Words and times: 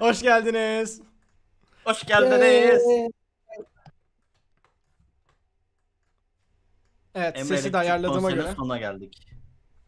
Hoş 0.00 0.22
geldiniz. 0.22 1.00
Hoş 1.84 2.06
geldiniz. 2.06 2.82
Evet 7.14 7.36
Emre 7.36 7.44
sesi 7.44 7.50
de 7.50 7.54
Elektrik 7.54 7.74
ayarladığıma 7.74 8.20
konserinin 8.20 8.42
göre. 8.44 8.54
sonuna 8.56 8.78
geldik. 8.78 9.28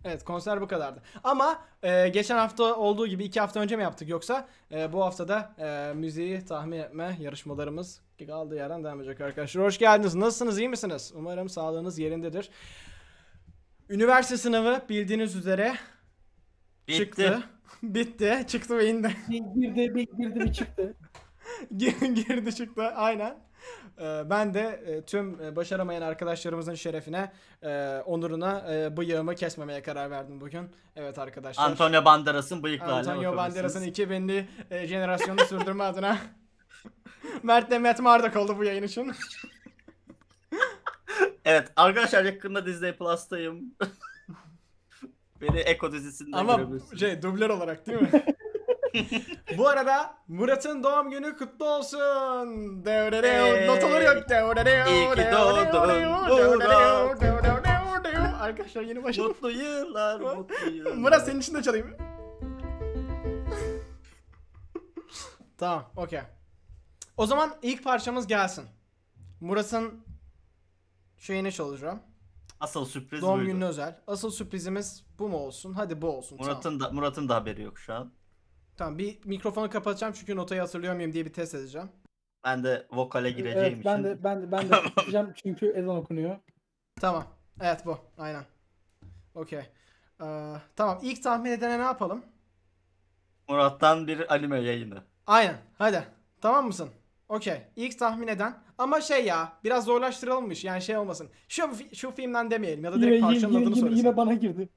Evet 0.04 0.24
konser 0.24 0.60
bu 0.60 0.68
kadardı. 0.68 1.02
Ama 1.24 1.62
e, 1.82 2.08
geçen 2.08 2.36
hafta 2.36 2.76
olduğu 2.76 3.06
gibi 3.06 3.24
iki 3.24 3.40
hafta 3.40 3.60
önce 3.60 3.76
mi 3.76 3.82
yaptık 3.82 4.08
yoksa 4.08 4.48
e, 4.72 4.92
bu 4.92 5.04
haftada 5.04 5.54
e, 5.58 5.92
müziği 5.94 6.44
tahmin 6.44 6.78
etme 6.78 7.16
yarışmalarımız 7.20 8.00
kaldığı 8.26 8.54
yerden 8.56 8.84
devam 8.84 9.00
edecek 9.00 9.20
arkadaşlar. 9.20 9.64
Hoş 9.64 9.78
geldiniz. 9.78 10.14
Nasılsınız? 10.14 10.58
iyi 10.58 10.68
misiniz? 10.68 11.12
Umarım 11.14 11.48
sağlığınız 11.48 11.98
yerindedir. 11.98 12.50
Üniversite 13.88 14.36
sınavı 14.36 14.82
bildiğiniz 14.88 15.36
üzere 15.36 15.74
Bitti. 16.88 16.98
çıktı. 16.98 17.42
Bitti. 17.82 18.44
Çıktı 18.48 18.78
ve 18.78 18.86
indi. 18.90 19.16
Bir 19.30 19.38
girdi, 19.38 19.94
bir 19.94 20.06
girdi, 20.18 20.40
bir 20.40 20.52
çıktı. 20.52 20.94
Gir- 21.76 22.14
Girdi 22.14 22.54
çıktı 22.54 22.82
aynen. 22.82 23.36
Ee, 24.00 24.22
Ben 24.30 24.54
de 24.54 24.60
e, 24.86 25.02
tüm 25.02 25.42
e, 25.42 25.56
başaramayan 25.56 26.02
arkadaşlarımızın 26.02 26.74
şerefine, 26.74 27.32
e, 27.62 27.98
onuruna 28.06 28.64
bıyığımı 28.96 29.34
kesmemeye 29.34 29.82
karar 29.82 30.10
verdim 30.10 30.40
bugün. 30.40 30.70
Evet 30.96 31.18
arkadaşlar. 31.18 31.64
Antonio 31.64 32.04
Banderas'ın 32.04 32.62
bıyıklarına 32.62 32.94
Antonio 33.12 33.36
Banderas'ın 33.36 33.82
bakabilirsiniz. 33.82 34.28
2000'li 34.28 34.48
e, 34.70 34.86
jenerasyonunu 34.86 35.44
sürdürme 35.44 35.84
adına 35.84 36.18
Mert 37.42 37.70
Demet 37.70 38.00
Mardak 38.00 38.36
oldu 38.36 38.58
bu 38.58 38.64
yayın 38.64 38.82
için. 38.82 39.12
Evet 41.44 41.72
arkadaşlar 41.76 42.24
yakında 42.24 42.66
Disney 42.66 42.92
Plus'tayım. 42.96 43.74
Beni 45.40 45.58
Eko 45.58 45.92
dizisinde 45.92 46.36
Ama 46.36 46.60
şey 46.98 47.22
dublör 47.22 47.50
olarak 47.50 47.86
değil 47.86 48.02
mi? 48.02 48.08
bu 49.58 49.68
arada 49.68 50.14
Murat'ın 50.28 50.82
doğum 50.82 51.10
günü 51.10 51.36
kutlu 51.36 51.70
olsun. 51.70 51.98
Devrede 52.84 53.66
notaları 53.66 54.04
yok. 54.04 54.28
Devrede 54.28 54.84
İyi 54.90 55.10
ki 55.10 55.30
doğdun. 55.32 56.60
Arkadaşlar 58.40 58.82
yeni 58.82 59.02
başladım. 59.04 59.28
Mutlu 59.28 59.50
yıllar, 59.50 60.20
mutlu 60.20 60.70
yıllar. 60.70 60.92
Murat 60.92 61.24
senin 61.26 61.40
için 61.40 61.54
de 61.54 61.62
çalayım. 61.62 61.96
tamam, 65.58 65.90
okey. 65.96 66.20
O 67.16 67.26
zaman 67.26 67.54
ilk 67.62 67.84
parçamız 67.84 68.26
gelsin. 68.26 68.64
Murat'ın 69.40 70.04
şeyini 71.18 71.52
çalacağım. 71.52 72.02
Asıl 72.60 72.84
sürpriz 72.84 73.22
Doğum 73.22 73.38
buydu. 73.38 73.46
gününe 73.50 73.64
özel. 73.64 74.00
Asıl 74.06 74.30
sürprizimiz 74.30 75.04
bu 75.18 75.28
mu 75.28 75.36
olsun? 75.36 75.72
Hadi 75.72 76.02
bu 76.02 76.08
olsun. 76.08 76.36
Tamam. 76.36 76.52
Murat'ın 76.52 76.80
da 76.80 76.90
Murat'ın 76.90 77.28
da 77.28 77.34
haberi 77.34 77.62
yok 77.62 77.78
şu 77.78 77.94
an. 77.94 78.12
Tamam 78.76 78.98
bir 78.98 79.24
mikrofonu 79.24 79.70
kapatacağım 79.70 80.12
çünkü 80.12 80.36
notayı 80.36 80.60
hatırlıyor 80.60 80.94
muyum 80.94 81.12
diye 81.12 81.24
bir 81.24 81.32
test 81.32 81.54
edeceğim. 81.54 81.88
Ben 82.44 82.64
de 82.64 82.86
vokale 82.92 83.30
gireceğim 83.30 83.58
evet, 83.58 83.72
için. 83.72 83.84
ben 83.84 84.04
de 84.04 84.24
ben 84.24 84.42
de 84.42 84.52
ben 84.52 84.70
de 84.70 84.74
yapacağım 84.96 85.32
çünkü 85.34 85.66
ezan 85.66 85.96
okunuyor. 85.96 86.38
Tamam. 87.00 87.24
Evet 87.60 87.86
bu. 87.86 87.98
Aynen. 88.18 88.44
Okey. 89.34 89.62
Ee, 90.22 90.54
tamam 90.76 90.98
ilk 91.02 91.22
tahmin 91.22 91.50
edene 91.50 91.78
ne 91.78 91.82
yapalım? 91.82 92.24
Murat'tan 93.48 94.06
bir 94.06 94.34
anime 94.34 94.60
yayını. 94.60 95.02
Aynen. 95.26 95.56
Hadi. 95.78 96.04
Tamam 96.40 96.66
mısın? 96.66 96.90
Okey. 97.28 97.62
İlk 97.76 97.98
tahmin 97.98 98.28
eden. 98.28 98.62
Ama 98.78 99.00
şey 99.00 99.24
ya 99.24 99.52
biraz 99.64 99.84
zorlaştırılmış. 99.84 100.64
Yani 100.64 100.82
şey 100.82 100.96
olmasın. 100.96 101.30
Şu 101.48 101.70
şu 101.94 102.10
filmden 102.10 102.50
demeyelim 102.50 102.84
ya 102.84 102.92
da 102.92 102.96
direkt 103.00 103.14
yine, 103.14 103.20
parçanın 103.20 103.52
yine, 103.52 103.62
adını 103.62 103.70
yine, 103.70 103.80
söylesin. 103.80 104.04
yine 104.04 104.16
bana 104.16 104.34
girdi. 104.34 104.68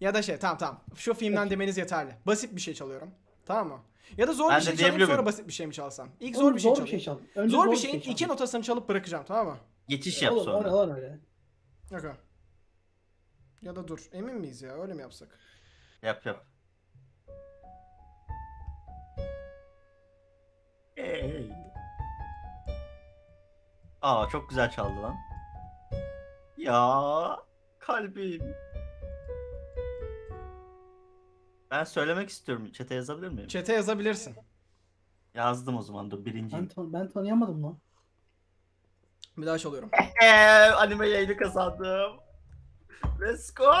Ya 0.00 0.14
da 0.14 0.22
şey 0.22 0.36
tamam 0.36 0.58
tamam. 0.58 0.80
Şu 0.96 1.14
filmden 1.14 1.50
demeniz 1.50 1.78
yeterli. 1.78 2.16
Basit 2.26 2.56
bir 2.56 2.60
şey 2.60 2.74
çalıyorum. 2.74 3.10
Tamam 3.46 3.68
mı? 3.68 3.82
Ya 4.16 4.28
da 4.28 4.32
zor 4.32 4.50
Ben 4.50 4.60
bir 4.60 4.64
şey 4.64 4.76
çalayım 4.76 5.06
sonra 5.06 5.26
basit 5.26 5.48
bir 5.48 5.52
şey 5.52 5.66
mi 5.66 5.72
çalsam? 5.72 6.08
İlk 6.20 6.36
Oğlum, 6.38 6.46
zor 6.48 6.54
bir 6.54 6.60
şey 6.60 6.70
zor 6.70 6.76
çalayım. 6.76 6.86
bir 6.98 7.02
şey 7.02 7.04
çal. 7.04 7.18
Önce 7.42 7.52
zor 7.56 7.66
bir 7.66 7.72
bir 7.72 7.76
şeyin 7.76 8.00
şey 8.00 8.12
iki 8.12 8.28
notasını 8.28 8.62
çalıp 8.62 8.88
bırakacağım 8.88 9.24
tamam 9.28 9.46
mı? 9.46 9.56
Geçiş 9.88 10.22
yap 10.22 10.32
Olur, 10.32 10.44
sonra. 10.44 10.70
olur, 10.74 10.88
olur 10.88 10.96
öyle. 10.96 11.18
Okey. 11.94 12.10
Ya 13.62 13.76
da 13.76 13.88
dur. 13.88 14.08
Emin 14.12 14.34
miyiz 14.34 14.62
ya? 14.62 14.82
Öyle 14.82 14.94
mi 14.94 15.00
yapsak? 15.02 15.38
Yap 16.02 16.26
yap. 16.26 16.46
Hey. 21.12 21.50
Aa 24.02 24.28
çok 24.28 24.48
güzel 24.48 24.70
çaldı 24.70 25.02
lan. 25.02 25.16
Ya 26.56 27.36
kalbim. 27.78 28.54
Ben 31.70 31.84
söylemek 31.84 32.28
istiyorum. 32.28 32.72
Çete 32.72 32.94
yazabilir 32.94 33.28
miyim? 33.28 33.48
Çete 33.48 33.72
yazabilirsin. 33.72 34.34
Yazdım 35.34 35.76
o 35.76 35.82
zaman 35.82 36.10
dur 36.10 36.18
Ben, 36.18 36.24
birinciyim. 36.24 36.68
tan- 36.68 36.92
ben 36.92 37.08
tanıyamadım 37.08 37.62
lan. 37.62 37.78
Bir 39.36 39.46
daha 39.46 39.58
çalıyorum. 39.58 39.90
Eee 40.22 40.70
anime 40.76 41.08
yayını 41.08 41.36
kazandım. 41.36 42.12
Let's 43.20 43.54
go. 43.54 43.72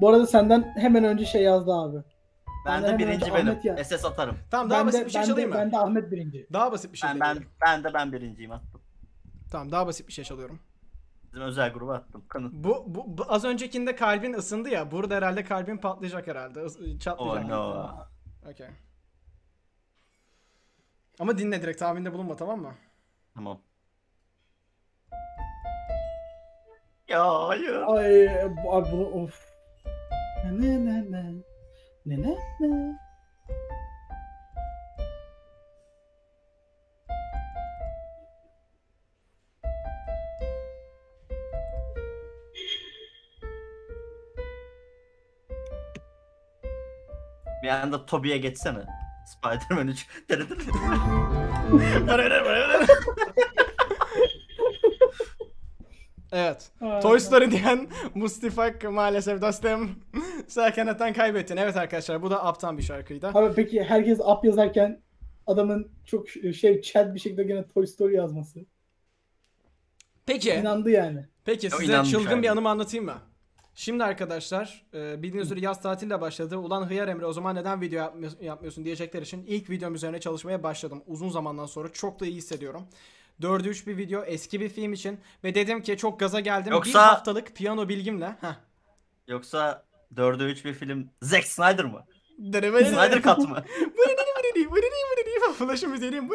Bu 0.00 0.08
arada 0.08 0.26
senden 0.26 0.74
hemen 0.76 1.04
önce 1.04 1.24
şey 1.24 1.42
yazdı 1.42 1.72
abi. 1.74 1.96
Ben 2.66 2.82
Ben 2.82 2.92
de 2.92 2.98
birinci 2.98 3.34
benim. 3.34 3.58
Ya- 3.64 3.84
SS 3.84 4.04
atarım. 4.04 4.38
Tamam 4.50 4.70
daha 4.70 4.78
ben 4.80 4.86
basit 4.86 5.00
de, 5.00 5.06
bir 5.06 5.10
şey 5.10 5.20
ben 5.22 5.26
çalayım 5.26 5.50
de, 5.52 5.54
mı? 5.54 5.60
ben 5.60 5.72
de 5.72 5.78
Ahmet 5.78 6.10
birinci. 6.10 6.46
Daha 6.52 6.72
basit 6.72 6.92
bir 6.92 6.98
şey 6.98 7.10
Ben 7.10 7.20
ben 7.20 7.38
ben 7.66 7.84
de 7.84 7.94
ben 7.94 8.12
birinciyim 8.12 8.52
attım. 8.52 8.80
Tamam 9.52 9.72
daha 9.72 9.86
basit 9.86 10.08
bir 10.08 10.12
şey 10.12 10.24
çalıyorum. 10.24 10.60
Bizim 11.32 11.42
özel 11.42 11.72
gruba 11.72 11.94
attım. 11.94 12.24
Kanın. 12.28 12.64
Bu, 12.64 12.84
bu, 12.86 13.18
bu 13.18 13.24
az 13.28 13.44
öncekinde 13.44 13.96
kalbin 13.96 14.32
ısındı 14.32 14.68
ya. 14.68 14.90
Burada 14.90 15.14
herhalde 15.14 15.44
kalbin 15.44 15.76
patlayacak 15.76 16.26
herhalde. 16.26 16.60
Is- 16.60 16.98
Çatlayacak. 16.98 17.44
Oh 17.44 17.48
no. 17.48 17.60
Aa. 17.60 18.08
Okey. 18.50 18.66
Ama 21.20 21.38
dinle 21.38 21.62
direkt 21.62 21.78
tahminde 21.78 22.12
bulunma 22.12 22.36
tamam 22.36 22.60
mı? 22.60 22.74
Tamam. 23.34 23.60
Ya 27.08 27.48
hayır. 27.48 27.82
Ay 27.86 28.28
bu- 28.64 28.70
of. 29.22 29.50
Ne 30.52 30.84
ne 30.84 31.10
ne. 31.12 31.32
Ne 32.06 32.16
ne 32.22 32.36
ne. 32.60 32.98
Bir 47.62 47.68
anda 47.68 48.06
Toby'ye 48.06 48.38
geçsene. 48.38 48.78
Spider-Man 49.26 49.88
3. 49.88 50.06
Evet. 56.32 56.70
Toy 57.02 57.20
Story 57.20 57.50
diyen 57.50 57.88
Mustafa 58.14 58.90
maalesef 58.90 59.40
dostum. 59.42 59.90
Sakeneten 60.50 61.12
kaybettin. 61.12 61.56
Evet 61.56 61.76
arkadaşlar 61.76 62.22
bu 62.22 62.30
da 62.30 62.44
aptan 62.44 62.78
bir 62.78 62.82
şarkıydı. 62.82 63.28
Abi 63.34 63.54
peki 63.54 63.82
herkes 63.84 64.20
up 64.20 64.44
yazarken 64.44 65.00
adamın 65.46 65.88
çok 66.04 66.28
şey 66.28 66.82
chat 66.82 67.14
bir 67.14 67.20
şekilde 67.20 67.42
gene 67.44 67.68
Toy 67.68 67.86
Story 67.86 68.14
yazması. 68.14 68.60
Peki. 70.26 70.50
İnandı 70.52 70.90
yani. 70.90 71.26
Peki 71.44 71.70
size 71.70 71.84
inanmış 71.84 72.10
çılgın 72.10 72.42
bir 72.42 72.46
abi. 72.48 72.50
anımı 72.50 72.68
anlatayım 72.68 73.04
mı? 73.06 73.18
Şimdi 73.74 74.04
arkadaşlar 74.04 74.86
e, 74.94 75.22
bildiğiniz 75.22 75.46
üzere 75.46 75.60
yaz 75.60 75.82
tatille 75.82 76.20
başladı. 76.20 76.56
Ulan 76.56 76.90
Hıyar 76.90 77.08
Emre 77.08 77.26
o 77.26 77.32
zaman 77.32 77.56
neden 77.56 77.80
video 77.80 77.98
yapmıyor- 77.98 78.40
yapmıyorsun 78.40 78.84
diyecekler 78.84 79.22
için 79.22 79.44
ilk 79.46 79.70
videom 79.70 79.94
üzerine 79.94 80.20
çalışmaya 80.20 80.62
başladım. 80.62 81.02
Uzun 81.06 81.28
zamandan 81.28 81.66
sonra 81.66 81.92
çok 81.92 82.20
da 82.20 82.26
iyi 82.26 82.34
hissediyorum. 82.34 82.86
4'e 83.40 83.68
3 83.68 83.86
bir 83.86 83.96
video 83.96 84.24
eski 84.24 84.60
bir 84.60 84.68
film 84.68 84.92
için 84.92 85.20
ve 85.44 85.54
dedim 85.54 85.82
ki 85.82 85.96
çok 85.96 86.20
gaza 86.20 86.40
geldim. 86.40 86.66
Bir 86.70 86.76
Yoksa- 86.76 87.06
haftalık 87.06 87.56
piyano 87.56 87.88
bilgimle. 87.88 88.26
Heh. 88.40 88.54
Yoksa 89.28 89.84
4'e 90.16 90.50
3 90.50 90.64
bir 90.64 90.74
film 90.74 91.10
Zack 91.22 91.46
Snyder 91.46 91.84
mı? 91.84 92.04
Snyder 92.84 93.22
Cut 93.22 93.38
mı? 93.48 93.64
Flash'ı 95.52 95.88
müziğini 95.88 96.28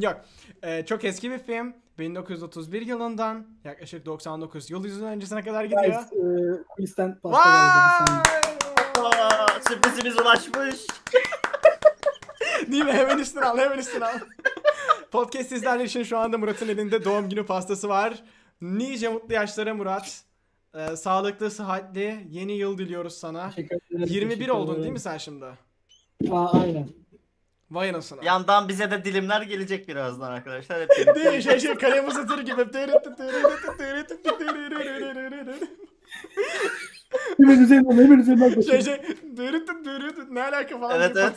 Yok. 0.00 0.20
Ee, 0.62 0.86
çok 0.86 1.04
eski 1.04 1.30
bir 1.30 1.38
film. 1.38 1.74
1931 1.98 2.82
yılından 2.82 3.46
yaklaşık 3.64 4.06
99 4.06 4.70
yıl 4.70 4.84
yüzün 4.84 5.06
öncesine 5.06 5.42
kadar 5.42 5.64
gidiyor. 5.64 5.84
E, 5.84 6.64
kulisten 6.68 7.18
pasta 7.20 8.22
sürprizimiz 9.68 10.20
ulaşmış. 10.20 10.86
Değil 12.72 12.84
mi? 12.84 12.92
Hemen 12.92 13.18
üstüne 13.18 13.44
al, 13.44 13.58
hemen 13.58 13.78
üstüne 13.78 14.04
al. 14.04 14.18
Podcast 15.10 15.52
izleyenler 15.52 15.84
için 15.84 16.02
şu 16.02 16.18
anda 16.18 16.38
Murat'ın 16.38 16.68
elinde 16.68 17.04
doğum 17.04 17.28
günü 17.28 17.46
pastası 17.46 17.88
var. 17.88 18.22
Nice 18.60 19.08
mutlu 19.08 19.34
yaşlara 19.34 19.74
Murat. 19.74 20.22
Ee, 20.74 20.96
sağlıklı, 20.96 21.50
sıhhatli, 21.50 22.26
yeni 22.30 22.52
yıl 22.52 22.78
diliyoruz 22.78 23.14
sana. 23.14 23.50
Teşekkür 23.50 23.76
ederim, 23.76 24.06
21 24.14 24.34
teşekkür 24.34 24.48
oldun 24.52 24.66
ederim. 24.66 24.82
değil 24.82 24.92
mi 24.92 25.00
sen 25.00 25.18
şimdi? 25.18 25.44
Aa, 26.30 26.60
aynen. 26.60 26.88
Vay 27.70 27.90
anasını. 27.90 28.24
Yandan 28.24 28.68
bize 28.68 28.90
de 28.90 29.04
dilimler 29.04 29.42
gelecek 29.42 29.88
birazdan 29.88 30.30
arkadaşlar. 30.32 30.80
Hep 30.82 30.88
birlikte 30.90 31.14
Değil 31.14 31.40
şey 31.40 31.60
şey 31.60 31.74
kalem 31.74 32.08
uzatır 32.08 32.38
gibi. 32.38 32.72
Hemen 37.36 37.62
üzerinden 37.62 38.04
hemen 38.04 38.18
üzerinden 38.18 38.48
Şey 38.48 38.54
koşuyor. 38.54 38.82
şey 38.82 39.02
dürütü 39.36 39.72
ne 40.34 40.42
alaka 40.42 40.80
falan. 40.80 41.00
Evet 41.00 41.16
evet. 41.16 41.34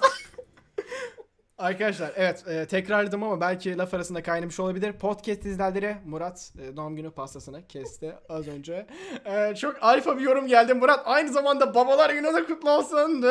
Arkadaşlar 1.58 2.12
evet 2.16 2.48
e, 2.48 2.68
tekrarladım 2.68 3.24
ama 3.24 3.42
belki 3.42 3.78
laf 3.78 3.94
arasında 3.94 4.24
kaynamış 4.24 4.60
olabilir. 4.60 4.94
Podcast 4.94 5.46
izlerleri 5.46 5.98
Murat 6.06 6.54
e, 6.60 6.78
doğum 6.78 6.96
günü 6.96 7.12
pastasını 7.12 7.68
kesti 7.68 8.16
az 8.30 8.48
önce. 8.48 8.88
E, 9.26 9.56
çok 9.56 9.84
alfa 9.84 10.18
bir 10.18 10.22
yorum 10.22 10.48
geldi 10.48 10.74
Murat. 10.74 11.02
Aynı 11.06 11.30
zamanda 11.30 11.76
babalar 11.76 12.10
günü 12.10 12.34
de 12.34 12.46
kutlu 12.46 12.70
olsun. 12.70 13.22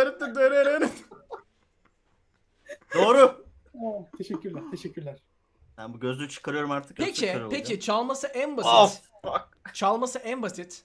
Doğru. 2.95 3.47
Aa, 3.75 4.17
teşekkürler 4.19 4.63
teşekkürler. 4.71 5.17
Ben 5.79 5.95
bu 5.95 6.01
gözlüğü 6.01 6.29
çıkarıyorum 6.29 6.71
artık. 6.71 6.97
Peki 6.97 7.27
olacağım. 7.27 7.51
peki 7.51 7.81
çalması 7.81 8.27
en 8.27 8.57
basit. 8.57 8.73
Of. 8.73 9.01
fuck. 9.23 9.75
Çalması 9.75 10.19
en 10.19 10.43
basit 10.43 10.85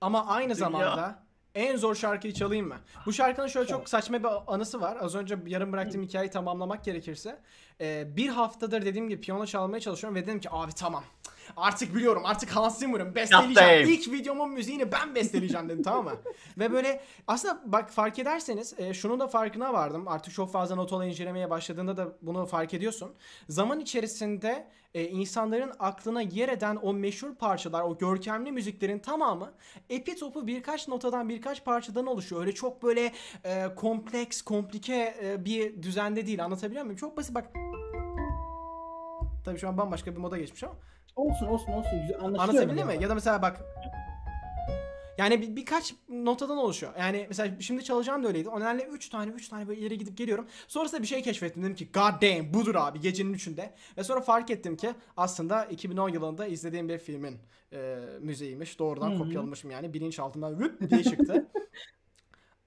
ama 0.00 0.26
aynı 0.26 0.44
Dünya. 0.44 0.54
zamanda 0.54 1.21
en 1.54 1.76
zor 1.76 1.94
şarkıyı 1.94 2.34
çalayım 2.34 2.68
mı? 2.68 2.76
Bu 3.06 3.12
şarkının 3.12 3.46
şöyle 3.46 3.66
çok 3.68 3.88
saçma 3.88 4.18
bir 4.18 4.28
anısı 4.54 4.80
var. 4.80 4.96
Az 5.00 5.14
önce 5.14 5.36
yarım 5.46 5.72
bıraktığım 5.72 6.02
hikayeyi 6.02 6.30
tamamlamak 6.30 6.84
gerekirse. 6.84 7.38
e, 7.80 8.16
bir 8.16 8.28
haftadır 8.28 8.84
dediğim 8.84 9.08
gibi 9.08 9.20
piyano 9.20 9.46
çalmaya 9.46 9.80
çalışıyorum 9.80 10.14
ve 10.16 10.22
dedim 10.26 10.40
ki 10.40 10.48
abi 10.52 10.72
tamam. 10.72 11.04
Artık 11.56 11.94
biliyorum 11.94 12.22
artık 12.26 12.50
Hans 12.50 12.78
Zimmer'ım 12.78 13.14
besteleyeceğim. 13.14 13.70
İlk 13.88 14.12
videomun 14.12 14.50
müziğini 14.50 14.92
ben 14.92 15.14
besteleyeceğim 15.14 15.68
dedim 15.68 15.82
tamam 15.82 16.04
mı? 16.04 16.12
ve 16.58 16.72
böyle 16.72 17.00
aslında 17.26 17.62
bak 17.64 17.90
fark 17.90 18.18
ederseniz 18.18 18.74
e, 18.78 18.94
şunun 18.94 19.20
da 19.20 19.28
farkına 19.28 19.72
vardım. 19.72 20.08
Artık 20.08 20.34
çok 20.34 20.52
fazla 20.52 20.74
notalı 20.76 21.06
incelemeye 21.06 21.50
başladığında 21.50 21.96
da 21.96 22.08
bunu 22.22 22.46
fark 22.46 22.74
ediyorsun. 22.74 23.12
Zaman 23.48 23.80
içerisinde 23.80 24.68
e, 24.94 25.08
insanların 25.08 25.72
aklına 25.78 26.22
yer 26.22 26.48
eden 26.48 26.78
o 26.82 26.92
meşhur 26.92 27.34
parçalar, 27.34 27.82
o 27.82 27.98
görkemli 27.98 28.52
müziklerin 28.52 28.98
tamamı 28.98 29.52
epi 29.90 30.16
topu 30.16 30.46
birkaç 30.46 30.88
notadan, 30.88 31.28
birkaç 31.28 31.64
parçadan 31.64 32.06
oluşuyor. 32.06 32.40
Öyle 32.40 32.52
çok 32.52 32.82
böyle 32.82 33.12
e, 33.44 33.74
kompleks, 33.76 34.42
komplike 34.42 35.14
e, 35.22 35.44
bir 35.44 35.82
düzende 35.82 36.26
değil. 36.26 36.44
Anlatabiliyor 36.44 36.84
muyum? 36.84 36.96
Çok 36.96 37.16
basit 37.16 37.34
bak. 37.34 37.50
Tabii 39.44 39.58
şu 39.58 39.68
an 39.68 39.78
bambaşka 39.78 40.12
bir 40.12 40.16
moda 40.16 40.38
geçmiş 40.38 40.64
ama. 40.64 40.74
Olsun 41.16 41.46
olsun 41.46 41.72
olsun. 41.72 42.00
Güzel. 42.00 42.20
Anlatabildim 42.20 42.86
mi? 42.86 42.98
Ya 43.00 43.08
da 43.08 43.14
mesela 43.14 43.42
bak. 43.42 43.60
Yani 45.18 45.42
bir, 45.42 45.56
birkaç 45.56 45.94
notadan 46.08 46.56
oluşuyor. 46.56 46.92
Yani 46.98 47.26
mesela 47.28 47.60
şimdi 47.60 47.84
çalacağım 47.84 48.24
da 48.24 48.28
öyleydi. 48.28 48.48
O 48.48 48.60
nedenle 48.60 48.82
3 48.84 49.08
tane 49.08 49.30
3 49.30 49.48
tane 49.48 49.68
böyle 49.68 49.80
ileri 49.80 49.98
gidip 49.98 50.16
geliyorum. 50.16 50.46
Sonrasında 50.68 51.02
bir 51.02 51.06
şey 51.06 51.22
keşfettim. 51.22 51.62
Dedim 51.62 51.74
ki 51.74 51.88
god 51.92 52.22
damn 52.22 52.54
budur 52.54 52.74
abi 52.74 53.00
gecenin 53.00 53.32
üçünde. 53.32 53.74
Ve 53.98 54.04
sonra 54.04 54.20
fark 54.20 54.50
ettim 54.50 54.76
ki 54.76 54.94
aslında 55.16 55.64
2010 55.64 56.08
yılında 56.08 56.46
izlediğim 56.46 56.88
bir 56.88 56.98
filmin 56.98 57.38
e, 57.72 57.98
müziğiymiş. 58.20 58.78
Doğrudan 58.78 59.10
Hı 59.10 59.14
hı. 59.14 59.18
kopyalamışım 59.18 59.70
yani. 59.70 59.94
Bilinçaltımdan 59.94 60.60
vıp 60.60 60.90
diye 60.90 61.02
çıktı. 61.02 61.46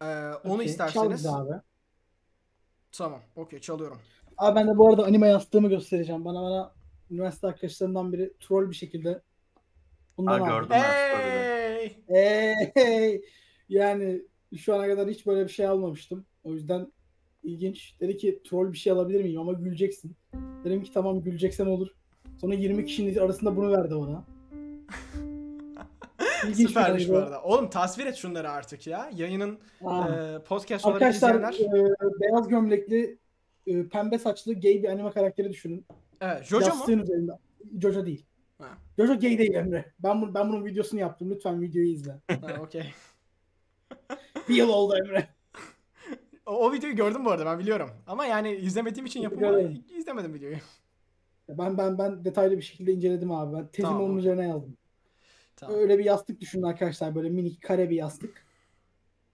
E, 0.01 0.05
onu 0.43 0.57
Çal 0.57 0.65
isterseniz. 0.65 1.25
abi. 1.25 1.51
Tamam. 2.91 3.19
Okey 3.35 3.59
çalıyorum. 3.59 4.01
Abi 4.37 4.55
ben 4.55 4.67
de 4.67 4.77
bu 4.77 4.89
arada 4.89 5.05
anime 5.05 5.27
yastığımı 5.27 5.69
göstereceğim. 5.69 6.25
Bana 6.25 6.41
bana 6.41 6.74
üniversite 7.11 7.47
arkadaşlarımdan 7.47 8.13
biri 8.13 8.33
troll 8.39 8.69
bir 8.69 8.75
şekilde 8.75 9.21
bundan 10.17 10.39
Ha, 10.39 10.47
gördüm. 10.47 10.69
Hey! 10.71 11.97
Hey! 12.07 13.21
Yani 13.69 14.21
şu 14.57 14.75
ana 14.75 14.87
kadar 14.87 15.09
hiç 15.09 15.25
böyle 15.27 15.43
bir 15.43 15.51
şey 15.51 15.65
almamıştım. 15.67 16.25
O 16.43 16.53
yüzden 16.53 16.91
ilginç. 17.43 17.95
Dedi 17.99 18.17
ki 18.17 18.41
troll 18.43 18.71
bir 18.73 18.77
şey 18.77 18.93
alabilir 18.93 19.21
miyim 19.23 19.41
ama 19.41 19.53
güleceksin. 19.53 20.15
Dedim 20.63 20.83
ki 20.83 20.91
tamam 20.93 21.21
güleceksen 21.21 21.65
olur. 21.65 21.87
Sonra 22.41 22.53
20 22.53 22.85
kişinin 22.85 23.17
arasında 23.17 23.57
bunu 23.57 23.71
verdi 23.71 23.95
bana. 23.95 24.23
İlginç 26.43 26.59
bir 26.59 26.67
Süpermiş 26.67 27.09
bu 27.09 27.17
arada. 27.17 27.41
Oğlum 27.43 27.69
tasvir 27.69 28.05
et 28.05 28.15
şunları 28.15 28.49
artık 28.49 28.87
ya. 28.87 29.09
Yayının 29.15 29.59
Aa. 29.85 30.07
e, 30.09 30.43
podcast 30.43 30.85
olarak 30.85 31.01
Arkadaşlar 31.01 31.51
izleyenler. 31.51 31.95
e, 31.95 32.21
beyaz 32.21 32.47
gömlekli 32.47 33.17
e, 33.67 33.87
pembe 33.87 34.19
saçlı 34.19 34.53
gay 34.53 34.83
bir 34.83 34.89
anime 34.89 35.11
karakteri 35.11 35.49
düşünün. 35.49 35.85
Evet. 36.21 36.43
Jojo 36.43 36.65
mu? 36.65 36.75
Yastığın 36.75 36.99
üzerinde. 36.99 37.31
Jojo 37.81 38.05
değil. 38.05 38.25
Ha. 38.57 38.77
Jojo 38.97 39.19
gay 39.19 39.37
değil 39.37 39.53
Emre. 39.53 39.93
Ben, 39.99 40.21
bu, 40.21 40.33
ben 40.33 40.49
bunun 40.49 40.65
videosunu 40.65 40.99
yaptım. 40.99 41.31
Lütfen 41.31 41.61
videoyu 41.61 41.87
izle. 41.87 42.21
Ha, 42.27 42.61
okey. 42.61 42.93
Bir 44.49 44.55
yıl 44.55 44.69
oldu 44.69 44.95
Emre. 44.95 45.27
O, 46.45 46.51
o 46.51 46.73
videoyu 46.73 46.95
gördüm 46.95 47.25
bu 47.25 47.31
arada 47.31 47.45
ben 47.45 47.59
biliyorum. 47.59 47.89
Ama 48.07 48.25
yani 48.25 48.55
izlemediğim 48.55 49.05
için 49.05 49.21
yapımı 49.21 49.73
izlemedim 49.97 50.33
videoyu. 50.33 50.57
Ben 51.49 51.77
ben 51.77 51.97
ben 51.97 52.25
detaylı 52.25 52.57
bir 52.57 52.61
şekilde 52.61 52.91
inceledim 52.93 53.31
abi. 53.31 53.57
Ben 53.57 53.67
tezimi 53.67 53.87
Tamam, 53.87 54.03
onun 54.03 54.17
üzerine 54.17 54.47
yazdım. 54.47 54.77
Tamam. 55.55 55.75
Öyle 55.75 55.99
bir 55.99 56.05
yastık 56.05 56.41
düşünün 56.41 56.63
arkadaşlar. 56.63 57.15
Böyle 57.15 57.29
minik 57.29 57.61
kare 57.61 57.89
bir 57.89 57.95
yastık. 57.95 58.45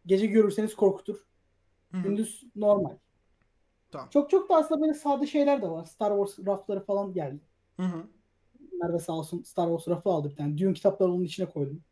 Gece 0.05 0.25
görürseniz 0.25 0.75
korkutur. 0.75 1.17
Hı 1.91 1.97
hı. 1.97 2.01
Gündüz 2.01 2.43
normal. 2.55 2.95
Tamam. 3.91 4.09
Çok 4.09 4.29
çok 4.29 4.49
da 4.49 4.55
aslında 4.55 4.81
böyle 4.81 4.93
sade 4.93 5.27
şeyler 5.27 5.61
de 5.61 5.69
var. 5.69 5.85
Star 5.85 6.09
Wars 6.09 6.47
rafları 6.47 6.79
falan 6.79 7.13
geldi. 7.13 7.41
Hı 7.77 7.83
hı. 7.83 8.03
Merve 8.81 8.99
sağ 8.99 9.13
olsun 9.13 9.43
Star 9.43 9.67
Wars 9.67 9.87
rafı 9.87 10.09
aldı 10.09 10.29
bir 10.29 10.35
tane. 10.35 10.57
Dune 10.57 10.73
kitapları 10.73 11.11
onun 11.11 11.23
içine 11.23 11.45
koydum. 11.45 11.83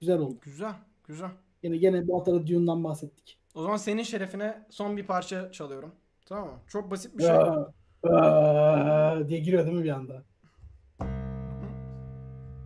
Güzel 0.00 0.18
oldu. 0.18 0.38
Güzel. 0.42 0.74
Güzel. 1.06 1.30
Yine 1.62 1.76
gene 1.76 2.08
bu 2.08 2.18
hafta 2.18 2.32
da 2.34 2.46
Dune'dan 2.46 2.84
bahsettik. 2.84 3.38
O 3.54 3.62
zaman 3.62 3.76
senin 3.76 4.02
şerefine 4.02 4.66
son 4.70 4.96
bir 4.96 5.06
parça 5.06 5.52
çalıyorum. 5.52 5.92
Tamam 6.26 6.46
mı? 6.46 6.58
Çok 6.68 6.90
basit 6.90 7.18
bir 7.18 7.22
şey. 7.22 7.30
Aa, 7.32 7.72
aa 8.02 9.28
diye 9.28 9.40
giriyor 9.40 9.66
değil 9.66 9.76
mi 9.76 9.84
bir 9.84 9.90
anda? 9.90 10.22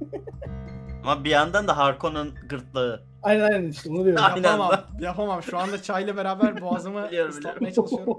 Ama 1.07 1.25
bir 1.25 1.31
yandan 1.31 1.69
da 1.69 1.77
Harkonn'un 1.77 2.35
gırtlağı. 2.49 3.03
Aynen 3.23 3.41
aynen 3.41 3.71
işte 3.71 3.91
onu 3.91 4.05
diyorum. 4.05 4.25
Aynen. 4.25 4.43
Yapamam. 4.43 4.85
Yapamam. 5.01 5.43
Şu 5.43 5.59
anda 5.59 5.83
çayla 5.83 6.17
beraber 6.17 6.61
boğazımı 6.61 7.07
Biliyorum, 7.09 7.31
ıslatmaya 7.31 7.73
çalışıyorum. 7.73 8.17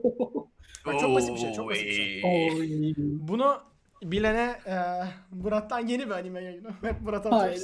Bak, 0.85 0.99
çok 0.99 1.15
basit 1.15 1.33
bir 1.33 1.39
şey. 1.39 1.53
Çok 1.53 1.69
basit 1.69 1.85
bir 1.85 1.91
şey. 1.91 2.21
Oy. 2.25 2.93
Bunu 2.97 3.57
bilene 4.03 4.59
e, 4.65 4.75
Murat'tan 5.31 5.87
yeni 5.87 6.05
bir 6.05 6.11
anime 6.11 6.43
yayını. 6.43 6.69
Hep 6.81 7.01
Murat'a 7.01 7.29
atıyoruz. 7.29 7.63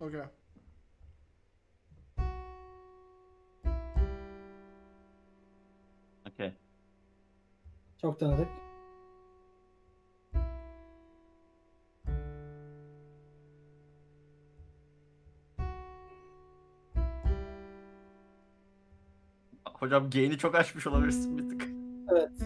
Okey. 0.00 0.20
Okey. 6.28 6.52
Çok 8.02 8.20
tanıdık. 8.20 8.48
Hocam 19.80 20.10
gain'i 20.10 20.38
çok 20.38 20.54
açmış 20.54 20.86
olabilirsin 20.86 21.38
bir 21.38 21.48
tık. 21.48 21.68
Evet. 22.12 22.30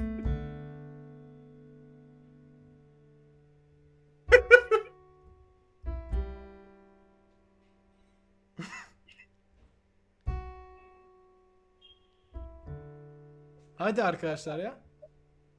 Hadi 13.77 14.03
arkadaşlar 14.03 14.59
ya. 14.59 14.75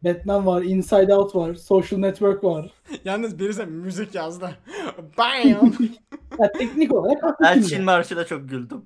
Batman 0.04 0.46
var, 0.46 0.62
Inside 0.62 1.16
Out 1.16 1.36
var, 1.36 1.54
Social 1.54 2.00
Network 2.00 2.44
var. 2.44 2.72
Yalnız 3.06 3.40
birisi 3.40 3.66
müzik 3.66 4.16
yazdı. 4.16 4.50
Bam! 5.18 5.74
Ya 6.40 6.52
teknik 6.52 6.94
olarak 6.94 7.24
haklı 7.24 7.46
Ben 7.46 7.54
şimdi. 7.54 7.68
Çin 7.68 7.84
Marşı'na 7.84 8.26
çok 8.26 8.50
güldüm. 8.50 8.86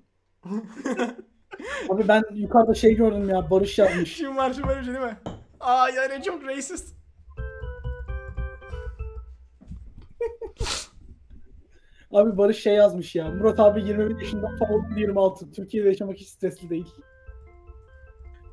Abi 1.89 2.07
ben 2.07 2.23
yukarıda 2.33 2.73
şey 2.73 2.95
gördüm 2.95 3.29
ya 3.29 3.49
Barış 3.49 3.79
yazmış. 3.79 4.15
Şimdi 4.17 4.33
marşı 4.33 4.67
böyle 4.67 4.79
bir 4.79 4.85
şey 4.85 4.93
değil 4.93 5.05
mi? 5.05 5.17
Aa 5.59 5.89
yani 5.89 6.23
çok 6.23 6.43
racist. 6.45 6.95
Abi 12.13 12.37
Barış 12.37 12.57
şey 12.63 12.73
yazmış 12.73 13.15
ya. 13.15 13.29
Murat 13.31 13.59
abi 13.59 13.81
21 13.81 14.19
yaşında 14.21 14.55
tam 14.59 14.69
oldu 14.71 14.87
26. 14.95 15.51
Türkiye'de 15.51 15.87
yaşamak 15.87 16.17
hiç 16.17 16.27
stresli 16.27 16.69
değil. 16.69 16.95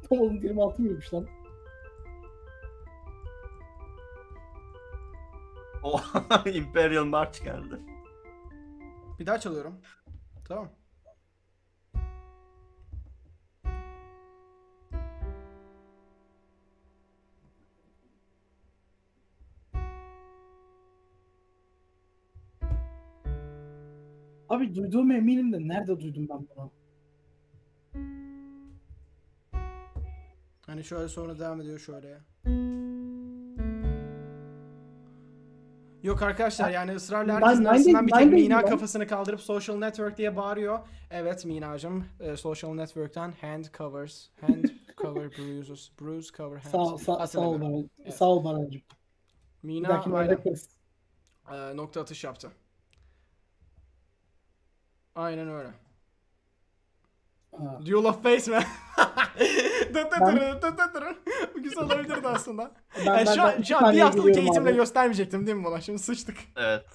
Tam 0.09 0.21
oldu 0.21 0.35
26 0.43 0.83
mıymış 0.83 1.15
lan? 1.15 1.27
O 5.83 6.01
Imperial 6.47 7.05
March 7.05 7.45
geldi. 7.45 7.81
Bir 9.19 9.27
daha 9.27 9.39
çalıyorum. 9.41 9.75
Tamam. 10.49 10.69
Abi 24.55 24.75
duyduğum 24.75 25.11
eminim 25.11 25.53
de 25.53 25.69
nerede 25.69 26.01
duydum 26.01 26.29
ben 26.29 26.49
bunu? 26.57 26.71
Hani 30.67 30.85
şöyle 30.85 31.09
sonra 31.09 31.39
devam 31.39 31.61
ediyor 31.61 31.79
şöyle. 31.79 32.21
Yok 36.03 36.23
arkadaşlar 36.23 36.71
yani 36.71 36.95
ısrarla 36.95 37.35
herkesin 37.35 37.65
ben 37.65 37.71
arasından 37.71 38.07
bir 38.07 38.13
tek 38.13 38.33
Mina 38.33 38.63
ben- 38.63 38.69
kafasını 38.69 39.07
kaldırıp 39.07 39.41
social 39.41 39.77
network 39.77 40.19
diye 40.19 40.37
bağırıyor. 40.37 40.79
Evet 41.11 41.45
Mina'cım 41.45 42.05
e, 42.21 42.37
social 42.37 42.75
network'ten 42.75 43.33
hand 43.41 43.65
covers, 43.79 44.29
hand 44.41 44.65
cover 45.03 45.31
bruises, 45.31 45.91
bruise 46.01 46.33
cover 46.37 46.57
hands. 46.57 46.91
Sağ, 46.91 46.99
sağ, 46.99 47.27
sağ 47.27 47.41
ol. 47.41 47.61
Baran. 47.61 47.91
Evet. 48.05 48.15
Sağ 48.15 48.25
ol 48.25 48.45
Baran'cığım. 48.45 48.83
Bir 49.63 49.69
Mina 49.69 50.03
aynen, 50.05 50.39
e, 51.53 51.77
nokta 51.77 52.01
atış 52.01 52.25
yaptı. 52.25 52.51
Aynen 55.15 55.49
öyle. 55.49 55.69
Ha. 57.53 57.81
Duel 57.87 58.05
of 58.05 58.23
Face 58.23 58.51
mi? 58.51 58.65
Güzel 61.55 61.85
olabilirdi 61.85 62.29
aslında. 62.29 62.73
Ben, 62.99 63.05
Yani 63.05 63.27
ben, 63.27 63.35
şu 63.35 63.43
an, 63.43 63.55
ben 63.59 63.63
şu 63.63 63.87
an 63.87 63.93
bir 63.95 64.01
haftalık 64.01 64.37
eğitimle 64.37 64.71
abi. 64.71 64.77
göstermeyecektim 64.77 65.47
değil 65.47 65.57
mi 65.57 65.65
buna? 65.65 65.81
Şimdi 65.81 65.99
sıçtık. 65.99 66.37
Evet. 66.57 66.87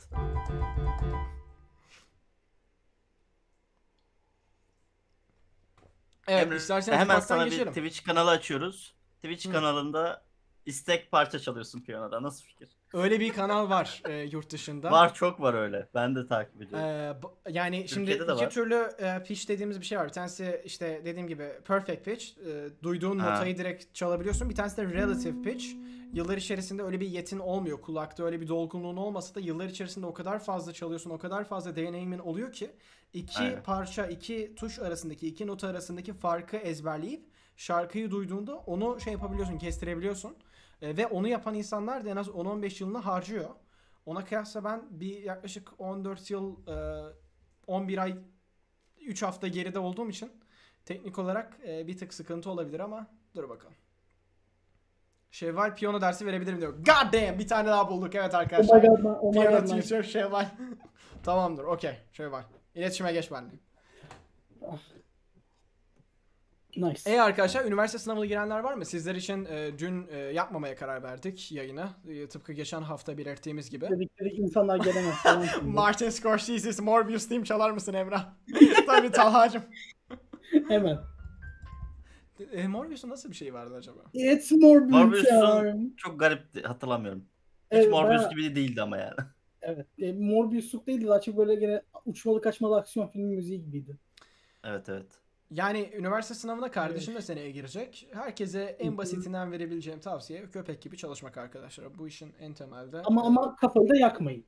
Evet 6.28 6.44
Emre, 6.46 6.56
isterseniz 6.56 7.00
hemen 7.00 7.20
sana 7.20 7.46
bir 7.46 7.52
geçelim. 7.52 7.74
Twitch 7.74 8.06
kanalı 8.06 8.30
açıyoruz. 8.30 8.94
Twitch 9.24 9.48
Hı. 9.48 9.52
kanalında 9.52 10.24
istek 10.66 11.12
parça 11.12 11.40
çalıyorsun 11.40 11.82
piyanoda. 11.82 12.24
Nasıl 12.24 12.46
fikir? 12.46 12.70
Öyle 12.94 13.20
bir 13.20 13.34
kanal 13.34 13.70
var 13.70 14.02
e, 14.06 14.14
yurt 14.22 14.50
dışında. 14.52 14.92
Var 14.92 15.14
çok 15.14 15.42
var 15.42 15.54
öyle. 15.54 15.88
Ben 15.96 16.16
de 16.16 16.28
takip 16.28 16.62
ediyorum. 16.62 16.88
Ee, 16.88 17.52
yani 17.52 17.88
şimdi 17.88 18.06
Türkiye'de 18.06 18.28
de 18.28 18.34
iki 18.34 18.44
var. 18.46 18.50
türlü 18.50 18.76
e, 19.00 19.24
pitch 19.24 19.48
dediğimiz 19.48 19.80
bir 19.80 19.86
şey 19.86 19.98
var. 19.98 20.08
Bir 20.08 20.14
tanesi 20.14 20.62
işte 20.66 21.02
dediğim 21.06 21.28
gibi 21.28 21.50
perfect 21.68 22.06
pitch. 22.06 22.26
e, 22.38 22.84
duyduğun 22.84 23.20
Ha. 23.20 23.32
notayı 23.32 23.58
direkt 23.58 23.96
çalabiliyorsun. 23.96 24.50
Bir 24.50 24.56
tanesi 24.56 24.78
de 24.78 24.86
relative 24.86 25.42
pitch. 25.42 25.66
Yıllar 26.14 26.38
içerisinde 26.38 26.84
öyle 26.84 27.00
bir 27.00 27.08
yetin 27.08 27.40
olmuyor. 27.40 27.82
Kulakta 27.82 28.24
öyle 28.24 28.42
bir 28.42 28.48
dolgunluğun 28.48 28.98
olmasa 28.98 29.36
da 29.36 29.40
yıllar 29.40 29.66
içerisinde 29.66 30.06
o 30.06 30.14
kadar 30.14 30.40
fazla 30.40 30.74
çalıyorsun, 30.74 31.10
o 31.10 31.18
kadar 31.18 31.44
fazla 31.44 31.76
deneyimin 31.76 32.20
oluyor 32.20 32.52
ki 32.52 32.72
iki 33.14 33.40
Aynen. 33.40 33.64
parça, 33.64 34.06
iki 34.06 34.56
tuş 34.56 34.80
arasındaki, 34.80 35.28
iki 35.28 35.48
nota 35.48 35.68
arasındaki 35.68 36.14
farkı 36.14 36.58
ezberleyip 36.58 37.26
şarkıyı 37.58 38.12
duyduğunda 38.12 38.56
onu 38.58 39.00
şey 39.02 39.14
yapabiliyorsun, 39.14 39.58
kestirebiliyorsun. 39.58 40.36
E, 40.82 40.98
ve 40.98 41.08
onu 41.08 41.28
yapan 41.28 41.56
insanlar 41.56 42.06
da 42.06 42.10
en 42.10 42.16
az 42.16 42.28
10-15 42.28 42.84
yılını 42.84 42.98
harcıyor. 42.98 43.50
Ona 44.06 44.26
kıyasla 44.26 44.64
ben 44.64 44.82
bir 44.90 45.24
yaklaşık 45.24 45.70
14 45.82 46.32
yıl, 46.32 46.68
e, 46.68 47.04
11 47.68 47.98
ay, 47.98 48.18
3 49.02 49.24
hafta 49.24 49.48
geride 49.48 49.80
olduğum 49.80 50.10
için 50.10 50.32
teknik 50.86 51.20
olarak 51.20 51.58
e, 51.68 51.88
bir 51.88 51.98
tık 51.98 52.14
sıkıntı 52.14 52.50
olabilir 52.52 52.80
ama 52.80 53.08
dur 53.36 53.50
bakalım. 53.50 53.76
Şevval 55.32 55.76
piyano 55.76 56.02
dersi 56.02 56.26
verebilirim 56.26 56.62
diyor. 56.62 56.74
God 56.74 57.14
damn 57.14 57.40
bir 57.40 57.48
tane 57.48 57.68
daha 57.70 57.90
bulduk 57.90 58.16
evet 58.16 58.34
Oh 58.34 58.38
arkadaşlar. 58.40 58.82
my 58.82 58.88
god, 58.88 59.00
man, 59.00 59.18
oh 59.22 59.34
my 59.34 59.40
Piyano 59.40 59.60
god, 59.62 59.68
teacher 59.68 60.04
Şevval. 60.04 60.46
Tamamdır 61.24 61.64
okey 61.64 61.98
Şevval. 62.12 62.44
İletişime 62.76 63.14
geç 63.14 63.32
benimle. 63.32 63.54
Nice. 66.78 67.12
E 67.12 67.20
arkadaşlar 67.22 67.66
üniversite 67.66 67.98
sınavına 67.98 68.26
girenler 68.26 68.60
var 68.60 68.74
mı? 68.74 68.86
Sizler 68.86 69.16
için 69.16 69.46
e, 69.46 69.80
dün 69.80 70.08
e, 70.12 70.18
yapmamaya 70.18 70.76
karar 70.76 71.04
verdik 71.04 71.52
yayını. 71.52 71.90
E, 72.10 72.28
tıpkı 72.28 72.54
geçen 72.54 72.82
hafta 72.82 73.18
belirttiğimiz 73.18 73.70
gibi. 73.70 73.90
Dedik 73.90 74.20
dedik 74.20 74.40
insanlar 74.40 74.80
gelemez. 74.80 75.16
Martin 75.64 76.10
Scorsese's 76.10 76.80
Morbius 76.82 77.28
Team 77.28 77.44
çalar 77.44 77.72
mısın 77.72 77.94
Emrah? 77.94 78.34
Tabii 78.88 79.12
Talha'cım. 79.12 79.62
Hemen. 80.68 81.00
E, 82.52 82.68
Morbius'un 82.68 83.10
nasıl 83.10 83.30
bir 83.30 83.36
şey 83.36 83.54
vardı 83.54 83.76
acaba? 83.76 84.00
It's 84.14 84.52
more 84.52 84.80
Morbius'un-. 84.80 85.94
Çok 85.98 86.20
garipti 86.20 86.62
hatırlamıyorum. 86.62 87.20
Hiç 87.20 87.26
Evet, 87.72 87.92
Morbius 87.92 88.18
bayağı- 88.20 88.30
gibi 88.30 88.56
değildi 88.56 88.82
ama 88.82 88.98
yani. 88.98 89.16
Evet. 89.62 89.88
E, 90.00 90.14
Morbius'luk 90.14 90.88
değildi. 90.88 91.08
Daha 91.08 91.22
çok 91.22 91.38
böyle 91.38 91.56
gene 91.56 91.82
uçmalı 92.06 92.42
kaçmalı 92.42 92.78
aksiyon 92.78 93.08
filmi 93.08 93.36
müziği 93.36 93.62
gibiydi. 93.66 93.98
Evet 94.64 94.90
evet. 94.90 95.19
Yani 95.52 95.92
üniversite 95.98 96.34
sınavına 96.34 96.72
kardeşim 96.72 97.16
de 97.16 97.22
seneye 97.22 97.52
girecek. 97.52 98.08
Herkese 98.14 98.62
en 98.80 98.98
basitinden 98.98 99.52
verebileceğim 99.52 100.00
tavsiye 100.00 100.50
köpek 100.50 100.82
gibi 100.82 100.98
çalışmak 100.98 101.38
arkadaşlar. 101.38 101.98
Bu 101.98 102.08
işin 102.08 102.34
en 102.40 102.54
temelde. 102.54 103.02
Ama 103.06 103.24
ama 103.24 103.56
kafayı 103.56 103.90
da 103.90 103.98
yakmayın. 103.98 104.46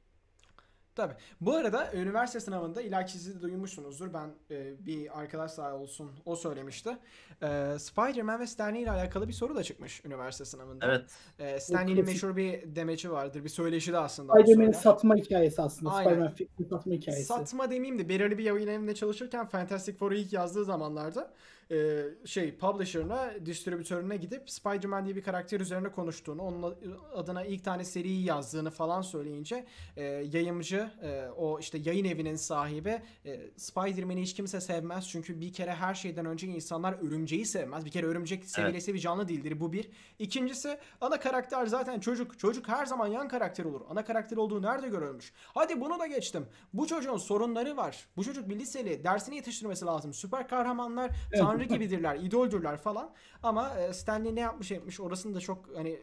Tabii. 0.96 1.14
Bu 1.42 1.56
arada 1.56 1.94
üniversite 1.94 2.40
sınavında 2.40 2.82
ilaki 2.82 3.12
siz 3.12 3.36
de 3.36 3.42
duymuşsunuzdur. 3.42 4.14
Ben 4.14 4.30
e, 4.52 4.86
bir 4.86 5.20
arkadaş 5.20 5.52
sağ 5.52 5.76
olsun 5.76 6.12
o 6.26 6.36
söylemişti. 6.36 6.98
E, 7.42 7.76
Spider-Man 7.80 8.40
ve 8.40 8.48
Stanley 8.48 8.82
ile 8.82 8.92
alakalı 8.92 9.28
bir 9.28 9.34
soru 9.34 9.56
da 9.56 9.64
çıkmış 9.64 10.06
üniversite 10.06 10.46
sınavında. 10.46 10.86
Evet. 10.86 11.12
E, 11.40 11.60
Stanley'nin 11.60 12.06
meşhur 12.06 12.36
bir 12.36 12.76
demeci 12.76 13.12
vardır. 13.12 13.44
Bir 13.44 13.50
söyleşi 13.50 13.94
de 13.94 13.98
aslında. 13.98 14.34
söyler. 14.46 14.74
satma 14.74 15.16
hikayesi 15.16 15.62
aslında. 15.62 15.92
Spider-Man 15.92 16.36
satma 16.70 16.94
hikayesi. 16.94 17.24
Satma 17.26 17.72
demeyeyim 17.72 18.00
de 18.00 18.10
belirli 18.10 18.38
bir 18.38 18.44
yayın 18.44 18.68
evinde 18.68 18.96
çalışırken 18.96 19.48
Fantastic 19.48 19.94
Four'u 19.94 20.16
ilk 20.16 20.34
yazdığı 20.34 20.66
zamanlarda 20.66 21.34
e, 21.72 22.04
şey 22.26 22.56
publisher'ına, 22.58 23.46
distribütörüne 23.46 24.18
gidip 24.18 24.50
Spider-Man 24.50 25.06
diye 25.06 25.16
bir 25.16 25.24
karakter 25.24 25.60
üzerine 25.60 25.92
konuştuğunu, 25.92 26.42
onun 26.42 26.76
adına 27.16 27.44
ilk 27.44 27.64
tane 27.64 27.86
seriyi 27.86 28.24
yazdığını 28.24 28.72
falan 28.72 29.02
söyleyince 29.02 29.66
e, 29.98 30.04
yayımcı, 30.04 30.92
e, 31.04 31.30
o 31.38 31.60
işte 31.60 31.78
yayın 31.78 32.06
evinin 32.06 32.36
sahibi 32.36 33.02
e, 33.26 33.40
Spider-Man'i 33.58 34.22
hiç 34.22 34.34
kimse 34.34 34.62
sevmez 34.62 35.10
çünkü 35.10 35.42
bir 35.42 35.54
kere 35.54 35.74
her 35.74 35.94
şeyden 35.94 36.26
önce 36.26 36.48
insanlar 36.48 36.94
örümceği 37.08 37.46
sevmez. 37.46 37.86
Bir 37.86 37.92
kere 37.92 38.06
örümcek 38.06 38.46
seviyesi 38.46 38.94
bir 38.94 39.00
canlı 39.00 39.28
değildir. 39.28 39.60
Bu 39.60 39.74
bir. 39.74 39.90
İkincisi 40.20 40.78
ana 41.02 41.20
karakter 41.20 41.66
zaten 41.66 42.00
çocuk. 42.00 42.40
Çocuk 42.40 42.68
her 42.68 42.86
zaman 42.86 43.08
yan 43.08 43.28
karakter 43.28 43.66
olur. 43.66 43.82
Ana 43.90 44.06
karakter 44.06 44.38
olduğu 44.38 44.62
nerede 44.62 44.88
görülmüş? 44.88 45.34
Hadi 45.54 45.82
bunu 45.82 46.00
da 46.00 46.08
geçtim. 46.08 46.46
Bu 46.74 46.88
çocuğun 46.88 47.18
sorunları 47.18 47.78
var. 47.78 48.08
Bu 48.18 48.24
çocuk 48.24 48.50
bir 48.50 48.60
liseli. 48.60 49.04
Dersini 49.04 49.36
yetiştirmesi 49.36 49.86
lazım. 49.86 50.14
Süper 50.14 50.48
kahramanlar 50.48 51.12
tanrı 51.38 51.61
gibidirler. 51.64 52.16
idoldürler 52.16 52.78
falan. 52.78 53.14
Ama 53.44 53.80
e, 53.80 53.94
Stanley 53.94 54.36
ne 54.36 54.40
yapmış 54.40 54.72
etmiş 54.72 55.00
orasını 55.00 55.36
da 55.36 55.40
çok 55.40 55.70
hani 55.76 56.00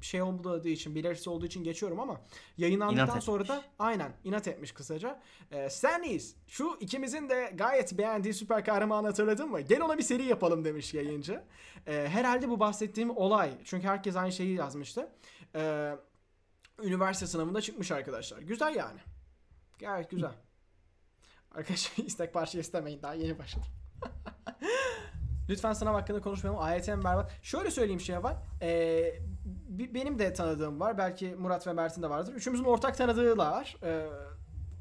şey 0.00 0.22
olmadığı 0.22 0.68
için 0.68 0.94
belirsiz 0.94 1.28
olduğu 1.28 1.46
için 1.46 1.64
geçiyorum 1.64 2.00
ama 2.00 2.20
yayınlandıktan 2.58 3.06
İnat 3.06 3.24
sonra 3.24 3.48
da 3.48 3.64
aynen 3.78 4.12
inat 4.24 4.48
etmiş 4.48 4.72
kısaca. 4.72 5.22
E, 5.50 5.70
Stanley's 5.70 6.34
şu 6.46 6.76
ikimizin 6.80 7.28
de 7.28 7.52
gayet 7.54 7.98
beğendiği 7.98 8.34
süper 8.34 8.64
kahramanı 8.64 9.06
hatırladın 9.06 9.50
mı? 9.50 9.60
Gel 9.60 9.82
ona 9.82 9.98
bir 9.98 10.02
seri 10.02 10.24
yapalım 10.24 10.64
demiş 10.64 10.94
yayıncı. 10.94 11.42
E, 11.86 12.08
herhalde 12.08 12.48
bu 12.48 12.60
bahsettiğim 12.60 13.16
olay. 13.16 13.50
Çünkü 13.64 13.86
herkes 13.86 14.16
aynı 14.16 14.32
şeyi 14.32 14.54
yazmıştı. 14.54 15.08
E, 15.54 15.92
üniversite 16.82 17.26
sınavında 17.26 17.60
çıkmış 17.60 17.92
arkadaşlar. 17.92 18.38
Güzel 18.38 18.74
yani. 18.74 19.00
Gayet 19.78 20.10
güzel. 20.10 20.32
Arkadaşlar 21.50 22.04
istek 22.06 22.34
parça 22.34 22.58
istemeyin 22.58 23.02
daha 23.02 23.14
yeni 23.14 23.38
başladım. 23.38 23.68
Lütfen 25.48 25.72
sınav 25.72 25.92
hakkında 25.92 26.20
konuşmayalım. 26.20 26.62
AYT'm 26.62 27.04
berbat. 27.04 27.30
Şöyle 27.42 27.70
söyleyeyim 27.70 28.00
şey 28.00 28.22
var. 28.22 28.36
Ee, 28.62 29.12
benim 29.68 30.18
de 30.18 30.32
tanıdığım 30.32 30.80
var. 30.80 30.98
Belki 30.98 31.34
Murat 31.38 31.66
ve 31.66 31.72
Mert'in 31.72 32.02
de 32.02 32.10
vardır. 32.10 32.32
Üçümüzün 32.34 32.64
ortak 32.64 32.96
tanıdığı 32.96 33.38
da 33.38 33.50
var. 33.50 33.76
Ee, 33.82 34.06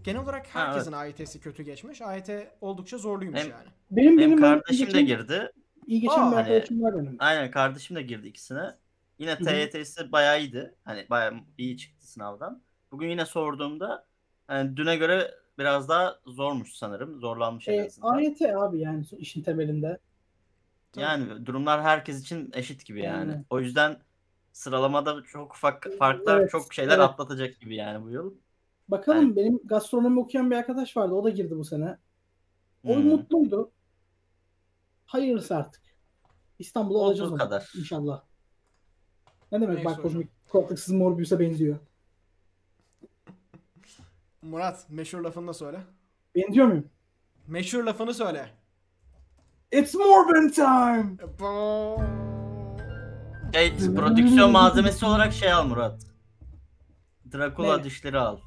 genel 0.04 0.22
olarak 0.24 0.48
Ha, 0.48 0.68
herkesin 0.68 0.92
AYT'si 0.92 1.40
kötü 1.40 1.64
geçmiş. 1.64 2.02
AYT 2.02 2.30
oldukça 2.62 2.98
zorluymuş 2.98 3.40
Hem- 3.40 3.50
yani. 3.50 3.68
Benim, 3.92 4.18
Benim 4.18 4.32
benim 4.32 4.42
kardeşim 4.42 4.94
de 4.94 5.02
girdi. 5.02 5.52
İyi 5.88 6.02
geçen 6.02 6.14
Aa, 6.14 6.32
bir 6.32 6.36
hani- 6.36 6.38
arkadaşım 6.38 6.84
var 6.84 6.94
benim. 6.98 7.16
Aynen 7.20 7.52
kardeşim 7.52 7.96
de 7.96 8.02
girdi 8.02 8.28
ikisine. 8.28 8.76
Yine. 9.20 9.38
TYT'si 9.38 10.12
bayağı 10.12 10.40
iyiydi. 10.40 10.76
Hani 10.84 11.06
bayağı 11.10 11.34
iyi 11.58 11.78
çıktı 11.78 12.08
sınavdan. 12.12 12.62
Bugün 12.92 13.10
yine 13.10 13.26
sorduğumda 13.26 14.06
hani 14.48 14.78
düne 14.78 14.96
göre 14.96 15.32
biraz 15.60 15.90
daha 15.90 16.20
zormuş 16.28 16.74
sanırım. 16.74 17.20
Zorlanmış 17.20 17.68
en 17.68 17.74
E, 17.74 17.86
azından. 17.86 18.08
AYT 18.16 18.42
abi 18.56 18.80
yani 18.80 19.06
işin 19.18 19.44
temelinde. 19.44 19.98
Yani 21.02 21.46
durumlar 21.46 21.82
herkes 21.82 22.22
için 22.22 22.50
eşit 22.54 22.86
gibi 22.86 23.02
yani. 23.04 23.32
Yani. 23.32 23.46
O 23.50 23.60
yüzden 23.60 23.98
sıralamada 24.52 25.24
çok 25.24 25.54
ufak 25.56 25.88
farklar, 26.00 26.40
Evet, 26.40 26.50
çok 26.52 26.74
şeyler 26.74 26.98
evet. 26.98 27.10
atlatacak 27.10 27.60
gibi 27.60 27.76
yani 27.76 28.04
bu 28.06 28.10
yıl. 28.10 28.34
Bakalım 28.88 29.22
Yani- 29.22 29.36
benim 29.36 29.60
gastronomi 29.66 30.20
okuyan 30.20 30.52
bir 30.52 30.56
arkadaş 30.56 30.98
vardı. 30.98 31.14
O 31.14 31.24
da 31.24 31.30
girdi 31.30 31.58
bu 31.58 31.64
sene. 31.66 31.98
O 32.84 32.96
Hmm. 32.96 33.04
mutluydu. 33.08 33.72
Hayırlısı 35.06 35.56
artık. 35.56 35.82
İstanbul'u 36.60 36.98
Olduğu 36.98 37.06
alacağız 37.08 37.32
onu 37.32 37.38
kadar. 37.38 37.72
inşallah. 37.78 38.24
Ne 39.52 39.62
demek 39.62 39.76
Neyse 39.76 39.90
bak 39.90 40.02
kozmik 40.02 40.30
korkuksuz 40.50 40.94
Morbius'a 40.94 41.40
benziyor. 41.40 41.78
Murat 44.42 44.86
meşhur 44.90 45.22
lafını 45.22 45.48
da 45.48 45.54
söyle. 45.54 45.80
Benziyor 46.36 46.68
muyum? 46.68 46.90
Meşhur 47.48 47.84
lafını 47.84 48.14
söyle. 48.14 48.50
It's 49.78 49.96
Morbin 49.96 50.50
time. 50.50 51.18
Şey, 53.54 53.96
prodüksiyon 53.96 54.52
malzemesi 54.52 55.06
olarak 55.06 55.34
şey 55.34 55.52
al 55.54 55.68
Murat. 55.68 56.02
Dracula 57.34 57.78
Ne? 57.78 57.84
dişleri 57.84 58.20
al. 58.20 58.38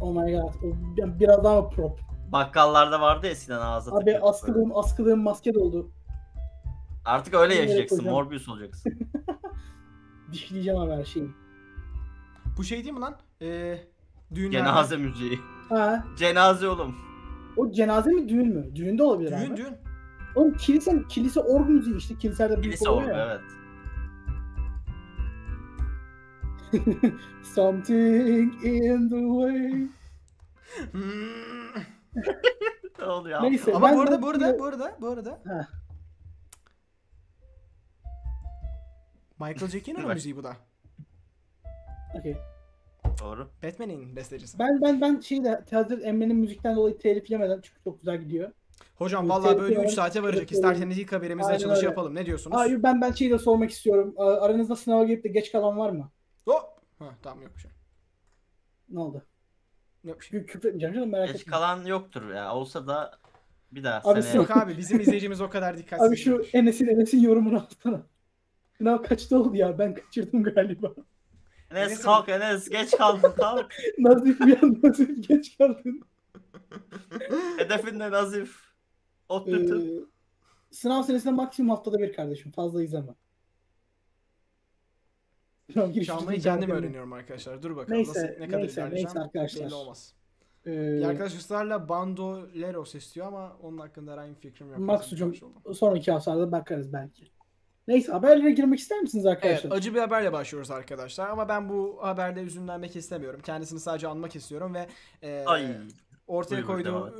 Oh 0.00 0.10
my 0.14 0.32
god. 0.32 0.54
O 0.54 0.96
bir- 0.96 1.20
biraz 1.20 1.44
daha 1.44 1.68
prop. 1.68 2.00
Bakkallarda 2.32 3.00
vardı 3.00 3.26
ya 3.26 3.32
eskiden 3.32 3.58
ağza 3.60 3.90
Abi 3.90 3.98
takıyorduk 3.98 4.06
böyle. 4.22 4.30
askılığım 4.30 4.76
askılığım 4.76 5.22
maske 5.22 5.54
doldu. 5.54 5.90
Artık 7.04 7.34
öyle 7.34 7.54
Evet 7.54 7.68
yaşayacaksın. 7.68 8.04
Morbius 8.10 8.48
olacaksın. 8.48 8.92
Dişleyeceğim 10.32 10.78
abi 10.80 10.92
her 10.92 11.04
şeyi. 11.04 11.28
Bu 12.58 12.64
şey 12.64 12.84
değil 12.84 12.94
mi 12.94 13.00
lan? 13.00 13.16
Ee, 13.42 13.78
düğünlerde. 14.34 14.56
Cenaze 14.58 14.96
müziği. 14.96 15.38
Ha, 15.68 16.04
Cenaze 16.18 16.68
oğlum. 16.68 16.94
o 17.56 17.70
cenaze 17.70 18.10
mi 18.10 18.28
düğün 18.28 18.48
mü? 18.48 18.74
Düğün 18.76 18.98
de 18.98 19.02
olabilir 19.02 19.30
Düğün 19.30 19.50
abi. 19.50 19.56
düğün. 19.56 19.76
Oğlum 20.34 20.56
kilise, 20.56 21.02
kilise 21.08 21.40
org 21.40 21.68
müziği 21.68 21.96
işte. 21.96 22.18
Kiliselerde 22.18 22.62
büyük 22.62 22.74
Kilise 22.74 22.88
oluyor 22.90 23.16
ya. 23.16 23.24
evet. 23.24 23.40
Something 27.42 28.64
in 28.64 29.08
the 29.08 29.16
way. 29.20 29.88
Hmm. 30.92 31.82
Ne 32.98 33.04
oluyor 33.12 33.40
abi? 33.40 33.50
Neyse. 33.50 33.74
Ama 33.74 33.88
ben- 33.88 33.96
bu 33.96 34.00
arada 34.00 34.22
bu 34.22 34.28
arada 34.28 34.58
bu 34.58 34.64
arada 34.64 34.96
bu 35.00 35.08
arada 35.08 35.40
Ha. 35.46 35.68
Michael 39.40 39.70
Giacchino'nun 39.70 40.08
müziği 40.14 40.36
bu 40.36 40.44
da. 40.44 40.56
Okey. 42.14 42.36
Doğru. 43.20 43.48
Batman'in 43.62 44.16
bestecisi. 44.16 44.58
Ben 44.58 44.80
ben 44.82 45.00
ben 45.00 45.20
şeyi 45.20 45.44
de 45.44 45.64
hazır 45.70 46.02
Emre'nin 46.02 46.36
müzikten 46.36 46.76
dolayı 46.76 46.98
telif 46.98 47.30
yemeden 47.30 47.60
çünkü 47.62 47.80
çok 47.84 47.98
güzel 48.00 48.20
gidiyor. 48.20 48.52
Hocam 48.94 49.28
vallahi 49.28 49.58
böyle 49.58 49.74
tepki 49.74 49.80
3 49.82 49.98
var, 49.98 50.04
saate 50.04 50.22
varacak. 50.22 50.52
İsterseniz 50.52 50.98
ilk 50.98 51.12
haberimizle 51.12 51.46
Aynen 51.46 51.56
açılışı 51.56 51.76
öyle. 51.78 51.86
yapalım. 51.86 52.14
Ne 52.14 52.26
diyorsunuz? 52.26 52.56
Hayır 52.56 52.82
ben 52.82 53.00
ben 53.00 53.12
şeyi 53.12 53.30
de 53.30 53.38
sormak 53.38 53.70
istiyorum. 53.70 54.14
Aranızda 54.18 54.76
sınava 54.76 55.04
girip 55.04 55.24
de 55.24 55.28
geç 55.28 55.52
kalan 55.52 55.78
var 55.78 55.90
mı? 55.90 56.10
Hop. 56.48 56.62
Ha, 56.98 57.04
tamam 57.22 57.42
yok 57.42 57.52
bir 57.56 57.60
şey. 57.60 57.70
Ne 58.88 59.00
oldu? 59.00 59.22
Yok 60.04 60.20
bir 60.20 60.24
şey. 60.24 60.40
Kü- 60.40 60.46
Küfür 60.46 60.58
etmeyeceğim 60.68 60.94
canım 60.94 61.10
merak 61.10 61.28
Geç 61.28 61.40
etme. 61.40 61.50
kalan 61.50 61.84
yoktur 61.84 62.34
ya. 62.34 62.54
Olsa 62.54 62.86
da 62.86 63.18
bir 63.72 63.84
daha 63.84 64.00
Abi 64.10 64.22
seneye. 64.22 64.36
Yok 64.36 64.56
abi 64.56 64.76
bizim 64.78 65.00
izleyicimiz 65.00 65.40
o 65.40 65.50
kadar 65.50 65.78
dikkatsiz. 65.78 66.08
Abi 66.08 66.16
şu. 66.16 66.42
Enes'in 66.52 66.86
Enes'in 66.86 67.20
yorumunu 67.20 67.56
alsana. 67.66 68.02
Sınav 68.78 69.02
kaçta 69.02 69.38
oldu 69.38 69.56
ya? 69.56 69.78
Ben 69.78 69.94
kaçırdım 69.94 70.42
galiba. 70.42 70.92
Enes 71.70 72.02
kalk 72.02 72.28
Enes 72.28 72.68
geç 72.68 72.90
kaldın 72.90 73.32
kalk. 73.36 73.74
Nazif 73.98 74.40
bir 74.40 74.62
an 74.62 74.78
Nazif 74.82 75.28
geç 75.28 75.58
kaldın. 75.58 76.02
Hedefin 77.58 78.00
de 78.00 78.10
Nazif. 78.10 78.71
Ee, 79.48 80.04
sınav 80.70 81.02
senesinde 81.02 81.32
maksimum 81.32 81.70
haftada 81.70 81.98
bir 81.98 82.12
kardeşim. 82.12 82.52
Fazla 82.52 82.82
izleme. 82.82 83.12
Çalmayı 86.06 86.40
kendim 86.40 86.70
öğreniyorum 86.70 87.12
arkadaşlar. 87.12 87.62
Dur 87.62 87.76
bakalım 87.76 87.98
Neyse, 87.98 88.10
nasıl, 88.10 88.40
ne 88.40 88.46
kadar 88.48 88.58
neyse, 88.62 88.80
ilerleyeceğim 88.80 88.94
neyse 89.06 89.20
arkadaşlar. 89.20 89.64
belli 89.66 89.74
olmaz. 89.74 90.14
vereyim. 90.66 90.92
Bir 90.96 91.02
Ee, 91.02 91.06
arkadaş 91.06 91.34
ısrarla 91.34 91.88
Bandoleros 91.88 92.94
istiyor 92.94 93.26
ama 93.26 93.56
onun 93.62 93.78
hakkında 93.78 94.12
herhangi 94.12 94.34
bir 94.36 94.40
fikrim 94.40 94.68
yok. 94.70 94.78
Maksucum 94.78 95.34
şey 95.34 95.48
sonraki 95.74 96.12
haftalarda 96.12 96.52
bakarız 96.52 96.92
belki. 96.92 97.28
Neyse 97.88 98.12
haberlere 98.12 98.50
girmek 98.50 98.78
ister 98.78 99.00
misiniz 99.00 99.26
Evet, 99.26 99.36
arkadaşlar? 99.36 99.70
acı 99.70 99.94
bir 99.94 99.98
haberle 100.00 100.32
başlıyoruz 100.32 100.70
arkadaşlar 100.70 101.28
ama 101.28 101.48
ben 101.48 101.68
bu 101.68 101.98
haberde 102.02 102.40
üzünlenmek 102.40 102.96
istemiyorum. 102.96 103.40
Kendisini 103.44 103.80
sadece 103.80 104.08
anmak 104.08 104.36
istiyorum 104.36 104.74
ve 104.74 104.86
e, 105.22 105.44
Ay. 105.46 105.76
ortaya 106.26 106.64
koyduğu 106.64 107.08
et. 107.08 107.14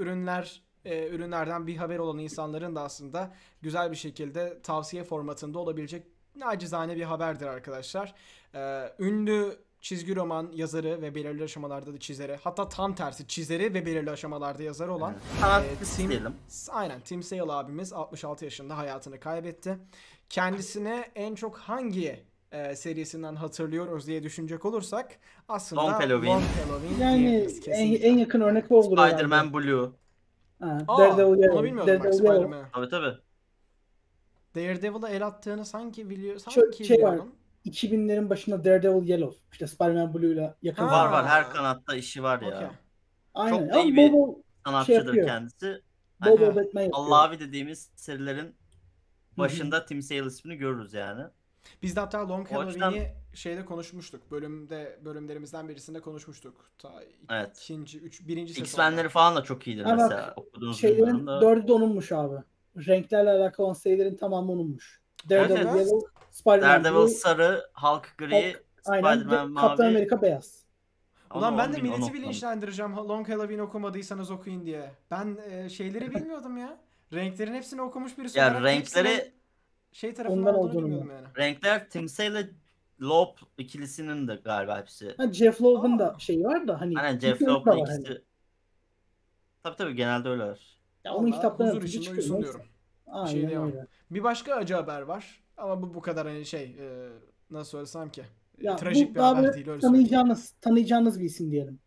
E, 0.84 1.08
ürünlerden 1.08 1.66
bir 1.66 1.76
haber 1.76 1.98
olan 1.98 2.18
insanların 2.18 2.76
da 2.76 2.82
aslında 2.82 3.34
güzel 3.62 3.90
bir 3.90 3.96
şekilde 3.96 4.58
tavsiye 4.62 5.04
formatında 5.04 5.58
olabilecek 5.58 6.06
nacizane 6.36 6.96
bir 6.96 7.02
haberdir 7.02 7.46
arkadaşlar. 7.46 8.14
E, 8.54 8.92
ünlü 8.98 9.58
çizgi 9.80 10.16
roman 10.16 10.50
yazarı 10.54 11.02
ve 11.02 11.14
belirli 11.14 11.44
aşamalarda 11.44 11.94
da 11.94 11.98
çizeri 11.98 12.36
hatta 12.42 12.68
tam 12.68 12.94
tersi 12.94 13.26
çizeri 13.26 13.74
ve 13.74 13.86
belirli 13.86 14.10
aşamalarda 14.10 14.62
yazarı 14.62 14.92
olan 14.92 15.14
Sanatçısı 15.40 16.02
Tim- 16.02 16.08
diyelim. 16.08 16.34
Aynen 16.70 17.00
Tim 17.00 17.22
Sale 17.22 17.52
abimiz 17.52 17.92
66 17.92 18.44
yaşında 18.44 18.78
hayatını 18.78 19.20
kaybetti. 19.20 19.78
Kendisine 20.28 21.10
en 21.14 21.34
çok 21.34 21.56
hangi 21.56 22.24
e, 22.52 22.76
serisinden 22.76 23.34
hatırlıyoruz 23.34 24.06
diye 24.06 24.22
düşünecek 24.22 24.64
olursak 24.64 25.18
aslında 25.48 25.82
Long 25.82 25.94
Halloween. 25.94 26.32
Long 26.32 26.42
Halloween 26.42 27.00
Yani 27.00 27.48
en, 27.66 27.92
en 27.94 28.18
yakın 28.18 28.40
örnek 28.40 28.64
o 28.70 28.76
olur. 28.76 29.08
Spider-Man 29.08 29.52
Blue. 29.54 29.90
Ha, 30.62 30.78
Aa, 30.88 30.98
Daredevil 30.98 31.22
onu 31.28 31.40
Yellow. 31.42 31.64
bilmiyordum 31.64 32.00
bak. 32.04 32.14
Spider-Man'ı. 32.14 32.64
Tabii 32.72 32.88
tabii. 32.88 33.14
Daredevil'a 34.54 35.08
el 35.08 35.26
attığını 35.26 35.64
sanki 35.64 36.10
biliyor, 36.10 36.38
Şöyle 36.38 36.66
sanki 36.66 36.84
şey 36.84 37.02
var. 37.02 37.12
biliyorum. 37.12 37.32
2000'lerin 37.66 38.30
başında 38.30 38.64
Daredevil 38.64 39.08
Yellow. 39.08 39.40
İşte 39.52 39.66
Spider-Man 39.66 40.14
Blue'yla 40.14 40.54
yakın. 40.62 40.82
Ha. 40.84 40.92
Var 41.06 41.12
var 41.12 41.26
her 41.26 41.50
kanatta 41.50 41.94
işi 41.96 42.22
var 42.22 42.40
ya. 42.40 42.48
Okey. 42.56 42.68
Aynen. 43.34 43.58
Çok 43.66 43.72
Ama 43.74 43.82
iyi 43.82 43.96
bir- 43.96 44.12
bol 44.12 44.28
bol, 44.28 44.34
Sanatçıdır 44.66 44.96
yapıyor. 45.06 45.26
kendisi. 45.26 45.82
bol, 46.24 46.30
bol. 46.40 46.40
Batman 46.40 46.62
yapıyor. 46.62 46.90
Allavi 46.92 47.38
dediğimiz 47.40 47.90
serilerin 47.96 48.54
başında 49.38 49.86
Tim 49.86 50.02
Sale 50.02 50.26
ismini 50.26 50.56
görürüz 50.56 50.94
yani. 50.94 51.22
Biz 51.82 51.96
de 51.96 52.00
hatta 52.00 52.28
Long 52.28 52.50
Halloween'i 52.50 53.12
şeyde 53.34 53.64
konuşmuştuk. 53.64 54.30
Bölümde 54.30 54.98
bölümlerimizden 55.04 55.68
birisinde 55.68 56.00
konuşmuştuk. 56.00 56.70
Ta 56.78 56.92
Evet. 57.30 57.58
ikinci, 57.62 57.98
üç, 58.00 58.28
birinci 58.28 58.52
sezonda. 58.54 58.66
X-Men'leri 58.68 59.08
falan 59.08 59.36
da 59.36 59.42
çok 59.42 59.66
iyidir 59.66 59.84
Ha 59.84 59.90
bak, 59.90 59.98
mesela. 59.98 60.32
Okuduğunuz 60.36 60.80
Şeylerin 60.80 61.26
da. 61.26 61.40
dördü 61.40 61.68
de 61.68 61.72
onunmuş 61.72 62.12
abi. 62.12 62.36
Renklerle 62.76 63.30
alakalı 63.30 63.66
olan 63.66 63.74
serilerin 63.74 64.16
tamamı 64.16 64.52
onunmuş. 64.52 65.00
Daredevil 65.28 65.60
Evet. 65.60 65.76
Yellow, 65.76 66.08
Spider-Man 66.30 66.84
Daredevil 66.84 67.06
sarı, 67.08 67.62
Hulk 67.74 68.14
gri. 68.18 68.56
Spider-Man 68.82 69.50
mavi. 69.50 69.66
Kaptan 69.68 69.86
Amerika 69.86 70.22
beyaz. 70.22 70.62
Ulan 71.34 71.58
ben 71.58 71.72
de 71.72 71.80
milleti 71.80 72.12
bilinçlendireceğim. 72.14 72.96
Long 72.96 73.28
Halloween 73.28 73.58
okumadıysanız 73.58 74.30
okuyun 74.30 74.66
diye. 74.66 74.90
Ben 75.10 75.38
e, 75.50 75.68
şeyleri 75.68 76.10
bilmiyordum 76.14 76.56
ya. 76.56 76.78
Renklerin 77.12 77.54
hepsini 77.54 77.82
okumuş 77.82 78.18
birisi 78.18 78.38
Ya 78.38 78.44
olarak 78.50 78.62
renkleri- 78.62 78.78
hepsinin 78.78 79.32
şey 79.92 80.14
tarafından 80.14 80.40
Ondan 80.40 80.54
olduğunu 80.54 80.68
olduğunu 80.70 80.84
bilmiyordum 80.86 81.10
yani. 81.10 81.26
Renkler 81.38 81.90
Tim 81.90 82.08
Sale 82.08 82.50
Loeb 83.00 83.36
ikilisinin 83.58 84.28
de 84.28 84.34
galiba 84.34 84.78
hepsi. 84.80 85.14
Ha, 85.16 85.32
Jeff 85.32 85.62
Loeb'ın 85.62 85.98
da 85.98 86.16
şeyi 86.18 86.44
var 86.44 86.68
da 86.68 86.80
hani. 86.80 86.98
Aynen 86.98 87.18
Jeff 87.18 87.42
Loeb'la 87.42 87.70
var 87.78 87.88
hani. 87.88 88.00
ikisi. 88.00 88.22
Tabii 89.62 89.76
tabii 89.76 89.94
genelde 89.94 90.28
öyleler. 90.28 90.78
Ya 91.04 91.14
onun 91.14 91.26
Vallahi 91.26 91.36
kitaplarını 91.36 91.72
huzur 91.74 91.82
içinde 91.82 92.02
çıkıyor, 92.04 92.18
uyusun 92.22 92.42
diyorum. 92.42 92.62
Aynen 93.06 93.26
şey 93.48 93.56
öyle. 93.56 93.86
Bir 94.10 94.22
başka 94.22 94.54
acı 94.54 94.74
haber 94.74 95.00
var. 95.02 95.42
Ama 95.56 95.82
bu 95.82 95.94
bu 95.94 96.00
kadar 96.00 96.26
hani 96.26 96.46
şey 96.46 96.62
e, 96.64 97.08
nasıl 97.50 97.70
söylesem 97.70 98.10
ki. 98.10 98.20
e, 98.20 98.64
Ya 98.64 98.76
trajik 98.76 99.10
bu 99.10 99.14
bir 99.14 99.20
haber 99.20 99.42
böyle 99.42 99.54
değil 99.54 99.68
öyle 99.68 99.80
söyleyeyim. 99.80 100.06
tanıyacağınız, 100.08 100.50
tanıyacağınız 100.60 101.20
bir 101.20 101.24
isim 101.24 101.50
diyelim. 101.50 101.78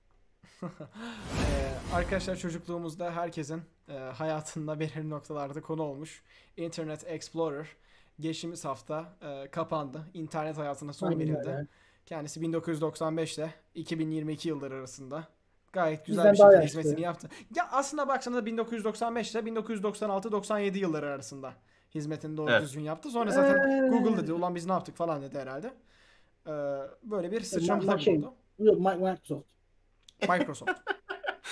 Ee, 0.63 0.67
arkadaşlar 1.93 2.35
çocukluğumuzda 2.35 3.11
herkesin 3.11 3.61
e, 3.89 3.93
hayatında 3.93 4.79
belirli 4.79 5.09
noktalarda 5.09 5.61
konu 5.61 5.83
olmuş. 5.83 6.23
Internet 6.57 7.03
Explorer 7.07 7.67
geçtiğimiz 8.19 8.65
hafta 8.65 9.05
e, 9.21 9.47
kapandı. 9.51 10.01
İnternet 10.13 10.57
hayatına 10.57 10.93
son 10.93 11.07
Aynen 11.07 11.19
verildi. 11.19 11.37
öyle. 11.49 11.67
Kendisi 12.05 12.41
1995 12.41 13.37
ile 13.37 13.53
2022 13.75 14.49
yılları 14.49 14.75
arasında 14.75 15.23
gayet 15.73 16.05
güzel 16.05 16.31
Bizden 16.33 16.33
bir 16.33 16.37
şekilde 16.37 16.63
yaşlı. 16.63 16.79
hizmetini 16.79 17.01
yaptı. 17.05 17.29
Ya 17.55 17.67
aslında 17.71 18.07
baksanıza 18.07 18.45
1995 18.45 19.31
ile 19.31 19.39
1996-97 19.39 20.77
yılları 20.77 21.05
arasında 21.09 21.53
hizmetini 21.95 22.37
doğru 22.37 22.51
Evet. 22.51 22.61
düzgün 22.61 22.81
yaptı. 22.81 23.09
Sonra 23.09 23.31
zaten 23.31 23.85
Ee. 23.85 23.89
Google 23.89 24.17
dedi 24.17 24.33
ulan 24.33 24.55
biz 24.55 24.65
ne 24.65 24.71
yaptık 24.71 24.95
falan 24.95 25.21
dedi 25.21 25.39
herhalde. 25.39 25.73
Ee, 26.47 26.51
böyle 27.03 27.31
bir 27.31 27.41
sıçramalar 27.41 27.97
şey- 27.99 28.17
oldu. 28.17 28.33
Yok 28.59 28.79
Mike 28.79 28.95
Microsoft. 28.95 29.45
Microsoft. 30.29 30.71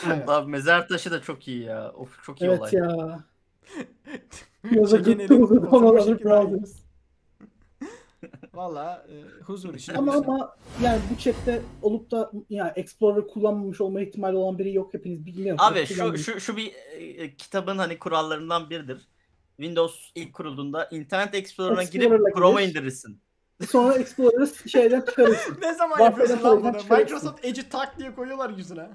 Evet. 0.08 0.30
Abi 0.30 0.52
mezar 0.52 0.88
taşı 0.88 1.12
da 1.12 1.22
çok 1.22 1.48
iyi 1.48 1.64
ya. 1.64 1.92
Of 1.92 2.24
çok 2.24 2.42
iyi 2.42 2.46
Evet 2.46 2.60
olay. 2.60 2.74
ya. 2.74 3.20
Yaza 4.72 4.98
gittiğimiz 4.98 5.52
oturmuş 5.52 5.70
konuları 5.70 6.04
şekilde. 6.04 6.30
browsers. 6.30 6.84
Valla 8.54 9.06
e, 9.10 9.44
huzur 9.44 9.74
için. 9.74 9.94
Ama 9.94 10.14
ama 10.14 10.56
yani 10.84 11.02
bu 11.12 11.18
chatte 11.18 11.62
olup 11.82 12.12
da 12.12 12.32
yani 12.50 12.72
Explorer 12.76 13.28
kullanmamış 13.28 13.82
olma 13.82 14.02
ihtimali 14.02 14.36
olan 14.36 14.60
biri 14.60 14.74
yok 14.74 14.94
hepiniz 14.94 15.26
bilmiyorum. 15.26 15.62
Abi 15.62 15.86
şu 15.86 16.18
şu 16.18 16.40
şu 16.40 16.58
bir 16.58 16.74
e, 16.98 17.36
kitabın 17.36 17.78
hani 17.78 18.00
kurallarından 18.00 18.70
biridir. 18.70 19.08
Windows 19.58 20.12
ilk 20.16 20.34
kurulduğunda 20.34 20.88
Internet 20.92 21.36
Explorer'a 21.36 21.84
girip 21.84 22.36
Chrome'a 22.36 22.62
indirirsin. 22.62 23.22
Sonra 23.70 23.94
Explorer'ı 23.94 24.70
şeyden 24.70 25.02
çıkarırsın. 25.02 25.58
ne 25.62 25.74
zaman 25.74 25.98
Warfare'den 25.98 26.36
yapıyorsun 26.36 26.64
lan 26.66 26.84
bunu? 26.90 26.98
Microsoft 26.98 27.46
Edge'i 27.46 27.70
tak 27.70 28.00
diye 28.00 28.16
koyuyorlar 28.16 28.50
yüzüne. 28.50 28.90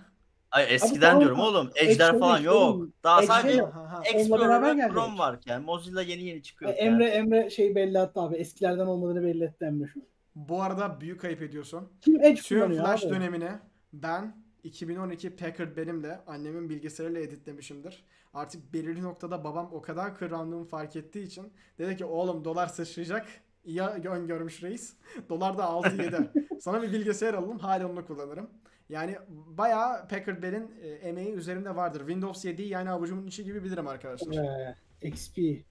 Ay 0.50 0.74
eskiden 0.74 1.00
tamam 1.00 1.20
diyorum 1.20 1.40
oğlum. 1.40 1.70
Edge 1.74 1.90
Ejder 1.90 2.18
falan 2.18 2.38
yok. 2.38 2.88
Daha 3.04 3.18
Edge 3.18 3.26
sadece. 3.26 3.64
Explorer 4.04 4.76
ve. 4.76 4.88
Chrome 4.88 5.18
varken 5.18 5.62
Mozilla 5.62 6.02
yeni 6.02 6.22
yeni 6.22 6.42
çıkıyor. 6.42 6.74
Emre 6.76 7.06
Emre 7.06 7.50
şey 7.50 7.74
belli 7.74 7.98
hatta 7.98 8.20
abi 8.22 8.36
eskilerden 8.36 8.86
olmadığını 8.86 9.22
belli 9.22 9.44
etti 9.44 9.64
Emre 9.64 9.86
şu. 9.86 10.00
Bu 10.34 10.62
arada 10.62 11.00
büyük 11.00 11.20
kayıp 11.20 11.42
ediyorsun. 11.42 11.92
Kim 12.00 12.24
Edge 12.24 12.40
Tüm 12.40 12.72
Flash 12.76 13.04
abi? 13.04 13.10
dönemini 13.14 13.50
ben 13.92 14.36
2012 14.64 15.36
Packard 15.36 15.76
benim 15.76 16.02
de 16.02 16.20
annemin 16.26 16.68
bilgisayarıyla 16.68 17.20
editlemişimdir. 17.20 18.04
Artık 18.34 18.72
belirli 18.72 19.02
noktada 19.02 19.44
babam 19.44 19.70
o 19.72 19.82
kadar 19.82 20.18
kırandığımı 20.18 20.64
fark 20.64 20.96
ettiği 20.96 21.26
için 21.26 21.52
dedi 21.78 21.96
ki 21.96 22.04
oğlum 22.04 22.44
dolar 22.44 22.66
sıçrayacak. 22.66 23.26
İyi 23.64 23.80
öngörmüş 23.82 24.62
reis. 24.62 24.94
Dolar 25.28 25.58
da 25.58 25.62
6-7. 25.62 26.60
Sana 26.60 26.82
bir 26.82 26.92
bilgisayar 26.92 27.34
alalım. 27.34 27.58
Hala 27.58 27.88
onu 27.88 28.06
kullanırım. 28.06 28.50
Yani 28.88 29.18
bayağı 29.30 30.08
Packard 30.08 30.42
Bell'in 30.42 30.74
e, 30.82 30.88
emeği 30.88 31.32
üzerimde 31.32 31.76
vardır. 31.76 31.98
Windows 32.00 32.44
7'yi 32.44 32.68
yani 32.68 32.90
avucumun 32.90 33.26
içi 33.26 33.44
gibi 33.44 33.64
bilirim 33.64 33.88
arkadaşlar. 33.88 34.34
Ee, 34.34 34.76
XP. 35.08 35.38
E 35.38 35.64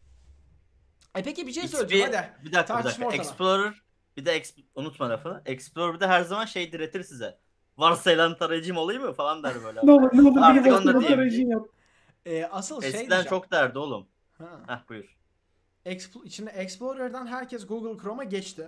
peki 1.24 1.48
bir 1.48 1.52
şey 1.52 1.64
XP 1.64 1.76
söyleyeceğim 1.78 2.12
hadi. 2.14 2.46
Bir 2.46 2.52
dakika 2.54 2.62
bir 2.78 2.84
Tartışma 2.84 3.06
dakika. 3.06 3.08
ortamı. 3.08 3.22
Explorer 3.22 3.82
Bir 4.18 4.26
de 4.26 4.38
exp- 4.42 4.64
unutma 4.76 5.10
lafını. 5.10 5.42
Explorer 5.46 5.96
bir 5.96 6.00
de 6.00 6.08
her 6.08 6.22
zaman 6.22 6.46
şey 6.46 6.72
diretir 6.72 7.04
size. 7.04 7.38
Varsayılan 7.78 8.38
tarayıcım 8.38 8.78
olayım 8.78 9.04
mı 9.04 9.14
falan 9.14 9.44
der 9.44 9.54
böyle. 9.64 9.80
Ne 9.84 9.92
olur 9.92 10.10
ne 10.14 10.22
olur 10.30 10.42
Artık 10.42 10.66
bir 10.66 10.72
onu 10.72 10.86
da 10.94 11.02
diyeyim. 11.30 11.50
yap. 11.52 11.66
Ee, 12.26 12.46
asıl 12.46 12.82
şey 12.82 12.90
Eskiden 12.90 13.10
diyeceğim. 13.10 13.30
çok 13.30 13.52
derdi 13.52 13.80
oğlum. 13.80 14.08
Ha. 14.38 14.60
Heh 14.68 14.90
buyur. 14.90 15.18
Expl- 15.86 16.30
şimdi 16.30 16.50
Explorer'dan 16.52 17.28
herkes 17.28 17.68
Google 17.68 18.02
Chrome'a 18.04 18.24
geçti. 18.24 18.68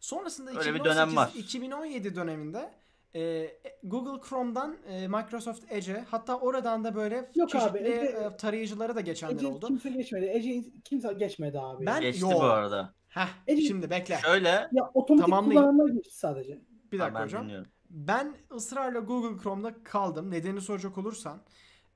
Sonrasında 0.00 0.50
Öyle 0.50 0.60
bir 0.74 0.80
2018, 0.80 0.96
dönem 0.96 1.16
var. 1.16 1.30
2017 1.34 2.14
döneminde 2.16 2.70
e, 3.14 3.50
Google 3.82 4.28
Chrome'dan 4.28 4.76
e, 4.88 5.08
Microsoft 5.08 5.72
Edge'e 5.72 6.04
hatta 6.10 6.38
oradan 6.38 6.84
da 6.84 6.94
böyle 6.94 7.30
Yok 7.34 7.50
çeşitli 7.50 7.70
abi, 7.70 7.78
Edge- 7.78 8.34
e, 8.34 8.36
tarayıcılara 8.36 8.94
da 8.94 9.00
geçenler 9.00 9.34
Ece 9.34 9.46
oldu. 9.46 9.66
kimse 9.66 9.90
geçmedi. 9.90 10.30
Ece 10.34 10.64
kimse 10.84 11.12
geçmedi 11.12 11.60
abi. 11.60 11.86
Ben- 11.86 12.00
Geçti 12.00 12.22
Yo. 12.24 12.30
bu 12.34 12.42
arada. 12.42 12.94
Heh, 13.08 13.28
Edge- 13.48 13.66
şimdi 13.68 13.90
bekle. 13.90 14.16
Şöyle. 14.24 14.48
ya 14.48 14.90
otomatik 14.94 15.34
kullananlar 15.34 15.88
geçti 15.92 16.18
sadece. 16.18 16.60
Bir 16.92 16.98
Ha, 16.98 17.04
dakika 17.04 17.20
ben 17.20 17.24
hocam. 17.24 17.44
dinliyorum. 17.44 17.66
Ben 17.90 18.34
ısrarla 18.54 18.98
Google 19.00 19.42
Chrome'da 19.42 19.74
kaldım. 19.84 20.30
Nedenini 20.30 20.60
soracak 20.60 20.98
olursan. 20.98 21.40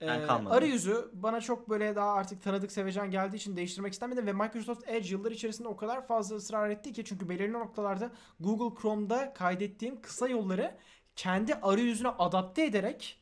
Ben 0.00 0.20
Ee, 0.20 0.27
kalmadım. 0.27 0.57
arayüzü 0.57 1.11
bana 1.12 1.40
çok 1.40 1.70
böyle 1.70 1.96
daha 1.96 2.12
artık 2.12 2.42
tanıdık 2.42 2.72
sevecen 2.72 3.11
geldiği 3.11 3.37
için 3.37 3.57
değiştirmek 3.57 3.92
istemedim 3.92 4.27
ve 4.27 4.33
Microsoft 4.33 4.88
Edge 4.88 5.09
yıllar 5.09 5.31
içerisinde 5.31 5.68
o 5.68 5.77
kadar 5.77 6.07
fazla 6.07 6.37
ısrar 6.37 6.70
etti 6.70 6.92
ki 6.92 7.05
çünkü 7.05 7.29
belirli 7.29 7.53
noktalarda 7.53 8.11
Google 8.40 8.81
Chrome'da 8.81 9.33
kaydettiğim 9.33 10.00
kısa 10.03 10.29
yolları 10.29 10.74
kendi 11.16 11.55
arayüzüne 11.55 12.09
adapte 12.09 12.64
ederek 12.64 13.20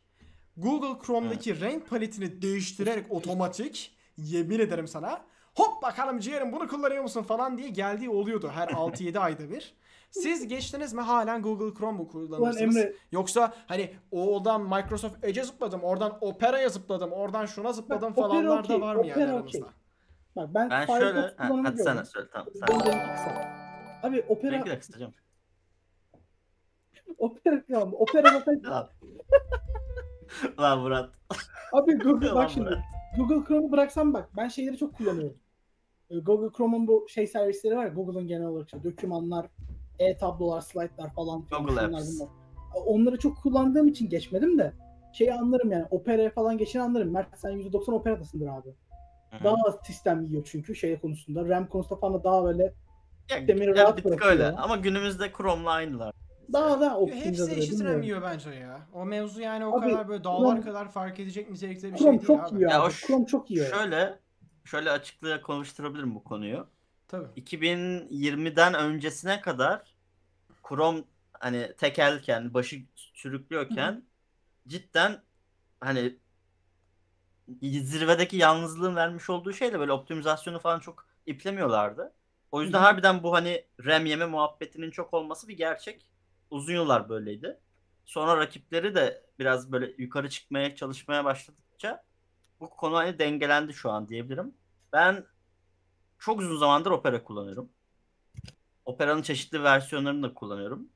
Google 0.56 1.06
Chrome'daki 1.06 1.60
renk 1.60 1.90
paletini 1.90 2.42
değiştirerek 2.42 3.12
otomatik 3.12 3.96
yemin 4.16 4.58
ederim 4.60 4.88
sana 4.88 5.24
hop 5.54 5.82
bakalım 5.82 6.18
ciğerim 6.18 6.52
bunu 6.52 6.68
kullanıyor 6.68 7.02
musun 7.02 7.22
falan 7.22 7.58
diye 7.58 7.68
geldiği 7.68 8.10
oluyordu 8.10 8.50
her 8.54 8.68
6-7 8.68 9.18
ayda 9.18 9.50
bir. 9.50 9.74
Siz 10.10 10.48
geçtiniz 10.48 10.92
mi 10.92 11.00
halen 11.00 11.42
Google 11.42 11.78
Chrome 11.78 11.98
mu 11.98 12.02
Ulan 12.02 12.28
kullanırsınız? 12.28 12.76
Emre 12.76 12.92
Yoksa 13.12 13.52
hani 13.66 13.94
oradan 14.10 14.62
Microsoft 14.62 15.24
Edge'e 15.24 15.44
zıpladım, 15.44 15.82
oradan 15.82 16.18
Opera'ya 16.20 16.68
zıpladım, 16.68 17.12
oradan 17.12 17.46
şuna 17.46 17.72
zıpladım 17.72 18.16
Bak, 18.16 18.16
falanlar 18.16 18.58
da 18.58 18.74
okey, 18.74 18.80
var 18.80 18.94
mı 18.96 19.06
yani 19.06 19.24
aranızda? 19.24 19.38
okey. 19.42 19.62
bak 20.36 20.54
ben, 20.54 20.70
Ben 20.70 20.86
Firefox 20.86 21.00
şöyle. 21.02 21.20
Ha, 21.20 21.34
hadi 21.64 21.76
gördüm. 21.76 22.04
söyle 22.04 22.28
tamam. 22.32 22.48
Sen. 22.54 24.08
Abi 24.08 24.24
Opera 24.28 24.60
Bekle 24.60 24.78
kısacağım. 24.78 25.12
Opera 27.18 27.62
tamam. 27.70 27.94
Opera 27.94 28.30
zaten 28.30 28.62
Lan. 30.60 30.78
Murat. 30.80 31.10
abi 31.72 31.98
Google 31.98 32.34
bak 32.34 32.50
şimdi. 32.50 32.84
Google 33.16 33.44
Chrome'u 33.48 33.72
bıraksam 33.72 34.14
bak 34.14 34.28
ben 34.36 34.48
şeyleri 34.48 34.78
çok 34.78 34.96
kullanıyorum. 34.96 35.36
Ee, 36.10 36.18
Google 36.18 36.56
Chrome'un 36.56 36.86
bu 36.86 37.06
şey 37.08 37.26
servisleri 37.26 37.76
var 37.76 37.84
ya 37.84 37.90
Google'ın 37.92 38.26
genel 38.26 38.46
olarak 38.46 38.66
işte 38.66 38.84
dokümanlar, 38.84 39.46
e-tablolar, 39.98 40.60
slaytlar 40.60 41.14
falan. 41.14 41.44
Google 41.50 41.80
Apps. 41.80 41.92
bunlar. 42.18 42.28
Onları 42.86 43.18
çok 43.18 43.36
kullandığım 43.42 43.88
için 43.88 44.08
geçmedim 44.08 44.58
de 44.58 44.72
şeyi 45.12 45.34
anlarım 45.34 45.70
yani 45.72 45.84
Opera'ya 45.90 46.30
falan 46.30 46.58
geçen 46.58 46.80
anlarım. 46.80 47.12
Mert 47.12 47.38
sen 47.38 47.50
%90 47.50 47.92
Opera'dasındır 47.92 48.46
abi. 48.46 48.68
Hı 49.30 49.36
hı. 49.36 49.44
Daha 49.44 49.54
az 49.66 49.76
sistem 49.86 50.22
yiyor 50.24 50.42
çünkü 50.50 50.74
şey 50.76 51.00
konusunda. 51.00 51.48
RAM 51.48 51.66
konusunda 51.68 52.00
falan 52.00 52.14
da 52.14 52.24
daha 52.24 52.44
böyle 52.44 52.62
Ya, 53.30 53.36
sistemini 53.38 53.78
ya 53.78 53.84
rahat 53.84 54.04
bir 54.04 54.22
öyle. 54.26 54.42
ya. 54.42 54.54
Ama 54.58 54.76
günümüzde 54.76 55.32
Chrome'la 55.32 55.70
aynılar. 55.70 56.14
Daha 56.52 56.80
da 56.80 56.84
Yo, 56.84 56.90
optimize 56.92 57.42
Hepsi 57.42 57.60
eşit. 57.60 57.84
RAM 57.84 58.02
yiyor 58.02 58.22
bence 58.22 58.50
ya. 58.50 58.86
O 58.92 59.04
mevzu 59.04 59.40
yani 59.40 59.66
o 59.66 59.78
Abi, 59.80 59.90
kadar 59.90 60.08
böyle 60.08 60.24
dağlar 60.24 60.56
Chrome- 60.56 60.64
kadar 60.64 60.88
fark 60.92 61.20
edecek 61.20 61.50
nitelikte 61.50 61.92
bir 61.92 61.98
Chrome 61.98 62.18
şey 62.18 62.28
değil 62.28 62.40
çok 62.40 62.52
abi. 62.52 62.62
Ya 62.62 62.82
abi. 62.82 62.92
ş- 62.92 63.06
Chrome 63.06 63.26
çok 63.26 63.50
yiyor. 63.50 63.70
Şöyle 63.74 64.18
şöyle 64.64 64.90
açıklığa 64.90 65.40
konuşturabilirim 65.40 66.14
bu 66.14 66.24
konuyu. 66.24 66.66
Tabii. 67.08 67.40
2020'den 67.40 68.74
öncesine 68.74 69.40
kadar 69.40 69.94
Chrome 70.68 71.04
hani 71.32 71.72
tekelken, 71.78 72.54
başı 72.54 72.76
çürüklüyorken 73.14 74.02
cidden 74.68 75.22
hani 75.80 76.16
zirvedeki 77.62 78.36
yılsızlığın 78.36 78.96
vermiş 78.96 79.30
olduğu 79.30 79.52
şeyle 79.52 79.78
böyle 79.78 79.92
optimizasyonu 79.92 80.58
falan 80.58 80.80
çok 80.80 81.06
iplemiyorlardı. 81.26 82.12
O 82.52 82.62
yüzden 82.62 82.78
Hı 82.78 82.82
hı. 82.82 82.86
harbiden 82.86 83.22
bu 83.22 83.32
hani 83.34 83.64
RAM 83.86 84.06
yeme 84.06 84.26
muhabbetinin 84.26 84.90
çok 84.90 85.14
olması 85.14 85.48
bir 85.48 85.56
gerçek. 85.56 86.06
Uzun 86.52 86.72
yıllar 86.72 87.08
böyleydi. 87.08 87.60
Sonra 88.04 88.36
rakipleri 88.36 88.94
de 88.94 89.26
biraz 89.38 89.72
böyle 89.72 89.92
yukarı 89.98 90.30
çıkmaya 90.30 90.76
çalışmaya 90.76 91.24
başladıkça 91.24 92.04
bu 92.60 92.70
konu 92.70 92.96
hani 92.96 93.18
dengelendi 93.18 93.74
şu 93.74 93.90
an 93.90 94.08
diyebilirim. 94.08 94.54
Ben 94.92 95.26
çok 96.18 96.40
uzun 96.40 96.56
zamandır 96.56 96.90
Opera 96.90 97.24
kullanıyorum. 97.24 97.70
Opera'nın 98.84 99.22
çeşitli 99.22 99.62
versiyonlarını 99.62 100.22
da 100.22 100.34
kullanıyorum. 100.34 100.88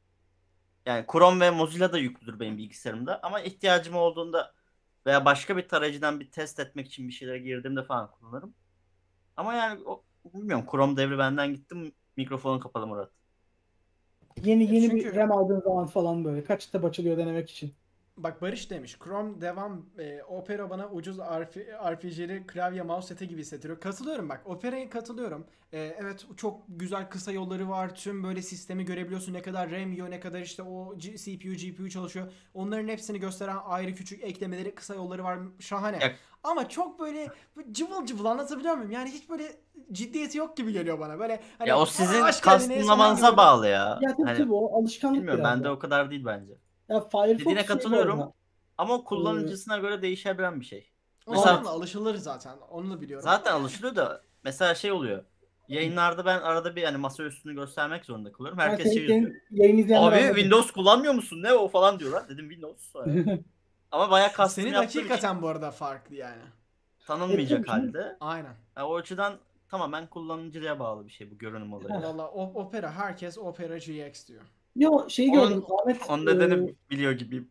Yani 0.87 1.05
Chrome 1.13 1.47
ve 1.47 1.51
Mozilla 1.51 1.93
da 1.93 1.99
yüklüdür 1.99 2.41
benim 2.41 2.59
bilgisayarımda 2.59 3.21
ama 3.23 3.41
ihtiyacım 3.41 3.97
olduğunda 3.97 4.55
veya 5.07 5.25
başka 5.25 5.57
bir 5.57 5.69
tarayıcıdan 5.69 6.21
bir 6.21 6.31
test 6.31 6.61
etmek 6.61 6.87
için 6.87 7.09
bir 7.09 7.13
şeylere 7.13 7.39
girdiğimde 7.39 7.83
falan 7.85 8.11
kullanırım. 8.11 8.55
Ama 9.37 9.55
yani 9.55 9.81
o, 9.85 10.05
bilmiyorum 10.25 10.67
Chrome 10.71 10.97
devri 10.97 11.19
benden 11.19 11.55
gitti 11.55 11.93
mikrofonun 12.17 12.61
kapalı 12.61 12.87
Murat. 12.87 13.11
Yeni 14.43 14.65
yeni 14.75 14.91
Çünkü- 14.91 15.05
bir 15.11 15.15
RAM 15.17 15.33
aldığın 15.33 15.61
zaman 15.61 15.87
falan 15.87 16.25
böyle 16.25 16.45
kaç 16.45 16.67
tab 16.67 16.85
açılıyor 16.85 17.17
denemek 17.19 17.51
için. 17.51 17.75
Bak 18.17 18.43
Barış 18.43 18.71
demiş. 18.71 18.99
Chrome 19.05 19.41
devam 19.41 19.87
e, 19.99 20.23
Opera 20.23 20.71
bana 20.71 20.89
ucuz 20.91 21.19
RP, 21.19 21.57
RPG'li 21.93 22.47
klavye 22.47 22.83
mouse 22.83 23.07
seti 23.09 23.29
gibi 23.29 23.41
hissettiriyor. 23.41 23.81
Katılıyorum 23.81 24.29
bak. 24.29 24.43
Opera'ya 24.45 24.91
katılıyorum. 24.91 25.47
E, 25.73 25.79
evet 26.01 26.27
çok 26.37 26.61
güzel 26.69 27.09
kısa 27.11 27.33
yolları 27.33 27.69
var. 27.69 27.95
Tüm 27.95 28.25
böyle 28.25 28.43
sistemi 28.43 28.85
görebiliyorsun. 28.85 29.33
Ne 29.33 29.43
kadar 29.43 29.71
RAM 29.71 29.93
yiyor, 29.93 30.11
ne 30.11 30.21
kadar 30.21 30.41
işte 30.41 30.63
o 30.63 30.99
G- 30.99 31.17
CPU, 31.17 31.49
GPU 31.55 31.91
çalışıyor. 31.91 32.33
Onların 32.55 32.89
hepsini 32.89 33.21
gösteren 33.21 33.57
ayrı 33.65 33.95
küçük 33.95 34.25
eklemeleri, 34.25 34.75
kısa 34.75 34.95
yolları 34.95 35.25
var. 35.25 35.39
Şahane. 35.61 35.99
Ya- 36.05 36.13
Ama 36.43 36.69
çok 36.69 37.01
böyle, 37.01 37.29
cıvıl 37.73 38.07
cıvıl 38.07 38.25
anlatabiliyor 38.25 38.75
muyum? 38.75 38.91
Yani 38.91 39.11
hiç 39.11 39.31
böyle 39.31 39.57
ciddiyeti 39.93 40.39
yok 40.39 40.57
gibi 40.57 40.73
geliyor 40.73 41.01
bana. 41.01 41.19
Böyle 41.19 41.41
hani 41.59 41.69
ya 41.69 41.79
o 41.79 41.83
"Aa, 41.83 41.87
sizin 41.87 42.23
hoş 42.23 42.41
geldiniz" 42.43 42.69
falan 42.69 42.79
customlamanıza 42.79 43.29
gibi. 43.29 43.37
bağlı 43.37 43.67
ya. 43.69 43.99
Ya 44.03 44.11
tabii 44.11 44.23
Hani, 44.27 44.39
tabii 44.39 44.53
o 44.53 44.81
alışkanlık 44.81 45.19
bilmiyorum 45.19 45.45
bende 45.45 45.71
o 45.71 45.79
kadar 45.79 46.11
değil 46.11 46.25
bence. 46.27 46.53
Ya 46.89 47.01
Firefox 47.01 47.39
Dediğine 47.39 47.59
şey 47.59 47.67
katılıyorum. 47.67 48.21
arada. 48.21 48.33
Ama 48.79 48.95
o 48.95 49.05
kullanıcısına 49.05 49.79
göre 49.79 50.03
değişebilen 50.03 50.61
bir 50.61 50.65
şey. 50.65 50.91
Mesela- 51.29 51.47
zamanla 51.47 51.71
alışılır 51.71 52.15
zaten. 52.15 52.57
Onu 52.71 52.91
da 52.91 53.01
biliyorum. 53.01 53.25
Zaten 53.25 53.53
alışılıyor 53.53 53.97
da 53.97 54.23
mesela 54.45 54.75
şey 54.75 54.93
oluyor. 54.93 55.25
Yayınlarda 55.69 56.25
ben 56.27 56.39
arada 56.41 56.77
bir 56.77 56.85
hani 56.85 56.97
masa 56.97 57.23
üstünü 57.23 57.55
göstermek 57.55 58.05
zorunda 58.05 58.33
kalıyorum. 58.33 58.59
Herkes 58.59 58.95
şey 58.95 59.05
izleyenler 59.61 60.23
Abi. 60.23 60.35
Windows 60.35 60.71
kullanmıyor 60.71 61.15
musun? 61.15 61.43
Ne 61.43 61.53
o 61.53 61.69
falan 61.69 61.99
diyorlar. 61.99 62.29
Dedim 62.29 62.51
Windows. 62.51 62.95
Ama 63.91 64.11
bayağı 64.11 64.29
custom 64.29 64.49
Senin 64.49 64.73
yaptığım 64.73 64.89
için 64.89 65.01
hakikaten 65.01 65.43
bu 65.43 65.49
arada 65.49 65.71
farklı 65.71 66.15
yani. 66.15 66.43
tanınmayacak 67.07 67.69
E, 67.69 67.71
halde. 67.71 68.17
Aynen. 68.21 68.55
Yani 68.77 68.87
o 68.87 68.97
açıdan 68.97 69.35
tamamen 69.69 70.07
kullanıcıya 70.07 70.79
bağlı 70.81 71.07
bir 71.07 71.13
şey 71.13 71.31
bu 71.31 71.39
görünüm 71.39 71.73
olayı. 71.73 72.03
Valla 72.03 72.29
o- 72.29 72.63
Opera 72.63 72.93
herkes 72.93 73.39
Opera 73.39 73.79
GX 73.79 74.29
diyor. 74.29 74.43
Yo 74.77 75.09
şeyi 75.09 75.31
Onun- 75.31 75.49
gördüm. 75.49 75.65
Ahmet 75.83 76.11
Onun 76.11 76.27
e, 76.27 76.35
nedeni 76.35 76.75
biliyor 76.91 77.13
gibiyim. 77.13 77.49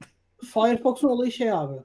Firefox'un 0.53 1.07
olayı 1.07 1.31
şey 1.31 1.51
abi. 1.51 1.75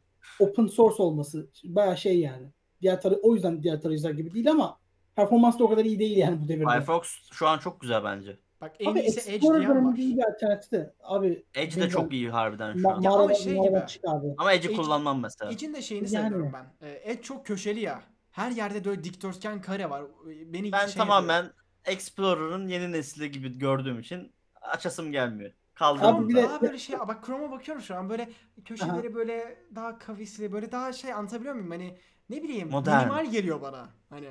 Open 0.41 0.67
source 0.67 1.03
olması. 1.03 1.51
Baya 1.65 1.97
şey 1.97 2.21
yani. 2.21 2.47
Diğer 2.81 3.01
tarı 3.01 3.15
o 3.23 3.35
yüzden 3.35 3.63
diğer 3.63 3.81
tarayıcılar 3.81 4.11
gibi 4.11 4.35
değil 4.35 4.51
ama 4.51 4.79
performans 5.17 5.59
da 5.59 5.65
o 5.65 5.69
kadar 5.71 5.85
iyi 5.85 5.99
değil 5.99 6.17
yani 6.17 6.41
bu 6.45 6.49
devirde. 6.49 6.71
Firefox 6.71 7.09
şu 7.33 7.49
an 7.49 7.59
çok 7.59 7.81
güzel 7.81 8.05
bence. 8.05 8.39
Bak 8.61 8.73
en 8.79 8.91
Abi 8.91 9.01
iyisi 9.01 9.33
Edge 9.33 9.41
diyen 9.41 9.85
var. 9.87 9.97
iyi 9.97 10.17
bir 10.17 10.23
alternatif 10.23 10.73
de. 10.73 10.95
Abi 11.03 11.45
Edge 11.55 11.81
de 11.81 11.89
çok 11.89 12.13
iyi 12.13 12.31
harbiden 12.31 12.77
şu 12.77 12.91
an. 12.91 13.01
Ya 13.01 13.11
ama 13.13 13.35
şey 13.35 13.53
gibi. 13.53 13.83
çık 13.89 14.05
abi. 14.09 14.27
Ama 14.39 14.53
Edge'i 14.53 14.71
Edge- 14.73 14.77
kullanmam 14.77 15.21
mesela. 15.21 15.53
Edge'in 15.53 15.75
de 15.75 15.83
şeyini 15.83 16.15
Yani. 16.15 16.25
seviyorum 16.29 16.53
ben. 16.55 16.87
Edge 17.03 17.23
çok 17.23 17.47
köşeli 17.47 17.81
ya. 17.81 18.03
Her 18.31 18.51
yerde 18.51 18.85
böyle 18.85 19.05
dikdörtgen 19.05 19.61
kare 19.61 19.91
var. 19.91 20.03
Beni 20.47 20.73
Ben 20.73 20.87
şey 20.87 20.95
tamamen 20.95 21.47
Explorer'ın 21.85 22.69
yeni 22.69 22.93
nesli 22.93 23.31
gibi 23.31 23.59
gördüğüm 23.59 24.01
için 24.01 24.33
açasım 24.61 25.13
gelmiyor. 25.13 25.53
Kaldırdım. 25.75 26.09
Abi 26.17 26.29
bir 26.29 26.35
de- 26.35 26.43
daha 26.43 26.61
böyle 26.61 26.79
şey 26.79 26.99
bak 26.99 27.27
Chrome'a 27.27 27.51
bakıyorum 27.51 27.83
şu 27.83 27.97
an 27.97 28.11
böyle 28.11 28.29
köşeleri 28.65 29.15
böyle 29.15 29.65
daha 29.75 29.99
kavisli 29.99 30.53
böyle 30.53 30.73
daha 30.73 30.93
şey 30.93 31.13
anlatabiliyor 31.13 31.55
muyum 31.55 31.71
hani 31.71 31.99
ne 32.31 32.43
bileyim 32.43 32.69
Modern. 32.71 32.99
minimal 32.99 33.31
geliyor 33.31 33.61
bana 33.63 33.89
hani 34.11 34.29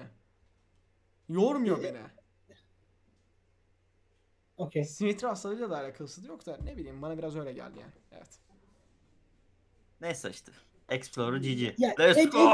yormuyor 1.30 1.84
beni. 1.84 2.00
Okey. 4.58 4.84
Simetri 4.84 5.28
hastalığıyla 5.28 5.70
da 5.70 5.78
alakası 5.78 6.28
yok 6.28 6.46
da 6.46 6.58
ne 6.64 6.78
bileyim 6.78 7.02
bana 7.02 7.18
biraz 7.18 7.36
öyle 7.36 7.54
geldi 7.54 7.80
yani. 7.80 7.92
Evet. 8.12 8.40
Neyse 10.02 10.30
işte. 10.30 10.52
Explorer 10.90 11.38
GG. 11.38 11.74
Ya, 11.78 11.94
Let's 12.00 12.18
Edge- 12.18 12.30
go. 12.30 12.50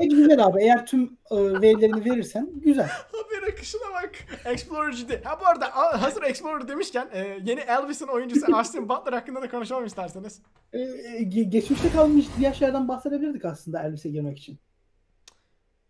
Edge 0.00 0.14
güzel 0.16 0.44
abi. 0.46 0.62
Eğer 0.62 0.86
tüm 0.86 1.02
e, 1.30 1.36
verilerini 1.36 2.04
verirsen 2.04 2.50
güzel. 2.54 2.88
Haber 3.12 3.52
akışına 3.52 3.80
bak. 3.94 4.12
Explorer 4.44 4.92
ciddi. 4.92 5.20
Ha 5.24 5.38
bu 5.40 5.46
arada 5.46 5.66
hazır 6.02 6.22
Explorer 6.22 6.68
demişken 6.68 7.08
e, 7.12 7.18
yeni 7.44 7.60
Elvis'in 7.60 8.06
oyuncusu 8.06 8.46
Austin 8.56 8.88
Butler 8.88 9.12
hakkında 9.12 9.42
da 9.42 9.50
konuşalım 9.50 9.84
isterseniz. 9.86 10.42
E, 10.72 10.78
e, 10.80 11.22
ge- 11.22 11.50
geçmişte 11.50 11.90
kalmış 11.90 12.26
diğer 12.38 12.52
şeylerden 12.52 12.88
bahsedebilirdik 12.88 13.44
aslında 13.44 13.82
Elvis'e 13.82 14.08
girmek 14.10 14.38
için. 14.38 14.58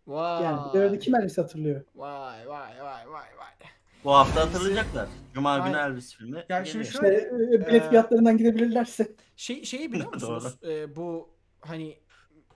Vay. 0.07 0.43
Yani 0.43 0.73
devirde 0.73 0.99
kim 0.99 1.15
Elvis 1.15 1.37
hatırlıyor? 1.37 1.81
Vay 1.95 2.47
vay 2.47 2.71
vay 2.81 3.07
vay 3.11 3.37
vay. 3.37 3.49
Bu 4.03 4.11
hafta 4.13 4.41
hatırlayacaklar. 4.41 5.07
Cuma 5.33 5.57
günü. 5.59 5.77
Elvis 5.77 6.15
filmi 6.15 6.43
Ya 6.49 6.65
şimdi 6.65 6.85
şöyle- 6.85 7.17
İşte, 7.17 7.29
e, 7.55 7.67
bilet 7.67 7.83
Ee, 7.85 7.89
fiyatlarından 7.89 8.37
gidebilirlerse. 8.37 9.11
Şey 9.35 9.63
şeyi 9.65 9.91
biliyor 9.91 10.05
Doğru. 10.21 10.31
musunuz? 10.33 10.55
Ee, 10.67 10.95
bu 10.95 11.29
hani 11.61 11.97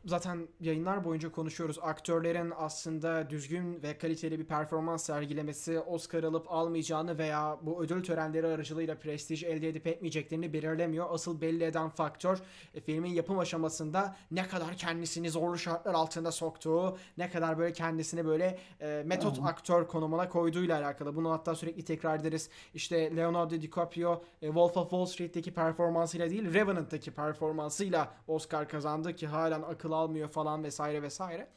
zaten 0.05 0.47
yayınlar 0.59 1.03
boyunca 1.03 1.31
konuşuyoruz. 1.31 1.79
Aktörlerin 1.81 2.53
aslında 2.57 3.29
düzgün 3.29 3.83
ve 3.83 3.97
kaliteli 3.97 4.39
bir 4.39 4.45
performans 4.45 5.05
sergilemesi, 5.05 5.79
Oscar 5.79 6.23
alıp 6.23 6.51
almayacağını 6.51 7.17
veya 7.17 7.57
bu 7.61 7.83
ödül 7.83 8.03
törenleri 8.03 8.47
aracılığıyla 8.47 8.95
prestij 8.95 9.43
elde 9.43 9.69
edip 9.69 9.87
etmeyeceklerini 9.87 10.53
belirlemiyor. 10.53 11.07
Asıl 11.09 11.41
belli 11.41 11.63
eden 11.63 11.89
faktör 11.89 12.39
e, 12.73 12.81
filmin 12.81 13.09
yapım 13.09 13.39
aşamasında 13.39 14.15
ne 14.31 14.47
kadar 14.47 14.77
kendisini 14.77 15.29
zorlu 15.29 15.57
şartlar 15.57 15.93
altında 15.93 16.31
soktuğu, 16.31 16.97
ne 17.17 17.29
kadar 17.29 17.57
böyle 17.57 17.73
kendisini 17.73 18.25
böyle 18.25 18.59
e, 18.81 19.03
metot 19.05 19.39
Aha. 19.39 19.47
aktör 19.47 19.87
konumuna 19.87 20.29
koyduğuyla 20.29 20.79
alakalı. 20.79 21.15
Bunu 21.15 21.31
hatta 21.31 21.55
sürekli 21.55 21.83
tekrar 21.83 22.19
ederiz. 22.19 22.49
İşte 22.73 23.15
Leonardo 23.15 23.61
DiCaprio 23.61 24.23
e, 24.41 24.45
Wolf 24.45 24.77
of 24.77 24.89
Wall 24.89 25.05
Street'teki 25.05 25.53
performansıyla 25.53 26.29
değil 26.29 26.53
Revenant'taki 26.53 27.11
performansıyla 27.11 28.13
Oscar 28.27 28.69
kazandı 28.69 29.15
ki 29.15 29.27
halen 29.27 29.61
akıl 29.61 29.92
almıyor 29.95 30.29
falan 30.29 30.63
vesaire 30.63 31.01
vesaire. 31.01 31.47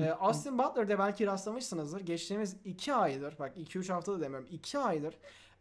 E, 0.00 0.10
Austin 0.10 0.58
Butler'da 0.58 0.98
belki 0.98 1.26
rastlamışsınızdır. 1.26 2.00
Geçtiğimiz 2.00 2.56
2 2.64 2.94
aydır 2.94 3.38
bak 3.38 3.52
2-3 3.56 3.92
hafta 3.92 4.12
da 4.12 4.20
demiyorum 4.20 4.48
2 4.50 4.78
aydır 4.78 5.14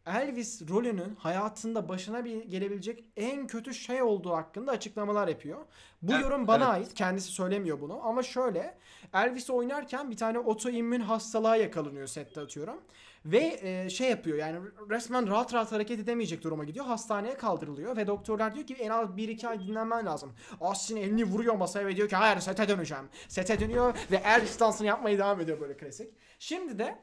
Elvis 0.05 0.69
rolünün 0.69 1.15
hayatında 1.15 1.89
başına 1.89 2.25
bir 2.25 2.43
gelebilecek 2.43 3.03
en 3.17 3.47
kötü 3.47 3.73
şey 3.73 4.01
olduğu 4.01 4.31
hakkında 4.31 4.71
açıklamalar 4.71 5.27
yapıyor. 5.27 5.57
Bu 6.01 6.11
Evet, 6.11 6.23
yorum 6.23 6.47
bana 6.47 6.63
evet. 6.63 6.87
ait. 6.87 6.93
Kendisi 6.93 7.31
söylemiyor 7.31 7.81
bunu 7.81 7.99
ama 8.03 8.23
şöyle 8.23 8.77
Elvis 9.13 9.49
oynarken 9.49 10.11
bir 10.11 10.17
tane 10.17 10.39
otoimmün 10.39 11.01
hastalığa 11.01 11.55
yakalanıyor 11.55 12.07
sette 12.07 12.41
atıyorum. 12.41 12.81
Ve 13.25 13.59
e, 13.61 13.89
şey 13.89 14.09
yapıyor 14.09 14.37
yani 14.37 14.59
resmen 14.89 15.27
rahat 15.27 15.53
rahat 15.53 15.71
hareket 15.71 15.99
edemeyecek 15.99 16.43
duruma 16.43 16.63
gidiyor. 16.63 16.85
Hastaneye 16.85 17.37
kaldırılıyor 17.37 17.97
ve 17.97 18.07
doktorlar 18.07 18.55
diyor 18.55 18.67
ki 18.67 18.73
en 18.73 18.89
az 18.89 19.09
1-2 19.09 19.47
ay 19.47 19.59
dinlenmen 19.59 20.05
lazım. 20.05 20.33
Austin 20.61 20.97
elini 20.97 21.23
vuruyor 21.23 21.55
masaya 21.55 21.87
ve 21.87 21.95
diyor 21.95 22.09
ki 22.09 22.15
hayır 22.15 22.39
sete 22.39 22.67
döneceğim. 22.67 23.03
Sete 23.27 23.59
dönüyor 23.59 23.95
ve 24.11 24.15
Elvis 24.15 24.59
dansını 24.59 24.87
yapmaya 24.87 25.17
devam 25.17 25.41
ediyor 25.41 25.61
böyle 25.61 25.77
klasik. 25.77 26.09
Şimdi 26.39 26.79
de 26.79 26.99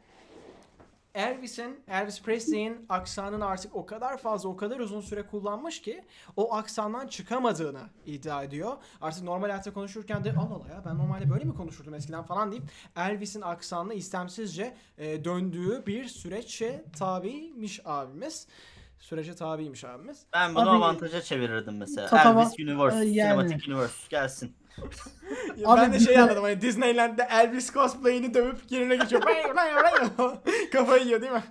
Elvis'in, 1.14 1.80
Elvis 1.88 2.22
Presley'in 2.22 2.86
aksanını 2.88 3.46
artık 3.46 3.76
o 3.76 3.86
kadar 3.86 4.18
fazla, 4.18 4.48
o 4.48 4.56
kadar 4.56 4.78
uzun 4.78 5.00
süre 5.00 5.26
kullanmış 5.26 5.82
ki 5.82 6.04
o 6.36 6.54
aksandan 6.54 7.06
çıkamadığını 7.06 7.80
iddia 8.06 8.42
ediyor. 8.42 8.76
Artık 9.00 9.22
normal 9.24 9.48
hayatta 9.48 9.72
konuşurken 9.72 10.24
de 10.24 10.32
Allah 10.32 10.54
Allah 10.54 10.68
ya 10.68 10.82
ben 10.86 10.98
normalde 10.98 11.30
böyle 11.30 11.44
mi 11.44 11.54
konuşurdum 11.54 11.94
eskiden 11.94 12.22
falan 12.22 12.52
deyip 12.52 12.64
Elvis'in 12.96 13.40
aksanını 13.40 13.94
istemsizce 13.94 14.76
e, 14.98 15.24
döndüğü 15.24 15.86
bir 15.86 16.04
süreçe 16.04 16.84
tabiymiş 16.98 17.80
abimiz. 17.84 18.46
Sürece 18.98 19.34
tabiymiş 19.34 19.84
abimiz. 19.84 20.26
Ben 20.32 20.54
bunu 20.54 20.70
Abi- 20.70 20.76
avantaja 20.84 21.22
çevirirdim 21.22 21.76
mesela. 21.76 22.06
Tatava- 22.08 22.42
Elvis 22.42 22.58
Universe, 22.60 22.96
Ee, 22.96 23.04
yani. 23.04 23.12
Cinematic 23.48 23.72
Universe 23.72 23.94
gelsin. 24.08 24.54
Ya 25.56 25.68
Abi 25.68 25.80
ben 25.80 25.92
de 25.92 26.00
şey 26.00 26.18
anladım 26.18 26.42
hani 26.42 26.60
Disneyland'de 26.60 27.28
Elvis 27.30 27.72
cosplay'ini 27.72 28.34
dövüp 28.34 28.58
yerine 28.70 28.96
geçiyor. 28.96 29.22
Kafayı 30.72 31.04
yiyor 31.04 31.20
değil 31.20 31.32
mi? 31.32 31.42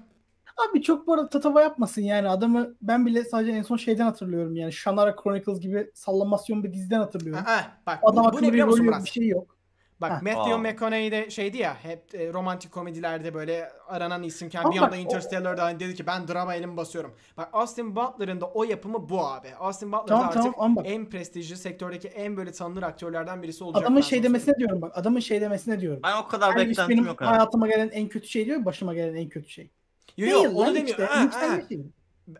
Abi 0.57 0.81
çok 0.81 1.07
bu 1.07 1.13
arada 1.13 1.29
tatava 1.29 1.61
yapmasın 1.61 2.01
yani 2.01 2.29
adamı 2.29 2.75
ben 2.81 3.05
bile 3.05 3.23
sadece 3.23 3.51
en 3.51 3.61
son 3.61 3.77
şeyden 3.77 4.05
hatırlıyorum 4.05 4.55
yani 4.55 4.73
Shannara 4.73 5.15
Chronicles 5.23 5.59
gibi 5.59 5.91
sallamasyon 5.93 6.63
bir 6.63 6.73
diziden 6.73 6.99
hatırlıyorum. 6.99 7.43
Aa, 7.47 7.61
bak 7.85 7.99
Adam 8.03 8.25
bu, 8.25 8.37
bu 8.37 8.41
ne 8.41 8.51
biliyor 8.53 8.67
musun 8.67 8.93
bir 9.05 9.09
şey 9.09 9.27
yok. 9.27 9.58
Bak 10.01 10.11
Ha. 10.11 10.19
Matthew 10.23 10.53
Aa. 10.53 10.57
McConaughey 10.57 11.11
de 11.11 11.29
şeydi 11.29 11.57
ya 11.57 11.77
hep 11.83 12.15
e, 12.15 12.33
romantik 12.33 12.71
komedilerde 12.71 13.33
böyle 13.33 13.71
aranan 13.87 14.23
isimken 14.23 14.63
Ama 14.63 14.73
bir 14.73 14.77
anda 14.79 14.95
Interstellar'da 14.95 15.63
hani 15.63 15.79
dedi 15.79 15.95
ki 15.95 16.07
ben 16.07 16.27
drama 16.27 16.55
elimi 16.55 16.77
basıyorum. 16.77 17.15
Bak 17.37 17.49
Austin 17.53 17.95
Butler'ın 17.95 18.41
da 18.41 18.45
o 18.45 18.63
yapımı 18.63 19.09
bu 19.09 19.25
abi. 19.27 19.47
Austin 19.59 19.91
Butler 19.91 20.07
Tamam, 20.07 20.23
da 20.23 20.27
artık 20.27 20.55
tamam, 20.55 20.75
bak- 20.75 20.85
en 20.87 21.09
prestijli 21.09 21.57
sektördeki 21.57 22.07
en 22.07 22.37
böyle 22.37 22.51
tanınır 22.51 22.83
aktörlerden 22.83 23.43
birisi 23.43 23.63
olacak. 23.63 23.81
Adamın 23.83 24.01
şey 24.01 24.23
demesine 24.23 24.55
diyorum 24.55 24.81
bak 24.81 24.97
adamın 24.97 25.19
şey 25.19 25.41
demesine 25.41 25.79
diyorum. 25.79 25.99
Ben 26.03 26.17
o 26.17 26.27
kadar 26.27 26.55
Elvis 26.55 26.69
beklentim 26.69 26.95
benim 26.97 27.05
yok 27.07 27.21
abi. 27.21 27.27
hayatıma 27.29 27.67
gelen 27.67 27.89
en 27.89 28.07
kötü 28.07 28.27
şey 28.27 28.45
diyor 28.45 28.65
başıma 28.65 28.93
gelen 28.93 29.15
en 29.15 29.29
kötü 29.29 29.49
şey. 29.49 29.69
Yok 30.17 30.43
yok 30.43 30.55
onu 30.55 30.59
lan 30.67 30.75
demiyor. 30.75 30.87
işte, 30.87 31.05
Ha, 31.05 31.29
ha. 31.31 31.61
şeyi. 31.69 31.85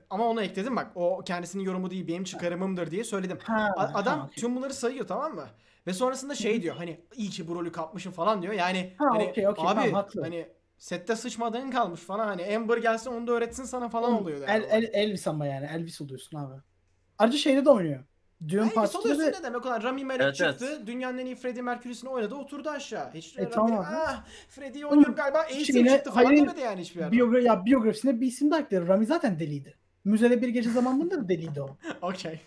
Ama 0.10 0.28
onu 0.28 0.42
ekledim 0.42 0.76
bak 0.76 0.88
o 0.96 1.22
kendisinin 1.26 1.64
yorumu 1.64 1.92
değil 1.92 2.08
benim 2.08 2.24
çıkarımımdır 2.24 2.92
diye 2.92 3.04
söyledim. 3.04 3.38
Ha, 3.44 3.74
Adam 3.78 4.20
ha, 4.20 4.26
okey. 4.26 4.42
tüm 4.42 4.56
bunları 4.56 4.74
sayıyor 4.74 5.08
tamam 5.08 5.36
mı? 5.36 5.46
Ve 5.90 5.94
sonrasında 5.94 6.36
şey 6.36 6.62
diyor 6.62 6.76
hani 6.76 7.00
iyi 7.16 7.30
ki 7.30 7.48
bu 7.48 7.56
rolü 7.56 7.72
kapmışım 7.72 8.12
falan 8.12 8.42
diyor. 8.42 8.54
Yani 8.54 8.94
Ha, 8.98 9.06
hani 9.12 9.24
okey, 9.24 9.48
okey, 9.48 9.66
abi 9.68 9.92
tamam, 9.92 10.06
hani 10.22 10.48
sette 10.78 11.16
sıçmadığın 11.16 11.72
kalmış 11.72 12.02
falan 12.02 12.28
hani 12.28 12.56
Amber 12.56 12.78
gelsin 12.78 13.12
onu 13.12 13.28
da 13.28 13.32
öğretsin 13.32 13.64
sana 13.64 13.90
falan 13.90 14.14
oluyor. 14.14 14.48
El, 14.48 14.64
el, 14.70 14.90
Elvis 14.94 15.28
ama 15.28 15.46
yani 15.46 15.70
Elvis 15.76 16.02
oluyorsun 16.02 16.38
abi. 16.38 16.62
Ayrıca 17.18 17.38
şeyde 17.38 17.66
de 17.66 17.70
oynuyor. 17.70 18.04
Düğün 18.48 18.60
Elvis 18.60 18.74
partisinde 18.74 19.02
oluyorsun 19.02 19.34
de 19.34 19.40
ne 19.40 19.44
demek 19.44 19.66
olan 19.66 19.84
Rami 19.84 20.06
Malek 20.06 20.22
Evet, 20.22 20.36
çıktı 20.36 20.88
dünyanın 20.88 21.18
en 21.18 21.26
iyi 21.26 21.36
Freddie 21.36 21.62
Mercury'sini 21.62 22.10
oynadı 22.10 22.36
oturdu 22.36 22.70
aşağı. 22.70 23.14
Hiç 23.14 23.38
E, 23.38 23.42
Rami 23.42 23.52
tamam 23.52 23.86
ah 23.88 24.26
Freddie'yi 24.50 24.86
oynuyorum 24.86 25.16
galiba 25.16 25.40
Ace'im 25.40 25.88
çıktı 25.88 26.12
falan 26.12 26.26
hayır, 26.26 26.42
demedi 26.42 26.60
yani 26.60 26.82
hiçbir 26.82 27.00
yerde. 27.00 27.12
biyogra 27.12 27.42
ya 27.42 27.66
biyografisine 27.66 28.22
bir 28.22 28.28
isim 28.28 28.52
daha 28.52 28.60
ekledi. 28.60 28.88
Rami 28.88 29.06
zaten 29.06 29.40
deliydi. 29.40 29.78
Müzede 30.04 30.42
bir 30.42 30.50
gece 30.50 30.70
zamanında 30.70 31.24
da 31.24 31.30
deliydi 31.30 31.62
o. 31.62 31.78
Okey. 32.02 32.42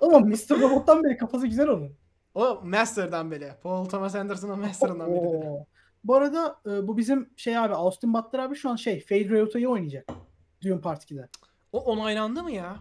Ama 0.00 0.18
Mr. 0.18 0.60
Robot'tan 0.60 1.04
beri 1.04 1.16
kafası 1.16 1.46
güzel 1.46 1.68
onun. 1.68 2.01
O 2.34 2.60
Master'dan 2.64 3.30
beri. 3.30 3.52
Paul 3.62 3.84
Thomas 3.84 4.14
Anderson'ın 4.14 4.58
Master'ından 4.58 5.12
beri. 5.12 5.66
Bu 6.04 6.14
arada 6.14 6.60
e, 6.66 6.88
bu 6.88 6.96
bizim 6.96 7.30
şey 7.36 7.58
abi 7.58 7.74
Austin 7.74 8.14
Butler 8.14 8.38
abi 8.38 8.56
şu 8.56 8.70
an 8.70 8.76
şey 8.76 9.00
Fade 9.00 9.28
Ryota'yı 9.28 9.68
oynayacak. 9.68 10.08
Düğün 10.62 10.78
Parti'de. 10.78 11.28
O 11.72 11.84
onaylandı 11.84 12.42
mı 12.42 12.52
ya? 12.52 12.76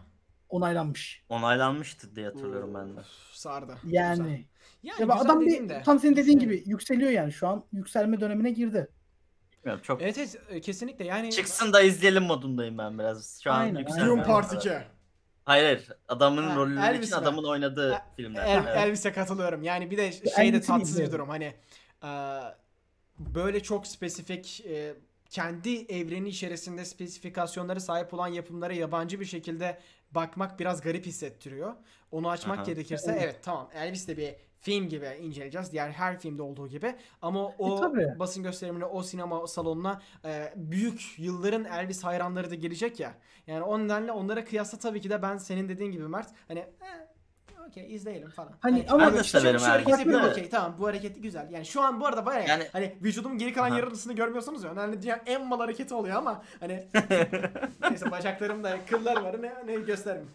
Onaylanmış. 0.49 1.23
Onaylanmıştı 1.29 2.15
diye 2.15 2.25
hatırlıyorum 2.25 2.73
ben 2.73 2.97
de. 2.97 3.01
Sardı. 3.33 3.77
Yani. 3.87 4.17
Güzel. 4.17 4.45
Yani 4.83 5.11
Ya 5.11 5.15
adam 5.15 5.41
bir 5.41 5.69
de, 5.69 5.81
tam 5.85 5.99
senin 5.99 6.15
dediğin 6.15 6.39
gibi 6.39 6.63
yükseliyor 6.65 7.11
yani 7.11 7.31
şu 7.31 7.47
an 7.47 7.63
yükselme 7.71 8.19
dönemine 8.19 8.51
girdi. 8.51 8.87
Bilmiyorum, 9.59 9.81
çok 9.83 10.01
Evet 10.01 10.17
evet 10.17 10.41
e, 10.49 10.61
kesinlikle 10.61 11.05
yani 11.05 11.31
çıksın 11.31 11.73
da 11.73 11.81
izleyelim 11.81 12.23
modundayım 12.23 12.77
ben 12.77 12.99
biraz. 12.99 13.41
Şu 13.43 13.51
an 13.51 13.59
Aynen, 13.59 13.87
Dune 13.87 14.01
aynen. 14.01 14.23
Part 14.23 14.45
lazım. 14.45 14.57
2. 14.57 15.00
Hayır 15.51 15.65
hayır. 15.65 15.87
Adamın 16.07 16.43
Ha, 16.47 16.55
rolü 16.55 16.79
Elvis 16.79 17.07
için 17.07 17.17
mi? 17.17 17.21
adamın 17.23 17.43
oynadığı 17.43 17.93
El- 17.93 18.01
filmler. 18.15 18.45
El- 18.45 18.63
Evet. 18.63 18.77
Elvis'e 18.77 19.11
katılıyorum. 19.13 19.63
Yani 19.63 19.91
bir 19.91 19.97
de 19.97 20.11
şey 20.35 20.53
de 20.53 20.61
tatsız 20.61 20.99
bir 21.01 21.11
durum. 21.11 21.29
Hani 21.29 21.53
e, 22.03 22.09
böyle 23.19 23.63
çok 23.63 23.87
spesifik 23.87 24.65
e, 24.65 24.93
kendi 25.29 25.75
evreni 25.85 26.29
içerisinde 26.29 26.85
spesifikasyonları 26.85 27.81
sahip 27.81 28.13
olan 28.13 28.27
yapımlara 28.27 28.73
yabancı 28.73 29.19
bir 29.19 29.25
şekilde 29.25 29.79
bakmak 30.11 30.59
biraz 30.59 30.81
garip 30.81 31.05
hissettiriyor. 31.05 31.73
Onu 32.11 32.29
açmak 32.29 32.57
Aha. 32.57 32.65
gerekirse 32.65 33.11
Evet. 33.11 33.21
evet 33.23 33.39
tamam 33.43 33.69
Elvis 33.75 34.07
de 34.07 34.17
bir 34.17 34.35
film 34.61 34.89
gibi 34.89 35.17
inceleyeceğiz. 35.21 35.71
Diğer 35.71 35.89
her 35.89 36.19
filmde 36.19 36.41
olduğu 36.41 36.67
gibi. 36.67 36.95
Ama 37.21 37.47
o 37.47 37.79
tabii. 37.79 38.07
basın 38.19 38.43
gösterimine, 38.43 38.85
o 38.85 39.03
sinema 39.03 39.47
salonuna 39.47 40.01
e, 40.25 40.53
büyük 40.55 41.15
yılların 41.17 41.65
Elvis 41.65 42.03
hayranları 42.03 42.51
da 42.51 42.55
gelecek 42.55 42.99
ya. 42.99 43.13
Yani 43.47 43.63
o 43.63 43.79
nedenle 43.79 44.11
onlara 44.11 44.45
kıyasla 44.45 44.77
tabii 44.77 45.01
ki 45.01 45.09
de 45.09 45.21
ben 45.21 45.37
senin 45.37 45.69
dediğin 45.69 45.91
gibi 45.91 46.07
Mert 46.07 46.27
hani 46.47 46.59
eh, 46.59 47.65
okey 47.67 47.95
izleyelim 47.95 48.29
falan. 48.29 48.53
Hani 48.59 48.85
ama 48.89 49.05
Ben 49.07 49.13
de 49.13 49.17
şu- 49.17 49.23
şu- 49.23 49.29
severim 49.39 49.59
şu 49.59 49.65
hareketi 49.65 49.91
yapıyorum, 49.99 50.27
okey 50.29 50.49
tamam 50.49 50.75
bu 50.79 50.87
hareketi 50.87 51.21
güzel. 51.21 51.51
Yani 51.51 51.65
şu 51.65 51.81
an 51.81 52.01
bu 52.01 52.05
arada 52.07 52.25
var 52.25 52.35
ya 52.35 52.43
Yani- 52.47 52.67
hani 52.73 52.95
vücudumun 53.03 53.37
geri 53.37 53.53
kalan 53.53 53.75
yarısını 53.75 54.13
görmüyorsunuz 54.13 54.63
ya. 54.63 54.73
Yani 54.77 55.01
dünyanın 55.01 55.21
en 55.25 55.47
mal 55.47 55.59
hareketi 55.59 55.93
oluyor 55.93 56.15
ama 56.15 56.43
hani 56.59 56.87
neyse 57.89 58.11
bacaklarımda 58.11 58.77
kıllar 58.89 59.21
var 59.21 59.41
ne, 59.41 59.53
ne 59.65 59.75
göstermeyeyim. 59.75 60.31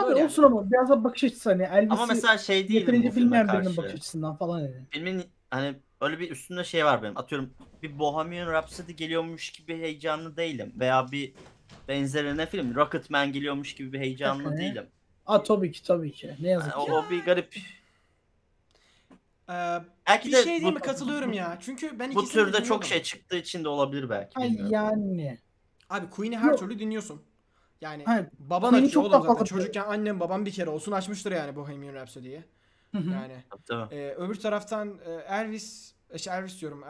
Abi 0.00 0.08
Böyle 0.08 0.18
yani. 0.20 0.26
olsun 0.26 0.42
ama 0.42 0.70
biraz 0.70 0.88
da 0.88 1.04
bakış 1.04 1.24
açısı 1.24 1.50
hani 1.50 1.62
Elvis'i 1.62 1.92
Ama 1.92 2.06
mesela 2.06 2.38
şey 2.38 2.68
değilim 2.68 2.80
yeterince 2.80 3.16
bilmeyen 3.16 3.48
birinin 3.48 3.76
bakış 3.76 3.94
açısından 3.94 4.36
falan 4.36 4.60
hani. 4.60 4.86
Filmin 4.90 5.22
hani 5.50 5.74
öyle 6.00 6.18
bir 6.18 6.30
üstünde 6.30 6.64
şey 6.64 6.84
var 6.84 7.02
benim. 7.02 7.18
Atıyorum 7.18 7.50
bir 7.82 7.98
Bohemian 7.98 8.52
Rhapsody 8.52 8.92
geliyormuş 8.92 9.50
gibi 9.50 9.78
heyecanlı 9.78 10.36
değilim. 10.36 10.72
Veya 10.78 11.12
bir 11.12 11.32
benzerine 11.88 12.46
film 12.46 12.74
Rocketman 12.74 13.32
geliyormuş 13.32 13.74
gibi 13.74 13.92
bir 13.92 13.98
heyecanlı 13.98 14.44
Hı 14.44 14.48
hı. 14.48 14.56
değilim. 14.56 14.86
Aa 15.26 15.42
tabii 15.42 15.72
ki 15.72 15.82
tabii 15.82 16.12
ki. 16.12 16.34
Ne 16.40 16.48
yazık 16.50 16.72
Yani 16.72 16.84
ki. 16.84 16.92
o, 16.92 16.96
o 16.96 17.10
bir 17.10 17.24
garip. 17.24 17.56
Ee, 19.50 19.78
Belki 20.08 20.28
bir 20.28 20.32
de 20.32 20.42
şey 20.42 20.60
değil 20.60 20.72
mi 20.72 20.80
katılıyorum 20.80 21.32
ya. 21.32 21.58
Çünkü 21.60 21.98
ben 21.98 22.14
bu 22.14 22.22
ikisini 22.22 22.42
de 22.42 22.46
türde 22.46 22.64
çok 22.64 22.84
şey 22.84 23.02
çıktığı 23.02 23.36
için 23.36 23.64
de 23.64 23.68
olabilir 23.68 24.10
belki. 24.10 24.38
Ay 24.38 24.48
bilmiyorum. 24.48 24.70
yani. 24.72 25.38
Abi 25.90 26.10
Queen'i 26.10 26.38
her 26.38 26.50
Yok. 26.50 26.58
türlü 26.58 26.78
dinliyorsun. 26.78 27.22
Yani 27.80 28.04
Hayır, 28.04 28.26
baban 28.38 28.70
Queen'i 28.70 28.86
açıyor 28.86 28.92
çok 28.92 29.02
oğlum 29.02 29.12
daha 29.12 29.20
zaten. 29.20 29.34
fazla- 29.34 29.46
Çocukken 29.46 29.84
annem 29.88 30.20
babam 30.20 30.46
bir 30.46 30.50
kere 30.50 30.70
olsun 30.70 30.92
açmıştır 30.92 31.32
yani 31.32 31.56
Bohemian 31.56 31.94
Rhapsody'yi. 31.94 32.44
Hı 32.94 32.98
hı. 32.98 33.10
Yani 33.10 33.44
Tabii, 33.68 33.94
e, 33.94 34.14
öbür 34.14 34.34
taraftan 34.34 34.98
e, 35.06 35.10
Elvis, 35.12 35.94
şey 36.16 36.34
Elvis 36.38 36.60
diyorum. 36.60 36.82
E, 36.84 36.86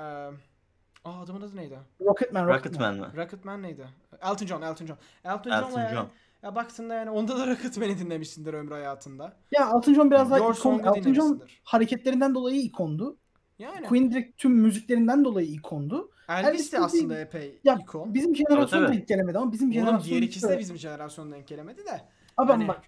aa 1.04 1.20
adamın 1.22 1.40
adı 1.40 1.56
neydi? 1.56 1.78
Rocketman, 2.00 2.48
Rocketman. 2.48 2.94
Rocketman 2.94 2.94
mi? 2.94 3.22
Rocketman 3.22 3.62
neydi? 3.62 3.86
Elton 4.22 4.46
John, 4.46 4.62
Elton 4.62 4.86
John. 4.86 4.98
Elton, 5.24 5.50
Elton 5.50 5.68
John'la 5.68 5.80
yani, 5.80 5.94
John. 5.94 6.08
ya 6.42 6.54
baktığında 6.54 6.94
yani 6.94 7.10
onda 7.10 7.38
da 7.38 7.46
Rocketman'i 7.46 7.98
dinlemişsindir 7.98 8.54
ömrü 8.54 8.74
hayatında. 8.74 9.36
Ya 9.52 9.70
Elton 9.76 9.94
John 9.94 10.10
biraz 10.10 10.30
daha 10.30 10.38
Your 10.38 10.54
ikon. 10.54 10.62
Song'u 10.62 10.80
Elton 10.80 10.94
John 10.94 11.04
dinlemişsindir. 11.04 11.60
hareketlerinden 11.64 12.34
dolayı 12.34 12.60
ikondu. 12.60 13.16
Yani 13.58 13.86
Queen 13.86 14.10
direkt 14.10 14.38
tüm 14.38 14.52
müziklerinden 14.52 15.24
dolayı 15.24 15.48
ikondu. 15.48 16.10
Elvis 16.30 16.48
Elvis 16.50 16.72
de 16.72 16.78
aslında 16.80 17.14
değil. 17.14 17.26
epey 17.26 17.60
Ya 17.64 17.78
ikon. 17.82 18.14
bizim 18.14 18.36
jenerasyon 18.36 18.86
Tabii, 18.86 18.96
denk 18.96 19.08
gelemedi 19.08 19.38
ama 19.38 19.52
bizim 19.52 19.68
Oğlum 19.68 19.74
jenerasyon 19.74 20.04
diğer 20.10 20.22
ikisi 20.22 20.48
de 20.48 20.58
bizim 20.58 20.76
jenerasyonun 20.78 21.32
denk 21.32 21.48
gelemedi 21.48 21.84
de. 21.86 22.00
Abi 22.36 22.52
Hani- 22.52 22.68
bak 22.68 22.82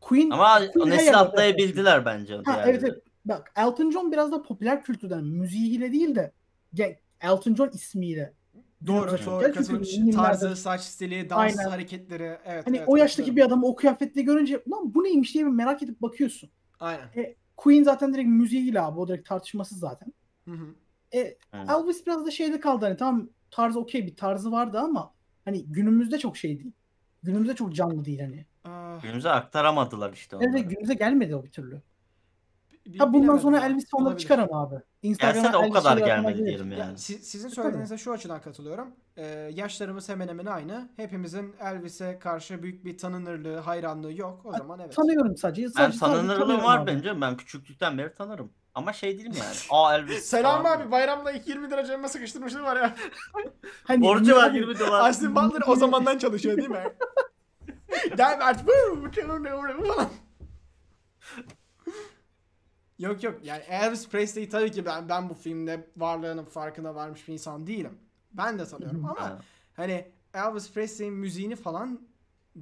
Queen 0.00 0.30
Ama 0.30 0.58
Queen 0.72 0.90
nesil 0.90 1.18
atlayabildiler 1.20 2.04
bence. 2.04 2.34
Ha 2.34 2.42
diğerleri. 2.46 2.70
evet 2.70 2.82
evet. 2.84 3.02
Bak 3.24 3.52
Elton 3.56 3.90
John 3.90 4.12
biraz 4.12 4.32
da 4.32 4.42
popüler 4.42 4.82
kültürden 4.82 5.24
müziğiyle 5.24 5.92
değil 5.92 6.14
de 6.16 6.32
Elton 7.20 7.54
John 7.54 7.70
ismiyle. 7.74 8.32
Doğru 8.86 9.10
doğru 9.10 9.16
filmlerde- 9.16 10.10
Tarzı, 10.10 10.56
saç 10.56 10.80
stili, 10.80 11.30
dans 11.30 11.58
Aynen. 11.58 11.70
hareketleri. 11.70 12.38
Evet. 12.44 12.66
Hani 12.66 12.76
evet, 12.76 12.88
o 12.88 12.96
yaştaki 12.96 13.36
bir 13.36 13.42
adamı 13.42 13.66
o 13.66 13.74
kıyafetle 13.76 14.22
görünce 14.22 14.62
lan 14.70 14.94
bu 14.94 15.04
neymiş 15.04 15.34
diye 15.34 15.46
bir 15.46 15.50
merak 15.50 15.82
edip 15.82 16.02
bakıyorsun. 16.02 16.50
Aynen. 16.80 17.08
Queen 17.56 17.82
zaten 17.82 18.14
direkt 18.14 18.28
müziğiyle 18.28 18.80
abi 18.80 19.00
o 19.00 19.08
direkt 19.08 19.28
tartışmasız 19.28 19.78
zaten. 19.78 20.12
Hı 20.44 20.50
hı. 20.50 20.66
E, 21.14 21.18
Evet. 21.52 21.70
Elvis 21.70 22.06
biraz 22.06 22.26
da 22.26 22.30
şeyde 22.30 22.60
kaldı 22.60 22.84
hani 22.84 22.96
tamam 22.96 23.28
tarzı 23.50 23.80
okey 23.80 24.06
bir 24.06 24.16
tarzı 24.16 24.52
vardı 24.52 24.78
ama 24.78 25.14
hani 25.44 25.64
günümüzde 25.66 26.18
çok 26.18 26.36
şey 26.36 26.58
değil. 26.58 26.72
Günümüzde 27.22 27.54
çok 27.54 27.74
canlı 27.74 28.04
değil 28.04 28.20
hani. 28.20 28.46
Ah, 28.64 29.02
Günümüze 29.02 29.30
aktaramadılar 29.30 30.12
işte 30.12 30.36
onları. 30.36 30.50
Evet 30.50 30.70
günümüze 30.70 30.94
gelmedi 30.94 31.36
o 31.36 31.44
bir 31.44 31.50
türlü. 31.50 31.82
Ha 32.98 33.12
bundan 33.12 33.38
sonra. 33.38 33.66
Elvis 33.66 33.88
sonunda 33.90 34.08
Olabilir. 34.08 34.22
çıkar 34.22 34.38
ama 34.38 34.62
abi. 34.62 34.74
Gelse 35.02 35.52
de 35.52 35.56
o 35.56 35.62
Elvis 35.62 35.74
kadar 35.74 35.96
gelmedi 35.98 36.44
diyelim 36.46 36.72
Ya, 36.72 36.78
yani. 36.78 36.98
si- 36.98 37.18
sizin 37.18 37.48
söylediğinize 37.48 37.98
şu 37.98 38.12
açıdan 38.12 38.40
katılıyorum. 38.40 38.88
Ee, 39.16 39.24
yaşlarımız 39.54 40.08
hemen 40.08 40.28
hemen 40.28 40.46
aynı. 40.46 40.88
Hepimizin 40.96 41.54
Elvis'e 41.60 42.18
karşı 42.18 42.62
büyük 42.62 42.84
bir 42.84 42.98
tanınırlığı, 42.98 43.56
hayranlığı 43.58 44.12
yok. 44.12 44.40
O 44.44 44.52
zaman 44.52 44.78
evet. 44.80 44.96
Tanıyorum 44.96 45.36
sadece. 45.36 45.62
Ben 45.62 45.68
sadece, 45.70 45.98
sadece 45.98 46.16
tanınırlığım 46.18 46.62
var 46.62 46.78
abi. 46.78 46.86
bence. 46.86 47.20
Ben 47.20 47.36
küçüklükten 47.36 47.98
beri 47.98 48.14
tanırım. 48.14 48.50
Ama 48.74 48.92
şey 48.92 49.18
değilim 49.18 49.32
yani. 49.38 49.56
Aa 49.70 49.94
Elvis. 49.96 50.24
Selam 50.24 50.62
falan. 50.62 50.80
abi 50.80 50.90
bayramda 50.90 51.32
ilk 51.32 51.48
20 51.48 51.70
lira 51.70 51.84
cebime 51.84 52.08
sıkıştırmıştım 52.08 52.62
var 52.64 52.76
ya. 52.76 52.96
Hani 53.84 54.02
Borcu 54.04 54.36
var 54.36 54.50
abi, 54.50 54.56
20 54.56 54.78
dolar. 54.78 55.08
Austin 55.08 55.36
Butler 55.36 55.62
o 55.66 55.76
zamandan 55.76 56.18
çalışıyor 56.18 56.56
değil 56.56 56.68
mi? 56.68 56.92
Gel 58.16 58.38
Mert. 58.38 58.64
falan. 59.86 60.10
Yok 62.98 63.22
yok 63.22 63.38
yani 63.44 63.62
Elvis 63.68 64.08
Presley 64.08 64.48
tabii 64.48 64.70
ki 64.70 64.86
ben 64.86 65.08
ben 65.08 65.28
bu 65.28 65.34
filmde 65.34 65.86
varlığının 65.96 66.44
farkına 66.44 66.94
varmış 66.94 67.28
bir 67.28 67.32
insan 67.32 67.66
değilim. 67.66 67.98
Ben 68.32 68.58
de 68.58 68.66
tanıyorum 68.66 69.04
ama 69.04 69.20
Ha. 69.20 69.38
hani 69.76 70.10
Elvis 70.34 70.72
Presley'in 70.72 71.14
müziğini 71.14 71.56
falan 71.56 72.07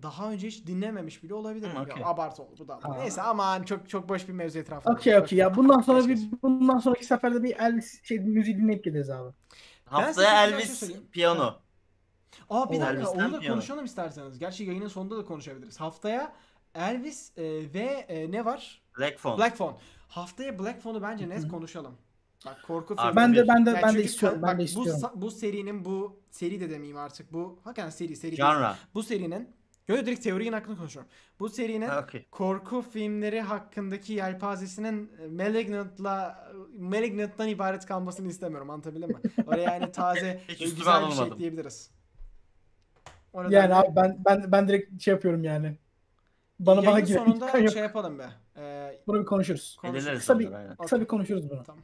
daha 0.02 0.30
önce 0.30 0.46
hiç 0.48 0.66
dinlememiş 0.66 1.22
bile 1.22 1.34
olabilir. 1.34 1.68
Okey. 1.82 2.00
Ya, 2.02 2.06
abartı 2.08 2.42
oldu 2.42 2.54
bu 2.58 2.68
da. 2.68 2.74
Aa. 2.82 2.94
Neyse 2.96 3.22
aman 3.22 3.62
çok 3.62 3.88
çok 3.88 4.08
boş 4.08 4.28
bir 4.28 4.32
mevzu 4.32 4.58
etrafında. 4.58 4.94
Okey 4.94 5.18
okey 5.18 5.38
ya 5.38 5.56
bundan 5.56 5.80
sonra 5.80 6.08
bir 6.08 6.18
bundan 6.42 6.78
sonraki 6.78 7.04
seferde 7.06 7.42
bir 7.42 7.56
Elvis 7.56 8.02
şey 8.04 8.18
müziği 8.20 8.56
dinleyip 8.58 8.84
gideriz 8.84 9.10
abi. 9.10 9.32
Haftaya 9.84 10.46
şey 10.46 10.54
Elvis 10.54 10.78
söyleyeyim. 10.78 11.02
piyano. 11.12 11.54
Aa 12.50 12.70
bir 12.70 12.76
O 12.76 12.80
dakika 12.80 12.92
Elvis'ten 12.92 13.24
onu 13.24 13.32
da 13.32 13.38
piyano. 13.38 13.54
konuşalım 13.56 13.84
isterseniz. 13.84 14.38
Gerçi 14.38 14.64
yayının 14.64 14.88
sonunda 14.88 15.16
da 15.16 15.24
konuşabiliriz. 15.24 15.80
Haftaya 15.80 16.32
Elvis 16.74 17.38
e, 17.38 17.42
ve 17.74 17.84
e, 18.08 18.32
ne 18.32 18.44
var? 18.44 18.82
Black 18.98 19.18
Phone. 19.18 19.38
Black 19.38 19.56
Phone. 19.56 19.76
Haftaya 20.08 20.58
Black 20.58 20.82
Phone'u 20.82 21.02
bence 21.02 21.28
net 21.28 21.48
konuşalım. 21.48 21.94
Bak 22.46 22.62
korku 22.66 22.96
filmi. 22.96 23.16
Ben 23.16 23.34
de 23.36 23.48
ben 23.48 23.66
de 23.66 23.70
Yani 23.70 23.82
ben 23.82 23.94
de 23.94 24.04
istiyorum. 24.04 24.42
bak, 24.42 24.50
Ben 24.50 24.56
de 24.56 24.60
bu, 24.60 24.64
istiyorum. 24.64 25.00
sa- 25.02 25.10
bu 25.14 25.30
serinin 25.30 25.84
bu 25.84 26.20
seri 26.30 26.60
de 26.60 26.70
demeyeyim 26.70 26.96
artık. 26.96 27.32
Bu 27.32 27.58
hakikaten 27.64 27.90
seri 27.90 28.16
seri 28.16 28.36
değil. 28.36 28.42
Genre. 28.52 28.74
Bu 28.94 29.02
serinin 29.02 29.55
Yo 29.88 29.96
direkt 29.96 30.22
teorinin 30.22 30.52
hakkında 30.52 30.76
konuşuyorum. 30.76 31.10
Bu 31.40 31.48
serinin 31.48 31.88
Ha, 31.88 32.02
okey. 32.02 32.26
korku 32.30 32.82
filmleri 32.82 33.40
hakkındaki 33.40 34.12
yelpazesinin 34.12 35.12
e, 35.22 35.26
Malignant'la 35.26 36.46
Malignant'tan 36.78 37.48
ibaret 37.48 37.86
kalmasını 37.86 38.28
istemiyorum. 38.28 38.70
Anlatabildim 38.70 39.08
mi? 39.10 39.20
Oraya 39.46 39.62
yani 39.62 39.92
taze 39.92 40.40
üstüme 40.48 40.70
güzel 40.70 41.06
bir 41.06 41.70
şey. 41.70 41.90
O 43.32 43.42
Yani 43.50 43.74
abi 43.74 43.96
ben 43.96 44.18
ben 44.24 44.52
ben 44.52 44.68
direkt 44.68 45.02
şey 45.02 45.12
yapıyorum 45.12 45.44
yani. 45.44 45.76
Bana 46.60 46.86
bana 46.86 47.00
giren 47.00 47.24
sonunda 47.24 47.68
şey 47.70 47.82
yapalım 47.82 48.18
be. 48.18 48.28
Ee, 48.58 48.98
Bunu 49.06 49.20
bir 49.20 49.26
konuşuruz. 49.26 49.76
konuşuruz. 49.80 50.18
Kısa 50.18 50.38
bir- 50.38 50.52
aynen. 50.52 50.76
Kısa 50.76 51.00
bir 51.00 51.06
konuşuruz 51.06 51.50
bunu. 51.50 51.62
Tamam. 51.66 51.82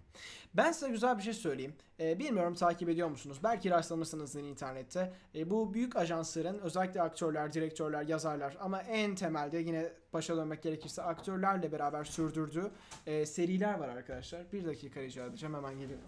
Ben 0.55 0.73
size 0.73 0.89
güzel 0.89 1.19
bir 1.19 1.23
şey 1.23 1.33
söyleyeyim. 1.33 1.75
Ee, 2.01 2.19
bilmiyorum 2.19 2.55
takip 2.55 2.89
ediyor 2.89 3.09
musunuz? 3.09 3.39
Belki 3.45 3.71
rastlamışsınızdır 3.71 4.41
internette. 4.43 5.13
Ee, 5.35 5.51
bu 5.51 5.75
büyük 5.75 5.97
ajansların 5.97 6.59
özellikle 6.59 7.03
aktörler, 7.03 7.53
direktörler, 7.53 8.03
yazarlar 8.03 8.57
ama 8.61 8.81
en 8.81 9.15
temelde 9.15 9.59
yine 9.59 9.93
başa 10.13 10.37
dönmek 10.37 10.63
gerekirse 10.63 11.03
aktörlerle 11.03 11.73
beraber 11.73 12.05
sürdürdüğü 12.05 12.71
e, 13.07 13.27
seriler 13.27 13.79
var 13.79 13.89
arkadaşlar. 13.89 14.53
Bir 14.53 14.65
dakika 14.67 15.01
rica 15.01 15.27
edeceğim 15.27 15.55
hemen 15.55 15.73
geliyorum. 15.79 16.05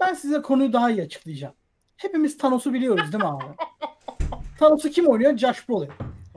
Ben 0.00 0.14
size 0.14 0.42
konuyu 0.42 0.72
daha 0.72 0.90
iyi 0.90 1.02
açıklayacağım. 1.02 1.54
Hepimiz 1.96 2.38
Thanos'u 2.38 2.72
biliyoruz 2.74 3.12
değil 3.12 3.24
mi 3.24 3.30
abi? 3.30 3.44
Thanos'u 4.58 4.90
kim 4.90 5.06
oynuyor? 5.06 5.36
Josh 5.38 5.68
Brolin. 5.68 5.90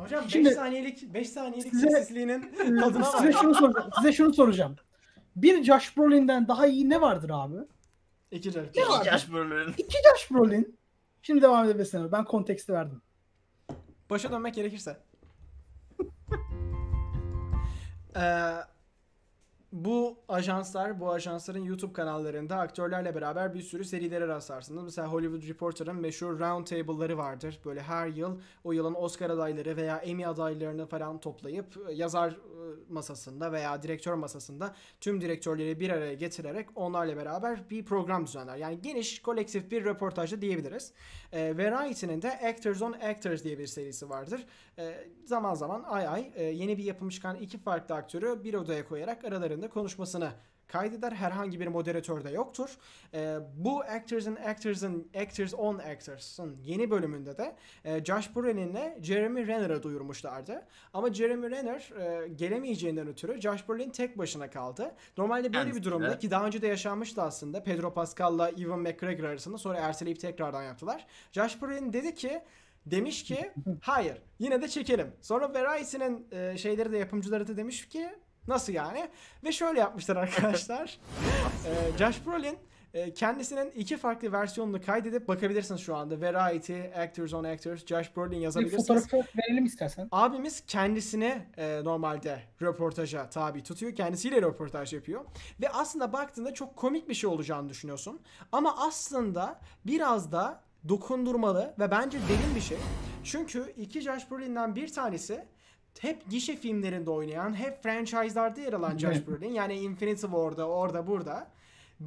Hocam 0.08 0.24
5 0.26 0.32
Şimdi- 0.32 0.52
saniyelik 0.52 1.13
5 1.13 1.30
saniyelik 1.30 1.72
Size- 1.74 1.89
sessizliğinin 1.89 2.56
tadına 2.80 3.04
size 3.04 3.32
şunu 3.34 3.56
soracağım. 3.56 3.89
Size 3.98 4.13
şunu 4.13 4.34
soracağım. 4.34 4.76
Bir 5.36 5.63
Josh 5.63 5.98
Brolin'den 5.98 6.48
daha 6.48 6.67
iyi 6.67 6.89
ne 6.89 7.02
vardır 7.02 7.32
abi? 7.34 7.56
İki. 8.32 8.50
Ne 8.50 8.88
var? 8.89 9.06
Yaş 9.06 9.32
bölümlerin. 9.32 9.74
İki 9.78 9.98
Josh 10.12 10.32
Brolin. 10.32 10.80
Şimdi 11.22 11.41
devam 11.41 11.65
edebilirsin. 11.65 12.02
abi. 12.02 12.12
Ben 12.12 12.26
konteksti 12.26 12.74
verdim. 12.74 13.02
Başa 14.10 14.32
dönmek 14.32 14.54
gerekirse. 14.54 14.98
Ee, 18.15 18.54
bu 19.71 20.17
ajanslar, 20.27 20.99
bu 20.99 21.12
ajansların 21.12 21.63
YouTube 21.63 21.93
kanallarında 21.93 22.55
aktörlerle 22.55 23.15
beraber 23.15 23.53
bir 23.53 23.61
sürü 23.61 23.86
serilere 23.86 24.28
rastlarsınız. 24.28 24.84
Mesela 24.84 25.07
Hollywood 25.07 25.47
Reporter'ın 25.49 25.95
meşhur 25.95 26.39
round 26.39 26.65
table'ları 26.65 27.18
vardır. 27.18 27.59
Böyle 27.65 27.82
her 27.82 28.07
yıl 28.07 28.39
o 28.63 28.72
yılın 28.72 28.95
Oscar 28.95 29.30
adayları 29.30 29.78
veya 29.78 29.97
Emmy 29.97 30.26
adaylarını 30.26 30.88
falan 30.88 31.20
toplayıp 31.20 31.65
e, 31.89 31.93
yazar 31.93 32.32
e, 32.32 32.36
masasında 32.89 33.51
veya 33.51 33.84
direktör 33.84 34.13
masasında 34.13 34.76
tüm 35.01 35.22
direktörleri 35.22 35.80
bir 35.80 35.89
araya 35.89 36.13
getirerek 36.13 36.68
onlarla 36.76 37.18
beraber 37.18 37.70
bir 37.70 37.86
program 37.86 38.28
düzenler. 38.28 38.57
Yani 38.57 38.82
geniş, 38.82 39.22
kolektif 39.22 39.72
bir 39.72 39.86
röportajda 39.86 40.41
diyebiliriz. 40.41 40.93
E, 41.32 41.57
Variety'nin 41.57 42.22
de 42.22 42.32
Actors 42.32 42.82
on 42.82 42.93
Actors 42.93 43.43
diye 43.43 43.59
bir 43.59 43.68
serisi 43.68 44.09
vardır. 44.09 44.45
E, 44.80 45.07
zaman 45.25 45.53
zaman 45.55 45.84
ay 45.84 46.07
ay 46.07 46.32
e, 46.36 46.43
yeni 46.43 46.78
bir 46.78 46.84
yapım 46.84 47.09
çıkan 47.09 47.36
iki 47.36 47.57
farklı 47.57 47.95
aktörü 47.95 48.43
bir 48.43 48.53
odaya 48.53 48.88
koyarak 48.88 49.25
aralarında 49.25 49.69
konuşmasını 49.69 50.32
kaydeder. 50.67 51.11
Herhangi 51.11 51.59
bir 51.59 51.67
moderatör 51.67 52.23
de 52.23 52.30
yoktur. 52.30 52.78
E, 53.13 53.38
bu 53.55 53.82
Actors 53.82 54.28
and 54.28 54.38
Actors'ın 54.38 55.07
Actors 55.21 55.53
on 55.53 55.78
Actors'ın 55.78 56.57
yeni 56.63 56.91
bölümünde 56.91 57.38
de 57.38 57.55
e, 57.86 58.05
Josh 58.05 58.36
Brolin'le 58.36 59.03
Jeremy 59.03 59.47
Renner'ı 59.47 59.84
duyurmuşlardı. 59.84 60.67
Ama 60.93 61.13
Jeremy 61.13 61.51
Renner 61.51 61.91
e, 61.99 62.28
gelemeyeceğinden 62.28 63.07
ötürü 63.07 63.41
Josh 63.41 63.69
Brolin 63.69 63.89
tek 63.89 64.17
başına 64.17 64.49
kaldı. 64.49 64.95
Normalde 65.17 65.53
böyle 65.53 65.75
bir 65.75 65.84
durumda 65.84 66.19
ki 66.19 66.32
daha 66.32 66.45
önce 66.45 66.61
de 66.61 66.67
yaşanmıştı 66.67 67.21
aslında. 67.21 67.63
Pedro 67.63 67.93
Pascal'la 67.93 68.49
Ewan 68.49 68.80
McGregor 68.80 69.23
arasında 69.23 69.57
sonra 69.57 69.78
erteleyip 69.78 70.19
tekrardan 70.19 70.63
yaptılar. 70.63 71.07
Josh 71.32 71.61
Brolin 71.61 71.93
dedi 71.93 72.15
ki 72.15 72.41
demiş 72.91 73.23
ki 73.23 73.51
hayır 73.81 74.21
yine 74.39 74.61
de 74.61 74.67
çekelim. 74.67 75.11
Sonra 75.21 75.53
Variety'nin 75.53 76.27
e, 76.31 76.57
şeyleri 76.57 76.91
de 76.91 76.97
yapımcıları 76.97 77.47
da 77.47 77.57
demiş 77.57 77.88
ki 77.88 78.09
nasıl 78.47 78.73
yani? 78.73 79.09
Ve 79.43 79.51
şöyle 79.51 79.79
yapmışlar 79.79 80.15
arkadaşlar. 80.15 80.99
e, 81.65 81.97
Josh 81.97 82.25
Brolin 82.25 82.57
e, 82.93 83.13
kendisinin 83.13 83.71
iki 83.71 83.97
farklı 83.97 84.31
versiyonunu 84.31 84.81
kaydedip 84.81 85.27
bakabilirsiniz 85.27 85.81
şu 85.81 85.95
anda. 85.95 86.21
Variety, 86.21 86.81
Actors 86.81 87.33
on 87.33 87.43
Actors, 87.43 87.85
Josh 87.85 88.15
Brolin 88.17 88.31
Bir 88.31 88.38
yazabilirsiniz. 88.38 88.88
fotoğrafı 88.88 89.17
verelim 89.38 89.65
istersen. 89.65 90.07
Abimiz 90.11 90.63
kendisini 90.67 91.41
e, 91.57 91.81
normalde 91.83 92.39
röportaja 92.61 93.29
tabi 93.29 93.63
tutuyor. 93.63 93.95
Kendisiyle 93.95 94.41
röportaj 94.41 94.93
yapıyor. 94.93 95.25
Ve 95.61 95.69
aslında 95.69 96.13
baktığında 96.13 96.53
çok 96.53 96.75
komik 96.75 97.09
bir 97.09 97.13
şey 97.13 97.29
olacağını 97.29 97.69
düşünüyorsun. 97.69 98.19
Ama 98.51 98.88
aslında 98.88 99.59
biraz 99.85 100.31
da 100.31 100.66
dokundurmalı 100.89 101.73
ve 101.79 101.91
bence 101.91 102.17
derin 102.17 102.55
bir 102.55 102.61
şey. 102.61 102.77
Çünkü 103.23 103.73
iki 103.77 104.01
Josh 104.01 104.31
Brolin'den 104.31 104.75
bir 104.75 104.93
tanesi 104.93 105.45
hep 105.99 106.29
gişe 106.29 106.55
filmlerinde 106.55 107.09
oynayan, 107.11 107.53
hep 107.53 107.83
franchise'larda 107.83 108.61
yer 108.61 108.73
alan 108.73 108.97
Josh. 108.97 109.27
Brolin. 109.27 109.53
Yani 109.53 109.73
Infinity 109.73 110.21
War'da, 110.21 110.67
orada, 110.67 111.07
burada. 111.07 111.47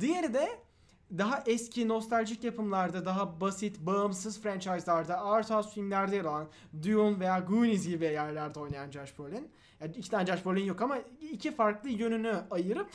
Diğeri 0.00 0.34
de 0.34 0.48
daha 1.18 1.42
eski 1.46 1.88
nostaljik 1.88 2.44
yapımlarda, 2.44 3.04
daha 3.04 3.40
basit, 3.40 3.80
bağımsız 3.80 4.42
franchise'larda, 4.42 5.20
art 5.20 5.50
house 5.50 5.70
filmlerde 5.70 6.16
yer 6.16 6.24
alan 6.24 6.48
Dune 6.82 7.20
veya 7.20 7.38
Goonies 7.38 7.86
gibi 7.86 8.04
yerlerde 8.04 8.60
oynayan 8.60 8.90
Josh 8.90 9.18
Brolin. 9.18 9.48
Yani 9.80 9.92
iki 9.96 10.10
tane 10.10 10.26
Josh 10.26 10.46
Brolin 10.46 10.64
yok 10.64 10.82
ama 10.82 10.98
iki 11.32 11.50
farklı 11.54 11.88
yönünü 11.88 12.34
ayırıp 12.50 12.90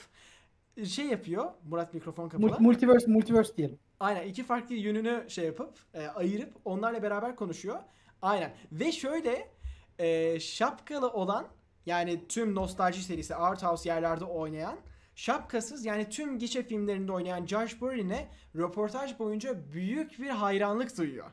şey 0.86 1.06
yapıyor. 1.06 1.46
Murat 1.70 1.94
mikrofon 1.94 2.30
kapalı. 2.30 2.52
Mul- 2.52 2.60
Multiverse, 2.60 3.12
multiverse 3.12 3.58
diyelim. 3.58 3.80
Aynen 4.00 4.28
iki 4.28 4.44
farklı 4.44 4.76
yönünü 4.76 5.26
şey 5.30 5.46
yapıp 5.46 5.74
e, 5.94 6.08
ayırıp 6.08 6.54
onlarla 6.66 7.04
beraber 7.04 7.36
konuşuyor. 7.36 7.80
Aynen. 8.22 8.54
Ve 8.72 8.92
şöyle 8.92 9.52
e, 10.00 10.40
şapkalı 10.40 11.10
olan 11.10 11.48
yani 11.86 12.28
tüm 12.28 12.56
nostalji 12.56 13.04
serisi 13.04 13.36
art 13.36 13.64
house 13.64 13.90
yerlerde 13.90 14.26
oynayan 14.26 14.78
şapkasız 15.16 15.86
yani 15.86 16.10
tüm 16.10 16.40
gişe 16.40 16.64
filmlerinde 16.64 17.12
oynayan 17.12 17.46
Josh 17.46 17.82
Brolin'e 17.82 18.28
röportaj 18.56 19.20
boyunca 19.20 19.72
büyük 19.74 20.20
bir 20.20 20.30
hayranlık 20.30 20.98
duyuyor. 20.98 21.32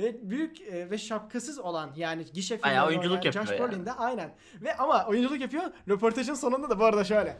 Ve 0.00 0.30
büyük 0.30 0.60
e, 0.60 0.90
ve 0.90 0.98
şapkasız 0.98 1.58
olan 1.58 1.90
yani 1.96 2.24
gişe 2.32 2.56
filmlerinde 2.56 3.08
oynayan 3.08 3.32
Josh 3.32 3.50
yani. 3.50 3.58
Brolin 3.58 3.86
de 3.86 3.92
aynen. 3.92 4.34
Ve 4.62 4.76
ama 4.76 5.06
oyunculuk 5.06 5.40
yapıyor. 5.40 5.64
Röportajın 5.88 6.34
sonunda 6.34 6.70
da 6.70 6.78
bu 6.78 6.84
arada 6.84 7.04
şöyle. 7.04 7.36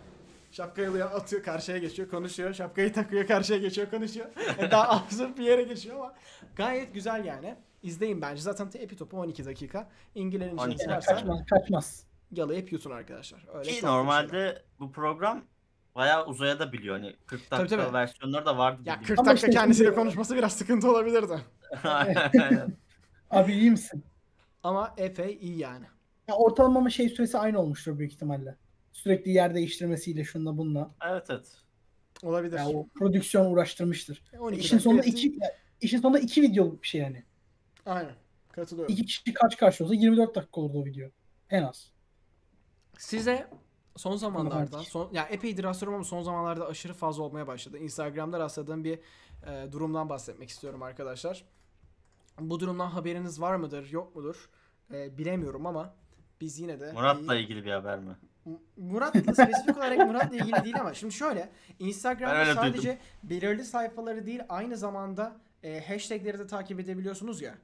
Şapkayı 0.53 0.90
alıyor, 0.90 1.11
atıyor, 1.12 1.42
karşıya 1.42 1.78
geçiyor, 1.78 2.09
konuşuyor. 2.09 2.55
Şapkayı 2.55 2.92
takıyor, 2.92 3.26
karşıya 3.26 3.59
geçiyor, 3.59 3.90
konuşuyor. 3.90 4.26
Yani 4.59 4.70
daha 4.70 4.88
absürt 4.96 5.38
bir 5.38 5.44
yere 5.44 5.62
geçiyor 5.62 5.96
ama 5.96 6.14
gayet 6.57 6.94
güzel 6.94 7.24
yani. 7.24 7.57
İzleyin 7.82 8.22
bence. 8.22 8.42
Zaten 8.42 8.70
epi 8.74 8.96
topu 8.96 9.16
12 9.20 9.44
dakika. 9.44 9.88
İngilizce 10.14 10.50
12 10.55 10.64
inciniz 10.64 10.78
dakika. 10.78 10.94
varsa 10.96 11.14
Kaçmaz 11.14 11.40
kaçmaz. 11.50 12.07
yalayıp 12.32 12.72
yutun 12.72 12.90
arkadaşlar. 12.90 13.46
Öyle 13.55 13.70
Ki 13.70 13.86
normalde 13.86 14.62
bu 14.80 14.92
program 14.92 15.44
bayağı 15.94 16.26
uzaya 16.26 16.59
da 16.59 16.72
biliyor. 16.72 16.96
Hani 16.96 17.16
40 17.26 17.50
Tabii, 17.50 17.61
dakika 17.61 17.82
tabii. 17.84 17.92
versiyonları 17.94 18.46
da 18.46 18.59
vardı. 18.59 18.82
Ya 18.84 18.94
gibi. 18.94 19.05
40 19.05 19.18
Ama 19.18 19.28
dakika 19.30 19.46
işte 19.46 19.59
kendisiyle 19.59 19.86
şimdi- 19.88 19.98
konuşması 20.00 20.36
biraz 20.36 20.53
sıkıntı 20.53 20.90
olabilirdi. 20.90 21.40
Abi 23.30 23.53
iyi 23.53 23.70
misin? 23.70 24.05
Ama 24.62 24.94
epey 24.96 25.38
iyi 25.40 25.59
yani. 25.59 25.86
Ya 26.28 26.34
ortalama 26.34 26.78
ama 26.80 26.90
şey 26.90 27.09
süresi 27.09 27.38
aynı 27.38 27.61
olmuştur 27.61 27.98
büyük 27.98 28.12
ihtimalle. 28.12 28.57
Sürekli 28.93 29.30
yer 29.30 29.55
değiştirmesiyle 29.55 30.24
şunla 30.24 30.59
bununla. 30.59 30.90
evet 31.11 31.26
evet. 31.30 31.62
Olabilir. 32.22 32.59
Ya 32.59 32.68
o 32.68 32.88
prodüksiyon 32.88 33.53
uğraştırmıştır. 33.53 34.22
12 34.38 34.61
İşin 34.61 34.78
sonunda 34.78 35.03
iki 35.03 35.28
ya, 35.28 35.57
işin 35.80 36.01
sonunda 36.01 36.18
iki 36.18 36.43
videoluk 36.43 36.82
bir 36.82 36.88
şey 36.88 37.01
yani. 37.01 37.24
Aynen. 37.86 38.14
Katılıyorum. 38.53 38.93
İki 38.93 39.05
kişi 39.05 39.34
kaç 39.34 39.57
karşı 39.57 39.84
olsa 39.84 39.95
24 39.95 40.34
dakika 40.34 40.61
olurdu 40.61 40.78
o 40.78 40.84
video. 40.84 41.09
En 41.51 41.62
az. 41.62 41.90
Size 42.99 43.49
son 43.97 44.16
zamanlarda, 44.16 44.78
son, 44.78 45.12
ya 45.12 45.24
epeydir 45.24 45.64
rastlıyorum 45.64 45.95
ama 45.95 46.05
son 46.05 46.22
zamanlarda 46.22 46.66
aşırı 46.66 46.95
fazla 46.95 47.22
olmaya 47.22 47.47
başladı. 47.47 47.78
Instagram'da 47.78 48.38
rastladığım 48.38 48.84
bir 48.84 48.99
e, 49.47 49.72
durumdan 49.72 50.09
bahsetmek 50.09 50.49
istiyorum 50.49 50.82
arkadaşlar. 50.82 51.45
Bu 52.40 52.61
durumdan 52.61 52.86
haberiniz 52.86 53.40
var 53.40 53.57
mıdır, 53.57 53.90
yok 53.90 54.16
mudur? 54.16 54.51
E, 54.95 55.18
bilemiyorum 55.18 55.66
ama 55.66 55.95
biz 56.40 56.59
yine 56.59 56.80
de 56.80 56.93
Murat'la 56.93 57.36
ilgili 57.36 57.64
bir 57.64 57.70
haber 57.70 57.99
mi? 57.99 58.16
Murat'la 58.76 59.34
spesifik 59.34 59.76
olarak 59.76 59.99
Murat'la 60.07 60.36
ilgili 60.36 60.64
değil 60.64 60.80
ama 60.80 60.95
şimdi 60.95 61.14
şöyle 61.14 61.49
Instagram'da 61.78 62.55
sadece 62.55 62.99
belirli 63.22 63.64
sayfaları 63.64 64.26
değil 64.26 64.40
aynı 64.49 64.76
zamanda 64.76 65.36
e, 65.62 65.86
hashtagleri 65.86 66.38
de 66.38 66.47
takip 66.47 66.80
edebiliyorsunuz 66.80 67.43
ya. 67.43 67.55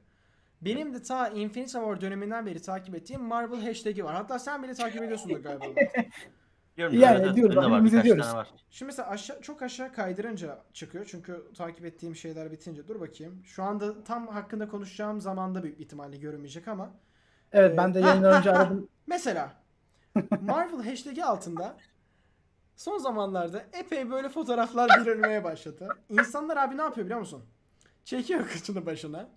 Benim 0.61 0.95
de 0.95 1.03
ta 1.03 1.29
Infinity 1.29 1.73
War 1.73 2.01
döneminden 2.01 2.47
beri 2.47 2.63
takip 2.63 2.95
ettiğim 2.95 3.23
Marvel 3.23 3.61
hashtag'i 3.61 4.05
var. 4.05 4.15
Hatta 4.15 4.39
sen 4.39 4.63
bile 4.63 4.75
takip 4.75 5.03
ediyorsundur 5.03 5.39
galiba. 5.39 5.65
Yani 6.77 7.01
var, 7.57 7.73
hepimiz 7.73 7.93
birkaç 7.93 8.07
ediyoruz. 8.07 8.35
var. 8.35 8.49
Şimdi 8.71 8.87
mesela 8.87 9.09
aşağı, 9.09 9.41
çok 9.41 9.63
aşağı 9.63 9.93
kaydırınca 9.93 10.59
çıkıyor. 10.73 11.07
Çünkü 11.11 11.43
takip 11.57 11.85
ettiğim 11.85 12.17
şeyler 12.17 12.53
bitince. 12.53 12.89
Dur 12.89 13.01
bakayım. 13.01 13.43
Şu 13.45 13.63
anda 13.63 14.05
tam 14.05 14.29
hakkında 14.29 14.69
konuşacağım 14.69 15.21
zamanda 15.21 15.63
büyük 15.63 15.81
ihtimalle 15.81 16.17
görünmeyecek 16.17 16.69
ama. 16.69 16.91
Evet 17.53 17.75
Ee, 17.75 17.77
ben 17.77 17.95
de 17.95 18.01
ha, 18.01 18.09
yayından 18.09 18.39
önce 18.39 18.51
aradım. 18.51 18.89
Mesela 19.07 19.53
Marvel 20.41 20.83
hashtag'i 20.91 21.25
altında 21.25 21.77
son 22.77 22.99
zamanlarda 22.99 23.65
epey 23.73 24.11
böyle 24.11 24.29
fotoğraflar 24.29 24.91
belirlemeye 24.91 25.45
başladı. 25.45 25.89
İnsanlar 26.09 26.57
abi 26.57 26.77
ne 26.77 26.83
yapıyor 26.83 27.05
biliyor 27.07 27.21
musun? 27.21 27.45
Çekiyor 28.05 28.49
kıçını 28.49 28.87
başına. 28.87 29.29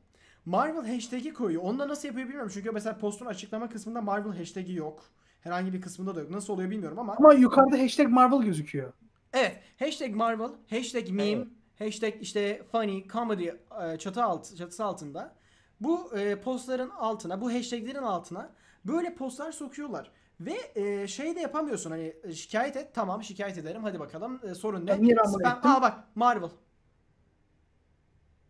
Marvel 0.46 0.94
hashtag'i 0.94 1.34
koyuyor. 1.34 1.64
Onu 1.64 1.80
da 1.80 1.88
nasıl 1.88 2.08
yapıyor 2.08 2.28
bilmiyorum. 2.28 2.52
Çünkü 2.54 2.72
mesela 2.72 2.98
postun 2.98 3.26
açıklama 3.26 3.70
kısmında 3.70 4.02
Marvel 4.02 4.38
hashtag'i 4.38 4.74
yok. 4.74 5.04
Herhangi 5.42 5.74
bir 5.74 5.82
kısmında 5.82 6.16
da 6.16 6.20
yok. 6.20 6.30
Nasıl 6.30 6.54
oluyor 6.54 6.70
bilmiyorum 6.70 7.00
ama. 7.00 7.16
Ama 7.20 7.34
yukarıda 7.34 7.84
hashtag 7.84 8.08
Marvel 8.08 8.42
gözüküyor. 8.42 8.94
Evet. 9.34 9.60
Hashtag 9.80 10.16
Marvel, 10.16 10.50
hashtag 10.70 11.10
meme, 11.10 11.32
Evet. 11.32 11.48
hashtag 11.80 12.14
işte 12.22 12.64
funny, 12.72 13.08
comedy 13.08 13.50
e, 13.84 13.98
çatı 13.98 14.24
alt, 14.24 14.58
çatısı 14.58 14.86
altında. 14.86 15.36
Bu 15.82 16.18
e, 16.18 16.42
postların 16.42 16.90
altına, 16.90 17.42
bu 17.42 17.54
hashtaglerin 17.54 18.04
altına 18.04 18.50
böyle 18.86 19.16
postlar 19.16 19.52
sokuyorlar. 19.52 20.12
Ve 20.46 20.72
e, 20.76 21.08
şey 21.08 21.36
de 21.36 21.40
yapamıyorsun 21.40 21.92
hani 21.92 22.14
e, 22.24 22.34
şikayet 22.34 22.78
et 22.78 22.94
tamam 22.94 23.24
şikayet 23.24 23.58
ederim 23.58 23.84
hadi 23.84 24.00
bakalım 24.00 24.40
e, 24.44 24.56
sorun 24.56 24.86
ne? 24.86 24.88
Ben 24.92 25.04
niye 25.04 25.16
Spam- 25.16 25.58
ettim? 25.58 25.72
Aa 25.72 25.82
bak 25.82 25.94
Marvel. 26.16 26.50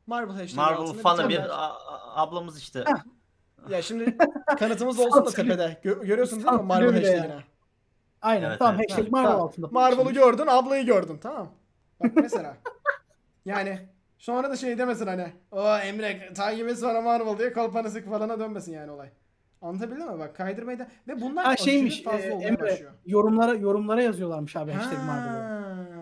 Marvel 0.08 0.36
hashtag 0.36 0.58
Marvel 0.58 0.78
altında 0.78 1.02
fanı 1.02 1.24
bir 1.24 1.30
bir 1.30 1.36
tane- 1.36 1.52
a- 1.52 2.22
ablamız 2.22 2.58
işte. 2.60 2.80
Heh. 2.88 3.04
Ya 3.72 3.82
şimdi 3.82 4.18
kanıtımız 4.60 5.00
olsun 5.06 5.12
da 5.26 5.30
Sansürlü- 5.30 5.36
tepede. 5.36 5.78
Gö- 5.84 6.06
görüyorsunuz 6.06 6.44
değil 6.44 6.54
mi 6.54 6.58
Sansürlü 6.68 6.68
Marvel 6.68 6.96
bile 7.02 7.12
hashtagini? 7.14 7.44
Aynen 8.22 8.50
Evet, 8.50 8.60
tamam 8.60 8.76
evet. 8.76 8.92
hashtag 8.92 9.06
Ha, 9.06 9.10
Marvel 9.12 9.30
tamam. 9.32 9.46
altında. 9.48 9.68
Marvel'ı 9.72 10.12
gördün, 10.12 10.48
ablayı 10.48 10.86
gördün. 10.86 11.18
Tamam. 11.18 11.50
Bak 12.04 12.12
mesela. 12.16 12.58
yani 13.46 13.89
sonra 14.18 14.50
da 14.50 14.56
şey 14.56 14.78
demesin 14.78 15.08
hani. 15.08 15.34
O 15.52 15.78
Emre 15.78 16.34
takip 16.34 16.70
et 16.70 16.80
sonra 16.80 17.02
Marvel 17.02 17.38
diye 17.38 17.54
kolpanı 17.54 17.92
sık 17.92 18.10
falana 18.10 18.39
dönmesin 18.39 18.74
yani 18.74 18.92
olay. 18.92 19.10
Anlatabildim 19.62 20.12
mi? 20.12 20.20
Bak 20.20 20.36
kaydırmayı 20.36 20.80
da 20.80 20.88
ve 21.07 21.22
bunlar 21.22 21.45
Ha 21.45 21.57
şeymiş 21.57 22.03
fazla 22.03 22.26
e, 22.26 22.32
olmaya 22.32 22.47
Emre 22.47 22.62
başlıyor. 22.62 22.91
yorumlara 23.05 23.53
yorumlara 23.53 24.01
yazıyorlarmış 24.03 24.55
abi 24.55 24.72
hashtag 24.72 24.97
Marvel'ı. 24.99 25.38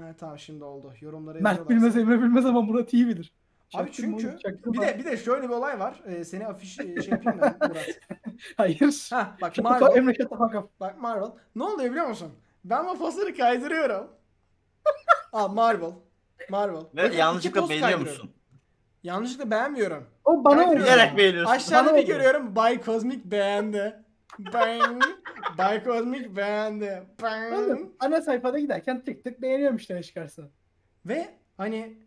Ha, 0.06 0.14
tamam 0.20 0.40
şimdi 0.40 0.64
oldu. 0.64 0.94
Yorumlara 1.02 1.40
Mert 1.40 1.70
bilmez 1.70 1.98
Emre 1.98 2.22
bilmez 2.22 2.46
ama 2.46 2.62
Murat 2.62 2.94
iyi 2.94 3.08
bilir. 3.08 3.34
Abi 3.74 3.92
çünkü 3.92 4.28
oğlum, 4.28 4.38
çaktırma. 4.38 4.74
bir 4.74 4.82
de 4.82 4.98
bir 5.00 5.06
de 5.06 5.18
şöyle 5.18 5.44
bir 5.44 5.54
olay 5.54 5.80
var. 5.80 6.02
Ee, 6.06 6.24
seni 6.26 6.48
afiş 6.48 6.80
e, 6.80 7.02
şey 7.02 7.12
yapayım 7.12 7.42
da 7.42 7.58
Murat. 7.68 7.86
Hayır. 8.58 9.08
Ha 9.10 9.38
bak 9.42 9.58
Marvel. 9.58 9.96
Emre 9.98 10.26
up. 10.60 10.80
Bak 10.80 11.02
Marvel. 11.02 11.32
Ne 11.56 11.64
oluyor 11.64 11.92
biliyor 11.92 12.08
musun? 12.08 12.32
Ben 12.66 12.88
bu 12.88 12.98
postları 12.98 13.36
kaydırıyorum. 13.36 14.08
Aa 15.34 15.48
Marvel. 15.48 15.92
Marvel. 16.50 16.82
Ve 16.96 17.04
Bakın, 17.04 17.18
yanlışlıkla 17.18 17.70
beğeniyor 17.70 18.00
musun? 18.00 18.32
Yanlışlıkla 19.04 19.52
beğenmiyorum. 19.52 20.06
O 20.30 20.44
bana 20.44 20.66
oluyor. 20.66 20.86
Bilerek 20.86 21.18
beğeniyorsun. 21.18 21.52
Aşağıda 21.52 21.90
Bana 21.90 21.98
bir 21.98 22.08
görüyorum 22.08 22.56
Bay 22.56 22.84
Cosmic 22.84 23.22
beğendi. 23.26 24.04
Bang. 24.40 25.04
Bay 25.58 25.84
Cosmic 25.84 26.36
beğendi. 26.36 27.04
Bang. 27.22 27.54
Oğlum, 27.54 27.94
ana 28.00 28.22
sayfada 28.22 28.60
giderken 28.60 29.04
tık 29.04 29.24
tık 29.24 29.42
beğeniyorum 29.42 29.78
işte 29.78 29.96
ne 29.96 30.04
çıkarsa. 30.04 30.42
Ve 31.06 31.30
hani 31.58 31.98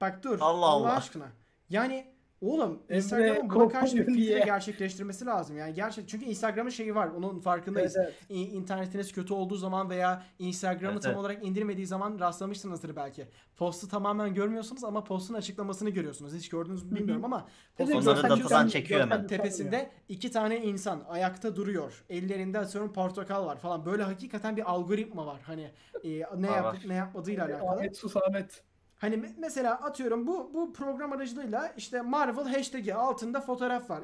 bak 0.00 0.22
dur 0.22 0.38
Allah 0.40 0.66
Allah, 0.66 0.66
Allah. 0.66 0.96
aşkına. 0.96 1.26
Yani 1.70 2.11
oğlum 2.42 2.82
Instagram'ın 2.90 3.50
buna 3.50 3.68
karşı 3.68 3.96
bir 3.96 4.04
filtre 4.06 4.38
gerçekleştirmesi 4.44 5.26
lazım. 5.26 5.56
Yani 5.56 5.74
gerçek 5.74 6.08
çünkü 6.08 6.24
Instagram'ın 6.24 6.70
şeyi 6.70 6.94
var. 6.94 7.08
Onun 7.08 7.40
farkındayız. 7.40 7.96
Evet, 7.96 8.14
İ- 8.28 8.34
internetiniz 8.48 9.12
kötü 9.12 9.34
olduğu 9.34 9.56
zaman 9.56 9.90
veya 9.90 10.22
Instagram'ı 10.38 10.92
Evet, 10.92 11.02
tam 11.02 11.10
evet. 11.12 11.20
olarak 11.20 11.44
indirmediği 11.44 11.86
zaman 11.86 12.18
rastlamışsınızdır 12.20 12.96
belki. 12.96 13.28
Postu 13.56 13.88
tamamen 13.88 14.34
görmüyorsunuz 14.34 14.84
ama 14.84 15.04
postun 15.04 15.34
açıklamasını 15.34 15.90
görüyorsunuz. 15.90 16.34
Hiç 16.34 16.48
gördünüz 16.48 16.82
mü 16.84 16.96
bilmiyorum 16.98 17.24
ama 17.24 17.46
postun 17.76 17.94
Evet, 17.94 18.06
Onları 18.08 18.22
datadan 18.22 18.68
çekiyor 18.68 19.00
hemen. 19.00 19.26
tepesinde 19.26 19.90
iki 20.08 20.30
tane 20.30 20.64
insan 20.64 21.02
ayakta 21.08 21.56
duruyor. 21.56 22.04
Ellerinde 22.10 22.58
atıyorum 22.58 22.92
portakal 22.92 23.46
var 23.46 23.56
falan. 23.58 23.86
Böyle 23.86 24.02
hakikaten 24.02 24.56
bir 24.56 24.70
algoritma 24.70 25.26
var. 25.26 25.40
Hani 25.42 25.70
e, 26.04 26.08
ne 26.10 26.24
Var, 26.50 26.56
yap 26.56 26.64
var. 26.64 26.78
ne 26.86 26.94
yapmadığıyla 26.94 27.44
tabii. 27.46 27.54
alakalı. 27.54 27.70
Ahmet 27.76 27.96
sus 27.96 28.16
Ahmet. 28.16 28.62
Hani 29.02 29.14
me- 29.16 29.32
mesela 29.38 29.74
atıyorum 29.74 30.26
bu 30.26 30.50
bu 30.54 30.72
program 30.72 31.12
aracılığıyla 31.12 31.72
işte 31.76 32.02
Marvel 32.02 32.44
hashtag'i 32.44 32.94
altında 32.94 33.40
fotoğraf 33.40 33.90
var. 33.90 34.00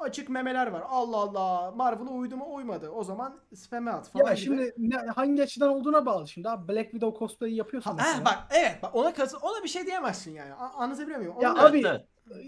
Açık 0.00 0.28
memeler 0.28 0.66
var. 0.66 0.82
Allah 0.88 1.16
Allah. 1.16 1.70
Marvel'a 1.70 2.10
uydu 2.10 2.36
mu 2.36 2.54
uymadı. 2.54 2.90
O 2.90 3.04
zaman 3.04 3.36
spam'e 3.54 3.90
at 3.90 4.08
falan 4.10 4.26
Ya 4.26 4.32
gibi. 4.34 4.44
şimdi 4.44 4.74
ne, 4.78 4.96
hangi 4.96 5.42
açıdan 5.42 5.68
olduğuna 5.68 6.06
bağlı 6.06 6.28
şimdi 6.28 6.48
abi 6.48 6.72
Black 6.72 6.90
Widow 6.90 7.18
cosplay'i 7.18 7.54
yapıyorsun 7.54 7.90
Ha, 7.98 8.04
ha, 8.16 8.24
bak 8.24 8.38
evet 8.50 8.78
bak 8.82 8.94
ona 8.94 9.12
katı 9.14 9.36
ona 9.38 9.62
bir 9.64 9.68
şey 9.68 9.86
diyemezsin 9.86 10.34
yani. 10.34 10.54
A- 10.54 10.72
anlatabiliyor 10.82 11.18
muyum? 11.18 11.34
Ya 11.40 11.52
Onu- 11.52 11.60
abi- 11.66 11.82
Evet, 11.86 12.06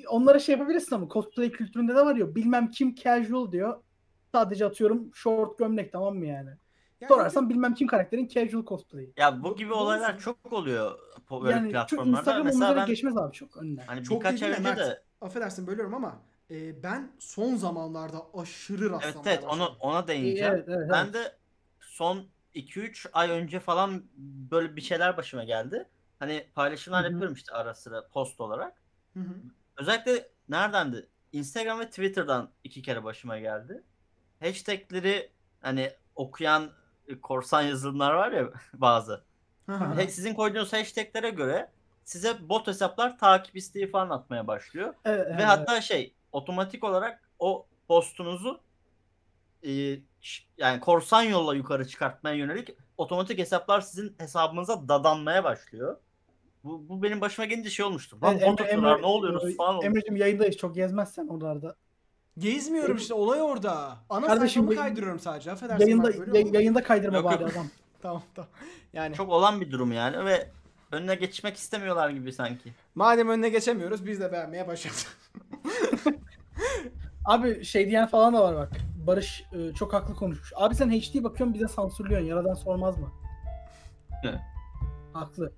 Onlara 0.08 0.38
şey 0.38 0.52
yapabilirsin 0.54 0.94
ama 0.94 1.08
cosplay 1.08 1.50
kültüründe 1.50 1.94
de 1.96 2.06
var 2.06 2.16
ya 2.16 2.34
bilmem 2.34 2.70
kim 2.70 2.94
casual 2.94 3.52
diyor. 3.52 3.82
Sadece 4.32 4.66
atıyorum 4.66 5.10
short 5.14 5.58
gömlek 5.58 5.92
tamam 5.92 6.16
mı 6.16 6.26
yani? 6.26 6.50
Yani 7.02 7.08
Sorarsan 7.08 7.50
bilmem 7.50 7.74
kim 7.74 7.86
karakterin 7.88 8.28
casual 8.28 8.64
cosplay'i. 8.66 9.12
Ya 9.16 9.42
bu 9.42 9.56
gibi 9.56 9.72
olaylar 9.72 10.18
çok 10.18 10.52
oluyor 10.52 10.98
böyle 11.30 11.52
Yani 11.52 11.62
çok 11.70 11.72
platformlarda. 11.72 12.18
Instagram 12.20 12.46
Mesela 12.46 12.76
ben 12.76 12.86
geçmez 12.86 13.16
abi 13.16 13.32
çok 13.32 13.56
önüne. 13.56 13.82
hani 13.86 14.04
Çok 14.04 14.20
birkaç 14.20 14.42
ay 14.42 14.52
de 14.52 14.56
önce 14.56 14.76
de 14.76 15.02
affedersin 15.20 15.66
bölüyorum 15.66 15.94
ama 15.94 16.22
e, 16.50 16.82
ben 16.82 17.12
son 17.18 17.56
zamanlarda 17.56 18.26
aşırı 18.34 18.84
evet 18.84 18.92
rastlamaya 18.92 19.34
evet 19.34 19.44
onu 19.44 19.60
başladım. 19.60 19.76
ona 19.80 20.08
değineceğim. 20.08 20.52
Evet, 20.54 20.68
evet, 20.68 20.90
Ben 20.90 21.04
evet. 21.04 21.14
de 21.14 21.36
son 21.80 22.26
2-3 22.54 23.08
ay 23.12 23.30
önce 23.30 23.60
falan 23.60 24.02
böyle 24.50 24.76
bir 24.76 24.80
şeyler 24.80 25.16
başıma 25.16 25.44
geldi. 25.44 25.88
Hani 26.18 26.46
paylaşımlar 26.54 27.04
yapıyorum 27.04 27.34
işte 27.34 27.52
ara 27.52 27.74
sıra 27.74 28.08
post 28.08 28.40
olarak. 28.40 28.82
Hı 29.14 29.20
hı. 29.20 29.34
Özellikle 29.76 30.28
neredendi? 30.48 31.08
Instagram 31.32 31.80
ve 31.80 31.86
Twitter'dan 31.88 32.50
iki 32.64 32.82
kere 32.82 33.04
başıma 33.04 33.38
geldi. 33.38 33.82
Hashtagleri 34.40 35.30
hani 35.60 35.90
okuyan 36.14 36.70
korsan 37.22 37.62
yazılımlar 37.62 38.14
var 38.14 38.32
ya 38.32 38.48
bazı. 38.74 39.24
Sizin 40.08 40.34
koyduğunuz 40.34 40.72
hashtaglere 40.72 41.30
göre 41.30 41.70
size 42.04 42.48
bot 42.48 42.66
hesaplar 42.66 43.18
takip 43.18 43.56
isteği 43.56 43.90
falan 43.90 44.10
atmaya 44.10 44.46
başlıyor. 44.46 44.94
Evet, 45.04 45.26
Ve 45.26 45.32
evet, 45.32 45.44
hatta 45.44 45.80
şey 45.80 46.14
otomatik 46.32 46.84
olarak 46.84 47.28
o 47.38 47.66
postunuzu 47.88 48.60
e, 49.66 49.70
yani 50.58 50.80
korsan 50.80 51.22
yolla 51.22 51.54
yukarı 51.54 51.88
çıkartmaya 51.88 52.36
yönelik 52.36 52.70
otomatik 52.96 53.38
hesaplar 53.38 53.80
sizin 53.80 54.14
hesabınıza 54.18 54.88
dadanmaya 54.88 55.44
başlıyor. 55.44 55.96
Bu, 56.64 56.88
bu 56.88 57.02
benim 57.02 57.20
başıma 57.20 57.46
gelince 57.46 57.70
şey 57.70 57.86
olmuştu. 57.86 58.18
Lan 58.22 58.36
Evet, 58.38 58.48
bot 58.48 58.60
atıyorlar, 58.60 59.02
ne 59.02 59.06
oluyoruz 59.06 59.56
falan 59.56 59.74
oldu. 59.74 59.84
Emre'cim 59.84 60.16
yayındayız 60.16 60.56
çok 60.56 60.74
gezmezsen 60.74 61.28
oralarda. 61.28 61.76
Gezmiyorum 62.38 62.96
işte 62.96 63.14
olay 63.14 63.42
orada. 63.42 63.96
Ana 64.10 64.26
Kardeşim, 64.26 64.62
sayfamı 64.62 64.80
kaydırıyorum 64.86 65.20
sadece. 65.20 65.52
Affedersin 65.52 65.82
Yayında 65.82 66.04
bak, 66.08 66.34
yay- 66.34 66.50
yayında 66.52 66.82
kaydırma 66.82 67.16
Yok, 67.16 67.24
bari 67.24 67.42
yok. 67.42 67.52
adam. 67.52 67.66
Tamam 68.02 68.22
tamam. 68.34 68.50
Yani 68.92 69.14
Çok 69.14 69.28
olan 69.30 69.60
bir 69.60 69.70
durum 69.70 69.92
yani 69.92 70.24
ve 70.24 70.48
önüne 70.92 71.14
geçmek 71.14 71.56
istemiyorlar 71.56 72.10
gibi 72.10 72.32
sanki. 72.32 72.72
madem 72.94 73.28
önüne 73.28 73.48
geçemiyoruz 73.48 74.06
biz 74.06 74.20
de 74.20 74.32
beğenmeye 74.32 74.68
başladık. 74.68 75.18
Abi 77.24 77.64
şey 77.64 77.90
diyen 77.90 78.06
falan 78.06 78.34
da 78.34 78.40
var 78.42 78.56
bak. 78.56 78.70
Barış 79.06 79.44
e, 79.52 79.74
çok 79.74 79.92
haklı 79.92 80.14
konuşmuş. 80.14 80.52
Abi 80.56 80.74
sen 80.74 80.90
HD 80.90 81.24
bakıyorsun 81.24 81.54
bize 81.54 81.68
sansürlüyorsun. 81.68 82.26
Yaradan 82.28 82.54
sormaz 82.54 82.98
mı? 82.98 83.12
Evet. 84.24 84.40
Haklı. 85.12 85.52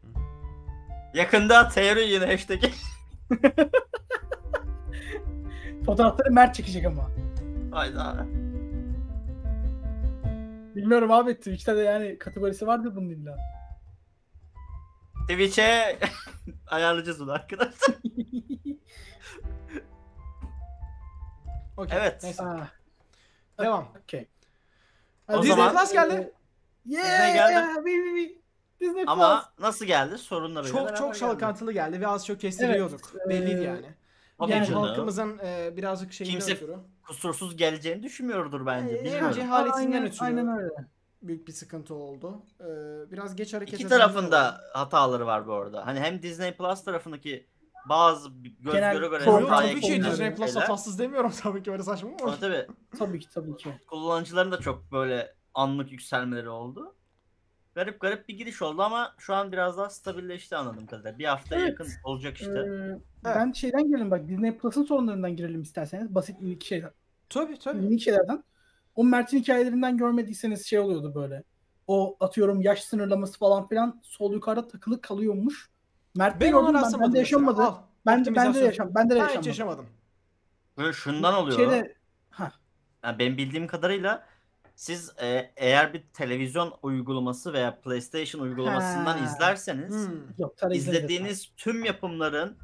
Yakında 1.14 1.68
teori 1.68 2.08
yine 2.10 2.26
hashtag. 2.26 2.62
Fotoğrafları 5.87 6.30
Mert 6.32 6.55
çekecek 6.55 6.87
ama. 6.87 7.11
Hayda. 7.72 8.26
Bilmiyorum 10.76 11.11
abi 11.12 11.35
Twitch'te 11.37 11.76
de 11.76 11.80
yani 11.80 12.18
kategorisi 12.18 12.66
vardır 12.66 12.97
bunun 12.97 13.11
illa. 13.11 13.37
Twitch'e 15.28 15.99
ayarlayacağız 16.66 17.20
onu 17.20 17.32
arkadaşlar. 17.32 17.97
Okey. 21.76 21.99
Evet. 21.99 22.22
Neyse. 22.22 22.43
Ah, 22.45 22.66
Devam. 23.61 23.89
okey. 24.05 24.28
O 25.28 25.43
Disney 25.43 25.57
zaman- 25.57 25.72
Plus 25.76 25.93
geldi. 25.93 26.32
Yeah, 26.85 27.05
Disney 27.05 27.32
geldi. 27.35 27.68
we, 27.74 27.91
we. 27.91 28.35
Disney 28.80 29.05
Ama 29.07 29.53
nasıl 29.59 29.85
geldi? 29.85 30.18
Çok 30.70 30.74
beraber 30.87 30.97
çok 30.97 31.07
geldi. 31.09 31.18
şalkantılı 31.18 31.72
geldi 31.72 32.01
ve 32.01 32.07
az 32.07 32.26
çok 32.26 32.41
kestiriyorduk. 32.41 33.01
Evet, 33.14 33.28
Belliydi 33.28 33.61
eee, 33.61 33.66
yani. 33.66 33.87
Tabii 34.39 34.53
Yani 34.53 34.66
canım. 34.66 34.82
halkımızın 34.82 35.39
e, 35.39 35.76
birazcık 35.76 36.12
şeyinden 36.12 36.39
Kimse- 36.39 36.55
ötürü. 36.55 36.76
kusursuz 37.07 37.57
geleceğini 37.57 38.03
düşünmüyordur 38.03 38.66
bence. 38.66 38.95
Ee, 38.95 39.05
Bilmiyorum. 39.05 39.26
önce 39.28 39.43
haletinden 39.45 39.93
aynen, 39.93 40.07
ötürü. 40.07 40.24
Aynen 40.24 40.49
öyle. 40.59 40.70
Büyük 41.22 41.49
bir 41.49 41.53
sıkıntı 41.53 41.95
oldu. 41.95 42.43
Ee, 42.61 42.64
biraz 43.12 43.37
geç 43.37 43.55
hareket 43.55 43.74
İki 43.80 43.89
tarafında 43.89 44.49
oldu. 44.49 44.78
hataları 44.78 45.26
var 45.26 45.47
bu 45.47 45.53
arada. 45.53 45.87
Hani 45.87 46.01
hem 46.01 46.22
Disney 46.22 46.57
Plus 46.57 46.85
tarafındaki 46.85 47.47
bazı 47.89 48.28
göz 48.61 48.74
Genel 48.74 48.95
göre 48.97 49.07
göre 49.09 49.24
hataya 49.24 49.70
tabii 49.70 49.80
ki 49.80 50.05
Disney 50.05 50.35
Plus 50.35 50.47
şeyler. 50.47 50.61
hatasız 50.61 50.99
demiyorum 50.99 51.32
tabii 51.43 51.62
ki 51.62 51.70
öyle 51.72 51.82
saçma 51.82 52.09
mı? 52.09 52.16
Ama 52.22 52.37
tabii 52.41 52.66
Tabii 52.99 53.20
ki 53.20 53.28
tabii 53.35 53.57
ki. 53.57 53.74
kullanıcıların 53.87 54.53
da 54.53 54.59
çok 54.61 54.93
böyle 54.93 55.35
anlık 55.55 55.93
yükselmeleri 55.93 56.49
oldu. 56.49 56.93
Garip 57.74 58.00
garip 58.00 58.28
bir 58.28 58.36
giriş 58.38 58.62
oldu 58.62 58.82
ama 58.82 59.14
şu 59.18 59.34
an 59.34 59.52
biraz 59.52 59.78
daha 59.78 59.90
stabilleşti 59.90 60.56
anladığım 60.56 60.86
kadarıyla. 60.86 61.18
Bir 61.18 61.24
hafta 61.24 61.56
Evet. 61.56 61.68
yakın 61.68 61.88
olacak 62.04 62.36
işte. 62.36 62.58
Ee, 62.58 62.98
Ben 63.24 63.52
şeyden 63.52 63.88
girelim 63.88 64.10
bak 64.10 64.28
Disney 64.28 64.58
Plus'ın 64.58 64.84
sorunlarından 64.84 65.36
girelim 65.36 65.62
isterseniz. 65.62 66.14
Basit 66.14 66.40
minik 66.40 66.64
şeyler. 66.64 66.90
Tabii 67.28 67.58
tabii. 67.58 67.80
Minik 67.80 68.00
şeylerden. 68.00 68.44
O 68.94 69.04
Mert'in 69.04 69.38
hikayelerinden 69.38 69.96
görmediyseniz 69.96 70.66
şey 70.66 70.78
oluyordu 70.78 71.14
böyle. 71.14 71.42
O 71.86 72.16
atıyorum 72.20 72.60
yaş 72.60 72.84
sınırlaması 72.84 73.38
falan 73.38 73.68
filan 73.68 74.00
sol 74.04 74.32
yukarıda 74.32 74.68
takılı 74.68 75.00
kalıyormuş. 75.00 75.70
Mert 76.16 76.40
Ben 76.40 76.52
onu 76.52 76.60
gördüm 76.62 76.74
ben, 76.74 76.80
rastlamadım. 76.82 77.08
ben 77.08 77.14
de 77.14 77.18
yaşamadı. 77.18 77.62
Al, 77.62 77.74
Ben 78.06 78.24
de, 78.24 78.34
ben 78.34 78.52
yaşam, 78.52 78.94
ben 78.94 79.10
de 79.10 79.14
Ben 79.14 79.20
hiç 79.20 79.22
yaşamadım. 79.28 79.48
yaşamadım. 79.48 79.86
Böyle 80.78 80.92
şundan 80.92 81.34
oluyor. 81.34 81.56
Şeyde, 81.56 81.94
ha, 82.30 82.52
Yani 83.04 83.18
benim 83.18 83.36
bildiğim 83.36 83.66
kadarıyla 83.66 84.26
siz 84.74 85.12
e, 85.22 85.52
eğer 85.56 85.92
bir 85.94 86.02
televizyon 86.12 86.74
uygulaması 86.82 87.52
veya 87.52 87.80
PlayStation 87.80 88.40
uygulamasından 88.40 89.18
Ha. 89.18 89.24
izlerseniz 89.24 89.94
Hmm. 90.08 90.14
yok 90.38 90.54
izlediğiniz 90.72 91.48
tüm 91.56 91.84
yapımların 91.84 92.56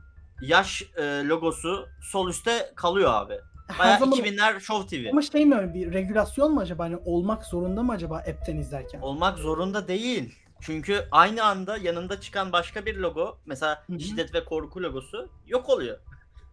yaş 0.43 0.83
e, 0.97 1.03
logosu 1.25 1.87
sol 2.13 2.29
üstte 2.29 2.73
kalıyor 2.77 3.11
abi. 3.15 3.39
Zaman 3.79 4.19
2000'ler 4.19 4.61
Show 4.61 4.97
TV. 5.03 5.11
ama 5.11 5.23
şey 5.23 5.47
mi 5.47 5.71
bir 5.75 5.93
regülasyon 5.93 6.55
mu 6.55 6.61
acaba? 6.61 6.85
Hani 6.85 6.97
olmak 7.05 7.45
zorunda 7.45 7.83
mı 7.83 7.93
acaba 7.93 8.17
app'ten 8.17 8.57
izlerken? 8.57 9.01
Olmak 9.01 9.39
zorunda 9.39 9.89
değil. 9.89 10.35
Çünkü 10.61 11.05
aynı 11.11 11.45
anda 11.45 11.77
yanında 11.77 12.21
çıkan 12.21 12.53
başka 12.53 12.87
bir 12.87 12.97
logo 12.97 13.39
mesela 13.47 13.83
Hı 13.87 13.93
hı. 13.93 14.01
şiddet 14.01 14.35
ve 14.35 14.45
korku 14.45 14.83
logosu 14.83 15.29
yok 15.47 15.69
oluyor. 15.69 15.99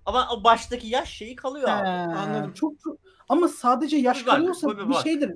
Ama 0.05 0.27
o 0.31 0.43
baştaki 0.43 0.87
yaş 0.87 1.09
şeyi 1.09 1.35
kalıyor 1.35 1.69
abi. 1.69 1.87
He, 1.87 2.15
Anladım. 2.17 2.53
Çok 2.53 2.73
çok 2.83 2.97
ama 3.29 3.47
sadece 3.47 3.97
yaş 3.97 4.19
Bir 4.19 4.25
kalıyorsa 4.25 4.77
bir 4.77 4.89
bir 4.89 4.93
şeydir. 4.93 5.31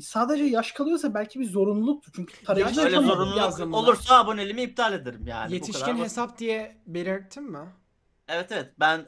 Sadece 0.00 0.44
yaş 0.44 0.72
kalıyorsa 0.72 1.14
belki 1.14 1.40
bir 1.40 1.44
zorunluluktur. 1.50 2.12
Çünkü 2.16 2.44
tarayıcı 2.44 2.80
Yaş 2.80 2.86
Öyle 2.86 2.96
zorunluluk 3.06 3.36
yazdım 3.38 3.72
buna. 3.72 3.80
olursa 3.80 4.18
aboneliğimi 4.18 4.62
iptal 4.62 4.92
ederim 4.92 5.26
yani. 5.26 5.50
Bu 5.50 5.54
Yetişkin 5.54 5.96
hesap 5.96 6.38
diye 6.38 6.76
belirttin 6.86 7.50
mi? 7.52 7.58
Evet 8.28 8.52
evet 8.52 8.72
ben 8.80 9.06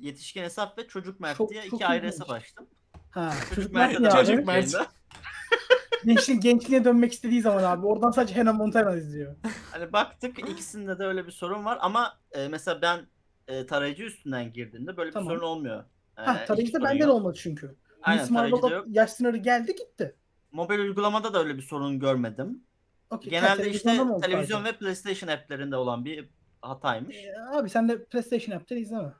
yetişkin 0.00 0.42
hesap 0.42 0.78
ve 0.78 0.88
çocuk 0.88 1.20
mert 1.20 1.36
Çok- 1.38 1.50
diye 1.50 1.62
çok 1.62 1.72
iki 1.74 1.86
ayrı 1.86 2.06
ilginç. 2.06 2.12
hesap 2.20 2.30
açtım. 2.30 2.66
Ha, 3.10 3.32
Çocuk 3.54 3.72
Mert 3.72 4.00
abi? 4.00 4.10
Çocuk 4.10 4.46
Mert. 4.46 4.72
yayında. 4.74 4.86
Gençliğe, 6.04 6.38
gençliğe 6.38 6.84
dönmek 6.84 7.12
istediği 7.12 7.40
zaman 7.42 7.62
abi. 7.62 7.86
Oradan 7.86 8.10
sadece 8.10 8.34
Hannah 8.34 8.54
Montana 8.54 8.96
izliyor. 8.96 9.36
Hani 9.72 9.92
baktık 9.92 10.38
ikisinde 10.38 10.98
de 10.98 11.04
öyle 11.04 11.26
bir 11.26 11.30
sorun 11.32 11.64
var 11.64 11.78
ama 11.80 12.18
e, 12.32 12.48
mesela 12.48 12.82
ben 12.82 13.06
e, 13.48 13.66
tarayıcı 13.66 14.02
üstünden 14.02 14.52
girdiğimde 14.52 14.96
böyle 14.96 15.10
Tamam. 15.10 15.28
bir 15.28 15.34
sorun 15.34 15.46
olmuyor. 15.46 15.84
E, 16.18 16.22
Ha, 16.22 16.40
hiç 16.40 16.46
tarayıcıda 16.48 16.82
bende 16.84 17.04
de 17.06 17.10
olmadı 17.10 17.38
çünkü. 17.42 17.76
Aynen 18.02 18.22
Miss 18.22 18.30
Marvel'da 18.30 18.84
yaş 18.86 19.10
sınırı 19.10 19.36
geldi 19.36 19.76
gitti. 19.76 20.16
Mobil 20.56 20.78
uygulamada 20.78 21.34
da 21.34 21.38
öyle 21.38 21.56
bir 21.56 21.62
sorun 21.62 22.00
görmedim. 22.00 22.64
Okey, 23.10 23.30
Genelde 23.30 23.70
işte 23.70 23.96
televizyon 24.22 24.58
sadece? 24.58 24.74
ve 24.74 24.78
PlayStation 24.78 25.28
app'lerinde 25.28 25.76
olan 25.76 26.04
bir 26.04 26.28
hataymış. 26.62 27.16
Ee, 27.16 27.56
abi 27.58 27.70
sen 27.70 27.88
de 27.88 28.04
PlayStation 28.04 28.56
app'ten 28.56 28.76
izleme. 28.76 29.12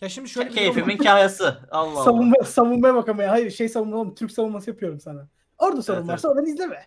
Ya 0.00 0.08
şimdi 0.08 0.28
şöyle 0.28 0.50
Keyfimin 0.50 0.98
var. 0.98 1.04
kayası. 1.04 1.58
Allah 1.70 1.90
Allah. 1.90 2.04
Savunma, 2.04 2.44
savunmaya 2.44 2.94
bakamaya. 2.94 3.30
Hayır 3.30 3.50
şey 3.50 3.68
savunma 3.68 3.96
oğlum. 3.96 4.14
Türk 4.14 4.30
savunması 4.32 4.70
yapıyorum 4.70 5.00
sana. 5.00 5.28
Orada 5.58 5.82
sorun 5.82 5.98
Evet, 5.98 6.08
varsa 6.08 6.28
oradan 6.28 6.46
izleme. 6.46 6.86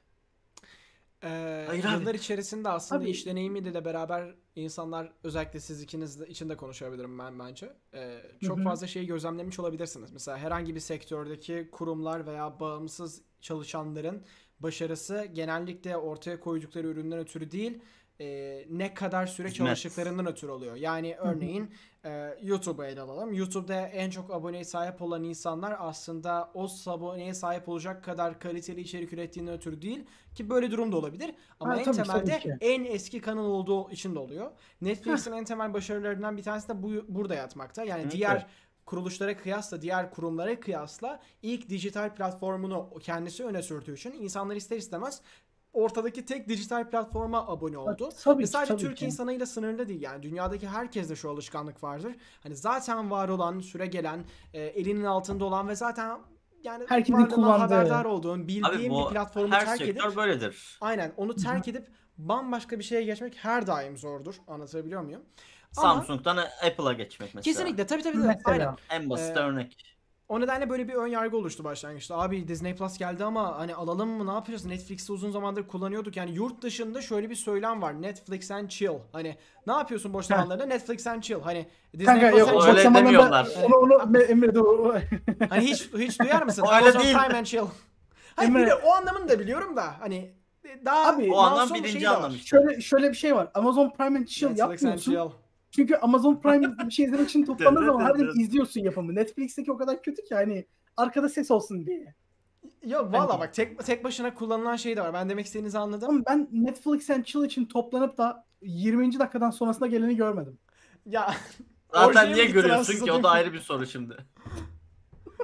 Ee, 1.23 1.63
Hayır 1.67 1.83
abi. 1.85 1.93
yıllar 1.93 2.15
içerisinde 2.15 2.69
aslında 2.69 3.01
Abi- 3.03 3.09
iş 3.09 3.25
deneyimiyle 3.25 3.73
de 3.73 3.85
beraber 3.85 4.35
insanlar 4.55 5.13
özellikle 5.23 5.59
siz 5.59 5.81
ikiniz 5.81 6.21
için 6.21 6.49
de 6.49 6.57
konuşabilirim 6.57 7.19
ben 7.19 7.39
bence. 7.39 7.73
Ee, 7.93 8.21
çok 8.41 8.57
Hı 8.57 8.61
hı. 8.61 8.63
fazla 8.63 8.87
şeyi 8.87 9.05
gözlemlemiş 9.07 9.59
olabilirsiniz. 9.59 10.11
Mesela 10.11 10.37
herhangi 10.37 10.75
bir 10.75 10.79
sektördeki 10.79 11.69
kurumlar 11.71 12.27
veya 12.27 12.59
bağımsız 12.59 13.21
çalışanların 13.41 14.23
başarısı 14.59 15.25
genellikle 15.33 15.97
ortaya 15.97 16.39
koydukları 16.39 16.87
üründen 16.87 17.19
ötürü 17.19 17.51
değil 17.51 17.79
e, 18.21 18.65
ne 18.69 18.93
kadar 18.93 19.27
süre 19.27 19.47
Hizmet. 19.47 19.67
çalıştıklarından 19.67 20.27
ötürü 20.27 20.51
oluyor. 20.51 20.75
Yani 20.75 21.15
örneğin 21.15 21.71
e, 22.05 22.37
YouTube'u 22.41 22.85
ele 22.85 23.01
alalım. 23.01 23.33
YouTube'da 23.33 23.87
en 23.87 24.09
çok 24.09 24.31
aboneye 24.33 24.63
sahip 24.63 25.01
olan 25.01 25.23
insanlar 25.23 25.75
aslında 25.79 26.51
o 26.53 26.67
aboneye 26.85 27.33
sahip 27.33 27.69
olacak 27.69 28.03
kadar 28.03 28.39
kaliteli 28.39 28.81
içerik 28.81 29.13
ürettiğinden 29.13 29.53
ötürü 29.53 29.81
değil 29.81 30.05
ki 30.35 30.49
böyle 30.49 30.71
durum 30.71 30.91
da 30.91 30.97
olabilir. 30.97 31.35
Ama 31.59 31.73
Ha, 31.73 31.77
en 31.79 31.83
tabii, 31.83 31.95
temelde 31.95 32.39
tabii 32.39 32.57
en 32.61 32.83
eski 32.83 33.21
kanal 33.21 33.45
olduğu 33.45 33.91
için 33.91 34.15
de 34.15 34.19
oluyor. 34.19 34.51
Netflix'in 34.81 35.31
en 35.31 35.45
temel 35.45 35.73
başarılarından 35.73 36.37
bir 36.37 36.43
tanesi 36.43 36.69
de 36.69 36.83
bu 36.83 36.89
burada 37.07 37.35
yatmakta. 37.35 37.83
Yani 37.83 38.01
Evet, 38.01 38.11
diğer 38.11 38.35
evet. 38.35 38.45
kuruluşlara 38.85 39.37
kıyasla, 39.37 39.81
diğer 39.81 40.11
kurumlara 40.11 40.59
kıyasla 40.59 41.19
ilk 41.41 41.69
dijital 41.69 42.15
platformunu 42.15 42.89
kendisi 43.01 43.45
öne 43.45 43.61
sürdüğü 43.61 43.93
için 43.93 44.11
insanlar 44.11 44.55
ister 44.55 44.77
istemez 44.77 45.21
ortadaki 45.73 46.25
tek 46.25 46.49
dijital 46.49 46.89
platforma 46.89 47.47
abone 47.47 47.77
oldu. 47.77 48.09
Tabii 48.23 48.43
Ve 48.43 48.47
sadece 48.47 48.73
tabii 48.73 48.81
Türk 48.81 48.97
ki. 48.97 49.05
insanıyla 49.05 49.45
sınırlı 49.45 49.87
değil 49.87 50.01
yani 50.01 50.23
dünyadaki 50.23 50.67
herkeste 50.67 51.15
şu 51.15 51.29
alışkanlık 51.29 51.83
vardır. 51.83 52.15
Hani 52.43 52.55
zaten 52.55 53.11
var 53.11 53.29
olan, 53.29 53.59
süre 53.59 53.85
gelen, 53.85 54.23
e, 54.53 54.61
elinin 54.61 55.03
altında 55.03 55.45
olan 55.45 55.67
ve 55.67 55.75
zaten 55.75 56.19
yani 56.63 56.85
Herkesin 56.87 57.25
kullandığı. 57.25 57.57
haberdar 57.75 58.05
olduğun, 58.05 58.47
bildiğin 58.47 58.63
Abi 58.93 59.05
bir 59.07 59.13
platformu 59.13 59.53
her 59.53 59.65
terk 59.65 59.77
sektör 59.77 60.07
edip 60.07 60.17
böyledir. 60.17 60.77
aynen 60.81 61.13
onu 61.17 61.35
terk 61.35 61.67
edip 61.67 61.87
bambaşka 62.17 62.79
bir 62.79 62.83
şeye 62.83 63.03
geçmek 63.03 63.35
her 63.35 63.67
daim 63.67 63.97
zordur. 63.97 64.35
Anlatabiliyor 64.47 65.01
muyum? 65.01 65.21
Samsung'dan 65.71 66.37
Apple'a 66.37 66.93
geçmek 66.93 67.35
mesela. 67.35 67.41
Kesinlikle 67.41 67.85
tabii 67.87 68.03
tabii. 68.03 68.13
tabii. 68.13 68.27
Mesela. 68.27 68.43
Aynen. 68.51 68.75
En 68.89 69.09
basit 69.09 69.37
Ee, 69.37 69.39
örnek. 69.39 69.92
O 70.33 70.39
nedenle 70.41 70.69
böyle 70.69 70.87
bir 70.87 70.93
ön 70.93 71.07
yargı 71.07 71.37
oluştu 71.37 71.63
başlangıçta. 71.63 72.17
Abi 72.17 72.47
Disney 72.47 72.75
Plus 72.75 72.97
geldi 72.97 73.23
ama 73.23 73.59
hani 73.59 73.75
alalım 73.75 74.09
mı 74.09 74.27
ne 74.27 74.31
yapacağız? 74.31 74.65
Netflix'i 74.65 75.11
uzun 75.11 75.31
zamandır 75.31 75.67
kullanıyorduk. 75.67 76.17
Yani 76.17 76.31
yurt 76.35 76.61
dışında 76.61 77.01
şöyle 77.01 77.29
bir 77.29 77.35
söylem 77.35 77.81
var. 77.81 78.01
Netflix 78.01 78.51
and 78.51 78.69
chill. 78.69 78.89
Hani 79.11 79.37
ne 79.67 79.73
yapıyorsun 79.73 80.13
boş 80.13 80.25
zamanlarında? 80.25 80.65
Netflix 80.65 81.07
and 81.07 81.21
chill. 81.21 81.41
Hani 81.41 81.65
Disney 81.93 82.05
Kanka 82.05 82.29
Plus 82.29 82.39
yok 82.39 82.49
and 82.49 82.67
Öyle 82.67 82.83
chill. 82.83 82.93
demiyorlar. 82.95 83.47
onu 83.63 83.75
onu 83.75 83.93
Me- 83.93 84.23
Emre 84.23 84.53
Hani 85.49 85.63
hiç 85.65 85.89
hiç 85.97 86.19
duyar 86.19 86.41
mısın? 86.41 86.63
Öyle 86.67 86.75
Amazon 86.75 87.01
değil. 87.03 87.17
Prime 87.17 87.37
and 87.37 87.45
chill. 87.45 87.65
Hayır 88.35 88.49
Emre- 88.51 88.61
bir 88.61 88.67
de 88.67 88.75
o 88.75 88.91
anlamını 88.93 89.29
da 89.29 89.39
biliyorum 89.39 89.75
da 89.77 89.95
hani 89.99 90.33
daha 90.85 91.09
Abi, 91.09 91.31
O 91.33 91.37
anlam 91.37 91.69
birinci 91.73 91.91
şey 91.91 92.01
de 92.01 92.09
var. 92.09 92.15
anlam 92.15 92.31
işte. 92.35 92.47
şöyle 92.47 92.81
şöyle 92.81 93.09
bir 93.09 93.17
şey 93.17 93.35
var. 93.35 93.47
Amazon 93.53 93.89
Prime 93.89 94.19
and 94.19 94.25
Chill 94.25 94.47
Netflix 94.47 94.61
and 94.63 94.69
yapmıyorsun. 94.71 95.11
chill. 95.11 95.42
Çünkü 95.75 95.95
Amazon 95.95 96.35
Prime 96.41 96.77
bir 96.85 96.91
şey 96.91 97.05
izlemek 97.05 97.29
için 97.29 97.45
toplandığı 97.45 97.85
zaman 97.85 98.03
harbiden 98.03 98.39
izliyorsun 98.39 98.81
yapımı. 98.81 99.15
Netflix'teki 99.15 99.71
o 99.71 99.77
kadar 99.77 100.01
kötü 100.01 100.23
ki 100.23 100.35
hani 100.35 100.65
arkada 100.97 101.29
ses 101.29 101.51
olsun 101.51 101.85
diye. 101.85 102.15
Yok 102.85 103.13
valla 103.13 103.39
bak 103.39 103.53
tek 103.53 103.85
tek 103.85 104.03
başına 104.03 104.33
kullanılan 104.33 104.75
şey 104.75 104.97
de 104.97 105.01
var. 105.01 105.13
Ben 105.13 105.29
demek 105.29 105.45
istediğinizi 105.45 105.77
anladım. 105.77 106.09
Ama 106.09 106.23
ben 106.29 106.47
Netflix 106.51 107.09
and 107.09 107.23
Chill 107.23 107.43
için 107.43 107.65
toplanıp 107.65 108.17
da 108.17 108.45
20. 108.61 109.19
dakikadan 109.19 109.49
sonrasında 109.49 109.87
geleni 109.87 110.15
görmedim. 110.15 110.57
Ya 111.05 111.33
Zaten 111.93 112.09
Orjaya 112.09 112.33
niye 112.35 112.45
görüyorsun 112.45 113.05
ki 113.05 113.11
o 113.11 113.23
da 113.23 113.29
ayrı 113.29 113.53
bir 113.53 113.59
soru 113.59 113.85
şimdi. 113.85 114.17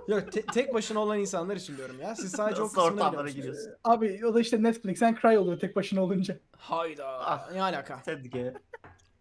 yok 0.07 0.31
te- 0.31 0.45
tek 0.45 0.73
başına 0.73 0.99
olan 0.99 1.19
insanlar 1.19 1.55
için 1.55 1.77
diyorum 1.77 1.95
ya. 2.01 2.15
Siz 2.15 2.31
sadece 2.31 2.61
o 2.61 2.65
Nasıl 2.65 2.75
kısmına 2.75 3.03
ortamlara 3.03 3.29
giriyorsunuz. 3.29 3.65
giriyorsun? 3.65 3.73
Abi 3.83 4.21
o 4.25 4.33
da 4.33 4.39
işte 4.41 4.63
Netflix 4.63 5.03
and 5.03 5.17
Cry 5.17 5.37
oluyor 5.37 5.59
tek 5.59 5.75
başına 5.75 6.03
olunca. 6.03 6.37
Hayda. 6.57 7.07
Ah. 7.07 7.51
Ne 7.53 7.61
alaka? 7.61 8.01
Sedge. 8.05 8.53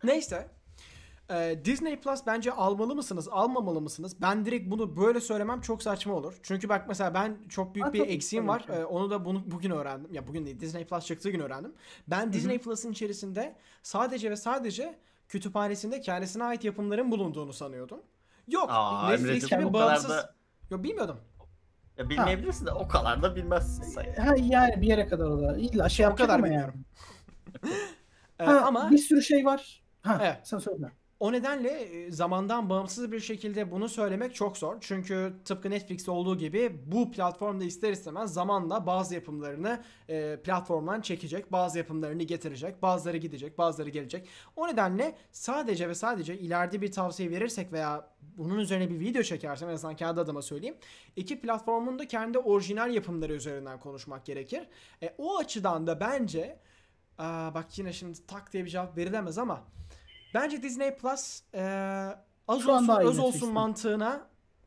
Neyse. 0.05 0.49
Ee, 1.31 1.61
Disney 1.65 2.01
Plus 2.01 2.21
bence 2.27 2.53
almalı 2.53 2.95
mısınız, 2.95 3.29
almamalı 3.31 3.81
mısınız? 3.81 4.17
Ben 4.23 4.45
direkt 4.47 4.71
bunu 4.71 4.97
böyle 4.97 5.21
söylemem 5.21 5.61
çok 5.61 5.83
saçma 5.83 6.15
olur. 6.15 6.39
Çünkü 6.43 6.69
bak 6.69 6.85
mesela 6.89 7.15
ben 7.15 7.37
çok 7.49 7.75
büyük 7.75 7.87
Ha, 7.89 7.93
bir 7.93 8.01
eksiğim 8.09 8.49
var. 8.49 8.65
Ee, 8.69 8.85
onu 8.85 9.11
da 9.11 9.25
bunu 9.25 9.43
bugün 9.51 9.71
öğrendim. 9.71 10.15
Ya 10.15 10.27
bugün 10.27 10.47
değil, 10.47 10.61
Disney 10.61 10.85
Plus 10.87 11.07
çıktığı 11.07 11.31
gün 11.31 11.41
öğrendim. 11.41 11.75
Ben 12.09 12.33
Disney 12.33 12.59
Plus'ın 12.59 12.93
içerisinde 12.93 13.57
sadece 13.83 14.31
ve 14.31 14.37
sadece 14.37 14.99
kütüphanesinde 15.29 16.01
kendisine 16.01 16.45
ait 16.45 16.65
yapımların 16.65 17.11
bulunduğunu 17.11 17.53
sanıyordum. 17.53 18.01
Yok, 18.49 18.67
Aa 18.69 19.11
Netflix 19.11 19.47
gibi 19.51 19.73
bağımsız. 19.73 20.11
da 20.11 20.35
Yok 20.71 20.83
bilmiyordum. 20.83 21.17
ya 21.99 22.11
bilmeyebilirsin 22.11 22.67
de 22.67 22.73
o 22.73 22.89
kadar 22.89 23.23
da 23.23 23.37
bilmezsin 23.37 23.83
sen. 23.83 24.15
Ha 24.15 24.35
yani 24.39 24.83
bir 24.83 24.87
yere 24.87 25.09
kadar 25.09 25.25
o 25.27 25.43
da. 25.43 25.57
İlla 25.57 25.89
şey 25.89 26.07
O 26.07 26.15
kadar 26.15 26.39
yani. 26.39 26.45
bilmiyorum. 26.45 26.85
Ee, 28.41 28.45
Ha, 28.45 28.61
ama 28.67 28.91
bir 28.91 28.99
sürü 28.99 29.23
şey 29.23 29.45
var. 29.45 29.83
Ha, 30.03 30.19
Evet. 30.23 30.41
sen 30.45 30.59
söyle. 30.59 30.91
O 31.21 31.33
nedenle 31.33 31.71
e, 31.71 32.11
zamandan 32.13 32.71
bağımsız 32.71 33.13
bir 33.13 33.21
şekilde 33.21 33.71
bunu 33.71 33.89
söylemek 33.89 34.35
çok 34.35 34.59
zor. 34.59 34.77
Çünkü 34.81 35.33
tıpkı 35.45 35.71
Netflix'te 35.71 36.11
olduğu 36.11 36.39
gibi 36.39 36.81
bu 36.87 37.13
platformda 37.13 37.65
ister 37.65 37.93
istemez 37.93 38.33
zamanla 38.33 38.87
bazı 38.87 39.15
yapımlarını 39.15 39.83
e, 40.09 40.37
platformdan 40.45 41.01
çekecek, 41.01 41.53
bazı 41.53 41.79
yapımlarını 41.79 42.23
getirecek, 42.23 42.83
bazıları 42.83 43.17
gidecek, 43.17 43.59
bazıları 43.59 43.91
gelecek. 43.91 44.29
O 44.57 44.69
nedenle 44.69 45.15
sadece 45.33 45.89
ve 45.89 45.95
sadece 45.95 46.39
ileride 46.39 46.81
bir 46.81 46.93
tavsiye 46.93 47.31
verirsek 47.31 47.73
veya 47.73 48.09
bunun 48.37 48.59
üzerine 48.59 48.91
bir 48.91 49.01
video 49.01 49.23
çekersem 49.23 49.69
en 49.69 49.75
azından 49.75 49.97
kendi 49.97 50.21
adıma 50.21 50.43
söyleyeyim. 50.43 50.77
iki 51.17 51.41
platformun 51.41 51.99
da 51.99 52.09
kendi 52.09 52.39
orijinal 52.39 52.95
yapımları 52.95 53.33
üzerinden 53.33 53.81
konuşmak 53.81 54.27
gerekir. 54.27 54.63
E, 55.03 55.15
o 55.19 55.39
açıdan 55.39 55.87
da 55.87 56.01
bence 56.01 56.59
aa, 57.19 57.55
bak 57.55 57.79
yine 57.79 57.93
şimdi 57.93 58.27
tak 58.27 58.53
diye 58.53 58.65
bir 58.65 58.71
cevap 58.71 58.97
verilemez 58.97 59.39
ama 59.39 59.65
Bence 60.35 60.63
Disney 60.63 60.95
Plus 60.97 61.41
eee 61.55 61.61
az 62.49 62.63
Şu 62.63 62.71
olsun 62.73 63.01
öz 63.01 63.19
olsun 63.19 63.53
mantığına 63.53 64.21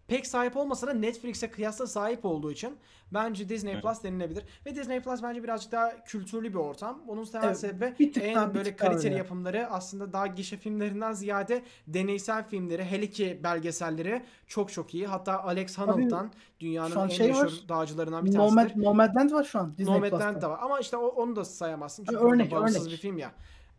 pek 0.08 0.28
sahip 0.28 0.58
olmasa 0.58 0.88
da 0.88 0.94
Netflix'e 0.94 1.52
kıyasla 1.52 1.88
sahip 1.88 2.26
olduğu 2.26 2.52
için 2.52 2.78
bence 3.14 3.50
Disney 3.50 3.76
Hı. 3.78 3.82
Plus 3.82 4.04
denilebilir. 4.04 4.44
Ve 4.66 4.76
Disney 4.76 5.00
Plus 5.02 5.24
bence 5.24 5.44
birazcık 5.44 5.72
daha 5.72 6.04
kültürlü 6.04 6.50
bir 6.50 6.56
ortam. 6.56 7.02
Bunun 7.08 7.26
temel 7.26 7.46
Evet, 7.48 7.60
sebebi 7.60 7.96
bir 8.00 8.14
tık 8.14 8.24
en 8.24 8.36
daha- 8.36 8.54
böyle 8.54 8.76
kaliteli 8.76 9.08
öyle. 9.08 9.18
yapımları 9.18 9.68
aslında 9.72 10.14
daha 10.14 10.28
gişe 10.28 10.58
filmlerinden 10.58 11.14
ziyade 11.14 11.62
deneysel 11.88 12.48
filmleri, 12.48 12.84
hele 12.86 13.10
ki 13.10 13.40
belgeselleri 13.44 14.24
çok 14.48 14.72
çok 14.72 14.94
iyi. 14.94 15.08
Hatta 15.08 15.44
Alex 15.44 15.78
Honnold'dan 15.78 16.32
dünyanın 16.60 16.96
en 17.04 17.08
şey 17.08 17.28
meşhur 17.28 17.44
var. 17.46 17.54
dağcılarından 17.70 18.26
bir 18.26 18.32
tanesidir. 18.32 18.58
Nomad, 18.58 18.86
Nomadland 18.90 19.32
var 19.32 19.44
şu 19.44 19.60
an 19.60 19.78
Disney 19.78 19.96
Nomadland 19.96 20.22
Plus'ta. 20.34 20.42
da 20.42 20.50
var 20.50 20.60
ama 20.62 20.80
işte 20.80 20.98
onu 20.98 21.36
da 21.36 21.46
sayamazsın 21.46 22.06
çünkü 22.10 22.24
örnek, 22.24 22.52
bağımsız 22.52 22.82
örnek. 22.82 22.92
bir 22.92 22.98
film 22.98 23.18
ya. 23.18 23.32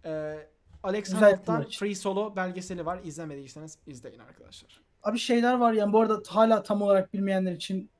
Ee, 0.05 0.39
Alex 0.83 1.12
yapımlar. 1.12 1.66
Free 1.78 1.95
Solo 1.95 2.37
belgeseli 2.37 2.87
var. 2.87 3.01
İzlemediyseniz 3.05 3.78
izleyin 3.87 4.18
arkadaşlar. 4.18 4.80
Abi 5.03 5.18
şeyler 5.18 5.55
var 5.55 5.72
yani 5.72 5.93
bu 5.93 6.01
arada 6.01 6.22
hala 6.28 6.62
tam 6.62 6.83
olarak 6.83 7.12
bilmeyenler 7.14 7.53
için 7.53 7.91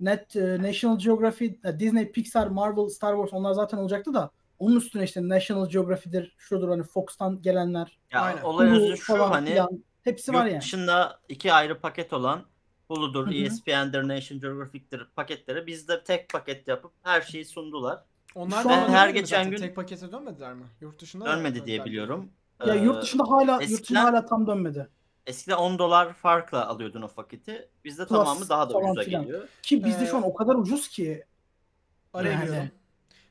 Net 0.00 0.36
e, 0.36 0.62
National 0.62 0.98
Geography, 0.98 1.58
e, 1.64 1.80
Disney, 1.80 2.12
Pixar, 2.12 2.46
Marvel, 2.46 2.88
Star 2.88 3.14
Wars 3.16 3.32
onlar 3.32 3.52
zaten 3.52 3.78
olacaktı 3.78 4.14
da 4.14 4.30
onun 4.58 4.76
üstüne 4.76 5.04
işte 5.04 5.28
National 5.28 5.68
Geography'dir, 5.68 6.34
şudur 6.38 6.68
hani 6.68 6.82
Fox'tan 6.82 7.42
gelenler, 7.42 7.98
Ya 8.12 8.20
Aynen. 8.20 8.42
olay 8.42 8.70
Hulu 8.70 8.92
özü 8.92 8.96
şu 8.96 9.16
falan 9.16 9.30
hani 9.30 9.48
filan. 9.48 9.84
hepsi 10.02 10.32
var 10.32 10.46
yani. 10.46 10.60
dışında 10.60 11.20
iki 11.28 11.52
ayrı 11.52 11.80
paket 11.80 12.12
olan 12.12 12.42
Hulu'dur, 12.88 13.26
Hı 13.26 13.30
hı. 13.30 13.34
ESPN'dir, 13.34 14.08
National 14.08 14.40
Geographic'tir 14.40 15.06
paketleri 15.16 15.66
bizde 15.66 16.04
tek 16.04 16.28
paket 16.28 16.68
yapıp 16.68 16.92
her 17.02 17.20
şeyi 17.22 17.44
sundular. 17.44 18.04
Onlar 18.34 18.64
da 18.64 18.88
her 18.88 19.08
geçen 19.08 19.36
zaten? 19.36 19.50
gün- 19.50 19.56
tek 19.58 19.76
pakete 19.76 20.12
dönmediler 20.12 20.54
mi? 20.54 20.62
Yurt 20.80 21.00
dışında 21.00 21.24
da 21.24 21.36
Dönmedi 21.36 21.66
diye 21.66 21.84
biliyorum. 21.84 22.30
Ya 22.66 22.74
Ee, 22.74 22.78
yurt 22.78 23.02
dışında 23.02 23.22
hala 23.28 23.52
yurt 23.52 23.60
dışında 23.62 23.74
eskiden- 23.78 24.00
hala 24.02 24.26
tam 24.26 24.46
dönmedi. 24.46 24.88
Eskiden 25.26 25.56
10 25.56 25.78
dolar 25.78 26.12
farkla 26.12 26.68
alıyordun 26.68 27.02
o 27.02 27.08
paketi. 27.08 27.68
Bizde 27.84 28.06
Plus 28.06 28.18
tamamı 28.18 28.48
daha 28.48 28.70
da 28.70 28.78
ucuza 28.78 29.02
filan. 29.02 29.22
geliyor. 29.22 29.48
Ki 29.62 29.84
bizde 29.84 30.04
Ee, 30.04 30.06
şu 30.06 30.16
an 30.16 30.22
o 30.22 30.34
kadar 30.34 30.54
ucuz 30.54 30.88
ki 30.88 31.24
Araya 32.14 32.32
Yani. 32.32 32.44
giriyorum. 32.46 32.70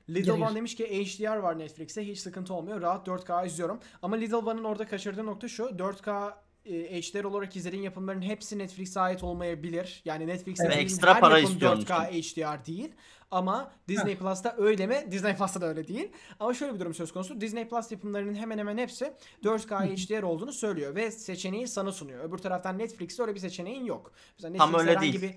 Little 0.10 0.36
Gir, 0.36 0.42
One 0.42 0.56
demiş 0.56 0.76
ki 0.76 0.86
HDR 1.06 1.38
var 1.38 1.60
Netflix'te 1.60 2.08
hiç 2.08 2.20
sıkıntı 2.20 2.54
olmuyor. 2.54 2.82
Rahat 2.82 3.08
4K 3.08 3.46
izliyorum. 3.46 3.80
Ama 4.02 4.16
Little 4.16 4.36
One'ın 4.36 4.64
orada 4.64 4.88
kaçırdığı 4.88 5.26
nokta 5.26 5.48
şu. 5.48 5.64
4K 5.80 6.28
e, 6.30 6.34
HDR 6.66 7.24
olarak 7.24 7.56
izlediğin 7.56 7.84
yapımların 7.84 8.22
hepsi 8.22 8.58
Netflix'e 8.58 9.00
ait 9.00 9.24
olmayabilir. 9.24 10.02
Yani 10.06 10.28
Netflix'te 10.28 10.66
Evet. 10.66 10.78
Ekstra 10.78 11.14
her 11.16 11.22
para 11.22 11.38
yapım 11.40 11.54
istiyor 11.54 11.74
onun 11.74 11.82
4K 11.82 12.12
HDR 12.12 12.66
değil. 12.66 12.92
Ama 13.32 13.72
Disney 13.88 14.18
Plus'ta 14.18 14.56
öyle 14.58 14.88
mi? 14.88 15.08
Disney 15.12 15.36
Plus'ta 15.36 15.62
da 15.62 15.66
öyle 15.66 15.88
değil. 15.88 16.12
Ama 16.40 16.54
şöyle 16.54 16.74
bir 16.74 16.80
durum 16.80 16.94
söz 16.94 17.12
konusu. 17.14 17.42
Disney 17.42 17.68
Plus 17.68 17.92
yapımlarının 17.92 18.36
hemen 18.36 18.58
hemen 18.58 18.78
hepsi 18.78 19.14
4K 19.44 19.96
HDR 19.96 20.24
olduğunu 20.24 20.52
söylüyor 20.54 20.96
ve 20.96 21.12
seçeneği 21.12 21.68
sana 21.68 21.92
sunuyor. 21.92 22.24
Öbür 22.24 22.38
taraftan 22.38 22.78
Netflix'te 22.78 23.24
öyle 23.24 23.36
bir 23.36 23.40
seçeneğin 23.40 23.86
yok. 23.86 24.12
Mesela 24.38 24.58
Tam 24.58 24.74
öyle 24.74 24.92
herhangi 24.92 25.22
değil. 25.22 25.34
bir 25.34 25.36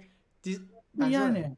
diz- 0.51 0.61
Bence 0.95 1.19
öyle. 1.21 1.39
yani. 1.41 1.57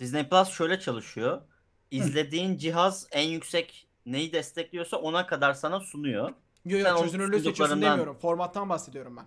Disney 0.00 0.28
Plus 0.28 0.48
şöyle 0.48 0.80
çalışıyor. 0.80 1.42
İzlediğin 1.90 2.56
cihaz 2.56 3.06
en 3.12 3.28
yüksek 3.28 3.88
neyi 4.06 4.32
destekliyorsa 4.32 4.96
ona 4.96 5.26
kadar 5.26 5.54
sana 5.54 5.80
sunuyor. 5.80 6.32
Yo 6.64 6.78
yo 6.78 6.84
Sen 6.84 6.92
onun 6.94 7.02
çözünürlüğü 7.02 7.40
seçiyorsun 7.40 7.82
demiyorum. 7.82 8.16
Formattan 8.18 8.68
bahsediyorum 8.68 9.16
ben. 9.16 9.24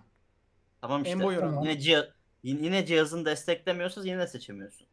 Tamam 0.80 1.02
işte. 1.02 1.10
En 1.10 1.22
boy 1.22 1.38
oranı. 1.38 1.68
Yine, 1.68 1.72
ciha- 1.80 2.08
yine 2.42 2.86
cihazın 2.86 3.24
desteklemiyorsa 3.24 4.00
yine 4.04 4.18
de 4.18 4.26
seçemiyorsun. 4.26 4.86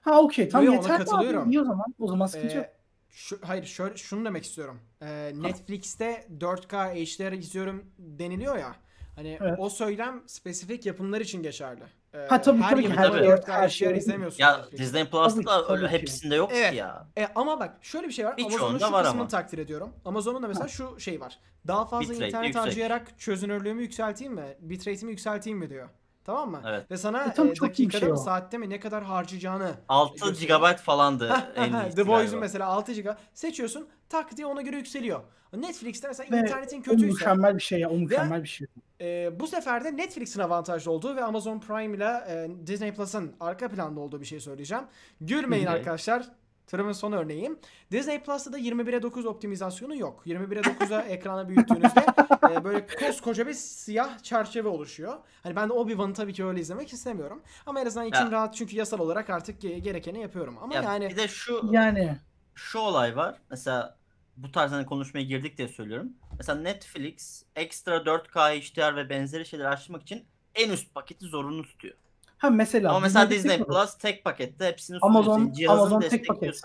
Ha 0.00 0.20
okey 0.20 0.48
tam 0.48 0.64
Yo, 0.64 0.72
yo, 0.72 0.78
ona 0.78 0.82
yeter 0.82 0.98
katılıyorum. 0.98 1.42
abi. 1.42 1.50
İyi 1.50 1.60
o 1.60 1.64
zaman. 1.64 1.86
O 1.98 2.06
zaman 2.08 2.26
sıkıntı 2.26 2.56
yok. 2.56 2.66
Ee, 2.66 2.72
şu, 3.10 3.38
hayır 3.42 3.64
şöyle 3.64 3.96
şunu 3.96 4.24
demek 4.24 4.44
istiyorum. 4.44 4.80
Ee, 5.02 5.32
Netflix'te 5.34 6.26
4K 6.40 6.94
HDR 6.94 7.32
izliyorum 7.32 7.84
deniliyor 7.98 8.56
ya. 8.58 8.76
Hani 9.16 9.38
Evet. 9.40 9.54
o 9.58 9.68
söylem 9.70 10.22
spesifik 10.26 10.86
yapımlar 10.86 11.20
için 11.20 11.42
geçerli. 11.42 11.82
Ee, 12.14 12.26
Ha, 12.28 12.40
tabii, 12.40 12.60
her 12.62 12.70
tabii 12.70 12.82
ki, 12.82 12.90
her- 12.96 13.08
4K 13.10 13.52
her 13.52 13.62
HDR 13.68 13.68
şey- 13.68 13.98
izlemiyorsun. 13.98 14.38
Ya. 14.42 14.60
Disney 14.78 15.04
Tabii 15.04 15.10
Plus'ta 15.10 15.42
tabii 15.66 15.72
öyle 15.78 15.86
ki. 15.86 15.92
hepsinde 15.92 16.34
yok 16.34 16.50
Evet. 16.54 16.70
ki 16.70 16.76
ya. 16.76 17.06
E, 17.18 17.28
ama 17.34 17.60
bak 17.60 17.76
şöyle 17.82 18.08
bir 18.08 18.12
şey 18.12 18.26
var. 18.26 18.34
Amazon'un 18.44 18.78
şu 18.78 18.92
var 18.92 19.02
kısmını 19.04 19.20
ama. 19.20 19.28
takdir 19.28 19.58
ediyorum. 19.58 19.90
Amazon'un 20.04 20.42
da 20.42 20.48
mesela 20.48 20.68
şu 20.68 21.00
şey 21.00 21.20
var. 21.20 21.38
Daha 21.66 21.84
fazla 21.86 22.12
Bitrate 22.12 22.26
internet 22.26 22.46
yüksek. 22.46 22.62
harcayarak 22.62 23.18
çözünürlüğümü 23.18 23.82
yükselteyim 23.82 24.32
mi? 24.34 24.56
Bitrate'imi 24.60 25.10
yükselteyim 25.10 25.58
mi 25.58 25.70
diyor. 25.70 25.88
Tamam 26.24 26.50
mı? 26.50 26.62
Evet. 26.66 26.90
Ve 26.90 26.96
sana 26.96 27.24
E, 27.24 27.32
tabii 27.34 27.48
e, 27.48 27.60
dakikada 27.60 28.00
şey 28.00 28.08
mı 28.08 28.18
saatte 28.18 28.58
mi 28.58 28.70
ne 28.70 28.80
kadar 28.80 29.04
harcayacağını 29.04 29.70
6 29.88 30.26
gösteriyor. 30.26 30.60
GB 30.60 30.76
falandı 30.78 31.32
en 31.56 31.90
The 31.90 32.06
Boys'un 32.08 32.38
mesela 32.40 32.66
6 32.66 32.92
GB 32.92 33.08
seçiyorsun 33.34 33.88
tak 34.08 34.36
diye 34.36 34.46
ona 34.46 34.62
göre 34.62 34.76
yükseliyor. 34.76 35.20
Netflix'te 35.56 36.08
mesela 36.08 36.36
Ve 36.36 36.40
internetin 36.40 36.80
O 36.80 36.82
kötüyse 36.82 37.06
mükemmel 37.06 37.56
bir 37.56 37.62
şey 37.62 37.80
ya. 37.80 37.90
O 37.90 37.94
mükemmel 37.94 38.42
bir 38.42 38.48
şey. 38.48 38.66
e, 39.00 39.40
bu 39.40 39.46
sefer 39.46 39.84
de 39.84 39.96
Netflix'in 39.96 40.40
avantajlı 40.40 40.90
olduğu 40.92 41.16
ve 41.16 41.24
Amazon 41.24 41.60
Prime 41.60 41.96
ile 41.96 42.04
e, 42.28 42.66
Disney 42.66 42.92
Plus'ın 42.94 43.32
arka 43.40 43.68
planda 43.68 44.00
olduğu 44.00 44.20
bir 44.20 44.26
şey 44.26 44.40
söyleyeceğim. 44.40 44.84
Gülmeyin 45.20 45.66
Evet. 45.66 45.74
arkadaşlar. 45.76 46.28
Tırımın 46.66 46.92
son 46.92 47.12
örneğim. 47.12 47.58
Disney 47.92 48.20
Plus'ta 48.22 48.52
da 48.52 48.58
21'e 48.58 49.02
9 49.02 49.26
optimizasyonu 49.26 49.96
yok. 49.96 50.22
21'e 50.26 50.60
9'a 50.60 51.00
ekrana 51.08 51.48
büyüttüğünüzde 51.48 52.06
e, 52.52 52.64
böyle 52.64 52.86
koskoca 52.86 53.46
bir 53.46 53.52
siyah 53.52 54.18
çerçeve 54.18 54.68
oluşuyor. 54.68 55.14
Hani 55.42 55.56
ben 55.56 55.68
de 55.68 55.72
Obi-Wan'ı 55.72 56.14
tabii 56.14 56.32
ki 56.32 56.44
öyle 56.44 56.60
izlemek 56.60 56.92
istemiyorum. 56.92 57.42
Ama 57.66 57.80
en 57.80 57.86
azından 57.86 58.06
içim 58.06 58.24
Ya. 58.26 58.30
rahat 58.32 58.54
çünkü 58.54 58.76
yasal 58.76 58.98
olarak 58.98 59.30
artık 59.30 59.62
ge- 59.64 59.78
gerekeni 59.78 60.20
yapıyorum. 60.20 60.58
Ama 60.62 60.74
Ya 60.74 60.82
yani 60.82 61.08
bir 61.10 61.16
de 61.16 61.28
şu 61.28 61.60
Yani 61.70 62.16
şu 62.54 62.78
olay 62.78 63.16
var. 63.16 63.40
Mesela 63.50 63.97
bu 64.42 64.52
tarz 64.52 64.72
hani 64.72 64.86
konuşmaya 64.86 65.22
girdik 65.22 65.58
diye 65.58 65.68
söylüyorum. 65.68 66.12
Mesela 66.38 66.60
Netflix 66.60 67.42
ekstra 67.56 67.96
4K 67.96 68.60
HDR 68.60 68.96
ve 68.96 69.08
benzeri 69.10 69.46
şeyleri 69.46 69.68
açmak 69.68 70.02
için 70.02 70.24
en 70.54 70.70
üst 70.70 70.94
paketi 70.94 71.26
zorunlu 71.26 71.62
tutuyor. 71.62 71.94
ha 72.38 72.50
mesela 72.50 72.90
Ama 72.90 73.00
mesela 73.00 73.30
Disney 73.30 73.60
var. 73.60 73.66
Plus 73.66 73.98
tek 73.98 74.24
pakette 74.24 74.64
hepsini 74.66 74.98
sunuyor. 75.00 75.24
Amazon- 75.24 75.34
Senin 75.38 75.52
cihazın 75.52 75.80
Amazon 75.80 76.00
tek 76.00 76.28
paket. 76.28 76.60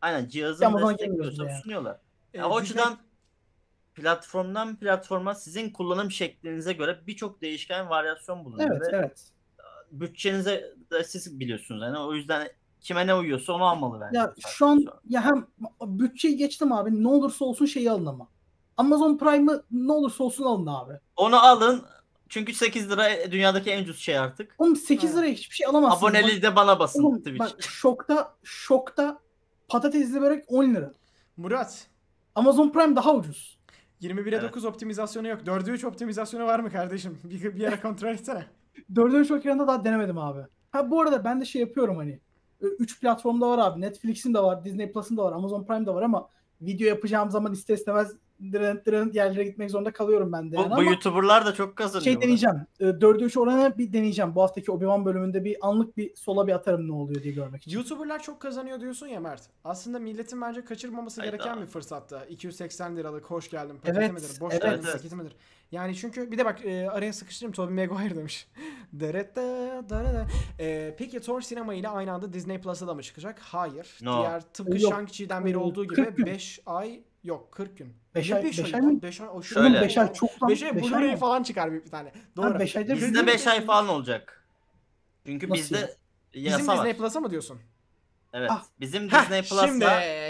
aynen 0.00 0.28
cihazın 0.28 0.60
gelmiyoruz 0.68 0.90
destekliyorsa 0.98 1.44
yani. 1.44 1.62
sunuyorlar. 1.62 1.98
e, 2.34 2.38
Ya 2.38 2.48
o 2.48 2.50
Disney- 2.50 2.62
açıdan 2.62 2.98
platformdan 3.94 4.76
platforma 4.76 5.34
sizin 5.34 5.70
kullanım 5.70 6.10
şeklinize 6.10 6.72
göre 6.72 6.98
birçok 7.06 7.42
değişken 7.42 7.88
varyasyon 7.90 8.44
bulunuyor. 8.44 8.70
Evet 8.70 8.92
ve 8.92 8.96
evet. 8.96 9.28
bütçenize 9.92 10.74
de 10.92 11.04
siz 11.04 11.40
biliyorsunuz. 11.40 11.82
Yani 11.82 11.98
o 11.98 12.14
yüzden 12.14 12.48
kime 12.80 13.06
ne 13.06 13.14
uyuyorsa 13.14 13.52
onu 13.52 13.64
almalı 13.64 14.00
bence. 14.00 14.18
Ya 14.18 14.34
şu 14.48 14.66
an 14.66 14.78
sonra. 14.78 15.00
ya 15.08 15.24
hem 15.24 15.46
bütçeyi 15.82 16.36
geçtim 16.36 16.72
abi 16.72 17.02
ne 17.02 17.08
olursa 17.08 17.44
olsun 17.44 17.66
şeyi 17.66 17.90
alın 17.90 18.06
ama. 18.06 18.28
Amazon 18.76 19.18
Prime'ı 19.18 19.62
ne 19.70 19.92
olursa 19.92 20.24
olsun 20.24 20.44
alın 20.44 20.66
abi. 20.66 20.92
onu 21.16 21.36
alın 21.46 21.82
Çünkü 22.28 22.52
8 22.54 22.90
lira 22.90 23.30
dünyadaki 23.30 23.70
en 23.70 23.82
ucuz 23.82 23.98
şey 23.98 24.18
artık. 24.18 24.54
Oğlum 24.58 24.76
8 24.76 25.16
liraya 25.16 25.32
hiçbir 25.32 25.54
şey 25.54 25.66
alamazsın. 25.66 26.06
Aboneliği 26.06 26.42
de 26.42 26.56
bana 26.56 26.78
basın 26.78 27.02
Oğlum 27.02 27.18
Twitch. 27.18 27.38
bak 27.38 27.62
şokta 27.62 28.34
şokta 28.44 29.18
patatesli 29.68 30.20
börek 30.20 30.44
10 30.48 30.74
lira. 30.74 30.92
Murat. 31.36 31.86
Amazon 32.34 32.70
Prime 32.70 32.96
daha 32.96 33.14
ucuz. 33.14 33.58
21'e 34.02 34.28
Evet. 34.34 34.42
9 34.42 34.64
optimizasyonu 34.64 35.28
yok. 35.28 35.40
4'e 35.46 35.72
3 35.72 35.84
optimizasyonu 35.84 36.46
var 36.46 36.60
mı 36.60 36.70
kardeşim? 36.70 37.18
Bir, 37.24 37.42
bir 37.56 37.60
yere 37.60 37.80
kontrol 37.80 38.08
etsene. 38.08 38.46
Dördüncü 38.94 39.28
çok 39.28 39.38
ekranında 39.38 39.66
daha 39.66 39.84
denemedim 39.84 40.18
abi. 40.18 40.40
Ha 40.70 40.90
bu 40.90 41.00
arada 41.00 41.24
ben 41.24 41.40
de 41.40 41.44
şey 41.44 41.60
yapıyorum 41.60 41.96
hani. 41.96 42.20
3 42.60 43.00
platformda 43.00 43.48
var 43.48 43.58
abi. 43.58 43.80
Netflix'in 43.80 44.34
de 44.34 44.38
var, 44.42 44.64
Disney 44.64 44.92
Plus'ın 44.92 45.16
da 45.16 45.24
var, 45.24 45.32
Amazon 45.32 45.64
Prime 45.64 45.86
de 45.86 45.94
var 45.94 46.02
ama 46.02 46.28
video 46.60 46.88
yapacağım 46.88 47.30
zaman 47.30 47.52
ister 47.52 47.74
istemez 47.74 48.12
dırın 48.52 48.82
dırın 48.86 49.12
yerlere 49.12 49.44
gitmek 49.44 49.70
zorunda 49.70 49.92
kalıyorum 49.92 50.32
ben 50.32 50.52
de. 50.52 50.56
Bu, 50.56 50.60
Yani 50.60 50.70
bu 50.70 50.74
ama 50.74 50.82
YouTuber'lar 50.82 51.46
da 51.46 51.54
çok 51.54 51.76
kazanıyor. 51.76 52.04
şey 52.04 52.20
deneyeceğim. 52.20 52.56
4'e 52.80 53.24
3 53.24 53.36
oranı 53.36 53.78
bir 53.78 53.92
deneyeceğim. 53.92 54.34
Bu 54.34 54.42
haftaki 54.42 54.70
Obi-Wan 54.70 55.04
bölümünde 55.04 55.44
bir 55.44 55.56
anlık 55.60 55.96
bir 55.96 56.14
sola 56.16 56.46
bir 56.46 56.52
atarım 56.52 56.88
ne 56.88 56.92
oluyor 56.92 57.22
diye 57.22 57.34
görmek 57.34 57.62
için. 57.62 57.76
YouTuber'lar 57.76 58.22
çok 58.22 58.40
kazanıyor 58.40 58.80
diyorsun 58.80 59.06
ya 59.06 59.20
Mert. 59.20 59.42
Aslında 59.64 59.98
milletin 59.98 60.40
bence 60.40 60.64
kaçırmaması 60.64 61.20
Hayda. 61.20 61.36
gereken 61.36 61.60
bir 61.60 61.66
fırsatta. 61.66 62.24
280 62.24 62.96
liralık 62.96 63.24
hoş 63.24 63.50
geldin 63.50 63.78
Evet, 63.84 64.12
midir? 64.12 64.40
Boş 64.40 64.52
evet. 64.52 64.62
geldin 64.62 64.86
Evet. 64.90 65.12
midir? 65.12 65.36
Yani 65.72 65.96
çünkü 65.96 66.30
bir 66.32 66.38
de 66.38 66.44
bak 66.44 66.64
e, 66.64 66.90
araya 66.90 67.12
sıkıştırayım 67.12 67.52
Tobey 67.52 67.86
Maguire 67.86 68.16
demiş. 68.16 68.48
Derette, 68.92 69.40
derede. 69.90 70.26
E, 70.58 70.94
peki 70.98 71.20
Thor 71.20 71.40
sinema 71.40 71.74
ile 71.74 71.88
aynı 71.88 72.12
anda 72.12 72.32
Disney 72.32 72.60
Plus'a 72.60 72.86
da 72.86 72.94
mı 72.94 73.02
çıkacak? 73.02 73.38
Hayır. 73.38 73.98
No. 74.02 74.18
Diğer 74.18 74.40
tıpkı 74.40 74.82
Yok. 74.82 74.92
Shang-Chi'den 74.92 75.44
beri 75.44 75.58
olduğu 75.58 75.86
40 75.86 75.96
gibi 75.96 76.16
gün. 76.16 76.26
5 76.26 76.60
ay 76.66 77.00
yok 77.24 77.52
40 77.52 77.78
gün. 77.78 77.92
Beş 78.14 78.30
Ne 78.30 78.36
ay- 78.36 78.44
beş 78.44 78.58
beş 78.58 78.74
ay 78.74 78.80
ay 78.80 78.86
lan? 78.86 78.92
mı? 78.92 79.02
Beş 79.02 79.20
ay. 79.20 79.28
o 79.32 79.42
Şöyle. 79.42 79.68
Oğlum 79.68 79.80
5 79.82 79.98
ay 79.98 80.12
çok 80.12 80.42
lan. 80.42 80.50
5 80.50 80.62
ay 80.62 80.76
Beş 80.76 80.92
ay 80.92 81.02
Blu-ray 81.02 81.16
falan 81.16 81.42
çıkar 81.42 81.72
bir 81.72 81.84
tane. 81.90 82.12
Doğru. 82.36 82.58
beş 82.58 82.76
ayda 82.76 82.94
bir- 82.96 83.00
Bizde 83.00 83.26
5 83.26 83.46
ay 83.46 83.64
falan 83.64 83.88
olacak. 83.88 84.44
Çünkü 85.26 85.48
Nasıl 85.50 85.62
bizde 85.62 85.76
ya? 85.76 85.88
yasa 86.34 86.58
Bizim 86.58 86.72
Disney 86.74 86.90
var. 86.92 86.96
Plus'a 86.96 87.20
mı 87.20 87.30
diyorsun? 87.30 87.58
Evet. 88.32 88.50
Ah. 88.52 88.64
Bizim 88.80 89.08
Heh, 89.08 89.22
Disney 89.22 89.40
Plus'la 89.42 89.66
şimdi, 89.66 89.84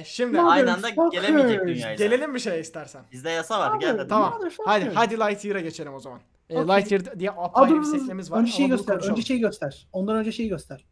şimdi. 0.05 0.41
Aynı 0.41 0.75
anda 0.75 0.89
gelemeyecek 1.13 1.67
dünyaya. 1.67 1.95
Gelelim 1.95 2.35
bir 2.35 2.39
şeye 2.41 2.61
istersen. 2.61 3.03
Bizde 3.13 3.31
yasa 3.31 3.61
var. 3.61 3.71
Abi, 3.71 3.79
Gel 3.79 3.99
hadi. 3.99 4.09
Tamam. 4.09 4.41
Hadi 4.65 4.91
hadi 4.95 5.17
Lightyear'a 5.19 5.61
geçelim 5.61 5.95
o 5.95 6.01
zaman. 6.01 6.21
Ee, 6.51 6.59
Okey. 6.59 6.77
Lightyear 6.77 7.21
diye 7.21 7.31
apayrı 7.31 7.81
bir 7.81 7.85
seklemiz 7.85 8.31
var. 8.33 8.41
Önce 8.41 8.53
şeyi 8.53 8.69
göster. 8.69 9.11
Önce 9.11 9.23
şeyi 9.23 9.41
göster. 9.41 9.87
Ondan 9.93 10.17
önce 10.17 10.33
şeyi 10.33 10.49
göster. 10.49 10.85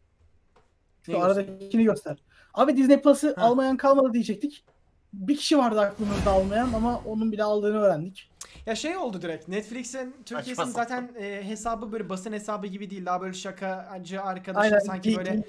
Şu 1.05 1.19
aradakini 1.19 1.83
göster. 1.83 2.17
Abi 2.53 2.77
Disney 2.77 3.01
Plus'ı 3.01 3.35
almayan 3.37 3.77
kalmadı 3.77 4.13
diyecektik. 4.13 4.65
Bir 5.13 5.37
kişi 5.37 5.57
vardı 5.57 5.81
aklımızda 5.81 6.31
almayan 6.31 6.73
ama 6.73 7.01
onun 7.05 7.31
bile 7.31 7.43
aldığını 7.43 7.77
öğrendik. 7.77 8.29
Ya 8.65 8.75
şey 8.75 8.97
oldu 8.97 9.21
direkt. 9.21 9.47
Netflix'in 9.47 10.15
Türkiye'sinin 10.25 10.65
zaten 10.65 11.11
e, 11.19 11.43
hesabı 11.43 11.91
böyle 11.91 12.09
basın 12.09 12.33
hesabı 12.33 12.67
gibi 12.67 12.89
değil. 12.89 13.05
Daha 13.05 13.21
böyle 13.21 13.33
şakacı 13.33 14.21
arkadaşı 14.21 14.59
Aynen. 14.59 14.79
sanki 14.79 15.09
geek- 15.09 15.17
böyle 15.17 15.43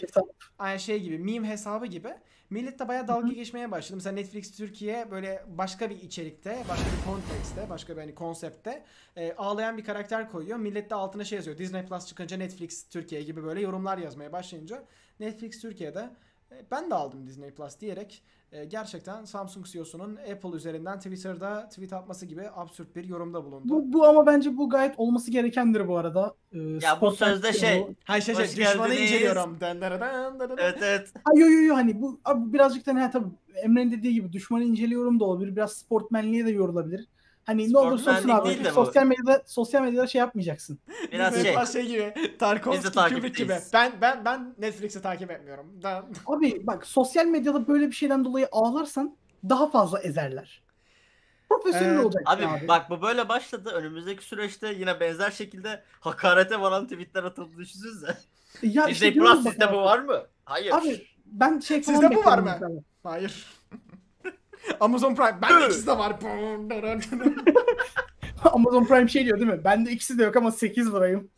aynı 0.59 0.80
şey 0.80 1.02
gibi 1.02 1.18
meme 1.18 1.48
hesabı 1.48 1.86
gibi. 1.86 2.09
Millet 2.50 2.78
de 2.78 2.88
bayağı 2.88 3.09
dalga 3.09 3.28
geçmeye 3.32 3.70
başladı. 3.70 3.96
Mesela 3.96 4.14
Netflix 4.14 4.56
Türkiye 4.56 5.11
böyle 5.11 5.44
başka 5.48 5.90
bir 5.90 6.02
içerikte, 6.02 6.64
başka 6.68 6.84
bir 6.86 7.12
kontekste, 7.12 7.70
başka 7.70 7.96
bir 7.96 8.00
hani 8.00 8.14
konseptte 8.14 8.84
e, 9.16 9.32
ağlayan 9.32 9.76
bir 9.78 9.84
karakter 9.84 10.30
koyuyor. 10.30 10.59
Millet 10.59 10.90
de 10.90 10.94
altına 10.94 11.24
şey 11.24 11.36
yazıyor. 11.36 11.59
Disney 11.59 11.84
Plus 11.86 12.06
çıkınca 12.06 12.36
Netflix 12.36 12.88
Türkiye 12.88 13.22
gibi 13.22 13.44
böyle 13.44 13.61
yorumlar 13.61 13.98
yazmaya 13.98 14.32
başlayınca 14.32 14.84
Netflix 15.20 15.61
Türkiye'de 15.61 16.11
e, 16.52 16.54
ben 16.70 16.90
de 16.90 16.94
aldım 16.94 17.26
Disney 17.26 17.50
Plus 17.50 17.80
diyerek 17.80 18.22
e, 18.53 18.64
gerçekten 18.64 19.24
Samsung 19.24 19.66
CEO'sunun 19.66 20.16
Apple 20.16 20.57
üzerinden 20.57 20.99
Twitter'da 20.99 21.68
tweet 21.68 21.92
atması 21.92 22.26
gibi 22.26 22.42
absürt 22.57 22.96
bir 22.96 23.05
yorumda 23.05 23.44
bulundu. 23.44 23.62
Bu, 23.68 23.92
bu 23.92 24.07
ama 24.07 24.26
bence 24.26 24.57
bu 24.57 24.70
gayet 24.70 24.94
olması 24.99 25.30
gerekendir 25.30 25.88
bu 25.88 25.96
arada. 25.99 26.34
Ee, 26.53 26.59
Ya 26.59 27.01
bu 27.01 27.11
sözde 27.11 27.49
bu- 27.49 27.53
şey. 27.53 27.86
Hay 28.05 28.20
şey 28.20 28.34
şey 28.34 28.44
düşmanı 28.46 28.88
geldiniz. 28.88 29.11
inceliyorum. 29.11 29.61
Den 29.61 29.80
den. 29.80 30.57
Evet 30.59 30.78
evet. 30.82 31.09
Ha 31.24 31.30
yo 31.36 31.46
yo 31.46 31.61
yo 31.62 31.74
hani 31.74 32.03
bu 32.03 32.20
abi 32.24 32.53
birazcık 32.53 32.86
da 32.86 32.92
ne 32.92 33.11
tabii 33.11 33.28
Emre'nin 33.55 33.92
dediği 33.92 34.14
gibi 34.14 34.32
düşmanı 34.32 34.64
inceliyorum 34.64 35.20
da 35.20 35.24
olabilir. 35.24 35.57
Biraz 35.57 35.72
sportmenliğe 35.72 36.46
de 36.46 36.51
yorulabilir. 36.51 37.07
Hani 37.49 37.72
ne 37.72 37.78
olursa 37.78 38.16
olsun 38.16 38.28
abi 38.28 38.49
değil 38.49 38.64
de 38.64 38.70
bu. 38.70 38.74
sosyal 38.74 39.07
medyada 39.07 39.42
sosyal 39.46 39.82
medyada 39.82 40.07
şey 40.07 40.18
yapmayacaksın. 40.18 40.78
Biraz 41.12 41.42
şey. 41.42 41.55
Plus 41.55 41.72
şey 41.72 41.86
gibi. 41.86 42.36
Tarkovski 42.38 42.92
Kubrick 42.92 43.42
gibi. 43.42 43.55
Ben 43.72 43.92
ben 44.01 44.24
ben 44.24 44.55
Netflix'i 44.59 45.03
takip 45.03 45.30
etmiyorum. 45.30 45.82
Da- 45.82 46.07
Abi 46.26 46.66
bak 46.66 46.86
sosyal 46.86 47.26
medyada 47.26 47.68
böyle 47.68 47.86
bir 47.86 47.92
şeyden 47.92 48.24
dolayı 48.24 48.49
ağlarsan 48.53 49.16
daha 49.49 49.70
fazla 49.70 50.01
ezerler. 50.01 50.62
Profesyonel 51.49 51.94
Evet. 51.94 52.05
olacaksın 52.05 52.32
Abi, 52.36 52.46
abi. 52.46 52.68
bak 52.68 52.90
bu 52.90 53.03
böyle 53.03 53.28
başladı. 53.28 53.70
Önümüzdeki 53.70 54.24
süreçte 54.24 54.72
yine 54.72 55.01
benzer 55.01 55.30
şekilde 55.30 55.82
hakarete 56.01 56.61
varan 56.61 56.86
tweetler 56.88 57.24
atıldı 57.24 57.57
düşünsenize. 57.59 58.16
ya 58.62 58.88
Disney 58.88 59.09
işte 59.11 59.12
Plus 59.20 59.42
sizde 59.42 59.72
bu 59.72 59.76
var 59.76 59.99
mı? 59.99 60.22
Hayır. 60.44 60.72
Abi 60.72 61.07
ben 61.26 61.59
şey 61.59 61.82
falan 61.82 62.01
Sizde 62.01 62.14
bu 62.16 62.24
var 62.24 62.38
mı? 62.38 62.51
mesela. 62.53 62.80
Hayır. 63.03 63.46
Amazon 64.80 65.14
Prime. 65.14 65.38
Ben 65.42 65.61
de 65.61 65.66
ikisi 65.66 65.86
de 65.86 65.98
var. 65.98 66.16
Amazon 68.52 68.84
Prime 68.84 69.09
şey 69.09 69.24
diyor 69.24 69.40
değil 69.40 69.50
mi? 69.50 69.64
Bende 69.64 69.90
ikisi 69.90 70.18
de 70.18 70.24
yok 70.24 70.36
ama 70.36 70.52
8 70.52 70.94
lirayım. 70.94 71.30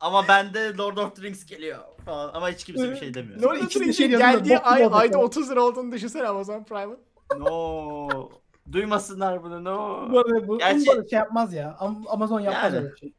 Ama 0.00 0.28
bende 0.28 0.76
Lord 0.76 0.96
of 0.96 1.16
the 1.16 1.22
Rings 1.22 1.46
geliyor 1.46 1.78
falan. 2.04 2.30
Ama 2.34 2.50
hiç 2.50 2.64
kimse 2.64 2.90
bir 2.90 2.96
şey 2.96 3.14
demiyor. 3.14 3.42
Lord 3.42 3.56
of 3.56 3.70
the 3.72 3.80
Rings'in 3.80 3.92
şey 3.92 4.08
geldiği 4.08 4.58
ay, 4.58 4.88
ayda 4.92 5.18
ya. 5.18 5.24
30 5.24 5.50
lira 5.50 5.62
olduğunu 5.62 5.92
düşünsene 5.92 6.28
Amazon 6.28 6.64
Prime'ın. 6.64 6.98
No. 7.38 8.30
Duymasınlar 8.72 9.42
bunu 9.42 9.64
no. 9.64 10.08
Bu 10.12 10.18
arada 10.18 10.48
bu 10.48 10.58
Gerçi- 10.58 10.86
bu 10.86 10.92
arada 10.92 11.08
şey 11.08 11.18
yapmaz 11.18 11.52
ya. 11.52 11.76
Am- 11.80 12.08
Amazon 12.08 12.40
yapmaz 12.40 12.74
Yani. 12.74 12.84
öyle 12.84 12.96
şey. 12.96 13.12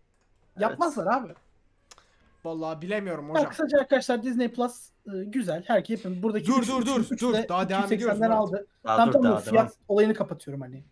Yapmazlar 0.59 1.17
abi. 1.17 1.33
Vallahi 2.45 2.81
bilemiyorum 2.81 3.27
Ya 3.27 3.33
hocam. 3.33 3.49
kısaca 3.49 3.79
arkadaşlar 3.79 4.23
Disney 4.23 4.47
Plus 4.47 4.89
e, 5.07 5.23
güzel. 5.23 5.63
Herkes 5.67 6.05
yapın. 6.05 6.23
Buradaki 6.23 6.47
Dur, 6.47 6.61
üç- 6.61 6.67
dur, 6.69 6.85
dur, 6.85 6.99
üç- 7.11 7.21
dur. 7.21 7.33
de 7.33 7.45
Daha 7.49 7.69
devam 7.69 7.83
280'den 7.83 7.95
ediyoruz 7.97 8.21
aldı. 8.21 8.67
Daha 8.83 8.95
Tamam 8.97 9.07
dur 9.07 9.13
tamam 9.13 9.31
daha 9.31 9.39
fiyat 9.39 9.53
devam. 9.69 9.71
olayını 9.87 10.13
kapatıyorum 10.13 10.61
hani. 10.61 10.83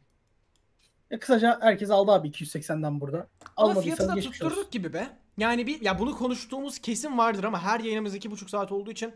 Ya 1.11 1.19
kısaca 1.19 1.57
herkes 1.61 1.89
aldı 1.89 2.11
abi 2.11 2.27
280'den 2.27 3.01
burada. 3.01 3.27
Ama 3.57 3.81
fiyatı 3.81 4.07
da 4.07 4.15
tutturduk 4.15 4.71
gibi 4.71 4.93
be. 4.93 5.07
Yani 5.37 5.67
bir 5.67 5.81
ya 5.81 5.99
bunu 5.99 6.15
konuştuğumuz 6.17 6.79
kesin 6.79 7.17
vardır 7.17 7.43
ama 7.43 7.63
her 7.63 7.79
yayınımız 7.79 8.15
iki 8.15 8.31
buçuk 8.31 8.49
saat 8.49 8.71
olduğu 8.71 8.91
için 8.91 9.13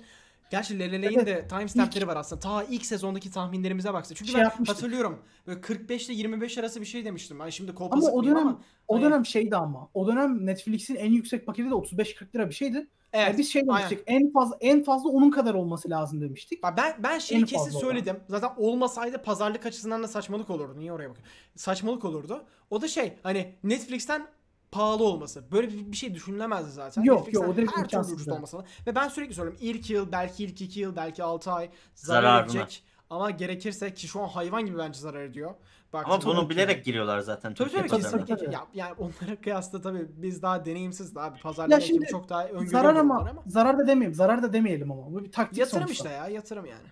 Gerçi 0.49 0.79
Lelele'in 0.79 1.17
Evet. 1.19 1.27
de 1.27 1.47
timestampleri 1.47 2.07
var 2.07 2.15
aslında. 2.17 2.39
Ta 2.39 2.63
ilk 2.63 2.85
sezondaki 2.85 3.31
tahminlerimize 3.31 3.93
baksın. 3.93 4.15
Çünkü 4.15 4.31
Şey 4.31 4.39
ben 4.39 4.43
yapmıştık. 4.45 4.77
hatırlıyorum. 4.77 5.19
Böyle 5.47 5.61
45 5.61 6.05
ile 6.09 6.13
25 6.13 6.57
arası 6.57 6.81
bir 6.81 6.85
şey 6.85 7.05
demiştim. 7.05 7.39
Ben 7.39 7.49
şimdi 7.49 7.71
Ama 7.91 8.07
o 8.11 8.23
dönem 8.23 8.37
ama. 8.37 8.61
o 8.87 8.95
Hani- 8.95 9.03
dönem 9.05 9.25
şeydi 9.25 9.55
ama. 9.55 9.89
O 9.93 10.07
dönem 10.07 10.45
Netflix'in 10.45 10.95
en 10.95 11.11
yüksek 11.11 11.45
paketi 11.45 11.69
de 11.69 11.73
35-40 11.73 12.35
lira 12.35 12.49
bir 12.49 12.53
şeydi. 12.55 12.87
Evet. 13.13 13.27
Yani 13.27 13.37
biz 13.37 13.51
şey 13.53 13.61
aynen. 13.61 13.75
demiştik. 13.89 13.99
En 14.07 14.31
fazla 14.31 14.57
en 14.61 14.83
fazla 14.83 15.09
onun 15.09 15.31
kadar 15.31 15.53
olması 15.53 15.89
lazım 15.89 16.21
demiştik. 16.21 16.63
Ben 16.63 16.95
ben 17.03 17.19
şeyi 17.19 17.41
En 17.41 17.45
kesin 17.45 17.79
söyledim. 17.79 18.19
Zaten 18.29 18.49
olmasaydı 18.57 19.17
pazarlık 19.23 19.65
açısından 19.65 20.03
da 20.03 20.07
saçmalık 20.07 20.49
olurdu. 20.49 20.79
Niye 20.79 20.91
oraya 20.93 21.09
bakıyorsun? 21.09 21.33
Saçmalık 21.55 22.05
olurdu. 22.05 22.45
O 22.69 22.81
da 22.81 22.87
şey 22.87 23.13
hani 23.23 23.55
Netflix'ten 23.63 24.27
pahalı 24.71 25.03
olması. 25.03 25.51
Böyle 25.51 25.67
bir, 25.69 25.91
bir 25.91 25.97
şey 25.97 26.13
düşünülemezdi 26.15 26.71
zaten. 26.71 27.03
Yok, 27.03 27.17
Netflix'ten 27.17 27.45
yok, 27.47 27.53
o 27.53 27.57
direkt 27.57 27.77
her 27.77 27.87
türlü 27.87 28.01
ucuz 28.13 28.27
yani. 28.27 28.35
olması. 28.35 28.57
Ve 28.87 28.95
ben 28.95 29.07
sürekli 29.07 29.33
söylüyorum. 29.35 29.59
ilk 29.61 29.89
yıl, 29.89 30.11
belki 30.11 30.43
ilk 30.43 30.61
iki 30.61 30.79
yıl, 30.79 30.95
belki 30.95 31.23
6 31.23 31.51
ay 31.51 31.69
zarar 31.95 32.21
Zararına. 32.21 32.45
edecek. 32.45 32.83
Ama 33.09 33.31
gerekirse 33.31 33.93
ki 33.93 34.07
şu 34.07 34.21
an 34.21 34.27
hayvan 34.27 34.65
gibi 34.65 34.77
bence 34.77 34.99
zarar 34.99 35.21
ediyor. 35.23 35.53
Bak, 35.93 36.05
Ama 36.05 36.21
bunu 36.25 36.43
ki- 36.43 36.49
bilerek 36.49 36.85
giriyorlar 36.85 37.19
zaten. 37.19 37.53
Tabii 37.53 37.69
tabii 37.71 37.89
kesinlikle. 37.89 38.45
Ya, 38.51 38.65
yani 38.73 38.93
onlara 38.97 39.35
kıyasla 39.41 39.81
tabii 39.81 40.07
biz 40.09 40.41
daha 40.41 40.65
deneyimsiz 40.65 41.17
abi. 41.17 41.35
Ya 41.37 41.41
Pazarlama 41.43 41.81
şimdi 41.81 41.97
ekibi 42.03 42.11
çok 42.11 42.29
daha 42.29 42.45
öngörüyor 42.45 42.67
Zarar 42.71 42.95
ama, 42.95 43.19
ama. 43.19 43.43
zarar 43.47 43.77
da 43.79 43.87
demeyelim. 43.87 44.13
Zarar 44.13 44.43
da 44.43 44.53
demeyelim 44.53 44.91
ama. 44.91 45.13
Bu 45.13 45.23
bir 45.23 45.31
taktik 45.31 45.57
Yatırım 45.59 45.83
sonuçta. 45.83 46.03
işte 46.09 46.17
ya 46.17 46.27
yatırım 46.27 46.65
yani. 46.65 46.87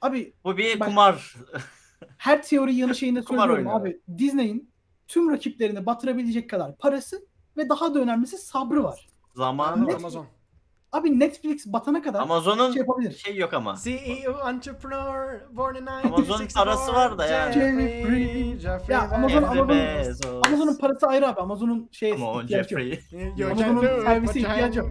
Abi 0.00 0.32
Bu 0.44 0.56
bir 0.56 0.80
Bak- 0.80 0.88
kumar. 0.88 1.36
her 2.18 2.42
teori 2.42 2.74
yanı 2.74 2.94
şeyinde 2.94 3.22
söylüyorum 3.28 3.68
abi. 3.68 4.00
Disney'in 4.18 4.71
tüm 5.12 5.30
rakiplerini 5.30 5.86
batırabilecek 5.86 6.50
kadar 6.50 6.76
parası 6.76 7.26
ve 7.56 7.68
daha 7.68 7.94
da 7.94 7.98
önemlisi 7.98 8.38
sabrı 8.38 8.84
var. 8.84 9.08
Zamanı 9.36 9.82
Ne- 9.82 9.86
var. 9.92 9.94
Amazon. 9.98 10.26
Abi 10.92 11.20
Netflix 11.20 11.66
batana 11.66 12.02
kadar 12.02 12.20
Amazon'un 12.20 12.72
şey 12.72 12.80
yapabilir. 12.80 13.12
şey 13.12 13.36
yok 13.36 13.54
ama. 13.54 13.76
CEO 13.82 14.48
entrepreneur 14.48 15.40
born 15.50 15.74
in 15.74 15.86
Amazon'un 15.86 16.12
1964. 16.16 16.54
parası 16.54 16.92
var 16.92 17.18
da 17.18 17.26
yani. 17.26 17.54
Jeffrey- 17.54 18.58
Jeffrey 18.58 18.96
Ya 18.96 19.00
Amazon- 19.10 19.28
Jeff 19.28 19.44
Amazon-. 19.50 20.42
Amazon'un 20.46 20.78
parası 20.78 21.06
ayrı 21.06 21.28
abi. 21.28 21.40
Amazon'un 21.40 21.88
şey 21.92 22.12
Come 22.12 22.24
on 22.24 22.44
ihtiyacı 22.44 22.74
yok. 23.36 23.52
Amazon'un 23.52 23.80
servisi 24.04 24.38
ihtiyacı 24.38 24.78
yok. 24.78 24.90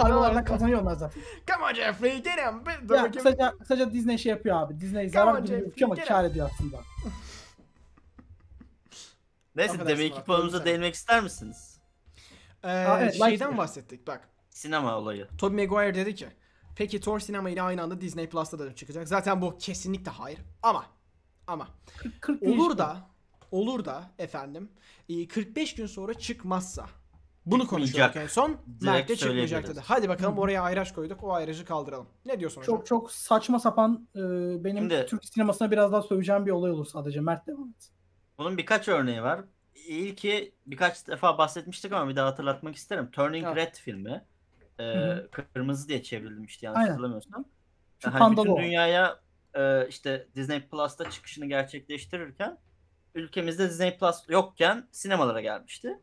Kargolardan 0.00 0.44
kazanıyor 0.44 0.82
onlar 0.82 0.94
zaten. 0.94 1.22
Come 1.52 1.64
on 1.70 1.74
Jeffrey 1.74 2.22
get 2.22 2.26
him. 2.26 2.94
Ya 2.96 3.10
kısaca, 3.10 3.52
kısaca 3.58 3.92
Disney 3.92 4.18
şey 4.18 4.30
yapıyor 4.30 4.56
abi. 4.62 4.80
Disney 4.80 5.08
zarar 5.08 5.38
gibi 5.38 5.58
gözüküyor 5.58 5.90
ama 5.90 6.04
kar 6.04 6.24
ediyor 6.24 6.50
aslında. 6.54 6.76
Neyse 9.60 9.74
Affedersin 9.74 9.98
demek 10.02 10.14
ki 10.14 10.22
konumuza 10.26 10.52
bölüm 10.56 10.66
değinmek 10.66 10.94
ister 10.94 11.22
misiniz? 11.22 11.80
Ee, 12.62 12.68
Aa, 12.68 13.00
evet, 13.00 13.12
şeyden 13.14 13.30
Lightyear. 13.30 13.56
bahsettik 13.58 14.06
bak. 14.06 14.28
Sinema 14.50 14.98
olayı. 14.98 15.28
Tobey 15.38 15.66
Maguire 15.66 15.94
dedi 15.94 16.14
ki 16.14 16.28
peki 16.76 17.00
Thor 17.00 17.20
sinema 17.20 17.50
ile 17.50 17.62
aynı 17.62 17.82
anda 17.82 18.00
Disney 18.00 18.28
Plus'ta 18.28 18.58
da 18.58 18.74
çıkacak. 18.74 19.08
Zaten 19.08 19.42
bu 19.42 19.58
kesinlikle 19.58 20.10
hayır. 20.10 20.40
Ama 20.62 20.86
ama 21.46 21.68
40, 21.96 22.20
40 22.22 22.42
olur 22.42 22.78
da 22.78 22.96
olur 23.50 23.84
da 23.84 24.10
efendim 24.18 24.70
e, 25.08 25.28
45 25.28 25.74
gün 25.74 25.86
sonra 25.86 26.14
çıkmazsa 26.14 26.86
Bunu 27.46 27.66
konuşuyorduk 27.66 28.16
en 28.16 28.26
son. 28.26 28.50
Direkt 28.66 28.82
Mert 28.84 29.08
de 29.08 29.16
çıkmayacak 29.16 29.68
dedi. 29.68 29.80
Hadi 29.84 30.08
bakalım 30.08 30.36
Hı. 30.36 30.40
oraya 30.40 30.62
ayraç 30.62 30.94
koyduk. 30.94 31.24
O 31.24 31.32
ayracı 31.32 31.64
kaldıralım. 31.64 32.06
Ne 32.24 32.40
diyorsun 32.40 32.60
hocam? 32.60 32.76
Çok 32.76 32.86
çok 32.86 33.12
saçma 33.12 33.58
sapan 33.60 34.08
e, 34.16 34.20
benim 34.64 34.78
Şimdi- 34.78 35.06
Türk 35.06 35.24
sinemasına 35.24 35.70
biraz 35.70 35.92
daha 35.92 36.02
söveceğim 36.02 36.46
bir 36.46 36.50
olay 36.50 36.70
olur 36.70 36.86
sadece. 36.86 37.20
Mert 37.20 37.46
devam 37.46 37.68
et. 37.68 37.90
Bunun 38.40 38.58
birkaç 38.58 38.88
örneği 38.88 39.22
var. 39.22 39.40
İlki 39.74 40.54
birkaç 40.66 41.06
defa 41.06 41.38
bahsetmiştik 41.38 41.92
ama 41.92 42.10
bir 42.10 42.16
daha 42.16 42.26
hatırlatmak 42.26 42.76
isterim. 42.76 43.10
Turning 43.10 43.46
Evet. 43.46 43.56
Red 43.56 43.74
filmi. 43.74 44.24
Hı 44.80 45.30
Kırmızı 45.30 45.88
diye 45.88 46.02
çevrilmişti 46.02 46.66
yanlış 46.66 46.78
Aynen. 46.78 46.90
hatırlamıyorsam. 46.90 47.44
Şu 47.98 48.14
Hani 48.14 48.36
bütün 48.36 48.56
dünyaya 48.56 49.20
e, 49.54 49.88
işte 49.88 50.28
Disney 50.36 50.60
Plus'ta 50.60 51.10
çıkışını 51.10 51.46
gerçekleştirirken 51.46 52.58
ülkemizde 53.14 53.68
Disney 53.68 53.98
Plus 53.98 54.28
yokken 54.28 54.88
sinemalara 54.92 55.40
gelmişti. 55.40 55.98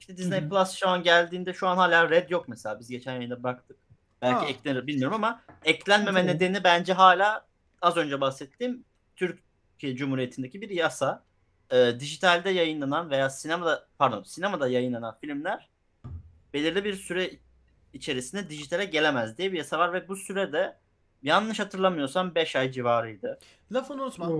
İşte 0.00 0.16
Disney 0.16 0.40
Hı 0.40 0.44
hı. 0.44 0.48
Plus 0.48 0.70
şu 0.70 0.88
an 0.88 1.02
geldiğinde 1.02 1.52
şu 1.52 1.68
an 1.68 1.76
hala 1.76 2.10
Red 2.10 2.30
yok 2.30 2.48
mesela. 2.48 2.80
Biz 2.80 2.88
geçen 2.88 3.14
yayında 3.14 3.42
baktık. 3.42 3.76
Belki 4.22 4.40
Ha. 4.40 4.46
eklenir 4.46 4.86
bilmiyorum 4.86 5.14
ama 5.14 5.42
eklenmeme 5.64 6.20
Okey. 6.20 6.34
nedeni 6.34 6.64
bence 6.64 6.92
hala 6.92 7.46
az 7.82 7.96
önce 7.96 8.20
bahsettiğim 8.20 8.84
Türkiye 9.16 9.96
Cumhuriyeti'ndeki 9.96 10.60
bir 10.60 10.70
yasa. 10.70 11.27
Ee, 11.72 12.00
dijitalde 12.00 12.50
yayınlanan 12.50 13.10
veya 13.10 13.30
sinemada 13.30 13.86
pardon 13.98 14.22
sinemada 14.22 14.68
yayınlanan 14.68 15.16
filmler 15.20 15.68
belirli 16.54 16.84
bir 16.84 16.94
süre 16.94 17.30
içerisinde 17.92 18.50
dijitale 18.50 18.84
gelemez 18.84 19.38
diye 19.38 19.52
bir 19.52 19.58
yasa 19.58 19.78
var 19.78 19.92
ve 19.92 20.08
bu 20.08 20.16
sürede 20.16 20.76
yanlış 21.22 21.58
hatırlamıyorsam 21.60 22.34
5 22.34 22.56
ay 22.56 22.72
civarıydı. 22.72 23.38
Lafını 23.72 24.02
unutma. 24.02 24.30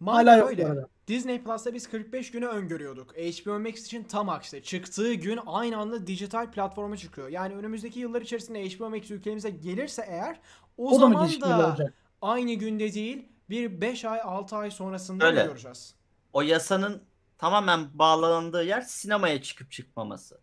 Madem 0.00 0.26
Hala 0.26 0.46
öyle. 0.46 0.74
Disney 1.08 1.42
Plus'ta 1.42 1.74
biz 1.74 1.90
45 1.90 2.30
günü 2.30 2.46
öngörüyorduk. 2.46 3.12
HBO 3.16 3.58
Max 3.58 3.86
için 3.86 4.04
tam 4.04 4.28
aksi. 4.28 4.62
Çıktığı 4.62 5.14
gün 5.14 5.40
aynı 5.46 5.76
anda 5.76 6.06
dijital 6.06 6.50
platforma 6.50 6.96
çıkıyor. 6.96 7.28
Yani 7.28 7.54
önümüzdeki 7.54 8.00
yıllar 8.00 8.22
içerisinde 8.22 8.68
HBO 8.68 8.90
Max 8.90 9.10
ülkemize 9.10 9.50
gelirse 9.50 10.04
eğer 10.08 10.40
o, 10.76 10.88
O 10.88 10.94
da 10.94 10.98
zaman 10.98 11.28
da 11.40 11.68
olacak? 11.68 11.94
aynı 12.22 12.52
günde 12.52 12.94
değil 12.94 13.28
bir 13.50 13.80
5 13.80 14.04
ay 14.04 14.20
6 14.24 14.56
ay 14.56 14.70
sonrasında 14.70 15.26
Öyle. 15.26 15.44
göreceğiz. 15.44 15.94
O 16.32 16.42
yasanın 16.42 17.02
tamamen 17.38 17.98
bağlandığı 17.98 18.64
yer 18.64 18.80
sinemaya 18.80 19.42
çıkıp 19.42 19.72
çıkmaması. 19.72 20.40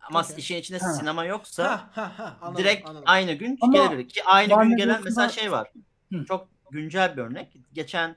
Ama 0.00 0.20
Okey. 0.20 0.36
işin 0.38 0.56
içinde 0.56 0.78
Ha. 0.78 0.92
sinema 0.92 1.24
yoksa 1.24 1.64
Ha 1.70 1.90
ha 1.94 2.18
ha 2.18 2.36
anladım, 2.40 2.64
direkt 2.64 2.88
anladım. 2.88 3.04
aynı 3.06 3.32
gün 3.32 3.58
gelebilir. 3.72 4.08
Ki 4.08 4.24
aynı 4.24 4.62
gün 4.62 4.76
gelen 4.76 4.88
Bros'un 4.94 5.04
mesela 5.04 5.28
şey 5.28 5.52
var. 5.52 5.72
Hı. 6.12 6.24
Çok 6.24 6.48
güncel 6.70 7.16
bir 7.16 7.22
örnek. 7.22 7.56
Geçen 7.72 8.16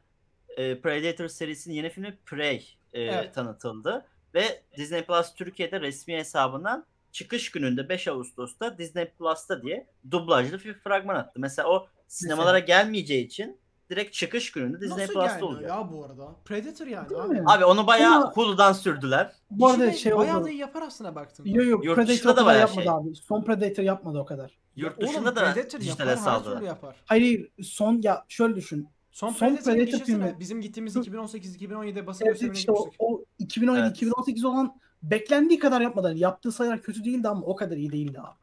e, 0.58 0.82
Predator 0.82 1.28
serisinin 1.28 1.76
yeni 1.76 1.90
filmi 1.90 2.18
Prey 2.26 2.78
e, 2.94 3.02
Evet. 3.02 3.34
tanıtıldı. 3.36 4.06
Ve 4.34 4.64
Disney 4.78 5.06
Plus 5.06 5.34
Türkiye'de 5.34 5.82
resmi 5.82 6.16
hesabından 6.18 6.86
çıkış 7.12 7.52
gününde 7.52 7.90
5 7.90 8.08
Ağustos'ta 8.08 8.78
Disney 8.78 9.06
Plus'ta 9.12 9.62
diye 9.62 9.88
dublajlı 10.12 10.60
bir 10.64 10.74
fragman 10.74 11.16
attı. 11.16 11.40
Mesela 11.40 11.68
o 11.70 11.88
sinemalara 12.08 12.60
gelmeyeceği 12.60 13.26
için 13.26 13.60
direkt 13.90 14.14
çıkış 14.14 14.52
gününde 14.52 14.82
Disney 14.82 14.98
Nasıl 15.04 15.14
Plus'ta 15.14 15.26
gelmiyor 15.32 15.50
olacak. 15.50 15.70
ya 15.70 15.90
bu 15.92 16.06
arada? 16.06 16.36
Predator 16.46 16.88
yani 16.88 17.10
Değil 17.10 17.22
abi. 17.22 17.34
mi? 17.34 17.44
Abi 17.48 17.66
onu 17.66 17.88
bayağı 17.88 18.16
Ama- 18.16 18.32
Hulu'dan 18.32 18.74
sürdüler. 18.74 19.32
Bu 19.52 19.68
arada 19.68 19.92
şey 19.92 20.16
bayağı 20.18 20.38
oldu. 20.38 20.46
da 20.46 20.50
iyi 20.50 20.60
yapar 20.60 20.82
aslında 20.82 21.16
baktım. 21.16 21.46
Yok 21.48 21.68
yok 21.68 21.86
Yurt 21.86 21.96
Predator 21.96 22.36
da 22.36 22.46
bayağı 22.46 22.62
yapmadı 22.62 22.84
şey. 22.86 22.94
abi. 22.94 23.16
Son 23.16 23.44
Predator 23.44 23.84
yapmadı 23.84 24.20
o 24.20 24.26
kadar. 24.26 24.58
Yurt 24.76 24.98
Oğlum, 25.00 25.08
dışında 25.10 25.36
da 25.36 25.54
Predator 25.54 25.80
dijitale 25.80 26.16
saldılar. 26.18 26.62
yapar. 26.62 26.96
Hayır 27.06 27.50
son 27.64 28.00
ya 28.04 28.26
şöyle 28.28 28.56
düşün. 28.56 28.88
Son, 29.12 29.30
Son 29.30 29.50
Predator 29.56 29.74
gişesi 29.74 30.04
filmi-? 30.04 30.36
Bizim 30.40 30.62
gittiğimiz 30.62 30.96
2018-2017'de 30.96 32.08
basın 32.08 32.26
Evet, 32.26 32.34
gösterimine 32.34 32.58
işte 32.58 32.72
o, 32.72 32.76
gitmiştik. 32.76 33.02
o 33.02 33.24
2017-2018 33.40 34.48
olan 34.48 34.80
beklendiği 35.04 35.60
kadar 35.60 35.82
yapmadı. 35.82 36.14
Yaptığı 36.16 36.52
sayılar 36.52 36.82
kötü 36.82 37.04
değildi 37.04 37.28
ama 37.28 37.42
o 37.46 37.56
kadar 37.56 37.78
iyi 37.78 37.92
değildi 37.92 38.20
abi. 38.20 38.38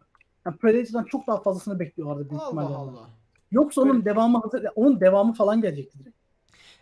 Yani 0.46 0.56
Predator'dan 0.56 1.04
çok 1.04 1.26
daha 1.26 1.42
fazlasını 1.42 1.78
bekliyorlardı 1.80 2.30
büyük 2.30 2.42
Allah 2.42 2.46
ihtimalle. 2.62 2.74
Allah. 2.76 3.06
Yoksa 3.52 3.80
onun 3.80 3.92
Böyle- 3.94 4.04
devamı 4.04 4.40
hazır, 4.40 4.64
onun 4.74 5.00
devamı 5.00 5.32
falan 5.32 5.60
gelecekti 5.60 5.98
direkt. 5.98 6.16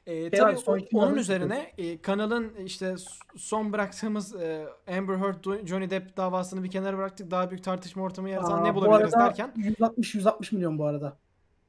Şey 0.06 0.30
tabii 0.30 0.56
son 0.56 0.80
onun 0.92 1.16
üzerine 1.16 1.72
e, 1.78 2.00
kanalın 2.02 2.54
işte 2.64 2.94
son 3.36 3.72
bıraktığımız 3.72 4.34
e, 4.34 4.66
Amber 4.98 5.16
Heard 5.16 5.66
Johnny 5.66 5.90
Depp 5.90 6.16
davasını 6.16 6.64
bir 6.64 6.70
kenara 6.70 6.96
bıraktık. 6.98 7.30
Daha 7.30 7.50
büyük 7.50 7.64
tartışma 7.64 8.02
ortamı 8.02 8.30
yaratan 8.30 8.58
Aa, 8.58 8.62
ne 8.62 8.74
bu 8.74 8.80
bulabiliriz 8.80 9.14
arada 9.14 9.26
derken 9.26 9.52
160-160 9.56 10.54
milyon 10.54 10.78
bu 10.78 10.84
arada. 10.84 11.16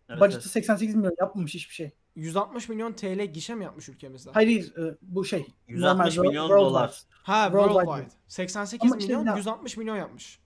Evet, 0.10 0.22
Budget'ı 0.22 0.38
evet. 0.40 0.52
88 0.52 0.96
milyon 0.96 1.16
yapmamış 1.20 1.54
hiçbir 1.54 1.74
şey. 1.74 1.92
160 2.16 2.70
milyon 2.70 2.94
TL 2.94 3.26
gişe 3.26 3.56
mi 3.56 3.64
yapmış 3.64 3.90
ülkemizde? 3.90 4.30
Hayır 4.34 4.76
e, 4.78 4.96
bu 5.02 5.26
şey. 5.26 5.46
160 5.68 6.18
normal 6.18 6.28
milyon 6.30 6.48
worldwide. 6.48 6.70
dolar. 6.70 7.02
Ha 7.12 7.44
Worldwide. 7.46 7.74
worldwide. 7.80 8.10
88 8.28 8.92
Ama 8.92 8.98
işte 8.98 9.14
milyon 9.14 9.26
ya- 9.32 9.38
160 9.38 9.78
milyon 9.78 9.96
yapmış. 9.96 10.40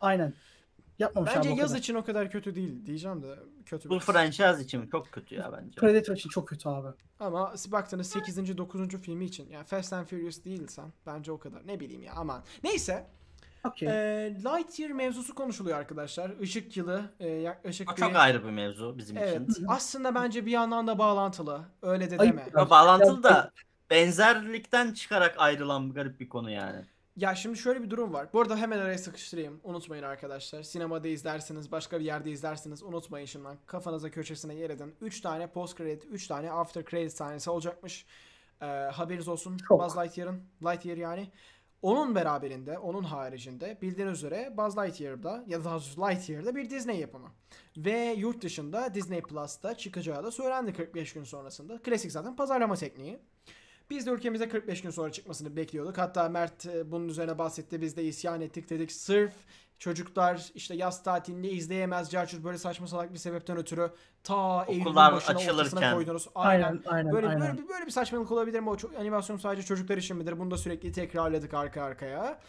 Aynen. 0.00 0.34
Yapmamış 0.98 1.32
Bence 1.36 1.48
yaz 1.48 1.68
kadar. 1.68 1.78
için 1.78 1.94
o 1.94 2.04
kadar 2.04 2.30
kötü 2.30 2.54
değil 2.54 2.86
diyeceğim 2.86 3.22
de 3.22 3.26
kötü 3.68 3.90
Bu 3.90 3.98
franchise 3.98 4.62
için 4.62 4.86
çok 4.86 5.12
kötü 5.12 5.34
ya 5.34 5.52
bence. 5.52 5.80
Predator 5.80 6.16
için 6.16 6.30
çok 6.30 6.48
kötü 6.48 6.68
abi. 6.68 6.88
Ama 7.20 7.54
baktığınız 7.68 8.10
8. 8.10 8.58
9. 8.58 8.88
filmi 8.88 9.24
için 9.24 9.50
yani 9.50 9.64
Fast 9.64 9.92
and 9.92 10.06
Furious 10.06 10.44
değilsen 10.44 10.92
bence 11.06 11.32
o 11.32 11.38
kadar. 11.38 11.66
Ne 11.66 11.80
bileyim 11.80 12.02
ya 12.02 12.12
aman. 12.16 12.42
Neyse. 12.64 13.06
Okey. 13.64 13.88
Ee, 13.88 14.34
Lightyear 14.44 14.90
mevzusu 14.90 15.34
konuşuluyor 15.34 15.78
arkadaşlar. 15.78 16.30
Işık 16.40 16.76
yılı 16.76 17.02
e, 17.20 17.28
yaklaşık 17.28 17.92
O 17.92 17.96
bir... 17.96 18.00
çok 18.00 18.16
ayrı 18.16 18.44
bir 18.44 18.50
mevzu 18.50 18.98
bizim 18.98 19.16
Evet. 19.16 19.50
için. 19.50 19.64
Aslında 19.68 20.14
bence 20.14 20.46
bir 20.46 20.50
yandan 20.50 20.86
da 20.86 20.98
bağlantılı. 20.98 21.60
Öyle 21.82 22.10
de 22.10 22.18
deme. 22.18 22.46
Ya 22.56 22.70
bağlantılı 22.70 23.22
da 23.22 23.50
benzerlikten 23.90 24.92
çıkarak 24.92 25.34
ayrılan 25.38 25.90
bir 25.90 25.94
garip 25.94 26.20
bir 26.20 26.28
konu 26.28 26.50
yani. 26.50 26.84
Ya 27.18 27.34
şimdi 27.34 27.58
şöyle 27.58 27.82
bir 27.82 27.90
durum 27.90 28.12
var. 28.12 28.28
Bu 28.32 28.40
arada 28.40 28.56
hemen 28.56 28.78
araya 28.78 28.98
sıkıştırayım. 28.98 29.60
Unutmayın 29.64 30.02
arkadaşlar. 30.02 30.62
Sinemada 30.62 31.08
izlersiniz, 31.08 31.72
başka 31.72 32.00
bir 32.00 32.04
yerde 32.04 32.30
izlersiniz. 32.30 32.82
Unutmayın 32.82 33.26
şimdiden. 33.26 33.56
Kafanıza 33.66 34.10
köşesine 34.10 34.54
yer 34.54 34.70
edin. 34.70 34.94
3 35.00 35.20
tane 35.20 35.46
post 35.46 35.78
credit, 35.78 36.04
3 36.10 36.26
tane 36.26 36.52
after 36.52 36.84
credit 36.84 37.12
sahnesi 37.12 37.50
olacakmış. 37.50 38.06
Ee, 38.60 38.66
haberiniz 38.66 39.28
olsun. 39.28 39.56
Çok. 39.68 39.80
Buzz 39.80 39.96
Lightyear'ın. 39.96 40.42
Lightyear 40.62 40.96
yani. 40.96 41.30
Onun 41.82 42.14
beraberinde, 42.14 42.78
onun 42.78 43.02
haricinde 43.02 43.78
bildiğiniz 43.82 44.14
üzere 44.14 44.54
Buzz 44.56 44.78
Lightyear'da 44.78 45.44
ya 45.46 45.60
da 45.60 45.64
daha 45.64 45.74
doğrusu 45.74 46.00
Lightyear'da 46.00 46.56
bir 46.56 46.70
Disney 46.70 47.00
yapımı. 47.00 47.28
Ve 47.76 48.14
yurt 48.18 48.42
dışında 48.42 48.94
Disney 48.94 49.22
Plus'ta 49.22 49.76
çıkacağı 49.76 50.24
da 50.24 50.30
söylendi 50.30 50.72
45 50.72 51.12
gün 51.12 51.24
sonrasında. 51.24 51.78
Klasik 51.82 52.12
zaten 52.12 52.36
pazarlama 52.36 52.74
tekniği. 52.74 53.18
Biz 53.90 54.06
de 54.06 54.10
ülkemize 54.10 54.48
45 54.48 54.82
gün 54.82 54.90
sonra 54.90 55.12
çıkmasını 55.12 55.56
bekliyorduk. 55.56 55.98
Hatta 55.98 56.28
Mert 56.28 56.66
e, 56.66 56.92
bunun 56.92 57.08
üzerine 57.08 57.38
bahsetti. 57.38 57.80
Biz 57.80 57.96
de 57.96 58.04
isyan 58.04 58.40
ettik 58.40 58.70
dedik. 58.70 58.92
Sırf 58.92 59.32
çocuklar 59.78 60.50
işte 60.54 60.74
yaz 60.74 61.02
tatilinde 61.02 61.50
izleyemez. 61.50 62.10
Carçur 62.10 62.44
böyle 62.44 62.58
saçma 62.58 62.86
salak 62.86 63.12
bir 63.12 63.18
sebepten 63.18 63.56
ötürü 63.56 63.90
ta 64.24 64.64
Eylül'ün 64.68 64.84
Okullar 64.84 65.12
başına 65.12 65.36
ortasına 65.36 65.62
açılırken. 65.62 65.94
koydunuz. 65.94 66.28
Aynen. 66.34 66.64
Aynen 66.64 66.82
aynen 66.86 67.12
Böyle, 67.12 67.26
aynen. 67.28 67.40
böyle, 67.56 67.68
böyle 67.68 67.86
bir 67.86 67.90
saçmalık 67.90 68.32
olabilir 68.32 68.60
mi? 68.60 68.70
O 68.70 68.76
çok, 68.76 68.94
animasyon 68.96 69.36
sadece 69.36 69.62
çocuklar 69.62 69.96
için 69.96 70.16
midir? 70.16 70.38
Bunu 70.38 70.50
da 70.50 70.56
sürekli 70.56 70.92
tekrarladık 70.92 71.54
arka 71.54 71.82
arkaya. 71.82 72.40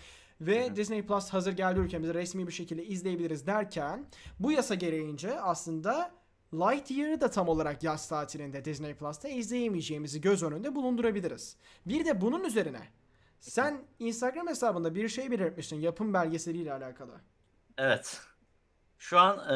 Ve 0.41 0.67
Hı 0.67 0.71
hı. 0.71 0.75
Disney 0.75 1.05
Plus 1.05 1.29
hazır 1.29 1.53
geldi 1.53 1.79
ülkemize 1.79 2.13
resmi 2.13 2.47
bir 2.47 2.51
şekilde 2.51 2.85
izleyebiliriz 2.85 3.47
derken 3.47 4.05
bu 4.39 4.51
yasa 4.51 4.75
gereğince 4.75 5.39
aslında 5.41 6.11
Lightyear'ı 6.53 7.21
da 7.21 7.29
tam 7.29 7.49
olarak 7.49 7.83
yaz 7.83 8.07
tatilinde 8.07 8.65
Disney 8.65 8.93
Plus'ta 8.93 9.27
izleyemeyeceğimizi 9.27 10.21
göz 10.21 10.43
önünde 10.43 10.75
bulundurabiliriz. 10.75 11.55
Bir 11.85 12.05
de 12.05 12.21
bunun 12.21 12.43
üzerine 12.43 12.81
sen 13.39 13.81
Instagram 13.99 14.47
hesabında 14.47 14.95
bir 14.95 15.09
şey 15.09 15.31
belirtmiştin 15.31 15.79
yapım 15.79 16.13
belgeseliyle 16.13 16.73
alakalı. 16.73 17.11
Evet. 17.77 18.21
Şu 18.97 19.19
an 19.19 19.37
e, 19.37 19.55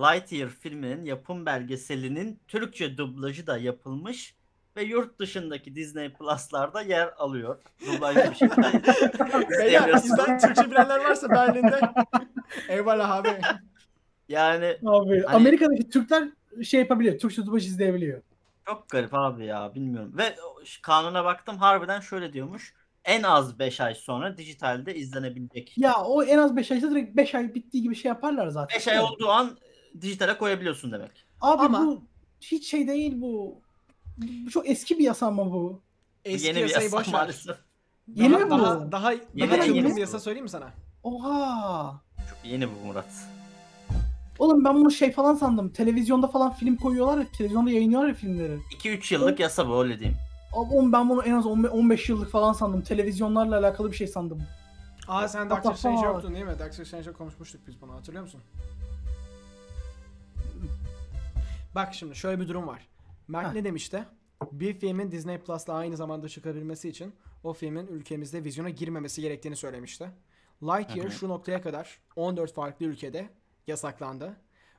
Lightyear 0.00 0.48
filminin 0.48 1.04
yapım 1.04 1.46
belgeselinin 1.46 2.40
Türkçe 2.48 2.96
dublajı 2.96 3.46
da 3.46 3.58
yapılmış 3.58 4.34
ve 4.76 4.82
yurt 4.82 5.18
dışındaki 5.18 5.74
Disney 5.74 6.12
Plus'larda 6.12 6.82
yer 6.82 7.12
alıyor. 7.16 7.58
Dublajlı 7.86 8.30
bir 8.30 8.36
şekilde 8.36 8.82
Beyler 9.58 9.94
izlen 9.94 10.38
Türkçe 10.38 10.70
bilenler 10.70 10.98
varsa 10.98 11.30
Berlin'de 11.30 11.80
eyvallah 12.68 13.10
abi. 13.10 13.40
Yani 14.28 14.76
Abi 14.86 15.22
Hani- 15.22 15.36
Amerika'daki 15.36 15.88
Türkler 15.90 16.28
şey 16.64 16.80
yapabiliyor. 16.80 17.18
Türkçe 17.18 17.46
dublaj 17.46 17.66
izleyebiliyor. 17.66 18.22
çok 18.66 18.88
garip 18.88 19.14
abi 19.14 19.46
ya 19.46 19.74
bilmiyorum. 19.74 20.12
Ve 20.18 20.36
kanuna 20.82 21.24
baktım 21.24 21.56
harbiden 21.58 22.00
şöyle 22.00 22.32
diyormuş. 22.32 22.74
En 23.04 23.22
az 23.22 23.58
5 23.58 23.80
ay 23.80 23.94
sonra 23.94 24.36
dijitalde 24.38 24.94
izlenebilecek. 24.94 25.78
Ya 25.78 25.94
o 26.02 26.22
en 26.22 26.38
az 26.38 26.56
5 26.56 26.70
aysa 26.72 26.90
direkt 26.90 27.16
5 27.16 27.34
ay 27.34 27.54
bittiği 27.54 27.82
gibi 27.82 27.96
şey 27.96 28.08
yaparlar 28.08 28.48
zaten. 28.48 28.76
5 28.76 28.88
ay 28.88 29.00
olduğu 29.00 29.28
an 29.28 29.58
dijitale 30.00 30.38
koyabiliyorsun 30.38 30.92
demek. 30.92 31.10
Abi 31.40 31.62
Ama- 31.62 31.86
bu 31.86 32.02
hiç 32.40 32.70
şey 32.70 32.88
değil 32.88 33.20
bu. 33.20 33.60
Bu 34.18 34.50
çok 34.50 34.68
eski 34.68 34.98
bir 34.98 35.04
yasa 35.04 35.26
ama 35.26 35.52
bu. 35.52 35.80
Eski 36.24 36.46
Yeni 36.46 36.56
bir 36.56 36.62
yasayı 36.62 36.84
yasa 36.84 36.96
boş 36.98 37.08
maalesef. 37.08 37.56
Yeni 38.14 38.32
daha, 38.34 38.44
mi 38.44 38.50
bu? 38.50 38.58
Daha, 38.58 38.92
daha, 38.92 39.12
Yeni, 39.12 39.50
daha 39.50 39.64
yeni 39.64 39.90
bu. 39.90 39.96
bir 39.96 40.00
yasa 40.00 40.20
söyleyeyim 40.20 40.44
mi 40.44 40.50
sana? 40.50 40.70
Oha. 41.02 42.00
Çok 42.30 42.38
yeni 42.50 42.68
bu 42.68 42.86
Murat. 42.86 43.06
Oğlum 44.38 44.64
ben 44.64 44.74
bunu 44.74 44.90
şey 44.90 45.12
falan 45.12 45.34
sandım. 45.34 45.68
Televizyonda 45.68 46.28
falan 46.28 46.52
film 46.52 46.76
koyuyorlar 46.76 47.18
ya, 47.18 47.26
televizyonda 47.38 47.70
yayınlıyorlar 47.70 48.08
ya 48.08 48.14
filmleri. 48.14 48.58
2-3 48.78 49.14
yıllık 49.14 49.40
yasa 49.40 49.68
bu 49.68 49.82
öyle 49.82 49.98
diyeyim. 50.00 50.18
Abi 50.52 50.74
oğlum 50.74 50.92
ben 50.92 51.08
bunu 51.08 51.22
en 51.22 51.32
az 51.32 51.46
15 51.46 51.70
15 51.70 52.08
yıllık 52.08 52.30
falan 52.30 52.52
sandım. 52.52 52.82
Televizyonlarla 52.82 53.58
alakalı 53.58 53.90
bir 53.90 53.96
şey 53.96 54.06
sandım. 54.06 54.42
Aa 55.08 55.28
sen 55.28 55.50
Doctor 55.50 55.74
Strange 55.74 56.06
yoktun 56.06 56.34
değil 56.34 56.44
mi? 56.44 56.58
Doctor 56.58 56.84
Strange'le 56.84 57.12
konuşmuştuk 57.12 57.60
biz 57.66 57.80
bunu 57.80 57.92
hatırlıyor 57.94 58.22
musun? 58.22 58.40
Bak 61.74 61.94
şimdi 61.94 62.16
şöyle 62.16 62.40
bir 62.40 62.48
durum 62.48 62.66
var. 62.66 62.88
Mark 63.28 63.46
Heh. 63.46 63.52
ne 63.52 63.64
demişti? 63.64 64.04
Bir 64.52 64.78
filmin 64.78 65.10
Disney 65.10 65.38
Plus'la 65.38 65.74
aynı 65.74 65.96
zamanda 65.96 66.28
çıkabilmesi 66.28 66.88
için 66.88 67.14
o 67.44 67.52
filmin 67.52 67.86
ülkemizde 67.86 68.44
vizyona 68.44 68.70
girmemesi 68.70 69.22
gerektiğini 69.22 69.56
söylemişti. 69.56 70.10
Lightyear 70.62 71.10
şu 71.10 71.28
noktaya 71.28 71.62
kadar 71.62 71.98
14 72.16 72.54
farklı 72.54 72.86
ülkede 72.86 73.28
yasaklandı. 73.68 74.36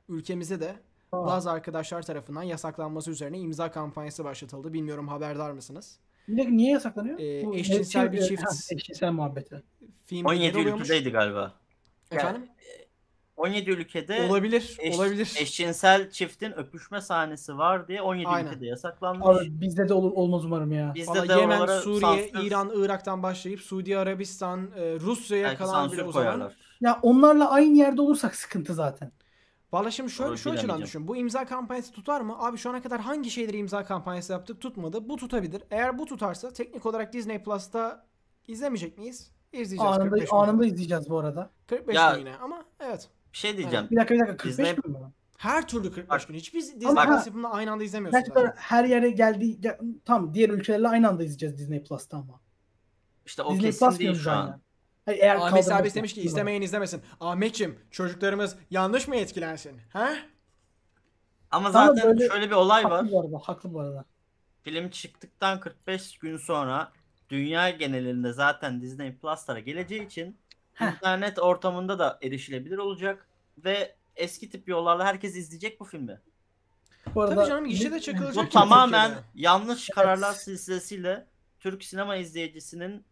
Ülkemizde 0.08 0.60
de 0.60 0.74
Aa. 1.12 1.26
bazı 1.26 1.50
arkadaşlar 1.50 2.02
tarafından 2.02 2.42
yasaklanması 2.42 3.10
üzerine 3.10 3.38
imza 3.38 3.70
kampanyası 3.70 4.24
başlatıldı. 4.24 4.72
Bilmiyorum 4.72 5.08
haberdar 5.08 5.50
mısınız? 5.50 5.98
Niye, 6.28 6.56
niye 6.56 6.72
yasaklanıyor? 6.72 7.18
Ee, 7.18 7.44
Bu 7.46 7.54
eşcinsel 7.56 8.12
bir 8.12 8.18
ha, 8.20 8.24
çift- 8.26 8.74
eşcinsel 8.74 9.12
muhabbeti. 9.12 9.62
Film 10.06 10.26
17 10.26 10.44
ülkede 10.46 10.58
oluyormuş. 10.60 10.82
ülkedeydi 10.88 11.10
galiba. 11.10 11.54
Efendim? 12.10 12.46
17 13.36 13.70
ülkede 13.70 14.26
olabilir, 14.30 14.76
eş- 14.80 14.98
olabilir. 14.98 15.34
eşcinsel 15.40 16.10
çiftin 16.10 16.52
öpüşme 16.52 17.00
sahnesi 17.00 17.58
var 17.58 17.88
diye 17.88 18.02
17 18.02 18.28
Aynen. 18.28 18.48
ülkede 18.50 18.66
yasaklanmış. 18.66 19.26
Abi 19.26 19.60
bizde 19.60 19.88
de 19.88 19.94
olur 19.94 20.12
olmaz 20.12 20.44
umarım 20.44 20.72
ya. 20.72 20.92
Bizde 20.94 21.28
de 21.28 21.32
Yemen, 21.40 21.66
Suriye, 21.66 22.00
sansür- 22.00 22.46
İran, 22.46 22.70
Irak'tan 22.74 23.22
başlayıp 23.22 23.60
Suudi 23.60 23.98
Arabistan, 23.98 24.70
e, 24.76 25.00
Rusya'ya 25.00 25.56
sansür 25.56 25.92
bile 25.96 26.04
uzanan. 26.04 26.24
koyarlar. 26.24 26.56
Ya 26.80 26.98
onlarla 27.02 27.50
aynı 27.50 27.76
yerde 27.78 28.00
olursak 28.02 28.34
sıkıntı 28.36 28.74
zaten. 28.74 29.12
Valla 29.72 29.90
şimdi 29.90 30.10
şöyle 30.10 30.36
şu 30.36 30.50
açıdan 30.50 30.82
düşün. 30.82 31.08
Bu 31.08 31.16
imza 31.16 31.44
kampanyası 31.46 31.92
tutar 31.92 32.20
mı? 32.20 32.36
Abi 32.38 32.58
şu 32.58 32.70
ana 32.70 32.82
kadar 32.82 33.00
hangi 33.00 33.30
şeyleri 33.30 33.56
imza 33.56 33.84
kampanyası 33.84 34.32
yaptık 34.32 34.60
tutmadı. 34.60 35.08
Bu 35.08 35.16
tutabilir. 35.16 35.62
Eğer 35.70 35.98
bu 35.98 36.04
tutarsa 36.06 36.52
teknik 36.52 36.86
olarak 36.86 37.12
Disney 37.12 37.42
Plus'ta 37.42 38.06
izlemeyecek 38.48 38.98
miyiz? 38.98 39.30
İzleyeceğiz. 39.52 39.82
Anında, 39.82 40.10
45 40.10 40.30
gün. 40.30 40.36
anında 40.36 40.66
izleyeceğiz 40.66 41.10
bu 41.10 41.18
arada. 41.18 41.50
45 41.66 41.96
Ya- 41.96 42.12
gün 42.12 42.18
yine 42.20 42.36
ama 42.36 42.64
evet. 42.80 43.08
Bir 43.32 43.38
şey 43.38 43.56
diyeceğim. 43.56 43.86
Bir 43.90 43.96
dakika 43.96 44.14
bir 44.14 44.20
dakika 44.20 44.36
45 44.36 44.66
Disney- 44.66 44.82
gün 44.82 44.92
mü? 44.92 44.98
Her 45.36 45.68
türlü 45.68 45.92
45 45.92 46.08
Bak- 46.10 46.28
gün. 46.28 46.34
Hiçbir 46.34 46.60
Disney 46.60 46.94
Plus 46.94 47.26
yapımını 47.26 47.50
aynı 47.50 47.72
anda 47.72 47.84
izlemiyorsun 47.84 48.18
Gerçekten 48.20 48.40
zaten. 48.40 48.56
her 48.62 48.84
yere 48.84 49.10
geldi. 49.10 49.58
Ya, 49.62 49.78
tamam 50.04 50.34
diğer 50.34 50.48
ülkelerle 50.48 50.88
aynı 50.88 51.08
anda 51.08 51.22
izleyeceğiz 51.22 51.58
Disney 51.58 51.82
Plus'ta 51.84 52.16
ama. 52.16 52.40
İşte 53.26 53.42
o 53.42 53.52
Disney 53.54 53.70
kesin 53.70 53.86
Plus 53.88 53.98
değil 53.98 54.14
şu 54.14 54.30
an. 54.30 54.44
aynen. 54.46 54.60
Hayır, 55.10 55.22
eğer 55.22 55.36
Ahmet 55.36 55.64
Serbest 55.64 55.96
demiş 55.96 56.14
ki 56.14 56.22
istemeyen 56.22 56.62
izlemesin. 56.62 57.02
Ahmetçim 57.20 57.78
çocuklarımız 57.90 58.56
yanlış 58.70 59.08
mı 59.08 59.16
etkilensin? 59.16 59.78
He? 59.92 59.98
Ama 59.98 60.16
Ama 61.50 61.70
zaten 61.70 62.04
böyle- 62.18 62.28
şöyle 62.28 62.46
bir 62.46 62.54
olay 62.54 62.84
var. 62.84 62.90
Haklı 62.92 63.12
bu 63.12 63.20
arada. 63.20 63.38
Haklı 63.42 63.74
bu 63.74 63.80
arada. 63.80 64.04
Film 64.62 64.90
çıktıktan 64.90 65.60
45 65.60 66.18
gün 66.18 66.36
sonra 66.36 66.92
dünya 67.30 67.70
genelinde 67.70 68.32
zaten 68.32 68.80
Disney 68.82 69.14
Plus'lara 69.16 69.58
geleceği 69.58 70.06
için 70.06 70.36
Heh. 70.74 70.92
internet 70.92 71.38
ortamında 71.38 71.98
da 71.98 72.18
erişilebilir 72.22 72.78
olacak 72.78 73.28
ve 73.58 73.94
eski 74.16 74.50
tip 74.50 74.68
yollarla 74.68 75.04
herkes 75.04 75.36
izleyecek 75.36 75.80
bu 75.80 75.84
filmi. 75.84 76.20
Bu 77.14 77.22
arada 77.22 77.34
Tabii 77.34 77.48
canım 77.48 77.64
gişe 77.66 77.92
de 77.92 78.00
çakılacak. 78.00 78.44
Bu 78.44 78.48
ki 78.48 78.52
tamamen 78.54 79.06
Türkiye'de. 79.08 79.26
yanlış 79.34 79.88
kararlar 79.88 80.32
silsilesiyle 80.32 81.26
Türk 81.60 81.84
sinema 81.84 82.16
izleyicisinin 82.16 83.04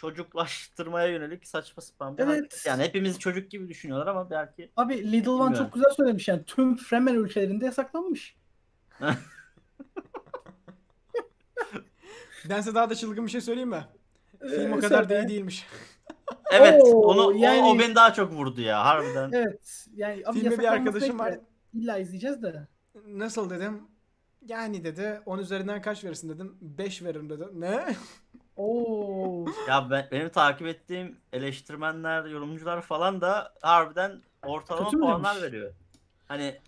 çocuklaştırmaya 0.00 1.06
yönelik 1.06 1.48
saçma 1.48 1.82
sapan 1.82 2.18
bir 2.18 2.22
Evet. 2.22 2.32
hareket. 2.32 2.66
Yani 2.66 2.82
hepimiz 2.82 3.18
çocuk 3.18 3.50
gibi 3.50 3.68
düşünüyorlar 3.68 4.06
ama 4.06 4.30
belki 4.30 4.70
Abi 4.76 5.12
Little 5.12 5.30
One 5.30 5.56
çok 5.56 5.72
güzel 5.72 5.90
söylemiş 5.96 6.28
yani 6.28 6.44
tüm 6.44 6.76
Fremen 6.76 7.14
ülkelerinde 7.14 7.64
yasaklanmış. 7.64 8.36
Ben 12.48 12.60
size 12.60 12.74
daha 12.74 12.90
da 12.90 12.94
çılgın 12.94 13.26
bir 13.26 13.30
şey 13.30 13.40
söyleyeyim 13.40 13.68
mi? 13.68 13.84
Film 14.40 14.72
o 14.72 14.76
Ee, 14.76 14.80
kadar 14.80 15.08
da 15.08 15.18
iyi 15.22 15.28
değilmiş. 15.28 15.66
evet 16.52 16.82
Oo, 16.82 17.00
onu 17.02 17.26
o- 17.26 17.32
yani- 17.32 17.62
o, 17.62 17.78
beni 17.78 17.94
daha 17.94 18.12
çok 18.12 18.32
vurdu 18.32 18.60
ya 18.60 18.84
harbiden. 18.84 19.30
Evet. 19.32 19.86
Yani 19.94 20.22
abi 20.26 20.40
Filmi 20.40 20.58
bir 20.58 20.72
arkadaşım 20.72 21.18
var. 21.18 21.38
İlla 21.74 21.98
izleyeceğiz 21.98 22.42
de. 22.42 22.68
Nasıl 23.06 23.50
dedim? 23.50 23.82
Yani 24.46 24.84
dedi 24.84 25.20
10 25.26 25.38
üzerinden 25.38 25.82
kaç 25.82 26.04
verirsin 26.04 26.28
dedim. 26.28 26.56
5 26.60 27.02
veririm 27.02 27.30
dedi. 27.30 27.44
Ne? 27.52 27.84
Oo. 28.60 29.46
Ya 29.68 29.90
ben, 29.90 30.08
benim 30.12 30.28
takip 30.28 30.66
ettiğim 30.66 31.16
eleştirmenler, 31.32 32.24
yorumcular 32.24 32.82
falan 32.82 33.20
da 33.20 33.54
harbiden 33.62 34.22
ortalama 34.42 34.84
Kötü 34.84 34.96
mü 34.96 35.02
puanlar 35.02 35.34
demiş? 35.34 35.46
veriyor. 35.46 35.72
Hani 36.28 36.58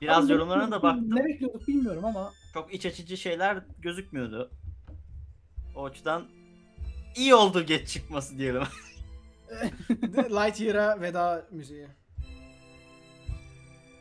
biraz 0.00 0.24
Abi 0.24 0.28
ne 0.28 0.32
yorumlarına 0.32 0.70
da 0.70 0.76
bekliyorduk, 0.76 0.82
baktım. 0.82 1.16
Ne 1.16 1.24
bekliyorduk 1.24 1.68
bilmiyorum 1.68 2.04
ama 2.04 2.32
Çok 2.54 2.74
iç 2.74 2.86
açıcı 2.86 3.16
şeyler 3.16 3.58
gözükmüyordu. 3.78 4.50
O 5.76 5.84
açıdan 5.84 6.24
iyi 7.16 7.34
oldu 7.34 7.62
geç 7.62 7.88
çıkması 7.88 8.38
diyelim. 8.38 8.62
Lightyear'a 10.16 11.00
veda 11.00 11.44
müziği. 11.50 11.88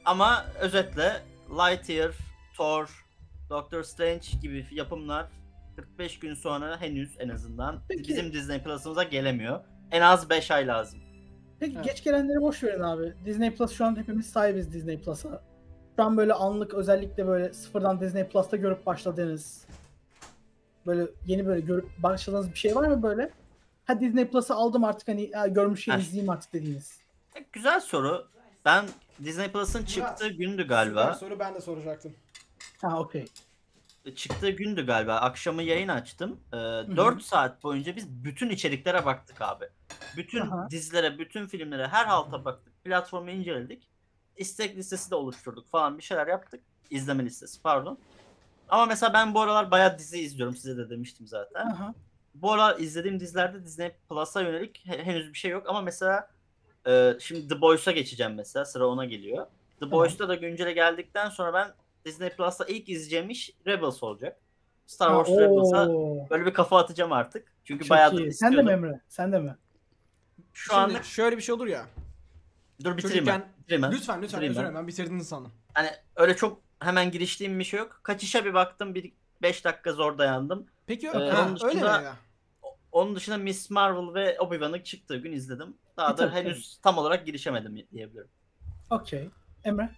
Ama 0.06 0.46
özetle 0.60 1.22
Lightyear, 1.50 2.12
Thor, 2.58 3.06
Doctor 3.50 3.84
Strange 3.84 4.28
gibi 4.42 4.68
yapımlar 4.72 5.28
45 5.76 6.20
gün 6.20 6.34
sonra 6.34 6.82
henüz 6.82 7.16
en 7.20 7.30
azından 7.30 7.82
Peki. 7.90 8.10
bizim 8.10 8.34
Disney 8.34 8.64
Plus'ımıza 8.64 9.04
gelemiyor. 9.04 9.60
En 9.92 10.02
az 10.02 10.30
5 10.30 10.52
ay 10.52 10.68
lazım. 10.68 11.00
Peki 11.60 11.74
Evet. 11.76 11.86
geç 11.86 12.04
gelenleri 12.04 12.42
boş 12.42 12.64
verin 12.64 12.80
abi. 12.82 13.14
Disney 13.26 13.56
Plus 13.56 13.72
şu 13.72 13.86
an 13.86 13.96
hepimiz 13.96 14.30
sahibiz 14.30 14.74
Disney 14.74 15.02
Plus'a. 15.02 15.42
Şu 15.96 16.04
an 16.04 16.18
böyle 16.18 16.34
anlık 16.34 16.74
özellikle 16.74 17.28
böyle 17.28 17.54
sıfırdan 17.54 18.00
Disney 18.02 18.28
Plus'ta 18.28 18.58
görüp 18.58 18.86
başladığınız 18.86 19.66
böyle 20.88 21.08
yeni 21.26 21.46
böyle 21.46 21.62
görüp 21.62 21.90
başladığınız 22.04 22.52
bir 22.52 22.58
şey 22.58 22.76
var 22.76 22.88
mı 22.88 23.04
böyle? 23.04 23.30
Ha 23.86 24.00
Disney 24.02 24.28
Plus'ı 24.28 24.54
aldım 24.54 24.84
artık 24.84 25.08
hani 25.08 25.30
ya, 25.34 25.48
görmüşken 25.48 25.98
Heh. 25.98 26.02
izleyeyim 26.02 26.30
artık 26.30 26.54
dediğiniz. 26.54 26.98
E, 27.36 27.40
Güzel 27.54 27.80
soru. 27.80 28.28
Ben 28.66 28.86
Disney 29.24 29.52
Plus'ın 29.52 29.86
çıktığı 29.86 30.28
gündü 30.30 30.62
Süper 30.62 30.66
galiba. 30.66 31.14
soru 31.14 31.40
ben 31.40 31.56
de 31.56 31.62
soracaktım. 31.62 32.14
Ha 32.82 33.00
okey. 33.00 33.26
Çıktığı 34.16 34.50
gündü 34.50 34.86
galiba. 34.86 35.16
Akşamı 35.16 35.64
yayın 35.64 35.88
açtım. 35.88 36.40
Ee, 36.54 36.58
4 36.58 37.22
saat 37.22 37.64
boyunca 37.64 37.96
biz 37.96 38.10
bütün 38.10 38.50
içeriklere 38.50 39.06
baktık 39.06 39.42
abi. 39.42 39.66
Bütün 40.18 40.42
Aha. 40.42 40.68
dizilere, 40.72 41.20
bütün 41.20 41.48
filmlere, 41.48 41.88
her 41.88 42.06
halta 42.06 42.46
baktık. 42.46 42.84
Platformu 42.84 43.30
inceledik. 43.32 43.90
İstek 44.38 44.78
listesi 44.78 45.12
de 45.12 45.16
oluşturduk 45.16 45.68
falan 45.70 45.98
bir 45.98 46.04
şeyler 46.04 46.28
yaptık. 46.28 46.62
İzleme 46.90 47.26
listesi 47.26 47.62
pardon. 47.62 47.98
Ama 48.70 48.86
mesela 48.86 49.14
ben 49.14 49.34
bu 49.34 49.42
aralar 49.42 49.72
bayağı 49.72 49.98
dizi 50.00 50.20
izliyorum. 50.20 50.56
Size 50.56 50.78
de 50.78 50.90
demiştim 50.90 51.28
zaten. 51.28 51.66
Aha. 51.68 51.94
Bu 52.36 52.52
aralar 52.52 52.80
izlediğim 52.80 53.20
dizilerde 53.20 53.64
Disney 53.64 53.92
Plus'a 54.10 54.42
yönelik 54.42 54.82
he- 54.86 55.04
henüz 55.04 55.34
bir 55.34 55.38
şey 55.38 55.52
yok. 55.52 55.70
Ama 55.70 55.82
mesela 55.82 56.30
e, 56.88 57.14
şimdi 57.20 57.48
The 57.48 57.62
Boys'a 57.62 57.92
geçeceğim 57.92 58.34
mesela. 58.36 58.66
Sıra 58.66 58.88
ona 58.88 59.06
geliyor. 59.06 59.48
The. 59.80 59.92
Boys'ta 59.92 60.30
da 60.30 60.36
güncele 60.36 60.72
geldikten 60.74 61.30
sonra 61.30 61.54
ben 61.54 61.74
Disney 62.06 62.30
Plus'ta 62.30 62.66
ilk 62.66 62.90
izleyeceğim 62.90 63.30
iş 63.30 63.52
Rebels 63.68 64.04
olacak. 64.04 64.40
Star 64.86 65.12
Ha, 65.14 65.24
Wars 65.26 65.40
Rebels'a 65.40 65.90
oo. 65.90 66.30
böyle 66.30 66.46
bir 66.46 66.54
kafa 66.54 66.78
atacağım 66.80 67.12
artık. 67.12 67.54
Çünkü 67.64 67.84
Çok 67.86 67.90
bayağıdır 67.90 68.20
iyi. 68.20 68.34
Sen 68.34 68.58
de 68.58 68.62
mi 68.62 68.72
Emre? 68.72 69.02
Sen 69.10 69.32
de 69.32 69.40
mi? 69.40 69.56
Şu 70.54 70.64
Şimdi 70.70 70.80
anlık 70.82 71.04
şöyle 71.06 71.38
bir 71.38 71.42
şey 71.42 71.56
olur 71.56 71.68
ya. 71.68 71.86
dur 72.84 72.98
bitireyim 72.98 73.26
ben. 73.28 73.46
Bitireyim 73.60 73.82
ben. 73.84 73.92
lütfen 73.92 74.22
lütfen 74.22 74.22
Bitireyim 74.22 74.52
özür 74.52 74.60
ben. 74.60 74.64
dilerim 74.64 74.76
ben 74.76 74.88
bitirdiğini 74.88 75.24
sandım. 75.24 75.52
Hani 75.74 75.90
öyle 76.16 76.36
çok 76.36 76.62
hemen 76.80 77.12
giriştiğim 77.12 77.60
bir 77.60 77.64
şey 77.64 77.80
yok. 77.80 78.00
Kaçışa 78.04 78.46
bir 78.46 78.54
baktım. 78.54 78.96
Bir 78.96 79.12
5 79.42 79.66
dakika 79.66 79.94
zor 79.94 80.18
dayandım. 80.18 80.68
Peki 80.88 81.08
Ee, 81.08 81.12
ha, 81.12 81.18
onun 81.18 81.30
öyle 81.30 81.66
mi 81.66 81.72
dışında- 81.72 82.02
ya? 82.02 82.16
Onun 82.92 83.16
dışında 83.16 83.38
Miss 83.38 83.70
Marvel 83.70 84.14
ve 84.14 84.38
Obi-Wan'ın 84.40 84.80
çıktığı 84.80 85.18
gün 85.18 85.32
izledim. 85.32 85.78
Daha 85.98 86.08
E, 86.08 86.12
da 86.12 86.16
tabii, 86.16 86.32
henüz 86.36 86.78
tam 86.82 86.98
olarak 86.98 87.26
girişemedim 87.26 87.76
diyebilirim. 87.94 88.28
Okey. 88.90 89.30
Emre? 89.64 89.90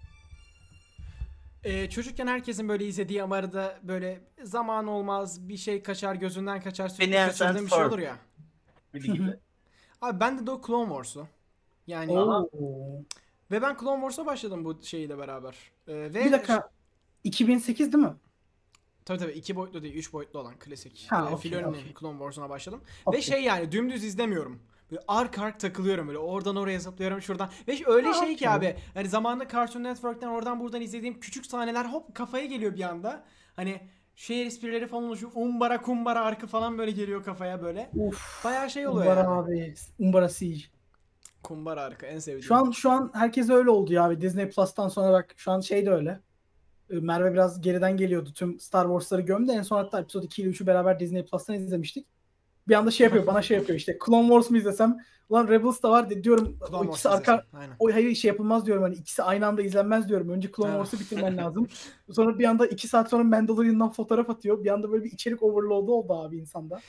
Ee, 1.65 1.89
çocukken 1.89 2.27
herkesin 2.27 2.69
böyle 2.69 2.85
izlediği 2.85 3.23
ama 3.23 3.35
arada 3.35 3.79
böyle 3.83 4.21
zaman 4.43 4.87
olmaz 4.87 5.49
bir 5.49 5.57
şey 5.57 5.83
kaçar 5.83 6.15
gözünden 6.15 6.61
kaçar 6.61 6.89
sürekli 6.89 7.13
kaçırdığın 7.13 7.55
and 7.55 7.65
bir 7.65 7.71
şey 7.71 7.83
olur 7.83 7.99
ya. 7.99 8.17
Abi 10.01 10.19
bende 10.19 10.47
de 10.47 10.51
o 10.51 10.61
Clone 10.67 10.87
Wars'u. 10.87 11.27
Yani 11.87 12.11
Oo. 12.11 12.49
ve 13.51 13.61
ben 13.61 13.77
Clone 13.79 13.99
Wars'a 13.99 14.25
başladım 14.25 14.65
bu 14.65 14.83
şeyle 14.83 15.17
beraber. 15.17 15.55
Ee, 15.87 15.93
ve 15.93 16.25
Bir 16.25 16.31
dakika. 16.31 16.69
2008 17.23 17.93
değil 17.93 18.03
mi? 18.03 18.13
Tabii 19.05 19.19
tabii 19.19 19.31
iki 19.31 19.55
boyutlu 19.55 19.83
değil 19.83 19.95
üç 19.95 20.13
boyutlu 20.13 20.39
olan 20.39 20.59
klasik. 20.59 21.07
Ha, 21.09 21.27
ee, 21.29 21.33
okey, 21.33 21.51
Filoni'nin 21.51 21.69
okey. 21.69 21.93
Clone 21.99 22.17
Wars'una 22.17 22.49
başladım. 22.49 22.81
Okey. 23.05 23.17
Ve 23.17 23.21
şey 23.21 23.43
yani 23.43 23.71
dümdüz 23.71 24.03
izlemiyorum. 24.03 24.61
Böyle 24.91 25.01
ark 25.07 25.39
ark 25.39 25.59
takılıyorum 25.59 26.07
böyle 26.07 26.17
oradan 26.17 26.55
oraya 26.55 26.79
zıplıyorum 26.79 27.21
şuradan. 27.21 27.49
Ve 27.67 27.77
öyle 27.85 28.13
şey 28.13 28.35
ki 28.35 28.49
abi 28.49 28.75
hani 28.93 29.09
zamanında 29.09 29.47
Cartoon 29.47 29.83
Network'ten 29.83 30.27
oradan 30.27 30.59
buradan 30.59 30.81
izlediğim 30.81 31.19
küçük 31.19 31.45
sahneler 31.45 31.85
hop 31.85 32.15
kafaya 32.15 32.45
geliyor 32.45 32.75
bir 32.75 32.83
anda. 32.83 33.23
Hani 33.55 33.81
şehir 34.15 34.45
esprileri 34.45 34.87
falan 34.87 35.03
oluşuyor. 35.03 35.31
Umbara 35.35 35.81
kumbara 35.81 36.21
arkı 36.25 36.47
falan 36.47 36.77
böyle 36.77 36.91
geliyor 36.91 37.23
kafaya 37.23 37.61
böyle. 37.63 37.89
Uf. 37.93 38.45
Bayağı 38.45 38.69
şey 38.69 38.87
oluyor 38.87 39.05
Umbara 39.05 39.19
yani. 39.19 39.29
abi. 39.29 39.73
Umbara 39.99 40.29
Siege. 40.29 40.63
Kumbara 41.43 41.81
arka 41.81 42.07
en 42.07 42.19
sevdiğim. 42.19 42.43
Şu 42.43 42.55
an 42.55 42.71
şu 42.71 42.91
an 42.91 43.11
herkes 43.13 43.49
öyle 43.49 43.69
oldu 43.69 43.93
ya 43.93 44.03
abi. 44.03 44.21
Disney 44.21 44.49
Plus'tan 44.49 44.87
sonra 44.87 45.13
bak 45.13 45.33
şu 45.37 45.51
an 45.51 45.59
şey 45.59 45.85
de 45.85 45.91
öyle. 45.91 46.19
Ee, 46.89 46.95
Merve 46.95 47.33
biraz 47.33 47.61
geriden 47.61 47.97
geliyordu. 47.97 48.33
Tüm 48.33 48.59
Star 48.59 48.83
Wars'ları 48.85 49.21
gömdü. 49.21 49.51
En 49.51 49.61
son 49.61 49.77
hatta 49.77 49.99
episode 49.99 50.25
2 50.25 50.41
ile 50.41 50.49
3'ü 50.49 50.67
beraber 50.67 50.99
Disney 50.99 51.25
Plus'tan 51.25 51.55
izlemiştik. 51.55 52.07
Bir 52.67 52.73
anda 52.73 52.91
şey 52.91 53.05
yapıyor 53.05 53.27
bana 53.27 53.41
şey 53.41 53.57
yapıyor 53.57 53.79
işte 53.79 53.97
Clone 54.05 54.27
Wars 54.27 54.49
mu 54.49 54.57
izlesem 54.57 54.97
Ulan 55.29 55.47
Rebels 55.47 55.83
da 55.83 55.89
var 55.89 56.23
diyorum 56.23 56.57
o 56.61 56.67
Clone 56.67 56.87
ikisi 56.87 57.03
Wars 57.03 57.15
arka 57.15 57.45
o 57.79 57.93
hayır 57.93 58.15
şey 58.15 58.29
yapılmaz 58.29 58.65
diyorum 58.65 58.83
hani 58.83 58.95
ikisi 58.95 59.23
aynı 59.23 59.47
anda 59.47 59.61
izlenmez 59.61 60.09
diyorum. 60.09 60.29
Önce 60.29 60.51
Clone. 60.55 60.71
Wars'u 60.71 60.99
bitirmen 60.99 61.37
lazım. 61.37 61.67
Sonra 62.11 62.39
bir 62.39 62.45
anda 62.45 62.67
iki 62.67 62.87
saat 62.87 63.09
sonra 63.09 63.23
Mandalorian'dan 63.23 63.91
fotoğraf 63.91 64.29
atıyor. 64.29 64.63
Bir 64.63 64.69
anda 64.69 64.91
böyle 64.91 65.03
bir 65.03 65.11
içerik 65.11 65.43
overload'u 65.43 65.93
oldu 65.93 66.13
abi 66.13 66.37
insanda. 66.37 66.79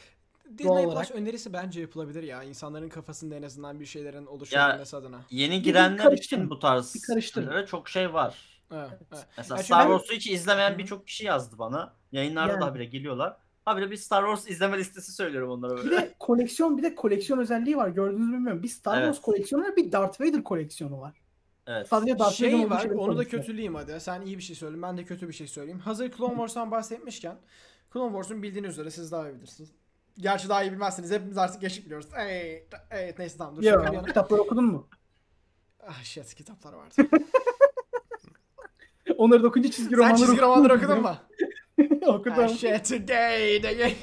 Disney 0.59 0.85
Plus 0.85 0.95
olarak. 0.95 1.11
önerisi 1.11 1.53
bence 1.53 1.81
yapılabilir 1.81 2.23
ya. 2.23 2.43
İnsanların 2.43 2.89
kafasında 2.89 3.35
en 3.35 3.43
azından 3.43 3.81
bir 3.81 3.87
şeylerin 3.87 4.27
oluşabilmesi 4.27 4.97
adına. 4.97 5.21
Yeni 5.31 5.63
girenler 5.63 6.13
için 6.13 6.51
bu 6.51 6.59
tarz 6.59 6.97
şeylere 7.23 7.67
çok 7.67 7.89
şey 7.89 8.13
var. 8.13 8.35
Evet, 8.73 8.91
evet. 9.13 9.27
Mesela 9.37 9.59
Ya 9.59 9.63
Star 9.65 9.83
çünkü 9.83 9.91
ben- 9.91 9.97
Wars'u 9.99 10.13
hiç 10.13 10.27
izlemeyen 10.27 10.79
birçok 10.79 11.07
kişi 11.07 11.25
yazdı 11.25 11.59
bana. 11.59 11.95
Yayınlarda 12.13 12.53
Yani. 12.53 12.61
da 12.61 12.67
habire 12.67 12.85
geliyorlar. 12.85 13.37
Habire 13.67 13.91
bir 13.91 13.97
Star 13.97 14.23
Wars 14.23 14.49
izleme 14.51 14.79
listesi 14.79 15.13
söylüyorum 15.13 15.51
onlara 15.51 15.77
Bir 15.77 15.79
böyle. 15.85 15.97
de 15.97 16.15
koleksiyon 16.19 16.79
bir 16.79 16.83
de 16.83 16.95
koleksiyon 16.95 17.39
özelliği 17.39 17.77
var. 17.77 17.89
Gördünüz 17.89 18.29
mü 18.29 18.33
bilmiyorum. 18.35 18.63
Bir 18.63 18.69
Star 18.69 18.97
Evet. 18.99 19.07
Wars 19.07 19.25
koleksiyonu 19.25 19.65
var 19.65 19.77
bir 19.77 19.93
Darth 19.93 20.21
Vader 20.21 20.45
koleksiyonu 20.45 21.01
var. 21.01 21.21
Evet. 21.67 21.89
Sadece 21.89 22.19
Darth 22.19 22.33
Şey 22.35 22.55
olduğu 22.55 22.71
var, 22.71 22.81
şeyleri 22.81 22.99
onu 22.99 23.19
da 23.19 23.25
kötüleyeyim 23.25 23.75
hadi. 23.75 24.01
Sen 24.01 24.21
iyi 24.23 24.39
bir 24.39 24.43
şey 24.43 24.57
söyle, 24.57 24.83
ben 24.83 24.99
de 24.99 25.05
kötü 25.05 25.29
bir 25.29 25.33
şey 25.33 25.47
söyleyeyim. 25.47 25.79
Hazır 25.81 26.11
Clone 26.11 26.31
Wars'tan 26.35 26.71
bahsetmişken, 26.71 27.37
Clone 27.93 28.13
Wars'un 28.13 28.43
bildiğiniz 28.43 28.71
üzere 28.71 28.91
siz 28.91 29.13
daha 29.13 29.31
iyi 29.31 29.35
bilirsiniz. 29.37 29.73
Gerçi 30.19 30.49
daha 30.49 30.63
iyi 30.63 30.73
bilmezsiniz. 30.73 31.11
Hepimiz 31.11 31.39
artık 31.39 31.61
geçip 31.61 31.85
biliyoruz. 31.85 32.09
Evet, 32.19 32.69
evet 32.91 33.19
neyse 33.19 33.39
tamam 33.39 33.57
dur. 33.57 33.63
bir 33.63 33.67
Ya, 33.67 34.03
kitapları 34.07 34.43
okudun 34.43 34.65
mu? 34.65 34.89
Ah 35.89 36.03
shit 36.05 36.35
kitaplar 36.35 36.73
vardı. 36.73 36.95
Onları 39.19 39.43
da 39.43 39.49
okuyunca 39.49 39.71
çizgi 39.71 39.91
Sen 39.91 39.99
romanları 39.99 40.19
çizgi 40.27 40.41
romanları 40.41 40.75
okudun 40.75 41.03
mu? 41.03 41.17
okudum. 42.07 42.49
Shit 42.49 42.85
today 42.85 43.61
game. 43.61 43.95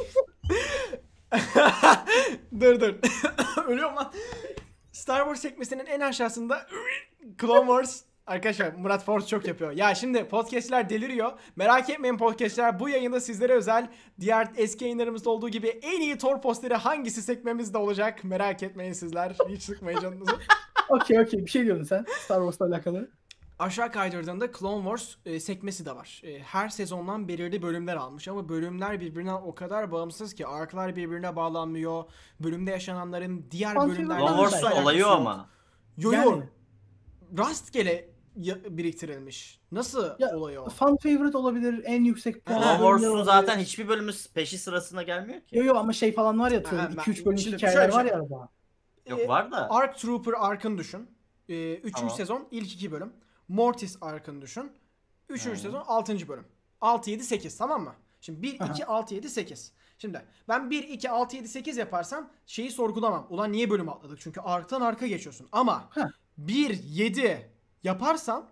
dur 2.60 2.80
dur. 2.80 2.96
Ölüyorum 3.68 3.96
lan. 3.96 4.14
Star 4.92 5.20
Wars 5.20 5.40
sekmesinin 5.40 5.86
en 5.86 6.00
aşağısında 6.00 6.68
Clone 7.42 7.68
Wars 7.68 8.04
Arkadaşlar 8.28 8.74
Murat 8.74 9.04
Force 9.04 9.28
çok 9.28 9.48
yapıyor. 9.48 9.72
Ya 9.72 9.96
şimdi 9.96 10.28
podcastler 10.28 10.90
deliriyor. 10.90 11.32
Merak 11.56 11.90
etmeyin 11.90 12.18
podcastler 12.18 12.80
bu 12.80 12.90
yayında 12.90 13.20
sizlere 13.20 13.54
özel 13.54 13.88
diğer 14.20 14.48
eski 14.58 14.84
yayınlarımızda 14.84 15.30
olduğu 15.30 15.50
gibi 15.50 15.68
en 15.68 16.02
iyi 16.02 16.18
Thor 16.18 16.42
posteri 16.42 16.74
hangisi 16.74 17.22
sekmemizde 17.22 17.78
olacak. 17.78 18.24
Merak 18.24 18.64
etmeyin 18.64 18.94
sizler. 18.94 19.36
Hiç 19.50 19.64
sıkmayın 19.64 20.00
canınızı. 20.00 20.32
Okey 20.90 21.20
okey 21.20 21.46
bir 21.46 21.50
şey 21.52 21.66
diyordun 21.66 21.84
sen 21.84 22.06
Star 22.24 22.38
Wars'la 22.38 22.66
alakalı. 22.66 23.10
Aşağı 23.60 23.92
kaydırdığında 23.92 24.52
Clone 24.52 24.84
Wars 24.84 25.16
e, 25.26 25.40
sekmesi 25.40 25.86
de 25.86 25.96
var. 25.96 26.22
E, 26.24 26.40
her 26.40 26.70
sezondan 26.70 27.28
belirli 27.28 27.62
bölümler 27.62 27.96
almış 27.96 28.28
ama 28.28 28.50
bölümler 28.50 29.00
birbirinden 29.00 29.34
o 29.34 29.56
kadar 29.56 29.92
bağımsız 29.92 30.34
ki 30.34 30.48
arklar 30.48 30.96
birbirine 30.96 31.36
bağlanmıyor. 31.36 32.04
Bölümde 32.40 32.72
yaşananların 32.72 33.46
diğer 33.52 33.74
filmi 33.74 34.08
Clone 34.08 34.50
Wars'un 34.50 34.82
olayı 34.82 35.08
ama. 35.08 35.50
Yo 35.98 36.14
yo. 36.14 36.20
Yani. 36.32 36.44
Rastgele 37.38 38.10
ya- 38.36 38.78
biriktirilmiş. 38.78 39.60
Nasıl 39.72 40.10
Ya, 40.20 40.38
olayı 40.38 40.62
o? 40.62 40.70
Fan 40.70 40.98
favorite 40.98 41.38
olabilir 41.38 41.82
en 41.86 42.04
yüksek 42.04 42.46
puan. 42.46 42.62
Clone 42.62 42.78
Wars'un 43.00 43.24
zaten 43.24 43.60
hiçbir 43.60 43.88
bölümü 43.88 44.12
peşi 44.34 44.58
sırasına 44.58 45.04
gelmiyor 45.04 45.42
ki. 45.42 45.58
Yo 45.58 45.64
yo 45.64 45.76
ama 45.76 45.94
şey 45.94 46.14
falan 46.14 46.40
var 46.40 46.52
ya 46.52 46.58
Ha, 46.58 46.64
atıyorum 46.66 46.90
ben- 46.98 47.04
2-3 47.04 47.26
bölümlük 47.26 47.48
hikayeler 47.60 47.90
var 47.94 48.06
ya 48.06 48.16
arada. 48.16 48.50
Yok 49.10 49.30
var 49.30 49.52
da. 49.52 49.70
Arc 49.70 49.98
Trooper 50.02 50.34
Ark'ın 50.40 50.78
düşün. 50.78 51.10
E, 51.50 51.74
üçüncü 51.76 51.94
Tamam. 51.94 52.16
sezon 52.16 52.48
ilk 52.52 52.74
iki 52.74 52.92
bölüm. 52.92 53.14
Mortis 53.54 53.98
Ark'ın 54.02 54.42
düşün. 54.42 54.72
Üçüncü 55.30 55.60
sezon 55.60 55.84
altıncı 55.88 56.28
bölüm. 56.28 56.46
6, 56.82 57.12
7, 57.12 57.24
8 57.24 57.58
tamam 57.58 57.84
mı? 57.84 57.96
Şimdi 58.22 58.42
1, 58.42 58.62
Aha. 58.62 58.74
2, 58.74 58.86
6, 58.86 59.16
7, 59.16 59.30
8. 59.30 59.72
Şimdi 59.98 60.22
ben 60.48 60.70
1, 60.70 60.84
2, 60.84 61.10
6, 61.10 61.36
7, 61.36 61.48
8 61.48 61.78
yaparsam 61.78 62.30
şeyi 62.46 62.72
sorgulamam. 62.72 63.28
Ulan 63.30 63.52
niye 63.52 63.70
bölüm 63.70 63.90
atladık? 63.90 64.20
Çünkü 64.22 64.42
arktan 64.42 64.82
arka 64.82 65.08
geçiyorsun. 65.08 65.48
Ama 65.52 65.90
Heh. 65.94 66.02
1, 66.38 66.84
7 66.84 67.52
yaparsam 67.84 68.50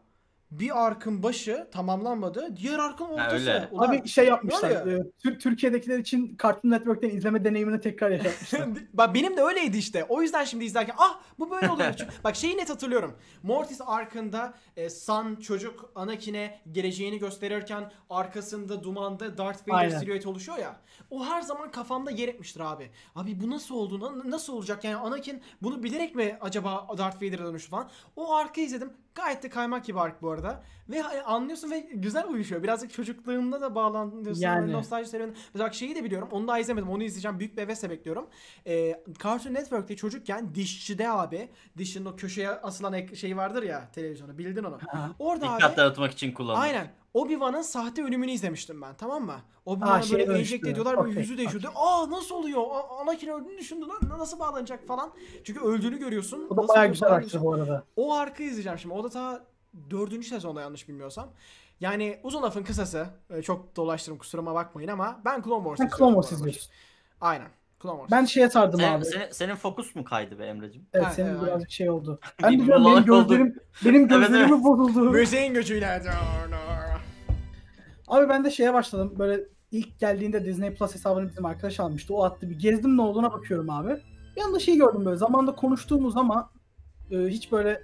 bir 0.52 0.86
arkın 0.86 1.24
başı 1.24 1.68
tamamlanmadı. 1.72 2.58
Diğer 2.58 2.80
arkın 2.80 3.06
ortası. 3.06 3.36
öyle. 3.36 3.68
Ulan, 3.72 3.90
Abi 3.90 4.08
şey 4.08 4.26
yapmışlar. 4.28 4.76
ne 4.76 4.82
oluyor? 4.82 5.06
e, 5.06 5.12
Tür- 5.12 5.40
Türkiye'dekiler 5.40 6.00
için 6.00 6.38
Cartoon 6.44 6.72
Network'ten 6.72 7.10
izleme 7.10 7.44
deneyimini 7.46 7.80
tekrar 7.80 8.12
yaşatmışlar. 8.12 8.70
Bak 8.94 9.16
benim 9.16 9.38
de 9.38 9.42
öyleydi 9.42 9.78
işte. 9.78 10.04
O 10.10 10.22
yüzden 10.22 10.44
şimdi 10.44 10.66
izlerken 10.66 10.96
ah 10.98 11.20
bu 11.40 11.52
böyle 11.52 11.70
oluyor. 11.70 11.94
Çünkü- 11.98 12.12
Bak 12.24 12.36
şeyi 12.36 12.58
net 12.58 12.70
hatırlıyorum. 12.70 13.16
Mortis 13.44 13.82
arkında 13.86 14.54
e, 14.78 14.90
San 14.90 15.36
çocuk 15.36 15.92
Anakin'e 15.96 16.62
geleceğini 16.72 17.20
gösterirken 17.20 17.92
arkasında 18.10 18.84
dumanda 18.84 19.38
Darth 19.38 19.68
Vader 19.68 19.78
Aynen. 19.80 20.00
silüeti 20.00 20.30
oluşuyor 20.30 20.58
ya. 20.58 20.76
O 21.10 21.26
her 21.26 21.42
zaman 21.42 21.72
kafamda 21.72 22.12
yer 22.12 22.28
etmiştir 22.28 22.60
abi. 22.60 22.92
Abi 23.16 23.42
bu 23.42 23.50
nasıl 23.50 23.76
oldu? 23.76 24.00
Na- 24.00 24.32
Nasıl 24.32 24.54
olacak? 24.54 24.84
Yani 24.84 24.96
Anakin 24.96 25.42
bunu 25.62 25.84
bilerek 25.84 26.16
mi 26.16 26.38
acaba 26.42 26.88
Darth 26.98 27.16
Vader'a 27.24 27.46
dönüştü 27.46 27.70
falan. 27.70 27.90
O 28.16 28.34
arka 28.36 28.62
izledim. 28.62 28.94
Gayet 29.16 29.44
de 29.44 29.50
kaymak 29.50 29.86
gibi 29.86 30.00
ark 30.00 30.22
bu 30.22 30.32
arada. 30.32 30.64
Ve 30.90 31.02
hani 31.02 31.22
anlıyorsun 31.22 31.72
ve 31.72 31.80
güzel 31.80 32.28
uyuşuyor. 32.28 32.64
Birazcık 32.64 32.94
çocukluğumda 32.94 33.62
da 33.62 33.76
bağlanıyorsun. 33.76 34.42
Yani. 34.42 34.62
Böyle 34.62 34.74
nostalji 34.74 35.10
serüveni. 35.10 35.32
Mesela 35.54 35.68
bak 35.68 35.74
şeyi 35.76 35.96
de 35.96 36.04
biliyorum. 36.04 36.28
Onu 36.32 36.48
daha 36.48 36.60
izlemedim. 36.60 36.90
Onu 36.90 37.04
izleyeceğim. 37.04 37.40
Büyük 37.40 37.58
bir 37.58 37.62
hevesle 37.62 37.90
bekliyorum. 37.90 38.30
Ee, 38.68 39.04
Cartoon 39.24 39.54
Network'te 39.54 39.96
çocukken 39.96 40.56
dişçide 40.56 41.10
abi. 41.10 41.50
Dişinin 41.78 42.06
o 42.06 42.16
köşeye 42.16 42.50
asılan 42.50 42.94
ek- 42.94 43.16
şey 43.16 43.38
vardır 43.38 43.64
ya 43.64 43.92
televizyona. 43.92 44.38
Bildin 44.38 44.64
onu. 44.64 44.80
Aha. 44.94 45.12
Orada 45.20 45.46
Dikkat 45.46 45.72
abi. 45.72 45.78
dağıtmak 45.78 46.12
için 46.12 46.32
kullanılır. 46.32 46.64
Aynen. 46.64 46.88
Obi-Wan'ın 47.14 47.62
sahte 47.62 48.04
ölümünü 48.04 48.32
izlemiştim 48.32 48.82
ben 48.82 48.96
tamam 48.98 49.24
mı? 49.26 49.36
Obi-Wan'a 49.66 49.94
Aa, 49.94 50.02
şeye 50.02 50.28
böyle 50.28 50.40
enjekte 50.40 50.70
ediyorlar 50.70 50.98
böyle 50.98 51.10
Okey, 51.10 51.22
yüzü 51.22 51.38
değişiyordu. 51.38 51.68
Aa 51.76 52.10
nasıl 52.12 52.36
oluyor? 52.36 52.62
A- 52.72 53.00
Anakin 53.02 53.28
öldüğünü 53.28 53.58
düşündü 53.58 53.86
lan 53.88 54.20
nasıl 54.20 54.40
bağlanacak 54.40 54.88
falan. 54.88 55.12
Çünkü 55.44 55.60
öldüğünü 55.60 56.00
görüyorsun. 56.00 56.50
Bu 56.50 56.58
da 56.58 56.62
Nasıl 56.62 56.74
bayağı 56.74 56.88
güzel 56.88 57.10
arttı 57.12 57.42
bu 57.42 57.54
arada. 57.54 57.84
o 57.96 58.14
arkayı 58.14 58.50
izleyeceğim 58.50 58.80
şimdi. 58.80 58.96
O 58.96 59.04
da 59.04 59.10
ta 59.10 59.44
dördüncü 59.90 60.28
sezonda 60.28 60.62
yanlış 60.62 60.88
bilmiyorsam. 60.90 61.30
Yani 61.80 62.20
uzun 62.24 62.42
lafın 62.42 62.64
kısası. 62.64 63.08
e, 63.30 63.42
Çok 63.42 63.76
dolaştırım 63.76 64.18
kusuruma 64.18 64.56
bakmayın 64.56 64.88
ama 64.90 65.22
ben 65.26 65.42
Clone 65.42 65.64
Wars 65.64 65.80
izliyorum 65.80 65.98
Clone 65.98 66.14
Wars 66.24 66.32
izliyorsun. 66.40 66.72
Aynen. 67.22 67.48
Clone 67.82 67.98
Wars. 67.98 68.12
Ben 68.12 68.26
şeye 68.26 68.50
sardım 68.50 68.80
Senin, 68.80 68.94
abi. 68.98 69.06
senin, 69.06 69.32
senin 69.32 69.56
fokus 69.56 69.96
mu 69.96 70.04
kaydı 70.04 70.40
be 70.40 70.46
Emre'cim? 70.46 70.86
Evet 70.94 71.06
Ha, 71.06 71.12
senin 71.12 71.30
evet, 71.30 71.42
birazcık 71.42 71.72
şey 71.72 71.90
oldu. 71.90 72.20
Ben 72.44 72.66
diyorum 72.66 72.86
benim 72.86 73.06
gözlerim 73.06 73.56
benim 73.86 73.96
Evet, 74.02 74.10
gözlerim 74.10 74.54
evet. 74.54 74.64
bozuldu. 74.64 75.00
Müziğin 75.10 75.54
gücüyle. 75.54 76.02
Abi 78.12 78.30
ben 78.30 78.44
de 78.46 78.52
şeye 78.52 78.74
başladım. 78.74 79.14
Böyle 79.20 79.44
ilk 79.72 80.00
geldiğinde 80.00 80.46
Disney 80.46 80.74
Plus 80.74 80.94
hesabını 80.96 81.30
bizim 81.30 81.46
arkadaş 81.46 81.80
almıştı. 81.80 82.14
O 82.16 82.24
attı 82.24 82.50
bir 82.50 82.60
gezdim 82.60 82.98
ne 82.98 83.02
olduğuna 83.02 83.32
bakıyorum 83.34 83.70
abi. 83.70 83.98
Bir 84.38 84.42
anda 84.42 84.60
şey 84.60 84.78
gördüm 84.78 85.06
böyle 85.06 85.18
zamanda 85.18 85.56
konuştuğumuz 85.56 86.18
ama 86.18 86.52
e, 87.12 87.18
hiç 87.18 87.52
böyle 87.52 87.84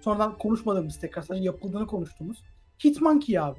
sonradan 0.00 0.38
konuşmadığımız 0.38 1.00
tekrar 1.00 1.22
sadece 1.22 1.44
yapıldığını 1.44 1.86
konuştuğumuz 1.86 2.42
Hitmonkey 2.84 3.38
abi. 3.38 3.58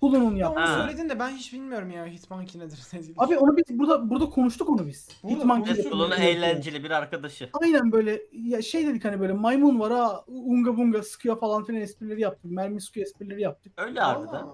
Hulu'nun 0.00 0.34
Ya 0.36 0.38
yaptığı. 0.46 0.60
onu 0.60 0.82
söyledin 0.82 1.08
de 1.08 1.18
ben 1.18 1.30
hiç 1.30 1.52
bilmiyorum 1.52 1.90
ya 1.90 2.06
Hitmonkey 2.06 2.60
nedir. 2.60 2.78
Abi 3.16 3.38
onu 3.38 3.56
biz 3.56 3.78
burada 3.78 4.10
burada 4.10 4.30
konuştuk 4.30 4.68
onu 4.70 4.86
biz. 4.86 5.08
Burada 5.22 5.36
Hitmonkey. 5.36 5.76
Deadpool'un 5.76 6.10
yapıyor. 6.10 6.28
eğlenceli 6.28 6.84
bir 6.84 6.90
arkadaşı. 6.90 7.50
Aynen 7.52 7.92
böyle 7.92 8.22
ya 8.32 8.62
şey 8.62 8.86
dedik 8.86 9.04
hani 9.04 9.20
böyle 9.20 9.32
maymun 9.32 9.80
var 9.80 9.92
ha 9.92 10.24
unga 10.26 10.76
bunga 10.76 11.02
sıkıyor 11.02 11.40
falan 11.40 11.64
filan 11.64 11.80
esprileri 11.82 12.20
yaptık. 12.20 12.50
Mermi 12.50 12.80
sıkıyor 12.80 13.06
esprileri 13.06 13.42
yaptık. 13.42 13.72
Öyle 13.76 14.00
harbiden. 14.00 14.46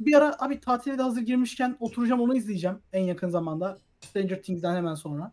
Bir 0.00 0.14
ara 0.14 0.36
abi 0.38 0.60
tatile 0.60 0.98
de 0.98 1.02
hazır 1.02 1.22
girmişken 1.22 1.76
oturacağım 1.80 2.20
onu 2.20 2.36
izleyeceğim 2.36 2.78
en 2.92 3.04
yakın 3.04 3.28
zamanda. 3.28 3.78
Stranger 4.00 4.42
Things'den 4.42 4.76
hemen 4.76 4.94
sonra. 4.94 5.32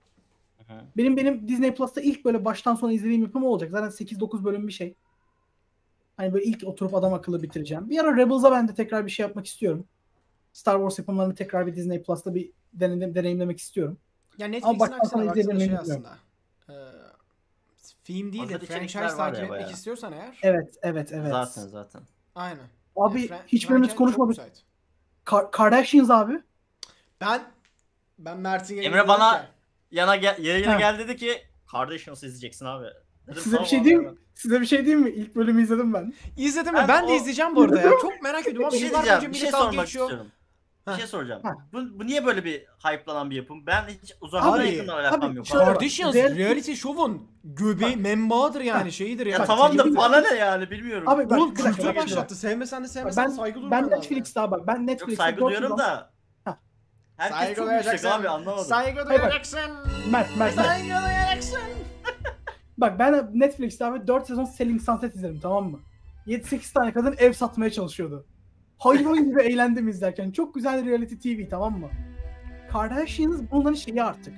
Hı 0.58 0.74
hı. 0.74 0.78
Benim 0.98 1.18
benim 1.18 1.48
Disney 1.48 1.76
Plus'ta 1.76 2.02
ilk 2.02 2.26
böyle 2.26 2.46
baştan 2.46 2.76
sona 2.76 2.92
izlediğim 2.92 3.22
yapım 3.22 3.44
olacak. 3.44 3.72
Zaten 3.72 4.06
8-9 4.06 4.44
bölüm 4.44 4.68
bir 4.68 4.74
şey. 4.74 4.96
Hani 6.18 6.34
böyle 6.34 6.46
ilk 6.46 6.64
oturup 6.64 6.96
adam 6.96 7.14
akıllı 7.14 7.44
bitireceğim. 7.44 7.90
Bir 7.90 8.00
ara 8.00 8.18
Rebels'a 8.18 8.52
ben 8.52 8.68
de 8.68 8.74
tekrar 8.74 9.06
bir 9.06 9.12
şey 9.12 9.26
yapmak 9.26 9.46
istiyorum. 9.46 9.86
Star 10.54 10.76
Wars 10.76 11.00
yapımlarını 11.00 11.36
tekrar 11.36 11.68
bir 11.68 11.76
Disney 11.76 12.02
Plus'ta 12.02 12.36
bir 12.36 12.52
deneyim, 12.74 13.16
deneyimlemek 13.16 13.60
istiyorum. 13.60 13.98
Ya 14.38 14.48
Netflix'in 14.48 14.80
aksine 14.80 15.28
baksana 15.28 15.60
şey 15.60 15.78
aslında. 15.78 16.18
Ee, 16.70 16.74
film 18.04 18.34
değil 18.34 18.50
de 18.50 18.60
franchise 18.60 19.00
takip 19.00 19.44
etmek 19.44 19.72
istiyorsan 19.72 20.14
eğer. 20.14 20.40
Evet, 20.44 20.76
evet, 20.82 21.12
evet. 21.12 21.32
Zaten 21.32 21.68
zaten. 21.68 22.02
Aynen. 22.36 22.68
Abi 22.96 23.22
Ya, 23.22 23.28
fran- 23.28 23.40
hiçbirimiz 23.48 23.96
konuşmadık. 23.96 24.38
Kar- 25.26 25.52
Kardashians 25.52 26.10
abi. 26.10 26.34
Ben 27.22 27.42
ben 28.20 28.38
Mert'in 28.38 28.78
Emre 28.78 29.08
bana- 29.08 29.46
Yana 29.92 30.16
gel, 30.16 30.38
yayına 30.40 30.76
gel 30.78 31.00
dedi 31.00 31.16
ki 31.16 31.42
kardeş 31.72 32.08
nasıl 32.08 32.28
izleyeceksin 32.28 32.66
abi? 32.66 32.86
Dedim, 33.28 33.42
Size 33.42 33.46
bir 33.46 33.52
"Tamam 33.56 33.66
şey 33.68 33.84
diyeyim 33.84 34.02
mi? 34.02 34.08
hemen." 34.08 34.20
Size 34.36 34.62
bir 34.62 34.66
şey 34.66 34.86
diyeyim 34.86 35.00
mi? 35.06 35.10
İlk 35.10 35.36
bölümü 35.36 35.62
izledim 35.64 35.94
ben. 35.94 36.14
İzledim 36.38 36.74
mi? 36.74 36.80
Ben 36.80 36.88
Ben 36.88 37.08
de 37.08 37.12
o- 37.12 37.16
izleyeceğim 37.16 37.56
bu 37.56 37.62
arada 37.62 37.82
ya. 37.82 37.90
Çok 38.02 38.22
merak 38.22 38.48
ediyorum 38.48 38.62
Bir 38.62 38.66
abi. 38.76 38.78
şey 38.80 38.88
Yıllar 38.88 39.04
diyeceğim, 39.06 39.34
bir 39.34 39.38
şey 39.38 39.52
sormak 39.52 39.72
geçiyor. 39.86 40.06
istiyorum. 40.06 40.32
Bir 40.88 40.94
şey 40.94 41.08
soracağım. 41.08 41.42
Heh. 41.44 41.50
Bu, 41.74 42.00
bu 42.00 42.08
niye 42.08 42.26
böyle 42.26 42.44
bir 42.46 42.66
hype'lanan 42.84 43.30
bir 43.30 43.36
yapım? 43.36 43.66
Ben 43.68 43.84
hiç 44.04 44.14
uzaktan 44.22 44.60
Abi, 44.60 44.68
yakından 44.72 44.98
alakam 44.98 45.22
abi, 45.22 45.36
yok. 45.38 45.48
şöyle 45.48 45.66
Real- 46.14 46.36
reality 46.36 46.74
show'un 46.74 47.28
göbeği 47.44 47.96
membağıdır 47.98 48.62
yani 48.62 48.92
şeyidir 48.92 49.26
Ya 49.26 49.32
ya. 49.38 49.46
tamam 49.46 49.78
da 49.78 49.96
bana 49.96 50.22
ne 50.22 50.34
yani 50.36 50.72
bilmiyorum. 50.72 51.10
Abi 51.10 51.30
bak, 51.30 51.38
Oğlum 51.40 51.56
dakika. 51.64 51.96
başlattı. 51.96 52.36
Sevmesen 52.36 52.84
de 52.84 52.88
sevmesen 52.88 53.26
Ben, 53.26 53.32
de 53.32 53.36
saygı 53.36 53.62
duyman 53.62 53.92
ben. 53.92 53.98
Netflix'te 53.98 54.40
abi 54.42 54.52
bak 54.52 54.68
ben 54.68 54.74
Yok 54.76 54.82
Netflix'te 54.82 55.16
saygı 55.24 55.38
dört 55.38 55.46
duyuyorum 55.46 55.68
sezon- 55.70 55.78
da. 55.80 56.12
Ha. 56.46 56.58
Herkes 57.18 57.38
Saygı 57.38 57.56
çok 57.56 57.68
duyacaksın. 57.68 58.08
abi 58.08 58.30
anlamadım. 58.30 58.66
Saygı 58.66 59.08
duyacaksın. 59.10 59.60
Mert, 60.12 60.38
Mert, 60.38 60.56
Mert. 60.58 60.68
Saygı 60.68 60.88
duyacaksın. 60.88 61.60
Bak 62.78 63.00
ben 63.00 63.30
Netflix'te 63.34 63.86
abi 63.86 64.08
4 64.08 64.28
sezon 64.28 64.46
Selling 64.46 64.82
Sunset 64.82 65.16
izledim 65.16 65.40
tamam 65.42 65.72
mı? 65.72 65.80
7-8 66.28 66.74
tane 66.74 66.94
kadın 66.94 67.16
ev 67.18 67.34
satmaya 67.34 67.72
çalışıyordu. 67.72 68.26
Hayvan 68.84 69.26
gibi 69.26 69.42
eğlendim 69.42 69.88
izlerken. 69.88 70.32
Çok 70.32 70.56
güzel 70.56 70.86
reality 70.86 71.16
TV 71.16 71.50
tamam 71.50 71.80
mı? 71.80 71.90
Kardashians 72.72 73.42
bunların 73.52 73.74
şeyi 73.76 74.04
artık. 74.04 74.34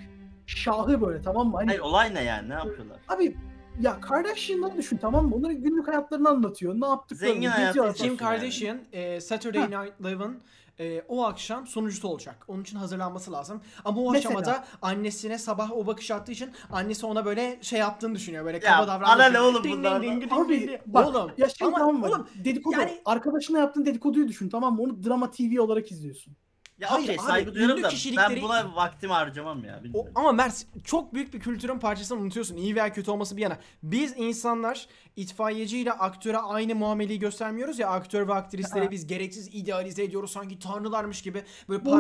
Şahı 0.45 1.01
böyle 1.01 1.21
tamam 1.21 1.47
mı? 1.47 1.57
Hani 1.57 1.67
Hayır 1.67 1.79
olay 1.79 2.13
ne 2.13 2.23
yani 2.23 2.49
ne 2.49 2.53
yapıyorlar? 2.53 2.97
abi 3.07 3.35
ya 3.81 3.99
Kardashian'ları 4.01 4.77
düşün 4.77 4.97
tamam 4.97 5.29
mı? 5.29 5.35
Onların 5.35 5.61
günlük 5.61 5.87
hayatlarını 5.87 6.29
anlatıyor. 6.29 6.81
Ne 6.81 6.87
yaptıklarını. 6.87 7.33
Zengin 7.33 7.47
hayatı. 7.49 7.93
Kim 7.93 8.07
yani. 8.07 8.17
Kardashian 8.17 8.79
e, 8.93 9.21
Saturday 9.21 9.63
Night 9.63 10.01
Live'ın 10.03 10.37
e, 10.79 11.01
o 11.07 11.23
akşam 11.25 11.67
sonucusu 11.67 12.07
olacak. 12.07 12.45
Onun 12.47 12.61
için 12.61 12.77
hazırlanması 12.77 13.31
lazım. 13.31 13.61
Ama 13.85 14.01
o 14.01 14.11
Mesela? 14.11 14.29
aşamada 14.29 14.65
annesine 14.81 15.37
sabah 15.37 15.71
o 15.71 15.87
bakış 15.87 16.11
attığı 16.11 16.31
için 16.31 16.51
annesi 16.71 17.05
ona 17.05 17.25
böyle 17.25 17.59
şey 17.61 17.79
yaptığını 17.79 18.15
düşünüyor. 18.15 18.45
Böyle 18.45 18.59
kaba 18.59 18.87
davrandığı 18.87 19.23
ana 19.23 19.29
ne 19.29 19.39
oğlum 19.41 19.63
ding 19.63 19.85
Abi 19.85 20.79
bak 20.85 21.07
oğlum, 21.07 21.31
ya 21.37 21.49
şey 21.49 21.67
ama 21.67 21.77
tamam 21.77 21.95
mı? 21.99 22.07
oğlum 22.07 22.27
dedikodu. 22.43 22.75
yani- 22.79 23.01
Arkadaşına 23.05 23.59
yaptığın 23.59 23.85
dedikoduyu 23.85 24.27
düşün 24.27 24.49
tamam 24.49 24.75
mı? 24.75 24.81
Onu 24.81 25.03
drama 25.03 25.31
TV 25.31 25.59
olarak 25.61 25.91
izliyorsun. 25.91 26.35
Ya 26.79 26.91
Hayır 26.91 27.03
okey 27.03 27.15
abi, 27.15 27.23
saygı 27.27 27.59
ünlü 27.59 27.83
da 27.83 27.87
kişilikleri- 27.89 28.35
ben 28.35 28.41
buna 28.41 28.75
vaktimi 28.75 29.13
harcamam 29.13 29.63
ya. 29.65 29.79
O, 29.79 29.83
bilmiyorum. 29.83 30.11
ama 30.15 30.31
Mert 30.31 30.65
çok 30.83 31.13
büyük 31.13 31.33
bir 31.33 31.39
kültürün 31.39 31.79
parçasını 31.79 32.19
unutuyorsun. 32.19 32.57
İyi 32.57 32.75
veya 32.75 32.93
kötü 32.93 33.11
olması 33.11 33.37
bir 33.37 33.41
yana. 33.41 33.57
Biz 33.83 34.13
insanlar 34.17 34.87
itfaiyeci 35.15 35.77
ile 35.79 35.91
aktöre 35.91 36.37
aynı 36.37 36.75
muameleyi 36.75 37.19
göstermiyoruz 37.19 37.79
ya. 37.79 37.89
Aktör 37.89 38.27
ve 38.27 38.33
aktrisleri 38.33 38.83
Aha. 38.83 38.91
biz 38.91 39.07
gereksiz 39.07 39.47
idealize 39.53 40.03
ediyoruz. 40.03 40.31
Sanki 40.31 40.59
tanrılarmış 40.59 41.21
gibi. 41.21 41.43
Böyle 41.69 41.81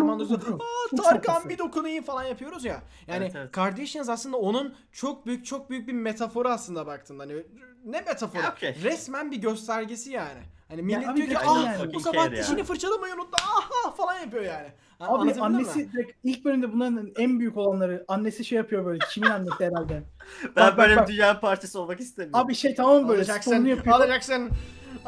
aa 0.55 0.89
Çok 0.89 1.03
Tarkan 1.03 1.49
bir 1.49 1.57
dokunayım 1.57 2.03
falan 2.03 2.23
yapıyoruz 2.23 2.65
ya. 2.65 2.81
Yani 3.07 3.23
Evet, 3.23 3.35
evet. 3.35 3.51
Kardashians 3.51 4.09
aslında 4.09 4.37
onun 4.37 4.75
çok 4.91 5.25
büyük 5.25 5.45
çok 5.45 5.69
büyük 5.69 5.87
bir 5.87 5.93
metaforu 5.93 6.49
aslında 6.49 6.87
baktığında. 6.87 7.23
Hani 7.23 7.33
ne 7.85 8.01
metaforu? 8.01 8.41
Ya, 8.41 8.51
okey. 8.51 8.75
Resmen 8.83 9.31
bir 9.31 9.37
göstergesi 9.37 10.11
yani. 10.11 10.54
Hani 10.75 10.85
millet 10.85 11.09
abi 11.09 11.17
diyor 11.17 11.27
ki 11.27 11.35
yani. 11.45 11.79
bu 11.79 11.83
Fucking 11.83 12.03
sabah 12.03 12.31
ya." 12.31 12.43
dişini 12.43 12.63
fırçalamayı 12.63 13.13
unuttu. 13.13 13.37
Aha 13.41 13.91
falan 13.91 14.19
yapıyor 14.19 14.43
yani. 14.43 14.67
Abi 14.99 15.25
mi? 15.25 15.41
annesi 15.41 15.91
direkt 15.93 16.11
ilk 16.23 16.45
bölümde 16.45 16.73
bunların 16.73 17.11
en 17.19 17.39
büyük 17.39 17.57
olanları 17.57 18.05
annesi 18.07 18.45
şey 18.45 18.57
yapıyor 18.57 18.85
böyle 18.85 18.99
kimin 19.11 19.29
annesi 19.29 19.65
herhalde. 19.65 20.03
ben 20.55 20.67
bak, 20.67 20.77
böyle 20.77 20.95
bak. 20.95 21.07
bir 21.07 21.13
dünyanın 21.13 21.39
parçası 21.39 21.79
olmak 21.79 21.99
istemiyorum. 21.99 22.45
Abi 22.45 22.55
şey 22.55 22.75
tamam 22.75 23.07
böyle 23.07 23.21
alacaksın, 23.21 23.65
yapıyor. 23.65 23.95
alacaksın. 23.95 24.49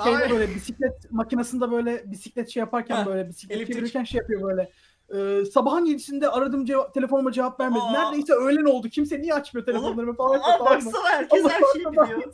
Şeyde 0.04 0.30
böyle 0.30 0.56
bisiklet 0.56 1.12
makinesinde 1.12 1.72
böyle 1.72 2.12
bisiklet 2.12 2.50
şey 2.50 2.62
yaparken 2.62 3.06
böyle 3.06 3.30
bisiklet 3.30 3.68
çevirirken 3.68 4.04
şey 4.04 4.20
yapıyor 4.20 4.42
böyle. 4.42 4.72
Ee, 5.16 5.46
sabahın 5.46 5.86
yedisinde 5.86 6.30
aradım 6.30 6.66
cevap, 6.66 6.94
telefonuma 6.94 7.32
cevap 7.32 7.60
vermedi. 7.60 7.80
Aa. 7.82 7.92
Neredeyse 7.92 8.34
öğlen 8.34 8.66
oldu. 8.66 8.90
Kimse 8.90 9.22
niye 9.22 9.34
açmıyor 9.34 9.66
telefonlarımı 9.66 10.16
falan. 10.16 10.40
Aa 10.40 10.60
baksana 10.66 11.10
herkes 11.10 11.46
Allah 11.46 11.52
her 11.52 11.62
şeyi 11.74 11.86
biliyor. 11.86 12.24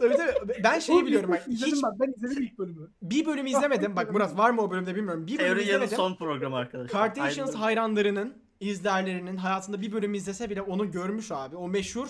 Tabii 0.00 0.16
tabii. 0.16 0.60
Ben 0.64 0.78
şeyi 0.78 1.06
biliyorum 1.06 1.30
bak. 1.30 1.48
izledim 1.48 1.74
Hiç 1.76 1.82
ben. 1.84 1.90
Ben 2.00 2.12
izledim 2.16 2.42
ilk 2.42 2.58
bölümü. 2.58 2.90
bir 3.02 3.26
bölüm 3.26 3.46
izlemedim. 3.46 3.96
Bak 3.96 4.12
Murat 4.12 4.38
var 4.38 4.50
mı 4.50 4.62
o 4.62 4.70
bölümde 4.70 4.94
bilmiyorum. 4.94 5.26
Bir 5.26 5.38
bölüm 5.38 5.46
Teoriyanın 5.46 5.64
izlemedim. 5.84 5.96
son 5.96 6.14
programı 6.14 6.56
arkadaşlar. 6.56 7.00
Kardashians 7.00 7.54
hayranlarının, 7.54 8.34
izlerlerinin 8.60 9.36
hayatında 9.36 9.80
bir 9.80 9.92
bölüm 9.92 10.14
izlese 10.14 10.50
bile 10.50 10.62
onu 10.62 10.90
görmüş 10.90 11.32
abi. 11.32 11.56
O 11.56 11.68
meşhur 11.68 12.08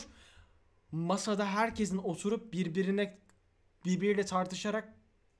masada 0.92 1.46
herkesin 1.46 1.98
oturup 1.98 2.52
birbirine 2.52 3.18
birbiriyle 3.84 4.24
tartışarak 4.24 4.88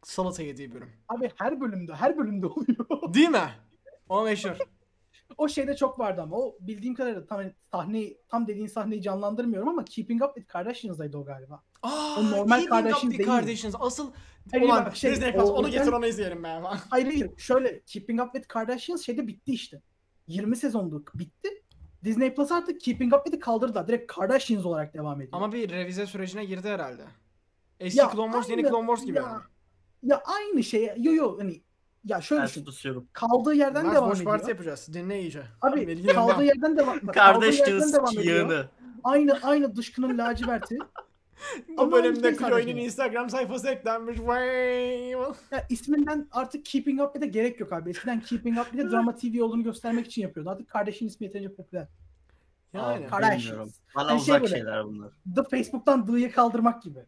salata 0.02 0.42
yediği 0.42 0.74
bölüm. 0.74 0.90
Abi 1.08 1.30
her 1.36 1.60
bölümde 1.60 1.94
her 1.94 2.18
bölümde 2.18 2.46
oluyor. 2.46 3.14
Değil 3.14 3.28
mi? 3.28 3.50
O 4.12 4.24
meşhur. 4.24 4.56
o 5.38 5.48
şeyde 5.48 5.76
çok 5.76 5.98
vardı 5.98 6.22
ama 6.22 6.36
o 6.36 6.56
bildiğim 6.60 6.94
kadarıyla 6.94 7.26
tam 7.26 7.38
hani 7.38 7.54
sahneyi 7.70 8.18
tam 8.28 8.46
dediğin 8.46 8.66
sahneyi 8.66 9.02
canlandırmıyorum 9.02 9.68
ama 9.68 9.84
Keeping 9.84 10.22
Up 10.22 10.34
with 10.34 10.48
Kardashians'daydı 10.52 11.16
o 11.18 11.24
galiba. 11.24 11.62
Aa, 11.82 12.16
O 12.18 12.30
normal 12.30 12.44
Keeping 12.60 12.62
Up 12.64 12.68
Kardashians 12.70 13.02
with 13.02 13.18
değil. 13.18 13.28
Kardashians. 13.30 13.74
Asıl 13.80 14.12
Hayır, 14.50 14.64
olan 14.64 14.84
bak, 14.86 14.96
şey, 14.96 15.10
Disney 15.12 15.32
Plus 15.32 15.50
onu 15.50 15.68
getir 15.70 15.92
onu 15.92 16.06
izleyelim 16.06 16.42
ben. 16.42 16.62
Hayır 16.90 17.06
hayır 17.06 17.30
şöyle 17.38 17.80
Keeping 17.86 18.20
Up 18.20 18.32
with 18.32 18.48
Kardashians 18.48 19.02
şeyde 19.06 19.26
bitti 19.26 19.52
işte. 19.52 19.82
20 20.26 20.56
sezonluk 20.56 21.12
bitti. 21.18 21.48
Disney 22.04 22.34
Plus 22.34 22.52
artık 22.52 22.80
Keeping 22.80 23.14
Up 23.14 23.24
with'i 23.24 23.40
kaldırdı. 23.40 23.84
Direkt 23.88 24.12
Kardashians 24.12 24.64
olarak 24.66 24.94
devam 24.94 25.20
ediyor. 25.20 25.32
Ama 25.32 25.52
bir 25.52 25.70
revize 25.70 26.06
sürecine 26.06 26.44
girdi 26.44 26.68
herhalde. 26.68 27.02
Eski 27.80 27.98
Ya, 27.98 28.10
Clone 28.12 28.32
Wars 28.32 28.48
yeni 28.48 28.58
aynı- 28.60 28.68
Clone 28.70 28.86
Wars 28.86 29.06
gibi 29.06 29.16
ya, 29.18 29.22
yani. 29.22 29.40
Ya 30.02 30.22
aynı 30.24 30.62
şey. 30.62 30.90
Yo 30.96 31.12
yo 31.12 31.38
hani 31.38 31.62
ya 32.04 32.20
şöyle 32.20 32.40
Ben 32.42 32.48
düşün. 32.48 32.64
susuyorum. 32.64 33.06
Kaldığı 33.12 33.54
yerden 33.54 33.84
Mert 33.86 33.96
devam 33.96 34.10
boş 34.10 34.18
ediyor. 34.18 34.30
parti 34.32 34.50
yapacağız. 34.50 34.88
Dinle 34.92 35.20
iyice. 35.20 35.42
Abi 35.62 35.76
Bilgilerini 35.86 36.12
kaldığı 36.14 36.32
al. 36.32 36.42
yerden 36.42 36.76
devam. 36.76 36.96
bak, 37.02 37.14
kaldığı 37.14 37.44
yerden 37.46 37.58
Kardeşiniz 37.64 37.94
devam 37.94 38.18
ediyor. 38.18 38.36
yığını. 38.36 38.66
Aynı 39.04 39.38
aynı 39.42 39.76
dışkının 39.76 40.18
laciverti. 40.18 40.78
Bu 41.68 41.82
Ama 41.82 41.92
bölümde 41.92 42.28
şey 42.28 42.34
sadece. 42.34 42.70
Instagram 42.72 43.30
sayfası 43.30 43.68
eklenmiş. 43.68 44.18
Ya 45.50 45.66
isminden 45.70 46.28
artık 46.32 46.64
Keeping 46.64 47.00
Up 47.00 47.12
with'e 47.12 47.26
gerek 47.26 47.60
yok 47.60 47.72
abi. 47.72 47.90
Eskiden 47.90 48.20
Keeping 48.20 48.58
Up 48.58 48.64
with'e 48.64 48.90
drama 48.90 49.14
TV 49.16 49.42
olduğunu 49.42 49.62
göstermek 49.62 50.06
için 50.06 50.22
yapıyordu. 50.22 50.50
Artık 50.50 50.68
kardeşin 50.68 51.06
ismi 51.06 51.24
yeterince 51.26 51.54
popüler. 51.54 51.88
Yani. 52.72 53.06
Bilmiyorum. 53.38 53.70
Bana 53.96 54.10
Hani 54.10 54.20
şey 54.20 54.34
uzak 54.34 54.42
böyle- 54.42 54.54
şeyler 54.56 54.84
bunlar. 54.84 55.10
The 55.36 55.42
Facebook'tan 55.42 56.06
D'yı 56.06 56.32
kaldırmak 56.32 56.82
gibi. 56.82 56.98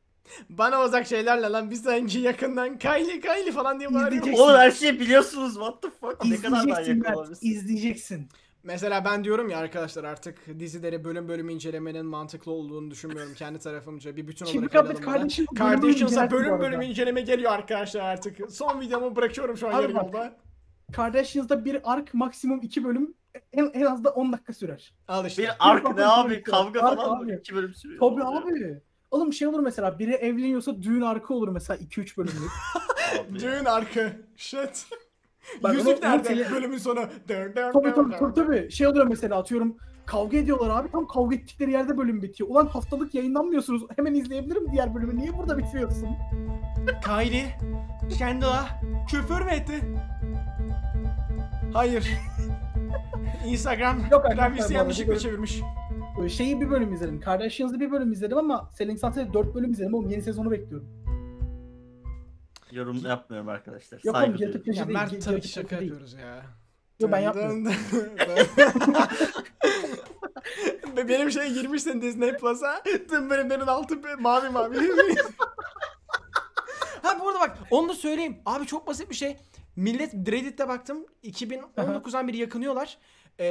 Bana 0.50 0.84
uzak 0.84 1.06
şeylerle 1.06 1.46
lan 1.46 1.70
bir 1.70 1.76
sanki 1.76 2.18
yakından 2.18 2.78
Kylie 2.78 3.20
Kylie 3.20 3.52
falan 3.52 3.80
diye 3.80 3.94
bağırıyor. 3.94 4.12
İzleyeceksin. 4.12 4.42
Oğlum 4.44 4.58
her 4.58 4.70
şeyi 4.70 5.00
biliyorsunuz. 5.00 5.54
What 5.54 5.82
the 5.82 5.90
fuck? 5.90 6.24
Ne 6.24 6.36
kadar 6.36 6.50
daha 6.52 6.60
İzleyeceksin 6.60 6.92
yakın 6.92 7.02
Mert. 7.02 7.16
olabilirsin? 7.16 7.46
İzleyeceksin. 7.46 8.28
Mesela 8.62 9.04
ben 9.04 9.24
diyorum 9.24 9.50
ya 9.50 9.58
arkadaşlar 9.58 10.04
artık 10.04 10.58
dizileri 10.58 11.04
bölüm 11.04 11.28
bölüm 11.28 11.48
incelemenin 11.48 12.06
mantıklı 12.06 12.52
olduğunu 12.52 12.90
düşünmüyorum 12.90 13.34
kendi 13.34 13.58
tarafımca. 13.58 14.16
Bir 14.16 14.28
bütün 14.28 14.46
olarak 14.46 14.74
ele 14.74 14.84
bölüm 14.84 15.06
bölüm 15.06 15.46
Kardashians'a 15.54 16.30
bölüm 16.30 16.60
bölüm 16.60 16.80
inceleme 16.80 17.20
geliyor 17.20 17.52
arkadaşlar 17.52 18.00
artık. 18.00 18.50
Son 18.50 18.80
videomu 18.80 19.16
bırakıyorum 19.16 19.56
şu 19.56 19.68
an 19.68 19.72
yarı 19.72 19.92
yolda. 19.92 20.36
Kardashians'da 20.92 21.64
bir 21.64 21.92
ark 21.92 22.14
maksimum 22.14 22.60
iki 22.62 22.84
bölüm 22.84 23.14
en, 23.52 23.70
en 23.74 23.84
az 23.84 24.04
da 24.04 24.10
10 24.10 24.32
dakika 24.32 24.52
sürer. 24.52 24.94
Al 25.08 25.26
işte. 25.26 25.42
Bir 25.42 25.50
ark 25.58 25.96
ne 25.96 26.04
abi? 26.04 26.42
Kavga 26.42 26.80
Ark 26.82 26.96
falan 26.96 27.18
mı? 27.18 27.24
abi. 27.24 27.38
İki 27.40 27.54
bölüm 27.54 27.74
sürüyor. 27.74 28.00
Tabii 28.00 28.24
abi. 28.24 28.80
Oğlum 29.14 29.32
şey 29.32 29.48
olur 29.48 29.60
mesela 29.60 29.98
biri 29.98 30.12
evleniyorsa 30.12 30.82
düğün 30.82 31.00
arkı 31.00 31.34
olur 31.34 31.48
mesela 31.48 31.76
2-3 31.78 32.16
bölümlük. 32.16 32.50
Düğün 33.42 33.64
arka. 33.64 34.12
Shit. 34.36 34.86
Bak, 35.62 35.74
Yüzük 35.74 35.88
onu- 35.88 35.94
onu 35.96 36.00
nerede? 36.00 36.28
tele- 36.28 36.50
Bölümün 36.50 36.78
sonu. 36.78 37.00
Dön, 37.28 37.52
dön, 37.56 37.72
tabii 37.72 37.84
dön, 37.84 37.92
tabii 37.94 38.16
tabii 38.18 38.34
tabii. 38.34 38.70
Şey 38.70 38.86
oluyor 38.86 39.06
mesela 39.06 39.38
atıyorum 39.38 39.76
kavga 40.06 40.36
ediyorlar 40.36 40.80
abi 40.80 40.90
tam 40.90 41.06
kavga 41.06 41.36
ettikleri 41.36 41.72
yerde 41.72 41.98
bölüm 41.98 42.22
bitiyor. 42.22 42.50
Ulan 42.50 42.66
haftalık 42.66 43.14
yayınlanmıyorsunuz. 43.14 43.82
Hemen 43.96 44.14
izleyebilirim 44.14 44.72
diğer 44.72 44.94
bölümü. 44.94 45.16
Niye 45.16 45.38
burada 45.38 45.58
bitiriyorsun? 45.58 46.08
Kylie 47.04 47.58
Kendall'a 48.18 48.68
küfür 49.10 49.40
mü 49.40 49.50
etti? 49.50 49.80
Hayır. 51.74 52.08
Instagram 53.46 53.98
Yok 54.10 54.24
arkadaşlar, 54.24 54.70
yanlışlıkla 54.70 55.18
çevirmiş. 55.18 55.60
Şeyi 56.28 56.60
bir 56.60 56.70
bölüm 56.70 56.92
izledim. 56.92 57.20
Kardashians'ı 57.20 57.80
bir 57.80 57.90
bölüm 57.90 58.12
izledim 58.12 58.38
ama 58.38 58.70
Selling 58.72 59.00
Sunset'ı 59.00 59.32
4 59.32 59.54
bölüm 59.54 59.70
izledim. 59.72 59.94
Oğlum 59.94 60.10
yeni 60.10 60.22
sezonu 60.22 60.50
bekliyorum. 60.50 60.88
Yorum 62.72 63.00
yapmıyorum 63.06 63.48
arkadaşlar. 63.48 64.00
Yok 64.04 64.16
Saygı 64.16 64.30
oğlum 64.30 64.38
duyuyorum. 64.38 64.60
yaratık 64.64 64.76
Ya 64.76 64.88
değil. 64.88 64.98
Mert 64.98 65.24
tabii 65.24 65.40
ki 65.40 65.48
şaka 65.48 65.80
değil. 65.80 65.90
yapıyoruz 65.90 66.12
ya. 66.12 66.42
Yok 67.00 67.12
ben 67.12 67.18
yapmıyorum. 67.18 67.64
Benim 71.08 71.30
şeye 71.30 71.48
girmişsin 71.48 72.02
Disney 72.02 72.36
Plus'a. 72.36 72.82
Tüm 73.08 73.30
bölümlerin 73.30 73.60
altı 73.66 73.98
mavi 74.18 74.48
mavi. 74.48 74.76
ha 77.02 77.18
bu 77.20 77.28
arada 77.28 77.40
bak 77.40 77.58
onu 77.70 77.88
da 77.88 77.94
söyleyeyim. 77.94 78.36
Abi 78.46 78.66
çok 78.66 78.86
basit 78.86 79.10
bir 79.10 79.14
şey. 79.14 79.36
Millet 79.76 80.14
Reddit'te 80.14 80.68
baktım. 80.68 81.06
2019'dan 81.24 82.28
beri 82.28 82.36
yakınıyorlar. 82.36 82.98
Ee, 83.40 83.44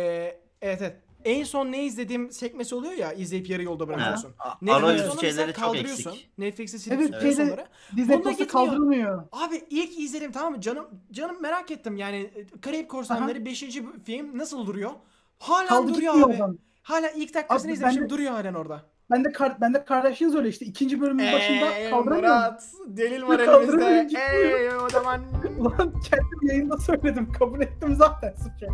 evet 0.62 0.82
evet. 0.82 0.96
En 1.26 1.44
son 1.44 1.72
ne 1.72 1.84
izlediğim 1.84 2.32
sekmesi 2.32 2.76
oluyor 2.76 2.94
ya 2.94 3.14
izleyip 3.14 3.50
yarı 3.50 3.64
yolda 3.64 3.88
bırakıyorsun. 3.88 4.32
Mesela 4.62 5.18
şeyleri 5.22 5.54
kaldırıyorsun. 5.54 6.14
Netflix'e 6.38 6.78
silip 6.78 7.00
Evet, 7.02 7.22
şeyde- 7.22 7.44
onları. 7.44 7.66
Disney 7.96 8.18
gitmiyor. 8.18 8.48
kaldırılmıyor. 8.48 9.24
Abi 9.32 9.62
ilk 9.70 10.00
izledim 10.00 10.32
tamam 10.32 10.54
mı? 10.54 10.62
Canım 10.62 10.86
canım 11.12 11.42
merak 11.42 11.72
ettim 11.72 11.98
yani 11.98 12.18
e, 12.18 12.60
Karayip 12.62 12.90
Korsanları 12.90 13.46
5. 13.46 13.60
film 14.06 14.38
nasıl 14.38 14.66
duruyor? 14.68 14.92
Hala 15.40 15.68
Kaldı 15.68 15.94
duruyor 15.94 16.14
abi. 16.16 16.24
oradan. 16.26 16.60
Hala 16.82 17.10
ilk 17.10 17.34
dakikasını 17.34 17.70
Abi 17.72 17.74
izlemişim 17.76 18.04
de- 18.06 18.10
duruyor 18.10 18.32
halen 18.32 18.54
orada. 18.54 18.82
Ben 19.12 19.26
de 19.26 19.32
kar, 19.32 19.62
ben 19.62 19.74
de 19.74 19.86
Kardashians 19.86 20.36
öyle 20.36 20.50
işte. 20.50 20.66
ikinci 20.66 21.02
bölümün 21.02 21.34
başında 21.34 21.78
Eee 21.80 21.90
kaldıramıyorum. 21.90 22.30
Murat 22.30 22.64
delil 22.88 23.24
var 23.24 23.40
elimizde. 23.40 24.08
Eee 24.12 24.72
o 24.86 24.90
zaman 24.90 25.22
Ulan 25.60 25.76
kendim 26.02 26.40
yayında 26.50 26.78
söyledim. 26.78 27.32
Kabul 27.32 27.62
ettim 27.62 27.96
zaten 27.96 28.34
suçu. 28.34 28.66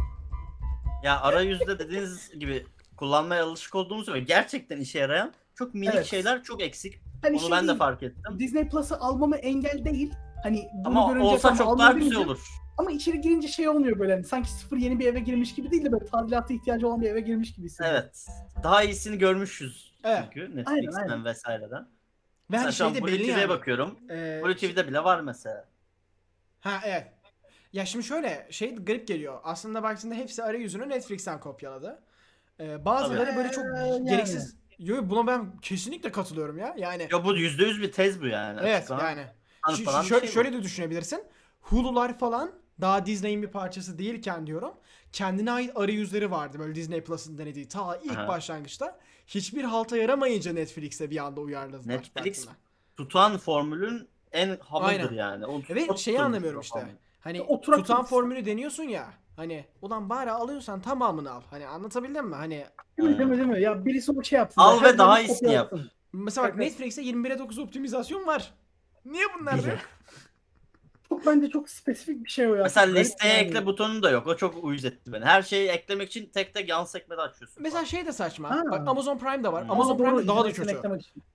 Ya 1.03 1.21
arayüzde 1.21 1.79
dediğiniz 1.79 2.39
gibi 2.39 2.65
kullanmaya 2.97 3.45
alışık 3.45 3.75
olduğumuz 3.75 4.09
ve 4.13 4.19
gerçekten 4.19 4.77
işe 4.77 4.99
yarayan 4.99 5.33
çok 5.55 5.73
minik 5.73 5.93
Evet. 5.95 6.05
şeyler 6.05 6.43
çok 6.43 6.61
eksik. 6.61 6.99
Hani 7.21 7.33
Onu 7.33 7.41
şey 7.41 7.51
ben 7.51 7.63
de 7.63 7.67
değil, 7.67 7.77
fark 7.79 8.03
ettim. 8.03 8.39
Disney 8.39 8.67
Plus'ı 8.69 8.97
almamı 8.97 9.35
engel 9.35 9.85
değil. 9.85 10.13
Hani 10.43 10.69
bunu 10.73 10.99
Ama 10.99 11.13
görünce 11.13 11.27
olsa 11.27 11.41
tamam, 11.49 11.57
çok 11.57 11.79
daha 11.79 11.91
güzel 11.91 12.17
olur. 12.17 12.39
Ama 12.77 12.91
içeri 12.91 13.21
girince 13.21 13.47
şey 13.47 13.69
olmuyor 13.69 13.99
böyle 13.99 14.13
hani 14.13 14.23
sanki 14.23 14.49
sıfır 14.51 14.77
yeni 14.77 14.99
bir 14.99 15.07
eve 15.07 15.19
girmiş 15.19 15.55
gibi 15.55 15.71
değil 15.71 15.85
de 15.85 15.91
böyle 15.91 16.05
tadilata 16.05 16.53
ihtiyacı 16.53 16.87
olan 16.87 17.01
bir 17.01 17.09
eve 17.09 17.19
girmiş 17.21 17.53
gibi 17.53 17.65
hissediyorum. 17.65 18.01
Evet. 18.03 18.25
Daha 18.63 18.83
iyisini 18.83 19.17
görmüşüz 19.17 19.93
Evet. 20.03 20.23
çünkü 20.23 20.55
Netflix'ten 20.55 21.01
aynen. 21.01 21.25
vesaireden. 21.25 21.81
Ve 21.81 21.87
Mesela 22.49 22.65
hani 22.65 22.73
şu 22.73 22.85
an 22.85 22.89
şey 22.93 23.01
de 23.01 23.03
Blue 23.03 23.11
belli 23.13 23.23
TV'ye 23.23 23.37
yani. 23.37 23.49
bakıyorum. 23.49 23.99
Ee, 24.09 24.41
Blue 24.43 24.55
TV'de 24.57 24.87
bile 24.87 25.03
var 25.03 25.19
mesela. 25.21 25.65
Ha 26.59 26.79
evet. 26.85 27.07
Ya 27.73 27.85
şimdi 27.85 28.05
şöyle 28.05 28.47
şey 28.51 28.75
garip 28.75 29.07
geliyor. 29.07 29.39
Aslında 29.43 29.83
baktığında 29.83 30.15
hepsi 30.15 30.43
arayüzünü 30.43 30.89
Netflix'ten 30.89 31.39
kopyaladı. 31.39 31.99
Ee, 32.59 32.85
bazıları 32.85 33.25
Tabii. 33.25 33.37
böyle 33.37 33.51
çok 33.51 33.65
Ee, 33.65 33.67
yani. 33.87 34.09
gereksiz. 34.09 34.55
Yo 34.79 35.09
buna 35.09 35.27
ben 35.27 35.57
kesinlikle 35.61 36.11
katılıyorum 36.11 36.57
ya. 36.57 36.75
Yani 36.77 37.07
Ya 37.11 37.25
bu 37.25 37.33
%100 37.37 37.81
bir 37.81 37.91
tez 37.91 38.21
bu 38.21 38.27
yani. 38.27 38.59
evet 38.63 38.77
Açıklanan, 38.91 39.09
yani. 39.09 39.25
Ş- 39.75 39.81
bir 39.81 39.85
şöyle, 39.91 40.03
şey 40.07 40.21
bu. 40.21 40.27
şöyle 40.27 40.53
de 40.53 40.63
düşünebilirsin. 40.63 41.23
Hulu'lar 41.61 42.17
falan 42.19 42.51
daha 42.81 43.05
Disney'in 43.05 43.41
bir 43.41 43.47
parçası 43.47 43.97
değilken 43.99 44.47
diyorum. 44.47 44.73
Kendine 45.11 45.51
ait 45.51 45.71
arayüzleri 45.77 46.31
vardı 46.31 46.59
böyle 46.59 46.75
Disney 46.75 47.03
Plus'ın 47.03 47.37
denediği 47.37 47.67
ta 47.67 47.97
ilk 48.03 48.17
Aha. 48.17 48.27
başlangıçta. 48.27 48.99
Hiçbir 49.27 49.63
halta 49.63 49.97
yaramayınca 49.97 50.53
Netflix'e 50.53 51.09
bir 51.09 51.17
anda 51.25 51.41
uyarladılar. 51.41 51.93
Netflix 51.93 52.47
baktığında. 52.47 52.57
Tutan 52.97 53.37
formülün 53.37 54.07
en 54.31 54.57
hamıdır 54.59 54.89
Aynen. 54.89 55.13
yani. 55.13 55.45
O 55.45 55.59
Ve 55.59 55.61
çok 55.61 55.75
şeyi 55.75 55.85
tutturmuş 55.87 56.19
anlamıyorum 56.19 56.59
o 56.59 56.61
işte. 56.61 56.79
formül. 56.79 56.93
Hani 57.19 57.41
Oturak 57.41 57.79
tutan 57.79 58.05
formülü 58.05 58.45
deniyorsun 58.45 58.83
ya. 58.83 59.13
Hani 59.35 59.65
ulan 59.81 60.09
bari 60.09 60.31
alıyorsan 60.31 60.81
tamamını 60.81 61.31
al. 61.31 61.41
Hani 61.49 61.67
anlatabildim 61.67 62.25
mi? 62.25 62.35
Hani 62.35 62.65
Değil 62.97 63.09
mi, 63.09 63.17
değil 63.17 63.29
mi, 63.29 63.37
değil 63.37 63.49
mi? 63.49 63.61
Ya 63.61 63.85
birisi 63.85 64.11
o 64.11 64.23
şey 64.23 64.37
yapsın. 64.37 64.61
Al 64.61 64.83
ve 64.83 64.97
daha 64.97 65.19
iyisini 65.21 65.53
yap. 65.53 65.73
mesela 66.13 66.47
bak 66.47 66.53
Evet. 66.55 66.65
Netflix'te 66.65 67.01
21'e 67.01 67.39
9 67.39 67.59
optimizasyon 67.59 68.27
var. 68.27 68.53
Niye 69.05 69.23
bunlar 69.39 69.55
yok? 69.55 69.77
Çok 71.09 71.25
bence 71.25 71.49
çok 71.49 71.69
spesifik 71.69 72.25
bir 72.25 72.29
şey 72.29 72.47
o 72.47 72.55
ya. 72.55 72.63
Mesela 72.63 72.93
listeye 72.93 73.33
yani. 73.33 73.47
ekle 73.47 73.65
butonu 73.65 74.03
da 74.03 74.09
yok. 74.09 74.27
O 74.27 74.35
çok 74.35 74.63
uyuz 74.63 74.85
etti 74.85 75.13
beni. 75.13 75.25
Her 75.25 75.41
şeyi 75.41 75.69
eklemek 75.69 76.07
için 76.09 76.25
tek 76.25 76.53
tek 76.53 76.69
yan 76.69 76.83
sekmede 76.83 77.21
açıyorsun. 77.21 77.63
Mesela 77.63 77.85
şey 77.85 78.05
de 78.05 78.11
saçma. 78.11 78.49
Ha. 78.49 78.63
Bak 78.71 78.87
Amazon 78.87 79.17
Prime'da 79.17 79.53
var. 79.53 79.63
Hmm. 79.63 79.71
Amazon 79.71 79.99
doğru, 79.99 80.07
Prime'da 80.07 80.27
daha 80.27 80.43
da 80.43 80.51
kötü. 80.51 80.79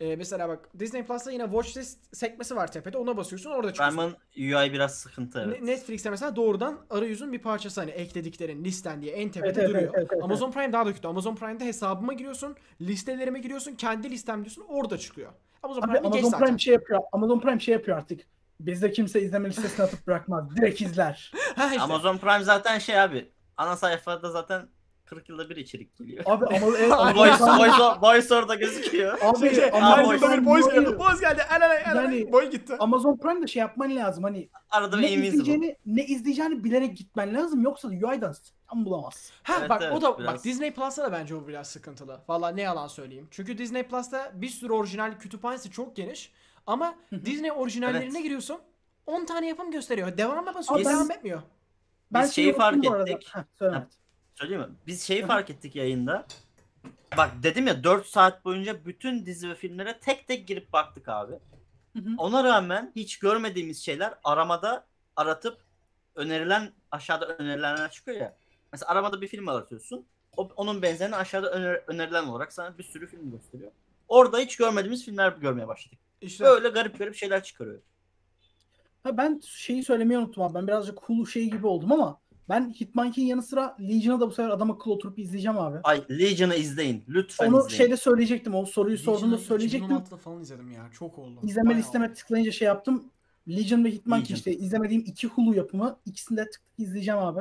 Ee, 0.00 0.16
mesela 0.16 0.48
bak 0.48 0.68
Disney 0.78 1.04
Plus'ta 1.04 1.30
yine 1.30 1.44
watchlist 1.44 2.16
sekmesi 2.16 2.56
var 2.56 2.72
tepede. 2.72 2.98
Ona 2.98 3.16
basıyorsun 3.16 3.50
orada 3.50 3.72
çıkıyorsun. 3.72 3.96
Prime'ın 3.96 4.64
UI 4.64 4.72
biraz 4.72 4.94
sıkıntı 4.94 5.44
evet. 5.46 5.62
Ne- 5.62 5.66
Netflix'te 5.72 6.10
mesela 6.10 6.36
doğrudan 6.36 6.78
arayüzün 6.90 7.32
bir 7.32 7.42
parçası 7.42 7.80
hani 7.80 7.90
eklediklerin 7.90 8.64
listen 8.64 9.02
diye 9.02 9.12
en 9.12 9.28
tepede 9.28 9.60
Evet, 9.60 9.68
duruyor. 9.68 9.82
evet, 9.82 9.94
evet, 9.96 10.08
evet. 10.12 10.24
Amazon 10.24 10.50
Prime 10.50 10.72
daha 10.72 10.86
da 10.86 10.92
kötü. 10.92 11.08
Amazon 11.08 11.36
Prime'de 11.36 11.64
hesabıma 11.64 12.12
giriyorsun, 12.12 12.56
listelerime 12.80 13.38
giriyorsun, 13.38 13.74
kendi 13.74 14.10
listem 14.10 14.44
diyorsun 14.44 14.64
orada 14.68 14.98
çıkıyor. 14.98 15.32
Amazon 15.62 15.82
Abi 15.82 15.92
Prime'de 15.92 16.08
geç 16.08 16.24
Amazon. 16.24 16.46
Prime 16.46 16.58
şey 16.58 16.74
yapıyor. 16.74 17.00
Amazon 17.12 17.40
Prime 17.40 17.60
şey 17.60 17.72
yapıyor 17.72 17.96
artık. 17.98 18.20
Bizde 18.66 18.92
kimse 18.92 19.20
izleme 19.22 19.48
listesine 19.48 19.84
atıp 19.84 20.06
bırakmaz. 20.06 20.56
Direkt 20.56 20.80
izler. 20.80 21.32
Ha 21.56 21.66
işte. 21.66 21.80
Amazon 21.80 22.18
Prime 22.18 22.44
zaten 22.44 22.78
şey 22.78 23.00
abi. 23.00 23.28
Ana 23.56 23.76
sayfada 23.76 24.30
zaten 24.30 24.68
40 25.04 25.28
yılda 25.28 25.50
bir 25.50 25.56
içerik 25.56 25.96
geliyor. 25.96 26.22
Abi 26.26 26.46
ama 26.46 26.66
Voice, 26.66 26.84
Amazon- 26.94 27.58
voice, 27.58 28.00
voice 28.00 28.34
orada 28.34 28.54
gözüküyor. 28.54 29.18
Abi 29.22 29.54
Şey, 29.54 29.64
Amazon 29.64 29.80
her 29.96 30.04
boy- 30.06 30.14
yılda 30.14 30.26
bir 30.26 30.32
Prime 30.34 30.46
boys 30.46 30.66
boyu- 30.66 30.74
geldi. 30.84 30.98
Boys 30.98 31.20
geldi. 31.20 31.42
El 31.56 31.62
ele 31.62 31.74
el 31.86 31.96
ele. 31.96 32.16
Yani- 32.16 32.32
Boy 32.32 32.50
gitti. 32.50 32.74
Amazon 32.78 33.16
Prime'de 33.16 33.46
şey 33.46 33.60
yapman 33.60 33.96
lazım 33.96 34.24
hani 34.24 34.48
Arada 34.70 34.96
ne 34.96 35.12
izleyeceğini 35.12 35.76
ne 35.86 36.04
izleyeceğini 36.04 36.64
bilerek 36.64 36.96
gitmen 36.96 37.34
lazım 37.34 37.62
yoksa 37.62 37.88
UI'dan 37.88 38.34
tam 38.70 38.84
bulamazsın. 38.84 39.34
Ha 39.42 39.54
Evet, 39.60 39.70
bak 39.70 39.82
evet, 39.84 39.96
o 39.96 40.02
da 40.02 40.18
biraz. 40.18 40.34
bak 40.34 40.44
Disney 40.44 40.70
Plus'ta 40.74 41.02
da 41.04 41.12
bence 41.12 41.34
o 41.34 41.48
biraz 41.48 41.66
sıkıntılı. 41.66 42.20
Valla 42.28 42.48
ne 42.48 42.62
yalan 42.62 42.88
söyleyeyim. 42.88 43.28
Çünkü 43.30 43.58
Disney 43.58 43.82
Plus'ta 43.82 44.32
bir 44.34 44.48
sürü 44.48 44.72
orijinal 44.72 45.18
kütüphanesi 45.18 45.70
çok 45.70 45.96
geniş. 45.96 46.32
Ama 46.66 46.94
Disney 47.24 47.52
orijinallerine 47.52 48.04
Evet. 48.12 48.22
giriyorsun. 48.22 48.58
10 49.06 49.24
tane 49.24 49.48
yapım 49.48 49.70
gösteriyor. 49.70 50.16
Devamına 50.16 50.54
basıyor. 50.54 50.78
Ben- 50.84 50.84
Devam 50.94 51.10
etmiyor. 51.10 51.42
Ben 52.10 52.22
Biz 52.22 52.32
şeyi 52.32 52.52
fark 52.52 52.84
bu 52.84 52.92
arada. 52.92 53.10
ettik. 53.10 53.28
Heh, 53.34 53.40
söyle. 53.58 53.74
Ha. 53.76 53.86
Söyleyeyim 54.34 54.62
mi? 54.62 54.68
Biz 54.86 55.02
şeyi 55.02 55.26
fark 55.26 55.50
ettik 55.50 55.76
yayında. 55.76 56.26
Bak 57.16 57.30
dedim 57.42 57.66
ya 57.66 57.84
4 57.84 58.06
saat 58.06 58.44
boyunca 58.44 58.84
bütün 58.84 59.26
dizi 59.26 59.48
ve 59.50 59.54
filmlere 59.54 59.98
tek 59.98 60.26
tek 60.28 60.46
girip 60.48 60.72
baktık 60.72 61.08
abi. 61.08 61.32
Hı 61.92 61.98
hı. 61.98 62.08
Ona 62.18 62.44
rağmen 62.44 62.92
hiç 62.96 63.18
görmediğimiz 63.18 63.84
şeyler 63.84 64.14
aramada 64.24 64.86
aratıp 65.16 65.58
önerilen 66.14 66.72
aşağıda 66.90 67.26
önerilenler 67.26 67.90
çıkıyor 67.90 68.16
ya. 68.20 68.36
Mesela 68.72 68.92
aramada 68.92 69.20
bir 69.20 69.28
film 69.28 69.48
aratıyorsun. 69.48 70.06
O, 70.36 70.48
onun 70.56 70.82
benzerini 70.82 71.16
aşağıda 71.16 71.50
öner- 71.52 71.82
önerilen 71.86 72.24
olarak 72.24 72.52
sana 72.52 72.78
bir 72.78 72.82
sürü 72.82 73.06
film 73.06 73.30
gösteriyor. 73.30 73.70
Orada 74.08 74.38
hiç 74.38 74.56
görmediğimiz 74.56 75.04
filmler 75.04 75.32
görmeye 75.32 75.68
başladık. 75.68 75.98
İşte 76.20 76.44
Böyle 76.44 76.68
garip 76.68 76.98
garip 76.98 77.14
şeyler 77.14 77.42
çıkarıyor. 77.42 77.80
Ha, 79.02 79.16
ben 79.16 79.40
şeyi 79.44 79.84
söylemeyi 79.84 80.18
unuttum 80.18 80.42
abi. 80.42 80.54
Ben 80.54 80.66
birazcık 80.66 81.02
Hulu 81.02 81.26
şey 81.26 81.50
gibi 81.50 81.66
oldum 81.66 81.92
ama 81.92 82.20
ben 82.48 82.70
Hitmonkey'in 82.80 83.28
yanı 83.28 83.42
sıra 83.42 83.76
Legion'a 83.80 84.20
da 84.20 84.28
bu 84.28 84.32
sefer 84.32 84.50
adam 84.50 84.70
akıllı 84.70 84.94
oturup 84.94 85.18
izleyeceğim 85.18 85.58
abi. 85.58 85.78
Ay 85.84 86.04
Legion'ı 86.10 86.54
izleyin. 86.54 87.04
Lütfen 87.08 87.46
Onu 87.46 87.58
izleyin. 87.58 87.76
şeyde 87.76 87.96
söyleyecektim. 87.96 88.54
O 88.54 88.66
soruyu 88.66 88.98
sorduğunda 88.98 89.38
söyleyecektim. 89.38 89.90
2016'da 89.90 90.16
falan 90.16 90.42
izledim 90.42 90.70
ya. 90.72 90.90
Çok 90.92 91.18
oldu. 91.18 91.40
İzleme 91.42 91.76
listeme 91.76 92.14
tıklayınca 92.14 92.52
şey 92.52 92.66
yaptım. 92.66 93.04
Legion 93.48 93.84
ve 93.84 93.92
Legion. 93.92 94.22
işte 94.22 94.52
izlemediğim 94.56 95.04
iki 95.06 95.26
Hulu 95.26 95.54
yapımı. 95.54 95.98
İkisini 96.06 96.36
de 96.38 96.50
tık 96.50 96.62
izleyeceğim 96.78 97.20
abi. 97.20 97.40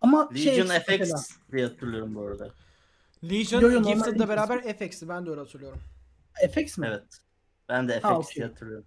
Ama 0.00 0.30
şey 0.36 0.46
Legion 0.46 0.68
mesela. 0.68 1.04
FX 1.16 1.30
diye 1.52 1.66
hatırlıyorum 1.66 2.14
bu 2.14 2.20
arada. 2.22 2.50
Legion 3.30 3.60
Yo, 3.60 3.70
yo, 3.70 3.82
Gifted'la 3.82 4.28
beraber 4.28 4.76
FX'ti 4.78 5.08
ben 5.08 5.26
de 5.26 5.30
öyle 5.30 5.40
hatırlıyorum. 5.40 5.80
FX 6.52 6.78
mi? 6.78 6.86
Evet. 6.90 7.20
Ben 7.68 7.88
de 7.88 7.92
FX 8.00 8.04
Ha, 8.04 8.18
okey. 8.18 8.34
diye 8.36 8.46
hatırlıyorum. 8.46 8.86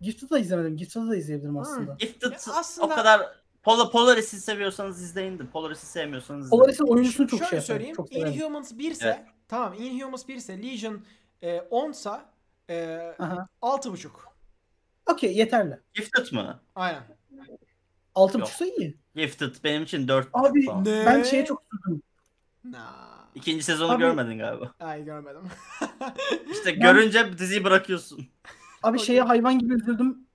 Gifted'ı 0.00 0.30
da 0.30 0.38
izlemedim. 0.38 0.76
Gifted'ı 0.76 1.08
da 1.08 1.16
izleyebilirim 1.16 1.58
aslında. 1.58 1.94
Gifted 1.98 2.32
aslında- 2.54 2.86
o 2.86 2.96
kadar 2.96 3.40
Pol 3.62 3.90
Polaris'i 3.90 4.40
seviyorsanız 4.40 5.02
izleyin 5.02 5.38
de 5.38 5.46
Polaris'i 5.46 5.86
sevmiyorsanız 5.86 6.46
izleyin. 6.46 6.60
Polaris'in 6.62 6.84
oyuncusunu 6.84 7.28
çok 7.28 7.38
Şöyle 7.38 7.50
şey 7.50 7.60
söyleyeyim. 7.60 7.96
Çok 7.96 8.08
severim. 8.08 8.32
Inhumans 8.32 8.72
1 8.78 8.90
ise 8.90 9.06
Evet. 9.06 9.28
tamam 9.48 9.74
Inhumans 9.78 10.28
1 10.28 10.36
ise 10.36 10.62
Legion 10.62 11.04
e, 11.42 11.60
10 11.60 11.90
ise 11.90 12.10
e, 12.70 12.98
Aha. 13.18 13.48
6.5. 13.62 14.10
Okey 15.06 15.36
yeterli. 15.36 15.80
Gifted 15.94 16.32
mı? 16.32 16.60
Aynen. 16.74 17.02
6.5'sa 18.14 18.64
iyi. 18.64 18.96
Gifted 19.14 19.54
benim 19.64 19.82
için 19.82 20.08
4 20.08 20.28
Abi 20.32 20.66
falan. 20.66 20.84
Ne? 20.84 21.02
ben 21.06 21.22
şeye 21.22 21.44
çok 21.44 21.62
üzüldüm. 21.74 22.02
Nah. 22.64 23.26
İkinci 23.34 23.64
sezonu 23.64 23.92
Abi- 23.92 24.02
görmedin 24.02 24.38
galiba. 24.38 24.74
Ay 24.80 25.04
görmedim. 25.04 25.42
İşte 26.52 26.70
görünce 26.70 27.38
diziyi 27.38 27.64
bırakıyorsun. 27.64 28.28
Abi 28.82 28.98
şeye 28.98 29.22
hayvan 29.22 29.58
gibi 29.58 29.74
üzüldüm. 29.74 30.26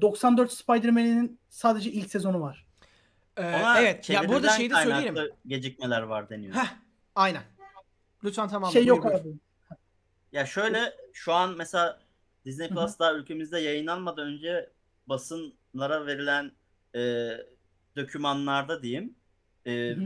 94 0.00 0.52
Spider-Man'in 0.52 1.38
sadece 1.48 1.90
ilk 1.90 2.10
sezonu 2.10 2.40
var. 2.40 2.66
Ee, 3.36 3.42
Ona 3.42 3.80
evet. 3.80 4.10
Ya 4.10 4.28
burada 4.28 4.48
şeyi 4.50 4.70
de 4.70 4.74
söyleyelim. 4.74 5.16
gecikmeler 5.46 6.02
var 6.02 6.30
deniyor. 6.30 6.54
Heh. 6.54 6.68
Aynen. 7.14 7.42
Lütfen 8.24 8.48
tamam. 8.48 8.72
şey 8.72 8.86
yok 8.86 9.04
buyur. 9.04 9.14
abi. 9.14 9.28
Ya 10.32 10.46
şöyle 10.46 10.94
şu 11.12 11.32
an 11.32 11.56
mesela 11.56 12.00
Disney 12.44 12.70
hı. 12.70 12.74
Plus'ta 12.74 13.14
ülkemizde 13.14 13.58
yayınlanmadan 13.58 14.26
önce 14.26 14.70
basınlara 15.06 16.06
verilen 16.06 16.52
e, 16.94 17.30
dokümanlarda 17.96 18.82
diyeyim 18.82 19.14
e, 19.66 19.96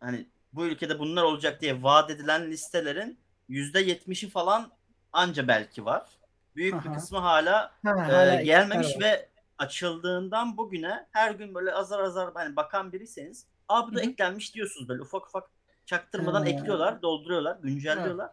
hani 0.00 0.26
bu 0.52 0.66
ülkede 0.66 0.98
bunlar 0.98 1.22
olacak 1.22 1.60
diye 1.60 1.82
vaat 1.82 2.10
edilen 2.10 2.50
listelerin 2.50 3.18
%70'i 3.48 4.30
falan 4.30 4.72
anca 5.12 5.48
belki 5.48 5.84
var. 5.84 6.10
Büyük 6.56 6.74
bir 6.84 6.88
Aha. 6.88 6.94
kısmı 6.94 7.18
hala 7.18 7.72
Ha, 7.84 7.90
e, 7.90 8.12
hala 8.12 8.42
gelmemiş 8.42 8.96
var. 8.96 9.00
ve 9.00 9.28
açıldığından 9.58 10.56
bugüne 10.56 11.06
her 11.10 11.30
gün 11.30 11.54
böyle 11.54 11.72
azar 11.72 12.00
azar 12.00 12.30
hani 12.34 12.56
bakan 12.56 12.92
biriyseniz 12.92 13.46
Hı 13.70 13.74
hı. 13.74 14.00
eklenmiş 14.00 14.54
diyorsunuz 14.54 14.88
böyle 14.88 15.02
ufak 15.02 15.26
ufak 15.26 15.50
çaktırmadan 15.86 16.42
Ha. 16.42 16.48
ekliyorlar, 16.48 17.02
dolduruyorlar, 17.02 17.56
güncelliyorlar. 17.62 18.30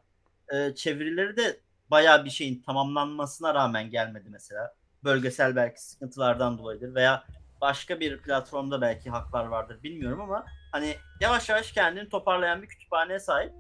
Ee, 0.53 0.76
çevirileri 0.76 1.38
de 1.38 1.60
bayağı 1.91 2.26
bir 2.26 2.30
şeyin 2.30 2.61
tamamlanmasına 2.61 3.53
rağmen 3.53 3.89
gelmedi 3.89 4.30
mesela. 4.30 4.76
Bölgesel 5.03 5.56
belki 5.56 5.84
sıkıntılardan 5.84 6.57
dolayıdır 6.57 6.95
veya 6.95 7.23
başka 7.61 7.99
bir 7.99 8.22
platformda 8.22 8.81
belki 8.81 9.10
haklar 9.10 9.45
vardır 9.45 9.84
bilmiyorum 9.84 10.22
ama 10.22 10.45
hani 10.72 10.95
yavaş 11.22 11.49
yavaş 11.49 11.72
kendini 11.72 12.10
toparlayan 12.10 12.61
bir 12.61 12.68
kütüphaneye 12.68 13.19
sahip. 13.19 13.53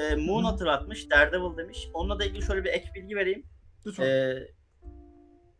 Ee, 0.00 0.14
Moon 0.16 0.44
hatırlatmış, 0.44 1.10
Daredevil 1.10 1.56
demiş. 1.56 1.88
Onunla 1.94 2.18
da 2.18 2.24
ilgili 2.24 2.42
şöyle 2.42 2.64
bir 2.64 2.70
ek 2.70 2.90
bilgi 2.94 3.16
vereyim. 3.16 3.42
Lütfen. 3.86 4.04
Ee, 4.06 4.48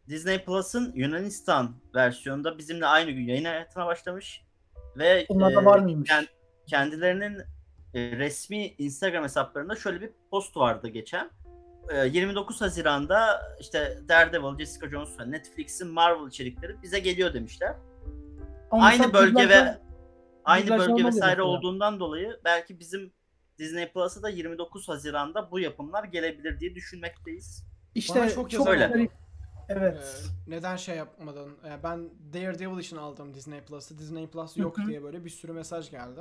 Disney 0.09 0.44
Plus'ın 0.44 0.93
Yunanistan 0.94 1.77
versiyonunda 1.94 2.59
bizimle 2.59 2.86
aynı 2.86 3.11
gün 3.11 3.23
yayın 3.27 3.44
hayatına 3.44 3.86
başlamış 3.86 4.44
ve 4.97 5.27
Onlarda 5.28 5.62
e, 5.62 5.65
var 5.65 5.78
mıymış? 5.78 6.11
kend- 6.11 6.28
kendilerinin 6.66 7.39
e, 7.94 8.01
resmi 8.19 8.66
Instagram 8.66 9.24
hesaplarında 9.24 9.77
şöyle 9.77 10.01
bir 10.01 10.11
post 10.31 10.57
vardı 10.57 10.89
geçen. 10.89 11.31
E, 11.90 12.07
29 12.07 12.61
Haziran'da 12.61 13.43
işte 13.61 13.98
Daredevil, 14.09 14.59
Jessica 14.59 14.90
Jones 14.90 15.19
ve 15.20 15.31
Netflix'in 15.31 15.89
Marvel 15.89 16.28
içerikleri 16.28 16.82
bize 16.82 16.98
geliyor 16.98 17.35
demişler. 17.35 17.74
Ama 18.70 18.85
aynı 18.86 19.12
bölge 19.12 19.48
ve 19.48 19.78
aynı 20.45 20.79
bölge 20.79 21.05
vesaire 21.05 21.43
olduğundan 21.43 22.01
dolayı 22.01 22.41
belki 22.45 22.81
bizim 22.81 23.12
Disney 23.59 23.93
Plus'a 23.93 24.23
da 24.23 24.29
29 24.29 24.89
Haziran'da 24.89 25.51
bu 25.51 25.61
yapımlar 25.61 26.05
gelebilir 26.05 26.61
diye 26.61 26.75
düşünmekteyiz. 26.75 27.65
İşte 27.95 28.21
Bana 28.21 28.31
çok, 28.31 28.51
çok 28.51 28.67
garip. 28.67 29.11
Evet. 29.69 30.25
Ee, 30.49 30.51
neden 30.51 30.77
şey 30.77 30.97
yapmadın? 30.97 31.59
Ee, 31.65 31.83
ben 31.83 32.11
Daredevil 32.33 32.79
için 32.79 32.97
aldım 32.97 33.35
Disney 33.35 33.61
Plus'ı. 33.61 33.99
Disney 33.99 34.27
Plus 34.27 34.57
yok 34.57 34.79
Hı 34.79 34.83
hı. 34.83 34.87
diye 34.87 35.03
böyle 35.03 35.25
bir 35.25 35.31
sürü 35.31 35.53
mesaj 35.53 35.91
geldi. 35.91 36.21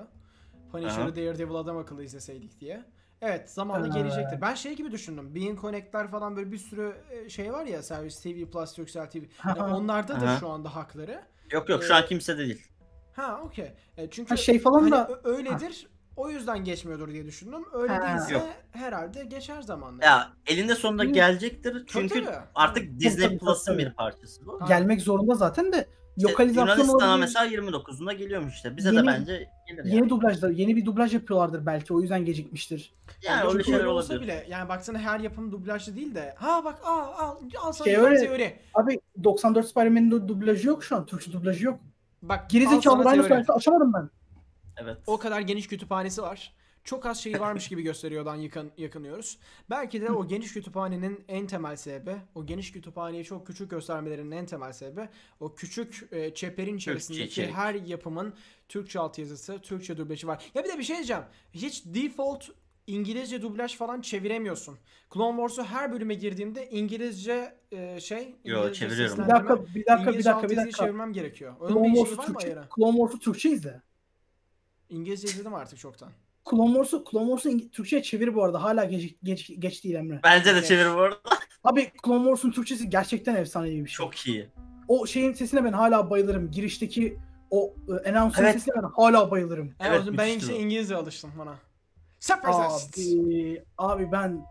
Punisher'ı 0.71 1.03
Aha. 1.03 1.15
Daredevil 1.15 1.55
adam 1.55 1.77
akıllı 1.77 2.03
izleseydik 2.03 2.59
diye. 2.59 2.85
Evet 3.21 3.49
zamanla 3.49 3.85
Evet. 3.85 3.95
gelecektir. 3.95 4.41
Ben 4.41 4.55
şey 4.55 4.75
gibi 4.75 4.91
düşündüm. 4.91 5.35
Bean 5.35 5.55
Connect'ler 5.55 6.11
falan 6.11 6.35
böyle 6.35 6.51
bir 6.51 6.57
sürü 6.57 6.93
e, 7.11 7.29
şey 7.29 7.53
var 7.53 7.65
ya 7.65 7.83
servis 7.83 8.21
TV 8.21 8.45
Plus, 8.45 8.73
Turkcell 8.73 9.09
TV. 9.09 9.17
Yani 9.17 9.61
Aha. 9.61 9.77
onlarda 9.77 10.21
da 10.21 10.25
Aha. 10.25 10.39
şu 10.39 10.49
anda 10.49 10.75
hakları. 10.75 11.21
Yok 11.51 11.69
yok 11.69 11.83
şu 11.83 11.95
an 11.95 12.03
Ee, 12.03 12.05
kimse 12.05 12.37
de 12.37 12.41
değil. 12.41 12.67
Ha 13.19 13.41
okey. 13.45 13.71
E, 13.97 14.09
çünkü 14.09 14.29
Ha, 14.29 14.37
şey 14.37 14.59
falan 14.59 14.79
hani 14.79 14.91
da 14.91 15.09
öyledir. 15.23 15.87
O 16.15 16.29
yüzden 16.29 16.63
geçmiyordur 16.63 17.11
diye 17.11 17.25
düşündüm. 17.25 17.63
Öyle 17.73 17.93
Ha. 17.93 18.07
değilse 18.17 18.33
Yok. 18.33 18.47
herhalde 18.71 19.23
geçer 19.23 19.61
zamanla. 19.61 20.05
Ya 20.05 20.29
elinde 20.47 20.75
sonunda 20.75 21.03
Hı. 21.03 21.07
gelecektir. 21.07 21.83
Çünkü 21.87 22.25
tabii. 22.25 22.35
artık 22.55 22.99
Disney 22.99 23.37
Plus'ın 23.37 23.77
bir 23.77 23.93
parçası 23.93 24.45
bu. 24.45 24.61
Ha. 24.61 24.65
gelmek 24.67 25.01
zorunda 25.01 25.33
zaten 25.35 25.71
de 25.73 25.87
İşte 26.17 26.31
lokalizasyon 26.31 26.65
Yunanistan'a 26.75 27.07
olabilir. 27.09 27.19
mesela 27.25 27.45
29'unda 27.47 28.13
geliyormuş 28.13 28.53
işte. 28.55 28.77
Bize 28.77 28.91
de 28.91 28.95
Yeni- 28.95 29.07
bence 29.07 29.49
gelir 29.67 29.77
yani. 29.85 29.95
Yeni 29.95 30.09
dublajlar, 30.09 30.49
yeni 30.49 30.75
bir 30.75 30.85
dublaj 30.85 31.13
yapıyorlardır 31.13 31.65
belki 31.65 31.93
o 31.93 32.01
yüzden 32.01 32.25
gecikmiştir. 32.25 32.93
Yani 33.23 33.39
Çünkü 33.41 33.53
öyle 33.53 33.63
şeyler 33.63 33.79
öyle 33.79 33.87
olsa 33.89 34.13
olabilir. 34.13 34.27
bile 34.27 34.45
yani 34.49 34.69
baksana 34.69 34.99
her 34.99 35.19
yapım 35.19 35.51
dublajlı 35.51 35.95
değil 35.95 36.15
de 36.15 36.33
ha 36.37 36.63
bak 36.65 36.79
aa 36.83 37.15
al 37.15 37.35
al 37.61 37.71
sana 37.71 37.85
Şey 37.85 37.97
öyle- 37.97 38.19
teori. 38.19 38.59
Abi 38.73 38.99
94 39.23 39.67
Spider-Man'in 39.67 40.11
de 40.11 40.27
dublajı 40.27 40.67
yok 40.67 40.83
şu 40.83 40.95
an. 40.95 41.05
Türkçe 41.05 41.31
dublajı 41.33 41.65
yok. 41.65 41.79
Bak 42.21 42.39
al 42.41 42.45
Gerizekalı 42.49 43.03
teori. 43.03 43.29
nasıl 43.29 43.53
açamadım 43.53 43.93
ben. 43.93 44.09
Evet. 44.77 44.97
O 45.07 45.17
kadar 45.17 45.41
geniş 45.41 45.67
kütüphanesi 45.67 46.21
var. 46.21 46.53
Çok 46.83 47.05
az 47.05 47.19
şeyi 47.19 47.39
varmış 47.39 47.67
gibi 47.67 47.81
gösteriyordan 47.81 48.35
yakın, 48.35 48.71
yakınıyoruz. 48.77 49.37
Belki 49.69 50.01
de 50.01 50.11
o 50.11 50.27
geniş 50.27 50.53
kütüphanenin 50.53 51.23
en 51.27 51.47
temel 51.47 51.75
sebebi, 51.75 52.15
o 52.35 52.45
geniş 52.45 52.71
kütüphaneyi 52.71 53.23
çok 53.23 53.47
küçük 53.47 53.69
göstermelerinin 53.71 54.31
en 54.31 54.45
temel 54.45 54.73
sebebi, 54.73 55.09
o 55.39 55.55
küçük 55.55 56.07
e, 56.11 56.33
çeperin 56.33 56.77
içerisindeki 56.77 57.23
içerik. 57.25 57.53
her 57.53 57.73
yapımın 57.73 58.33
Türkçe 58.67 58.99
altyazısı, 58.99 59.59
Türkçe 59.61 59.97
dublajı 59.97 60.27
var. 60.27 60.51
Ya 60.53 60.63
bir 60.63 60.69
de 60.69 60.77
bir 60.77 60.83
şey 60.83 60.95
diyeceğim. 60.95 61.23
Hiç 61.53 61.85
default 61.85 62.49
İngilizce 62.89 63.41
dublaj 63.41 63.75
falan 63.75 64.01
çeviremiyorsun. 64.01 64.77
Clone 65.13 65.37
Wars'u 65.37 65.63
her 65.63 65.91
bölüme 65.91 66.13
girdiğimde 66.13 66.69
İngilizce 66.69 67.55
e, 67.71 67.99
şey, 67.99 68.35
Yo, 68.45 68.59
İngilizce 68.59 68.79
çeviriyorum. 68.79 69.23
Bir 69.23 69.29
dakika, 69.29 69.65
bir 69.75 69.85
dakika, 69.85 70.13
bir 70.13 70.23
dakika, 70.25 70.49
bir 70.49 70.57
dakika. 70.57 70.85
çevirmem 70.85 71.13
gerekiyor. 71.13 71.55
Onun 71.59 71.73
Clone 71.73 71.93
bir 71.93 72.17
var 72.17 72.27
mı 72.27 72.37
ayarı? 72.43 72.63
Clone 72.75 72.97
Wars'u 72.97 73.19
Türkçe 73.19 73.49
izle. 73.49 73.81
İngilizce 74.89 75.27
izledim 75.27 75.53
artık 75.53 75.79
çoktan. 75.79 76.09
Clone 76.49 76.73
Wars'u 76.73 77.03
Clone 77.11 77.37
Wars'u 77.37 77.71
Türkçe'ye 77.71 78.03
çevir 78.03 78.35
bu 78.35 78.43
arada. 78.43 78.63
Hala 78.63 78.85
geç, 78.85 79.15
geç, 79.23 79.51
geç 79.59 79.83
değil 79.83 79.95
Emre. 79.95 80.19
Bence 80.23 80.55
de 80.55 80.63
çevir 80.63 80.85
bu 80.95 81.01
arada. 81.01 81.19
Abi 81.63 81.91
Clone 82.05 82.23
Wars'un 82.23 82.51
Türkçesi 82.51 82.89
gerçekten 82.89 83.35
efsanevi 83.35 83.85
bir 83.85 83.89
şey. 83.89 84.05
Çok 84.05 84.27
iyi. 84.27 84.49
O 84.87 85.07
şeyin 85.07 85.33
sesine 85.33 85.63
ben 85.63 85.73
hala 85.73 86.09
bayılırım. 86.09 86.51
Girişteki 86.51 87.17
o 87.51 87.73
e, 87.89 88.09
announce'ın 88.09 88.43
Evet. 88.43 88.53
sesine 88.53 88.73
ben 88.75 88.89
hala 88.95 89.31
bayılırım. 89.31 89.75
Evet, 89.79 90.01
Evet, 90.03 90.17
ben 90.17 90.37
işte. 90.37 90.59
İngilizce 90.59 90.95
alıştım 90.95 91.31
bana. 91.39 91.55
Surprise! 92.19 93.11
Abi, 93.17 93.63
abi 93.77 94.11
ben 94.11 94.45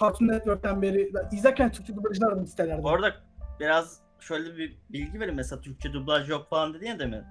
Cartoon 0.00 0.28
Network'ten 0.28 0.82
beri 0.82 1.12
izlerken 1.32 1.72
Türkçe 1.72 1.96
dublajını 1.96 2.26
aradım 2.26 2.46
sitelerde. 2.46 2.82
Bu 2.82 2.90
arada 2.90 3.14
biraz 3.60 4.00
şöyle 4.20 4.56
bir 4.56 4.78
bilgi 4.90 5.20
vereyim. 5.20 5.36
Mesela 5.36 5.60
Türkçe 5.60 5.92
dublaj 5.92 6.28
yok 6.28 6.50
falan 6.50 6.74
dedi 6.74 6.86
ya 6.86 6.98
demin. 6.98 7.22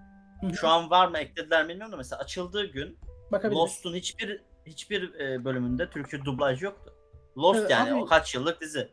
Hı 0.41 0.47
hı. 0.47 0.53
Şu 0.53 0.67
an 0.67 0.89
var 0.89 1.07
mı 1.07 1.17
eklediler 1.17 1.63
mi 1.63 1.69
bilmiyorum 1.69 1.91
da 1.91 1.97
mesela 1.97 2.21
açıldığı 2.21 2.65
gün. 2.65 2.97
Lost'un 3.43 3.95
hiçbir 3.95 4.41
hiçbir 4.65 5.13
e, 5.13 5.45
bölümünde 5.45 5.89
Türkçe 5.89 6.25
dublaj 6.25 6.61
yoktu. 6.61 6.93
Lost 7.37 7.59
Evet, 7.59 7.71
yani 7.71 7.93
abi- 7.93 8.01
o 8.01 8.05
kaç 8.05 8.35
yıllık 8.35 8.61
dizi. 8.61 8.89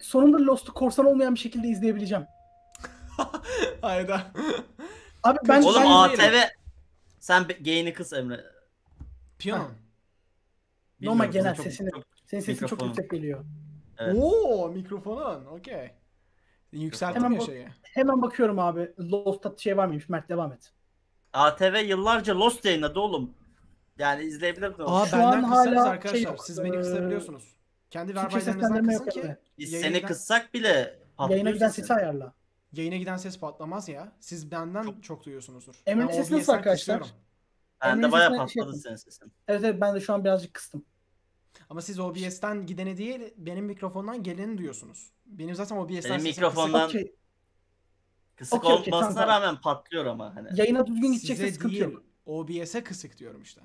Sonunda 0.00 0.38
Lost'u 0.38 0.74
korsan 0.74 1.06
olmayan 1.06 1.34
bir 1.34 1.40
şekilde 1.40 1.68
izleyebileceğim. 1.68 2.26
Hayda. 3.80 4.20
Abi 5.22 5.38
ben, 5.48 5.62
Oğlum 5.62 5.82
ben 5.82 5.90
ATV 5.90 6.34
sen 7.20 7.46
gayini 7.60 7.92
kıs 7.92 8.12
Emre. 8.12 8.57
Piyano. 9.38 9.62
Normal 9.62 9.70
Bilmiyorum, 11.00 11.30
genel 11.32 11.54
çok- 11.54 11.66
sesini- 11.66 11.90
çok- 11.90 12.04
senin 12.26 12.40
sesin 12.42 12.54
çok 12.60 12.62
Mikrofonu. 12.62 12.88
yüksek 12.88 13.10
geliyor. 13.10 13.44
Evet. 13.98 14.16
Oo, 14.18 14.68
mikrofonun. 14.68 15.44
Okey. 15.44 15.90
Yükselttim 16.72 17.24
Hemen 17.24 17.34
ya 17.34 17.46
şeyi. 17.46 17.68
Hemen 17.82 18.22
bakıyorum 18.22 18.58
abi. 18.58 18.92
Lost'ta 18.98 19.54
şey 19.56 19.76
var 19.76 19.86
mıymış? 19.86 20.08
Mert 20.08 20.28
devam 20.28 20.52
et. 20.52 20.72
ATV 21.32 21.82
yıllarca 21.84 22.38
Lost 22.38 22.64
yayınladı 22.64 23.00
oğlum. 23.00 23.34
Yani 23.98 24.22
izleyebilirdin 24.22 24.82
onu. 24.82 24.96
Aa 24.96 25.06
Şu 25.06 25.12
benden 25.16 25.26
an 25.38 25.42
hala 25.42 25.84
arkadaşlar. 25.84 26.16
şey 26.18 26.22
yok, 26.22 26.44
Siz 26.44 26.62
beni 26.64 26.76
kısabiliyorsunuz. 26.78 27.56
Kendi 27.90 28.12
seslendirme 28.12 28.92
kısın 28.92 29.04
yok 29.04 29.10
ki 29.12 29.20
Emre. 29.20 29.38
Biz 29.58 29.72
yayına 29.72 29.88
seni 29.88 29.96
giden- 29.96 30.08
kıssak 30.08 30.54
bile 30.54 30.98
Yayına 31.30 31.50
giden 31.50 31.68
sesi 31.68 31.94
ayarla. 31.94 32.32
yayına 32.72 32.96
giden 32.96 33.16
ses 33.16 33.38
patlamaz 33.40 33.88
ya. 33.88 34.12
Siz 34.20 34.50
benden 34.50 34.82
çok, 34.82 35.02
Çok- 35.02 35.24
duyuyorsunuzdur. 35.24 35.82
Emre'nin 35.86 36.12
sesi 36.12 36.34
nasıl 36.34 36.52
arkadaşlar? 36.52 37.00
kısıyorum. 37.00 37.22
Ben 37.82 38.02
de 38.02 38.12
bayağı 38.12 38.30
şey 38.30 38.38
patladı 38.38 38.58
yapın. 38.58 38.78
senin 38.78 38.96
sesin. 38.96 39.32
Evet 39.48 39.64
evet 39.64 39.80
ben 39.80 39.94
de 39.94 40.00
şu 40.00 40.14
an 40.14 40.24
birazcık 40.24 40.54
kıstım. 40.54 40.84
Ama 41.70 41.82
siz 41.82 42.00
OBS'ten 42.00 42.66
gideni 42.66 42.96
değil, 42.96 43.34
benim 43.36 43.64
mikrofondan 43.64 44.22
geleni 44.22 44.58
duyuyorsunuz. 44.58 45.10
Benim 45.26 45.54
zaten 45.54 45.76
OBS'ten 45.76 46.10
Benim 46.10 46.20
sesim 46.20 46.42
mikrofondan- 46.44 46.86
kısık. 46.86 47.00
Okey. 47.00 47.14
Kısık 48.36 48.64
okey, 48.64 48.70
olmasına 48.70 48.90
tamam, 49.00 49.14
tamam. 49.14 49.28
rağmen 49.28 49.60
patlıyor 49.60 50.06
ama 50.06 50.36
hani. 50.36 50.48
Yayına 50.54 50.86
düzgün 50.86 51.12
gidecekse 51.12 51.52
sıkıntı 51.52 51.74
değil, 51.74 51.84
yok. 51.84 52.02
OBS'e 52.26 52.84
kısık 52.84 53.18
diyorum 53.18 53.42
işte. 53.42 53.60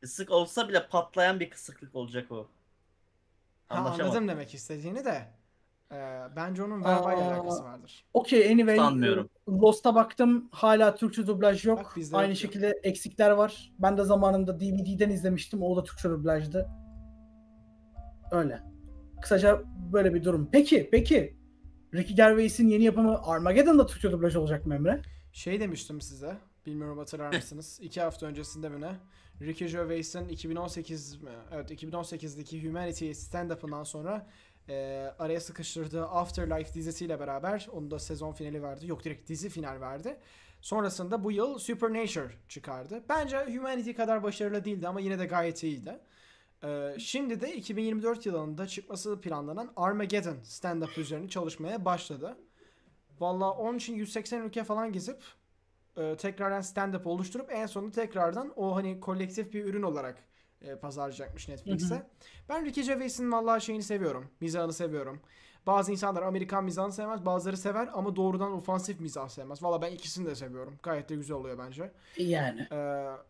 Kısık 0.00 0.30
olsa 0.30 0.68
bile 0.68 0.88
patlayan 0.88 1.40
bir 1.40 1.50
kısıklık 1.50 1.94
olacak 1.94 2.32
o. 2.32 2.50
Ha, 3.68 3.76
anladım 3.76 4.28
demek 4.28 4.54
istediğini 4.54 5.04
de. 5.04 5.28
E, 5.92 5.96
bence 6.36 6.62
onun 6.62 6.84
verbayla 6.84 7.24
Aa. 7.24 7.34
alakası 7.34 7.64
vardır. 7.64 8.04
Okey 8.14 8.52
anyway. 8.52 8.76
Sanmıyorum. 8.76 9.28
Lost'a 9.48 9.94
baktım. 9.94 10.48
Hala 10.50 10.94
Türkçe 10.94 11.26
dublaj 11.26 11.64
yok. 11.64 11.78
Bak, 11.78 11.96
Aynı 12.12 12.28
yok 12.28 12.38
şekilde 12.38 12.80
eksikler 12.82 13.30
var. 13.30 13.72
Ben 13.78 13.98
de 13.98 14.04
zamanında 14.04 14.60
DVD'den 14.60 15.10
izlemiştim. 15.10 15.62
O 15.62 15.76
da 15.76 15.84
Türkçe 15.84 16.10
dublajdı. 16.10 16.68
Öyle. 18.30 18.60
Kısaca 19.22 19.62
böyle 19.92 20.14
bir 20.14 20.24
durum. 20.24 20.48
Peki, 20.52 20.88
peki. 20.92 21.36
Ricky 21.94 22.16
Gervais'in 22.16 22.68
yeni 22.68 22.84
yapımı 22.84 23.22
Armageddon'da 23.22 23.86
Türkçe 23.86 24.12
dublaj 24.12 24.36
olacak 24.36 24.66
mı 24.66 24.74
Emre? 24.74 25.02
Şey 25.32 25.60
demiştim 25.60 26.00
size. 26.00 26.36
Bilmiyorum 26.66 26.98
hatırlar 26.98 27.34
mısınız? 27.34 27.78
İki 27.82 28.00
hafta 28.00 28.26
öncesinde 28.26 28.68
mi 28.68 28.80
ne? 28.80 28.92
Ricky 29.40 29.70
Gervais'in 29.70 30.28
2018 30.28 31.22
mi? 31.22 31.30
Evet 31.52 31.70
2018'deki 31.70 32.68
Humanity 32.68 33.10
stand-up'ından 33.10 33.84
sonra 33.84 34.26
e, 34.68 34.74
araya 35.18 35.40
sıkıştırdığı 35.40 36.06
Afterlife 36.06 36.74
dizisiyle 36.74 37.20
beraber 37.20 37.68
onun 37.72 37.90
da 37.90 37.98
sezon 37.98 38.32
finali 38.32 38.62
verdi. 38.62 38.86
Yok 38.86 39.04
direkt 39.04 39.28
dizi 39.28 39.48
final 39.48 39.80
verdi. 39.80 40.16
Sonrasında 40.60 41.24
bu 41.24 41.32
yıl 41.32 41.58
Supernature 41.58 42.30
çıkardı. 42.48 43.02
Bence 43.08 43.56
Humanity 43.56 43.92
kadar 43.92 44.22
başarılı 44.22 44.64
değildi 44.64 44.88
ama 44.88 45.00
yine 45.00 45.18
de 45.18 45.26
gayet 45.26 45.62
iyiydi. 45.62 45.98
Ee, 46.64 46.96
şimdi 46.98 47.40
de 47.40 47.54
2024 47.56 48.26
yılında 48.26 48.66
çıkması 48.66 49.20
planlanan 49.20 49.72
Armageddon 49.76 50.36
stand-up 50.44 51.00
üzerine 51.00 51.28
çalışmaya 51.28 51.84
başladı. 51.84 52.36
Valla 53.20 53.50
onun 53.50 53.78
için 53.78 53.94
180 53.94 54.42
ülke 54.42 54.64
falan 54.64 54.92
gezip 54.92 55.22
e, 55.96 56.16
tekrardan 56.16 56.60
stand-up 56.60 57.08
oluşturup 57.08 57.52
en 57.52 57.66
sonunda 57.66 57.92
tekrardan 57.92 58.52
o 58.56 58.76
hani 58.76 59.00
kolektif 59.00 59.52
bir 59.52 59.64
ürün 59.64 59.82
olarak 59.82 60.24
e, 60.66 60.76
pazarlayacakmış 60.78 61.48
Netflix'e. 61.48 61.94
Hı 61.94 61.98
hı. 61.98 62.02
Ben 62.48 62.64
Ricky 62.64 62.86
Gervais'in 62.86 63.32
valla 63.32 63.60
şeyini 63.60 63.82
seviyorum. 63.82 64.30
Mizahını 64.40 64.72
seviyorum. 64.72 65.20
Bazı 65.66 65.92
insanlar 65.92 66.22
Amerikan 66.22 66.64
mizahını 66.64 66.92
sevmez, 66.92 67.26
bazıları 67.26 67.56
sever 67.56 67.88
ama 67.92 68.16
doğrudan 68.16 68.52
ofansif 68.52 69.00
mizah 69.00 69.28
sevmez. 69.28 69.62
Valla 69.62 69.82
ben 69.82 69.92
ikisini 69.92 70.26
de 70.26 70.34
seviyorum. 70.34 70.78
Gayet 70.82 71.08
de 71.08 71.14
güzel 71.16 71.36
oluyor 71.36 71.58
bence. 71.58 71.92
Yani. 72.16 72.68
Ee, 72.72 72.76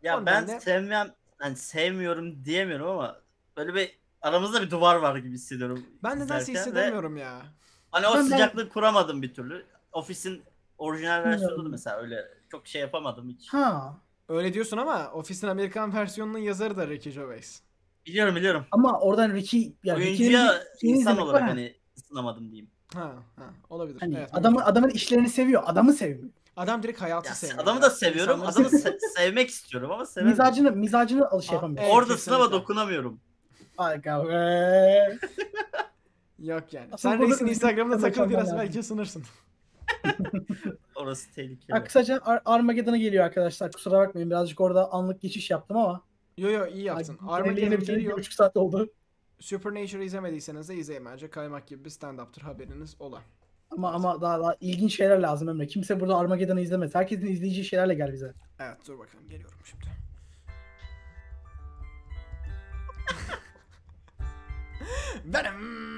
Ya 0.02 0.27
ben 0.27 0.44
nedenle- 0.44 0.61
sevmem, 0.61 1.15
hani 1.39 1.56
sevmiyorum 1.56 2.44
diyemiyorum 2.44 2.86
ama 2.89 3.16
böyle 3.56 3.74
bir 3.74 3.98
aramızda 4.23 4.62
bir 4.62 4.70
duvar 4.70 4.97
var 4.97 5.16
gibi 5.16 5.35
hissediyorum. 5.35 5.86
ben 6.02 6.16
nedense 6.20 6.52
izlerken 6.52 6.55
ve 6.55 6.61
hissedemiyorum 6.78 7.16
ya. 7.16 7.43
Hani 7.90 8.06
o 8.06 8.15
Ben- 8.15 8.20
ben- 8.20 8.28
sıcaklığı 8.28 8.69
kuramadım 8.69 9.23
bir 9.23 9.35
türlü. 9.35 9.66
Ofis'in 9.93 10.43
orijinal 10.78 11.24
versiyonu 11.24 11.65
da 11.65 11.69
mesela 11.69 11.97
öyle 11.97 12.24
çok 12.51 12.66
şey 12.66 12.81
yapamadım 12.81 13.28
hiç. 13.28 13.48
Ha. 13.48 13.97
Öyle 14.29 14.53
diyorsun 14.53 14.77
ama 14.77 15.11
Ofis'in 15.13 15.47
Amerikan 15.49 15.95
versiyonunun 15.95 16.39
yazarı 16.39 16.77
da 16.77 16.89
Ricky 16.89 17.15
Gervais. 17.15 17.61
Biliyorum 18.07 18.37
biliyorum. 18.37 18.67
Ama 18.71 19.01
oradan 19.01 19.35
Ricky 19.35 19.73
yani 19.85 20.05
Oyuncuya 20.05 20.63
insan 20.83 21.19
olarak 21.19 21.43
var. 21.43 21.49
hani 21.49 21.75
ısınamadım 21.99 22.51
diyeyim. 22.51 22.71
Ha, 22.95 23.13
ha 23.37 23.45
olabilir. 23.71 24.01
Hani 24.01 24.17
evet, 24.19 24.29
adamı 24.33 24.57
mümkün. 24.57 24.71
adamın 24.73 24.89
işlerini 24.91 25.29
seviyor, 25.29 25.63
adamı 25.67 25.93
sevmiyor. 25.93 26.31
adam 26.57 26.83
direkt 26.83 27.01
hayatı 27.01 27.29
Ya, 27.29 27.35
sevmiyor. 27.35 27.63
adamı 27.63 27.77
ya. 27.79 27.83
da 27.83 27.91
seviyorum. 27.91 28.35
İnsanları 28.41 28.53
Adamı 28.67 28.69
seviyor. 28.79 29.01
se- 29.01 29.15
sevmek 29.17 29.49
istiyorum 29.51 29.91
ama 29.91 30.07
sevemiyorum. 30.07 30.45
Mizacını 30.45 30.73
mizacını 30.73 31.29
alış 31.31 31.51
Aa, 31.51 31.55
yapamıyor. 31.55 31.83
evet. 31.85 31.95
Orada 31.95 32.17
sınava 32.17 32.53
dokunamıyorum. 32.53 33.21
Aga 33.79 34.29
be. 34.29 35.19
Yok 36.39 36.73
yani. 36.73 36.89
Aslında 36.93 37.17
Sen 37.17 37.23
reisin 37.29 37.47
Instagram'da 37.47 37.99
takıl 37.99 38.31
biraz 38.31 38.57
belki 38.57 38.81
ısınırsın. 38.81 39.25
Orası 40.97 41.35
tehlikeli. 41.35 41.73
Ha, 41.73 41.85
kısaca 41.85 42.21
Ar- 42.25 42.43
Armageddon'a 42.45 42.97
geliyor 42.97 43.25
arkadaşlar. 43.25 43.73
Kusura 43.73 43.99
bakmayın 43.99 44.31
birazcık 44.31 44.61
orada 44.61 44.93
anlık 44.93 45.21
geçiş 45.21 45.51
yaptım 45.51 45.77
ama. 45.77 46.03
Yo 46.39 46.51
yo 46.51 46.66
iyi 46.66 46.85
yaptın. 46.85 47.19
Armageddon 47.29 47.81
geliyor. 47.81 48.19
buçuk 48.19 48.33
saat 48.33 48.57
oldu. 48.57 48.93
Supernature'ı 49.41 50.05
izlemediyseniz 50.05 50.69
de 50.69 50.75
izleyin 50.75 51.05
bence. 51.05 51.31
Kaymak 51.31 51.66
gibi 51.66 51.85
bir 51.85 51.91
stand-up'tır 51.91 52.41
haberiniz 52.43 52.97
ola. 52.99 53.23
Ama 53.71 53.93
ama 53.93 54.21
daha, 54.21 54.41
daha 54.41 54.57
ilginç 54.61 54.97
şeyler 54.97 55.19
lazım 55.19 55.49
Emre. 55.49 55.66
Kimse 55.66 56.01
burada 56.01 56.16
Armageddon'ı 56.16 56.61
izlemez. 56.61 56.95
Herkesin 56.95 57.27
izleyeceği 57.27 57.65
şeylerle 57.65 57.95
gel 57.95 58.12
bize. 58.12 58.33
Evet 58.61 58.77
dur 58.89 58.99
bakalım 58.99 59.29
geliyorum 59.29 59.59
şimdi. 59.65 59.85
Venom 65.35 65.94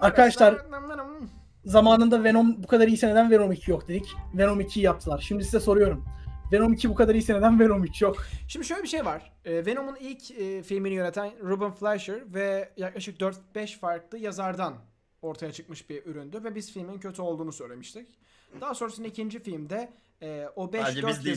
Arkadaşlar- 0.00 0.72
Venom, 0.72 0.90
Venom. 0.90 1.30
Zamanında 1.64 2.24
Venom 2.24 2.62
bu 2.62 2.66
kadar 2.66 2.88
iyiyse 2.88 3.08
neden 3.08 3.30
Venom 3.30 3.52
2 3.52 3.70
yok 3.70 3.88
dedik. 3.88 4.16
Venom 4.34 4.60
2'yi 4.60 4.84
yaptılar. 4.84 5.24
Şimdi 5.28 5.44
size 5.44 5.60
soruyorum. 5.60 6.04
Venom 6.52 6.72
2 6.72 6.88
bu 6.90 6.94
kadar 6.94 7.14
iyiyse 7.14 7.34
neden 7.34 7.60
Venom 7.60 7.84
3 7.84 8.02
yok? 8.02 8.16
Şimdi 8.48 8.66
şöyle 8.66 8.82
bir 8.82 8.88
şey 8.88 9.04
var. 9.04 9.32
Ee, 9.44 9.66
Venom'un 9.66 9.96
ilk 9.96 10.30
e, 10.30 10.62
filmini 10.62 10.94
yöneten 10.94 11.30
Ruben 11.42 11.72
Fleischer 11.72 12.34
ve 12.34 12.72
yaklaşık 12.76 13.20
4-5 13.20 13.78
farklı 13.78 14.18
yazardan 14.18 14.74
ortaya 15.22 15.52
çıkmış 15.52 15.90
bir 15.90 16.06
üründü 16.06 16.44
ve 16.44 16.54
biz 16.54 16.72
filmin 16.72 16.98
kötü 16.98 17.22
olduğunu 17.22 17.52
söylemiştik. 17.52 18.18
Daha 18.60 18.74
sonrasında 18.74 19.08
ikinci 19.08 19.38
filmde 19.42 19.92
e, 20.22 20.48
o 20.56 20.70
Sadece 20.72 21.00
5-4 21.00 21.08
biz 21.08 21.24
değil. 21.24 21.36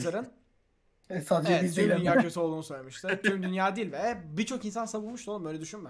E, 1.10 1.22
sadece 1.22 1.54
Evet, 1.54 1.64
biz 1.64 1.76
tüm 1.76 1.90
değil. 1.90 2.00
dünya 2.00 2.18
kötü 2.22 2.40
olduğunu 2.40 2.64
söylemişti. 2.64 3.20
tüm 3.24 3.44
dünya 3.44 3.76
değil 3.76 3.92
ve 3.92 4.18
birçok 4.38 4.66
insan 4.66 4.86
savunmuştu 4.86 5.32
oğlum 5.32 5.46
öyle 5.46 5.62
düşünme. 5.62 5.90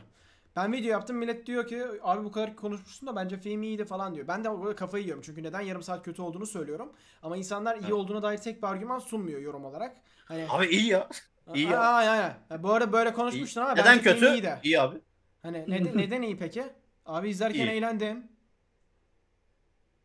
Ben 0.56 0.74
video 0.74 0.92
yaptım 0.92 1.18
millet 1.18 1.46
diyor 1.46 1.68
ki 1.68 1.86
abi 2.02 2.24
bu 2.24 2.32
kadar 2.32 2.56
konuşmuşsun 2.56 3.08
da 3.08 3.16
bence 3.16 3.38
film 3.38 3.64
iyiydi 3.64 3.86
falan 3.86 4.16
diyor. 4.16 4.28
Ben 4.28 4.44
de 4.44 4.64
böyle 4.64 4.76
kafayı 4.76 5.04
yiyorum 5.04 5.24
çünkü 5.26 5.44
neden 5.44 5.62
yarım 5.62 5.84
saat 5.84 6.06
kötü 6.06 6.22
olduğunu 6.22 6.46
söylüyorum. 6.46 6.92
Ama 7.24 7.38
insanlar 7.38 7.76
iyi 7.76 7.80
Evet. 7.82 7.94
olduğuna 7.94 8.24
dair 8.24 8.38
tek 8.38 8.64
bir 8.64 8.68
argüman 8.68 9.00
sunmuyor 9.00 9.40
yorum 9.42 9.66
olarak. 9.66 9.96
Hani 10.26 10.46
Abi 10.50 10.66
iyi 10.68 10.88
ya. 10.88 11.08
iyi 11.56 11.68
ya. 11.70 11.80
Aynen 11.80 12.12
aynen. 12.12 12.64
Bu 12.64 12.72
arada 12.74 12.92
böyle 12.94 13.14
konuşmuştun 13.14 13.62
ama 13.62 13.72
Neden 13.74 13.86
bence 13.86 14.02
film 14.04 14.14
kötü? 14.14 14.26
iyiydi. 14.34 14.60
İyi 14.64 14.82
abi. 14.82 14.98
Hani 15.42 15.66
neden, 15.68 15.98
neden 15.98 16.22
iyi 16.22 16.38
peki? 16.38 16.64
Abi 17.06 17.30
izlerken 17.30 17.60
İyi. 17.68 17.70
eğlendim 17.70 18.24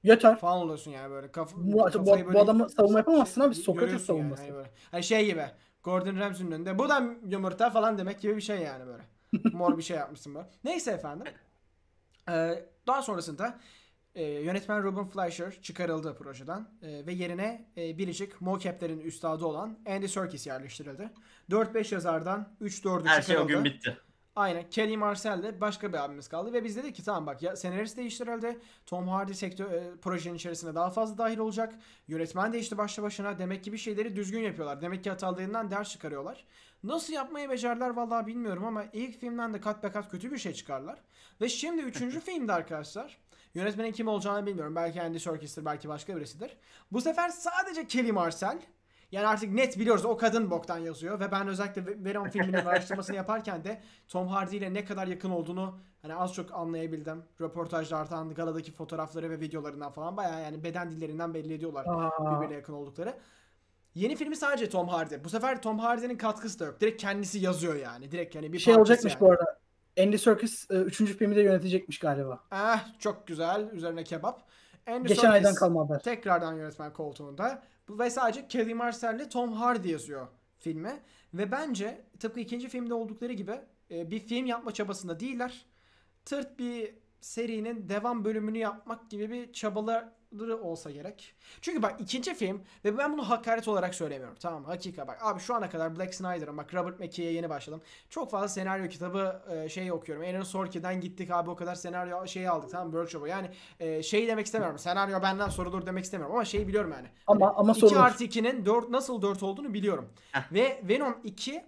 Yeter. 0.02 0.38
falan 0.38 0.58
oluyorsun 0.58 0.90
yani 0.90 1.10
böyle. 1.10 1.32
Kaf 1.32 1.54
Bu- 1.56 1.72
bu- 1.72 1.90
kafayı 1.90 2.32
bu 2.34 2.40
adamı 2.40 2.70
savunma 2.70 2.98
yapamazsın 2.98 3.40
abi, 3.40 3.54
şey- 3.54 3.64
Sokrates 3.64 3.86
görüyorsun 3.86 4.06
savunması. 4.06 4.42
Yani, 4.42 4.50
hani, 4.50 4.58
böyle. 4.58 4.70
hani 4.90 5.02
şey 5.02 5.26
gibi. 5.26 5.44
Gordon 5.82 6.16
Ramsay'nin 6.16 6.50
önünde. 6.52 6.78
Bu 6.78 6.88
da 6.88 7.02
yumurta 7.28 7.70
falan 7.70 7.98
demek 7.98 8.20
gibi 8.20 8.36
bir 8.36 8.40
şey 8.40 8.58
yani 8.58 8.86
böyle. 8.86 9.02
Mor 9.56 9.78
bir 9.78 9.82
şey 9.82 9.96
yapmışsın 9.96 10.34
böyle. 10.34 10.46
Neyse 10.64 10.90
efendim. 10.90 11.26
Ee, 12.28 12.64
daha 12.86 13.02
sonrasında 13.02 13.58
e, 14.14 14.24
yönetmen 14.24 14.82
Ruben 14.82 15.08
Fleischer 15.08 15.62
çıkarıldı 15.62 16.14
projeden 16.16 16.68
E, 16.82 17.06
ve 17.06 17.12
yerine 17.12 17.68
e, 17.76 17.98
biricik 17.98 18.40
mocaplerin 18.40 19.00
üstadı 19.00 19.44
olan 19.46 19.78
Andy 19.86 20.08
Serkis 20.08 20.46
yerleştirildi. 20.46 21.10
4-5 21.50 21.94
yazardan 21.94 22.48
3-4'ü 22.60 23.04
Her 23.08 23.22
şey 23.22 23.38
o 23.38 23.46
gün 23.46 23.64
bitti. 23.64 23.98
Aynen. 24.36 24.70
Kelly 24.70 24.96
Marcel 24.96 25.42
de 25.42 25.60
başka 25.60 25.92
bir 25.92 26.04
abimiz 26.04 26.28
kaldı 26.28 26.52
ve 26.52 26.64
biz 26.64 26.76
dedik 26.76 26.96
ki 26.96 27.04
tamam 27.04 27.26
bak 27.26 27.42
ya 27.42 27.56
senarist 27.56 27.96
değiştirildi. 27.96 28.58
Tom 28.86 29.08
Hardy 29.08 29.34
sektör 29.34 29.70
e, 29.72 29.96
projenin 30.02 30.34
içerisine 30.34 30.74
daha 30.74 30.90
fazla 30.90 31.18
dahil 31.18 31.38
olacak. 31.38 31.74
Yönetmen 32.08 32.52
değişti 32.52 32.78
başlı 32.78 33.02
başına. 33.02 33.38
Demek 33.38 33.64
ki 33.64 33.72
bir 33.72 33.78
şeyleri 33.78 34.16
düzgün 34.16 34.40
yapıyorlar. 34.40 34.82
Demek 34.82 35.04
ki 35.04 35.10
hatalarından 35.10 35.70
ders 35.70 35.90
çıkarıyorlar. 35.90 36.44
Nasıl 36.82 37.12
yapmayı 37.12 37.50
becerdiler 37.50 37.90
vallahi 37.90 38.26
bilmiyorum 38.26 38.64
ama 38.64 38.84
ilk 38.92 39.20
filmden 39.20 39.54
de 39.54 39.60
kat 39.60 39.82
be 39.82 39.92
kat 39.92 40.10
kötü 40.10 40.32
bir 40.32 40.38
şey 40.38 40.52
çıkarlar. 40.52 40.98
Ve 41.40 41.48
şimdi 41.48 41.82
üçüncü 41.82 42.20
filmde 42.24 42.52
arkadaşlar 42.52 43.18
yönetmenin 43.54 43.92
kim 43.92 44.08
olacağını 44.08 44.46
bilmiyorum. 44.46 44.76
Belki 44.76 45.02
Andy 45.02 45.18
Serkis'tir 45.18 45.64
belki 45.64 45.88
başka 45.88 46.16
birisidir. 46.16 46.56
Bu 46.92 47.00
sefer 47.00 47.28
sadece 47.28 47.86
Kelly 47.86 48.12
Marcel 48.12 48.58
yani 49.12 49.26
artık 49.26 49.52
net 49.52 49.78
biliyoruz 49.78 50.04
o 50.04 50.16
kadın 50.16 50.50
boktan 50.50 50.78
yazıyor 50.78 51.20
ve 51.20 51.32
ben 51.32 51.48
özellikle 51.48 51.86
Ve- 51.86 52.04
Venom 52.04 52.28
filminin 52.28 52.52
araştırmasını 52.66 53.16
yaparken 53.16 53.64
de 53.64 53.80
Tom 54.08 54.28
Hardy 54.28 54.56
ile 54.56 54.74
ne 54.74 54.84
kadar 54.84 55.06
yakın 55.06 55.30
olduğunu 55.30 55.78
hani 56.02 56.14
az 56.14 56.34
çok 56.34 56.52
anlayabildim. 56.54 57.22
Röportajlardan, 57.40 58.34
galadaki 58.34 58.72
fotoğrafları 58.72 59.30
ve 59.30 59.40
videolarından 59.40 59.92
falan 59.92 60.16
bayağı 60.16 60.42
yani 60.42 60.64
beden 60.64 60.90
dillerinden 60.90 61.34
belli 61.34 61.54
ediyorlar 61.54 61.86
Aa, 61.88 62.36
birbirine 62.36 62.54
yakın 62.54 62.72
oldukları. 62.72 63.14
Yeni 63.94 64.16
filmi 64.16 64.36
sadece 64.36 64.68
Tom 64.68 64.88
Hardy. 64.88 65.14
Bu 65.24 65.28
sefer 65.28 65.62
Tom 65.62 65.78
Hardy'nin 65.78 66.16
katkısı 66.16 66.60
da 66.60 66.64
yok. 66.64 66.80
Direkt 66.80 67.02
kendisi 67.02 67.38
yazıyor 67.38 67.74
yani. 67.76 68.10
Direkt 68.10 68.34
hani 68.36 68.52
bir 68.52 68.58
şey 68.58 68.76
olacakmış 68.76 69.12
yani. 69.12 69.20
bu 69.20 69.30
arada. 69.32 69.58
Andy 70.00 70.18
Serkis 70.18 70.66
3. 70.70 70.96
filmi 71.04 71.36
de 71.36 71.42
yönetecekmiş 71.42 71.98
galiba. 71.98 72.40
Ah 72.50 72.98
çok 72.98 73.26
güzel. 73.26 73.70
Üzerine 73.72 74.04
kebap. 74.04 74.42
Andy 74.86 75.08
Geçen 75.08 75.22
Serkis- 75.22 75.32
aydan 75.32 75.54
kalma 75.54 75.84
haber. 75.84 75.98
Tekrardan 76.02 76.54
yönetmen 76.54 76.92
koltuğunda. 76.92 77.62
Ve 77.98 78.10
sadece 78.10 78.48
Kelly 78.48 78.74
Marcel 78.74 79.14
ile 79.14 79.28
Tom 79.28 79.52
Hardy 79.52 79.90
yazıyor 79.90 80.28
filme. 80.58 81.02
Ve 81.34 81.52
bence 81.52 82.04
tıpkı 82.20 82.40
ikinci 82.40 82.68
filmde 82.68 82.94
oldukları 82.94 83.32
gibi 83.32 83.60
e, 83.90 84.10
bir 84.10 84.18
film 84.18 84.46
yapma 84.46 84.74
çabasında 84.74 85.20
değiller. 85.20 85.66
Tırt 86.24 86.58
bir 86.58 86.94
serinin 87.20 87.88
devam 87.88 88.24
bölümünü 88.24 88.58
yapmak 88.58 89.10
gibi 89.10 89.30
bir 89.30 89.52
çabaları 89.52 90.12
olsa 90.40 90.90
gerek. 90.90 91.34
Çünkü 91.60 91.82
bak 91.82 92.00
ikinci 92.00 92.34
film 92.34 92.62
ve 92.84 92.98
ben 92.98 93.12
bunu 93.12 93.30
hakaret 93.30 93.68
olarak 93.68 93.94
söylemiyorum. 93.94 94.36
Tamam 94.40 94.64
hakika 94.64 95.08
bak 95.08 95.18
abi 95.22 95.40
şu 95.40 95.54
ana 95.54 95.70
kadar 95.70 95.96
Black 95.96 96.14
Snyder'ın 96.14 96.56
bak 96.56 96.74
Robert 96.74 97.00
McKee'ye 97.00 97.32
yeni 97.32 97.50
başladım. 97.50 97.82
Çok 98.10 98.30
fazla 98.30 98.48
senaryo 98.48 98.88
kitabı 98.88 99.42
e, 99.50 99.68
şey 99.68 99.92
okuyorum. 99.92 100.24
Aaron 100.24 100.42
Sorkin'den 100.42 101.00
gittik 101.00 101.30
abi 101.30 101.50
o 101.50 101.56
kadar 101.56 101.74
senaryo 101.74 102.26
şeyi 102.26 102.50
aldık 102.50 102.70
tamam 102.70 102.90
workshop'a. 102.90 103.28
Yani 103.28 103.50
e, 103.80 104.02
şey 104.02 104.28
demek 104.28 104.46
istemiyorum. 104.46 104.78
Senaryo 104.78 105.22
benden 105.22 105.48
sorulur 105.48 105.86
demek 105.86 106.04
istemiyorum 106.04 106.36
ama 106.36 106.44
şeyi 106.44 106.68
biliyorum 106.68 106.92
yani. 106.92 107.08
Ama 107.26 107.54
ama 107.56 107.72
2 107.72 107.80
sorun. 107.80 107.96
artı 107.96 108.24
2'nin 108.24 108.66
4 108.66 108.88
nasıl 108.88 109.22
4 109.22 109.42
olduğunu 109.42 109.74
biliyorum. 109.74 110.08
Heh. 110.32 110.52
Ve 110.52 110.80
Venom 110.88 111.16
2 111.24 111.64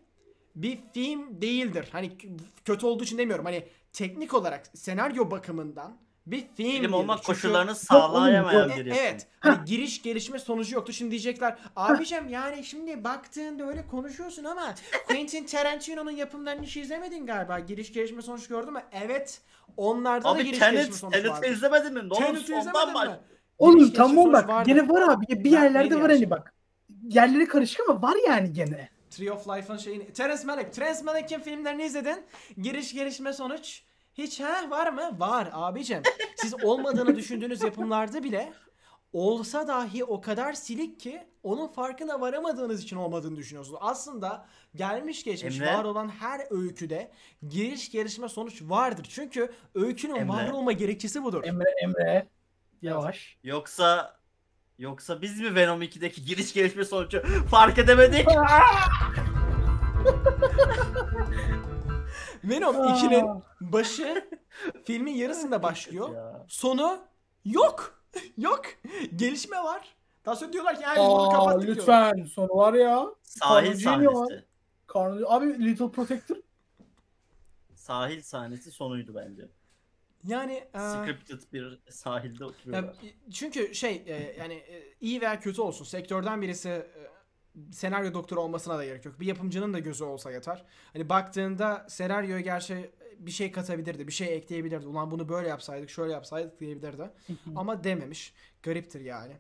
bir 0.57 0.79
film 0.95 1.43
değildir. 1.43 1.89
Hani 1.93 2.19
kötü 2.65 2.87
olduğu 2.87 3.05
için 3.05 3.19
demiyorum. 3.19 3.45
Hani 3.45 3.69
teknik 3.93 4.35
olarak 4.35 4.67
senaryo 4.75 5.31
bakımından 5.31 5.97
bir 6.27 6.45
film 6.57 6.71
Film 6.83 6.93
olmak 6.93 7.17
Çünkü- 7.17 7.27
koşullarını 7.27 7.75
sağlayamayan 7.75 8.71
E- 8.71 8.77
bir 8.77 8.87
evet. 8.87 9.27
Hani 9.41 9.65
giriş 9.67 10.03
gelişme 10.03 10.39
sonucu 10.39 10.75
yoktu. 10.75 10.93
Şimdi 10.93 11.11
diyecekler 11.11 11.59
abicim 11.77 12.29
yani 12.29 12.65
şimdi 12.65 13.05
baktığında 13.05 13.69
öyle 13.69 13.87
konuşuyorsun 13.87 14.45
ama 14.45 14.75
Quentin 15.09 15.45
Tarantino'nun 15.47 16.11
yapımlarını 16.11 16.63
hiç 16.63 16.77
izlemedin 16.77 17.27
galiba. 17.27 17.59
Giriş 17.59 17.93
gelişme 17.93 18.23
sonuç 18.23 18.49
gördün 18.49 18.73
mü? 18.73 18.83
Evet. 18.93 19.41
Onlarda 19.77 20.25
da 20.25 20.29
Abi 20.29 20.45
giriş 20.45 20.59
gelişme 20.61 20.81
Tenet, 20.83 20.95
sonuç 20.95 21.15
Tenet'i 21.15 21.31
vardı. 21.31 21.47
izlemedin 21.47 21.95
mi? 21.95 22.01
Tenet'i 22.15 22.41
sondan 22.41 22.61
izlemedin 22.61 22.95
baş. 22.95 23.09
mi? 23.09 23.15
Oğlum 23.59 23.79
Giriş 23.79 23.93
tamam 23.93 24.15
gelişme 24.15 24.33
bak 24.33 24.41
sonuç 24.41 24.55
vardı. 24.55 24.71
gene 24.71 24.89
var 24.89 25.03
abi. 25.03 25.45
Bir 25.45 25.51
yerlerde 25.51 26.01
var 26.01 26.11
hani 26.11 26.31
bak. 26.31 26.55
Yerleri 27.09 27.47
karışık 27.49 27.81
ama 27.89 28.03
var 28.03 28.17
yani 28.27 28.53
gene. 28.53 28.89
Tree 29.11 29.33
of 29.33 29.49
Life'ın 29.49 29.77
şeyini. 29.77 30.13
Terence 30.13 30.45
Malick. 30.47 30.73
Terence 30.73 31.03
Malick'in 31.03 31.41
filmlerini 31.41 31.85
izledin. 31.85 32.17
Giriş 32.63 32.95
gelişme 32.95 33.33
sonuç. 33.33 33.83
Hiç 34.15 34.41
ha 34.41 34.71
var 34.71 34.93
mı? 34.93 35.21
Var 35.21 35.49
abicim. 35.53 36.03
Siz 36.37 36.65
olmadığını 36.65 37.17
düşündüğünüz 37.17 37.63
yapımlarda 37.63 38.23
bile 38.23 38.53
olsa 39.13 39.69
dahi 39.69 40.05
o 40.05 40.21
kadar 40.21 40.53
silik 40.53 41.01
ki 41.01 41.27
onun 41.43 41.69
farkına 41.69 42.21
varamadığınız 42.21 42.83
için 42.83 42.97
olmadığını 42.97 43.37
düşünüyorsunuz. 43.37 43.79
Aslında 43.83 44.47
gelmiş 44.75 45.25
geçmiş 45.25 45.61
Emre? 45.61 45.75
var 45.77 45.85
olan 45.85 46.09
her 46.09 46.41
öyküde 46.51 47.13
giriş 47.49 47.91
gelişme 47.91 48.29
sonuç 48.29 48.63
vardır. 48.63 49.07
Çünkü 49.11 49.53
öykünün 49.75 50.15
Emre? 50.15 50.29
var 50.29 50.49
olma 50.49 50.73
gerekçesi 50.73 51.25
budur. 51.25 51.45
Emre 51.45 51.71
Emre. 51.83 52.27
Yavaş. 52.83 53.37
Yoksa 53.45 54.17
yoksa 54.79 55.23
biz 55.23 55.41
mi 55.41 55.55
Venom 55.55 55.83
2'deki 55.83 56.25
giriş 56.25 56.53
gelişme 56.55 56.85
sonucu 56.85 57.23
fark 57.51 57.79
edemedik? 57.79 58.27
Venom 62.51 62.77
2'nin 62.77 63.43
başı 63.61 64.31
filmin 64.85 65.13
yarısında 65.13 65.63
başlıyor. 65.63 66.15
Ya. 66.15 66.45
Sonu 66.49 66.99
yok. 67.45 68.05
yok. 68.37 68.65
Gelişme 69.17 69.57
var. 69.57 69.95
Daha 70.25 70.37
sonra 70.37 70.53
diyorlar 70.53 70.77
ki 70.79 70.85
"Ha, 70.85 70.95
biz 70.97 71.03
bunu 71.03 71.29
Aa, 71.29 71.33
kapattık 71.33 71.69
lütfen. 71.69 72.25
Sonu 72.25 72.49
var 72.57 72.75
ya. 72.75 73.07
Sahil 73.23 73.75
sahnesi. 73.75 74.45
Abi 75.27 75.65
Little 75.65 75.91
Protector. 75.91 76.37
Sahil 77.75 78.23
sahnesi 78.23 78.71
sonuydu 78.73 79.15
bence. 79.15 79.49
Yani 80.27 80.53
e, 80.75 80.79
Scripted 80.79 81.53
bir 81.53 81.79
sahilde 81.91 82.45
ya, 82.45 82.49
oturuyorlar. 82.51 82.95
çünkü 83.33 83.75
şey 83.75 84.03
e, 84.07 84.37
yani 84.39 84.55
e, 84.55 84.95
iyi 85.01 85.21
veya 85.21 85.41
kötü 85.41 85.61
olsun 85.61 85.85
sektörden 85.85 86.43
birisi 86.43 86.69
e, 86.69 86.87
senaryo 87.73 88.15
doktoru 88.15 88.41
olmasına 88.41 88.79
da 88.79 88.85
gerek 88.85 89.05
yok. 89.05 89.21
Bir 89.21 89.27
yapımcının 89.27 89.75
da 89.75 89.79
gözü 89.79 90.05
olsa 90.05 90.33
yeter. 90.33 90.65
Hani 90.93 91.09
baktığında 91.09 91.87
senaryoya 91.89 92.41
gerçi 92.41 92.91
bir 93.19 93.31
şey 93.31 93.53
katabilirdi, 93.53 94.07
bir 94.07 94.13
şey 94.13 94.37
ekleyebilirdi. 94.37 94.87
Ulan 94.87 95.11
bunu 95.11 95.29
böyle 95.29 95.49
yapsaydık, 95.49 95.91
şöyle 95.91 96.13
yapsaydık 96.13 96.61
diyebilirdi. 96.61 97.11
Ama 97.57 97.85
dememiş. 97.85 98.35
Gariptir 98.63 99.01
yani. 99.01 99.33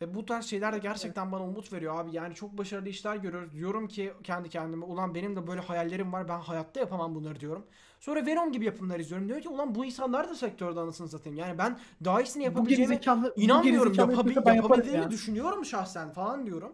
Ve 0.00 0.14
bu 0.14 0.26
tarz 0.26 0.46
şeyler 0.46 0.72
de 0.72 0.78
gerçekten 0.78 1.32
bana 1.32 1.44
umut 1.44 1.72
veriyor 1.72 2.00
abi. 2.00 2.16
Yani 2.16 2.34
çok 2.34 2.58
başarılı 2.58 2.88
işler 2.88 3.16
görüyoruz. 3.16 3.52
Diyorum 3.52 3.88
ki 3.88 4.12
kendi 4.24 4.48
kendime 4.48 4.84
ulan 4.84 5.14
benim 5.14 5.36
de 5.36 5.46
böyle 5.46 5.60
hayallerim 5.60 6.12
var. 6.12 6.28
Ben 6.28 6.40
hayatta 6.40 6.80
yapamam 6.80 7.14
bunları 7.14 7.40
diyorum. 7.40 7.66
Sonra 8.00 8.26
Venom 8.26 8.52
gibi 8.52 8.64
yapımlar 8.64 9.00
izliyorum. 9.00 9.28
Diyor 9.28 9.40
ki 9.40 9.48
ulan 9.48 9.74
bu 9.74 9.84
insanlar 9.84 10.28
da 10.28 10.34
sektörde 10.34 10.80
anasını 10.80 11.08
satayım. 11.08 11.38
Yani 11.38 11.58
ben 11.58 11.78
daha 12.04 12.22
iyisini 12.22 12.44
yapabileceğime 12.44 12.94
gerizekalı, 12.94 13.34
bu 13.36 13.40
inanmıyorum. 13.40 13.94
yaparım 13.94 14.56
yapabildiğimi 14.56 15.02
ya. 15.02 15.10
düşünüyorum 15.10 15.64
şahsen 15.64 16.10
falan 16.10 16.46
diyorum. 16.46 16.72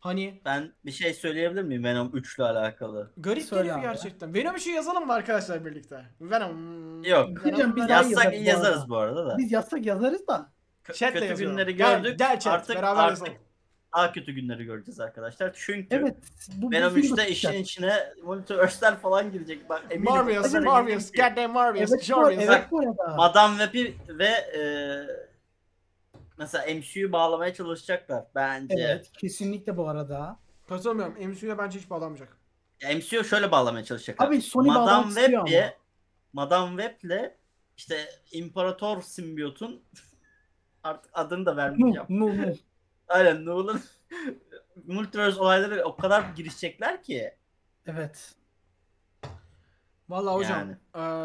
Hani 0.00 0.40
Ben 0.44 0.72
bir 0.84 0.90
şey 0.92 1.14
söyleyebilir 1.14 1.62
miyim 1.62 1.84
Venom 1.84 2.10
3 2.16 2.38
ile 2.38 2.44
alakalı? 2.44 3.10
garip 3.16 3.42
Söyle 3.42 3.62
geliyor 3.62 3.80
gerçekten. 3.82 4.34
Venom 4.34 4.56
3'ü 4.56 4.70
yazalım 4.70 5.06
mı 5.06 5.12
arkadaşlar 5.12 5.64
birlikte? 5.64 6.04
Venom. 6.20 7.04
Yok. 7.04 7.28
Biz 7.44 7.52
Venom- 7.52 7.76
daha 7.88 7.88
Yazsak 8.02 8.24
yazarız 8.24 8.40
bu 8.40 8.44
yazarız 8.48 8.76
arada. 8.78 8.88
bu 8.88 8.96
arada 8.96 9.26
da. 9.26 9.38
Biz 9.38 9.52
yazsak 9.52 9.86
yazarız 9.86 10.26
da. 10.26 10.52
Kö- 10.84 10.94
Chat'le 10.94 11.12
kötü 11.12 11.24
yazıyorum. 11.26 11.56
günleri 11.56 11.76
Gel- 11.76 12.02
gördük. 12.02 12.18
gel 12.18 12.40
chat, 12.40 12.52
artık 12.54 12.76
beraber 12.76 13.02
artık 13.02 13.18
yazalım. 13.26 13.42
daha 13.96 14.12
kötü 14.12 14.32
günleri 14.32 14.64
göreceğiz 14.64 15.00
arkadaşlar. 15.00 15.52
Çünkü 15.54 15.96
Evet. 15.96 16.16
Bu, 16.56 16.70
Venom 16.70 16.94
film 16.94 17.02
3'te 17.02 17.10
bakacak. 17.12 17.30
işin 17.30 17.52
içine 17.52 17.94
multiverse'ler 18.24 18.96
falan 18.96 19.32
girecek. 19.32 19.68
Bak 19.68 19.82
eminim. 19.90 20.12
Marvelous, 20.12 20.54
Marvelous, 20.54 21.12
goddamn 21.12 21.52
Marvelous, 21.52 21.90
Evet, 21.92 22.02
Jarvis. 22.04 22.38
evet. 22.48 22.64
Madame 23.16 23.58
Web'i 23.64 23.94
ve 24.18 24.26
e, 24.28 24.60
mesela 26.40 26.74
MCU'yu 26.74 27.12
bağlamaya 27.12 27.54
çalışacaklar 27.54 28.24
bence. 28.34 28.74
Evet 28.78 29.12
kesinlikle 29.18 29.76
bu 29.76 29.88
arada. 29.88 30.38
Katılmıyorum. 30.68 31.28
MCU'ya 31.28 31.58
bence 31.58 31.78
hiç 31.78 31.90
bağlanmayacak. 31.90 32.36
Ya 32.80 32.96
MCU 32.96 33.24
şöyle 33.24 33.50
bağlamaya 33.50 33.84
çalışacaklar. 33.84 34.26
Abi 34.26 34.42
Sony 34.42 34.66
Madame 34.66 34.86
bağlamak 34.86 35.08
istiyor 35.08 35.46
Web'le 35.46 35.62
ama. 35.62 35.72
Madame 36.32 36.82
Web'le 36.82 37.34
işte 37.76 38.08
İmparator 38.32 39.02
simbiyotun 39.02 39.82
artık 40.82 41.10
adını 41.14 41.46
da 41.46 41.56
vermeyeceğim. 41.56 42.06
nu, 42.08 42.42
nu. 42.42 42.54
Aynen 43.08 43.44
Nolan 43.44 43.80
Multiverse 44.86 45.40
olayları 45.40 45.84
o 45.84 45.96
kadar 45.96 46.24
girişecekler 46.36 47.02
ki. 47.02 47.34
Evet. 47.86 48.34
Vallahi 50.10 50.34
hocam 50.34 50.58
Yani. 50.58 50.76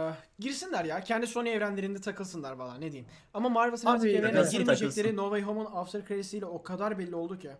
eee, 0.10 0.16
girsinler 0.40 0.86
ya. 0.86 1.02
Kendi 1.04 1.28
Sony 1.28 1.50
evrenlerinde 1.54 2.02
takılsınlar 2.02 2.52
valla 2.52 2.76
ne 2.76 2.92
diyeyim. 2.92 3.08
Ama 3.34 3.50
Marvel 3.50 3.78
Cinematic 3.78 4.10
Abi, 4.10 4.18
evrenine 4.18 4.36
takılsın, 4.38 4.60
girmeyecekleri 4.60 4.94
takılsın. 5.08 5.18
No 5.18 5.24
Way 5.24 5.42
Home'un 5.42 5.66
After 5.76 6.06
Credits'iyle 6.08 6.46
o 6.46 6.64
kadar 6.64 7.00
belli 7.00 7.16
oldu 7.16 7.40
ki. 7.40 7.52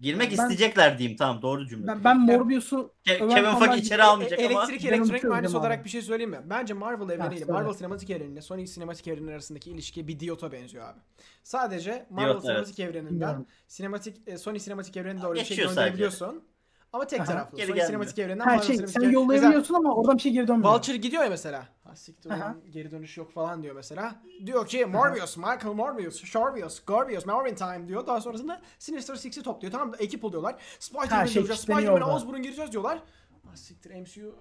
Girmek 0.00 0.26
Ben- 0.30 0.34
isteyecekler 0.36 0.98
diyeyim 0.98 1.16
tamam 1.18 1.42
doğru 1.42 1.66
cümle. 1.66 1.86
Ben, 1.86 2.04
ben 2.04 2.20
Morbius'u 2.20 2.90
Ke- 3.06 3.22
Ömer 3.22 3.34
Kevin 3.34 3.54
Feige 3.58 3.76
içeri 3.82 4.02
almayacak 4.02 4.40
E- 4.40 4.46
ama 4.46 4.60
elektrik 4.60 4.84
Venom 4.84 4.94
elektronik 4.94 5.24
mühendisi 5.24 5.56
olarak 5.56 5.78
abi. 5.78 5.84
bir 5.84 5.90
şey 5.90 6.02
söyleyeyim 6.02 6.30
mi? 6.30 6.40
Bence 6.44 6.74
Marvel 6.74 7.10
evreniyle 7.14 7.38
söyle. 7.38 7.52
Marvel 7.52 7.72
sinematik 7.72 8.10
evreniyle 8.10 8.40
Sony 8.42 8.66
sinematik 8.66 9.06
evreni 9.06 9.30
arasındaki 9.30 9.70
ilişki 9.70 10.08
bir 10.08 10.20
diyota 10.20 10.52
benziyor 10.52 10.84
abi. 10.88 10.98
Sadece 11.42 12.06
Marvel 12.10 12.30
Diyot, 12.32 12.42
sinematik 12.44 12.80
evreninden 12.80 13.10
Bilmiyorum. 13.10 13.46
sinematik 13.68 14.16
e, 14.28 14.38
Sony 14.38 14.58
sinematik 14.58 14.96
evrenine 14.96 15.22
doğru 15.22 15.34
bir 15.34 15.38
şey 15.38 15.48
Geçiyor 15.48 15.68
sadece. 15.68 15.80
gönderebiliyorsun. 15.80 16.44
Ama 16.92 17.06
tek 17.06 17.20
Aha, 17.20 17.26
taraflı. 17.26 17.56
geri 17.56 17.66
gelmiyor. 17.66 17.86
sinematik 17.86 18.18
evreninden 18.18 18.44
her 18.44 18.58
şey 18.58 18.76
sinematik 18.76 19.02
sen 19.02 19.10
yollayabiliyorsun 19.10 19.74
ama 19.74 19.94
oradan 19.94 20.16
bir 20.16 20.22
şey 20.22 20.32
geri 20.32 20.48
dönmüyor. 20.48 20.74
Vulture 20.74 20.96
gidiyor 20.96 21.22
ya 21.24 21.30
mesela. 21.30 21.68
Ha 21.84 21.96
siktir 21.96 22.30
geri 22.72 22.90
dönüş 22.90 23.16
yok 23.16 23.32
falan 23.32 23.62
diyor 23.62 23.74
mesela. 23.74 24.14
Diyor 24.46 24.66
ki 24.66 24.86
Morbius, 24.86 25.36
Michael 25.36 25.74
Morbius, 25.74 26.24
Sharvius, 26.24 26.84
Garbius, 26.84 27.26
Marvin 27.26 27.54
Time 27.54 27.88
diyor. 27.88 28.06
Daha 28.06 28.20
sonrasında 28.20 28.60
Sinister 28.78 29.14
Six'i 29.14 29.42
topluyor. 29.42 29.72
Tamam 29.72 29.92
da 29.92 29.96
ekip 29.96 30.24
oluyorlar. 30.24 30.54
Spider-Man 30.78 31.16
Her 31.16 31.26
şey 31.26 31.42
kilitleniyor 31.42 31.82
Spider-Man'e. 31.82 32.12
Osborn 32.14 32.42
gireceğiz 32.42 32.72
diyorlar. 32.72 32.98
Ha 33.50 33.56
siktir 33.56 34.00
MCU 34.00 34.34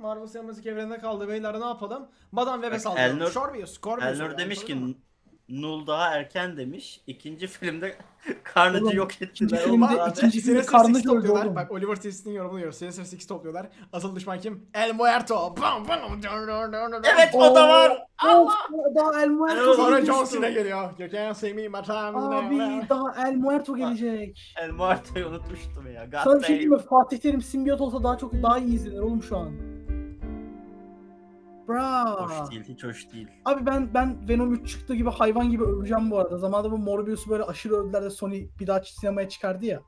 Marvel 0.00 0.26
sinematik 0.26 0.66
evreninde 0.66 0.98
kaldı 0.98 1.28
beyler 1.28 1.60
ne 1.60 1.64
yapalım? 1.64 2.08
Madame 2.32 2.70
Web'e. 2.70 3.00
Elnur- 3.00 3.32
Sharvius, 3.32 3.80
Garbius. 3.80 4.20
Elnur 4.20 4.38
demiş 4.38 4.64
ki 4.64 4.96
Null 5.50 5.86
daha 5.86 6.14
erken 6.14 6.56
demiş. 6.56 7.00
İkinci 7.06 7.46
filmde 7.46 7.96
Carnage'ı 8.56 8.84
Oğlum, 8.84 8.96
yok 8.96 9.12
ikinci 9.12 9.44
ettiler. 9.54 9.60
filmde 9.60 9.84
Oğlum 9.86 10.08
ikinci- 10.10 10.40
Sinister 10.40 10.66
Karnı 10.66 10.94
Six 10.94 11.04
gördü 11.04 11.14
topluyorlar. 11.16 11.44
oğlum. 11.44 11.56
Bak 11.56 11.70
Oliver 11.72 11.96
Twist'in 11.96 12.30
yorumunu 12.32 12.60
diyor. 12.60 12.72
Sinister 12.72 13.04
Six 13.04 13.26
topluyorlar. 13.26 13.68
Asıl 13.92 14.16
düşman 14.16 14.40
kim? 14.40 14.66
El 14.74 14.94
Muerto. 14.94 15.56
Bam, 15.60 15.88
bam, 15.88 16.00
Evet 17.14 17.34
o 17.34 17.54
da 17.54 17.68
var. 17.68 17.90
Of, 18.28 18.54
daha 18.96 19.22
El 19.22 19.28
Muerto 19.28 19.74
Sonra. 19.74 20.04
John 20.04 20.24
Cena 20.24 20.48
geliyor. 20.48 20.90
You 20.98 21.10
can't 21.10 21.36
see 21.36 21.52
me 21.54 21.72
but 21.72 21.88
I'm 21.88 22.16
Abi 22.16 22.86
daha 22.88 23.28
El 23.28 23.34
Muerto 23.36 23.76
gelecek. 23.76 24.52
El 24.62 24.70
Muerto'yu 24.70 25.26
unutmuştum 25.26 25.92
ya. 25.94 26.04
God 26.04 26.18
Sana 26.24 26.38
bir 26.40 26.44
şey 26.44 26.48
diyeyim 26.48 26.72
mi? 26.72 26.78
Fatih 26.90 27.18
Terim 27.18 27.42
simbiyot 27.42 27.80
olsa 27.80 28.02
daha 28.04 28.18
çok 28.18 28.32
daha 28.42 28.58
iyi 28.58 28.74
izlenir 28.74 28.98
oğlum 28.98 29.22
şu 29.22 29.36
an. 29.36 29.50
Bra. 31.70 32.04
Hoş 32.20 32.50
değil, 32.50 32.64
hiç 32.68 32.84
hoş 32.84 33.12
değil. 33.12 33.28
Abi 33.44 33.66
ben 33.66 33.94
ben 33.94 34.28
Venom 34.28 34.54
3 34.54 34.68
çıktı 34.70 34.94
gibi 34.94 35.10
hayvan 35.10 35.50
gibi 35.50 35.64
öveceğim 35.64 36.10
bu 36.10 36.18
arada. 36.18 36.38
Zamanında 36.38 36.72
bu 36.72 36.78
Morbius'u 36.78 37.30
böyle 37.30 37.44
aşırı 37.44 37.74
övdüler 37.76 38.02
de 38.02 38.10
Sony 38.10 38.48
bir 38.60 38.66
daha 38.66 38.82
sinemaya 38.84 39.28
çıkardı 39.28 39.66
ya. 39.66 39.80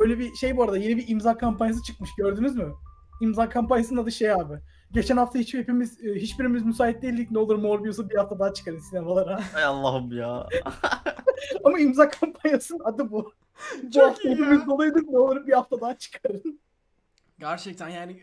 Öyle 0.00 0.18
bir 0.18 0.34
şey 0.34 0.56
bu 0.56 0.62
arada 0.62 0.78
yeni 0.78 0.96
bir 0.96 1.08
imza 1.08 1.38
kampanyası 1.38 1.82
çıkmış 1.82 2.10
gördünüz 2.18 2.56
mü? 2.56 2.72
İmza 3.20 3.48
kampanyasının 3.48 4.02
adı 4.02 4.12
şey 4.12 4.32
abi. 4.32 4.54
Geçen 4.92 5.16
hafta 5.16 5.38
hiç 5.38 5.54
hepimiz 5.54 6.04
e, 6.04 6.14
hiçbirimiz 6.14 6.64
müsait 6.64 7.02
değildik 7.02 7.30
ne 7.30 7.38
olur 7.38 7.56
Morbius'u 7.56 8.10
bir 8.10 8.14
hafta 8.16 8.38
daha 8.38 8.52
çıkarın 8.52 8.78
sinemalara. 8.78 9.40
Ay 9.56 9.64
Allah'ım 9.64 10.12
ya. 10.12 10.48
Ama 11.64 11.78
imza 11.78 12.08
kampanyasının 12.08 12.84
adı 12.84 13.10
bu. 13.10 13.32
bu 13.82 13.90
Çok 13.90 14.02
hafta 14.02 14.28
iyi 14.28 14.30
ya. 14.30 14.36
hepimiz 14.36 14.66
doluydık 14.66 15.08
ne 15.08 15.18
olur 15.18 15.46
bir 15.46 15.52
hafta 15.52 15.80
daha 15.80 15.98
çıkarın. 15.98 16.60
Gerçekten 17.38 17.88
yani 17.88 18.20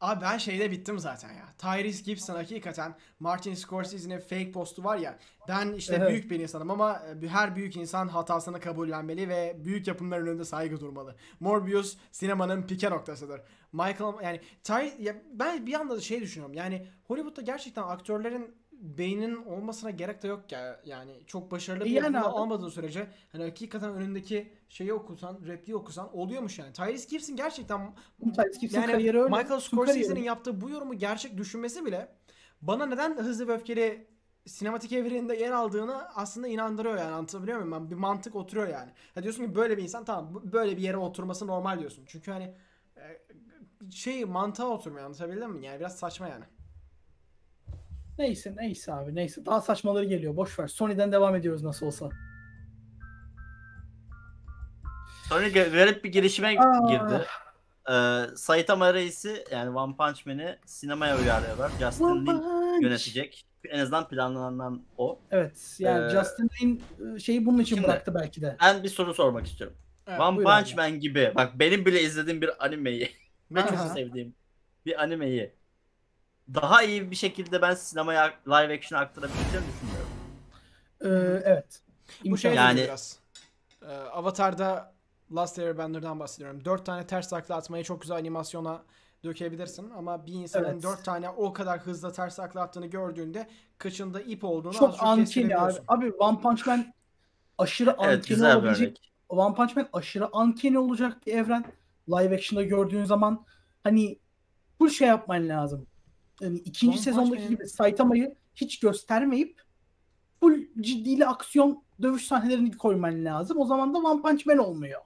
Abi 0.00 0.20
ben 0.20 0.38
şeyde 0.38 0.70
bittim 0.70 0.98
zaten 0.98 1.28
ya. 1.32 1.44
Tyrese 1.58 2.02
Gibson 2.02 2.34
hakikaten 2.34 2.94
Martin 3.20 3.54
Scorsese'nin 3.54 4.18
fake 4.18 4.52
postu 4.52 4.84
var 4.84 4.96
ya. 4.98 5.18
Ben 5.48 5.72
işte 5.72 5.94
Evet. 5.96 6.10
büyük 6.10 6.30
bir 6.30 6.40
insanım 6.40 6.70
ama 6.70 7.02
e, 7.22 7.28
her 7.28 7.56
büyük 7.56 7.76
insan 7.76 8.08
hatasını 8.08 8.60
kabullenmeli 8.60 9.28
ve 9.28 9.56
büyük 9.64 9.86
yapımların 9.86 10.26
önünde 10.26 10.44
saygı 10.44 10.80
durmalı. 10.80 11.16
Morbius 11.40 11.96
sinemanın 12.12 12.62
pike 12.62 12.90
noktasıdır. 12.90 13.40
Michael 13.72 14.14
yani 14.24 14.40
Ty, 14.64 14.72
ya 14.98 15.16
ben 15.32 15.66
bir 15.66 15.74
anda 15.74 15.96
da 15.96 16.00
şey 16.00 16.20
düşünüyorum. 16.20 16.54
Yani 16.54 16.86
Hollywood'da 17.04 17.42
gerçekten 17.42 17.82
aktörlerin 17.82 18.54
beyninin 18.78 19.36
olmasına 19.36 19.90
gerek 19.90 20.22
de 20.22 20.28
yok 20.28 20.52
ya. 20.52 20.80
Yani 20.84 21.12
çok 21.26 21.50
başarılı 21.50 21.84
bir 21.84 21.90
E 21.90 21.94
yani 21.94 22.24
olmadığı 22.24 22.70
sürece 22.70 23.06
hani 23.32 23.44
hakikaten 23.44 23.94
önündeki 23.94 24.52
şeyi 24.68 24.92
okusan, 24.92 25.38
repliği 25.46 25.76
okusan 25.76 26.16
oluyormuş 26.16 26.58
yani. 26.58 26.72
Tyrese 26.72 27.08
Gibson 27.08 27.36
gerçekten 27.36 27.94
Tyrese 28.34 28.60
Gibson 28.60 28.80
yani 28.80 28.92
kariyeri 28.92 29.22
öyle. 29.22 29.36
Michael 29.36 29.60
Scorsese'nin 29.60 30.22
yaptığı 30.22 30.60
bu 30.60 30.70
yorumu 30.70 30.94
gerçek 30.94 31.36
düşünmesi 31.36 31.84
bile 31.84 32.08
bana 32.62 32.86
neden 32.86 33.16
Hızlı 33.16 33.48
ve 33.48 33.52
Öfkeli 33.52 34.06
sinematik 34.46 34.92
evreninde 34.92 35.36
yer 35.36 35.50
aldığını 35.50 36.08
aslında 36.14 36.48
inandırıyor 36.48 36.96
yani 36.96 37.14
anlatabiliyor 37.14 37.58
muyum 37.58 37.72
ben? 37.72 37.90
Bir 37.90 37.96
mantık 37.96 38.36
oturuyor 38.36 38.68
yani. 38.68 38.90
Ha 39.14 39.22
diyorsun 39.22 39.44
ki 39.44 39.54
böyle 39.54 39.76
bir 39.76 39.82
insan 39.82 40.04
tamam 40.04 40.42
böyle 40.52 40.76
bir 40.76 40.82
yere 40.82 40.96
oturması 40.96 41.46
normal 41.46 41.80
diyorsun. 41.80 42.04
Çünkü 42.08 42.30
hani 42.30 42.54
e, 42.96 43.20
şey 43.90 44.24
mantığa 44.24 44.66
oturmuyor 44.66 45.06
anlatabildim 45.06 45.50
mi? 45.50 45.66
Yani 45.66 45.80
biraz 45.80 45.98
saçma 45.98 46.28
yani. 46.28 46.44
Neyse 48.18 48.54
neyse 48.56 48.92
abi 48.94 49.14
neyse. 49.14 49.46
Daha 49.46 49.60
saçmaları 49.60 50.04
geliyor 50.04 50.36
boş 50.36 50.58
ver. 50.58 50.68
Sony'den 50.68 51.12
devam 51.12 51.36
ediyoruz 51.36 51.62
nasıl 51.62 51.86
olsa. 51.86 52.08
Ge- 55.30 55.70
garip 55.72 56.04
bir 56.04 56.12
girişime 56.12 56.58
Aa. 56.58 56.88
girdi. 56.90 57.24
Ee, 57.90 58.36
Saitama 58.36 58.94
Reis'i 58.94 59.44
yani 59.52 59.70
One 59.78 59.96
Punch 59.96 60.26
Man'i 60.26 60.58
sinemaya 60.66 61.18
uyarlıyorlar. 61.18 61.70
Justin 61.80 62.26
Lin 62.26 62.42
yönetecek. 62.82 63.44
En 63.68 63.78
azından 63.78 64.08
planlanan 64.08 64.82
o. 64.98 65.20
Evet 65.30 65.76
yani 65.78 66.06
Ee, 66.06 66.10
Justin 66.10 66.50
Lin 66.62 66.82
e, 67.16 67.18
şeyi 67.18 67.46
bunun 67.46 67.58
için 67.58 67.76
şimdi- 67.76 67.88
bıraktı 67.88 68.14
belki 68.14 68.42
de. 68.42 68.56
Ben 68.62 68.82
bir 68.82 68.88
soru 68.88 69.14
sormak 69.14 69.46
istiyorum. 69.46 69.76
Evet, 70.06 70.20
One 70.20 70.36
Punch 70.36 70.68
abi. 70.68 70.76
Man 70.76 71.00
gibi 71.00 71.32
bak 71.34 71.58
benim 71.58 71.86
bile 71.86 72.02
izlediğim 72.02 72.42
bir 72.42 72.64
animeyi 72.66 73.10
ve 73.50 73.60
çok 73.68 73.78
sevdiğim 73.78 74.34
bir 74.86 75.02
animeyi 75.02 75.52
daha 76.54 76.82
iyi 76.82 77.10
bir 77.10 77.16
şekilde 77.16 77.62
ben 77.62 77.74
sinemaya 77.74 78.34
live 78.46 78.74
action 78.74 79.00
aktarabileceğimi 79.00 79.66
düşünüyorum. 79.72 80.08
Ee, 81.00 81.42
evet. 81.50 81.80
Bu 82.24 82.38
şey 82.38 82.54
Yani- 82.54 82.80
biraz. 82.80 83.18
Ee, 83.82 83.86
Avatar'da 83.96 84.92
Last 85.34 85.58
Airbender'dan 85.58 86.20
bahsediyorum. 86.20 86.64
Dört 86.64 86.86
tane 86.86 87.06
ters 87.06 87.28
takla 87.28 87.56
atmayı 87.56 87.84
çok 87.84 88.00
güzel 88.02 88.16
animasyona 88.16 88.82
dökebilirsin 89.24 89.90
ama 89.90 90.26
bir 90.26 90.32
insanın 90.32 90.64
Evet. 90.72 90.82
dört 90.82 91.04
tane 91.04 91.30
o 91.30 91.52
kadar 91.52 91.78
hızlı 91.80 92.12
ters 92.12 92.36
takla 92.36 92.60
attığını 92.62 92.86
gördüğünde 92.86 93.48
kıçında 93.78 94.20
ip 94.20 94.44
olduğunu 94.44 94.70
az 94.70 94.76
çok 94.76 94.92
çok 94.92 95.02
ankeni 95.02 95.56
abi. 95.58 95.74
Abi 95.88 96.12
One 96.12 96.40
Punch 96.40 96.66
Man 96.66 96.94
aşırı 97.58 97.96
Evet 98.00 98.14
ankeni 98.14 98.46
olabilecek. 98.46 98.86
örnek. 98.88 99.12
One 99.28 99.54
Punch 99.54 99.76
Man 99.76 99.88
aşırı 99.92 100.28
ankeni 100.32 100.78
olacak 100.78 101.26
bir 101.26 101.34
evren. 101.34 101.64
Live 102.08 102.34
action'da 102.34 102.62
gördüğün 102.62 103.04
zaman 103.04 103.46
hani 103.84 104.18
full 104.78 104.88
şey 104.88 105.08
yapman 105.08 105.48
lazım. 105.48 105.86
Yani 106.40 106.58
ikinci 106.58 106.98
sezondaki 106.98 107.48
gibi 107.48 107.68
Saitama'yı 107.68 108.34
hiç 108.54 108.80
göstermeyip 108.80 109.60
full 110.40 110.62
ciddiyle 110.80 111.26
aksiyon 111.26 111.82
dövüş 112.02 112.24
sahnelerini 112.26 112.76
koyman 112.76 113.24
lazım. 113.24 113.58
O 113.58 113.64
zaman 113.64 113.94
da 113.94 113.98
One 113.98 114.22
Punch 114.22 114.46
Man 114.46 114.58
olmuyor. 114.58 115.00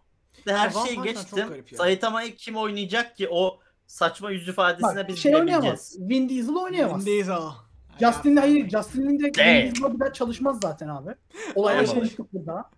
Her 0.47 0.71
Ya 0.71 0.71
şeyi 0.87 1.03
geçtim. 1.03 1.65
Saitama'yı 1.77 2.37
kim 2.37 2.57
oynayacak 2.57 3.17
ki 3.17 3.29
o 3.31 3.59
saçma 3.87 4.31
yüz 4.31 4.49
ifadesine 4.49 4.97
Bak 4.97 5.09
biz 5.09 5.19
şey 5.19 5.37
oynayamaz. 5.37 5.97
Vin 5.99 6.29
Diesel 6.29 6.55
oynayamaz. 6.55 7.07
Vin 7.07 7.13
Diesel. 7.13 7.39
Justin 8.01 8.37
hayır 8.37 8.71
Justin 8.71 9.03
Lin 9.03 9.19
de 9.19 9.25
Vin. 9.25 9.33
Diesel'la 9.33 9.95
bir 9.95 10.01
daha 10.01 10.13
çalışmaz 10.13 10.59
zaten 10.63 10.89
abi. 10.89 11.15
Tamam. 11.55 11.87
konuştuk 11.87 12.29
burada. 12.33 12.71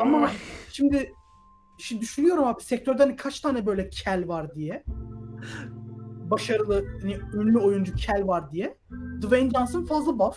Ama 0.00 0.30
şimdi 0.72 1.12
şimdi 1.78 2.02
düşünüyorum 2.02 2.44
abi 2.44 2.62
sektörde 2.62 3.02
hani 3.02 3.16
kaç 3.16 3.40
tane 3.40 3.66
böyle 3.66 3.90
kel 3.90 4.28
var 4.28 4.54
diye. 4.54 4.84
Başarılı 6.30 6.84
hani 7.02 7.18
ünlü 7.34 7.58
oyuncu 7.58 7.94
kel 7.94 8.26
var 8.26 8.52
diye. 8.52 8.76
Dwayne 9.22 9.50
Johnson 9.50 9.84
fazla 9.84 10.18
buff. 10.18 10.36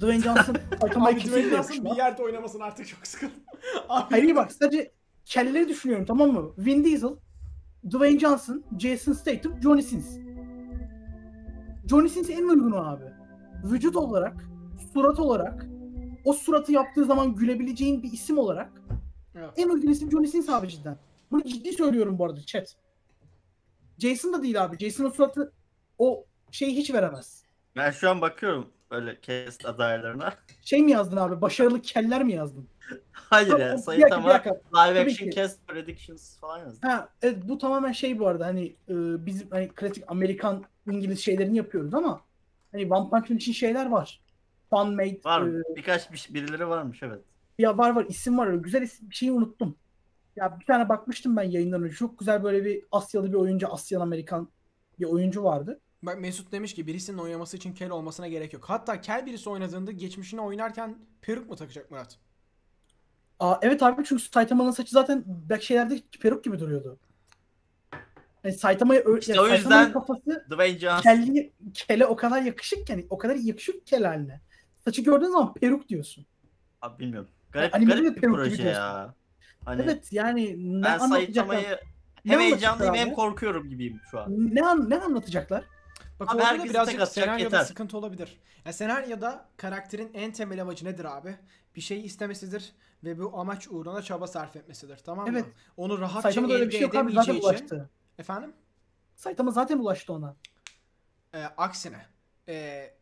Dwayne 0.00 0.22
Johnson 0.22 0.54
Abi 0.80 1.20
Dwayne 1.24 1.50
Johnson 1.50 1.84
bir 1.84 1.96
yerde 1.96 2.22
oynamasın 2.22 2.60
artık 2.60 2.86
çok 2.86 3.06
sıkıldım. 3.06 3.34
Hayır 3.88 4.36
bak 4.36 4.52
sadece 4.52 4.92
kelleleri 5.24 5.68
düşünüyorum 5.68 6.06
tamam 6.06 6.32
mı? 6.32 6.50
Vin 6.58 6.84
Diesel, 6.84 7.10
Dwayne 7.90 8.18
Johnson, 8.18 8.64
Jason 8.78 9.12
Statham, 9.12 9.62
Johnny 9.62 9.82
Sins. 9.82 10.18
Johnny 11.90 12.08
Sins 12.08 12.30
en 12.30 12.48
uygunu 12.48 12.88
abi. 12.88 13.04
Vücut 13.64 13.96
olarak, 13.96 14.44
surat 14.92 15.18
olarak, 15.18 15.66
o 16.24 16.32
suratı 16.32 16.72
yaptığı 16.72 17.04
zaman 17.04 17.34
gülebileceğin 17.34 18.02
bir 18.02 18.12
isim 18.12 18.38
olarak 18.38 18.72
Evet. 19.34 19.50
en 19.56 19.68
uygun 19.68 19.88
isim 19.88 20.10
Johnny 20.10 20.26
Sins 20.26 20.48
abi 20.48 20.68
cidden. 20.68 20.96
Bunu 21.30 21.44
ciddi 21.44 21.72
söylüyorum 21.72 22.18
bu 22.18 22.24
arada 22.24 22.40
chat. 22.40 22.76
Jason 23.98 24.32
da 24.32 24.42
değil 24.42 24.64
abi. 24.64 24.78
Jason'ın 24.78 25.10
suratı 25.10 25.52
o 25.98 26.24
şeyi 26.50 26.76
hiç 26.76 26.94
veremez. 26.94 27.44
Ben 27.76 27.90
şu 27.90 28.10
an 28.10 28.20
bakıyorum 28.20 28.70
böyle 28.90 29.18
cast 29.22 29.66
adaylarına. 29.66 30.34
Şey 30.64 30.82
mi 30.82 30.90
yazdın 30.90 31.16
abi? 31.16 31.40
Başarılı 31.40 31.82
keller 31.82 32.24
mi 32.24 32.32
yazdın? 32.32 32.68
Hayır 33.12 33.58
ya. 33.58 33.72
bir 33.72 33.78
Saitama 33.78 34.28
dakika. 34.28 34.60
live 34.74 35.00
action 35.00 35.30
cast 35.30 35.68
predictions 35.68 36.38
falan 36.38 36.58
yazdı. 36.58 36.86
Ha, 36.86 37.08
evet 37.22 37.38
bu 37.42 37.58
tamamen 37.58 37.92
şey 37.92 38.18
bu 38.18 38.28
arada 38.28 38.46
hani 38.46 38.66
e, 38.88 38.94
bizim 39.26 39.50
hani 39.50 39.68
klasik 39.68 40.04
Amerikan 40.08 40.64
İngiliz 40.90 41.20
şeylerini 41.20 41.56
yapıyoruz 41.56 41.94
ama 41.94 42.20
hani 42.72 42.92
One 42.94 43.10
Punch 43.10 43.30
Man 43.30 43.36
için 43.36 43.52
şeyler 43.52 43.86
var. 43.86 44.20
Fan 44.70 44.94
made 44.94 45.20
Var 45.24 45.46
e, 45.46 45.76
birkaç 45.76 46.12
bir, 46.12 46.28
birileri 46.30 46.68
varmış 46.68 47.02
evet. 47.02 47.20
ya 47.58 47.78
var 47.78 47.90
var 47.96 48.06
isim 48.08 48.38
var 48.38 48.46
öyle 48.46 48.58
güzel 48.58 48.82
isim 48.82 49.10
bir 49.10 49.14
şeyi 49.14 49.32
unuttum. 49.32 49.76
Ya 50.36 50.60
bir 50.60 50.64
tane 50.64 50.88
bakmıştım 50.88 51.36
ben 51.36 51.42
yayından 51.42 51.82
önce 51.82 51.94
çok 51.96 52.18
güzel 52.18 52.42
böyle 52.42 52.64
bir 52.64 52.84
Asyalı 52.92 53.28
bir 53.28 53.34
oyuncu 53.36 53.68
Asyan 53.72 54.00
Amerikan 54.00 54.48
bir 54.98 55.04
oyuncu 55.04 55.44
vardı. 55.44 55.80
Bak 56.02 56.20
Mesut 56.20 56.52
demiş 56.52 56.74
ki 56.74 56.86
birisinin 56.86 57.18
oynaması 57.18 57.56
için 57.56 57.72
kel 57.74 57.90
olmasına 57.90 58.28
gerek 58.28 58.52
yok. 58.52 58.64
Hatta 58.66 59.00
kel 59.00 59.26
birisi 59.26 59.50
oynadığında 59.50 59.92
geçmişine 59.92 60.40
oynarken 60.40 60.98
peruk 61.22 61.48
mu 61.50 61.56
takacak 61.56 61.90
Murat? 61.90 62.18
Aa, 63.40 63.56
evet 63.62 63.82
abi 63.82 64.04
çünkü 64.04 64.22
Saitama'nın 64.22 64.70
saçı 64.70 64.90
zaten 64.90 65.24
belki 65.26 65.66
şeylerde 65.66 66.02
peruk 66.20 66.44
gibi 66.44 66.58
duruyordu. 66.58 66.98
Yani 68.44 68.54
Saitama'ya 68.56 69.00
ö- 69.00 69.18
İşte 69.18 69.32
yani 69.34 69.40
o 69.40 69.48
yüzden- 69.54 69.92
kafası 69.92 70.44
Dwayne 70.50 70.78
Johnson. 70.78 71.02
kelli, 71.02 71.52
kele 71.74 72.06
o 72.06 72.16
kadar 72.16 72.42
yakışık 72.42 72.86
ki 72.86 72.92
yani 72.92 73.06
o 73.10 73.18
kadar 73.18 73.34
yakışık 73.34 73.86
kel 73.86 74.04
haline. 74.04 74.40
Saçı 74.84 75.02
gördüğün 75.02 75.30
zaman 75.30 75.54
peruk 75.54 75.88
diyorsun. 75.88 76.26
Abi 76.82 76.98
bilmiyorum. 76.98 77.30
Garip, 77.52 77.74
animede 77.74 77.94
garip 77.94 78.10
de 78.10 78.16
bir 78.16 78.20
peruk 78.20 78.34
proje 78.36 78.56
diyorsun. 78.58 78.82
Hani 79.66 79.82
evet 79.82 80.12
yani 80.12 80.56
ne 80.80 80.84
ben 80.84 80.98
anlatacaklar? 80.98 81.56
Ne 82.24 82.32
hem 82.32 82.40
heyecanlıyım 82.40 82.94
hem 82.94 83.12
korkuyorum 83.12 83.68
gibiyim 83.68 84.00
şu 84.10 84.20
an. 84.20 84.26
Ne, 84.54 84.66
an- 84.66 84.90
ne 84.90 84.98
anlatacaklar? 84.98 85.64
Bak 86.20 86.34
Abi 86.34 86.42
orada 86.42 86.64
birazcık 86.64 87.08
senaryoda 87.08 87.42
yeter. 87.42 87.64
sıkıntı 87.64 87.98
olabilir. 87.98 88.40
Ya 88.64 88.72
senaryoda 88.72 89.48
karakterin 89.56 90.10
en 90.14 90.32
temel 90.32 90.62
amacı 90.62 90.84
nedir 90.84 91.04
abi? 91.04 91.36
Bir 91.76 91.80
şey 91.80 92.04
istemesidir 92.04 92.72
ve 93.04 93.18
bu 93.18 93.38
amaç 93.40 93.68
uğruna 93.68 94.02
çaba 94.02 94.26
sarf 94.26 94.56
etmesidir. 94.56 94.96
Tamam 94.98 95.26
mı? 95.26 95.32
Evet. 95.32 95.46
Onu 95.76 95.98
rahatça 96.00 96.22
Saitama'da 96.22 96.52
öyle 96.54 96.62
bir 96.64 96.68
elde 96.68 96.72
şey 96.78 96.82
yok 96.82 96.94
abi 96.94 97.12
zaten 97.12 97.32
için. 97.34 97.42
ulaştı. 97.42 97.90
Efendim? 98.18 98.52
Saitama 99.16 99.50
zaten 99.50 99.78
ulaştı 99.78 100.12
ona. 100.12 100.36
Ee, 101.34 101.42
aksine. 101.56 102.06
Ee. 102.48 102.94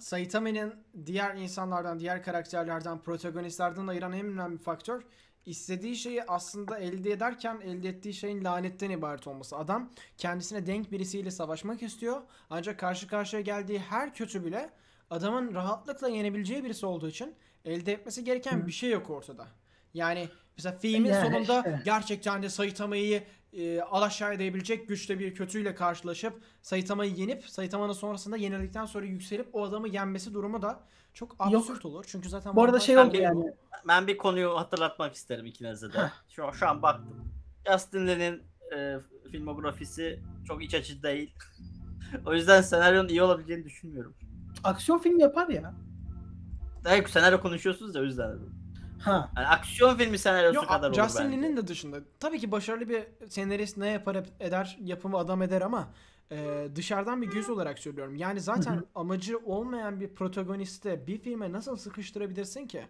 Saitama'nın 0.00 0.74
diğer 1.06 1.34
insanlardan, 1.34 1.98
diğer 1.98 2.22
karakterlerden, 2.22 2.98
protagonistlerden 2.98 3.86
ayıran 3.86 4.12
en 4.12 4.26
önemli 4.26 4.58
faktör 4.58 5.02
istediği 5.48 5.96
şeyi 5.96 6.24
aslında 6.24 6.78
elde 6.78 7.10
ederken 7.10 7.60
elde 7.64 7.88
ettiği 7.88 8.14
şeyin 8.14 8.44
lanetten 8.44 8.90
ibaret 8.90 9.26
olması. 9.26 9.56
Adam 9.56 9.90
kendisine 10.18 10.66
denk 10.66 10.92
birisiyle 10.92 11.30
savaşmak 11.30 11.82
istiyor. 11.82 12.22
Ancak 12.50 12.78
karşı 12.78 13.08
karşıya 13.08 13.42
geldiği 13.42 13.78
her 13.78 14.14
kötü 14.14 14.44
bile 14.44 14.70
adamın 15.10 15.54
rahatlıkla 15.54 16.08
yenebileceği 16.08 16.64
birisi 16.64 16.86
olduğu 16.86 17.08
için 17.08 17.34
elde 17.64 17.92
etmesi 17.92 18.24
gereken 18.24 18.62
Hı. 18.62 18.66
bir 18.66 18.72
şey 18.72 18.90
yok 18.90 19.10
ortada. 19.10 19.46
Yani 19.94 20.28
mesela 20.56 20.78
filmin 20.78 21.10
Yani 21.10 21.26
sonunda 21.26 21.58
işte. 21.58 21.82
gerçekten 21.84 22.42
de 22.42 22.48
Saitama'yı 22.48 23.22
e, 23.52 23.80
alaşağı 23.80 24.34
edebilecek 24.34 24.88
güçte 24.88 25.18
bir 25.18 25.34
kötüyle 25.34 25.74
karşılaşıp 25.74 26.42
Saitama'yı 26.62 27.14
yenip 27.14 27.44
Saitama'nın 27.44 27.92
sonrasında 27.92 28.36
yenildikten 28.36 28.86
sonra 28.86 29.06
yükselip 29.06 29.48
o 29.52 29.64
adamı 29.64 29.88
yenmesi 29.88 30.34
durumu 30.34 30.62
da 30.62 30.80
çok 31.14 31.36
absürt 31.38 31.84
olur. 31.84 32.04
Çünkü 32.08 32.28
zaten 32.28 32.56
Bu 32.56 32.64
arada 32.64 32.80
şey 32.80 32.98
oldu 32.98 33.14
Man 33.14 33.22
yani. 33.22 33.52
Ben 33.88 34.06
bir 34.06 34.18
konuyu 34.18 34.58
hatırlatmak 34.58 35.14
isterim 35.14 35.46
ikinize 35.46 35.92
de. 35.92 36.10
Şu, 36.28 36.42
şu 36.52 36.68
an 36.68 36.82
baktım. 36.82 37.32
Justin 37.70 38.06
Lin'in 38.06 38.42
e, 38.76 38.96
filmografisi 39.30 40.20
çok 40.48 40.64
iç 40.64 40.74
açıcı 40.74 41.02
değil. 41.02 41.34
o 42.26 42.34
yüzden 42.34 42.60
senaryonun 42.60 43.08
iyi 43.08 43.22
olabileceğini 43.22 43.64
düşünmüyorum. 43.64 44.14
Aksiyon 44.64 44.98
filmi 44.98 45.22
yapar 45.22 45.48
ya. 45.48 45.74
Hayır 46.84 47.08
senaryo 47.08 47.40
konuşuyorsunuz 47.40 47.94
ya 47.94 48.02
o 48.02 48.04
yüzden 48.04 48.30
dedim. 48.32 48.57
Ha. 49.00 49.30
Yani 49.36 49.46
aksiyon 49.46 49.96
filmi 49.96 50.18
senaryosu 50.18 50.54
Yok, 50.54 50.68
kadar 50.68 50.90
olur 50.90 51.02
Justin 51.02 51.24
bence. 51.24 51.36
Lin'in 51.36 51.56
de 51.56 51.66
dışında. 51.66 52.00
Tabii 52.20 52.38
ki 52.38 52.52
başarılı 52.52 52.88
bir 52.88 53.02
senarist 53.28 53.76
ne 53.76 53.88
yapar 53.88 54.24
eder, 54.40 54.78
yapımı 54.80 55.18
adam 55.18 55.42
eder 55.42 55.62
ama 55.62 55.88
e, 56.30 56.68
dışarıdan 56.74 57.22
bir 57.22 57.26
göz 57.26 57.50
olarak 57.50 57.78
söylüyorum. 57.78 58.16
Yani 58.16 58.40
zaten 58.40 58.84
amacı 58.94 59.38
olmayan 59.38 60.00
bir 60.00 60.08
protagoniste 60.08 61.06
bir 61.06 61.18
filme 61.18 61.52
nasıl 61.52 61.76
sıkıştırabilirsin 61.76 62.66
ki? 62.66 62.86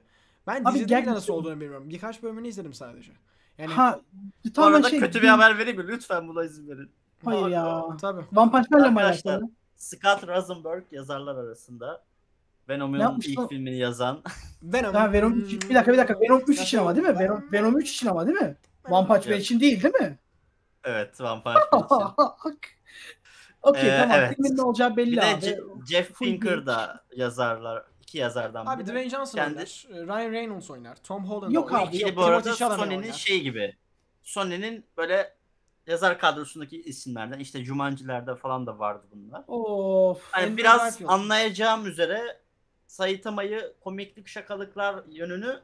Ben 0.47 0.65
Abi 0.65 0.75
dizide 0.75 0.89
gel- 0.89 1.03
bile 1.03 1.11
nasıl 1.11 1.33
olduğunu 1.33 1.61
bilmiyorum. 1.61 1.91
Birkaç 1.91 2.23
bölümünü 2.23 2.49
izledim 2.49 2.73
sadece. 2.73 3.13
Yani 3.59 3.73
ha. 3.73 4.01
Bu 4.45 4.53
Tamamen 4.53 4.77
arada 4.77 4.91
şey, 4.91 5.01
kötü 5.01 5.23
bir 5.23 5.29
haber 5.29 5.59
vereyim 5.59 5.79
mi? 5.79 5.89
Lütfen 5.89 6.29
buna 6.29 6.45
izin 6.45 6.69
verin. 6.69 6.91
Hayır 7.25 7.49
ya. 7.49 7.85
Tabii. 8.01 8.25
One 8.37 8.51
Punch 8.51 8.71
Man'le 8.71 8.81
mi 8.81 8.87
Arkadaşlar, 8.87 9.33
alakalı? 9.33 9.51
Scott 9.77 10.29
Rosenberg 10.29 10.85
yazarlar 10.93 11.37
arasında. 11.37 12.05
Venom'un 12.69 13.21
ilk 13.21 13.39
lan? 13.39 13.49
filmini 13.49 13.77
yazan. 13.79 14.23
Venom. 14.63 14.95
Ha 14.95 15.13
Venom 15.13 15.33
3. 15.41 15.71
Bir 15.71 15.75
dakika 15.75 15.93
bir 15.93 15.99
dakika. 15.99 16.21
Venom 16.21 16.43
3 16.49 16.61
için 16.61 16.79
ama 16.79 16.97
değil 16.97 17.07
mi? 17.09 17.19
Venom, 17.19 17.53
Venom 17.53 17.79
3 17.79 17.91
için 17.91 18.07
ama 18.07 18.27
değil 18.27 18.39
mi? 18.39 18.57
One 18.91 19.07
Punch 19.09 19.29
Man 19.29 19.39
için 19.39 19.61
değil 19.61 19.83
değil 19.83 19.95
mi? 19.95 20.19
evet 20.85 21.21
One 21.21 21.43
Punch 21.43 21.57
Man 21.73 21.81
için. 21.81 22.59
Okey 23.63 23.89
Ee, 23.95 23.99
tamam. 24.01 24.17
evet. 24.19 24.37
Filmin 24.37 24.57
ne 24.57 24.63
olacağı 24.63 24.97
belli 24.97 25.13
Bir 25.13 25.17
de 25.17 25.25
abi. 25.25 25.45
Je- 25.45 25.87
Jeff 25.91 26.21
geek. 26.21 26.43
da 26.67 27.05
yazarlar. 27.17 27.85
İki 28.03 28.19
yazardan 28.19 28.67
Abi 28.67 28.79
biri. 28.83 28.87
Dwayne 28.91 29.11
Johnson 29.11 29.39
Kendi- 29.39 29.55
oynar. 29.59 29.87
Ryan 30.07 30.33
Reynolds 30.33 30.71
oynar. 30.71 30.97
Tom 31.05 31.25
Holland 31.25 31.53
Yok 31.53 31.73
oynar. 31.73 31.83
abi, 31.87 31.97
İkili 31.97 32.09
yok. 32.09 32.17
bu 32.17 32.25
arada 32.25 32.53
Sony'nin 32.53 33.13
şey 33.13 33.41
gibi. 33.43 33.77
Sony'nin 34.23 34.85
böyle 34.97 35.35
yazar 35.87 36.19
kadrosundaki 36.19 36.83
isimlerden 36.83 37.39
işte 37.39 37.65
Jumanji'lerde 37.65 38.35
falan 38.35 38.67
da 38.67 38.79
vardı 38.79 39.07
bunlar. 39.15 39.43
Of. 39.49 40.23
Hani 40.31 40.57
biraz 40.57 40.99
anlayacağım 41.07 41.87
üzere 41.87 42.39
Saitama'yı 42.89 43.73
komiklik 43.81 44.29
şakalıklar 44.29 45.05
yönünü 45.11 45.61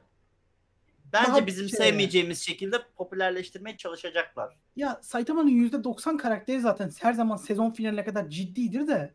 bence 1.12 1.28
Daha 1.28 1.46
bizim 1.46 1.68
şey 1.68 1.78
sevmeyeceğimiz 1.78 2.42
şekilde 2.42 2.76
popülerleştirmeye 2.96 3.76
çalışacaklar. 3.76 4.56
Ya 4.76 5.00
Saitama'nın 5.02 5.50
%90 5.50 6.16
karakteri 6.16 6.60
zaten 6.60 6.90
her 7.00 7.12
zaman 7.12 7.36
sezon 7.36 7.70
finaline 7.70 8.04
kadar 8.04 8.28
ciddidir 8.28 8.86
de 8.86 9.14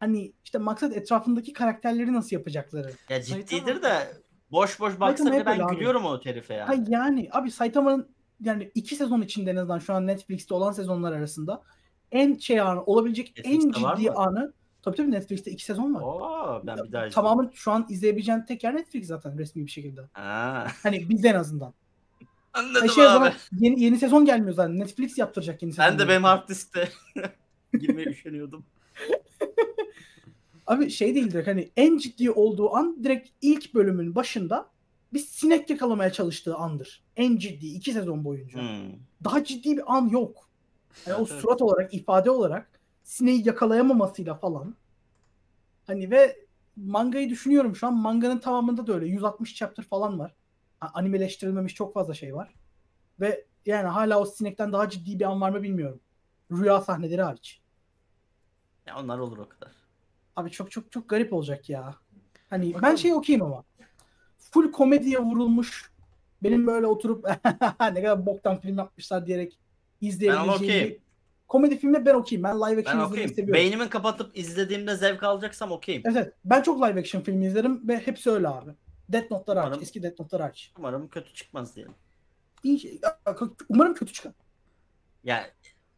hani 0.00 0.32
işte 0.44 0.58
maksat 0.58 0.96
etrafındaki 0.96 1.52
karakterleri 1.52 2.12
nasıl 2.12 2.36
yapacakları. 2.36 2.92
Ya 3.08 3.16
Saitama- 3.22 3.46
ciddidir 3.46 3.82
de 3.82 4.16
boş 4.52 4.80
boş 4.80 5.00
baksa 5.00 5.24
Saitama 5.24 5.30
bile 5.30 5.38
hep 5.38 5.46
ben 5.46 5.52
öyle 5.52 5.64
abi. 5.64 5.74
gülüyorum 5.74 6.04
o 6.04 6.20
herife 6.24 6.54
ya. 6.54 6.68
Ha 6.68 6.74
yani 6.88 7.28
abi 7.32 7.50
Saitama'nın 7.50 8.14
yani 8.40 8.70
iki 8.74 8.96
sezon 8.96 9.20
içinde 9.22 9.50
en 9.50 9.56
azından 9.56 9.78
şu 9.78 9.94
an 9.94 10.06
Netflix'te 10.06 10.54
olan 10.54 10.72
sezonlar 10.72 11.12
arasında 11.12 11.62
en 12.12 12.38
şey 12.38 12.60
anı 12.60 12.84
olabilecek 12.84 13.32
en 13.44 13.52
Netflix'te 13.52 13.82
var 13.82 13.96
ciddi 13.96 14.10
anı 14.10 14.52
tabii 14.84 14.96
tabii 14.96 15.10
Netflix'te 15.10 15.50
iki 15.50 15.64
sezon 15.64 15.94
var. 15.94 16.00
Oo, 16.02 16.62
ben 16.66 16.74
bir 16.74 16.78
daha 16.78 16.84
izleyeyim. 16.86 17.10
Tamamı 17.12 17.50
şu 17.54 17.72
an 17.72 17.86
izleyebileceğin 17.88 18.40
tek 18.40 18.64
yer 18.64 18.74
Netflix 18.76 19.06
zaten 19.06 19.38
resmi 19.38 19.66
bir 19.66 19.70
şekilde. 19.70 20.00
Ha, 20.12 20.66
Hani 20.82 21.08
bizde 21.08 21.28
en 21.28 21.34
azından. 21.34 21.74
anladım 22.52 22.80
Hani 22.80 22.90
şey 22.90 23.04
abi. 23.04 23.12
zaman 23.12 23.32
yeni, 23.58 23.82
yeni 23.82 23.98
sezon 23.98 24.24
gelmiyor 24.24 24.54
zaten. 24.54 24.78
Netflix 24.78 25.18
yaptıracak 25.18 25.62
yeni 25.62 25.72
sezon. 25.72 25.90
Ben 25.90 25.98
de 25.98 26.08
benim 26.08 26.24
hard 26.24 26.48
diskte 26.48 26.88
girmeye 27.80 28.04
üşeniyordum. 28.10 28.64
Abi 30.66 30.90
şey 30.90 31.14
değil 31.14 31.30
direkt 31.32 31.48
hani 31.48 31.70
en 31.76 31.98
ciddi 31.98 32.30
olduğu 32.30 32.74
an 32.74 33.04
direkt 33.04 33.28
ilk 33.42 33.74
bölümün 33.74 34.14
başında 34.14 34.66
bir 35.12 35.18
sinek 35.18 35.70
yakalamaya 35.70 36.12
çalıştığı 36.12 36.54
andır. 36.56 37.02
En 37.16 37.36
ciddi 37.36 37.66
iki 37.66 37.92
sezon 37.92 38.24
boyunca. 38.24 38.60
Hmm. 38.60 38.92
Daha 39.24 39.44
ciddi 39.44 39.76
bir 39.76 39.96
an 39.96 40.08
yok. 40.08 40.48
Yani 41.06 41.16
o 41.22 41.24
surat 41.40 41.62
olarak, 41.62 41.94
ifade 41.94 42.30
olarak 42.30 42.73
sineği 43.04 43.46
yakalayamamasıyla 43.46 44.34
falan. 44.34 44.74
Hani 45.86 46.10
ve 46.10 46.36
mangayı 46.76 47.30
düşünüyorum 47.30 47.76
şu 47.76 47.86
an. 47.86 47.94
Manganın 47.94 48.38
tamamında 48.38 48.86
da 48.86 48.92
öyle. 48.94 49.06
160 49.06 49.54
chapter 49.54 49.82
falan 49.84 50.18
var. 50.18 50.34
Animeleştirilmemiş 50.80 51.74
çok 51.74 51.94
fazla 51.94 52.14
şey 52.14 52.34
var. 52.34 52.54
Ve 53.20 53.46
yani 53.66 53.88
hala 53.88 54.20
o 54.20 54.24
sinekten 54.26 54.72
daha 54.72 54.90
ciddi 54.90 55.18
bir 55.18 55.24
an 55.24 55.40
var 55.40 55.50
mı 55.50 55.62
bilmiyorum. 55.62 56.00
Rüya 56.52 56.80
sahneleri 56.80 57.22
hariç. 57.22 57.60
Ya 58.86 58.98
onlar 59.00 59.18
olur 59.18 59.38
o 59.38 59.48
kadar. 59.48 59.72
Abi 60.36 60.50
çok 60.50 60.70
çok 60.70 60.92
çok 60.92 61.08
garip 61.08 61.32
olacak 61.32 61.68
ya. 61.70 61.94
Hani 62.50 62.66
ben 62.66 62.74
Bakalım. 62.74 62.98
şey 62.98 63.12
okuyayım 63.12 63.46
ama. 63.46 63.64
Full 64.38 64.72
komediye 64.72 65.18
vurulmuş. 65.18 65.90
Benim 66.42 66.66
böyle 66.66 66.86
oturup 66.86 67.24
ne 67.80 67.94
kadar 68.02 68.26
boktan 68.26 68.60
film 68.60 68.78
yapmışlar 68.78 69.26
diyerek 69.26 69.58
Ben 70.02 70.06
izleyebileceğim 70.06 70.54
okeyim. 70.54 70.90
bir 70.90 71.03
komedi 71.48 71.78
filmine 71.78 72.06
ben 72.06 72.14
okeyim. 72.14 72.42
Ben 72.42 72.56
live 72.56 72.80
action 72.80 73.00
Ben 73.00 73.06
izlemeyi 73.06 73.28
seviyorum. 73.28 73.54
Beynimi 73.54 73.88
kapatıp 73.88 74.38
izlediğimde 74.38 74.96
zevk 74.96 75.22
alacaksam 75.22 75.72
okeyim. 75.72 76.02
Evet, 76.04 76.16
evet. 76.16 76.34
Ben 76.44 76.62
çok 76.62 76.82
live 76.82 77.00
action 77.00 77.22
film 77.22 77.42
izlerim 77.42 77.88
ve 77.88 77.98
hepsi 77.98 78.30
öyle 78.30 78.48
abi. 78.48 78.70
Death 79.08 79.30
Note'lar. 79.30 79.66
Umarım- 79.66 79.82
Eski 79.82 80.02
Death 80.02 80.20
Note'lar 80.20 80.42
hariç. 80.42 80.72
Umarım 80.78 81.08
kötü 81.08 81.34
çıkmaz 81.34 81.76
diyelim. 81.76 81.94
İyi, 82.62 82.78
şey- 82.80 83.00
umarım 83.68 83.94
kötü 83.94 84.12
çıkar. 84.12 84.32
Yani 85.24 85.46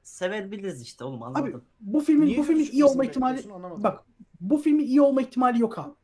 sevebiliriz 0.02 0.82
işte 0.82 1.04
oğlum 1.04 1.22
Abi 1.22 1.38
anladın. 1.38 1.62
bu 1.80 2.00
filmin 2.00 2.26
Niye 2.26 2.38
bu 2.38 2.42
filmin 2.42 2.70
iyi 2.72 2.84
olma 2.84 3.04
ihtimali 3.04 3.42
bak 3.82 4.04
bu 4.40 4.58
filmin 4.58 4.84
iyi 4.84 5.00
olma 5.00 5.22
ihtimali 5.22 5.60
yok 5.60 5.78
abi. 5.78 5.94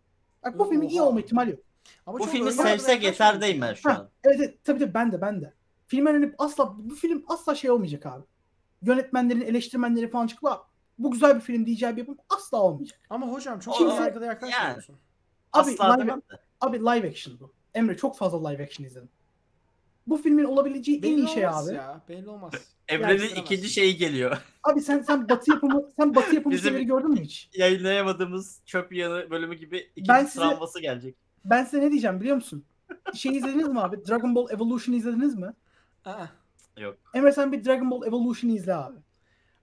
Bak 0.44 0.58
bu 0.58 0.64
filmin 0.64 0.88
iyi 0.88 1.00
Oha. 1.00 1.08
olma 1.08 1.20
ihtimali 1.20 1.50
yok. 1.50 1.60
Ama 2.06 2.18
Bu 2.18 2.24
filmi 2.26 2.52
sevsek 2.52 2.68
yaklaşmıyorsun 2.68 3.02
yeter 3.06 3.40
değil 3.40 3.60
ben 3.60 3.74
şu 3.74 3.90
Ha, 3.90 3.94
an. 3.94 4.10
Evet, 4.24 4.36
evet 4.40 4.64
tabii 4.64 4.78
tabii 4.78 4.94
ben 4.94 5.12
de 5.12 5.20
ben 5.20 5.40
de. 5.40 5.52
Hani 5.92 6.32
asla 6.38 6.74
bu 6.78 6.94
film 6.94 7.24
asla 7.28 7.54
şey 7.54 7.70
olmayacak 7.70 8.06
abi. 8.06 8.24
Yönetmenlerin, 8.82 9.40
eleştirmenleri 9.40 10.10
falan 10.10 10.26
çıkıp 10.26 10.44
"Aa, 10.44 10.62
bu 10.98 11.10
güzel 11.10 11.36
bir 11.36 11.40
film 11.40 11.66
diyeceği 11.66 11.92
bir 11.92 11.98
yapım 12.00 12.16
asla 12.28 12.58
olmayacak. 12.62 13.00
Ama 13.10 13.26
hocam 13.26 13.58
çok 13.60 13.74
Kimse- 13.74 13.94
yargılı 13.94 14.24
yaklaşmıyorsun. 14.26 14.96
Abi 15.52 15.70
Asla 15.70 15.94
live, 15.96 16.20
abi 16.60 16.78
live 16.80 17.08
action 17.10 17.40
bu. 17.40 17.52
Emre 17.74 17.96
çok 17.96 18.16
fazla 18.16 18.48
live 18.48 18.62
action 18.64 18.86
izledim. 18.86 19.08
Bu 20.06 20.16
filmin 20.16 20.44
olabileceği 20.44 20.96
en 20.98 21.02
Belli 21.02 21.14
iyi 21.14 21.28
şey 21.28 21.46
abi. 21.46 21.74
ya. 21.74 22.00
Belli 22.08 22.28
olmaz. 22.28 22.52
Evrenin 22.88 23.08
Yerleştiremez. 23.08 23.44
ikinci 23.44 23.68
şeyi 23.70 23.96
geliyor. 23.96 24.36
Abi 24.62 24.80
sen 24.80 25.02
sen 25.02 25.28
batı 25.28 25.50
yapımı 25.50 25.82
sen 25.98 26.14
batı 26.14 26.34
yapımı 26.34 26.54
Bizim- 26.54 26.68
şeyleri 26.70 26.86
gördün 26.86 27.10
mü 27.10 27.20
hiç? 27.20 27.50
Yayınlayamadığımız 27.54 28.60
çöp 28.66 28.92
yanı 28.92 29.30
bölümü 29.30 29.54
gibi 29.54 29.78
ikinci 29.96 30.08
Ben 30.08 30.24
size- 30.24 30.40
travması 30.40 30.80
gelecek. 30.80 31.16
Ben 31.44 31.64
size 31.64 31.80
ne 31.82 31.90
diyeceğim 31.90 32.20
biliyor 32.20 32.36
musun? 32.36 32.64
Şey 33.14 33.36
izlediniz 33.36 33.68
mi 33.68 33.80
abi? 33.80 34.06
Dragon 34.08 34.34
Ball 34.34 34.50
Evolution 34.50 34.94
izlediniz 34.94 35.34
mi? 35.34 35.52
Aa. 36.04 36.26
Yok. 36.76 36.98
Emre 37.14 37.32
sen 37.32 37.52
bir 37.52 37.64
Dragon 37.64 37.90
Ball 37.90 38.06
Evolution'ı 38.06 38.52
izle 38.52 38.74
abi. 38.74 38.98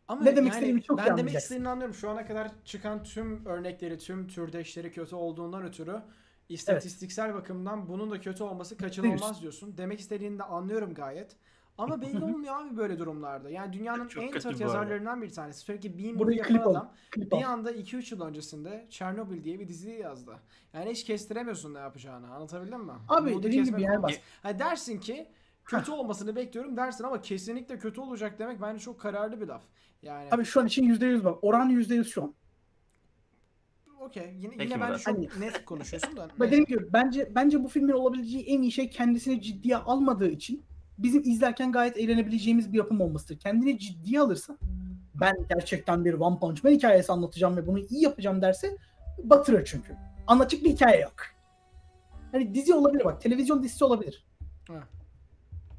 Ama 0.08 0.24
Ne 0.24 0.36
demek 0.36 0.38
yani 0.38 0.50
istediğimi 0.50 0.84
çok 0.84 0.98
Ben 0.98 1.18
demek 1.18 1.36
istediğini 1.36 1.70
anlıyorum. 1.70 1.96
Şu 1.96 2.10
ana 2.10 2.26
kadar 2.26 2.52
çıkan 2.66 3.04
tüm 3.04 3.46
örnekleri, 3.46 3.98
tüm 3.98 4.28
türdeşleri 4.28 4.92
kötü 4.92 5.16
olduğundan 5.16 5.64
ötürü 5.64 6.02
istatistiksel 6.50 7.34
bakımdan 7.34 7.88
bunun 7.88 8.12
da 8.12 8.20
kötü 8.20 8.44
olması 8.44 8.78
kaçınılmaz 8.78 9.42
diyorsun. 9.42 9.78
Demek 9.78 10.00
istediğini 10.00 10.40
de 10.40 10.44
anlıyorum 10.44 10.94
gayet. 10.94 11.36
Ama 11.78 12.02
belli 12.02 12.24
olmuyor 12.24 12.62
abi 12.62 12.78
böyle 12.78 13.00
durumlarda. 13.00 13.50
Yani 13.50 13.74
dünyanın 13.74 14.08
Çok 14.08 14.24
en 14.24 14.32
kötü 14.32 14.62
yazarlarından 14.62 15.22
bir 15.22 15.30
tanesi. 15.30 15.60
Sürekli 15.60 15.98
bir 15.98 16.04
movie 16.04 16.20
Burayı 16.20 16.38
yapan 16.38 16.72
adam 16.72 16.94
Klip 17.12 17.32
bir 17.32 17.44
anda 17.44 17.72
2-3 17.72 18.16
yıl 18.16 18.22
öncesinde 18.22 18.88
Chernobyl 18.90 19.44
diye 19.44 19.60
bir 19.60 19.68
dizi 19.68 19.90
yazdı. 19.90 20.36
Yani 20.74 20.92
hiç 20.92 21.04
kestiremiyorsun 21.06 21.74
ne 21.74 21.80
yapacağını. 21.80 22.34
Anlatabildim 22.34 22.82
mi? 22.82 22.92
Abi 23.08 23.30
Umudu 23.30 23.44
dediğim 23.44 23.66
gibi 23.66 23.82
yani 23.82 24.04
bak. 24.04 24.12
Ha 24.44 24.60
dersin 24.60 25.00
ki 25.00 25.28
kötü 25.70 25.92
olmasını 25.92 26.36
bekliyorum 26.36 26.78
dersin 26.78 27.04
ama 27.04 27.22
kesinlikle 27.22 27.80
kötü 27.80 28.02
olacak 28.02 28.40
demek 28.40 28.62
bence 28.62 28.80
çok 28.80 29.00
kararlı 29.00 29.42
bir 29.42 29.48
laf. 29.48 29.62
Yani 30.02 30.30
Abi 30.32 30.46
şu 30.46 30.62
an 30.62 30.68
için 30.68 30.84
%100 30.84 31.24
bak. 31.24 31.44
Oran 31.44 31.70
%100 31.70 32.04
şu 32.04 32.24
an. 32.24 32.34
okey 34.00 34.36
yine, 34.40 34.54
Peki 34.58 34.74
yine 34.74 34.82
bence 34.82 35.00
çok 35.00 35.16
Hani- 35.16 35.30
net 35.40 35.66
konuşuyorsun 35.66 36.18
da. 36.18 36.30
Dediğim 36.40 36.66
gibi 36.66 36.94
bence 36.94 37.32
bence 37.36 37.64
bu 37.64 37.68
filmin 37.68 37.94
olabileceği 37.94 38.46
en 38.46 38.62
iyi 38.62 38.72
şey 38.72 38.90
kendisini 38.90 39.42
ciddiye 39.42 39.78
almadığı 39.78 40.30
için 40.30 40.64
bizim 40.98 41.22
izlerken 41.22 41.72
gayet 41.72 41.98
eğlenebileceğimiz 41.98 42.74
bir 42.74 42.78
yapım 42.78 43.02
olmasıdır. 43.02 43.40
Kendini 43.40 43.80
ciddiye 43.80 44.20
alırsa 44.20 44.58
ben 45.14 45.36
gerçekten 45.50 46.06
bir 46.06 46.14
One 46.14 46.40
Punch 46.40 46.64
Man 46.64 46.72
hikayesi 46.72 47.12
anlatacağım 47.12 47.58
ve 47.58 47.68
bunu 47.68 47.80
iyi 47.80 48.04
yapacağım 48.04 48.42
derse 48.42 48.78
batırır 49.24 49.66
çünkü. 49.66 49.96
Anlatacak 50.28 50.64
bir 50.64 50.70
hikaye 50.70 51.02
yok. 51.02 51.16
Hani 52.32 52.54
dizi 52.54 52.74
olabilir 52.74 53.06
bak. 53.06 53.22
Televizyon 53.22 53.64
dizisi 53.64 53.84
olabilir. 53.86 54.26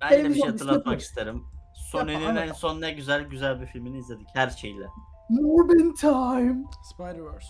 Ben 0.00 0.24
de 0.24 0.28
bir 0.28 0.34
şey 0.34 0.50
hatırlatmak 0.50 1.00
isterim. 1.00 1.44
Sony'nin 1.74 2.36
en 2.36 2.52
son 2.52 2.80
ne 2.80 2.90
güzel 2.92 3.22
güzel 3.22 3.60
bir 3.60 3.66
filmini 3.66 3.98
izledik 3.98 4.26
her 4.34 4.50
şeyle. 4.50 4.86
Morbin 5.28 5.94
Time. 5.94 6.64
Spider-Verse. 6.94 7.48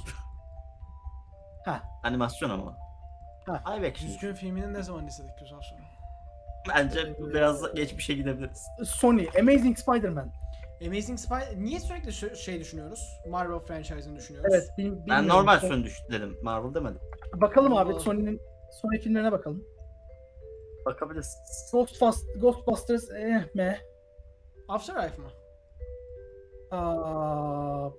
Animasyon 2.03 2.51
ama. 2.51 2.77
Ha. 3.47 3.75
Live 3.77 3.89
action. 3.89 4.11
Düzgün 4.11 4.35
filmini 4.35 4.73
ne 4.75 4.83
zaman 4.83 5.07
izledik 5.07 5.39
güzel 5.39 5.59
soru. 5.61 5.81
Bence 6.69 7.17
biraz 7.19 7.75
geçmişe 7.75 8.15
gidebiliriz. 8.15 8.67
Sony. 8.85 9.27
Amazing 9.41 9.79
Spider-Man. 9.79 10.33
Amazing 10.87 11.19
Spider... 11.19 11.57
Niye 11.57 11.81
sürekli 11.81 12.37
şey 12.37 12.61
düşünüyoruz? 12.61 13.01
Marvel 13.31 13.59
franchise'ını 13.59 14.17
düşünüyoruz. 14.17 14.55
Evet. 14.55 14.69
bil- 14.79 14.93
Ben 15.09 15.29
normal 15.29 15.61
Son- 15.61 15.69
Sony 15.69 15.85
düş 15.85 15.97
dedim. 16.11 16.37
Marvel 16.43 16.75
demedim. 16.75 17.01
Bakalım 17.35 17.77
abi. 17.77 17.95
Sony'nin 17.95 18.41
Sony 18.83 18.99
filmlerine 19.01 19.33
bakalım. 19.33 19.65
Bakabiliriz. 20.87 21.37
Ghostbusters, 21.73 22.27
Ghostbusters 22.41 23.11
eh 23.11 23.55
me. 23.55 23.79
Afterlife 24.69 25.23
mı? 25.23 25.29
Aa, 26.71 27.91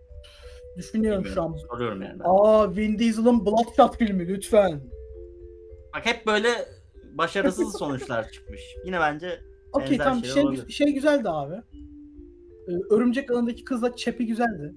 düşünüyorum 0.78 1.26
şu 1.26 1.42
an. 1.42 1.56
Soruyorum 1.70 2.02
yani. 2.02 2.24
Aa 2.24 2.76
Vin 2.76 3.00
Diesel'ın 3.00 3.46
Bloodshot 3.46 3.98
filmi 3.98 4.28
lütfen. 4.28 4.82
Bak 5.96 6.06
hep 6.06 6.28
böyle 6.28 6.50
başarısız 7.14 7.78
sonuçlar 7.78 8.32
çıkmış. 8.32 8.76
Yine 8.86 9.00
bence 9.00 9.40
Okey 9.74 9.98
tamam 9.98 10.24
şey, 10.24 10.44
olabilir. 10.44 10.72
şey 10.72 10.94
güzeldi 10.94 11.30
abi. 11.30 11.56
Ee, 12.68 12.72
Örümcek 12.90 13.32
Ağı'ndaki 13.32 13.64
kızla 13.64 13.96
Chappie 13.96 14.26
güzeldi. 14.26 14.76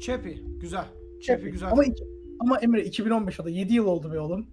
Chappie. 0.00 0.38
Güzel. 0.60 0.84
Chappie 0.84 1.22
Chappie. 1.22 1.50
güzel. 1.50 1.72
Ama, 1.72 1.82
ama 2.40 2.58
Emre 2.58 2.84
2015 2.84 3.40
o 3.40 3.44
da 3.44 3.50
7 3.50 3.74
yıl 3.74 3.86
oldu 3.86 4.12
be 4.12 4.20
oğlum. 4.20 4.46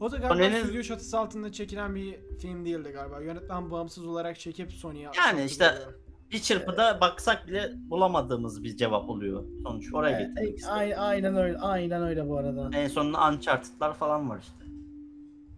O 0.00 0.10
da 0.12 0.16
galiba 0.16 0.34
Sony'nin- 0.34 0.64
stüdyo 0.64 0.82
çatısı 0.82 1.18
altında 1.18 1.52
çekilen 1.52 1.94
bir 1.94 2.18
film 2.40 2.64
değildi 2.64 2.90
galiba. 2.94 3.20
Yönetmen 3.20 3.70
bağımsız 3.70 4.06
olarak 4.06 4.38
çekip 4.40 4.72
Sony'ye 4.72 5.10
Yani 5.16 5.44
işte- 5.44 5.74
diyorum. 5.76 5.94
bir 6.30 6.38
çırpıda 6.38 7.00
baksak 7.00 7.46
bile 7.48 7.72
bulamadığımız 7.90 8.64
bir 8.64 8.76
cevap 8.76 9.08
oluyor. 9.10 9.44
Sonuç 9.62 9.94
oraya 9.94 10.20
Ee, 10.20 10.22
getirmek 10.22 10.58
istedim. 10.58 10.74
ay- 10.78 10.94
aynen 10.96 11.36
öyle 11.36 11.58
aynen 11.58 12.02
öyle 12.02 12.28
bu 12.28 12.38
arada. 12.38 12.70
En 12.78 12.88
sonunda 12.88 13.28
Uncharted'lar 13.28 13.94
falan 13.94 14.30
var 14.30 14.38
işte. 14.42 14.54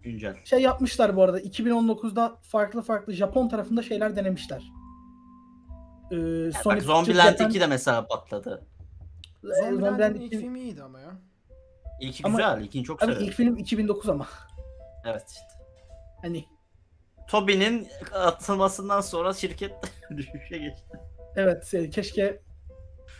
Güncel. 0.03 0.35
Şey 0.45 0.59
yapmışlar 0.61 1.15
bu 1.15 1.23
arada 1.23 1.39
2019'da 1.39 2.35
farklı 2.41 2.81
farklı 2.81 3.13
Japon 3.13 3.47
tarafında 3.49 3.81
şeyler 3.83 4.15
denemişler. 4.15 4.71
Ee, 6.11 6.15
Ya 6.15 6.51
Sony 6.51 6.75
bak 6.75 7.05
Japan- 7.05 7.49
2 7.49 7.59
de 7.59 7.67
mesela 7.67 8.07
patladı. 8.07 8.67
Zombieland'in 9.43 9.79
Zombieland 9.85 10.15
ilk 10.15 10.23
2 10.23 10.37
filmi 10.39 10.59
iyiydi 10.61 10.83
ama 10.83 10.99
ya. 10.99 11.11
İlki 12.01 12.23
Ama- 12.25 12.37
güzel, 12.37 12.61
ilkini 12.61 12.83
çok 12.83 13.03
Abi 13.03 13.11
severim. 13.11 13.27
ilk 13.27 13.33
film 13.35 13.57
2009 13.57 14.09
ama. 14.09 14.27
Evet 15.05 15.29
işte. 15.29 15.63
Hani 16.21 16.45
Toby'nin 17.27 17.87
atılmasından 18.13 19.01
sonra 19.01 19.33
şirket 19.33 19.71
düşüşe 20.17 20.57
geçti. 20.57 20.99
evet 21.35 21.73
e, 21.73 21.89
keşke 21.89 22.39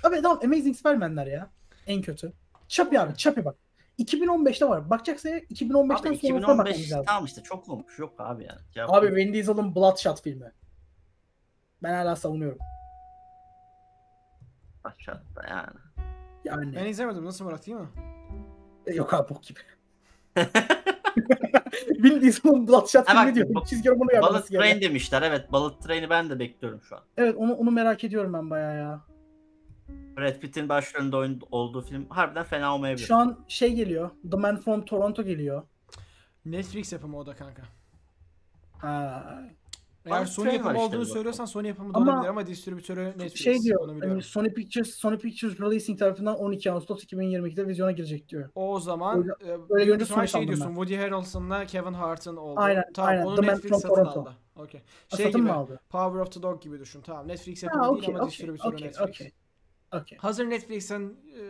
Abi 0.03 0.21
tamam 0.21 0.39
Amazing 0.43 0.75
Spider-Man'ler 0.75 1.27
ya. 1.27 1.49
En 1.87 2.01
kötü. 2.01 2.33
Chappie 2.67 2.99
abi 2.99 3.15
Chappie 3.17 3.45
bak. 3.45 3.55
2015'te 3.99 4.65
var. 4.69 4.89
Bakacaksa 4.89 5.29
eğer 5.29 5.41
2015'ten 5.41 5.79
Abi 5.83 5.89
bakmamız 5.89 6.17
2015 6.17 6.91
lazım. 6.91 7.05
tamam 7.07 7.25
işte 7.25 7.43
çok 7.43 7.69
olmuş. 7.69 7.99
Yok 7.99 8.13
abi 8.17 8.43
yani. 8.43 8.59
Cevap 8.73 8.93
Abi. 8.93 9.15
Vin 9.15 9.33
Diesel'ın 9.33 9.75
Bloodshot 9.75 10.21
filmi. 10.23 10.51
Ben 11.83 11.93
hala 11.93 12.15
savunuyorum. 12.15 12.59
Aşağıda 14.83 15.47
yani. 15.49 15.77
Yani 16.43 16.75
Ben 16.75 16.85
izlemedim. 16.85 17.25
Nasıl 17.25 17.45
Murat 17.45 17.67
mi? 17.67 17.87
Yok 18.95 19.13
abi 19.13 19.29
bok 19.29 19.43
gibi. 19.43 19.59
Vin 22.03 22.21
Diesel'ın 22.21 22.67
Bloodshot 22.67 23.09
Ha 23.09 23.21
filmi 23.21 23.35
diyor. 23.35 23.47
bu- 23.49 23.65
Çizgi 23.65 23.89
romanı 23.89 23.99
Bullet 24.01 24.11
uyarlaması 24.11 24.53
Train 24.53 24.81
demişler. 24.81 25.21
Evet 25.21 25.51
Bullet 25.51 25.81
Train'i 25.81 26.09
ben 26.09 26.29
de 26.29 26.39
bekliyorum 26.39 26.81
şu 26.81 26.95
an. 26.95 27.01
Evet 27.17 27.35
onu 27.37 27.53
onu 27.53 27.71
merak 27.71 28.03
ediyorum 28.03 28.33
ben 28.33 28.49
bayağı 28.49 28.77
ya. 28.77 29.01
Brad 30.17 30.39
Pitt'in 30.39 30.69
başrolünde 30.69 31.15
oyun, 31.15 31.41
olduğu 31.51 31.81
film 31.81 32.09
harbiden 32.09 32.43
fena 32.43 32.75
olmayabilir. 32.75 33.05
Şu 33.05 33.15
an 33.15 33.39
şey 33.47 33.73
geliyor. 33.73 34.09
The 34.31 34.37
Man 34.37 34.57
from 34.57 34.85
Toronto 34.85 35.23
geliyor. 35.23 35.63
Netflix 36.45 36.93
yapımı 36.93 37.17
o 37.17 37.25
da 37.25 37.35
kanka. 37.35 37.61
Ha. 38.77 39.23
Eğer 40.05 40.25
Sony 40.25 40.53
yapımı 40.53 40.71
işte 40.73 40.83
olduğunu 40.85 41.05
söylüyorsan 41.05 41.45
Sony 41.45 41.67
yapımı 41.67 41.93
da 41.93 41.97
Ama 41.97 42.11
olabilir 42.13 42.29
ama 42.29 42.47
distribütörü 42.47 43.05
Netflix. 43.05 43.33
şey 43.43 43.59
diyor. 43.59 43.79
Onu 43.81 43.91
hani 43.91 43.97
biliyorum. 44.01 44.21
Sony 44.21 44.47
Pictures 44.53 44.89
Sony 44.95 45.17
Pictures 45.17 45.59
Releasing 45.59 45.99
tarafından 45.99 46.35
12 46.35 46.71
Ağustos 46.71 47.03
2022'de 47.03 47.67
vizyona 47.67 47.91
girecek 47.91 48.29
diyor. 48.29 48.49
O 48.55 48.79
zaman 48.79 49.17
Öyle- 49.19 49.31
e, 49.41 49.51
öyle 49.51 49.67
büyük 49.69 49.87
görünce 49.87 50.05
Sony 50.05 50.27
şey 50.27 50.47
diyorsun 50.47 50.67
ben. 50.67 50.73
Woody 50.73 50.95
Harrelson'la 50.95 51.65
Kevin 51.65 51.93
Hart'ın 51.93 52.35
oldu. 52.37 52.59
Aynen, 52.59 52.83
tamam, 52.93 53.09
aynen. 53.11 53.25
onu 53.25 53.35
The 53.35 53.41
Man 53.41 53.55
Netflix 53.55 53.69
from 53.71 53.81
satın 53.81 53.95
Toronto. 53.95 54.19
aldı. 54.21 54.35
Okey. 54.55 54.81
Ha, 55.09 55.17
Şey 55.17 55.25
satın 55.25 55.41
gibi 55.41 55.51
mı 55.51 55.57
aldı? 55.57 55.79
Power 55.89 56.19
of 56.19 56.31
the 56.31 56.41
Dog 56.41 56.61
gibi 56.61 56.79
düşün. 56.79 57.01
Tamam 57.01 57.27
Netflix 57.27 57.63
yapımı 57.63 57.83
Ha 57.83 57.89
değil 57.89 57.97
okey 58.03 58.15
ama 58.15 58.23
okey 58.23 58.31
distribütörü 58.31 58.73
okey 58.75 58.87
Netflix. 58.87 59.09
okey. 59.09 59.31
Okey. 59.93 60.17
Hazır 60.17 60.49
Netflix'in 60.49 61.19
e, 61.35 61.41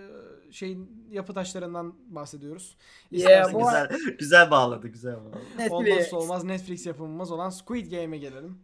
şeyin 0.52 1.08
yapı 1.12 1.34
taşlarından 1.34 1.96
bahsediyoruz. 2.16 2.78
Yeah, 3.12 3.32
İsterseniz- 3.32 3.54
bu- 3.54 3.60
güzel, 3.66 3.90
güzel 4.20 4.52
bağladı, 4.52 4.88
güzel 4.88 5.16
bağladı. 5.18 5.40
Olmazsa 5.70 6.18
olmaz 6.18 6.44
Netflix 6.44 6.86
yapımımız 6.86 7.32
olan 7.32 7.50
Squid 7.50 7.92
Game'e 7.92 8.18
gelelim. 8.18 8.58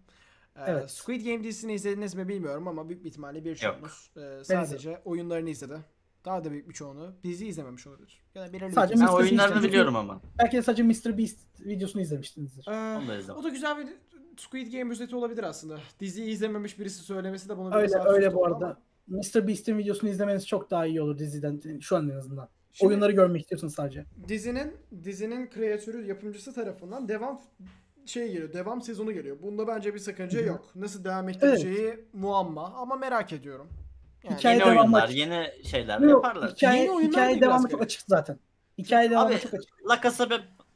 Ee, 0.56 0.60
Evet. 0.68 0.92
Squid 0.92 1.26
Game 1.26 1.44
dizisini 1.44 1.74
izlediniz 1.74 2.16
mi 2.16 2.28
bilmiyorum 2.28 2.68
ama 2.68 2.90
büyük 2.90 3.04
bir 3.04 3.10
ihtimalle 3.10 3.46
birçoğunuz 3.46 4.12
e, 4.18 4.44
sadece 4.44 5.02
oyunlarını 5.06 5.50
izledi. 5.50 5.78
Daha 6.26 6.44
da 6.44 6.52
büyük 6.52 6.70
bir 6.70 6.74
çoğunu 6.74 7.16
dizi 7.24 7.48
izlememiş 7.48 7.88
olabilir. 7.88 8.24
Ya 8.36 8.48
da 8.48 8.54
belirli 8.54 8.72
Sadece 8.74 8.96
bir 8.96 9.00
Ben 9.00 9.06
Mr. 9.08 9.14
oyunlarını 9.14 9.56
Beast'in- 9.56 9.68
biliyorum 9.68 9.96
ama. 9.96 10.22
Belki 10.40 10.58
de 10.58 10.62
sadece 10.62 10.84
Mr. 10.84 11.18
Beast 11.18 11.40
videosunu 11.60 12.02
izlemişsinizdir. 12.02 12.68
Ee, 12.68 12.72
Onu 12.98 13.08
da 13.08 13.16
izlemedim. 13.18 13.36
o 13.36 13.44
da 13.44 13.50
güzel 13.50 13.78
bir 13.78 13.88
Squid 14.38 14.74
Game 14.74 14.92
özeti 14.92 15.16
olabilir 15.16 15.44
aslında. 15.44 15.80
Diziyi 16.00 16.30
izlememiş 16.30 16.80
birisi 16.80 17.04
söylemesi 17.04 17.50
de 17.50 17.58
bunu 17.58 17.72
biraz 17.72 17.94
Öyle 17.96 18.10
öyle 18.10 18.34
bu 18.34 18.46
arada. 18.46 18.66
ama. 18.66 18.78
Mr. 19.08 19.48
Beast'in 19.48 19.78
videosunu 19.78 20.10
izlemeniz 20.10 20.48
çok 20.48 20.72
daha 20.72 20.86
iyi 20.86 21.02
olur 21.02 21.18
diziden 21.18 21.80
şu 21.82 21.96
an 21.98 22.10
en 22.10 22.16
azından. 22.16 22.50
Şimdi 22.74 22.90
Oyunları 22.90 23.12
görmek 23.12 23.42
istiyorsun 23.42 23.68
sadece. 23.68 24.06
dizinin 24.28 24.74
dizinin 25.04 25.50
kreatörü, 25.50 26.06
yapımcısı 26.08 26.54
tarafından 26.54 27.08
devam 27.08 27.42
şey 28.06 28.28
geliyor. 28.28 28.54
Devam 28.54 28.82
sezonu 28.82 29.12
geliyor. 29.12 29.38
Bunda 29.42 29.68
bence 29.68 29.94
bir 29.94 30.00
sakınca 30.00 30.40
Hı 30.40 30.44
hı. 30.44 30.48
yok. 30.48 30.72
Nasıl 30.76 31.04
devam 31.04 31.26
Evet. 31.30 31.36
ettireceği 31.36 32.00
muamma 32.14 32.74
ama 32.76 32.96
merak 32.96 33.34
ediyorum. 33.34 33.70
Yani 34.24 34.38
Hikaye 34.38 34.56
Yeni 34.56 34.66
devamı 34.66 34.82
oyunlar, 34.82 35.04
açık. 35.04 35.18
yeni 35.18 35.52
şeyler 35.64 36.00
Yok, 36.00 36.26
yaparlar. 36.26 36.52
hikaye, 36.52 36.80
Yeni 36.82 36.92
oyunlar 36.92 37.12
hikaye 37.12 37.42
devamı 37.42 37.70
çok 37.70 37.82
açık 37.82 38.02
zaten. 38.08 38.40
Hikaye 38.78 39.10
devamı 39.12 39.28
Abi, 39.34 39.40
çok 39.40 39.54
açık. 39.54 39.90
La 39.90 40.02
Casa 40.04 40.30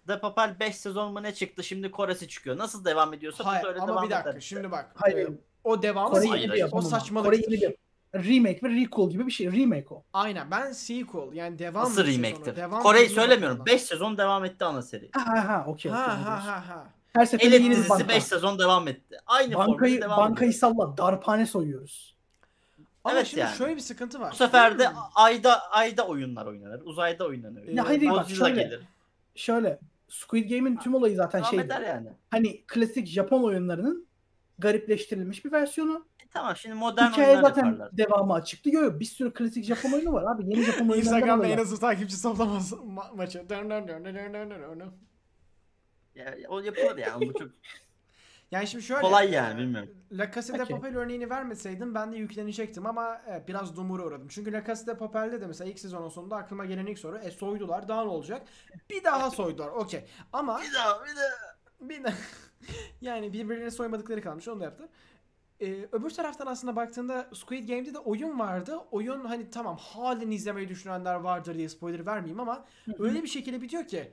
de 0.08 0.20
Papel 0.22 0.56
5 0.60 0.76
sezon 0.76 1.14
mu 1.14 1.24
ne 1.24 1.34
çıktı? 1.34 1.64
Şimdi 1.64 1.92
Kore'si 1.92 2.28
çıkıyor. 2.28 2.58
Nasıl 2.58 2.86
devam 2.86 3.14
ediyorsa 3.14 3.46
Hayır 3.46 3.66
öyle 3.68 3.80
ama 3.80 3.88
devam 3.92 4.06
bir 4.06 4.10
dakika 4.12 4.30
eder 4.30 4.40
şimdi 4.40 4.72
bak. 4.72 4.92
Hayır. 4.96 5.18
e, 5.18 5.32
o 5.64 5.82
devam 5.82 6.12
Hayır, 6.14 6.48
hayır. 6.48 6.64
o 6.72 6.78
ama. 6.78 6.82
saçmalıktır. 6.82 7.42
Kore 7.42 7.54
yeni 7.54 7.62
bir 7.62 7.76
remake 8.16 8.60
ve 8.64 8.70
recall 8.70 9.10
gibi 9.10 9.28
bir 9.28 9.32
şey. 9.32 9.52
Remake 9.52 9.88
o. 9.90 10.04
Aynen 10.14 10.52
ben 10.52 10.72
sequel 10.72 11.34
yani 11.34 11.60
devam 11.60 11.84
Nasıl 11.84 12.06
remake'tir? 12.08 12.56
devam 12.56 12.84
Kore'yi 12.84 13.10
söylemiyorum. 13.10 13.60
bakıyorum 13.60 13.66
5 13.82 13.82
sezon 13.88 14.18
devam 14.18 14.46
etti 14.46 14.66
ana 14.66 14.82
seri. 14.82 15.10
Ha 15.14 15.48
ha 15.48 15.64
okey. 15.68 15.92
Ha 15.92 16.26
ha 16.26 16.46
ha 16.48 16.64
ha. 16.70 16.86
Her 17.14 17.26
seferinde 17.26 17.56
yeni 17.56 17.66
bir 17.66 17.72
dizisi 17.72 17.90
banka. 17.90 18.08
5 18.10 18.24
sezon 18.24 18.60
devam 18.60 18.88
etti. 18.88 19.18
Aynı 19.28 19.56
Bankayı, 19.56 20.02
devam 20.02 20.18
bankayı 20.18 20.50
ediyor. 20.52 20.60
salla. 20.60 20.98
Darphane 20.98 21.46
soyuyoruz. 21.46 22.16
Ama 23.04 23.16
Evet 23.16 23.28
şimdi 23.28 23.40
yani. 23.42 23.56
şöyle 23.56 23.76
bir 23.76 23.82
sıkıntı 23.82 24.20
var. 24.20 24.32
Bu 24.32 24.36
sefer 24.36 24.80
de 24.80 24.88
Hmm. 24.88 24.96
ayda 25.16 25.72
ayda 25.72 26.08
oyunlar 26.08 26.46
oynanır. 26.46 26.82
Uzayda 26.86 27.26
oynanır. 27.26 27.68
Ya 27.68 27.88
hayır, 27.90 28.10
bak 28.10 28.30
şöyle. 28.30 28.64
gelir. 28.64 28.80
Şöyle 29.36 29.80
Squid 30.10 30.50
Game'in 30.50 30.76
tüm 30.78 30.96
olayı 30.96 31.16
zaten 31.16 31.42
şey. 31.44 31.60
yani. 31.70 32.10
Hani 32.32 32.62
klasik 32.68 33.08
Japon 33.08 33.44
oyunlarının 33.44 34.06
garipleştirilmiş 34.60 35.46
bir 35.46 35.52
versiyonu. 35.52 36.06
E 36.32 36.34
tamam 36.34 36.56
şimdi 36.56 36.76
modern 36.76 37.12
Hikaye 37.12 37.28
oyunlar 37.28 37.42
zaten 37.42 37.66
yaparlar. 37.66 37.98
devamı 37.98 38.34
açıktı. 38.34 38.70
Yok 38.70 38.84
yok 38.84 39.00
bir 39.00 39.06
sürü 39.06 39.34
klasik 39.34 39.66
Japon 39.66 39.92
oyunu 39.92 40.14
var 40.14 40.36
abi. 40.36 40.44
Yeni 40.50 40.64
Japon 40.64 40.90
oyunlarından 40.90 41.00
Instagram'da 41.00 41.48
en 41.48 41.58
azı 41.58 41.80
takipçi 41.80 42.22
toplaması 42.22 42.76
ma- 42.76 43.16
maçı. 43.16 43.50
Dön 43.50 43.70
dön 43.70 43.88
dön 43.88 44.06
dön 44.06 44.16
dön 44.16 44.34
dön 44.34 44.50
dön 44.62 44.80
dön. 44.80 44.94
Ya, 46.16 46.36
o 46.50 46.60
yapılır 46.60 46.98
yani. 46.98 47.30
Bu 47.30 47.34
çok 47.40 47.50
Yani 48.52 48.68
şimdi 48.68 48.84
şöyle. 48.84 49.02
kolay 49.02 49.32
yani 49.32 49.60
bilmiyorum. 49.60 49.90
La 50.12 50.32
Casa 50.32 50.54
de. 50.54 50.66
Papel 50.66 50.98
örneğini 50.98 51.30
vermeseydim 51.30 51.96
ben 51.96 52.12
de 52.14 52.18
yüklenecektim 52.18 52.86
ama 52.86 53.22
evet, 53.28 53.48
biraz 53.48 53.76
dumura 53.78 54.04
uğradım. 54.06 54.28
Çünkü 54.28 54.52
La 54.54 54.66
Casa 54.66 54.88
de 54.88 54.98
Papel'de 54.98 55.42
de 55.42 55.48
mesela 55.48 55.70
ilk 55.72 55.80
sezonun 55.80 56.10
sonunda 56.10 56.36
aklıma 56.36 56.66
gelen 56.66 56.86
ilk 56.86 57.00
soru 57.00 57.18
e 57.18 57.32
soydular 57.32 57.88
daha 57.88 58.04
ne 58.04 58.10
olacak? 58.10 58.48
Bir 58.90 59.04
daha 59.04 59.32
soydular 59.32 59.68
okey. 59.68 60.06
Ama 60.34 60.60
Bir 60.62 60.74
daha 60.74 61.04
bir 61.06 61.16
daha. 61.16 61.56
bir 61.90 62.04
de 62.04 62.14
yani 63.02 63.34
birbirlerine 63.34 63.72
soymadıkları 63.72 64.22
kalmış 64.22 64.48
onu 64.48 64.60
da 64.60 64.64
yaptı. 64.64 64.90
Ee, 65.62 65.88
öbür 65.92 66.10
taraftan 66.10 66.48
aslında 66.48 66.76
baktığında 66.76 67.30
Squid 67.34 67.70
Game'de 67.70 67.94
de 67.94 68.00
oyun 68.00 68.40
vardı. 68.40 68.78
Oyun 68.92 69.26
hani 69.26 69.50
tamam 69.50 69.78
halen 69.78 70.32
izlemeyi 70.32 70.70
düşünenler 70.70 71.16
vardır 71.16 71.56
diye 71.56 71.70
spoiler 71.70 72.06
vermeyeyim 72.06 72.40
ama 72.40 72.66
öyle 73.00 73.24
bir 73.24 73.28
şekilde 73.28 73.62
bitiyor 73.62 73.88
ki 73.88 74.12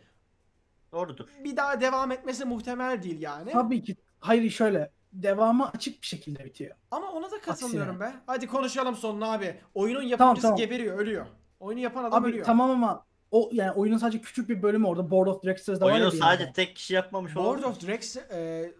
Doğrudur. 0.92 1.28
bir 1.44 1.56
daha 1.56 1.80
devam 1.80 2.12
etmesi 2.12 2.44
muhtemel 2.44 3.02
değil 3.02 3.20
yani. 3.20 3.52
Tabii 3.52 3.82
ki. 3.82 3.96
Hayır 4.20 4.50
şöyle. 4.50 4.90
Devamı 5.12 5.68
açık 5.68 6.02
bir 6.02 6.06
şekilde 6.06 6.44
bitiyor. 6.44 6.76
Ama 6.90 7.10
ona 7.12 7.30
da 7.30 7.40
katılmıyorum 7.40 8.00
be. 8.00 8.12
Hadi 8.26 8.46
konuşalım 8.46 8.96
sonuna 8.96 9.32
abi. 9.32 9.60
Oyunun 9.74 10.02
yapımcısı 10.02 10.18
Tamam, 10.18 10.36
tamam. 10.40 10.56
geberiyor, 10.56 10.98
ölüyor. 10.98 11.26
Oyunu 11.60 11.80
yapan 11.80 12.04
adam 12.04 12.22
Abi 12.22 12.28
ölüyor. 12.30 12.44
tamam 12.46 12.70
ama 12.70 13.04
o 13.30 13.48
yani 13.52 13.72
oyunun 13.72 13.98
sadece 13.98 14.20
küçük 14.20 14.48
bir 14.48 14.62
bölümü 14.62 14.86
orada 14.86 15.10
Board 15.10 15.26
of 15.28 15.42
Directors'da 15.42 15.84
var 15.86 15.90
ya 15.90 15.96
Oyunu 15.96 16.10
sadece 16.10 16.42
yerde. 16.42 16.52
tek 16.52 16.76
kişi 16.76 16.94
yapmamış 16.94 17.34
Board 17.36 17.46
olabilir. 17.46 17.66
of 17.66 17.80
Directors 17.80 18.16
e, 18.16 18.72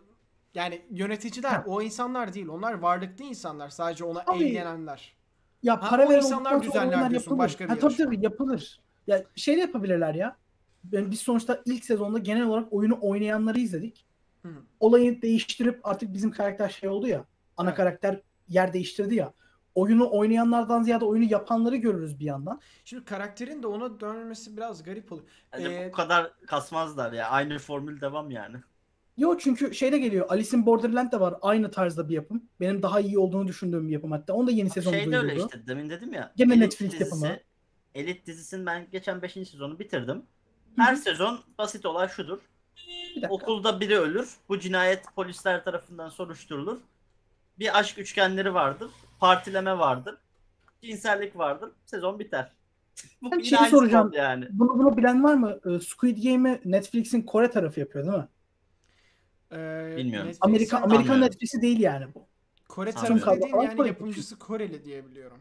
yani 0.58 0.82
yöneticiler 0.90 1.50
Ha. 1.50 1.64
o 1.66 1.82
insanlar 1.82 2.34
değil. 2.34 2.48
Onlar 2.48 2.72
varlıklı 2.72 3.24
insanlar. 3.24 3.68
Sadece 3.70 4.04
ona 4.04 4.22
Abi, 4.26 4.44
eğlenenler. 4.44 5.16
Ya 5.62 5.82
Ha, 5.82 5.88
para 5.90 6.06
o 6.06 6.10
veren 6.10 6.18
insanlar 6.18 6.62
düzenler 6.62 6.90
diyorsun, 7.10 7.14
yapılır. 7.14 7.38
başka 7.38 7.64
bir 7.64 7.68
ha, 7.68 7.78
tabii 7.78 7.96
tabii 7.96 8.18
yapılır. 8.24 8.80
Ya 9.06 9.24
şey 9.36 9.56
de 9.56 9.60
yapabilirler 9.60 10.14
ya. 10.14 10.36
Ben 10.84 11.10
biz 11.10 11.20
sonuçta 11.20 11.62
ilk 11.64 11.84
sezonda 11.84 12.18
genel 12.18 12.42
olarak 12.44 12.72
oyunu 12.72 12.98
oynayanları 13.00 13.58
izledik. 13.60 14.06
Hı. 14.42 14.48
Olayı 14.80 15.22
değiştirip 15.22 15.80
artık 15.86 16.12
bizim 16.12 16.30
karakter 16.30 16.68
şey 16.68 16.88
oldu 16.88 17.06
ya. 17.08 17.24
Ana 17.56 17.68
Evet. 17.68 17.76
karakter 17.76 18.20
yer 18.48 18.72
değiştirdi 18.72 19.14
ya. 19.14 19.32
Oyunu 19.74 20.10
oynayanlardan 20.12 20.82
ziyade 20.82 21.04
oyunu 21.04 21.24
yapanları 21.32 21.76
görürüz 21.76 22.20
bir 22.20 22.24
yandan. 22.24 22.60
Şimdi 22.84 23.04
karakterin 23.04 23.62
de 23.62 23.66
ona 23.66 24.00
dönmesi 24.00 24.56
biraz 24.56 24.82
garip 24.82 25.12
oluyor. 25.12 25.26
Hani 25.50 25.64
Ee, 25.64 25.88
bu 25.92 25.96
kadar 25.96 26.32
kasmazlar 26.46 27.12
ya. 27.12 27.28
Aynı 27.28 27.58
formül 27.58 28.00
devam 28.00 28.30
yani. 28.30 28.56
Yo 29.18 29.38
çünkü 29.38 29.74
şeyde 29.74 29.98
geliyor. 29.98 30.26
Alice 30.28 30.56
in 30.56 30.66
Borderland 30.66 31.12
de 31.12 31.20
var. 31.20 31.34
Aynı 31.42 31.70
tarzda 31.70 32.08
bir 32.08 32.14
yapım. 32.14 32.42
Benim 32.60 32.82
daha 32.82 33.00
iyi 33.00 33.18
olduğunu 33.18 33.48
düşündüğüm 33.48 33.88
bir 33.88 33.92
yapım 33.92 34.12
hatta. 34.12 34.32
Onun 34.32 34.46
da 34.46 34.50
yeni 34.50 34.70
sezonu 34.70 34.94
Şey 34.94 35.12
de 35.12 35.16
öyle 35.18 35.28
duyuruldu. 35.28 35.46
işte 35.54 35.66
demin 35.66 35.90
dedim 35.90 36.12
ya. 36.14 36.32
Gene 36.36 36.60
Netflix 36.60 36.90
dizisi- 36.92 37.02
yapımı. 37.02 37.36
Elit 37.94 38.26
dizisinin 38.26 38.66
ben 38.66 38.86
geçen 38.92 39.22
5. 39.22 39.32
sezonu 39.32 39.78
bitirdim. 39.78 40.22
Her 40.76 40.92
hı. 40.92 40.96
sezon 40.96 41.40
basit 41.58 41.86
olay 41.86 42.08
şudur. 42.08 42.38
Bir. 43.16 43.24
Okulda 43.28 43.80
biri 43.80 43.98
ölür. 43.98 44.34
Bu 44.48 44.58
cinayet 44.58 45.04
polisler 45.16 45.64
tarafından 45.64 46.08
soruşturulur. 46.08 46.78
Bir 47.58 47.78
aşk 47.78 47.98
üçgenleri 47.98 48.54
vardır. 48.54 48.90
Partileme 49.20 49.78
vardır. 49.78 50.14
Cinsellik 50.82 51.36
vardır. 51.38 51.70
Sezon 51.86 52.18
biter. 52.18 52.52
Bu 53.22 53.32
Ben 53.32 53.40
şeyi 53.40 53.70
soracağım. 53.70 54.10
Yani. 54.14 54.46
Bunu, 54.50 54.78
bunu 54.78 54.96
bilen 54.96 55.24
var 55.24 55.34
mı? 55.34 55.60
Ee, 55.66 55.80
Squid 55.80 56.22
Game'i 56.24 56.60
Netflix'in 56.64 57.22
Kore 57.22 57.50
tarafı 57.50 57.80
yapıyor 57.80 58.04
değil 58.06 58.16
mi? 58.16 58.28
E, 59.52 59.56
Bilmiyorum. 59.96 60.28
Netflix'in- 60.30 60.38
Amerika 60.46 60.78
Amerikan. 60.78 61.20
Netflix'i 61.20 61.62
değil 61.62 61.80
yani 61.80 62.06
bu. 62.14 62.26
Kore 62.68 62.92
Sanmıyorum. 62.92 63.20
tarafı 63.20 63.36
dediğin 63.40 63.52
Avrupa 63.54 63.64
yani 63.68 63.76
Kore 63.76 63.88
yapımcısı 63.88 64.38
Koreli 64.38 64.84
diye 64.84 65.06
biliyorum. 65.06 65.38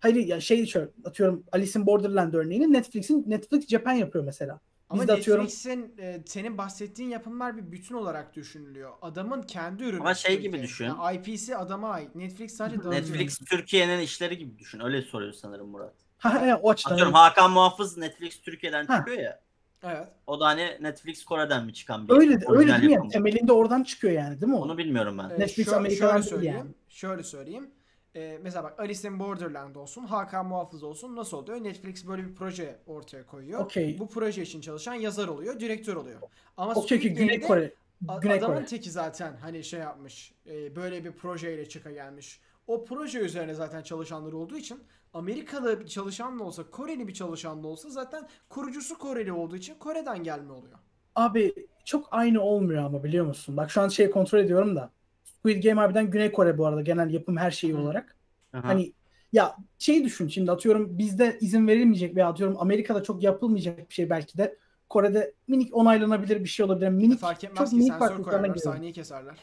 Hayır 0.00 0.16
ya 0.16 0.40
şey 0.40 0.66
şöyle 0.66 0.88
atıyorum 1.04 1.44
Alice 1.52 1.78
in 1.80 1.86
Borderland 1.86 2.34
örneğini 2.34 2.72
Netflix'in 2.72 3.24
Netflix 3.30 3.68
Japan 3.68 3.92
yapıyor 3.92 4.24
mesela. 4.24 4.60
Ama 4.88 5.02
Biz 5.02 5.08
de 5.08 5.12
atıyorum 5.12 5.44
Netflix'in 5.44 5.94
e, 5.98 6.22
senin 6.26 6.58
bahsettiğin 6.58 7.08
yapımlar 7.10 7.56
bir 7.56 7.72
bütün 7.72 7.94
olarak 7.94 8.36
düşünülüyor. 8.36 8.92
Adamın 9.02 9.42
kendi 9.42 9.84
ürünü. 9.84 10.00
Ama 10.00 10.14
şey 10.14 10.40
gibi 10.40 10.62
düşün. 10.62 10.84
Yani 10.84 11.16
IP'si 11.16 11.56
adama 11.56 11.88
ait. 11.90 12.14
Netflix 12.14 12.56
sadece 12.56 12.76
dağıtıyor. 12.76 12.94
Netflix 12.94 13.38
Türkiye'nin 13.38 14.00
işleri 14.00 14.38
gibi 14.38 14.58
düşün. 14.58 14.80
Öyle 14.80 15.02
soruyor 15.02 15.32
sanırım 15.32 15.68
Murat. 15.68 15.94
ha, 16.18 16.34
ha, 16.46 16.60
o 16.62 16.70
açıdan. 16.70 16.92
Atıyorum 16.92 17.14
Hakan 17.14 17.50
Muhafız 17.50 17.96
Netflix 17.96 18.40
Türkiye'den 18.40 18.86
Ha. 18.86 18.96
çıkıyor 18.98 19.18
ya. 19.18 19.40
Evet. 19.82 20.08
O 20.26 20.40
da 20.40 20.46
hani 20.46 20.78
Netflix 20.80 21.24
Kore'den 21.24 21.64
mi 21.66 21.74
çıkan 21.74 22.08
bir 22.08 22.12
Öyle 22.12 22.38
öyle 22.48 22.72
değil 22.72 22.82
mi? 22.82 22.86
ya? 22.86 22.90
yapım? 22.90 23.08
Temelinde 23.10 23.52
oradan 23.52 23.82
çıkıyor 23.82 24.12
yani 24.12 24.40
değil 24.40 24.52
mi 24.52 24.58
o? 24.58 24.60
Onu 24.62 24.78
bilmiyorum 24.78 25.18
ben. 25.18 25.30
Ee, 25.30 25.38
Netflix 25.38 25.68
şö- 25.68 25.76
Amerika'dan 25.76 26.12
şöyle 26.12 26.22
söyleyeyim. 26.28 26.56
yani. 26.56 26.70
Şöyle 26.88 27.22
söyleyeyim. 27.22 27.70
Ee, 28.16 28.38
mesela 28.42 28.64
bak 28.64 28.80
Alice 28.80 29.08
in 29.08 29.18
Borderland 29.18 29.74
olsun, 29.74 30.04
Hakan 30.04 30.46
Muhafız 30.46 30.82
olsun 30.82 31.16
nasıl 31.16 31.36
oluyor? 31.36 31.64
Netflix 31.64 32.06
böyle 32.08 32.24
bir 32.28 32.34
proje 32.34 32.76
ortaya 32.86 33.26
koyuyor. 33.26 33.60
Okey. 33.60 33.98
Bu 33.98 34.08
proje 34.08 34.42
için 34.42 34.60
çalışan 34.60 34.94
yazar 34.94 35.28
oluyor, 35.28 35.60
direktör 35.60 35.96
oluyor. 35.96 36.20
Ama 36.56 36.74
Squid 36.74 37.00
ki 37.00 37.14
Güney 37.14 37.40
Kore. 37.40 37.74
Güney 38.22 38.38
adamın 38.38 38.54
Kore. 38.54 38.66
teki 38.66 38.90
zaten 38.90 39.36
hani 39.40 39.64
şey 39.64 39.80
yapmış. 39.80 40.32
e, 40.50 40.76
böyle 40.76 41.04
bir 41.04 41.12
projeyle 41.12 41.68
çıka 41.68 41.90
gelmiş. 41.90 42.40
O 42.72 42.84
proje 42.84 43.18
üzerine 43.18 43.54
zaten 43.54 43.82
çalışanlar 43.82 44.32
olduğu 44.32 44.56
için 44.56 44.78
Amerikalı 45.14 45.80
bir 45.80 45.86
çalışan 45.86 46.38
da 46.38 46.44
olsa, 46.44 46.62
Koreli 46.70 47.08
bir 47.08 47.14
çalışan 47.14 47.62
da 47.62 47.68
olsa 47.68 47.90
zaten 47.90 48.28
kurucusu 48.48 48.98
Koreli 48.98 49.32
olduğu 49.32 49.56
için 49.56 49.74
Kore'den 49.74 50.24
gelme 50.24 50.52
oluyor. 50.52 50.78
Abi 51.14 51.54
çok 51.84 52.08
aynı 52.10 52.40
olmuyor 52.40 52.84
ama 52.84 53.04
biliyor 53.04 53.26
musun? 53.26 53.56
Bak 53.56 53.70
şu 53.70 53.80
an 53.80 53.88
şey 53.88 54.10
kontrol 54.10 54.38
ediyorum 54.38 54.76
da. 54.76 54.90
Squid 55.24 55.64
Game 55.64 55.80
harbiden 55.80 56.10
Güney 56.10 56.32
Kore 56.32 56.58
bu 56.58 56.66
arada 56.66 56.82
genel 56.82 57.10
yapım 57.10 57.36
her 57.36 57.50
şeyi 57.50 57.72
Hı. 57.72 57.78
olarak. 57.78 58.16
Aha. 58.52 58.68
Hani 58.68 58.92
ya 59.32 59.56
şey 59.78 60.04
düşün 60.04 60.28
şimdi 60.28 60.52
atıyorum 60.52 60.98
bizde 60.98 61.38
izin 61.40 61.68
verilmeyecek 61.68 62.16
veya 62.16 62.28
atıyorum 62.28 62.56
Amerika'da 62.58 63.02
çok 63.02 63.22
yapılmayacak 63.22 63.88
bir 63.90 63.94
şey 63.94 64.10
belki 64.10 64.38
de 64.38 64.58
Kore'de 64.88 65.34
minik 65.48 65.76
onaylanabilir 65.76 66.40
bir 66.40 66.48
şey 66.48 66.66
olabilir. 66.66 66.88
Minik 66.88 67.20
Fark 67.20 67.44
etmez 67.44 67.58
çok 67.58 67.68
ki 67.68 67.76
minik 67.76 67.92
sensör 67.92 68.22
koyarlar, 68.22 68.56
saniye 68.56 68.92
keserler. 68.92 69.36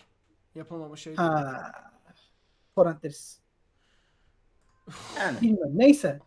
Yapılmamış 0.55 1.01
şey 1.01 1.17
değil. 1.17 1.29
Torrent 2.79 3.03
deriz. 3.03 3.39
yani. 5.19 5.41
Bilmiyorum. 5.41 5.71
Neyse. 5.75 6.19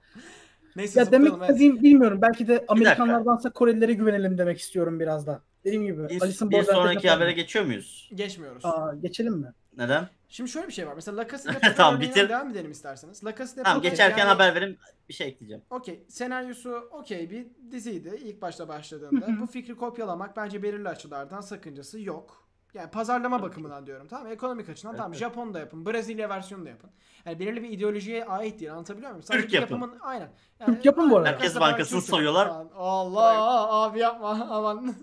Neyse 0.76 1.00
Ya 1.00 1.10
demek 1.10 1.32
istediğim 1.42 1.82
bilmiyorum. 1.82 2.18
Belki 2.22 2.48
de 2.48 2.64
Amerikanlardansa 2.68 3.50
Korelilere 3.50 3.92
güvenelim 3.92 4.38
demek 4.38 4.58
istiyorum 4.58 5.00
biraz 5.00 5.26
da. 5.26 5.42
Dediğim 5.64 5.84
gibi. 5.84 6.08
Bir, 6.08 6.22
Alice'in 6.22 6.50
bir 6.50 6.62
sonraki 6.62 7.10
habere 7.10 7.32
geçiyor 7.32 7.64
muyuz? 7.64 8.10
Geçmiyoruz. 8.14 8.64
Aa, 8.64 8.94
geçelim 9.02 9.32
mi? 9.34 9.52
Neden? 9.76 10.08
Şimdi 10.28 10.50
şöyle 10.50 10.68
bir 10.68 10.72
şey 10.72 10.86
var. 10.86 10.94
Mesela 10.94 11.16
La 11.16 11.28
Casa 11.28 11.48
de 11.48 11.52
Papel 11.54 11.74
Tamam, 11.76 12.00
bitir. 12.00 12.28
devam 12.28 12.50
edelim 12.50 12.70
isterseniz. 12.70 13.24
La 13.24 13.34
Casa 13.36 13.56
de 13.56 13.62
Tamam 13.62 13.82
geçerken 13.82 14.18
yani- 14.18 14.28
haber 14.28 14.54
verin 14.54 14.78
bir 15.08 15.14
şey 15.14 15.26
ekleyeceğim. 15.28 15.62
Okey. 15.70 16.04
Senaryosu 16.08 16.70
okey 16.92 17.30
bir 17.30 17.46
diziydi 17.70 18.20
ilk 18.24 18.42
başta 18.42 18.68
başladığında. 18.68 19.28
Bu 19.40 19.46
fikri 19.46 19.76
kopyalamak 19.76 20.36
bence 20.36 20.62
belirli 20.62 20.88
açılardan 20.88 21.40
sakıncası 21.40 22.00
yok. 22.00 22.41
Yani 22.74 22.90
pazarlama 22.90 23.42
bakımından 23.42 23.86
diyorum 23.86 24.06
tamam? 24.08 24.26
Ekonomik 24.26 24.68
açıdan 24.68 24.90
Evet, 24.90 24.98
tamam 24.98 25.12
evet. 25.12 25.20
Japon 25.20 25.54
da 25.54 25.58
yapın, 25.58 25.86
Brezilya 25.86 26.28
versiyonu 26.28 26.64
da 26.64 26.68
yapın. 26.68 26.90
Yani 27.24 27.38
belirli 27.40 27.62
bir 27.62 27.68
ideolojiye 27.70 28.24
ait 28.24 28.60
değil 28.60 28.72
anlatabiliyor 28.72 29.10
muyum? 29.10 29.22
Sadece 29.22 29.42
Türk 29.44 29.54
yapın. 29.54 29.74
yapımın 29.74 29.98
aynen. 30.00 30.28
Türk 30.66 30.84
yapın 30.84 31.10
bu 31.10 31.16
arada. 31.16 31.30
Merkez 31.30 31.60
Bankası'nı 31.60 32.00
soyuyorlar. 32.02 32.48
falan. 32.48 32.68
Allah 32.76 33.72
abi 33.72 33.98
yapma 33.98 34.48
aman. 34.50 34.94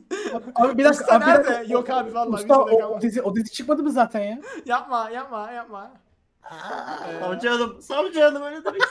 Abi 0.55 0.77
bir 0.77 0.83
dakika. 0.85 1.03
Usta 1.03 1.15
abi 1.15 1.21
bir 1.21 1.27
dakika. 1.27 1.51
nerede? 1.51 1.73
Yok 1.73 1.89
abi, 1.89 2.13
vallahi 2.13 2.41
Usta 2.41 2.59
o, 2.59 2.65
o 2.95 3.01
dizi, 3.01 3.21
o 3.21 3.35
dizi 3.35 3.51
çıkmadı 3.51 3.83
mı 3.83 3.91
zaten 3.91 4.19
ya? 4.19 4.39
yapma 4.65 5.09
yapma 5.09 5.51
yapma. 5.51 5.91
Ee, 6.51 7.19
Savcı 7.19 7.49
hanım, 7.49 7.81
savcı 7.81 8.21
hanım 8.21 8.41
öyle 8.43 8.65
demek 8.65 8.81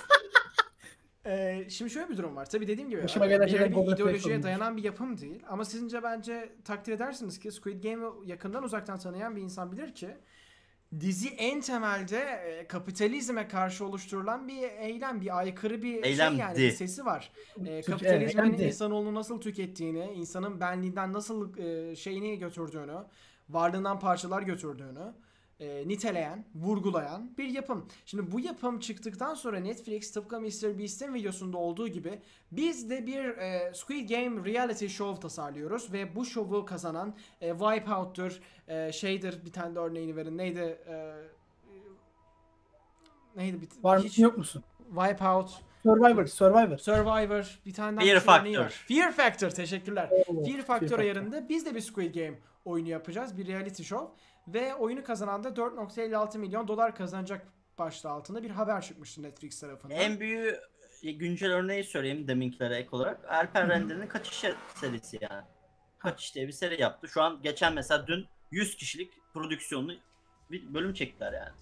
Ee, 1.29 1.67
şimdi 1.69 1.91
şöyle 1.91 2.09
bir 2.09 2.17
durum 2.17 2.37
var. 2.37 2.51
Tabii 2.51 2.69
dediğim 2.69 2.91
gibi 2.91 3.03
Başıma 3.03 3.27
e, 3.27 3.29
gelen 3.29 3.47
şeyler 3.47 3.71
bir 3.71 3.75
Golden 3.75 3.95
ideolojiye 3.95 4.43
dayanan 4.43 4.77
bir 4.77 4.85
yapım 4.85 5.19
değil. 5.19 5.43
Ama 5.49 5.65
sizince 5.65 6.03
bence 6.03 6.53
takdir 6.65 6.93
edersiniz 6.93 7.39
ki 7.39 7.53
Squid 7.53 7.83
Game'i 7.83 8.31
yakından 8.31 8.63
uzaktan 8.63 8.99
tanıyan 8.99 9.37
bir 9.37 9.43
insan 9.43 9.73
bilir 9.73 9.95
ki 9.95 10.09
dizi 11.01 11.29
en 11.29 11.61
temelde 11.61 12.19
e, 12.19 12.67
kapitalizme 12.67 13.49
karşı 13.49 13.85
oluşturulan 13.85 14.49
bir 14.49 14.63
eylem, 14.63 15.21
bir 15.21 15.39
aykırı 15.39 15.83
bir 15.83 16.03
şey 16.03 16.17
yani 16.17 16.35
Eylemdi. 16.35 16.59
bir 16.59 16.71
sesi 16.71 17.05
var. 17.05 17.33
E, 17.67 17.83
kapitalizmin 17.83 18.43
eylemdi. 18.43 18.63
insanoğlunu 18.65 19.15
nasıl 19.15 19.41
tükettiğini, 19.41 20.13
insanın 20.15 20.61
benliğinden 20.61 21.13
nasıl 21.13 21.59
e, 21.59 21.97
şeyini 21.97 22.39
götürdüğünü, 22.39 22.97
varlığından 23.49 24.01
parçalar 24.01 24.43
götürdüğünü 24.43 25.13
e, 25.61 25.89
niteleyen, 25.89 26.45
vurgulayan 26.55 27.31
bir 27.39 27.49
yapım. 27.49 27.87
Şimdi 28.07 28.33
bu 28.33 28.41
yapım 28.41 28.81
çıktıktan 28.81 29.35
sonra 29.35 29.61
Netflix 29.61 30.13
tıpkı 30.13 30.41
Mr. 30.41 30.79
Beast'in 30.79 31.15
videosunda 31.15 31.59
olduğu 31.59 31.89
gibi 31.89 32.19
biz 32.53 32.91
de 32.91 33.07
bir 33.07 33.25
e, 33.25 33.75
Squid 33.75 34.09
Game 34.11 34.45
reality 34.53 34.87
show 34.87 35.21
tasarlıyoruz 35.21 35.93
ve 35.93 36.17
bu 36.17 36.25
şovu 36.25 36.65
kazanan 36.65 37.15
e, 37.41 37.51
Wipeout'tur, 37.51 38.41
e, 38.69 38.93
şeydir 38.93 39.45
bir 39.45 39.53
tane 39.53 39.75
de 39.75 39.79
örneğini 39.79 40.17
verin. 40.17 40.39
Neydi? 40.39 40.79
E, 40.89 41.13
neydi? 43.37 43.61
Bir, 43.61 43.69
Var 43.83 44.03
hiç- 44.03 44.19
yok 44.19 44.39
musun? 44.39 44.65
Wipeout, 44.95 45.51
Survivor, 45.83 46.27
Survivor. 46.27 46.79
Survivor, 46.79 47.61
bir 47.67 47.73
tane 47.73 47.97
daha 47.97 48.05
Fear 48.07 48.21
Factor. 48.21 48.59
var. 48.59 48.85
Fear 48.89 49.13
Factor, 49.13 49.51
teşekkürler. 49.51 50.11
Oo, 50.11 50.45
Fear 50.45 50.57
Factor 50.63 50.65
Factor. 50.89 50.99
ayarında 50.99 51.49
biz 51.49 51.67
de 51.67 51.75
bir 51.75 51.81
Squid 51.81 52.15
Game 52.15 52.39
oyunu 52.65 52.89
yapacağız. 52.89 53.39
Bir 53.39 53.47
reality 53.47 53.83
show. 53.83 54.07
Ve 54.55 54.75
oyunu 54.75 55.05
kazanan 55.05 55.45
da 55.45 55.49
4.56 55.49 56.39
milyon 56.39 56.69
dolar 56.69 56.97
kazanacak 56.97 57.47
başlığı 57.79 58.11
altında 58.11 58.43
bir 58.43 58.51
haber 58.51 58.83
çıkmıştı 58.83 59.23
Netflix 59.23 59.61
tarafından. 59.61 59.97
En 59.97 60.21
büyüğü 60.21 60.61
güncel 61.03 61.53
örneği 61.53 61.85
söyleyeyim 61.85 62.29
deminkilere 62.29 62.77
ek 62.77 62.89
olarak. 62.93 63.25
Alper 63.33 63.69
Render'in 63.69 64.07
Kaçış 64.07 64.45
serisi 64.75 65.19
yani. 65.31 65.45
Kaçış 65.99 66.35
diye 66.35 66.47
bir 66.47 66.53
seri 66.53 66.81
yaptı. 66.83 67.09
Şu 67.09 67.23
an 67.23 67.43
geçen 67.43 67.75
mesela 67.75 68.07
dün 68.07 68.27
100 68.51 68.77
kişilik 68.77 69.13
prodüksiyonlu 69.35 69.93
bir 70.51 70.75
bölüm 70.75 70.95
çektiler 70.95 71.33
yani. 71.33 71.53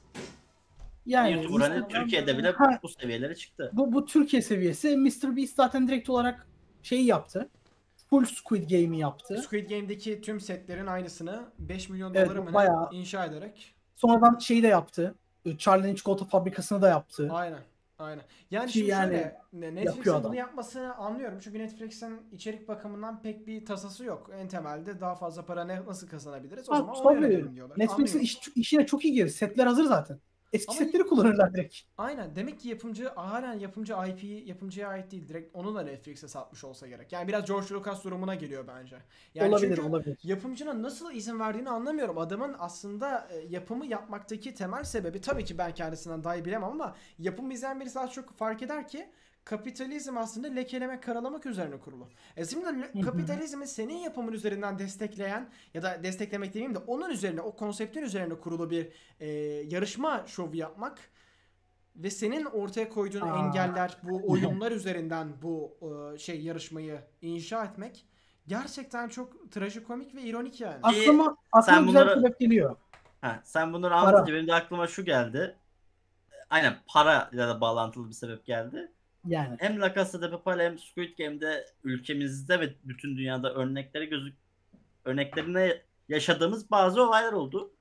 Yani 1.07 1.33
YouTuber 1.33 1.71
hani. 1.71 1.89
Türkiye'de 1.89 2.39
bile 2.39 2.51
Ha, 2.51 2.79
bu 2.83 2.89
seviyelere 2.89 3.35
çıktı. 3.35 3.71
bu, 3.73 3.93
bu 3.93 4.07
Türkiye 4.07 4.43
seviyesi. 4.43 4.97
Mr. 4.97 5.37
Beast 5.37 5.57
zaten 5.57 5.89
direkt 5.89 6.11
olarak 6.11 6.47
şeyi 6.83 7.07
yaptı. 7.07 7.49
Full 8.11 8.25
Squid 8.25 8.71
Game'i 8.71 8.99
yaptı. 8.99 9.43
Squid 9.43 9.71
Game'deki 9.71 10.21
tüm 10.21 10.41
setlerin 10.41 10.87
aynısını 10.87 11.45
5 11.59 11.89
milyon 11.89 12.15
Evet, 12.15 12.37
mı 12.37 12.47
ne 12.47 12.55
bayağı- 12.55 12.89
inşa 12.93 13.25
ederek. 13.25 13.75
Sonradan 13.97 14.39
şeyi 14.39 14.63
de 14.63 14.67
yaptı. 14.69 15.15
Charlie'nin 15.59 15.95
çikolata 15.95 16.25
fabrikasını 16.25 16.83
da 16.83 16.89
yaptı. 16.89 17.29
Aynen. 17.33 17.59
Aynen. 17.99 18.23
Yani 18.51 18.67
Ki 18.67 18.73
şimdi 18.73 18.91
yani 18.91 19.13
şöyle 19.53 19.75
Netflix'in 19.75 20.25
bunu 20.25 20.35
yapmasını 20.37 20.95
anlıyorum. 20.97 21.39
Çünkü 21.43 21.59
Netflix'in 21.59 22.21
içerik 22.33 22.69
bakımından 22.69 23.23
pek 23.23 23.47
bir 23.47 23.65
tasası 23.67 24.05
yok. 24.05 24.31
En 24.35 24.49
temelde 24.49 25.01
daha 25.01 25.15
fazla 25.15 25.45
para 25.45 25.65
ne, 25.65 25.85
nasıl 25.87 26.09
kazanabiliriz? 26.09 26.69
O 26.71 26.73
Ha, 26.73 26.95
zaman 26.95 27.15
yönelelim 27.15 27.55
diyorlar. 27.55 27.79
Netflix'in 27.79 28.19
iş, 28.21 28.39
işine 28.57 28.87
çok 28.87 29.05
iyi 29.05 29.15
gelir. 29.15 29.29
Setler 29.29 29.67
hazır 29.67 29.85
zaten. 29.85 30.19
Eski 30.57 30.71
Ama- 30.71 30.79
setleri 30.79 31.07
kullanırlar 31.07 31.55
direkt. 31.55 31.77
Aynen. 31.99 32.37
Demek 32.37 32.61
ki 32.61 32.69
yapımcı 32.69 33.09
halen 33.09 33.59
yapımcı 33.59 33.95
IP 34.09 34.25
yapımcıya 34.49 34.89
ait 34.89 35.11
değil. 35.11 35.29
Direkt 35.29 35.57
onu 35.57 35.75
da 35.75 35.83
Netflix'e 35.83 36.29
satmış 36.29 36.65
olsa 36.65 36.87
gerek. 36.87 37.13
Yani 37.13 37.29
biraz 37.29 37.47
George 37.47 37.75
Lucas 37.75 38.05
durumuna 38.05 38.35
geliyor 38.35 38.65
bence. 38.69 38.97
Yani 39.35 39.49
olabilir, 39.55 39.77
çünkü 39.77 39.89
olabilir. 39.89 40.19
yapımcının 40.25 40.83
nasıl 40.83 41.13
izin 41.13 41.41
verdiğini 41.41 41.71
anlamıyorum. 41.71 42.19
Adamın 42.19 42.57
aslında 42.59 43.29
e, 43.31 43.39
yapımı 43.39 43.87
yapmaktaki 43.87 44.55
temel 44.55 44.85
sebebi 44.85 45.21
tabii 45.21 45.45
ki 45.45 45.59
ben 45.59 45.75
kendisinden 45.75 46.25
daha 46.25 46.37
iyi 46.37 46.45
bilemem 46.45 46.71
ama 46.71 46.97
yapım 47.19 47.51
izleyen 47.51 47.81
birisi 47.81 48.01
az 48.01 48.13
çok 48.13 48.33
fark 48.39 48.63
eder 48.63 48.89
ki 48.89 49.09
kapitalizm 49.47 50.17
aslında 50.19 50.49
lekelemek, 50.49 51.03
karalamak 51.03 51.47
üzerine 51.47 51.79
kurulu. 51.79 52.09
E 52.37 52.45
şimdi 52.45 53.03
kapitalizmi 53.05 53.67
senin 53.67 53.97
yapımın 53.97 54.33
üzerinden 54.33 54.79
destekleyen 54.79 55.51
ya 55.75 55.83
da 55.83 56.03
desteklemek 56.03 56.55
demeyeyim 56.55 56.75
de 56.75 56.79
onun 56.79 57.11
üzerine, 57.11 57.41
o 57.41 57.57
konseptin 57.57 58.03
üzerine 58.03 58.35
kurulu 58.35 58.71
bir 58.71 58.89
e, 59.21 59.27
yarışma 59.69 60.25
şovu 60.27 60.57
yapmak 60.57 60.99
ve 61.97 62.11
senin 62.11 62.45
ortaya 62.45 62.89
koyduğun 62.89 63.21
Aa. 63.21 63.47
engeller 63.47 63.97
bu 64.03 64.23
oyunlar 64.33 64.73
üzerinden 64.73 65.29
bu 65.43 65.77
e, 66.15 66.19
şey 66.19 66.41
yarışmayı 66.41 67.01
inşa 67.23 67.65
etmek 67.65 68.07
gerçekten 68.47 69.09
çok 69.09 69.53
trajikomik 69.53 70.15
ve 70.15 70.23
ironik 70.23 70.61
yani. 70.61 70.79
Aklıma, 70.83 71.37
aklıma 71.53 71.63
sen 71.63 71.87
güzel 71.87 72.03
bunları- 72.03 72.17
bir 72.17 72.23
sebep 72.23 72.41
geliyor. 72.41 72.77
Ha, 73.21 73.41
sen 73.45 73.73
bunları 73.73 73.95
anlatınca 73.95 74.35
benim 74.35 74.47
de 74.47 74.55
aklıma 74.55 74.87
şu 74.87 75.05
geldi. 75.05 75.57
Aynen 76.51 76.77
para 76.87 77.31
ile 77.33 77.49
de 77.49 77.61
bağlantılı 77.61 78.09
bir 78.09 78.15
sebep 78.15 78.47
geldi. 78.47 78.93
Yani. 79.27 79.57
Hem 79.59 79.81
La 79.81 79.95
Casa 79.95 80.23
de 80.23 80.31
Papel 80.31 80.61
hem 80.61 80.79
Squid 80.79 81.19
Game'de 81.19 81.67
ülkemizde 81.85 82.61
ve 82.61 82.75
bütün 82.85 83.17
dünyada 83.17 83.55
örnekleri 83.55 84.09
gözük 84.09 84.35
örneklerine 85.05 85.83
yaşadığımız 86.09 86.71
bazı 86.71 87.03
olaylar 87.03 87.33
oldu. 87.33 87.73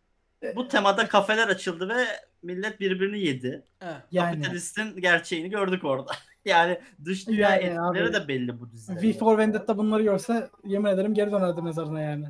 Bu 0.56 0.68
temada 0.68 1.08
kafeler 1.08 1.48
açıldı 1.48 1.90
ve 1.90 2.06
millet 2.44 2.80
birbirini 2.80 3.20
yedi. 3.20 3.64
Evet. 3.82 3.96
Yani. 4.12 4.32
Kapitalistin 4.32 5.02
gerçeğini 5.02 5.50
gördük 5.50 5.84
orada. 5.84 6.12
yani 6.46 6.80
dış 7.06 7.28
dünya 7.28 7.50
Yani 7.50 7.64
etkileri 7.64 8.08
abi, 8.08 8.14
de 8.14 8.28
belli 8.28 8.60
bu 8.60 8.72
dizide. 8.72 9.02
V 9.02 9.14
for 9.14 9.38
Vendetta 9.38 9.78
bunları 9.78 10.04
görse 10.04 10.50
yemin 10.64 10.90
ederim 10.90 11.14
geri 11.14 11.32
dönerdi 11.32 11.62
mezarına 11.62 12.02
yani. 12.02 12.26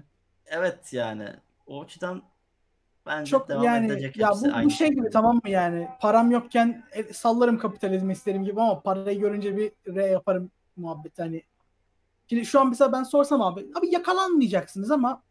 Evet 0.46 0.94
yani. 0.94 1.30
O 1.68 1.84
açıdan 1.84 2.24
bence 3.06 3.32
Çok 3.32 3.50
devam 3.50 3.64
yani 3.64 3.86
edecek 3.86 4.18
ya 4.18 4.32
bu, 4.32 4.54
aynı 4.54 4.66
bu 4.66 4.70
şey 4.70 4.90
gibi 4.90 5.10
tamam 5.10 5.36
mı 5.36 5.50
yani 5.50 5.88
param 6.00 6.32
yokken 6.32 6.84
e, 6.92 7.14
sallarım 7.14 7.58
kapitalizmi 7.58 8.14
isterim 8.14 8.44
gibi 8.44 8.62
ama 8.62 8.80
parayı 8.80 9.20
görünce 9.20 9.58
bir 9.58 9.72
R 9.96 10.06
yaparım 10.08 10.52
muhabbet 10.78 11.20
hani. 11.20 11.44
Şimdi 12.30 12.46
şu 12.46 12.60
an 12.60 12.70
mesela 12.70 12.92
ben 12.92 13.04
sorsam 13.04 13.42
abi 13.42 13.66
abi 13.76 13.94
yakalanmayacaksınız 13.94 14.92
ama 14.92 15.22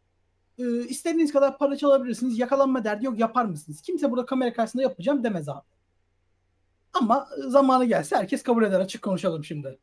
e, 0.59 0.85
istediğiniz 0.85 1.33
kadar 1.33 1.59
para 1.59 1.77
çalabilirsiniz 1.77 2.39
yakalanma 2.39 2.85
derdi 2.85 3.07
yok 3.07 3.19
yapar 3.19 3.45
mısınız? 3.45 3.83
Kimse 3.83 4.11
burada 4.11 4.27
kamera 4.27 4.53
karşısında 4.53 4.83
yapacağım 4.83 5.25
demez 5.25 5.49
abi. 5.49 5.65
Ama 6.93 7.29
e, 7.39 7.49
zamanı 7.49 7.85
gelse 7.85 8.17
herkes 8.17 8.43
kabul 8.43 8.65
eder 8.65 8.81
açık 8.81 9.03
konuşalım 9.03 9.45
şimdi. 9.45 9.79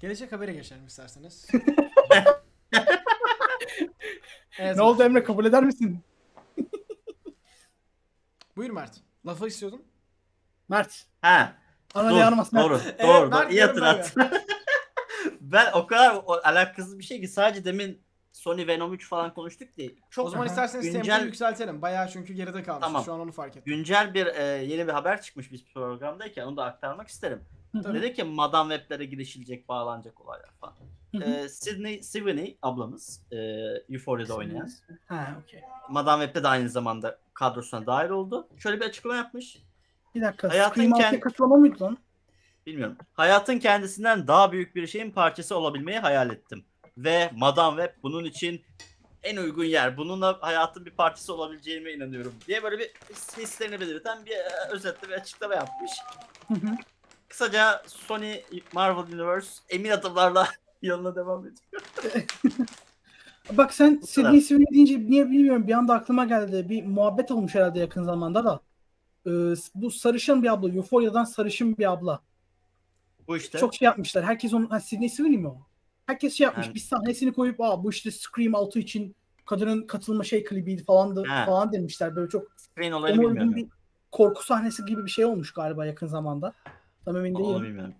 Gelecek 0.00 0.32
habere 0.32 0.52
geçelim 0.52 0.86
isterseniz. 0.86 1.46
evet, 4.58 4.76
Ne 4.76 4.82
oldu 4.82 5.02
Emre 5.02 5.24
kabul 5.24 5.44
eder 5.44 5.64
misin? 5.64 6.00
Buyur 8.56 8.70
Mert. 8.70 8.94
Lafı 9.26 9.46
istiyordun. 9.46 9.82
Mert. 10.68 11.06
Ha, 11.22 11.52
Ana 11.94 12.10
dur, 12.10 12.14
ne 12.14 12.20
yanılmaz 12.20 12.52
Mert. 12.52 12.64
doğru, 12.64 12.80
Evet, 12.84 13.02
doğru, 13.02 13.32
doğru. 13.32 13.50
İyi 13.50 13.60
hatırlattın. 13.62 14.30
ben 15.40 15.72
o 15.72 15.86
kadar 15.86 16.14
o, 16.26 16.32
alakasız 16.32 16.98
bir 16.98 17.04
şey 17.04 17.20
ki 17.20 17.28
sadece 17.28 17.64
demin 17.64 18.04
Sony 18.32 18.66
Venom 18.66 18.94
3 18.94 19.08
falan 19.08 19.34
konuştuk 19.34 19.76
diye. 19.76 19.90
Çok 20.10 20.26
o 20.26 20.30
zaman 20.30 20.46
isterseniz 20.46 20.84
tempoyu 20.84 21.02
güncel 21.02 21.24
yükseltelim. 21.24 21.82
Bayağı 21.82 22.08
çünkü 22.08 22.34
geride 22.34 22.62
kalmış. 22.62 22.82
Tamam. 22.84 23.04
Şu 23.04 23.12
an 23.12 23.20
onu 23.20 23.32
fark 23.32 23.56
ettim. 23.56 23.62
güncel 23.76 24.14
bir 24.14 24.26
e, 24.26 24.42
yeni 24.42 24.86
bir 24.86 24.92
haber 24.92 25.22
çıkmış 25.22 25.52
biz 25.52 25.64
programdayken 25.64 26.46
onu 26.46 26.56
da 26.56 26.64
aktarmak 26.64 27.08
isterim. 27.08 27.44
Hı 27.74 27.78
hı. 27.88 27.94
Dedi 27.94 28.14
ki 28.14 28.24
Madame 28.24 28.74
Web'lere 28.78 29.04
girişilecek, 29.04 29.68
bağlanacak 29.68 30.20
olaylar 30.20 30.50
falan. 30.60 30.74
Hı 31.12 31.18
hı. 31.18 31.22
E, 31.24 31.48
Sydney 31.48 32.02
Sweeney 32.02 32.56
ablamız 32.62 33.22
e, 33.32 33.36
Euphoria'da 33.90 34.34
oynayan. 34.34 34.70
Ha 35.06 35.36
okey. 35.44 35.60
Madame 35.90 36.24
Web'de 36.24 36.44
de 36.44 36.48
aynı 36.48 36.68
zamanda 36.68 37.18
kadrosuna 37.34 37.86
dahil 37.86 38.10
oldu. 38.10 38.48
Şöyle 38.58 38.80
bir 38.80 38.84
açıklama 38.84 39.16
yapmış. 39.16 39.58
Bir 40.14 40.22
dakika. 40.22 40.48
Hayatın 40.48 40.74
Scream 40.82 40.92
kend- 40.92 41.10
6'ya 41.10 41.20
katılama 41.20 41.56
mıydı 41.56 41.84
lan? 41.84 41.98
Bilmiyorum. 42.66 42.96
Hayatın 43.14 43.58
kendisinden 43.58 44.26
daha 44.26 44.52
büyük 44.52 44.74
bir 44.74 44.86
şeyin 44.86 45.10
parçası 45.10 45.56
olabilmeyi 45.56 45.98
hayal 45.98 46.30
ettim. 46.30 46.64
Ve 46.98 47.30
Madame 47.36 47.82
Web 47.82 48.02
bunun 48.02 48.24
için 48.24 48.62
en 49.22 49.36
uygun 49.36 49.64
yer. 49.64 49.96
Bununla 49.96 50.38
hayatın 50.40 50.86
bir 50.86 50.90
parçası 50.90 51.34
olabileceğime 51.34 51.92
inanıyorum 51.92 52.34
diye 52.46 52.62
böyle 52.62 52.78
bir 52.78 52.86
his- 53.10 53.38
hislerini 53.38 53.80
belirten 53.80 54.26
bir 54.26 54.30
e, 54.30 54.48
özetle 54.70 55.08
bir 55.08 55.12
açıklama 55.14 55.54
yapmış. 55.54 55.90
Hı 56.48 56.54
hı. 56.54 56.76
Kısaca 57.34 57.82
Sony 57.86 58.34
Marvel 58.72 59.14
Universe 59.14 59.48
emin 59.70 59.90
adımlarla 59.90 60.48
yoluna 60.82 61.16
devam 61.16 61.40
ediyor. 61.46 61.82
Bak 63.52 63.74
sen. 63.74 64.00
Sydney 64.04 64.40
Sweeney 64.40 64.66
deyince 64.74 65.00
niye 65.00 65.30
bilmiyorum 65.30 65.66
bir 65.66 65.72
anda 65.72 65.94
aklıma 65.94 66.24
geldi. 66.24 66.68
Bir 66.68 66.84
muhabbet 66.84 67.30
olmuş 67.30 67.54
herhalde 67.54 67.78
yakın 67.78 68.02
zamanda 68.02 68.44
da. 68.44 68.60
Ee, 69.26 69.54
bu 69.74 69.90
sarışın 69.90 70.42
bir 70.42 70.52
abla. 70.52 70.68
Euphoria'dan 70.68 71.24
sarışın 71.24 71.76
bir 71.76 71.92
abla. 71.92 72.20
Bu 73.28 73.36
işte. 73.36 73.58
Çok 73.58 73.74
şey 73.74 73.86
yapmışlar. 73.86 74.24
Herkes 74.24 74.54
onu... 74.54 74.70
Ha, 74.70 74.80
Sydney 74.80 75.08
Sweeney 75.08 75.38
mi 75.38 75.48
o? 75.48 75.58
Herkes 76.06 76.34
şey 76.34 76.44
yapmış. 76.44 76.66
Yani- 76.66 76.74
Bir 76.74 76.80
sahnesini 76.80 77.32
koyup 77.32 77.60
Aa, 77.60 77.84
bu 77.84 77.90
işte 77.90 78.10
Scream 78.10 78.54
6 78.54 78.78
için 78.78 79.16
kadının 79.46 79.86
katılma 79.86 80.24
şey 80.24 80.44
klibiydi 80.44 80.84
falan 80.84 81.16
da 81.16 81.44
falan 81.46 81.72
demişler. 81.72 82.16
Böyle 82.16 82.28
çok 82.28 82.46
Screen 82.56 82.92
olayını 82.92 83.22
bilmiyorum. 83.22 83.56
bir 83.56 83.66
korku 84.12 84.44
sahnesi 84.44 84.84
gibi 84.84 85.04
bir 85.04 85.10
şey 85.10 85.24
olmuş 85.24 85.52
galiba 85.52 85.86
yakın 85.86 86.06
zamanda. 86.06 86.54
Tam 87.04 87.16
emin 87.16 87.34
değilim. 87.38 87.62
bilmiyorum. 87.62 87.94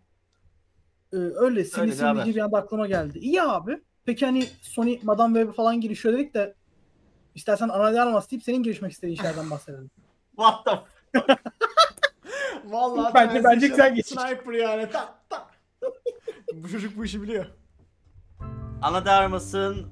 Ee, 1.13 1.17
öyle 1.17 1.65
sinir 1.65 1.83
Öyle 1.83 1.93
bir 1.93 1.99
haber. 1.99 2.23
sinir 2.23 2.35
bir 2.35 2.41
anda 2.41 2.59
aklıma 2.59 2.87
geldi. 2.87 3.19
İyi 3.19 3.43
abi. 3.43 3.83
Peki 4.05 4.27
hani 4.27 4.45
Sony 4.63 4.99
Madame 5.03 5.41
Web 5.41 5.55
falan 5.57 5.81
girişiyor 5.81 6.15
dedik 6.15 6.35
de 6.35 6.55
istersen 7.35 7.69
ana 7.69 8.03
armas 8.03 8.31
deyip 8.31 8.43
senin 8.45 8.63
girişmek 8.63 8.93
istediğin 8.93 9.17
şeylerden 9.17 9.51
bahsedelim. 9.51 9.91
What 10.37 10.65
the 10.65 10.71
f- 11.21 11.37
Vallahi 12.65 13.15
Bence- 13.15 13.29
transition 13.29 13.53
bence 13.55 13.69
güzel 13.69 13.95
geçiş. 13.95 14.13
Sniper 14.13 14.53
yani. 14.53 14.91
Tak 14.91 15.15
tak. 15.31 15.47
bu 16.55 16.69
çocuk 16.69 16.97
bu 16.97 17.05
işi 17.05 17.23
biliyor. 17.23 17.47
Ana 18.83 19.05
de 19.05 19.11
Armas'ın 19.11 19.87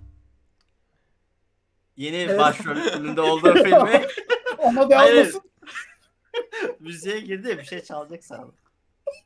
yeni 1.97 2.17
Evet. 2.17 2.39
başrolünde 2.41 3.21
olduğu 3.21 3.55
filmi 3.55 4.07
Ama 4.67 4.91
da 4.91 4.99
Hayır. 4.99 5.17
almasın. 5.21 5.43
müziğe 6.81 7.21
girdi 7.21 7.49
ya 7.49 7.59
bir 7.59 7.65
şey 7.65 7.83
çalacak 7.83 8.25
sana. 8.25 8.45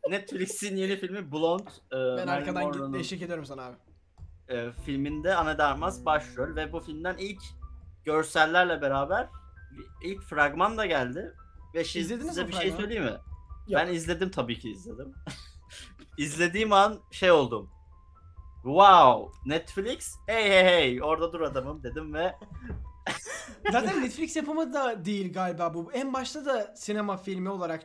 Netflix'in 0.08 0.76
yeni 0.76 0.96
filmi 0.96 1.32
Blonde. 1.32 1.70
e, 1.92 1.96
Ben 2.16 2.26
arkadan 2.26 2.62
Monroe'nun, 2.62 2.92
git 2.92 3.00
eşlik 3.00 3.22
ediyorum 3.22 3.46
sana 3.46 3.62
abi. 3.66 3.76
e, 4.48 4.72
filminde 4.72 5.34
Ana 5.34 5.58
de 5.58 5.62
Armas 5.62 6.04
başrol 6.04 6.56
ve 6.56 6.72
bu 6.72 6.80
filmden 6.80 7.16
ilk 7.18 7.42
görsellerle 8.04 8.82
beraber 8.82 9.28
ilk 10.04 10.22
fragman 10.22 10.78
da 10.78 10.86
geldi. 10.86 11.32
Ve 11.74 11.80
şi- 11.82 11.98
İzlediniz 11.98 12.28
size 12.28 12.42
mi 12.42 12.48
bir 12.48 12.52
şey 12.52 12.60
fragmanı? 12.62 12.80
söyleyeyim 12.80 13.04
mi? 13.04 13.10
Yok. 13.68 13.82
Ben 13.82 13.92
izledim 13.92 14.30
tabii 14.30 14.58
ki 14.58 14.70
izledim. 14.70 15.14
İzlediğim 16.18 16.72
an 16.72 17.00
şey 17.10 17.30
oldum. 17.30 17.70
Wow, 18.62 19.38
Netflix. 19.50 20.14
Hey 20.26 20.44
hey 20.50 20.64
hey, 20.64 21.02
orada 21.02 21.32
dur 21.32 21.40
adamım 21.40 21.82
dedim 21.82 22.14
ve 22.14 22.36
Zaten 23.72 24.02
Netflix 24.02 24.36
yapımı 24.36 24.72
da 24.74 25.04
değil 25.04 25.32
galiba 25.32 25.74
bu. 25.74 25.92
En 25.92 26.12
başta 26.12 26.44
da 26.44 26.74
sinema 26.76 27.16
filmi 27.16 27.48
olarak 27.50 27.82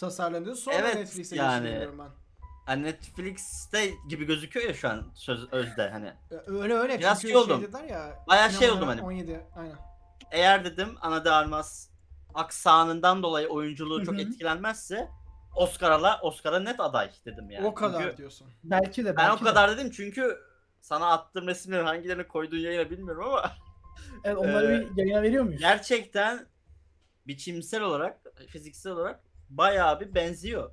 tasarlanıyor. 0.00 0.54
Sonra 0.56 0.76
Evet, 0.76 0.94
Netflix'e 0.94 1.36
yani. 1.36 1.68
geçiyor 1.70 1.92
ben. 1.98 2.82
Netflix'te 2.82 3.90
gibi 4.08 4.24
gözüküyor 4.24 4.66
ya 4.68 4.74
şu 4.74 4.88
an 4.88 5.12
söz 5.14 5.52
özde 5.52 5.90
hani. 5.90 6.12
Öyle 6.46 6.74
öyle. 6.74 6.98
Biraz 6.98 7.22
şey 7.22 7.36
oldum. 7.36 7.62
dediler 7.62 7.84
ya. 7.84 8.24
Bayağı 8.28 8.50
şey 8.50 8.70
oldum 8.70 8.88
hani. 8.88 9.02
17 9.02 9.46
aynen. 9.56 9.76
Eğer 10.30 10.64
dedim 10.64 10.94
Ana 11.00 11.24
de 11.24 11.30
Armas 11.30 11.88
aksanından 12.34 13.22
dolayı 13.22 13.48
oyunculuğu 13.48 14.04
çok 14.04 14.14
Hı 14.14 14.18
hı. 14.18 14.22
etkilenmezse 14.22 15.08
Oscar'a 15.56 16.20
Oscar'a 16.20 16.60
net 16.60 16.80
aday 16.80 17.10
dedim 17.26 17.50
yani. 17.50 17.66
o 17.66 17.74
kadar 17.74 18.02
Çünkü 18.02 18.16
diyorsun. 18.16 18.48
Belki 18.64 19.04
de 19.04 19.16
ben 19.16 19.28
belki 19.28 19.42
o 19.42 19.46
de. 19.46 19.48
kadar 19.48 19.70
dedim 19.76 19.90
çünkü 19.90 20.38
sana 20.80 21.06
attığım 21.10 21.46
resimlerin 21.46 21.84
hangilerini 21.84 22.28
koyduğun 22.28 22.58
yayına 22.58 22.90
bilmiyorum 22.90 23.24
ama 23.24 23.50
Evet, 24.24 24.38
onları 24.38 24.72
Ee, 24.72 24.96
bir 24.96 25.02
yayına 25.02 25.22
veriyor 25.22 25.44
muyuz? 25.44 25.60
gerçekten 25.60 26.46
biçimsel 27.26 27.82
olarak, 27.82 28.20
fiziksel 28.48 28.92
olarak 28.92 29.20
bayağı 29.56 30.00
bir 30.00 30.14
benziyor. 30.14 30.70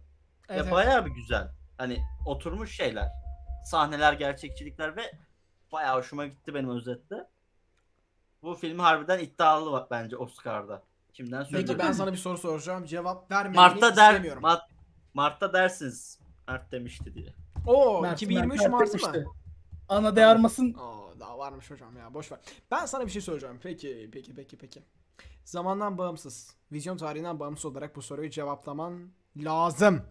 Evet, 0.49 0.61
evet. 0.61 0.72
bayağı 0.72 1.06
bir 1.06 1.11
güzel. 1.11 1.51
Hani 1.77 1.97
oturmuş 2.26 2.76
şeyler. 2.76 3.10
Sahneler, 3.65 4.14
gerçekçilikler 4.14 4.95
ve 4.95 5.11
bayağı 5.72 5.97
hoşuma 5.97 6.26
gitti 6.26 6.53
benim 6.53 6.69
özetle. 6.69 7.27
Bu 8.43 8.56
film 8.56 8.80
harbiden 8.80 9.19
iddialı 9.19 9.72
bak 9.72 9.91
bence 9.91 10.18
Oscar'da. 10.18 10.84
Kimden 11.14 11.43
söyleyeyim? 11.43 11.68
Peki 11.68 11.80
ben 11.80 11.91
sana 11.91 12.11
bir 12.11 12.18
soru 12.18 12.38
soracağım. 12.38 12.85
Cevap 12.85 13.31
vermeni 13.31 13.56
Mart'ta 13.56 13.95
der 13.95 14.10
istemiyorum. 14.11 14.41
Mart, 14.41 14.61
Mart'ta 15.14 15.53
dersiniz. 15.53 16.19
Mart 16.47 16.72
demişti 16.72 17.14
diye. 17.14 17.34
Oo 17.68 18.01
Mert- 18.03 18.14
2023 18.14 18.61
Mert 18.61 18.88
demişti. 18.88 19.19
mı? 19.19 19.34
Ana 19.89 20.15
de 20.15 20.26
Armas'ın 20.26 20.73
Oo 20.73 21.14
daha 21.19 21.38
varmış 21.38 21.72
hocam 21.72 21.97
ya 21.97 22.14
boş 22.14 22.31
ver. 22.31 22.39
Ben 22.72 22.85
sana 22.85 23.06
bir 23.06 23.11
şey 23.11 23.22
soracağım. 23.22 23.60
Peki 23.64 24.10
peki 24.14 24.35
peki 24.35 24.57
peki. 24.57 24.84
Zamandan 25.50 25.98
bağımsız, 25.98 26.56
vizyon 26.72 26.98
tarihinden 26.98 27.40
bağımsız 27.40 27.66
olarak 27.66 27.96
bu 27.96 28.02
soruyu 28.02 28.30
cevaplaman 28.30 29.10
lazım. 29.38 30.02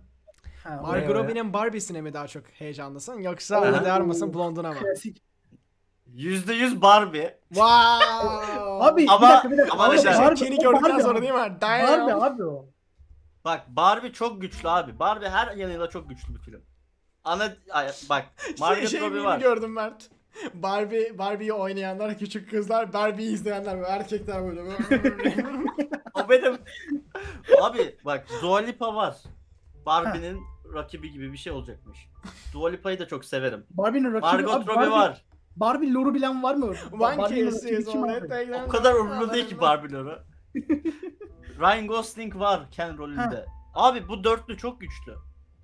Ha, 0.64 0.80
Margot 0.82 1.14
Robbie'nin 1.16 1.52
Barbie'sine 1.52 2.00
mi 2.00 2.12
daha 2.12 2.28
çok 2.28 2.46
heyecanlısın 2.46 3.18
yoksa. 3.20 3.56
Ana 3.56 3.84
de 3.84 3.92
Armas'ın 3.92 4.34
Blonde'una 4.34 4.68
mı? 4.72 4.78
Klasik. 4.80 5.22
%100 6.14 6.80
Barbie. 6.80 7.38
Wow! 7.48 7.68
Abi 8.58 9.06
Ama- 9.10 9.20
bir 9.20 9.28
dakika 9.28 9.50
bir 9.50 9.58
dakika. 9.58 9.74
ama 9.74 9.84
Abi, 9.84 9.94
mesela- 9.96 10.18
Barbie- 10.22 10.34
Ken'i 10.38 10.56
o 10.58 10.62
gördükten 10.62 10.90
Barbie 10.90 11.02
sonra 11.02 11.20
değil 11.22 11.32
mi? 11.32 11.38
Barbie 11.38 11.60
Damn. 11.60 12.22
abi 12.22 12.44
o. 12.44 12.66
Bak 13.44 13.64
Barbie 13.68 14.12
çok 14.12 14.40
güçlü 14.40 14.68
abi. 14.68 14.98
Barbie 14.98 15.28
her 15.28 15.56
yanıyla 15.56 15.90
çok 15.90 16.08
güçlü 16.08 16.34
bir 16.34 16.40
film. 16.40 16.62
Ana 17.24 17.56
ay, 17.70 17.90
bak 18.10 18.26
Margot 18.60 18.88
şey 18.88 19.00
Robbie 19.00 19.10
mimi 19.14 19.24
var. 19.24 19.38
gördüm 19.40 19.72
Mert. 19.72 20.10
Barbie, 20.54 21.18
Barbie'yi 21.18 21.52
oynayanlar 21.52 22.18
küçük 22.18 22.50
kızlar, 22.50 22.92
Barbie'yi 22.92 23.32
izleyenler 23.32 23.76
böyle 23.78 23.88
erkekler 23.88 24.44
böyle. 24.44 24.62
O 26.14 26.28
benim. 26.28 26.58
Abi 27.62 27.96
bak 28.04 28.26
Dua 28.42 28.58
Lipa 28.58 28.94
var. 28.94 29.16
Barbie'nin 29.86 30.40
rakibi 30.74 31.10
gibi 31.10 31.32
bir 31.32 31.38
şey 31.38 31.52
olacakmış. 31.52 31.98
Dua 32.52 32.70
Lipa'yı 32.70 32.98
da 32.98 33.08
çok 33.08 33.24
severim. 33.24 33.64
Barbie'nin 33.70 34.12
rakibi 34.12 34.20
Margot 34.20 34.54
Robbie 34.54 34.76
Barbie, 34.76 34.90
var. 34.90 35.24
Barbie 35.56 35.92
lore'u 35.92 36.14
bilen 36.14 36.42
var 36.42 36.54
mı? 36.54 36.74
One 36.92 37.18
Barbie'nin 37.18 37.52
rakibi 37.52 37.84
kim 37.84 38.02
abi? 38.04 38.56
O 38.66 38.68
kadar 38.68 38.94
umurumda 38.94 39.34
değil 39.34 39.48
ki 39.48 39.60
Barbie'leri. 39.60 40.18
Ryan 41.60 41.86
Gosling 41.86 42.36
var 42.36 42.70
Ken 42.70 42.98
rolünde. 42.98 43.46
Abi 43.74 44.08
bu 44.08 44.24
dörtlü 44.24 44.56
çok 44.58 44.80
güçlü. 44.80 45.14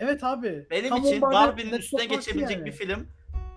Evet 0.01 0.25
abi. 0.25 0.67
Benim 0.71 0.89
Tam 0.89 0.99
için 0.99 1.21
Barbie- 1.21 1.33
Barbie'nin 1.35 1.73
Let's 1.73 1.85
üstüne 1.85 2.05
geçebilecek 2.05 2.57
yani. 2.57 2.65
bir 2.65 2.73
film 2.73 3.07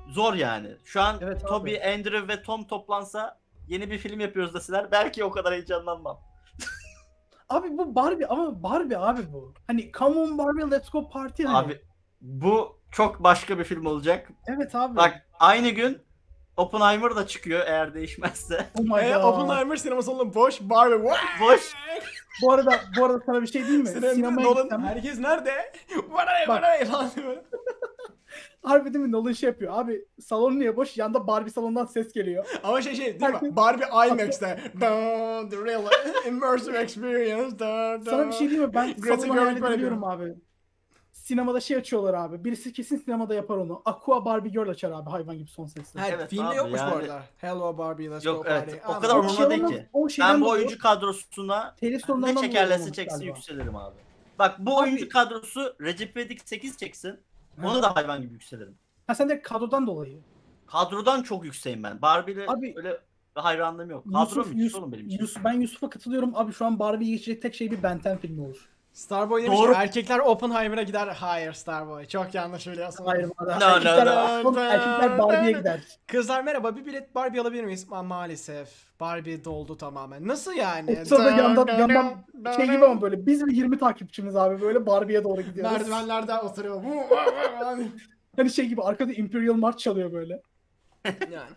zor 0.09 0.34
yani. 0.34 0.77
Şu 0.84 1.01
an 1.01 1.17
Evet 1.21 1.41
abi. 1.41 1.49
Toby, 1.49 1.75
Andrew 1.75 2.27
ve 2.27 2.41
Tom 2.41 2.67
toplansa 2.67 3.39
yeni 3.67 3.91
bir 3.91 3.97
film 3.97 4.19
yapıyoruz 4.19 4.53
deseler 4.53 4.91
belki 4.91 5.23
o 5.23 5.31
kadar 5.31 5.53
heyecanlanmam. 5.53 6.19
Abi 7.49 7.77
bu 7.77 7.95
Barbie 7.95 8.27
ama 8.27 8.63
Barbie 8.63 8.97
abi 8.97 9.34
bu. 9.34 9.53
Hani 9.67 9.91
come 9.91 10.19
on 10.19 10.38
Barbie 10.38 10.71
let's 10.71 10.89
go 10.89 11.09
party 11.09 11.43
hani. 11.43 11.57
Abi 11.57 11.81
bu 12.21 12.79
çok 12.91 13.23
başka 13.23 13.59
bir 13.59 13.63
film 13.63 13.85
olacak. 13.85 14.31
Evet 14.47 14.75
abi. 14.75 14.95
Bak 14.95 15.27
aynı 15.39 15.69
gün 15.69 16.06
Oppenheimer 16.57 17.15
da 17.15 17.27
çıkıyor 17.27 17.63
eğer 17.67 17.93
değişmezse. 17.93 18.65
Oh 18.79 18.84
my 18.84 19.05
E, 19.05 19.13
god. 19.13 19.23
Oppenheimer 19.23 19.75
sinema 19.75 20.01
salonu 20.01 20.34
boş, 20.34 20.61
Barbie 20.61 20.97
what? 20.97 21.19
Boş. 21.41 21.73
Bu 22.41 22.53
arada 22.53 22.79
bu 22.97 23.05
arada 23.05 23.19
sana 23.25 23.41
bir 23.41 23.47
şey 23.47 23.61
diyeyim 23.63 23.81
mi? 23.81 23.88
Sinemaya 23.89 24.45
Nolan, 24.45 24.63
gitsem 24.63 24.84
herkes 24.84 25.19
nerede? 25.19 25.51
Bak. 26.47 26.47
Barbie 26.47 26.85
falan 26.85 27.09
diyor 27.15 27.27
böyle. 27.27 27.43
harbi 28.63 28.93
değil 28.93 29.05
mi 29.05 29.11
Nolan 29.11 29.31
şey 29.31 29.49
yapıyor. 29.49 29.73
Abi 29.75 30.05
salon 30.21 30.59
niye 30.59 30.77
boş? 30.77 30.97
Yanda 30.97 31.27
Barbie 31.27 31.51
salondan 31.51 31.85
ses 31.85 32.13
geliyor. 32.13 32.45
Ama 32.63 32.81
şey 32.81 32.95
şey 32.95 33.19
değil 33.19 33.31
mi? 33.41 33.55
Barbie 33.55 33.85
IMAX'te. 34.07 34.59
The 34.79 35.65
real 35.65 35.84
immersive 36.27 36.77
experience. 36.77 37.59
Dun, 37.59 38.05
dun. 38.05 38.11
Sana 38.11 38.27
bir 38.27 38.34
şey 38.34 38.49
diyeyim 38.49 38.69
mi? 38.69 38.73
Ben 38.73 39.15
salonu 39.15 39.41
hayal 39.41 39.73
ediyorum 39.73 40.03
abi. 40.03 40.35
Sinemada 41.27 41.59
şey 41.59 41.77
açıyorlar 41.77 42.13
abi. 42.13 42.43
Birisi 42.45 42.73
kesin 42.73 42.97
sinemada 42.97 43.33
yapar 43.35 43.57
onu. 43.57 43.81
Aqua 43.85 44.25
Barbie 44.25 44.49
Girl 44.51 44.69
açar 44.69 44.91
abi 44.91 45.09
hayvan 45.09 45.37
gibi 45.37 45.49
son 45.49 45.65
sesle. 45.65 45.99
Ha, 45.99 46.07
Evet 46.09 46.29
filmde 46.29 46.47
abi, 46.47 46.55
yokmuş 46.57 46.73
bu 46.79 46.83
yani- 46.83 46.93
arada. 46.93 47.23
Hello 47.37 47.77
Barbie, 47.77 48.09
let's 48.11 48.25
Yok, 48.25 48.37
go 48.45 48.49
evet, 48.51 48.65
party. 48.65 48.77
o 48.87 48.89
Ama- 48.91 48.99
kadar 48.99 49.15
umurumda 49.15 49.49
değil 49.49 49.65
ki. 49.67 49.87
Ben 50.19 50.41
bu 50.41 50.49
oyuncu 50.49 50.77
kadrosuna 50.79 51.75
telif 51.75 52.09
ne 52.09 52.35
çekerlerse 52.35 52.91
çeksin 52.91 53.19
galiba. 53.19 53.35
yükselirim 53.37 53.75
abi. 53.75 53.95
Bak 54.39 54.55
bu 54.59 54.71
Abi- 54.79 54.81
oyuncu 54.89 55.09
kadrosu 55.09 55.75
Recep 55.81 56.17
İvedik 56.17 56.49
8 56.49 56.77
çeksin. 56.77 57.19
Onu 57.63 57.81
da 57.81 57.95
hayvan 57.95 58.21
gibi 58.21 58.33
yükselirim. 58.33 58.75
Ha 59.07 59.15
sen 59.15 59.29
de 59.29 59.41
kadrodan 59.41 59.87
dolayı. 59.87 60.19
Kadrodan 60.67 61.23
çok 61.23 61.45
yükseğim 61.45 61.83
ben. 61.83 62.01
Barbie'yle 62.01 62.45
Abi- 62.47 62.73
öyle 62.77 62.89
bir 63.35 63.41
hayranlığım 63.41 63.89
yok. 63.89 64.03
Kadro 64.05 64.19
Yusuf, 64.39 64.55
Yusuf, 64.55 64.91
benim 64.91 65.07
için. 65.07 65.19
Yusuf, 65.19 65.43
ben 65.43 65.53
Yusuf'a 65.53 65.89
katılıyorum. 65.89 66.31
Abi 66.35 66.53
şu 66.53 66.65
an 66.65 66.79
Barbie'yi 66.79 67.11
geçecek 67.11 67.41
tek 67.41 67.55
şey 67.55 67.71
bir 67.71 67.83
Benten 67.83 68.17
filmi 68.17 68.41
olur. 68.41 68.69
Starboy 68.97 69.43
demiş 69.43 69.59
Doğru. 69.59 69.71
ki 69.73 69.77
erkekler 69.79 70.19
Oppenheimer'a 70.19 70.83
gider. 70.83 71.07
Hayır 71.07 71.53
Starboy. 71.53 72.05
Çok 72.05 72.33
yanlış 72.33 72.67
biliyorsun. 72.67 73.05
Hayır 73.05 73.29
bana. 73.39 73.59
No, 73.59 73.69
no, 73.69 73.75
erkekler, 73.75 74.05
no. 74.05 74.59
erkekler 74.59 75.17
Barbie'ye 75.17 75.51
gider. 75.51 75.81
Kızlar 76.07 76.41
merhaba 76.41 76.75
bir 76.75 76.85
bilet 76.85 77.15
Barbie 77.15 77.41
alabilir 77.41 77.63
miyiz? 77.63 77.87
Ma- 77.87 78.05
maalesef. 78.05 78.69
Barbie 78.99 79.45
doldu 79.45 79.77
tamamen. 79.77 80.27
Nasıl 80.27 80.53
yani? 80.53 80.97
O 81.01 81.05
sırada 81.05 81.31
yandan, 81.31 81.67
yandan 81.67 82.23
şey 82.55 82.65
gibi 82.65 82.85
ama 82.85 83.01
böyle 83.01 83.25
biz 83.25 83.47
ve 83.47 83.51
20 83.51 83.77
takipçimiz 83.79 84.35
abi 84.35 84.61
böyle 84.61 84.85
Barbie'ye 84.85 85.23
doğru 85.23 85.41
gidiyoruz. 85.41 85.71
Merdivenlerde 85.71 86.33
oturuyor. 86.33 86.83
Hani 88.35 88.49
şey 88.49 88.65
gibi 88.65 88.81
arkada 88.81 89.13
Imperial 89.13 89.53
March 89.53 89.77
çalıyor 89.77 90.13
böyle. 90.13 90.41
yani. 91.05 91.49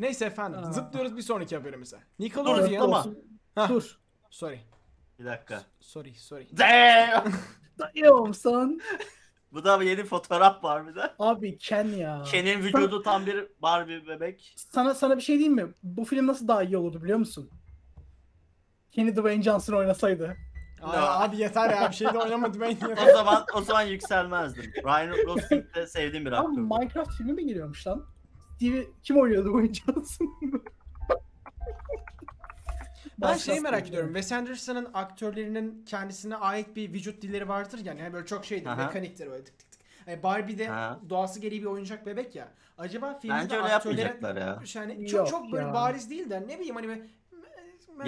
Neyse 0.00 0.24
efendim. 0.24 0.60
Aa. 0.64 0.72
Zıplıyoruz 0.72 1.16
bir 1.16 1.22
sonraki 1.22 1.56
haberimize. 1.56 1.96
Dur, 1.96 2.24
Nickelodeon. 2.24 2.66
zıplama. 2.66 3.06
Hah, 3.54 3.68
Dur. 3.68 3.98
Sorry. 4.30 4.60
Bir 5.18 5.24
dakika. 5.24 5.62
Sorry, 5.80 6.14
sorry. 6.14 6.46
Damn! 6.58 7.32
Dayıyorum 7.78 8.34
son. 8.34 8.80
Bu 9.52 9.64
da 9.64 9.82
yeni 9.82 10.04
fotoğraf 10.04 10.64
var 10.64 10.88
bir 10.88 10.94
de. 10.94 11.14
Abi 11.18 11.58
Ken 11.58 11.84
ya. 11.84 12.22
Ken'in 12.30 12.62
vücudu 12.62 13.02
tam 13.02 13.26
bir 13.26 13.46
Barbie 13.62 14.06
bebek. 14.06 14.54
Sana 14.56 14.94
sana 14.94 15.16
bir 15.16 15.22
şey 15.22 15.38
diyeyim 15.38 15.54
mi? 15.54 15.74
Bu 15.82 16.04
film 16.04 16.26
nasıl 16.26 16.48
daha 16.48 16.62
iyi 16.62 16.76
olurdu 16.76 17.02
biliyor 17.02 17.18
musun? 17.18 17.50
Kenny 18.92 19.16
Dwayne 19.16 19.42
Johnson 19.42 19.74
oynasaydı. 19.74 20.36
Aa, 20.82 21.22
abi 21.24 21.36
yeter 21.36 21.70
ya 21.70 21.90
bir 21.90 21.96
şey 21.96 22.06
de 22.06 22.18
oynamadı 22.18 22.60
ben 22.60 22.76
O 23.08 23.12
zaman 23.12 23.44
o 23.54 23.62
zaman 23.62 23.82
yükselmezdim. 23.82 24.72
Ryan 24.84 25.26
Gosling 25.26 25.74
de 25.74 25.86
sevdiğim 25.86 26.26
bir 26.26 26.32
aktör. 26.32 26.52
Minecraft 26.62 27.12
filmi 27.16 27.32
mi 27.32 27.46
geliyormuş 27.46 27.86
lan? 27.86 28.06
Steve 28.56 28.86
kim 29.02 29.18
oynuyordu 29.18 29.48
Dwayne 29.50 29.74
Johnson? 29.74 30.40
Ben 33.18 33.36
şeyi 33.36 33.60
merak 33.60 33.88
ediyorum. 33.88 34.08
Wes 34.14 34.32
Anderson'ın 34.32 34.88
aktörlerinin 34.94 35.84
kendisine 35.86 36.36
ait 36.36 36.76
bir 36.76 36.92
vücut 36.92 37.22
dilleri 37.22 37.48
vardır 37.48 37.80
yani. 37.84 38.00
Hani 38.00 38.12
böyle 38.12 38.26
çok 38.26 38.44
şeydir, 38.44 38.66
Aha. 38.66 38.86
mekaniktir 38.86 39.30
böyle 39.30 39.44
tık 39.44 39.58
tık 39.58 39.70
tık. 39.70 39.80
Yani 40.06 40.22
Barbie'de 40.22 40.68
Ha. 40.68 41.00
doğası 41.10 41.40
gereği 41.40 41.60
bir 41.62 41.66
oyuncak 41.66 42.06
bebek 42.06 42.34
ya. 42.36 42.48
Acaba 42.78 43.18
filmde 43.18 43.34
Bence 43.34 43.56
öyle 43.56 43.68
yapmayacaklar 43.68 44.36
ya. 44.36 44.58
yani 44.74 45.06
çok 45.08 45.18
Yok 45.18 45.28
çok 45.28 45.52
böyle 45.52 45.66
ya. 45.66 45.74
bariz 45.74 46.10
değil 46.10 46.30
de 46.30 46.44
ne 46.48 46.58
bileyim 46.58 46.74
hani 46.74 46.86
merhaba 46.86 47.04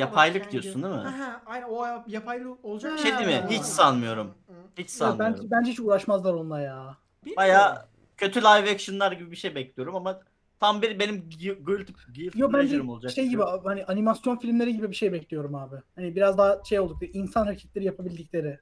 Yapaylık 0.00 0.40
falan 0.42 0.52
diyorsun 0.52 0.82
değil 0.82 0.94
mi? 0.94 1.00
Aha, 1.00 1.42
aynen 1.46 1.66
o 1.66 1.84
yap- 1.86 2.08
yapaylı 2.08 2.56
olacak. 2.62 2.92
Bir 2.92 2.98
şey 2.98 3.18
değil 3.18 3.26
mi? 3.42 3.46
Hiç 3.50 3.62
sanmıyorum. 3.62 4.34
Hiç 4.78 4.90
Ya 4.90 4.94
sanmıyorum. 4.96 5.36
bence, 5.36 5.50
bence 5.50 5.70
hiç 5.70 5.80
uğraşmazlar 5.80 6.34
onunla 6.34 6.60
ya. 6.60 6.96
Baya 7.36 7.88
kötü 8.16 8.40
live 8.40 8.70
action'lar 8.70 9.12
gibi 9.12 9.30
bir 9.30 9.36
şey 9.36 9.54
bekliyorum 9.54 9.96
ama 9.96 10.20
tam 10.60 10.82
bir 10.82 10.98
benim 10.98 11.16
gu- 11.16 11.64
guilty, 11.64 11.92
guilty 12.14 12.38
Yo 12.38 12.52
bence 12.52 12.82
olacak. 12.82 13.12
şey 13.12 13.28
gibi 13.28 13.42
hani 13.64 13.84
animasyon 13.84 14.36
filmleri 14.36 14.76
gibi 14.76 14.90
bir 14.90 14.96
şey 14.96 15.12
bekliyorum 15.12 15.54
abi. 15.54 15.76
Hani 15.94 16.16
biraz 16.16 16.38
daha 16.38 16.64
şey 16.64 16.80
oldukları, 16.80 17.10
insan 17.10 17.44
hareketleri 17.44 17.84
yapabildikleri. 17.84 18.58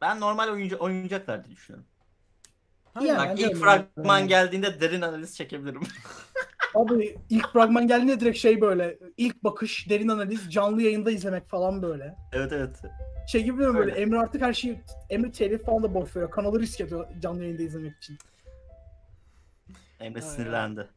Ben 0.00 0.20
normal 0.20 0.48
oyuncu, 0.48 0.76
oyuncaklar 0.80 1.44
diye 1.44 1.56
düşünüyorum. 1.56 1.86
Hayır, 2.94 3.08
Yani 3.08 3.30
Bak 3.30 3.40
ilk 3.40 3.56
fragman 3.56 4.18
Yani. 4.18 4.28
geldiğinde 4.28 4.80
derin 4.80 5.00
analiz 5.00 5.36
çekebilirim. 5.36 5.80
Abi 6.74 7.16
ilk 7.30 7.52
fragman 7.52 7.86
geldiğinde 7.86 8.20
direkt 8.20 8.38
şey 8.38 8.60
böyle 8.60 8.98
ilk 9.16 9.44
bakış, 9.44 9.90
derin 9.90 10.08
analiz, 10.08 10.52
canlı 10.52 10.82
yayında 10.82 11.10
izlemek 11.10 11.48
falan 11.48 11.82
böyle. 11.82 12.16
evet 12.32 12.52
evet. 12.52 12.82
Şey 13.28 13.44
gibi 13.44 13.58
böyle 13.58 13.78
Öyle. 13.78 13.92
Emre 13.92 14.18
artık 14.18 14.42
her 14.42 14.52
şeyi 14.52 14.80
Emre 15.10 15.32
telif 15.32 15.64
falan 15.64 15.82
da 15.82 15.94
boş 15.94 16.16
veriyor. 16.16 16.30
Kanalı 16.30 16.60
risk 16.60 16.80
ediyor 16.80 17.06
canlı 17.20 17.42
yayında 17.42 17.62
izlemek 17.62 17.96
için. 17.96 18.18
Emre 20.00 20.18
Ay, 20.18 20.22
sinirlendi. 20.22 20.88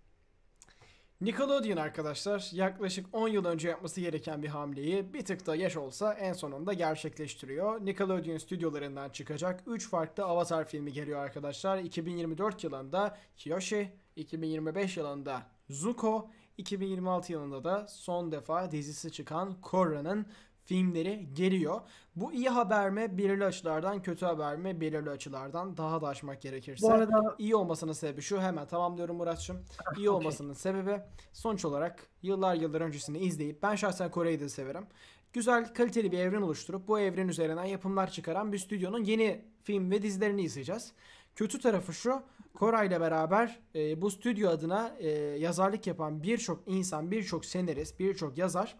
Nickelodeon 1.21 1.77
arkadaşlar 1.77 2.49
yaklaşık 2.53 3.05
10 3.13 3.27
yıl 3.27 3.45
önce 3.45 3.69
yapması 3.69 4.01
gereken 4.01 4.43
bir 4.43 4.47
hamleyi 4.47 5.13
bir 5.13 5.25
tık 5.25 5.47
da 5.47 5.55
yaş 5.55 5.77
olsa 5.77 6.13
en 6.13 6.33
sonunda 6.33 6.73
gerçekleştiriyor. 6.73 7.85
Nickelodeon 7.85 8.37
stüdyolarından 8.37 9.09
çıkacak 9.09 9.63
3 9.67 9.89
farklı 9.89 10.23
Avatar 10.23 10.67
filmi 10.67 10.93
geliyor 10.93 11.19
arkadaşlar. 11.19 11.77
2024 11.77 12.63
yılında 12.63 13.17
Kyoshi, 13.37 13.91
2025 14.15 14.97
yılında 14.97 15.41
Zuko, 15.69 16.29
2026 16.57 17.31
yılında 17.31 17.63
da 17.63 17.87
son 17.87 18.31
defa 18.31 18.71
dizisi 18.71 19.11
çıkan 19.11 19.61
Korra'nın 19.61 20.25
filmleri 20.69 21.33
geliyor. 21.33 21.81
Bu 22.15 22.33
iyi 22.33 22.49
haber 22.49 22.89
mi? 22.89 23.17
Belirli 23.17 23.45
açılardan 23.45 24.01
kötü 24.01 24.25
haber 24.25 24.57
mi? 24.57 24.81
Belirli 24.81 25.09
açılardan 25.09 25.77
daha 25.77 26.01
da 26.01 26.07
açmak 26.07 26.41
gerekirse. 26.41 26.87
Bu 26.87 26.91
arada 26.91 27.35
İyi 27.37 27.55
olmasının 27.55 27.93
sebebi 27.93 28.21
şu 28.21 28.41
hemen 28.41 28.67
tamamlıyorum 28.67 29.15
Muratçım. 29.15 29.65
İyi 29.97 30.09
olmasının 30.09 30.53
sebebi 30.53 31.01
sonuç 31.33 31.65
olarak 31.65 32.07
yıllar 32.21 32.55
yıllar 32.55 32.81
öncesini 32.81 33.17
izleyip 33.17 33.63
ben 33.63 33.75
şahsen 33.75 34.11
Kore'yi 34.11 34.39
de 34.39 34.49
severim. 34.49 34.87
Güzel 35.33 35.73
kaliteli 35.73 36.11
bir 36.11 36.19
evren 36.19 36.41
oluşturup 36.41 36.87
bu 36.87 36.99
evren 36.99 37.27
üzerinden 37.27 37.65
yapımlar 37.65 38.11
çıkaran 38.11 38.51
bir 38.51 38.57
stüdyonun 38.57 39.03
yeni 39.03 39.45
film 39.63 39.91
ve 39.91 40.01
dizilerini 40.01 40.41
izleyeceğiz. 40.41 40.91
Kötü 41.35 41.59
tarafı 41.59 41.93
şu 41.93 42.23
Koray 42.53 42.87
ile 42.87 43.01
beraber 43.01 43.59
e, 43.75 44.01
bu 44.01 44.11
stüdyo 44.11 44.49
adına 44.49 44.95
e, 44.99 45.09
yazarlık 45.39 45.87
yapan 45.87 46.23
birçok 46.23 46.63
insan, 46.65 47.11
birçok 47.11 47.45
senarist, 47.45 47.99
birçok 47.99 48.37
yazar 48.37 48.75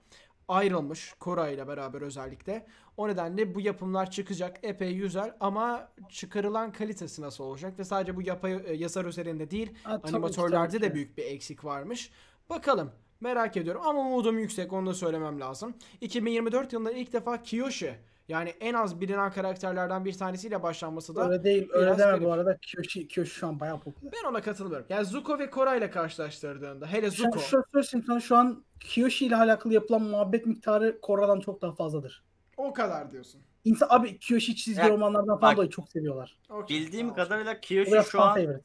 ayrılmış 0.49 1.13
Koray 1.19 1.53
ile 1.53 1.67
beraber 1.67 2.01
özellikle. 2.01 2.65
O 2.97 3.07
nedenle 3.07 3.55
bu 3.55 3.61
yapımlar 3.61 4.11
çıkacak 4.11 4.57
epey 4.63 4.95
güzel 4.95 5.34
ama 5.39 5.89
çıkarılan 6.09 6.71
kalitesi 6.71 7.21
nasıl 7.21 7.43
olacak 7.43 7.80
ve 7.80 7.84
sadece 7.84 8.15
bu 8.15 8.21
yapay 8.21 8.61
e, 8.65 8.73
yazar 8.73 9.05
üzerinde 9.05 9.51
değil 9.51 9.71
Ha, 9.84 10.01
ki, 10.01 10.07
animatörlerde 10.07 10.71
tabii 10.77 10.81
de 10.81 10.88
ki. 10.88 10.93
büyük 10.95 11.17
bir 11.17 11.23
eksik 11.26 11.65
varmış. 11.65 12.11
Bakalım 12.49 12.91
merak 13.21 13.57
ediyorum 13.57 13.81
ama 13.85 13.99
umudum 13.99 14.39
yüksek 14.39 14.73
onu 14.73 14.88
da 14.88 14.93
söylemem 14.93 15.39
lazım. 15.39 15.73
2024 16.01 16.73
yılında 16.73 16.91
ilk 16.91 17.13
defa 17.13 17.41
Kiyoshi 17.43 17.95
yani 18.30 18.49
en 18.49 18.73
az 18.73 19.01
bilinen 19.01 19.31
karakterlerden 19.31 20.06
bir 20.06 20.14
tanesiyle 20.14 20.64
başlanması 20.64 21.15
da 21.15 21.30
öyle 21.30 21.43
değil. 21.43 21.69
Öyle 21.72 21.97
deme 21.97 22.22
bu 22.22 22.31
arada. 22.34 22.57
Kyoshi, 22.61 23.07
Kyoshi 23.07 23.31
şu 23.31 23.47
an 23.47 23.60
bayağı 23.60 23.80
popüler. 23.80 24.11
ben 24.14 24.30
ona 24.30 24.41
katılmıyorum. 24.41 24.85
Yani 24.89 25.06
Zuko 25.06 25.39
ve 25.39 25.49
Korra 25.49 25.76
ile 25.76 25.89
karşılaştırdığında 25.89 26.88
hele 26.88 27.11
Şu, 27.11 27.23
Zuko 27.23 27.39
şu, 27.39 27.64
söyleyeyim 27.72 28.03
sana 28.07 28.19
şu 28.19 28.35
an 28.35 28.64
Kyoshi 28.80 29.26
ile 29.26 29.35
alakalı 29.35 29.73
yapılan 29.73 30.01
muhabbet 30.01 30.45
miktarı 30.45 31.01
Korra'dan 31.01 31.39
çok 31.39 31.61
daha 31.61 31.72
fazladır. 31.76 32.23
o 32.57 32.73
kadar 32.73 33.11
diyorsun. 33.11 33.41
İnsan 33.65 33.88
abi 33.89 34.19
Kyoshi 34.19 34.56
çizgi 34.56 34.81
Ya, 34.81 34.89
romanlardan 34.89 35.39
falan 35.39 35.56
dolayı 35.56 35.69
çok 35.69 35.89
seviyorlar. 35.89 36.38
Okey, 36.49 36.80
Bildiğim 36.80 37.07
tamam. 37.10 37.23
kadarıyla 37.26 37.60
Kyoshi 37.61 37.91
biraz 37.91 38.07
şu 38.07 38.22
an 38.22 38.35
favorite. 38.35 38.64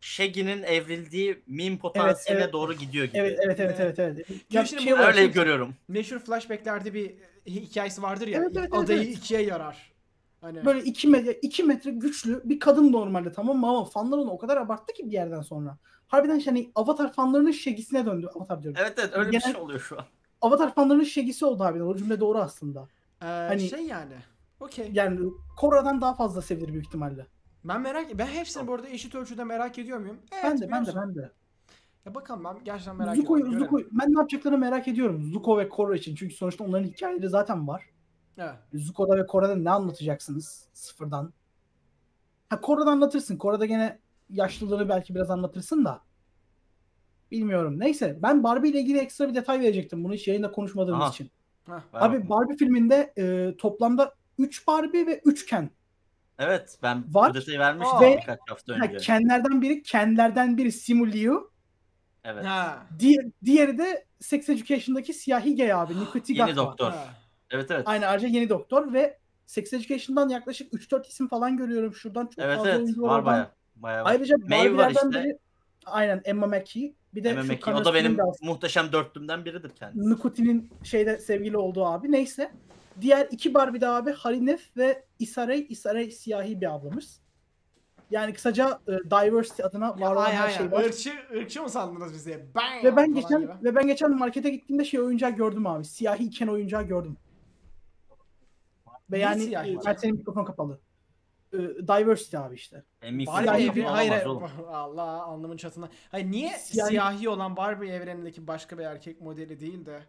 Shaggy'nin 0.00 0.62
evrildiği 0.62 1.42
meme 1.46 1.78
potansiyeline 1.78 2.44
evet. 2.44 2.52
doğru 2.52 2.74
gidiyor 2.74 3.04
gibi. 3.04 3.18
Evet 3.18 3.38
evet 3.42 3.60
evet 3.60 3.80
evet 3.80 3.98
evet. 3.98 4.68
Şey 4.80 4.92
bu- 4.92 4.98
var, 4.98 5.08
Öyle 5.08 5.26
görüyorum. 5.26 5.74
Meşhur 5.88 6.18
flashbacklerde 6.18 6.94
bir 6.94 7.14
hikayesi 7.46 8.02
vardır 8.02 8.26
ya. 8.26 8.38
Evet, 8.40 8.56
evet, 8.56 8.74
adayı 8.74 9.02
evet. 9.02 9.16
ikiye 9.16 9.42
yarar. 9.42 9.92
Hani 10.40 10.64
Böyle 10.64 10.82
2 10.84 11.08
metre, 11.08 11.32
2 11.32 11.64
metre 11.64 11.90
güçlü 11.90 12.40
bir 12.44 12.60
kadın 12.60 12.92
normalde 12.92 13.32
tamam 13.32 13.58
mı 13.58 13.68
ama 13.68 13.84
fanlar 13.84 14.18
onu 14.18 14.30
o 14.30 14.38
kadar 14.38 14.56
abarttı 14.56 14.92
ki 14.92 15.06
bir 15.06 15.12
yerden 15.12 15.40
sonra. 15.42 15.78
Harbiden 16.06 16.40
hani 16.40 16.72
Avatar 16.74 17.12
fanlarının 17.12 17.50
şegisine 17.50 18.06
döndü. 18.06 18.28
Avatar 18.34 18.62
diyorum. 18.62 18.80
Evet 18.84 18.98
evet 18.98 19.10
öyle 19.12 19.26
bir 19.32 19.40
Genel- 19.40 19.52
şey 19.52 19.62
oluyor 19.62 19.80
şu 19.80 19.98
an. 19.98 20.04
Avatar 20.40 20.74
fanlarının 20.74 21.04
şegisi 21.04 21.44
oldu 21.44 21.64
harbiden. 21.64 21.84
O 21.84 21.96
cümle 21.96 22.20
doğru 22.20 22.38
aslında. 22.38 22.88
Ee, 23.22 23.26
Hani- 23.26 23.68
şey 23.68 23.80
yani. 23.86 24.14
Okey. 24.60 24.90
Yani 24.92 25.20
Korra'dan 25.56 26.00
daha 26.00 26.14
fazla 26.14 26.42
sevilir 26.42 26.72
büyük 26.72 26.86
ihtimalle. 26.86 27.26
Ben 27.64 27.80
merak 27.80 28.18
ben 28.18 28.26
hepsini 28.26 28.66
bu 28.66 28.74
arada 28.74 28.88
eşit 28.88 29.14
ölçüde 29.14 29.44
merak 29.44 29.78
ediyor 29.78 29.98
muyum? 29.98 30.18
Evet, 30.32 30.44
ben 30.44 30.60
de 30.60 30.70
ben 30.70 30.86
de 30.86 30.90
ben 30.96 31.14
de. 31.14 31.32
Ya 32.06 32.14
bakalım 32.14 32.44
ben 32.44 32.64
gerçekten 32.64 32.96
merak 32.96 33.16
Zuko'yu, 33.16 33.42
ediyorum. 33.46 33.66
Zuko, 33.66 33.80
ben 33.92 34.14
ne 34.14 34.18
yapacaklarını 34.18 34.58
merak 34.58 34.88
ediyorum. 34.88 35.22
Zuko 35.22 35.58
ve 35.58 35.68
Korra 35.68 35.96
için. 35.96 36.14
Çünkü 36.14 36.34
sonuçta 36.34 36.64
onların 36.64 36.84
hikayeleri 36.88 37.28
zaten 37.28 37.68
var. 37.68 37.82
Evet. 38.38 38.54
Zuko'da 38.74 39.16
ve 39.16 39.26
Korra'da 39.26 39.54
ne 39.56 39.70
anlatacaksınız 39.70 40.68
sıfırdan? 40.72 41.32
Ha 42.48 42.60
Korra'da 42.60 42.90
anlatırsın. 42.90 43.36
Korra'da 43.36 43.66
gene 43.66 43.98
yaşlılığını 44.30 44.88
belki 44.88 45.14
biraz 45.14 45.30
anlatırsın 45.30 45.84
da. 45.84 46.00
Bilmiyorum. 47.30 47.80
Neyse 47.80 48.18
ben 48.22 48.42
Barbie 48.44 48.70
ile 48.70 48.80
ilgili 48.80 48.98
ekstra 48.98 49.28
bir 49.28 49.34
detay 49.34 49.60
verecektim. 49.60 50.04
Bunu 50.04 50.14
hiç 50.14 50.28
yayında 50.28 50.52
konuşmadığımız 50.52 51.02
Aha. 51.02 51.10
için. 51.10 51.30
Heh. 51.66 51.72
Abi. 51.92 52.28
Barbie 52.28 52.56
filminde 52.56 53.12
e, 53.18 53.56
toplamda 53.56 54.14
3 54.38 54.66
Barbie 54.66 55.06
ve 55.06 55.20
3 55.24 55.46
Ken. 55.46 55.70
Evet 56.38 56.78
ben 56.82 57.14
Var. 57.14 57.30
bu 57.30 57.34
detayı 57.34 57.58
vermiştim 57.58 58.00
Ve- 58.00 58.18
birkaç 58.20 58.38
hafta 58.48 58.78
Ha, 58.78 58.84
önce. 58.86 58.96
Kenlerden 58.96 59.62
biri 59.62 59.82
Kenlerden 59.82 60.56
biri 60.58 60.72
Simu 60.72 61.06
Liu. 61.06 61.51
Evet. 62.24 62.44
Ha. 62.44 62.86
Diğer, 62.98 63.26
diğeri 63.44 63.78
de 63.78 64.04
Sex 64.20 64.48
Education'daki 64.48 65.12
siyahi 65.14 65.56
gay 65.56 65.72
abi. 65.72 66.00
Nikuti 66.00 66.32
Yeni 66.32 66.56
doktor. 66.56 66.90
Ha. 66.90 67.04
Evet 67.50 67.70
evet. 67.70 67.82
Aynı 67.86 68.06
ayrıca 68.06 68.28
yeni 68.28 68.48
doktor 68.48 68.92
ve 68.92 69.18
Sex 69.46 69.72
Education'dan 69.72 70.28
yaklaşık 70.28 70.72
3-4 70.72 71.08
isim 71.08 71.28
falan 71.28 71.56
görüyorum. 71.56 71.94
Şuradan 71.94 72.26
çok 72.26 72.44
Evet 72.44 72.56
fazla 72.56 72.70
evet 72.70 72.88
var 72.98 73.08
oradan. 73.08 73.24
baya. 73.26 73.50
Baya 73.76 74.04
var. 74.04 74.10
Ayrıca 74.10 74.36
Maeve 74.48 74.76
var 74.76 74.90
işte. 74.90 75.10
biri 75.10 75.38
aynen 75.86 76.22
Emma 76.24 76.46
Mackey. 76.46 76.94
Bir 77.14 77.24
de 77.24 77.32
MMK. 77.32 77.62
Connor 77.62 77.80
O 77.80 77.84
da 77.84 77.94
benim 77.94 78.12
Stevens, 78.14 78.42
muhteşem 78.42 78.92
dörtlümden 78.92 79.44
biridir 79.44 79.70
kendisi. 79.70 80.10
Nukuti'nin 80.10 80.70
şeyde 80.82 81.18
sevgili 81.18 81.56
olduğu 81.56 81.86
abi. 81.86 82.12
Neyse. 82.12 82.52
Diğer 83.00 83.28
iki 83.30 83.54
Barbie 83.54 83.80
de 83.80 83.88
abi 83.88 84.12
Harinef 84.12 84.76
ve 84.76 85.04
Isarey. 85.18 85.66
Isarey 85.68 86.10
siyahi 86.10 86.60
bir 86.60 86.74
ablamız. 86.74 87.21
Yani 88.12 88.32
kısaca 88.32 88.80
e, 88.88 88.92
diversity 88.92 89.62
adına 89.62 90.00
var 90.00 90.12
olan 90.12 90.24
ay, 90.24 90.32
her 90.32 90.44
ay, 90.44 90.52
şey 90.52 90.66
ay. 90.66 90.72
var. 90.72 90.84
Irkçı, 90.84 91.12
ırkçı 91.34 91.62
mı 91.62 91.70
sandınız 91.70 92.14
bizi? 92.14 92.46
Bang! 92.54 92.84
Ve 92.84 92.96
ben 92.96 93.14
geçen 93.14 93.40
gibi. 93.40 93.52
ve 93.62 93.74
ben 93.74 93.86
geçen 93.86 94.18
markete 94.18 94.50
gittiğimde 94.50 94.84
şey 94.84 95.00
oyuncağı 95.00 95.30
gördüm 95.30 95.66
abi. 95.66 95.84
Siyahi 95.84 96.30
Ken 96.30 96.46
oyuncağı 96.46 96.82
gördüm. 96.82 97.16
Ve 99.10 99.16
Ne 99.18 99.20
yani 99.20 99.70
e, 99.70 99.76
ben 99.86 99.94
senin 99.94 100.16
mikrofon 100.16 100.44
kapalı. 100.44 100.80
E, 101.52 101.58
diversity 101.58 102.36
abi 102.36 102.54
işte. 102.54 102.84
Barbie 103.02 103.26
Siyahi 103.26 103.74
bir 103.76 103.84
hayır, 103.84 104.10
hayır. 104.10 104.26
Allah 104.72 105.22
alnımın 105.22 105.56
çatına. 105.56 105.88
Hayır 106.10 106.30
niye 106.30 106.50
Siyahi- 106.50 106.88
siyahi 106.88 107.28
olan 107.28 107.56
Barbie 107.56 107.92
evrenindeki 107.92 108.46
başka 108.46 108.78
bir 108.78 108.84
erkek 108.84 109.20
modeli 109.20 109.60
değil 109.60 109.86
de 109.86 110.02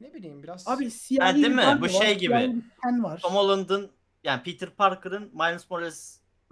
ne 0.00 0.14
bileyim 0.14 0.42
biraz 0.42 0.68
Abi 0.68 0.90
siyahi 0.90 1.30
Ha, 1.30 1.34
değil 1.34 1.54
mi? 1.54 1.78
Bu 1.80 1.84
var, 1.84 1.88
şey 1.88 2.18
gibi. 2.18 2.62
Tom 3.22 3.34
Holland'ın 3.34 3.90
yani 4.24 4.42
Peter 4.42 4.70
Parker'ın 4.70 5.30
Miles 5.34 5.70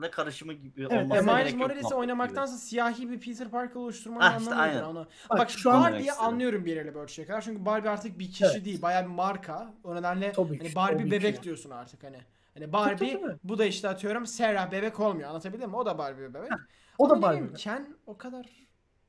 Morales'le 0.00 0.10
karışımı 0.16 0.52
gibi 0.52 0.82
Evet, 0.90 0.92
olması 0.92 1.30
E, 1.30 1.34
Miles 1.34 1.54
Morales'i 1.54 1.94
oynamaktansa 1.94 2.56
siyahi 2.56 3.10
bir 3.10 3.20
Peter 3.20 3.48
Parker 3.48 3.74
oluşturmanın 3.80 4.20
Ah, 4.24 4.40
işte 4.40 4.54
anlamı 4.54 4.88
onu? 4.88 5.06
Bak, 5.30 5.38
Bak, 5.38 5.50
şu 5.50 5.70
an- 5.70 5.82
Barbie'yi 5.82 6.12
anlıyorum 6.12 6.64
bir 6.64 6.76
yere 6.76 6.90
ölçüye 6.90 7.26
kadar. 7.26 7.40
Çünkü 7.40 7.64
Barbie 7.64 7.90
artık 7.90 8.18
bir 8.18 8.30
kişi 8.30 8.44
Evet. 8.44 8.64
değil, 8.64 8.82
bayağı 8.82 9.02
bir 9.02 9.08
marka. 9.10 9.74
O 9.84 9.94
nedenle 9.94 10.32
Tabii 10.32 10.58
hani 10.58 10.74
Barbie 10.74 10.98
tabii 10.98 11.10
bebek 11.10 11.36
ki. 11.36 11.42
diyorsun 11.42 11.70
artık 11.70 12.04
hani. 12.04 12.18
Hani 12.54 12.72
Barbie 12.72 12.96
Tabii, 12.96 13.22
tabii. 13.22 13.36
bu 13.44 13.58
da 13.58 13.64
işte 13.64 13.88
atıyorum 13.88 14.26
Sarah 14.26 14.70
bebek 14.72 15.00
olmuyor. 15.00 15.28
Anlatabildim 15.28 15.70
mi? 15.70 15.76
O 15.76 15.86
da 15.86 15.98
Barbie 15.98 16.34
bebek. 16.34 16.52
O 16.98 17.04
Ama 17.04 17.10
da 17.14 17.16
ne 17.16 17.22
Barbie. 17.22 17.38
bileyim, 17.40 17.54
Ken 17.56 17.96
o 18.06 18.16
kadar 18.18 18.46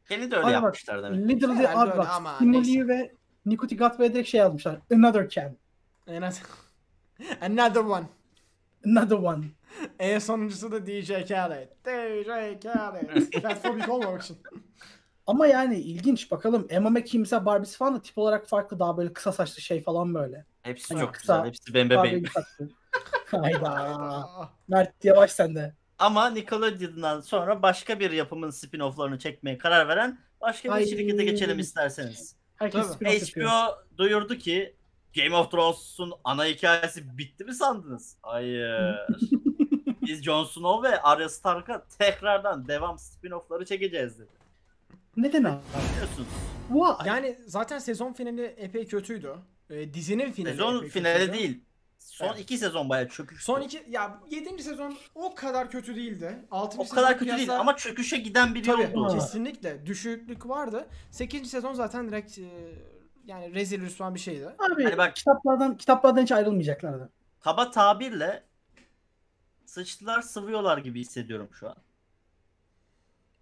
Kenny 0.09 0.31
de 0.31 0.35
öyle 0.35 0.45
bak, 0.45 0.53
yapmışlar 0.53 1.03
demek. 1.03 1.43
Ama 2.15 2.37
Simu 2.37 2.51
neyse. 2.51 2.71
Liu 2.73 2.87
ve 2.87 3.11
Nikuti 3.45 3.77
Gatwa'ya 3.77 4.13
direkt 4.13 4.29
şey 4.29 4.39
yazmışlar. 4.39 4.79
Another 4.93 5.29
Ken. 5.29 5.57
Another 7.41 7.81
one. 7.85 8.05
Another 8.85 9.15
one. 9.15 9.43
En 9.99 10.19
sonuncusu 10.19 10.71
da 10.71 10.85
DJ 10.85 11.27
Khaled. 11.27 11.69
DJ 11.85 12.63
Khaled. 12.63 13.41
Fatfobik 13.41 13.89
olmamak 13.89 14.21
için. 14.21 14.37
Ama 15.27 15.47
yani 15.47 15.79
ilginç 15.79 16.31
bakalım. 16.31 16.67
Emma 16.69 16.89
McKee 16.89 17.19
mesela 17.19 17.45
Barbie'si 17.45 17.77
falan 17.77 17.95
da 17.95 18.01
tip 18.01 18.17
olarak 18.17 18.47
farklı. 18.47 18.79
Daha 18.79 18.97
böyle 18.97 19.13
kısa 19.13 19.31
saçlı 19.31 19.61
şey 19.61 19.83
falan 19.83 20.13
böyle. 20.13 20.45
Hepsi 20.61 20.93
Hani 20.93 21.01
çok 21.05 21.13
kısa, 21.13 21.37
güzel. 21.37 21.47
Hepsi 21.47 21.73
ben 21.73 21.89
bebeğim. 21.89 22.23
Barbie 22.23 22.29
saçlı. 22.29 22.69
Hayda. 23.41 24.27
Mert 24.67 25.05
yavaş 25.05 25.31
sen 25.31 25.55
de. 25.55 25.73
Ama 25.99 26.29
Nickelodeon'dan 26.29 27.21
sonra 27.21 27.61
başka 27.61 27.99
bir 27.99 28.11
yapımın 28.11 28.49
spin-off'larını 28.49 29.19
çekmeye 29.19 29.57
karar 29.57 29.87
veren 29.87 30.19
başka 30.41 30.69
bir 30.69 30.73
Ay. 30.73 30.85
şirkete 30.85 31.23
geçelim 31.23 31.59
isterseniz. 31.59 32.35
Herkes 32.55 32.87
Tabii. 32.87 33.05
spin-off 33.05 33.19
yapıyor. 33.19 33.49
HBO 33.49 33.97
duyurdu 33.97 34.35
ki 34.35 34.75
Game 35.15 35.35
of 35.35 35.51
Thrones'un 35.51 36.13
ana 36.23 36.45
hikayesi 36.45 37.17
bitti 37.17 37.43
mi 37.43 37.53
sandınız? 37.53 38.17
Hayır. 38.21 38.95
Biz 40.01 40.23
Jon 40.23 40.43
Snow 40.45 40.89
ve 40.91 41.01
Arya 41.01 41.29
Stark'a 41.29 41.85
tekrardan 41.99 42.67
devam 42.67 42.95
spin-off'ları 42.95 43.65
çekeceğiz 43.65 44.19
dedi. 44.19 44.29
Neden 45.17 45.43
abi? 45.43 45.59
Biliyorsunuz. 45.93 46.27
Yani 47.05 47.37
zaten 47.47 47.79
sezon 47.79 48.13
finali 48.13 48.43
epey 48.45 48.87
kötüydü. 48.87 49.35
Ee, 49.69 49.93
dizinin 49.93 50.31
finali 50.31 50.53
Sezon 50.53 50.77
epey 50.77 50.89
finali 50.89 51.13
kötüydü. 51.19 51.37
değil. 51.37 51.61
Son 51.99 52.27
Evet. 52.27 52.39
iki 52.39 52.57
sezon 52.57 52.89
bayağı 52.89 53.07
çöküş. 53.09 53.43
Son 53.43 53.61
iki 53.61 53.83
ya 53.89 54.19
7. 54.29 54.63
sezon 54.63 54.97
o 55.15 55.35
kadar 55.35 55.69
kötü 55.71 55.95
değildi. 55.95 56.37
6. 56.51 56.81
O 56.81 56.87
kadar 56.87 57.17
kötü 57.17 57.37
değil 57.37 57.59
ama 57.59 57.75
çöküşe 57.75 58.17
giden 58.17 58.55
bir 58.55 58.63
Tabii 58.63 58.81
yoldu. 58.93 59.13
Kesinlikle 59.13 59.85
düşüklük 59.85 60.49
vardı. 60.49 60.87
8. 61.11 61.49
sezon 61.49 61.73
zaten 61.73 62.07
direkt 62.09 62.37
e, 62.37 62.43
yani 63.25 63.53
rezil 63.53 63.81
rüsvan 63.81 64.15
bir 64.15 64.19
şeydi. 64.19 64.47
Abi 64.47 64.83
Hani 64.83 64.97
bak- 64.97 65.15
kitaplardan 65.15 65.77
kitaplardan 65.77 66.21
hiç 66.21 66.31
ayrılmayacaklardı. 66.31 67.09
Kaba 67.39 67.71
tabirle 67.71 68.43
sıçtılar 69.75 70.21
sıvıyorlar 70.21 70.77
gibi 70.77 70.99
hissediyorum 71.01 71.49
şu 71.59 71.69
an. 71.69 71.75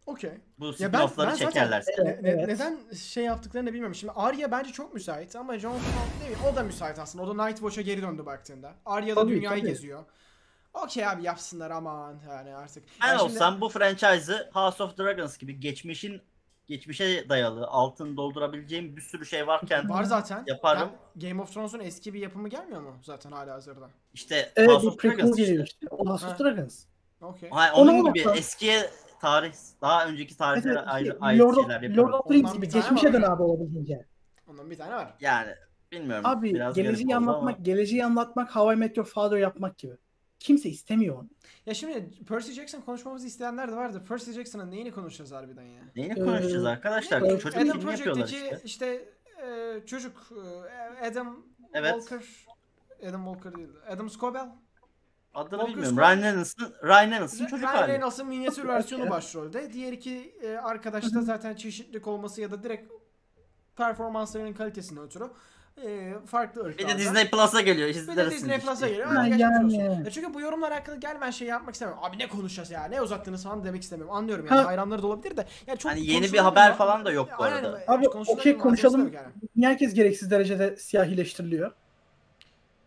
Okey. 0.05 0.31
Bu 0.59 0.65
Ya 0.79 0.93
ben, 0.93 0.99
spin-off'ları 0.99 1.27
ben 1.27 1.31
zaten 1.33 1.35
çekerlerse. 1.35 1.91
ne- 1.99 2.05
ne- 2.05 2.29
Evet. 2.29 2.47
neden 2.47 2.79
şey 2.93 3.23
yaptıklarını 3.23 3.69
bilmiyorum. 3.69 3.95
Şimdi 3.95 4.13
Arya 4.15 4.51
bence 4.51 4.71
çok 4.71 4.93
müsait 4.93 5.35
ama 5.35 5.59
Jon 5.59 5.77
Snow 5.77 6.25
değil 6.25 6.37
mi? 6.37 6.47
O 6.51 6.55
da 6.55 6.63
müsait 6.63 6.99
aslında. 6.99 7.23
O 7.23 7.37
da 7.37 7.45
Night 7.45 7.57
Watch'a 7.59 7.81
geri 7.81 8.01
döndü 8.01 8.25
baktığında. 8.25 8.73
Arya 8.85 9.15
da 9.15 9.21
Tabii, 9.21 9.31
dünyayı 9.31 9.61
tabii. 9.61 9.69
geziyor. 9.71 10.05
Okey 10.73 11.07
abi 11.07 11.23
yapsınlar 11.23 11.71
aman 11.71 12.19
yani 12.29 12.55
artık. 12.55 12.83
Ben 13.01 13.07
Yani 13.07 13.19
şimdi- 13.19 13.31
olsam 13.33 13.61
bu 13.61 13.69
franchise'ı 13.69 14.49
House 14.53 14.83
of 14.83 14.97
Dragons 14.97 15.37
gibi 15.37 15.59
geçmişin 15.59 16.21
geçmişe 16.69 17.29
dayalı 17.29 17.67
altın 17.67 18.17
doldurabileceğim 18.17 18.97
bir 18.97 19.01
sürü 19.01 19.25
şey 19.25 19.47
varken 19.47 19.89
Var 19.89 20.03
zaten. 20.03 20.43
Yaparım. 20.47 20.89
Ya, 21.15 21.29
Game 21.29 21.41
of 21.41 21.53
Thrones'un 21.53 21.79
eski 21.79 22.13
bir 22.13 22.19
yapımı 22.19 22.49
gelmiyor 22.49 22.81
mu 22.81 22.95
zaten 23.01 23.31
hala 23.31 23.53
hazırda? 23.53 23.89
işte 24.13 24.51
Evet 24.55 24.69
House 24.69 24.87
of 24.87 25.03
Dragons 25.03 25.37
geliyor 25.37 25.63
işte. 25.67 25.87
House 25.91 26.27
of 26.27 26.39
Dragons. 26.39 26.85
Okey. 27.21 27.49
Hayır, 27.49 27.73
Onu 27.73 27.91
onun 27.91 28.13
gibi 28.13 28.19
unutma. 28.19 28.35
eskiye 28.35 28.89
tarih 29.21 29.53
daha 29.81 30.07
önceki 30.07 30.37
tarihlere 30.37 30.73
evet, 30.73 30.83
ayrı, 30.87 31.17
ait 31.21 31.39
Lord 31.41 31.55
of, 31.55 31.55
şeyler 31.55 31.75
Lord 31.75 31.83
yapıyorum. 31.83 32.13
of 32.13 32.27
the 32.27 32.33
Rings 32.33 32.53
gibi 32.53 32.69
geçmişe 32.69 33.13
dön 33.13 33.21
abi 33.21 33.43
olabildiğince. 33.43 34.05
Ondan 34.47 34.71
bir 34.71 34.77
tane 34.77 34.95
var. 34.95 35.13
Yani 35.19 35.51
bilmiyorum. 35.91 36.25
Abi 36.25 36.53
biraz 36.53 36.75
geleceği 36.75 37.15
anlatmak, 37.15 37.55
ama. 37.55 37.63
geleceği 37.63 38.05
anlatmak 38.05 38.55
How 38.55 38.73
I 38.73 38.77
Met 38.77 38.97
Your 38.97 39.07
Father 39.07 39.37
yapmak 39.37 39.77
gibi. 39.77 39.93
Kimse 40.39 40.69
istemiyor 40.69 41.15
onu. 41.15 41.29
Ya 41.65 41.73
şimdi 41.73 42.09
Percy 42.27 42.51
Jackson 42.51 42.81
konuşmamızı 42.81 43.27
isteyenler 43.27 43.71
de 43.71 43.75
vardı. 43.75 44.03
Percy 44.09 44.31
Jackson'ın 44.31 44.71
neyini 44.71 44.91
konuşacağız 44.91 45.31
harbiden 45.31 45.63
ya? 45.63 45.81
Neyini 45.95 46.13
Ee, 46.19 46.25
konuşacağız 46.25 46.65
arkadaşlar? 46.65 47.21
evet, 47.21 47.41
Çocuk 47.41 47.57
Adam 47.61 47.79
filmi 47.79 47.91
yapıyorlar 47.91 48.25
Project'teki 48.27 48.55
işte. 48.55 48.61
işte, 48.65 49.09
e, 49.47 49.81
çocuk 49.85 50.31
e, 51.01 51.05
Adam 51.07 51.45
Evet. 51.73 51.95
Walker 51.99 52.25
Adam 53.09 53.25
Walker 53.25 53.55
değil. 53.57 53.69
Adam 53.89 54.09
Scobell. 54.09 54.49
Adını 55.33 55.49
Walker 55.59 55.67
bilmiyorum. 55.67 55.97
Scott- 55.97 56.01
Ryan 56.07 56.21
Reynolds'ın 56.23 56.73
Ryan 56.83 57.11
Reynolds'ın 57.11 57.45
çocuk 57.45 57.69
Ryan 57.69 57.75
hali. 57.77 57.91
Reynolds'ın 57.91 58.27
minyatür 58.27 58.67
versiyonu 58.67 59.09
başrolde. 59.09 59.73
Diğer 59.73 59.93
iki 59.93 60.35
e, 60.41 60.57
arkadaş 60.57 61.13
da 61.13 61.21
zaten 61.21 61.55
çeşitlilik 61.55 62.07
olması 62.07 62.41
ya 62.41 62.51
da 62.51 62.63
direkt 62.63 62.91
performanslarının 63.77 64.53
kalitesinden 64.53 65.03
ötürü 65.03 65.23
e, 65.85 66.13
farklı 66.25 66.65
Bir 66.65 66.69
ırklardan. 66.69 66.95
de 66.95 66.99
Disney 67.01 67.29
Plus'a 67.29 67.61
geliyor. 67.61 67.89
Bir 67.89 67.95
de 68.17 68.31
Disney 68.31 68.55
işte. 68.57 68.67
Plus'a 68.67 68.87
geliyor. 68.87 69.07
Ha, 69.07 69.15
Hadi 69.21 69.41
yani. 69.41 69.75
Ya 70.05 70.11
çünkü 70.11 70.33
bu 70.33 70.41
yorumlar 70.41 70.73
hakkında 70.73 70.95
gel 70.95 71.17
ben 71.21 71.31
şey 71.31 71.47
yapmak 71.47 71.73
istemiyorum. 71.73 72.03
Abi 72.05 72.17
ne 72.17 72.27
konuşacağız 72.27 72.71
ya? 72.71 72.83
Ne 72.85 73.01
uzattınız 73.01 73.43
falan 73.43 73.63
demek 73.63 73.81
istemiyorum. 73.83 74.15
Anlıyorum 74.15 74.45
yani. 74.49 74.59
Ha. 74.61 74.65
Hayranları 74.67 75.01
da 75.03 75.07
olabilir 75.07 75.37
de. 75.37 75.45
Yani 75.67 75.77
çok 75.77 75.91
Hani 75.91 76.05
yeni 76.05 76.33
bir 76.33 76.37
haber 76.37 76.75
falan 76.75 77.05
da 77.05 77.11
yok 77.11 77.29
bu 77.39 77.43
Aynen, 77.43 77.63
arada. 77.63 77.81
Abi, 77.87 78.07
okey, 78.07 78.57
konuşalım. 78.57 79.13
yani. 79.13 79.27
Niye 79.55 79.69
herkes 79.69 79.93
gereksiz 79.93 80.31
derecede 80.31 80.75
siyahileştiriliyor? 80.77 81.71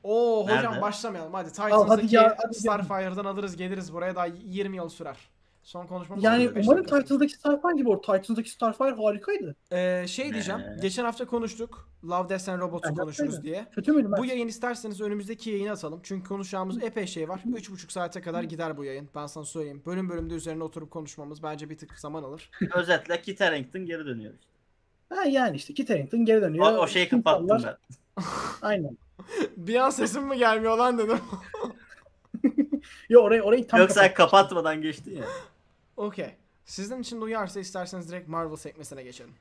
Oo 0.02 0.44
hocam 0.44 0.73
Nerede? 0.73 0.82
başlamayalım. 0.82 1.35
Hadi 1.35 1.48
hadi 1.56 1.70
Titans'daki 1.73 2.14
ya, 2.14 2.23
hadi 2.23 2.47
ya. 2.56 2.60
Starfire'dan 2.60 3.24
alırız 3.24 3.56
geliriz 3.56 3.93
buraya 3.93 4.16
da 4.16 4.27
20 4.44 4.77
yıl 4.77 4.89
sürer. 4.89 5.16
Son 5.62 5.86
konuşmamız 5.86 6.24
Yani 6.24 6.48
15 6.48 6.66
umarım. 6.66 6.84
Titans'daki 6.84 7.32
Starfire 7.32 7.76
gibi 7.76 7.89
olur. 7.89 8.02
Titans'daki 8.02 8.51
Starfire 8.51 8.90
harikaydı. 9.02 9.56
Ee, 9.72 10.05
şey 10.09 10.32
diyeceğim. 10.32 10.60
Ne? 10.60 10.76
Geçen 10.82 11.05
hafta 11.05 11.26
konuştuk. 11.26 11.89
Love, 12.05 12.28
Death 12.28 12.48
and 12.48 12.60
Robots'u 12.60 12.89
Ben 12.89 12.94
konuşuruz 12.94 13.43
diye. 13.43 13.66
Kötü 13.74 13.93
müydü 13.93 14.09
Bu 14.09 14.22
ben? 14.22 14.28
yayın 14.28 14.48
isterseniz 14.48 15.01
önümüzdeki 15.01 15.51
yayını 15.51 15.70
atalım. 15.72 16.01
Çünkü 16.02 16.28
konuşacağımız 16.28 16.82
epey 16.82 17.06
şey 17.06 17.28
var. 17.28 17.40
3,5 17.47 17.93
saate 17.93 18.20
kadar 18.20 18.43
gider 18.43 18.76
bu 18.76 18.84
yayın. 18.84 19.09
Ben 19.14 19.26
sana 19.26 19.44
söyleyeyim. 19.44 19.82
Bölüm 19.86 20.09
bölümde 20.10 20.34
üzerine 20.34 20.64
oturup 20.64 20.90
konuşmamız 20.90 21.43
bence 21.43 21.70
bir 21.70 21.78
tık 21.78 21.98
zaman 21.98 22.22
alır. 22.22 22.51
Özetle 22.74 23.22
Kit 23.22 23.40
Harington 23.40 23.86
geri 23.86 24.06
dönüyor. 24.06 24.32
işte. 24.34 24.52
Ha 25.09 25.24
yani 25.24 25.56
işte 25.56 25.74
Kit 25.74 25.90
Harington 25.90 26.24
geri 26.24 26.39
O, 26.39 26.43
dönüyor. 26.43 26.78
o 26.78 26.86
şeyi 26.86 27.09
Tüm 27.09 27.22
kapattım 27.22 27.48
sallar- 27.48 27.78
ben. 28.18 28.24
Aynen. 28.62 28.97
bir 29.56 29.74
an 29.74 29.90
sesim 29.90 30.24
mi 30.28 30.39
gelmiyor 30.39 30.76
lan 30.78 30.98
dedim. 30.98 31.18
Yo 33.09 33.20
orayı 33.20 33.43
orayı 33.43 33.66
tam 33.66 33.80
Yoksa 33.80 34.01
kapat- 34.01 34.14
kapatmadan 34.14 34.82
geçtin 34.82 35.16
ya. 35.16 35.24
Okey. 36.02 36.34
Sizin 36.64 37.00
için 37.00 37.20
de 37.20 37.24
uyarsa 37.24 37.60
isterseniz 37.60 38.08
direkt 38.08 38.28
Marvel 38.28 38.56
sekmesine 38.56 39.02
geçelim. 39.02 39.34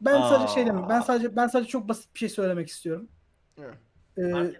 Ben 0.00 0.20
sadece 0.20 0.54
şey 0.54 0.62
Aa. 0.62 0.66
demem. 0.66 0.86
Ben 0.88 1.00
sadece 1.00 1.36
ben 1.36 1.46
sadece 1.46 1.68
çok 1.70 1.88
basit 1.88 2.14
bir 2.14 2.18
şey 2.18 2.28
söylemek 2.28 2.68
istiyorum. 2.68 3.08
Evet. 3.58 3.74
Ee, 4.18 4.52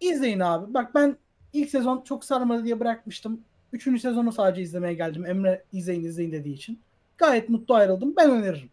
izleyin 0.00 0.40
abi. 0.40 0.74
Bak 0.74 0.94
ben 0.94 1.16
ilk 1.52 1.70
sezon 1.70 2.02
çok 2.02 2.24
sarmadı 2.24 2.64
diye 2.64 2.80
bırakmıştım. 2.80 3.40
Üçüncü 3.72 4.00
sezonu 4.00 4.32
sadece 4.32 4.62
izlemeye 4.62 4.94
geldim. 4.94 5.26
Emre 5.26 5.64
izleyin 5.72 6.04
izleyin 6.04 6.32
dediği 6.32 6.54
için. 6.54 6.80
Gayet 7.18 7.48
mutlu 7.48 7.74
ayrıldım. 7.74 8.14
Ben 8.16 8.30
öneririm. 8.30 8.70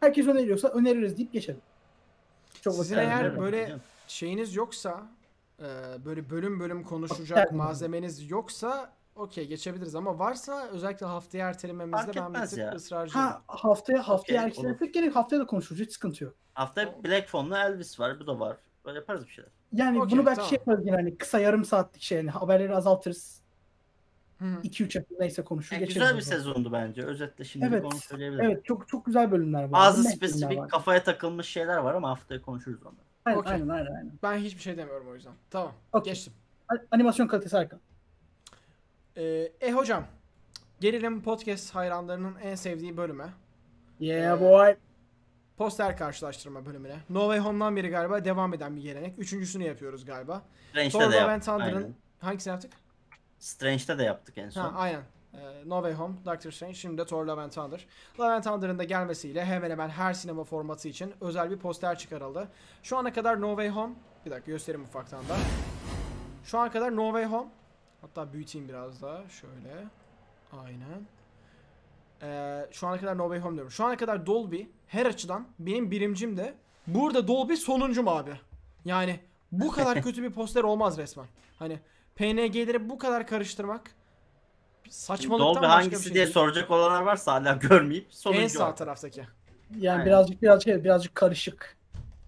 Herkes 0.00 0.26
öneriyorsa 0.26 0.68
öneririz 0.68 1.16
deyip 1.16 1.32
geçelim. 1.32 1.60
Çok 2.62 2.74
Sizin 2.74 2.98
eğer 2.98 3.38
böyle 3.40 3.64
Hocam. 3.64 3.80
şeyiniz 4.06 4.54
yoksa 4.54 5.06
e, 5.58 5.64
böyle 6.04 6.30
bölüm 6.30 6.60
bölüm 6.60 6.84
konuşacak 6.84 7.52
malzemeniz 7.52 8.30
yoksa 8.30 8.92
okey 9.14 9.46
geçebiliriz 9.48 9.94
ama 9.94 10.18
varsa 10.18 10.68
özellikle 10.68 11.06
haftaya 11.06 11.48
ertelememizde 11.48 12.12
ben 12.16 12.34
bir 12.34 12.40
tık 12.48 12.58
ya. 12.58 12.72
ısrarcıyım. 12.72 13.26
Ha 13.26 13.42
haftaya 13.46 14.08
haftaya 14.08 14.38
Okey, 14.40 14.46
erkeklersek 14.48 14.94
gerek 14.94 15.16
haftaya 15.16 15.40
da 15.42 15.46
konuşuruz. 15.46 15.80
Hiç 15.82 15.92
sıkıntı 15.92 16.24
yok. 16.24 16.34
Hafta 16.54 17.04
Black 17.04 17.28
Phone'la 17.28 17.64
Elvis 17.66 18.00
var. 18.00 18.20
Bu 18.20 18.26
da 18.26 18.40
var. 18.40 18.56
Böyle 18.84 18.98
yaparız 18.98 19.26
bir 19.26 19.32
şeyler. 19.32 19.50
Yani 19.72 20.00
Okey, 20.02 20.10
bunu 20.18 20.26
belki 20.26 20.36
tamam. 20.36 20.48
şey 20.50 20.58
yaparız 20.58 20.86
yine 20.86 20.96
hani 20.96 21.16
kısa 21.18 21.38
yarım 21.40 21.64
saatlik 21.64 22.02
şey 22.02 22.18
yani 22.18 22.30
haberleri 22.30 22.74
azaltırız. 22.74 23.40
Hı 24.38 24.44
hı. 24.44 24.60
2-3 24.62 24.96
yapı 24.98 25.14
neyse 25.18 25.44
konuşur 25.44 25.76
Yani 25.76 25.80
geçeriz. 25.80 25.94
güzel 26.02 26.16
bir 26.16 26.22
zaman. 26.22 26.38
sezondu 26.38 26.72
bence. 26.72 27.02
Özetle 27.02 27.44
şimdi 27.44 27.66
Evet, 27.66 27.84
onu 27.84 27.94
söyleyebilirim. 28.00 28.44
Evet 28.50 28.64
çok 28.64 28.88
çok 28.88 29.06
güzel 29.06 29.30
bölümler 29.30 29.62
var. 29.62 29.72
Bazı 29.72 30.04
spesifik 30.04 30.58
var. 30.58 30.68
kafaya 30.68 31.02
takılmış 31.02 31.46
şeyler 31.48 31.76
var 31.76 31.94
ama 31.94 32.10
haftaya 32.10 32.42
konuşuruz 32.42 32.82
onları. 32.82 32.96
Aynen, 33.24 33.38
Okey. 33.38 33.52
aynen 33.52 33.68
aynen. 33.68 34.12
Ben 34.22 34.38
hiçbir 34.38 34.60
şey 34.62 34.76
demiyorum 34.76 35.08
o 35.08 35.14
yüzden. 35.14 35.32
Tamam. 35.50 35.72
Okey. 35.92 36.12
Geçtim. 36.12 36.32
A- 36.68 36.74
Animasyon 36.90 37.26
kalitesi 37.26 37.56
harika. 37.56 37.78
Ee, 39.20 39.52
e 39.60 39.72
hocam. 39.72 40.04
Gerilim 40.80 41.22
Podcast 41.22 41.74
hayranlarının 41.74 42.36
en 42.42 42.54
sevdiği 42.54 42.96
bölüme. 42.96 43.28
Yeah 44.00 44.36
Ee, 44.36 44.40
boy. 44.40 44.76
Poster 45.56 45.96
karşılaştırma 45.96 46.66
bölümüne. 46.66 46.96
No 47.10 47.20
Way 47.20 47.38
Home'dan 47.38 47.76
beri 47.76 47.88
galiba 47.88 48.24
devam 48.24 48.54
eden 48.54 48.76
bir 48.76 48.82
gelenek. 48.82 49.18
Üçüncüsünü 49.18 49.64
yapıyoruz 49.64 50.04
galiba. 50.04 50.42
Strange'de 50.70 50.90
Thor 50.90 51.12
de 51.12 51.16
yaptık. 51.16 51.44
Thunder'ın 51.44 51.76
Aynen. 51.76 51.94
hangisini 52.20 52.50
yaptık? 52.50 52.72
Strange'de 53.38 53.98
de 53.98 54.02
yaptık 54.02 54.38
en 54.38 54.50
son. 54.50 54.60
Ha 54.60 54.72
aynen. 54.76 55.02
Ee, 55.34 55.38
no 55.66 55.76
Way 55.76 55.92
Home, 55.92 56.14
Doctor 56.24 56.50
Strange, 56.50 56.74
şimdi 56.74 56.98
de 56.98 57.06
Thor 57.06 57.24
Love 57.26 57.40
and 57.40 57.50
Thunder. 57.50 57.86
Love 58.20 58.28
and 58.28 58.42
Thunder'ın 58.42 58.78
da 58.78 58.84
gelmesiyle 58.84 59.44
hemen 59.44 59.70
hemen 59.70 59.88
her 59.88 60.12
sinema 60.14 60.44
formatı 60.44 60.88
için 60.88 61.14
özel 61.20 61.50
bir 61.50 61.56
poster 61.56 61.98
çıkarıldı. 61.98 62.48
Şu 62.82 62.96
ana 62.96 63.12
kadar 63.12 63.40
No 63.40 63.48
Way 63.48 63.68
Home, 63.68 63.94
bir 64.26 64.30
dakika 64.30 64.52
göstereyim 64.52 64.84
ufaktan 64.84 65.28
da. 65.28 65.36
Şu 66.44 66.58
ana 66.58 66.70
kadar 66.70 66.96
No 66.96 67.06
Way 67.06 67.24
Home, 67.24 67.48
hatta 68.00 68.32
büyüteyim 68.32 68.68
biraz 68.68 69.02
daha 69.02 69.28
şöyle. 69.28 69.84
Aynen. 70.64 71.06
Ee, 72.22 72.66
şu 72.72 72.86
ana 72.86 73.00
kadar 73.00 73.18
No 73.18 73.22
Way 73.22 73.40
Home 73.40 73.54
diyorum. 73.54 73.70
Şu 73.70 73.84
ana 73.84 73.96
kadar 73.96 74.26
Dolby 74.26 74.62
her 74.86 75.06
açıdan 75.06 75.48
benim 75.58 75.90
birimcim 75.90 76.36
de 76.36 76.54
burada 76.86 77.28
Dolby 77.28 77.54
sonuncum 77.54 78.08
abi. 78.08 78.32
Yani 78.84 79.20
bu 79.52 79.72
kadar 79.72 80.02
kötü 80.02 80.22
bir 80.22 80.30
poster 80.30 80.62
olmaz 80.64 80.98
resmen. 80.98 81.26
Hani 81.58 81.80
PNG'leri 82.16 82.88
bu 82.88 82.98
kadar 82.98 83.26
karıştırmak 83.26 83.90
saçmalıktan 84.88 85.48
Dolby 85.48 85.60
başka 85.66 85.74
hangisi 85.76 85.98
bir 85.98 86.04
şey 86.04 86.14
diye 86.14 86.24
değil. 86.24 86.34
soracak 86.34 86.70
olanlar 86.70 87.02
varsa 87.02 87.32
hala 87.34 87.52
görmeyip 87.52 88.06
sonuncu 88.10 88.40
En 88.42 88.46
sağ 88.48 88.66
var. 88.68 88.76
taraftaki. 88.76 89.26
Yani 89.78 89.92
Aynen. 89.92 90.06
birazcık 90.06 90.42
birazcık 90.42 90.68
evet, 90.68 90.84
birazcık 90.84 91.14
karışık. 91.14 91.76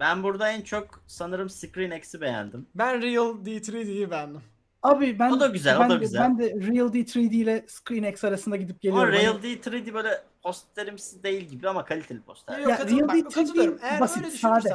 Ben 0.00 0.22
burada 0.22 0.50
en 0.50 0.60
çok 0.60 1.02
sanırım 1.06 1.50
Screen 1.50 1.90
X'i 1.90 2.20
beğendim. 2.20 2.66
Ben 2.74 3.02
Real 3.02 3.26
D3D'yi 3.44 4.10
beğendim. 4.10 4.42
Abi 4.82 5.18
ben 5.18 5.30
O 5.30 5.40
da 5.40 5.46
güzel, 5.46 5.76
o 5.76 5.80
ben 5.80 5.90
da 5.90 5.94
de, 5.94 5.98
güzel. 5.98 6.20
Ben 6.22 6.38
de 6.38 6.44
Real 6.44 6.92
D 6.92 6.98
3D 7.00 7.34
ile 7.36 7.64
ScreenX 7.68 8.24
arasında 8.24 8.56
gidip 8.56 8.76
Ama 8.76 8.78
geliyorum. 9.06 9.12
Real 9.12 9.32
Hani- 9.32 9.42
D 9.42 9.52
3D 9.70 9.94
böyle 9.94 10.22
posterimsi 10.42 11.22
değil 11.22 11.42
gibi 11.42 11.68
ama 11.68 11.84
kaliteli 11.84 12.22
poster. 12.22 12.58
Yok, 12.58 12.70
Ya, 12.70 12.78
Real 12.78 13.20
katılıyorum. 13.22 13.78
Tree 13.78 13.88
Eğer 13.88 14.00
basit, 14.00 14.24
öyle 14.24 14.30
sade. 14.36 14.74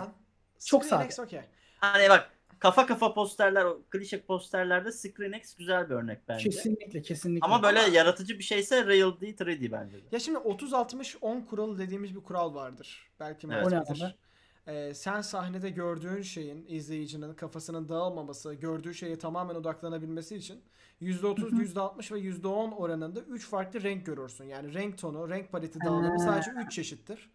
Çok 0.65 0.85
sade. 0.85 1.21
okey. 1.21 1.41
Hani 1.79 2.09
bak 2.09 2.29
kafa 2.59 2.85
kafa 2.85 3.13
posterler, 3.13 3.65
o 3.65 3.81
klişe 3.89 4.21
posterlerde 4.21 4.91
ScreenX 4.91 5.55
güzel 5.55 5.89
bir 5.89 5.95
örnek 5.95 6.19
bence. 6.27 6.49
Kesinlikle 6.49 7.01
kesinlikle. 7.01 7.45
Ama 7.45 7.63
böyle 7.63 7.79
Ama- 7.79 7.87
yaratıcı 7.95 8.39
bir 8.39 8.43
şeyse 8.43 8.85
Real 8.85 9.19
D 9.21 9.29
3D 9.29 9.71
bence 9.71 9.97
de. 9.97 10.05
Ya 10.11 10.19
şimdi 10.19 10.37
30-60-10 10.39 11.45
kuralı 11.45 11.77
dediğimiz 11.79 12.15
bir 12.15 12.19
kural 12.23 12.55
vardır. 12.55 13.07
Belki 13.19 13.47
Evet. 13.51 13.67
O 13.67 13.71
ne 13.71 13.83
Ee, 14.67 14.93
sen 14.93 15.21
sahnede 15.21 15.69
gördüğün 15.69 16.21
şeyin 16.21 16.65
izleyicinin 16.67 17.33
kafasının 17.33 17.89
dağılmaması, 17.89 18.53
gördüğü 18.53 18.93
şeye 18.93 19.19
tamamen 19.19 19.55
odaklanabilmesi 19.55 20.35
için 20.35 20.61
%30, 21.01 21.51
%60 21.51 22.11
ve 22.11 22.19
%10 22.19 22.75
oranında 22.75 23.19
3 23.19 23.47
farklı 23.47 23.83
renk 23.83 24.05
görürsün. 24.05 24.45
Yani 24.45 24.73
renk 24.73 24.97
tonu, 24.97 25.29
renk 25.29 25.51
paleti 25.51 25.79
dağılımı 25.81 26.19
sadece 26.19 26.51
3 26.51 26.71
çeşittir. 26.71 27.29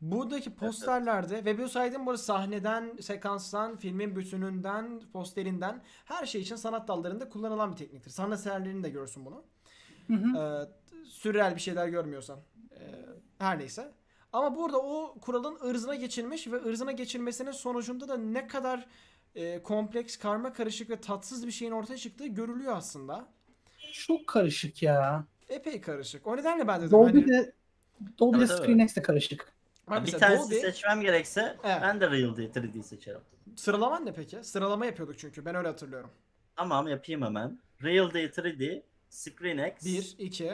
Buradaki 0.00 0.54
posterlerde 0.54 1.44
ve 1.44 1.58
bu 1.58 1.68
saydığım 1.68 2.06
bu 2.06 2.18
sahneden, 2.18 2.96
sekanstan, 3.00 3.76
filmin 3.76 4.16
bütününden, 4.16 5.00
posterinden 5.12 5.82
her 6.04 6.26
şey 6.26 6.40
için 6.40 6.56
sanat 6.56 6.88
dallarında 6.88 7.28
kullanılan 7.28 7.72
bir 7.72 7.76
tekniktir. 7.76 8.10
Sanat 8.10 8.38
eserlerini 8.38 8.84
de 8.84 8.90
görsün 8.90 9.26
bunu. 9.26 9.44
Hı 10.06 10.12
hı. 10.12 10.38
Ee, 10.38 10.68
sürreal 11.04 11.54
bir 11.54 11.60
şeyler 11.60 11.88
görmüyorsan. 11.88 12.38
Ee, 12.72 12.78
her 13.38 13.58
neyse. 13.58 13.92
Ama 14.34 14.56
burada 14.56 14.78
o 14.78 15.14
kuralın 15.20 15.58
ırzına 15.70 15.94
geçilmiş 15.94 16.46
ve 16.46 16.56
ırzına 16.56 16.92
geçilmesinin 16.92 17.50
sonucunda 17.52 18.08
da 18.08 18.16
ne 18.16 18.46
kadar 18.46 18.86
e, 19.34 19.62
kompleks, 19.62 20.16
karma 20.16 20.52
karışık 20.52 20.90
ve 20.90 21.00
tatsız 21.00 21.46
bir 21.46 21.52
şeyin 21.52 21.72
ortaya 21.72 21.96
çıktığı 21.96 22.26
görülüyor 22.26 22.76
aslında. 22.76 23.26
Çok 23.92 24.26
karışık 24.26 24.82
ya. 24.82 25.24
Epey 25.48 25.80
karışık. 25.80 26.26
O 26.26 26.36
nedenle 26.36 26.68
ben 26.68 26.80
dedim 26.80 26.90
Dolby 26.90 27.18
hani 27.20 27.28
de 27.28 27.52
Dolby 28.18 28.36
de 28.36 28.40
Evet, 28.40 28.50
evet. 28.50 28.62
ScreenX 28.64 28.96
de 28.96 29.02
karışık. 29.02 29.52
bak 29.90 30.06
bir 30.06 30.12
tanesi 30.12 30.44
Dolby 30.44 30.54
seçmem 30.54 31.00
gerekse 31.00 31.56
Evet. 31.64 31.78
ben 31.82 32.00
de 32.00 32.10
Real 32.10 32.36
D 32.36 32.44
3D 32.44 32.82
seçerim. 32.82 33.20
sıralaman 33.56 34.06
ne 34.06 34.12
peki? 34.14 34.44
Sıralama 34.44 34.86
yapıyorduk 34.86 35.18
çünkü 35.18 35.44
ben 35.44 35.54
öyle 35.54 35.68
hatırlıyorum. 35.68 36.10
Tamam 36.56 36.88
yapayım 36.88 37.22
hemen. 37.22 37.58
Real 37.82 38.14
D 38.14 38.24
3D, 38.24 38.82
ScreenX. 39.08 39.84
1, 39.84 40.14
2. 40.18 40.44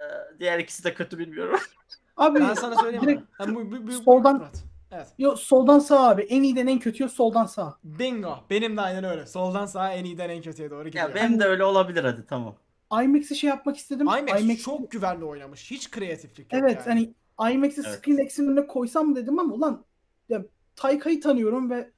Ee, 0.00 0.04
diğer 0.40 0.58
ikisi 0.58 0.84
de 0.84 0.94
kötü 0.94 1.18
bilmiyorum. 1.18 1.60
Abi 2.16 2.40
Ben 2.40 2.54
sana 2.54 2.76
söyleyeyim 2.76 3.04
mi? 3.04 3.10
direkt 3.38 3.54
bu, 3.56 3.72
bu, 3.72 3.86
bu, 3.86 3.92
soldan- 3.92 4.36
Murat. 4.36 4.64
Evet. 4.92 5.06
yo, 5.18 5.36
soldan 5.36 5.78
sağa 5.78 6.08
abi. 6.08 6.22
En 6.22 6.42
iyiden 6.42 6.66
en 6.66 6.78
kötüye 6.78 7.08
soldan 7.08 7.46
sağa. 7.46 7.78
Bingo. 7.84 8.34
Benim 8.50 8.76
de 8.76 8.80
aynen 8.80 9.04
öyle. 9.04 9.26
Soldan 9.26 9.66
sağa 9.66 9.92
en 9.92 10.04
iyiden 10.04 10.28
en 10.30 10.42
kötüye 10.42 10.70
doğru 10.70 10.84
gidiyor. 10.88 11.08
ya 11.08 11.14
benim 11.14 11.40
de 11.40 11.44
öyle 11.44 11.64
olabilir 11.64 12.04
hadi 12.04 12.26
tamam. 12.26 12.54
IMAX'i 13.02 13.36
şey 13.36 13.50
yapmak 13.50 13.76
istedim. 13.76 14.06
IMAX, 14.06 14.42
IMAX 14.42 14.58
çok 14.62 14.90
güvenli 14.90 15.24
oynamış. 15.24 15.70
Hiç 15.70 15.90
kreatiflik 15.90 16.52
yok 16.52 16.62
Evet 16.62 16.82
yani. 16.86 17.14
hani 17.38 17.52
IMAX'i 17.54 17.82
Evet. 17.86 17.98
ScreenX'in 17.98 18.46
önüne 18.48 18.66
koysam 18.66 19.16
dedim 19.16 19.38
ama 19.38 19.54
ulan 19.54 19.84
ya, 20.28 20.42
Tayka'yı 20.76 21.20
tanıyorum 21.20 21.70
ve 21.70 21.90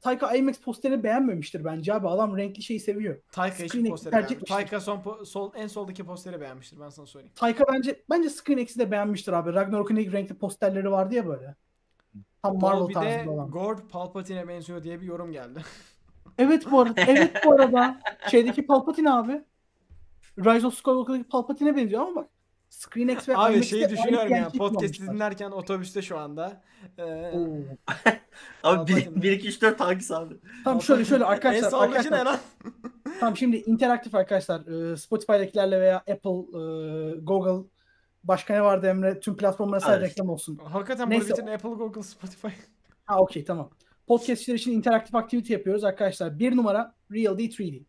Tayka 0.00 0.34
IMAX 0.34 0.58
posterini 0.58 1.02
beğenmemiştir 1.02 1.64
bence 1.64 1.94
abi. 1.94 2.08
Adam 2.08 2.36
renkli 2.36 2.62
şeyi 2.62 2.80
seviyor. 2.80 3.16
Taika 3.32 3.64
hiç 3.64 3.72
Screen 3.72 3.88
posteri 3.88 4.10
tercih 4.10 4.28
beğenmiş. 4.28 4.36
etmiştir. 4.42 4.54
Taika 4.54 4.80
son 4.80 4.98
po- 4.98 5.24
sol, 5.26 5.52
en 5.54 5.66
soldaki 5.66 6.04
posteri 6.04 6.40
beğenmiştir 6.40 6.80
ben 6.80 6.88
sana 6.88 7.06
söyleyeyim. 7.06 7.32
Tayka 7.36 7.64
bence 7.72 8.02
bence 8.10 8.30
ScreenX'i 8.30 8.78
de 8.78 8.90
beğenmiştir 8.90 9.32
abi. 9.32 9.52
Ragnarok'un 9.54 9.96
ilk 9.96 10.12
renkli 10.12 10.34
posterleri 10.34 10.90
vardı 10.90 11.14
ya 11.14 11.26
böyle. 11.26 11.54
Tam 12.42 12.58
Marvel 12.58 12.80
Dolby'de 12.80 12.98
tarzında 13.00 13.30
olan. 13.30 13.50
Gord 13.50 13.78
Palpatine'e 13.92 14.48
benziyor 14.48 14.82
diye 14.82 15.00
bir 15.00 15.06
yorum 15.06 15.32
geldi. 15.32 15.60
Evet 16.38 16.70
bu 16.70 16.80
arada. 16.80 17.00
Evet 17.06 17.42
bu 17.44 17.52
arada. 17.52 18.00
Şeydeki 18.30 18.66
Palpatine 18.66 19.12
abi. 19.12 19.42
Rise 20.38 20.66
of 20.66 20.74
Skywalker'daki 20.74 21.24
Palpatine'e 21.28 21.76
benziyor 21.76 22.02
ama 22.02 22.16
bak. 22.16 22.28
ScreenX 22.70 23.28
ve 23.28 23.36
Abi 23.36 23.62
şeyi 23.62 23.88
düşünüyorum 23.88 24.34
yani 24.34 24.58
podcast'i 24.58 25.06
dinlerken 25.06 25.50
otobüste 25.50 26.02
şu 26.02 26.18
anda. 26.18 26.62
Ee, 26.98 27.32
abi 28.62 29.08
1 29.16 29.32
2 29.32 29.48
3 29.48 29.62
4 29.62 29.80
hangisi 29.80 30.14
abi? 30.14 30.34
Tam 30.64 30.82
şöyle 30.82 31.04
şöyle 31.04 31.24
arkadaşlar. 31.24 31.68
En 31.68 31.76
arkadaşlar. 31.76 32.18
ne 32.18 32.24
lan? 32.24 32.38
Tam 33.20 33.36
şimdi 33.36 33.56
interaktif 33.56 34.14
arkadaşlar. 34.14 34.92
E, 34.92 34.96
Spotify'dakilerle 34.96 35.80
veya 35.80 35.96
Apple, 35.96 36.58
e, 36.58 37.16
Google 37.20 37.68
başka 38.24 38.54
ne 38.54 38.62
vardı 38.62 38.86
Emre? 38.86 39.20
Tüm 39.20 39.36
platformlara 39.36 39.80
sadece 39.80 40.06
reklam 40.06 40.28
olsun. 40.28 40.60
Hakikaten 40.64 41.10
Neyse. 41.10 41.46
bu 41.46 41.50
Apple, 41.50 41.68
Google, 41.68 42.02
Spotify. 42.02 42.48
Ha 43.06 43.18
okey 43.18 43.44
tamam. 43.44 43.70
Podcastçiler 44.06 44.54
için 44.56 44.72
interaktif 44.72 45.14
aktivite 45.14 45.52
yapıyoruz 45.52 45.84
arkadaşlar. 45.84 46.38
Bir 46.38 46.56
numara 46.56 46.94
Real 47.12 47.38
D3D. 47.38 47.84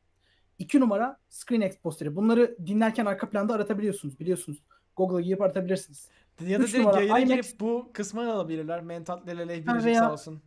2 0.61 0.79
numara 0.79 1.17
ScreenX 1.29 1.77
posteri. 1.77 2.15
Bunları 2.15 2.57
dinlerken 2.65 3.05
arka 3.05 3.29
planda 3.29 3.53
aratabiliyorsunuz 3.53 4.19
biliyorsunuz. 4.19 4.63
Google'a 4.95 5.21
girip 5.21 5.41
aratabilirsiniz. 5.41 6.07
Ya 6.41 6.59
da 6.59 6.67
direkt 6.67 6.95
yayına 6.95 7.19
IMAX... 7.19 7.29
girip 7.29 7.59
bu 7.59 7.89
kısmı 7.93 8.33
alabilirler. 8.33 8.81
Mentat 8.81 9.27
leleley 9.27 9.67
bilecek 9.67 9.95
sağ 9.95 10.13
olsun. 10.13 10.41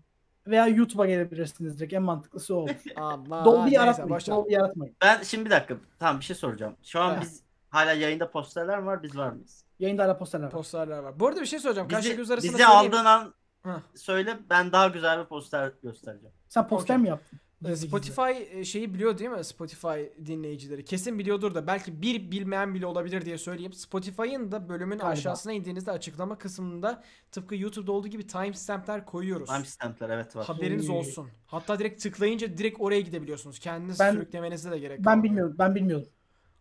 Veya 0.47 0.66
YouTube'a 0.66 1.07
gelebilirsiniz 1.07 1.78
direkt. 1.78 1.93
En 1.93 2.03
mantıklısı 2.03 2.55
o 2.55 2.59
olur. 2.59 2.70
Dolby'yi 3.45 3.74
yaratmayın. 3.74 4.27
Dolby'yi. 4.27 4.59
Ben 5.03 5.23
şimdi 5.23 5.45
bir 5.45 5.51
dakika. 5.51 5.77
Tamam 5.99 6.20
bir 6.20 6.24
şey 6.24 6.36
soracağım. 6.36 6.77
Şu 6.82 7.01
an 7.01 7.15
ha. 7.15 7.19
biz 7.20 7.43
hala 7.70 7.93
yayında 7.93 8.31
posterler 8.31 8.78
var. 8.78 9.03
Biz 9.03 9.16
var 9.16 9.31
mıyız? 9.31 9.65
Yayında 9.78 10.05
hala 10.05 10.19
posterler 10.19 10.45
var. 10.45 10.53
Posterler 10.53 10.99
var. 10.99 11.20
Bu 11.20 11.27
arada 11.27 11.41
bir 11.41 11.47
şey 11.47 11.59
soracağım. 11.59 11.89
Bizi, 11.89 12.16
Karşı 12.27 12.43
bizi 12.43 12.66
aldığın 12.66 13.05
an 13.05 13.35
Heh. 13.62 13.70
söyle 13.95 14.39
ben 14.51 14.73
daha 14.73 14.89
güzel 14.89 15.20
bir 15.20 15.24
poster 15.24 15.73
göstereceğim. 15.82 16.35
Sen 16.49 16.69
poster 16.69 16.95
okay. 16.95 17.03
mi 17.03 17.09
yaptın? 17.09 17.41
Ee, 17.65 17.69
Gizli. 17.70 17.89
Spotify 17.89 18.20
e, 18.51 18.65
şeyi 18.65 18.95
biliyor 18.95 19.19
değil 19.19 19.31
mi? 19.31 19.45
Spotify 19.45 20.03
dinleyicileri. 20.27 20.85
Kesin 20.85 21.19
biliyordur 21.19 21.55
da 21.55 21.66
belki 21.66 22.03
bir 22.03 22.31
bilmeyen 22.31 22.74
bile 22.74 22.86
olabilir 22.86 23.24
diye 23.24 23.39
söyleyeyim. 23.39 23.73
Spotify'ın 23.73 24.53
da 24.53 24.69
bölümün 24.69 24.99
Galiba. 24.99 25.12
aşağısına 25.12 25.53
indiğinizde 25.53 25.91
açıklama 25.91 26.39
kısmında 26.39 27.03
tıpkı 27.32 27.57
YouTube'da 27.57 27.93
olduğu 27.93 28.09
gibi 28.09 28.27
timestamp'ler 28.27 29.05
koyuyoruz. 29.07 29.49
Timestamp'ler 29.49 30.11
evet 30.11 30.36
var. 30.36 30.47
Haberiniz 30.47 30.91
Oy. 30.91 30.97
olsun. 30.97 31.28
Hatta 31.47 31.78
direkt 31.78 32.03
tıklayınca 32.03 32.59
direkt 32.59 32.81
oraya 32.81 33.01
gidebiliyorsunuz. 33.01 33.59
Kendiniz 33.59 34.01
Ben- 34.01 34.12
sürüklemenize 34.12 34.70
de 34.70 34.78
gerek 34.78 34.99
Ben 34.99 35.05
kalmıyor. 35.05 35.24
bilmiyorum. 35.24 35.57
Ben 35.59 35.74
bilmiyordum. 35.74 36.09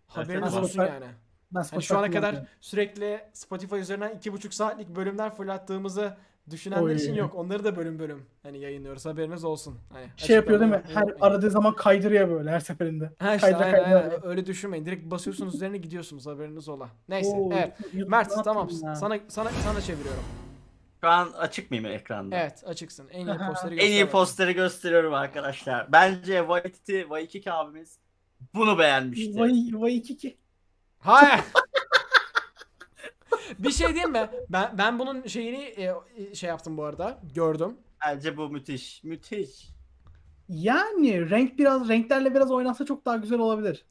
Haberiniz 0.07 0.53
Evet, 0.53 0.63
olsun 0.63 0.81
yani. 0.81 1.05
Ben 1.51 1.61
Spotify 1.61 1.87
şu 1.87 1.97
ana 1.97 2.11
kadar 2.11 2.47
sürekli 2.61 3.19
Spotify 3.33 3.75
üzerinden 3.75 4.15
iki 4.17 4.33
buçuk 4.33 4.53
saatlik 4.53 4.89
bölümler 4.95 5.35
fırlattığımızı 5.35 6.17
düşünenler 6.51 6.83
Oy. 6.83 6.95
için 6.95 7.13
yok. 7.13 7.35
Onları 7.35 7.63
da 7.63 7.75
bölüm 7.75 7.99
bölüm 7.99 8.25
hani 8.43 8.59
yayınlıyoruz. 8.59 9.05
Haberiniz 9.05 9.43
olsun. 9.43 9.77
Hani 9.93 10.05
Şey 10.17 10.35
yapıyor 10.35 10.59
değil 10.59 10.71
mi? 10.71 10.81
Her 10.93 11.03
aradığı 11.21 11.49
zaman 11.49 11.75
kaydırıyor 11.75 12.29
böyle 12.29 12.51
her 12.51 12.59
seferinde. 12.59 13.11
Ha 13.19 13.35
işte 13.35 13.51
Kaydıra 13.51 13.65
aynen, 13.65 13.83
kaydıra 13.83 13.99
aynen. 13.99 14.25
öyle 14.27 14.45
düşünmeyin. 14.45 14.85
Direkt 14.85 15.11
basıyorsunuz 15.11 15.55
üzerine 15.55 15.77
gidiyorsunuz 15.77 16.25
haberiniz 16.27 16.69
ola. 16.69 16.89
Neyse 17.09 17.29
Oo, 17.37 17.49
evet. 17.53 17.73
YouTube- 17.93 18.09
Mert 18.09 18.43
tamam 18.43 18.69
ya? 18.83 18.95
sana 18.95 19.19
sana 19.27 19.49
sana 19.49 19.81
çeviriyorum. 19.81 20.23
Şu 21.01 21.09
an 21.09 21.29
açık 21.37 21.71
mıyım 21.71 21.85
ekranda? 21.85 22.35
Evet 22.37 22.63
açıksın. 22.65 23.07
En 23.11 23.27
iyi 23.27 23.37
posteri 23.37 23.75
En 23.79 23.91
iyi 23.91 24.05
posteri 24.09 24.53
gösteriyorum 24.53 25.13
arkadaşlar. 25.13 25.91
Bence 25.91 26.37
Waititi, 26.39 27.01
Waikiki 27.01 27.51
abimiz 27.51 27.99
bunu 28.55 28.79
beğenmişti. 28.79 29.39
Vay 29.39 29.51
vay 29.73 29.97
iki 29.97 30.17
ki. 30.17 30.37
Hayır. 30.99 31.43
bir 33.59 33.71
şey 33.71 33.87
diyeyim 33.87 34.11
mi? 34.11 34.29
Ben 34.49 34.77
ben 34.77 34.99
bunun 34.99 35.27
şeyini 35.27 35.63
e, 35.63 35.93
e, 36.17 36.35
şey 36.35 36.49
yaptım 36.49 36.77
bu 36.77 36.83
arada. 36.83 37.19
Gördüm. 37.35 37.77
Bence 38.05 38.37
bu 38.37 38.49
müthiş. 38.49 39.03
Müthiş. 39.03 39.69
Yani 40.49 41.29
renk 41.29 41.57
biraz 41.59 41.89
renklerle 41.89 42.35
biraz 42.35 42.51
oynansa 42.51 42.85
çok 42.85 43.05
daha 43.05 43.17
güzel 43.17 43.39
olabilir. 43.39 43.85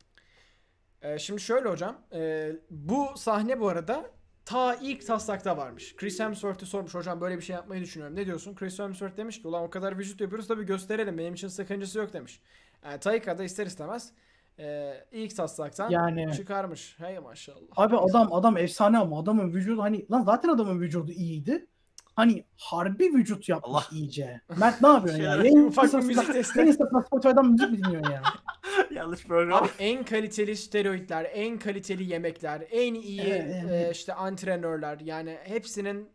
Ee, 1.02 1.18
şimdi 1.18 1.40
şöyle 1.40 1.68
hocam. 1.68 1.96
e, 2.12 2.50
bu 2.70 3.06
sahne 3.16 3.60
bu 3.60 3.68
arada 3.68 4.10
ta 4.44 4.74
ilk 4.74 5.06
taslakta 5.06 5.56
varmış. 5.56 5.96
Chris 5.96 6.20
Hemsworth'e 6.20 6.66
sormuş 6.66 6.94
hocam 6.94 7.20
böyle 7.20 7.36
bir 7.36 7.42
şey 7.42 7.56
yapmayı 7.56 7.82
düşünüyorum. 7.82 8.16
Ne 8.16 8.26
diyorsun? 8.26 8.54
Chris 8.54 8.78
Hemsworth 8.78 9.16
demiş 9.16 9.42
ki 9.42 9.48
ulan 9.48 9.62
o 9.64 9.70
kadar 9.70 9.98
vücut 9.98 10.20
yapıyoruz 10.20 10.48
tabii 10.48 10.66
gösterelim. 10.66 11.18
Benim 11.18 11.34
için 11.34 11.48
sakıncası 11.48 11.98
yok 11.98 12.12
demiş. 12.12 12.40
Yani 12.84 13.00
Taika 13.00 13.38
da 13.38 13.44
ister 13.44 13.66
istemez 13.66 14.12
e, 14.58 14.94
ilk 15.12 15.36
taslaktan 15.36 15.90
Yani 15.90 16.32
çıkarmış. 16.36 16.94
Hey 16.98 17.18
maşallah. 17.18 17.58
abi 17.76 17.96
adam 17.96 18.32
adam 18.32 18.56
efsane 18.56 18.98
ama 18.98 19.20
adamın 19.20 19.52
vücudu 19.52 19.82
hani 19.82 20.06
lan 20.10 20.22
zaten 20.22 20.48
adamın 20.48 20.80
vücudu 20.80 21.12
iyiydi. 21.12 21.66
Hani 22.16 22.44
harbi 22.56 23.04
vücut 23.04 23.48
yapmış 23.48 23.70
Allah. 23.70 23.84
iyice. 23.92 24.40
Mert 24.58 24.80
ne 24.82 24.88
yapıyorsun 24.88 25.22
ya? 25.24 25.32
Şöyle 25.34 25.48
Yayın 25.48 25.66
ufak 25.68 25.84
bir 25.84 25.88
sırasında- 25.88 26.06
müzik 26.06 26.32
testi. 26.32 26.58
yayın 26.58 26.72
sırasında 26.72 27.02
Spotify'dan 27.02 27.50
müzik 27.50 27.70
mi 27.70 27.78
dinliyorsun 27.78 28.10
ya? 28.12 28.22
Yanlış 28.94 29.26
program. 29.26 29.62
Abi 29.62 29.68
en 29.78 30.04
kaliteli 30.04 30.56
steroidler, 30.56 31.30
en 31.32 31.58
kaliteli 31.58 32.04
yemekler, 32.12 32.62
en 32.70 32.94
iyi 32.94 33.20
Evet, 33.20 33.50
e, 33.50 33.64
evet. 33.68 33.96
işte 33.96 34.14
antrenörler 34.14 35.00
yani 35.00 35.38
hepsinin 35.44 36.08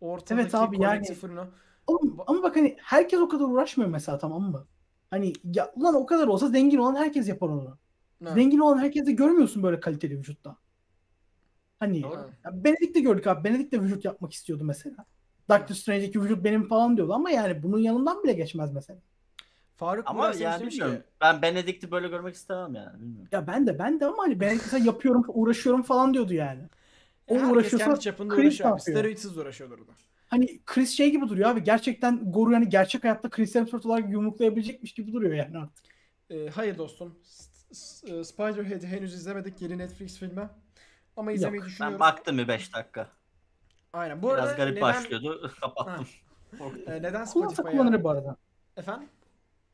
ortadaki 0.00 0.42
Evet 0.42 0.54
abi, 0.54 0.82
yani- 0.82 0.94
kolektif 0.96 1.24
ürünü. 1.24 1.44
Oğlum, 1.86 2.16
ama 2.26 2.42
bak 2.42 2.56
hani 2.56 2.76
herkes 2.82 3.20
o 3.20 3.28
kadar 3.28 3.44
uğraşmıyor 3.44 3.90
mesela 3.90 4.18
tamam 4.18 4.42
mı? 4.42 4.66
Hani 5.10 5.32
ya 5.54 5.72
ulan 5.76 5.94
o 5.94 6.06
kadar 6.06 6.26
olsa 6.26 6.48
zengin 6.48 6.78
olan 6.78 6.96
herkes 6.96 7.28
yapar 7.28 7.48
onu. 7.48 7.78
Ha. 8.24 8.34
Zengin 8.34 8.58
olan 8.58 8.78
herkes 8.78 9.06
de 9.06 9.12
görmüyorsun 9.12 9.62
böyle 9.62 9.80
kaliteli 9.80 10.18
vücutta. 10.18 10.56
Hani 11.78 12.02
Doğru. 12.02 12.30
ya 12.44 12.64
Benedict 12.64 12.94
de 12.94 13.00
gördük 13.00 13.26
abi. 13.26 13.44
Benedict 13.44 13.72
de 13.72 13.80
vücut 13.82 14.04
yapmak 14.04 14.32
istiyordu 14.32 14.64
mesela. 14.64 14.96
Doctor 15.48 15.74
Strange'deki 15.74 16.22
vücut 16.22 16.44
benim 16.44 16.68
falan 16.68 16.96
diyordu 16.96 17.12
ama 17.12 17.30
yani 17.30 17.62
bunun 17.62 17.78
yanından 17.78 18.22
bile 18.22 18.32
geçmez 18.32 18.72
mesela. 18.72 18.98
Faruk 19.76 20.10
Ama 20.10 20.32
yani 20.38 20.66
bilmiyorum. 20.66 20.96
ki 20.96 21.02
Ben 21.20 21.42
Benedict'i 21.42 21.90
böyle 21.90 22.08
görmek 22.08 22.34
istemem 22.34 22.74
yani. 22.74 23.00
Bilmiyorum. 23.00 23.28
Ya 23.32 23.46
ben 23.46 23.66
de 23.66 23.78
ben 23.78 24.00
de 24.00 24.06
ama 24.06 24.22
hani 24.22 24.40
ben 24.40 24.54
mesela 24.54 24.84
yapıyorum 24.84 25.24
uğraşıyorum 25.28 25.82
falan 25.82 26.14
diyordu 26.14 26.34
yani. 26.34 26.62
O 27.28 27.34
herkes 27.34 27.50
uğraşıyorsa 27.50 27.86
kendi 27.86 28.00
çapında 28.00 28.34
uğraşıyor. 28.34 28.78
Steroidsiz 28.78 29.38
uğraşıyordur 29.38 29.78
orada. 29.78 29.92
Hani 30.28 30.60
Chris 30.66 30.90
şey 30.96 31.10
gibi 31.10 31.28
duruyor 31.28 31.50
abi. 31.50 31.64
Gerçekten 31.64 32.32
Goru 32.32 32.52
yani 32.52 32.68
gerçek 32.68 33.04
hayatta 33.04 33.30
Chris 33.30 33.54
Hemsworth 33.54 33.86
olarak 33.86 34.10
yumruklayabilecekmiş 34.10 34.92
gibi 34.92 35.12
duruyor 35.12 35.34
yani 35.34 35.58
artık. 35.58 35.84
Ee, 36.30 36.48
hayır 36.48 36.78
dostum. 36.78 37.18
E, 38.06 38.24
Spiderhead'i 38.24 38.86
henüz 38.86 39.14
izlemedik 39.14 39.62
yeni 39.62 39.78
Netflix 39.78 40.18
filmi. 40.18 40.48
Ama 41.16 41.32
izlemeyi 41.32 41.60
Yok, 41.60 41.66
düşünüyorum. 41.68 42.00
Ben 42.00 42.00
baktım 42.00 42.38
bir 42.38 42.48
5 42.48 42.74
dakika. 42.74 43.08
Aynen. 43.92 44.22
Bu 44.22 44.28
Biraz 44.28 44.44
arada 44.44 44.56
garip 44.56 44.74
neden, 44.74 44.82
başlıyordu. 44.82 45.52
Kapattım. 45.60 46.06
e, 46.86 47.02
neden 47.02 47.24
Spotify'a... 47.24 47.70
kullanır 47.70 48.04
bu 48.04 48.10
arada. 48.10 48.36
Efendim? 48.76 49.08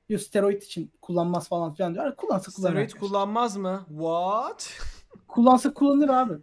Diyor 0.09 0.21
steroid 0.21 0.63
için 0.63 0.93
kullanmaz 1.03 1.49
falan 1.49 1.75
filan 1.75 1.95
diyor. 1.95 2.17
Kullansa 2.17 2.53
kullanır. 2.53 2.73
Steroid 2.73 2.91
kullanmaz 2.91 3.57
mı? 3.57 3.85
What? 3.89 4.81
Kullansa 5.29 5.75
kullanır 5.75 6.09
abi. 6.09 6.35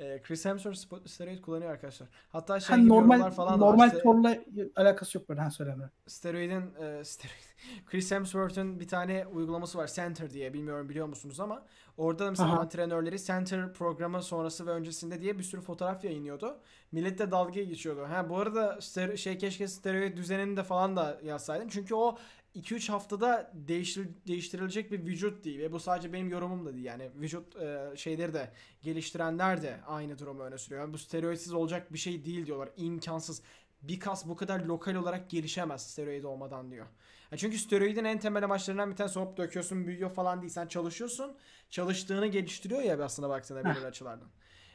Ee, 0.00 0.20
Chris 0.22 0.44
Hemsworth 0.44 1.06
steroid 1.08 1.40
kullanıyor 1.40 1.70
arkadaşlar. 1.70 2.08
Hatta 2.28 2.60
şey 2.60 2.68
Hani 2.68 2.80
gibi 2.82 2.90
normal 2.90 3.30
falan 3.30 3.60
da 3.60 3.66
var. 3.66 3.70
normal 3.72 3.86
İşte 3.86 3.98
Thor'la 4.02 4.36
alakası 4.76 5.18
yok 5.18 5.28
böyle. 5.28 5.40
Ha 5.40 5.50
söyleme. 5.50 5.90
steroidin 6.06 6.74
e, 6.74 7.04
steroid. 7.04 7.40
Chris 7.86 8.10
Hemsworth'un 8.10 8.80
bir 8.80 8.88
tane 8.88 9.26
uygulaması 9.26 9.78
var 9.78 9.86
Center 9.94 10.30
diye 10.30 10.52
bilmiyorum 10.52 10.88
biliyor 10.88 11.06
musunuz 11.06 11.40
ama 11.40 11.62
orada 11.96 12.24
da 12.26 12.30
mesela 12.30 12.48
Aha. 12.52 12.60
antrenörleri 12.60 13.22
Center 13.24 13.72
programı 13.72 14.22
sonrası 14.22 14.66
ve 14.66 14.70
öncesinde 14.70 15.20
diye 15.20 15.38
bir 15.38 15.42
sürü 15.42 15.60
fotoğraf 15.60 16.04
yayınlıyordu. 16.04 16.58
Millet 16.92 17.18
de 17.18 17.30
dalga 17.30 17.60
geçiyordu. 17.62 18.06
Ha 18.08 18.28
bu 18.28 18.38
arada 18.38 18.72
stero- 18.80 19.16
şey 19.16 19.38
keşke 19.38 19.68
steroid 19.68 20.16
düzenini 20.16 20.56
de 20.56 20.62
falan 20.62 20.96
da 20.96 21.18
yazsaydın. 21.24 21.68
Çünkü 21.68 21.94
o 21.94 22.16
2-3 22.54 22.88
haftada 22.92 23.50
değiştir 23.54 24.08
değiştirilecek 24.26 24.92
bir 24.92 25.06
vücut 25.06 25.44
değil 25.44 25.58
ve 25.58 25.72
bu 25.72 25.80
sadece 25.80 26.12
benim 26.12 26.28
yorumum 26.30 26.66
da 26.66 26.72
değil. 26.74 26.84
Yani 26.84 27.10
vücut 27.16 27.56
e, 27.56 27.92
şeyleri 27.96 28.34
de 28.34 28.50
geliştirenler 28.82 29.62
de 29.62 29.76
aynı 29.86 30.18
durumu 30.18 30.42
öne 30.42 30.58
sürüyor. 30.58 30.80
Yani 30.82 30.92
bu 30.92 30.98
steroidsiz 30.98 31.52
olacak 31.52 31.92
bir 31.92 31.98
şey 31.98 32.24
değil 32.24 32.46
diyorlar. 32.46 32.68
İmkansız. 32.76 33.42
Bir 33.82 34.00
kas 34.00 34.26
bu 34.26 34.36
kadar 34.36 34.60
lokal 34.60 34.94
olarak 34.94 35.30
gelişemez 35.30 35.90
steroid 35.90 36.24
olmadan 36.24 36.70
diyor. 36.70 36.86
Ya 37.32 37.38
çünkü 37.38 37.58
steroidin 37.58 38.04
en 38.04 38.18
temel 38.18 38.44
amaçlarından 38.44 38.90
bir 38.90 38.96
tanesi 38.96 39.20
hop 39.20 39.36
döküyorsun 39.36 39.86
büyüyor 39.86 40.10
falan 40.14 40.40
değil. 40.40 40.52
Sen 40.52 40.66
çalışıyorsun. 40.66 41.36
Çalıştığını 41.70 42.26
geliştiriyor 42.26 42.82
ya 42.82 43.04
aslında 43.04 43.28
baktığında 43.28 43.64
belirli 43.64 43.86
açılardan. 43.86 44.28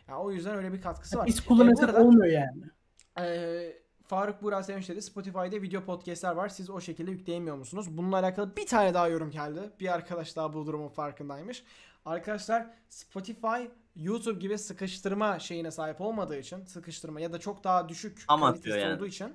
Ya 0.07 0.17
o 0.19 0.31
yüzden 0.31 0.55
öyle 0.57 0.73
bir 0.73 0.81
katkısı 0.81 1.17
var. 1.17 1.27
Biz 1.27 1.39
E, 1.39 1.41
bu 1.43 1.47
kullanırsak 1.47 1.89
arada- 1.89 2.03
olmuyor 2.03 2.25
yani. 2.33 2.63
ee, 3.19 3.84
Faruk 4.07 4.41
Burak 4.43 4.65
Sevinç 4.65 4.89
dedi. 4.89 5.01
Spotify'da 5.01 5.61
video 5.61 5.81
podcastler 5.85 6.31
var. 6.31 6.49
Siz 6.49 6.69
o 6.69 6.81
şekilde 6.81 7.11
yükleyemiyor 7.11 7.55
musunuz? 7.55 7.97
Bununla 7.97 8.19
alakalı 8.19 8.55
bir 8.57 8.65
tane 8.67 8.93
daha 8.93 9.07
yorum 9.07 9.31
geldi. 9.31 9.69
Bir 9.79 9.93
arkadaş 9.93 10.35
daha 10.35 10.53
bu 10.53 10.65
durumun 10.65 10.87
farkındaymış. 10.87 11.63
Arkadaşlar 12.05 12.67
Spotify 12.89 13.63
YouTube 13.95 14.39
gibi 14.39 14.57
sıkıştırma 14.57 15.39
şeyine 15.39 15.71
sahip 15.71 16.01
olmadığı 16.01 16.37
için 16.39 16.65
sıkıştırma 16.65 17.21
ya 17.21 17.33
da 17.33 17.39
çok 17.39 17.63
daha 17.63 17.89
düşük 17.89 18.23
Ama 18.27 18.49
kalitesi 18.51 18.79
yani. 18.79 18.95
olduğu 18.95 19.07
için 19.07 19.33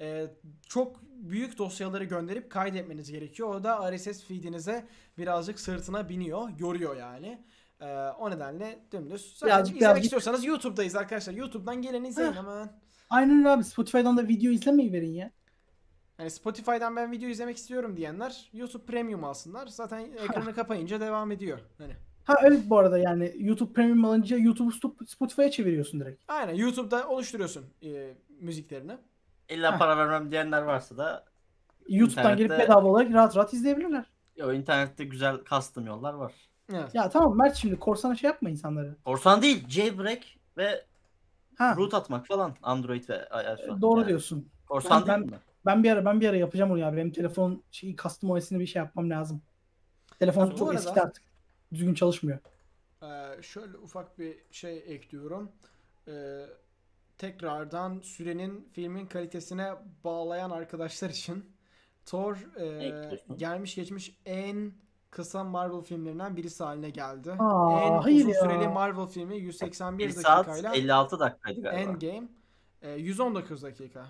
e, 0.00 0.26
çok 0.68 0.96
büyük 1.02 1.58
dosyaları 1.58 2.04
gönderip 2.04 2.50
kaydetmeniz 2.50 3.10
gerekiyor. 3.12 3.54
O 3.54 3.64
da 3.64 3.92
RSS 3.96 4.24
feedinize 4.24 4.86
birazcık 5.18 5.60
sırtına 5.60 6.08
biniyor. 6.08 6.48
Yoruyor 6.58 6.96
yani. 6.96 7.42
E, 7.80 7.86
o 7.94 8.30
nedenle 8.30 8.78
dümdüz. 8.92 9.34
Zaten 9.38 9.48
Birazcık- 9.48 9.76
izlemek 9.76 9.80
birazcık- 9.96 10.04
istiyorsanız 10.04 10.44
YouTube'dayız 10.44 10.96
arkadaşlar. 10.96 11.32
YouTube'dan 11.32 11.82
gelin 11.82 12.04
izleyin 12.04 12.32
Heh. 12.32 12.36
hemen. 12.36 12.80
Aynen 13.10 13.38
öyle 13.38 13.48
abi. 13.48 13.64
Spotify'dan 13.64 14.16
da 14.16 14.28
video 14.28 14.52
izlemeyi 14.52 14.92
verin 14.92 15.12
ya. 15.12 15.30
Hani 16.16 16.30
Spotify'dan 16.30 16.96
ben 16.96 17.12
video 17.12 17.28
izlemek 17.28 17.56
istiyorum 17.56 17.96
diyenler 17.96 18.50
YouTube 18.52 18.84
Premium 18.86 19.24
alsınlar. 19.24 19.66
Zaten 19.66 20.00
ekranı 20.24 20.54
kapayınca 20.54 21.00
devam 21.00 21.32
ediyor. 21.32 21.58
Hani. 21.78 21.92
Ha 22.24 22.34
evet 22.44 22.60
bu 22.66 22.78
arada 22.78 22.98
yani 22.98 23.32
YouTube 23.38 23.72
Premium 23.72 24.04
alınca 24.04 24.36
YouTube'u 24.36 24.70
Sp- 24.72 25.06
Spotify'a 25.06 25.50
çeviriyorsun 25.50 26.00
direkt. 26.00 26.22
Aynen 26.28 26.54
YouTube'da 26.54 27.08
oluşturuyorsun 27.08 27.64
e, 27.82 28.14
müziklerini. 28.40 28.92
İlla 29.48 29.78
para 29.78 29.96
vermem 29.96 30.30
diyenler 30.30 30.62
varsa 30.62 30.96
da 30.96 31.24
YouTube'dan 31.88 32.36
gelip 32.36 32.50
İnternette- 32.50 32.62
bedava 32.62 32.88
olarak 32.88 33.12
rahat 33.12 33.36
rahat 33.36 33.52
izleyebilirler. 33.54 34.04
o 34.44 34.52
internette 34.52 35.04
güzel 35.04 35.36
custom 35.44 35.86
yollar 35.86 36.14
var. 36.14 36.32
Evet. 36.72 36.94
Ya 36.94 37.08
tamam 37.10 37.36
Mert 37.38 37.56
şimdi 37.56 37.78
korsana 37.78 38.14
şey 38.16 38.28
yapma 38.28 38.50
insanları. 38.50 38.96
Korsan 39.04 39.42
değil, 39.42 39.68
jailbreak 39.68 40.22
ve 40.56 40.84
Ha 41.60 41.74
root 41.76 41.94
atmak 41.94 42.26
falan 42.26 42.54
Android 42.62 43.08
ve 43.08 43.28
iOS'a. 43.32 43.80
doğru 43.80 44.00
Yani 44.00 44.08
diyorsun. 44.08 44.48
Korsan 44.68 45.04
Ben- 45.08 45.20
değil 45.20 45.32
mi? 45.32 45.38
Ben 45.66 45.82
bir 45.84 45.90
ara 45.90 46.04
ben 46.04 46.20
bir 46.20 46.28
ara 46.28 46.36
yapacağım 46.36 46.70
onu 46.70 46.78
ya. 46.78 46.96
Benim 46.96 47.12
telefon 47.12 47.62
şey 47.70 47.96
custom 47.96 48.30
OS'ini 48.30 48.60
bir 48.60 48.66
şey 48.66 48.82
yapmam 48.82 49.10
lazım. 49.10 49.42
Telefon 50.18 50.50
çok 50.50 50.68
arada- 50.68 50.80
eski 50.80 51.00
artık. 51.02 51.24
Düzgün 51.72 51.94
çalışmıyor. 51.94 52.38
Ee, 53.02 53.42
şöyle 53.42 53.76
ufak 53.76 54.18
bir 54.18 54.38
şey 54.50 54.76
ekliyorum. 54.86 55.52
Ee, 56.08 56.46
tekrardan 57.18 58.00
sürenin 58.00 58.68
filmin 58.72 59.06
kalitesine 59.06 59.72
bağlayan 60.04 60.50
arkadaşlar 60.50 61.10
için 61.10 61.52
Thor 62.06 62.36
e, 62.60 63.18
gelmiş 63.36 63.74
geçmiş 63.74 64.16
en 64.26 64.72
kısa 65.10 65.44
Marvel 65.44 65.80
filmlerinden 65.80 66.36
birisi 66.36 66.64
haline 66.64 66.90
geldi. 66.90 67.32
Aa, 67.38 67.80
en 67.80 67.98
hayır 67.98 68.20
uzun 68.20 68.28
ya. 68.28 68.40
süreli 68.40 68.68
Marvel 68.68 69.06
filmi 69.06 69.36
181 69.36 70.06
1 70.08 70.10
saat 70.12 70.46
dakikayla 70.46 70.74
56 70.74 71.20
dakikaydı 71.20 71.60
galiba. 71.62 71.90
Endgame 71.90 72.28
e, 72.82 72.90
119 72.92 73.62
dakika. 73.62 74.06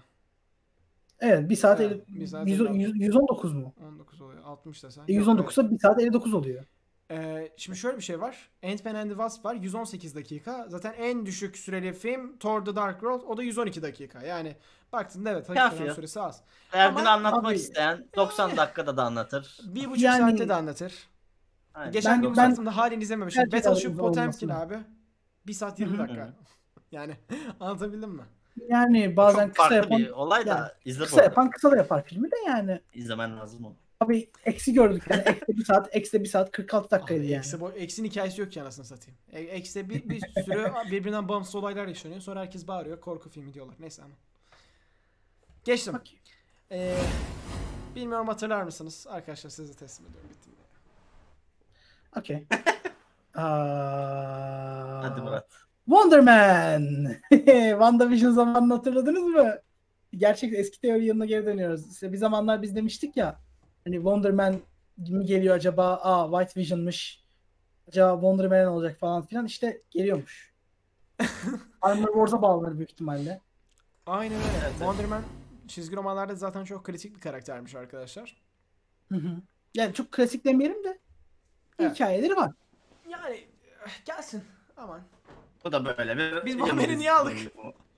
Evet 1.20 1.50
1 1.50 1.56
saat, 1.56 1.80
Evet, 1.80 2.08
elli- 2.08 2.20
bir 2.20 2.26
saat 2.26 2.48
yüz- 2.48 2.60
elli- 2.60 2.82
yüz- 2.82 3.00
119 3.00 3.52
mu? 3.54 3.74
19 3.88 4.20
oluyor. 4.20 4.42
60 4.44 4.82
desen. 4.82 5.04
E, 5.08 5.12
Yok, 5.12 5.26
119'a 5.26 5.70
1 5.70 5.78
saat 5.78 6.00
59 6.02 6.34
oluyor. 6.34 6.64
Ee, 7.10 7.52
şimdi 7.56 7.78
şöyle 7.78 7.96
bir 7.96 8.02
şey 8.02 8.20
var. 8.20 8.50
Ant-Man 8.64 8.94
and 8.94 9.04
the 9.04 9.14
Wasp 9.14 9.44
var. 9.44 9.54
118 9.54 10.14
dakika. 10.14 10.66
Zaten 10.68 10.92
en 10.98 11.26
düşük 11.26 11.56
süreli 11.58 11.92
film 11.92 12.38
Thor 12.38 12.64
The 12.64 12.76
Dark 12.76 12.94
World. 13.00 13.22
O 13.26 13.36
da 13.36 13.42
112 13.42 13.82
dakika. 13.82 14.22
Yani 14.26 14.56
baktığında 14.92 15.30
evet 15.30 15.48
hakikaten 15.48 15.84
ya. 15.86 15.94
süresi 15.94 16.20
az. 16.20 16.40
Derdini 16.72 17.00
Ama 17.00 17.10
anlatmak 17.10 17.44
abi- 17.44 17.54
isteyen 17.54 18.06
90 18.16 18.56
dakikada 18.56 18.96
da 18.96 19.04
anlatır. 19.04 19.58
Bir 19.64 19.90
buçuk 19.90 20.02
Yani- 20.04 20.30
saatte 20.30 20.48
de 20.48 20.54
anlatır. 20.54 20.94
Aynen. 21.74 21.92
Geçen 21.92 22.12
Ben- 22.14 22.22
gün 22.28 22.36
ben- 22.36 22.50
baktığımda 22.50 22.76
halini 22.76 23.02
izlememişim. 23.02 23.42
Battleship 23.52 23.98
Potemkin 23.98 24.48
abi. 24.48 24.78
1 25.46 25.52
saat 25.52 25.80
20 25.80 25.92
Hı 25.98 26.02
hı. 26.02 26.04
dakika. 26.08 26.32
yani 26.92 27.16
anlatabildim 27.60 28.10
mi? 28.10 28.22
Yani 28.68 29.16
bazen 29.16 29.46
Çok 29.46 29.56
kısa 29.56 29.74
yapan 29.74 29.98
bir 29.98 30.10
olay 30.10 30.46
da 30.46 30.50
Yani 30.50 30.68
izle 30.84 31.04
kısa 31.04 31.16
bu 31.16 31.20
arada. 31.20 31.28
yapan 31.30 31.50
kısa 31.50 31.70
da 31.70 31.76
yapar 31.76 32.04
filmi 32.04 32.30
de 32.30 32.36
yani. 32.46 32.80
İzlemen 32.94 33.36
lazım 33.36 33.64
onu. 33.64 33.76
Abi 34.00 34.30
eksi 34.44 34.72
gördük 34.72 35.02
yani. 35.10 35.22
eksi 35.22 35.56
1 35.58 35.64
saat, 35.64 35.88
eksi 35.96 36.20
1 36.22 36.28
saat 36.28 36.50
46 36.52 36.90
dakikaydı 36.90 37.20
Abi, 37.22 37.30
yani. 37.30 37.38
eksi, 37.38 37.60
bu, 37.60 37.72
eksin 37.72 38.04
hikayesi 38.04 38.40
yok 38.40 38.52
ki 38.52 38.62
anasını 38.62 38.84
satayım. 38.84 39.18
E, 39.32 39.40
ekste 39.40 39.88
bir, 39.88 40.08
bir 40.08 40.20
sürü 40.44 40.72
birbirinden 40.90 41.28
bağımsız 41.28 41.54
olaylar 41.54 41.86
yaşanıyor. 41.86 42.20
Sonra 42.20 42.40
herkes 42.40 42.68
bağırıyor. 42.68 43.00
Korku 43.00 43.28
filmi 43.28 43.54
diyorlar. 43.54 43.74
Neyse 43.80 44.02
ama. 44.02 44.14
Geçtim. 45.64 45.94
Bak, 45.94 46.02
Ee, 46.72 46.96
bilmiyorum 47.96 48.28
hatırlar 48.28 48.62
mısınız? 48.62 49.06
Arkadaşlar 49.10 49.50
size 49.50 49.74
teslim 49.74 50.06
ediyorum. 50.06 50.30
Bitti. 50.30 50.50
Okey. 52.18 52.46
Aa, 53.34 55.02
Hadi 55.02 55.20
Murat. 55.20 55.48
Wonder 55.84 56.20
Man. 56.20 57.06
WandaVision 57.70 58.32
zamanını 58.32 58.74
hatırladınız 58.74 59.22
mı? 59.22 59.58
Gerçek 60.16 60.54
eski 60.54 60.80
teori 60.80 61.04
yanına 61.06 61.24
geri 61.26 61.46
dönüyoruz. 61.46 61.92
İşte 61.92 62.12
bir 62.12 62.18
zamanlar 62.18 62.62
biz 62.62 62.76
demiştik 62.76 63.16
ya 63.16 63.40
hani 63.84 63.96
Wonder 63.96 64.30
Man 64.30 64.60
mi 64.98 65.26
geliyor 65.26 65.56
acaba? 65.56 66.00
Aa 66.02 66.30
White 66.30 66.60
Vision'mış. 66.60 67.24
Acaba 67.88 68.12
Wonder 68.14 68.46
Man 68.46 68.72
olacak 68.72 68.98
falan 69.00 69.22
filan. 69.22 69.46
İşte 69.46 69.82
geliyormuş. 69.90 70.52
Armor 71.82 72.12
Wars'a 72.12 72.42
bağlanır 72.42 72.76
büyük 72.76 72.92
ihtimalle. 72.92 73.40
Aynen 74.06 74.38
öyle. 74.38 74.48
Evet. 74.62 74.72
Wonder 74.78 75.04
Man 75.04 75.22
çizgi 75.68 75.96
romanlarda 75.96 76.34
zaten 76.34 76.64
çok 76.64 76.84
kritik 76.84 77.16
bir 77.16 77.20
karaktermiş 77.20 77.74
arkadaşlar. 77.74 78.36
Hı 79.08 79.14
hı. 79.14 79.36
yani 79.74 79.94
çok 79.94 80.12
klasik 80.12 80.44
demeyelim 80.44 80.84
de 80.84 80.98
Evet. 81.78 81.94
hikayeleri 81.94 82.36
var. 82.36 82.52
Yani 83.08 83.36
eh, 83.86 84.04
gelsin. 84.04 84.42
Aman. 84.76 85.00
Bu 85.64 85.72
da 85.72 85.84
böyle 85.84 86.16
bir... 86.16 86.46
Biz 86.46 86.58
bu 86.58 86.68
haberi 86.68 86.98
niye 86.98 87.12
aldık? 87.12 87.38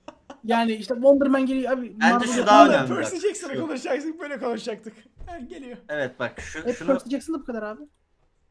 Yani 0.43 0.71
işte 0.73 0.93
Wonder 0.93 1.27
Man 1.27 1.45
geliyor. 1.45 1.71
Abi, 1.71 1.95
Bence 2.01 2.15
Marvel'da- 2.15 2.33
şu 2.33 2.45
daha 2.47 2.65
Marvel- 2.65 2.69
önemli. 2.85 2.95
Percy. 2.95 3.17
Jackson'ı 3.27 3.59
konuşacaktık. 3.59 4.19
Böyle 4.19 4.39
konuşacaktık. 4.39 4.93
Ha, 5.27 5.39
geliyor. 5.39 5.77
Evet 5.89 6.19
bak 6.19 6.39
şu, 6.41 6.65
Hep 6.65 6.75
şunu 6.77 6.87
Percy 6.87 7.09
Jackson'da 7.09 7.39
bu 7.39 7.45
kadar 7.45 7.63
abi. 7.63 7.81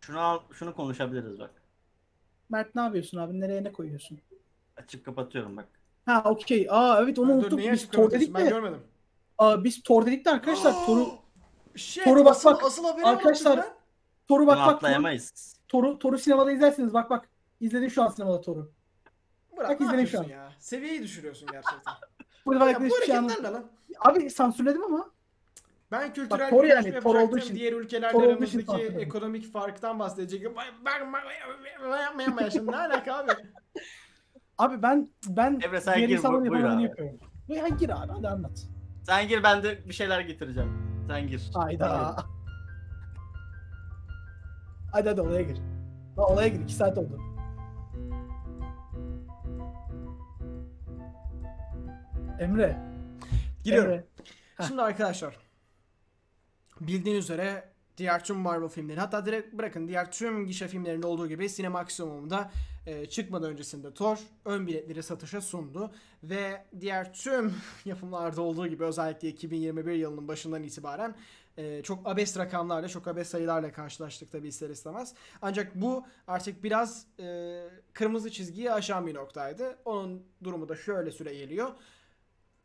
şunu 0.01 0.21
al, 0.21 0.39
şunu 0.53 0.75
konuşabiliriz 0.75 1.39
bak. 1.41 1.51
Mert 2.51 2.75
ne 2.75 2.81
yapıyorsun 2.83 3.19
abi? 3.19 3.41
Nereye 3.41 3.65
ne 3.65 3.73
koyuyorsun? 3.73 4.19
Açıp 4.77 5.05
kapatıyorum 5.05 5.57
bak. 5.57 5.69
Ha 6.07 6.23
okey. 6.25 6.67
Aa 6.71 7.01
evet 7.03 7.19
onu 7.19 7.29
Dur, 7.29 7.35
unuttuk. 7.35 7.59
niye 7.59 7.73
Biz 7.73 7.89
Thor 7.89 8.11
dedik 8.11 8.35
Ben 8.35 8.47
de. 8.47 8.51
görmedim. 8.51 8.81
Aa, 9.39 9.65
biz 9.65 9.83
Thor 9.83 10.07
dedik 10.07 10.25
de 10.25 10.31
arkadaşlar. 10.31 10.73
Thor'u 10.87 11.09
Shit, 11.77 12.05
Thor'u 12.05 12.25
bak, 12.25 12.31
asıl, 12.33 12.51
bak. 12.51 12.65
asıl 12.65 12.85
haberi 12.85 13.07
Arkadaşlar, 13.07 13.67
Thor'u 14.29 14.47
bak 14.47 14.57
bak. 14.57 14.65
Thor'u, 14.67 14.75
atlayamayız. 14.77 15.57
Thor'u, 15.69 15.99
Thor'u 15.99 16.19
sinemada 16.19 16.53
izlersiniz. 16.53 16.95
Bak 16.95 17.11
bak. 17.11 17.29
İzledim 17.61 17.91
şu 17.91 18.03
an 18.03 18.09
sinemada 18.09 18.41
Thor'u. 18.41 18.73
Bırak 19.63 19.71
Bak 19.71 19.81
ne 19.81 19.87
izledim 19.87 20.07
şu 20.07 20.17
yapıyorsun 20.17 20.31
ya? 20.31 20.53
Seviyeyi 20.59 21.03
düşürüyorsun 21.03 21.49
gerçekten. 21.53 21.95
Burada 22.47 22.69
ya 22.69 22.75
bak 22.75 22.81
bu 22.81 22.87
hiçbir 22.87 23.07
şey 23.07 23.15
lan? 23.15 23.65
Abi 24.01 24.31
sansürledim 24.31 24.85
ama. 24.85 25.11
Ben 25.93 26.13
kültürel 26.13 26.51
Tor 26.51 26.63
bir 26.63 26.69
yani, 26.69 27.01
Tor 27.01 27.15
olduğu 27.15 27.39
için- 27.39 27.57
Diğer 27.57 27.73
ülkelerle 27.73 28.13
Tor 28.13 28.23
aramızdaki 28.23 28.83
ekonomik 28.83 29.53
farktan 29.53 29.99
bahsedecektim. 29.99 30.53
Ben 32.39 32.49
şimdi 32.49 32.73
ne 32.73 32.77
alaka 32.77 33.15
abi? 33.15 33.31
Abi 34.59 34.83
ben 34.83 35.11
ben 35.29 35.61
Emre 35.63 35.81
sen 35.81 36.07
gir, 36.07 36.23
bu- 36.23 36.33
buyur 36.33 36.65
abi. 36.65 36.83
yapıyorum. 36.83 37.19
Ya 37.49 37.69
gir 37.69 38.03
abi 38.03 38.13
hadi 38.13 38.29
anlat. 38.29 38.67
Sen 39.07 39.29
gir 39.29 39.43
ben 39.43 39.63
de 39.63 39.89
bir 39.89 39.93
şeyler 39.93 40.21
getireceğim. 40.21 40.73
Sen 41.09 41.27
gir. 41.27 41.51
Hayda. 41.55 42.17
Hadi 44.93 45.09
hadi 45.09 45.21
olaya 45.21 45.43
gir. 45.43 45.59
Olaya 46.17 46.49
gir 46.49 46.61
2 46.61 46.75
saat 46.75 46.99
oldu. 46.99 47.21
Emre. 52.41 52.77
Giriyorum. 53.65 53.93
Emre. 53.93 54.05
Şimdi 54.67 54.83
arkadaşlar 54.83 55.37
bildiğiniz 56.81 57.25
üzere 57.25 57.73
diğer 57.97 58.25
tüm 58.25 58.37
Marvel 58.37 58.69
filmleri 58.69 59.01
hatta 59.01 59.27
direkt 59.27 59.55
bırakın 59.55 59.89
diğer 59.89 60.13
tüm 60.13 60.47
gişe 60.47 60.69
filmlerinde 60.69 61.07
olduğu 61.07 61.29
gibi 61.29 61.49
Cinemaximum'da 61.49 62.51
e, 62.87 63.07
çıkmadan 63.07 63.51
öncesinde 63.51 63.95
Thor 63.95 64.19
ön 64.45 64.67
biletleri 64.67 65.03
satışa 65.03 65.41
sundu 65.41 65.93
ve 66.23 66.65
diğer 66.81 67.15
tüm 67.15 67.55
yapımlarda 67.85 68.43
olduğu 68.43 68.67
gibi 68.67 68.85
özellikle 68.85 69.29
2021 69.29 69.93
yılının 69.93 70.29
başından 70.29 70.63
itibaren 70.63 71.15
e, 71.57 71.83
çok 71.83 72.09
abes 72.09 72.39
rakamlarla 72.39 72.89
çok 72.89 73.09
abes 73.09 73.29
sayılarla 73.29 73.73
karşılaştık 73.73 74.33
tabi 74.33 74.49
ister 74.49 74.71
istemez. 74.71 75.15
Ancak 75.43 75.75
bu 75.75 76.07
artık 76.27 76.65
biraz 76.65 77.07
e, 77.21 77.59
kırmızı 77.93 78.31
çizgiyi 78.31 78.73
aşan 78.73 79.07
bir 79.07 79.15
noktaydı. 79.15 79.79
Onun 79.85 80.23
durumu 80.45 80.69
da 80.69 80.77
şöyle 80.77 81.11
süre 81.11 81.35
geliyor. 81.35 81.71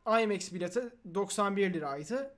IMAX 0.08 0.54
bileti 0.54 0.90
91 1.16 1.74
liraydı. 1.74 2.34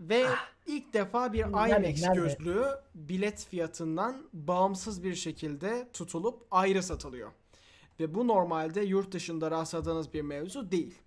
Ve 0.00 0.26
ilk 0.66 0.94
defa 0.94 1.32
bir 1.32 1.38
IMAX 1.38 2.02
nerede? 2.02 2.14
gözlüğü 2.14 2.66
bilet 2.94 3.46
fiyatından 3.46 4.28
bağımsız 4.32 5.04
bir 5.04 5.14
şekilde 5.14 5.88
tutulup 5.92 6.46
ayrı 6.50 6.82
satılıyor. 6.82 7.32
Ve 8.00 8.14
bu 8.14 8.28
normalde 8.28 8.80
yurt 8.80 9.12
dışında 9.12 9.50
rastladığınız 9.50 10.14
bir 10.14 10.22
mevzu 10.22 10.70
değil. 10.70 10.98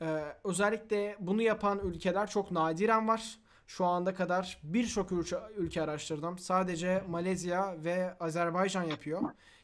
Ee, 0.00 0.22
özellikle 0.44 1.16
bunu 1.20 1.42
yapan 1.42 1.80
ülkeler 1.84 2.30
çok 2.30 2.50
nadiren 2.50 3.08
var. 3.08 3.38
Şu 3.66 3.84
anda 3.84 4.14
kadar 4.14 4.58
birçok 4.62 5.12
ülke, 5.12 5.36
ülke 5.56 5.82
araştırdım. 5.82 6.38
Sadece 6.38 7.04
Malezya 7.08 7.84
ve 7.84 8.18
Azerbaycan 8.20 8.82
yapıyor. 8.82 9.22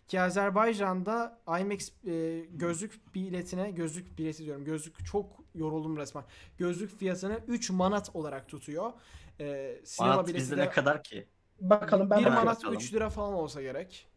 Ki 0.09 0.21
Azerbaycan'da 0.21 1.39
IMAX 1.61 1.91
e, 2.07 2.41
gözlük 2.51 3.15
biletine, 3.15 3.71
gözlük 3.71 4.19
bileti 4.19 4.45
diyorum. 4.45 4.65
Gözlük 4.65 5.07
çok 5.07 5.27
yoruldum 5.55 5.97
resmen. 5.97 6.25
Gözlük 6.59 6.99
fiyatını 6.99 7.41
3 7.49 7.71
manat 7.71 8.17
olarak 8.17 8.49
tutuyor. 8.49 8.93
E, 9.41 9.77
sinema 9.85 10.13
Manat 10.13 10.27
bileti 10.29 10.41
bizde 10.41 10.57
de 10.57 10.61
ne 10.61 10.71
kadar 10.71 11.03
ki? 11.05 11.27
Bakalım 11.61 12.11
ben 12.11 12.19
1 12.19 12.25
Hemen 12.25 12.37
bakıyorum. 12.37 12.47
manat 12.47 12.59
bakalım. 12.59 12.79
3 12.79 12.95
lira 12.95 13.11
falan 13.11 13.35
olsa 13.35 13.63
gerek. 13.63 14.09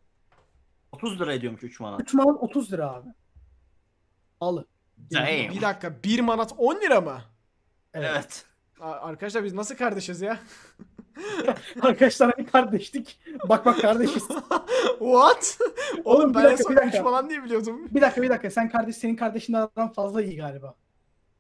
30 0.92 1.20
lira 1.22 1.34
ediyormuş 1.34 1.64
3 1.64 1.80
manat. 1.80 2.02
3 2.02 2.14
manat 2.14 2.44
30 2.44 2.74
lira 2.74 2.92
abi. 2.94 3.10
Al. 4.40 4.64
Damn. 5.14 5.26
Bir 5.56 5.62
dakika 5.62 6.04
1 6.04 6.20
manat 6.20 6.54
10 6.58 6.76
lira 6.82 7.02
mı? 7.02 7.22
Evet. 7.94 8.46
A- 8.80 8.92
Arkadaşlar 8.92 9.44
biz 9.44 9.54
nasıl 9.54 9.76
kardeşiz 9.76 10.22
ya? 10.22 10.40
Arkadaşlar 11.82 12.34
hani 12.36 12.46
kardeşlik. 12.48 13.20
Bak 13.50 13.66
bak 13.66 13.82
kardeşiz. 13.82 14.28
What? 15.00 15.58
Oğlum 16.06 16.20
Oğlum, 16.22 16.30
bir 16.30 16.36
ben 16.36 16.40
en 16.40 16.46
dakika, 16.52 16.64
son 16.64 16.72
bir 16.76 16.78
3 16.82 16.86
dakika. 16.88 17.04
falan 17.04 17.30
diye 17.30 17.44
biliyordum. 17.44 17.88
bir 17.92 18.02
dakika 18.02 18.22
bir 18.22 18.30
dakika 18.30 18.52
sen 18.52 18.70
kardeş 18.70 18.96
senin 18.98 19.16
kardeşinden 19.16 19.70
fazla 19.96 20.22
iyi 20.22 20.38
galiba. 20.38 20.76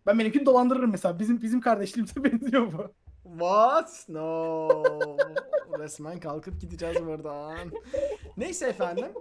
Ben 0.06 0.19
benimkini 0.19 0.45
dolandırırım 0.45 0.92
mesela. 0.92 1.19
Bizim 1.19 1.42
bizim 1.42 1.61
kardeşliğimize 1.61 2.24
benziyor 2.24 2.68
bu. 2.74 2.93
What? 3.24 4.06
No. 4.10 4.84
Resmen 5.80 6.19
kalkıp 6.19 6.61
gideceğiz 6.61 7.06
buradan. 7.06 7.58
Neyse 8.38 8.68
efendim. 8.68 9.11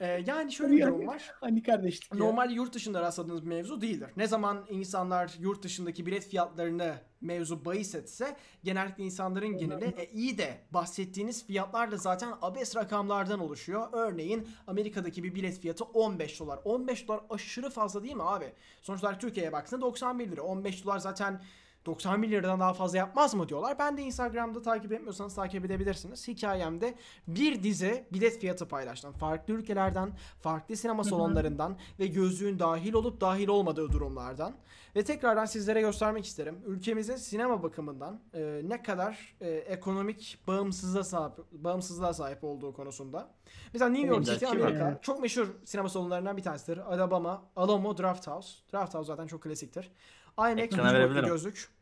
Ee, 0.00 0.24
yani 0.26 0.52
şöyle 0.52 0.76
bir 0.76 0.82
durum 0.82 1.06
var. 1.06 1.34
Hani 1.40 1.62
kardeşlik 1.62 2.12
ya. 2.12 2.18
Normal 2.18 2.50
yurt 2.50 2.74
dışında 2.74 3.02
rastladığınız 3.02 3.42
bir 3.42 3.48
mevzu 3.48 3.80
değildir. 3.80 4.08
Ne 4.16 4.26
zaman 4.26 4.66
insanlar 4.70 5.34
yurt 5.40 5.62
dışındaki 5.62 6.06
bilet 6.06 6.28
fiyatlarını 6.28 6.94
mevzu 7.20 7.64
bahis 7.64 7.94
etse 7.94 8.36
genellikle 8.64 9.04
insanların 9.04 9.58
geneli 9.58 9.84
e, 9.84 10.06
iyi 10.12 10.38
de 10.38 10.58
bahsettiğiniz 10.70 11.46
fiyatlar 11.46 11.90
da 11.90 11.96
zaten 11.96 12.32
abes 12.42 12.76
rakamlardan 12.76 13.40
oluşuyor. 13.40 13.88
Örneğin 13.92 14.48
Amerika'daki 14.66 15.22
bir 15.22 15.34
bilet 15.34 15.60
fiyatı 15.60 15.84
15 15.84 16.40
dolar. 16.40 16.58
15 16.64 17.08
dolar 17.08 17.20
aşırı 17.30 17.70
fazla 17.70 18.02
değil 18.02 18.16
mi 18.16 18.22
abi? 18.22 18.52
Sonuçta 18.82 19.18
Türkiye'ye 19.18 19.52
baktığında 19.52 19.82
91 19.82 20.30
lira. 20.30 20.42
15 20.42 20.84
dolar 20.84 20.98
zaten 20.98 21.40
91 21.86 22.30
liradan 22.30 22.60
daha 22.60 22.74
fazla 22.74 22.98
yapmaz 22.98 23.34
mı 23.34 23.48
diyorlar. 23.48 23.78
Ben 23.78 23.96
de 23.96 24.02
Instagram'da 24.02 24.62
takip 24.62 24.92
etmiyorsanız 24.92 25.34
takip 25.34 25.64
edebilirsiniz. 25.64 26.28
Hikayemde 26.28 26.94
bir 27.28 27.62
dizi 27.62 28.06
bilet 28.12 28.40
fiyatı 28.40 28.68
paylaştım. 28.68 29.12
Farklı 29.12 29.54
ülkelerden, 29.54 30.10
farklı 30.40 30.76
sinema 30.76 31.04
salonlarından 31.04 31.76
ve 31.98 32.06
gözlüğün 32.06 32.58
dahil 32.58 32.92
olup 32.92 33.20
dahil 33.20 33.48
olmadığı 33.48 33.92
durumlardan. 33.92 34.54
Ve 34.96 35.04
tekrardan 35.04 35.44
sizlere 35.44 35.80
göstermek 35.80 36.24
isterim. 36.24 36.58
Ülkemizin 36.66 37.16
sinema 37.16 37.62
bakımından 37.62 38.20
e, 38.34 38.60
ne 38.64 38.82
kadar 38.82 39.36
e, 39.40 39.50
ekonomik 39.50 40.38
bağımsızlığa 40.46 41.04
sahip, 41.04 41.32
bağımsızlığa 41.52 42.12
sahip 42.14 42.44
olduğu 42.44 42.72
konusunda. 42.72 43.28
Mesela 43.72 43.90
New 43.90 44.08
York 44.08 44.24
City 44.24 44.44
Milliyetçi 44.44 44.64
Amerika 44.64 44.98
çok 45.02 45.20
meşhur 45.20 45.46
sinema 45.64 45.88
salonlarından 45.88 46.36
bir 46.36 46.42
tanesidir. 46.42 46.78
Alabama, 46.78 47.42
Alamo 47.56 47.98
Draft 47.98 48.26
House. 48.26 48.48
Draft 48.72 48.94
House 48.94 49.06
zaten 49.06 49.26
çok 49.26 49.42
klasiktir. 49.42 49.90
IMAX 50.38 50.58
Ekrana 50.58 51.20
gözlük. 51.20 51.75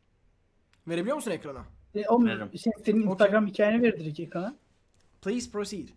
Verebiliyor 0.89 1.17
musun 1.17 1.31
ekrana? 1.31 1.65
E, 1.95 2.09
oğlum, 2.09 2.27
Veririm. 2.27 2.59
şey, 2.59 2.73
senin 2.85 3.03
Instagram 3.11 3.47
hikayeni 3.47 3.83
ver 3.83 4.01
direkt 4.01 4.21
ekrana. 4.21 4.57
Please 5.23 5.51
proceed. 5.51 5.89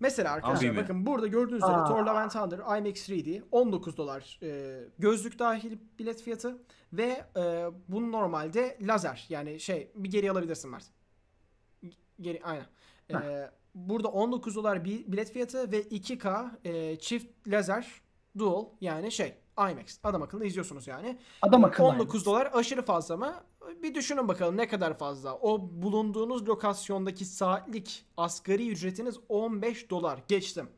Mesela 0.00 0.32
arkadaşlar 0.32 0.68
Abi 0.68 0.76
mi? 0.76 0.82
bakın 0.82 1.06
burada 1.06 1.26
gördüğünüz 1.26 1.62
üzere 1.62 1.76
Aa. 1.76 1.84
Thor 1.84 2.06
Love 2.06 2.18
and 2.18 2.30
Thunder 2.30 2.58
IMAX 2.58 3.08
3D 3.08 3.42
19 3.52 3.96
dolar 3.96 4.38
e, 4.42 4.80
gözlük 4.98 5.38
dahil 5.38 5.78
bilet 5.98 6.22
fiyatı 6.22 6.58
ve 6.92 7.24
e, 7.36 7.66
bu 7.88 8.12
normalde 8.12 8.78
lazer 8.80 9.26
yani 9.28 9.60
şey 9.60 9.90
bir 9.94 10.10
geri 10.10 10.30
alabilirsin 10.30 10.70
Mert. 10.70 10.84
Geri 12.20 12.40
aynen. 12.44 12.66
E, 13.10 13.50
burada 13.74 14.08
19 14.08 14.56
dolar 14.56 14.84
bir 14.84 15.12
bilet 15.12 15.32
fiyatı 15.32 15.72
ve 15.72 15.82
2K 15.82 16.50
e, 16.64 16.98
çift 16.98 17.48
lazer 17.48 17.86
dual 18.38 18.66
yani 18.80 19.12
şey 19.12 19.34
IMAX 19.58 19.98
adam 20.04 20.22
akıllı 20.22 20.44
izliyorsunuz 20.44 20.86
yani. 20.86 21.18
Adam 21.42 21.64
akıllı. 21.64 21.86
19 21.86 22.26
dolar 22.26 22.50
aşırı 22.52 22.82
fazla 22.82 23.16
mı? 23.16 23.34
Bir 23.82 23.94
düşünün 23.94 24.28
bakalım 24.28 24.56
ne 24.56 24.68
kadar 24.68 24.98
fazla. 24.98 25.34
O 25.34 25.68
bulunduğunuz 25.72 26.48
lokasyondaki 26.48 27.24
saatlik 27.24 28.04
asgari 28.16 28.68
ücretiniz 28.70 29.16
15 29.28 29.90
dolar. 29.90 30.20
Geçtim. 30.28 30.68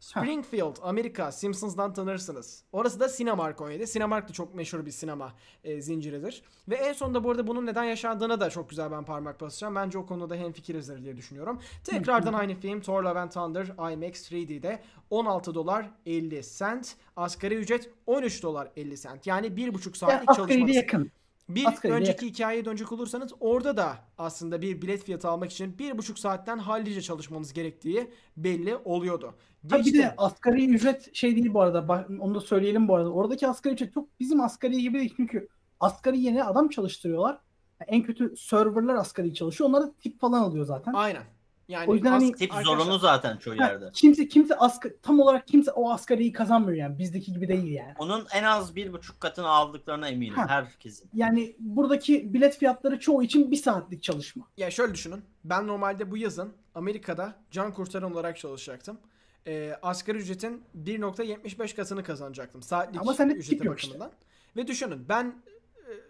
Springfield, 0.00 0.76
Amerika, 0.82 1.32
Simpsons'dan 1.32 1.92
tanırsınız. 1.92 2.64
Orası 2.72 3.00
da 3.00 3.08
Cinemark 3.08 3.60
17. 3.60 3.86
Cinemark 3.92 4.28
da 4.28 4.32
çok 4.32 4.54
meşhur 4.54 4.86
bir 4.86 4.90
sinema 4.90 5.32
e, 5.64 5.80
zinciridir. 5.82 6.42
Ve 6.68 6.74
en 6.74 6.92
sonunda 6.92 7.24
bu 7.24 7.30
arada 7.30 7.46
bunun 7.46 7.66
neden 7.66 7.84
yaşandığına 7.84 8.40
da 8.40 8.50
çok 8.50 8.70
güzel 8.70 8.90
ben 8.90 9.04
parmak 9.04 9.40
basacağım. 9.40 9.74
Bence 9.74 9.98
o 9.98 10.06
konuda 10.06 10.34
hemfikirizdir 10.34 11.02
diye 11.04 11.16
düşünüyorum. 11.16 11.60
Tekrardan 11.84 12.32
aynı 12.32 12.54
film 12.54 12.80
Thor 12.80 13.02
Love 13.02 13.18
and 13.20 13.30
Thunder 13.30 13.66
IMAX 13.92 14.32
3D'de 14.32 14.82
16 15.10 15.54
dolar 15.54 15.90
50 16.06 16.42
cent. 16.58 16.96
Asgari 17.16 17.54
ücret 17.54 17.90
13 18.06 18.42
dolar 18.42 18.72
50 18.76 18.98
cent. 19.00 19.26
Yani 19.26 19.46
1,5 19.46 19.86
Ya, 19.88 19.94
saatlik 19.94 20.30
asgari 20.30 20.48
çalışması. 20.48 20.72
yakın. 20.76 21.10
Bir 21.48 21.66
Asgari 21.66 21.92
önceki 21.92 22.26
hikayeye 22.26 22.64
dönecek 22.64 22.92
olursanız 22.92 23.32
orada 23.40 23.76
da 23.76 23.96
aslında 24.18 24.62
bir 24.62 24.82
bilet 24.82 25.04
fiyatı 25.04 25.28
almak 25.28 25.52
için 25.52 25.78
bir 25.78 25.98
buçuk 25.98 26.18
saatten 26.18 26.58
hallice 26.58 27.02
çalışmanız 27.02 27.52
gerektiği 27.52 28.10
belli 28.36 28.76
oluyordu. 28.76 29.34
Ha 29.70 29.78
bir 29.78 29.84
Geçtim. 29.84 30.02
de 30.02 30.14
asgari 30.16 30.68
ücret 30.68 31.14
şey 31.14 31.36
değil 31.36 31.54
bu 31.54 31.60
arada. 31.60 32.06
Onu 32.20 32.34
da 32.34 32.40
söyleyelim 32.40 32.88
bu 32.88 32.94
arada. 32.94 33.12
Oradaki 33.12 33.48
asgari 33.48 33.74
ücret 33.74 33.94
çok 33.94 34.20
bizim 34.20 34.40
asgari 34.40 34.82
gibi 34.82 34.98
değil. 34.98 35.14
Çünkü 35.16 35.48
asgari 35.80 36.20
yerine 36.20 36.44
adam 36.44 36.68
çalıştırıyorlar. 36.68 37.38
Yani 37.80 37.90
en 37.90 38.02
kötü 38.02 38.36
serverlar 38.36 38.94
asgari 38.94 39.34
çalışıyor. 39.34 39.70
Onlar 39.70 39.82
da 39.82 39.92
tip 39.92 40.20
falan 40.20 40.42
alıyor 40.42 40.64
zaten. 40.64 40.92
Aynen. 40.92 41.22
Yani 41.68 41.90
O 41.90 41.94
yüzden 41.94 42.10
hani- 42.10 42.32
Tip 42.32 42.52
arkadaşlar, 42.52 42.76
zorunlu 42.78 42.98
zaten 42.98 43.36
çoğu 43.36 43.58
Ha, 43.58 43.64
yerde. 43.66 43.90
kimse 43.92 44.28
kimse 44.28 44.56
asgari, 44.56 44.96
tam 45.02 45.20
olarak 45.20 45.46
kimse 45.48 45.70
o 45.70 45.90
asgariyi 45.90 46.32
kazanmıyor 46.32 46.76
yani. 46.78 46.98
Bizdeki 46.98 47.32
gibi 47.32 47.48
değil 47.48 47.72
yani. 47.72 47.94
Onun 47.98 48.26
en 48.34 48.42
az 48.42 48.76
bir 48.76 48.92
buçuk 48.92 49.20
katını 49.20 49.48
aldıklarına 49.48 50.08
eminim 50.08 50.34
Ha. 50.34 50.48
herkesin. 50.48 51.10
Yani 51.14 51.56
buradaki 51.58 52.34
bilet 52.34 52.58
fiyatları 52.58 52.98
çoğu 53.00 53.22
için 53.22 53.50
bir 53.50 53.56
saatlik 53.56 54.02
çalışma. 54.02 54.44
Ya 54.56 54.70
şöyle 54.70 54.94
düşünün. 54.94 55.22
Ben 55.44 55.66
normalde 55.66 56.10
bu 56.10 56.16
yazın 56.16 56.52
Amerika'da 56.74 57.34
can 57.50 57.74
kurtaran 57.74 58.12
olarak 58.12 58.38
çalışacaktım. 58.38 58.98
Ee, 59.46 59.72
asgari 59.82 60.18
ücretin 60.18 60.62
1.75 60.74 61.74
katını 61.74 62.02
kazanacaktım. 62.04 62.62
Saatlik 62.62 63.00
Ama 63.00 63.14
sende 63.14 63.34
ücreti 63.34 63.66
yok 63.66 63.78
işte. 63.80 63.90
bakımından. 63.90 64.12
Ve 64.56 64.66
düşünün 64.66 65.08
ben 65.08 65.24
e, 65.24 65.50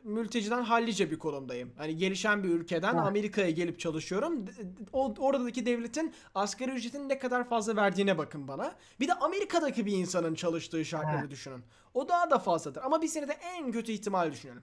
mülteciden 0.05 0.63
hallice 0.63 1.11
bir 1.11 1.19
konumdayım. 1.19 1.73
Hani 1.77 1.97
gelişen 1.97 2.45
bir 2.45 2.49
ülkeden 2.49 2.95
Ha. 2.95 3.01
Amerika'ya 3.07 3.51
gelip 3.51 3.81
çalışıyorum. 3.81 4.45
O 4.93 5.15
oradaki 5.19 5.67
devletin 5.67 6.15
asgari 6.35 6.71
ücretin 6.71 7.09
ne 7.09 7.19
kadar 7.19 7.49
fazla 7.49 7.77
verdiğine 7.77 8.19
bakın 8.19 8.49
bana. 8.49 8.75
Bir 9.01 9.09
de 9.09 9.15
Amerika'daki 9.15 9.87
bir 9.87 9.93
insanın 9.93 10.35
çalıştığı 10.35 10.85
şartları 10.85 11.17
Ha. 11.17 11.31
düşünün. 11.31 11.63
O 11.95 12.09
daha 12.09 12.31
da 12.31 12.39
fazladır. 12.39 12.81
Ama 12.85 13.03
bir 13.03 13.09
senede 13.09 13.33
en 13.33 13.73
kötü 13.73 13.93
ihtimal 13.93 14.33
düşünelim. 14.33 14.63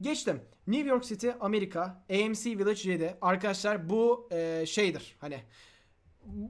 Geçtim. 0.00 0.40
New 0.66 0.88
York 0.88 1.04
City, 1.04 1.28
Amerika, 1.40 2.02
AMC 2.10 2.58
Village 2.58 2.90
7. 2.90 3.16
Arkadaşlar 3.20 3.90
bu 3.90 4.28
e, 4.32 4.64
şeydir. 4.66 5.16
Hani 5.20 5.40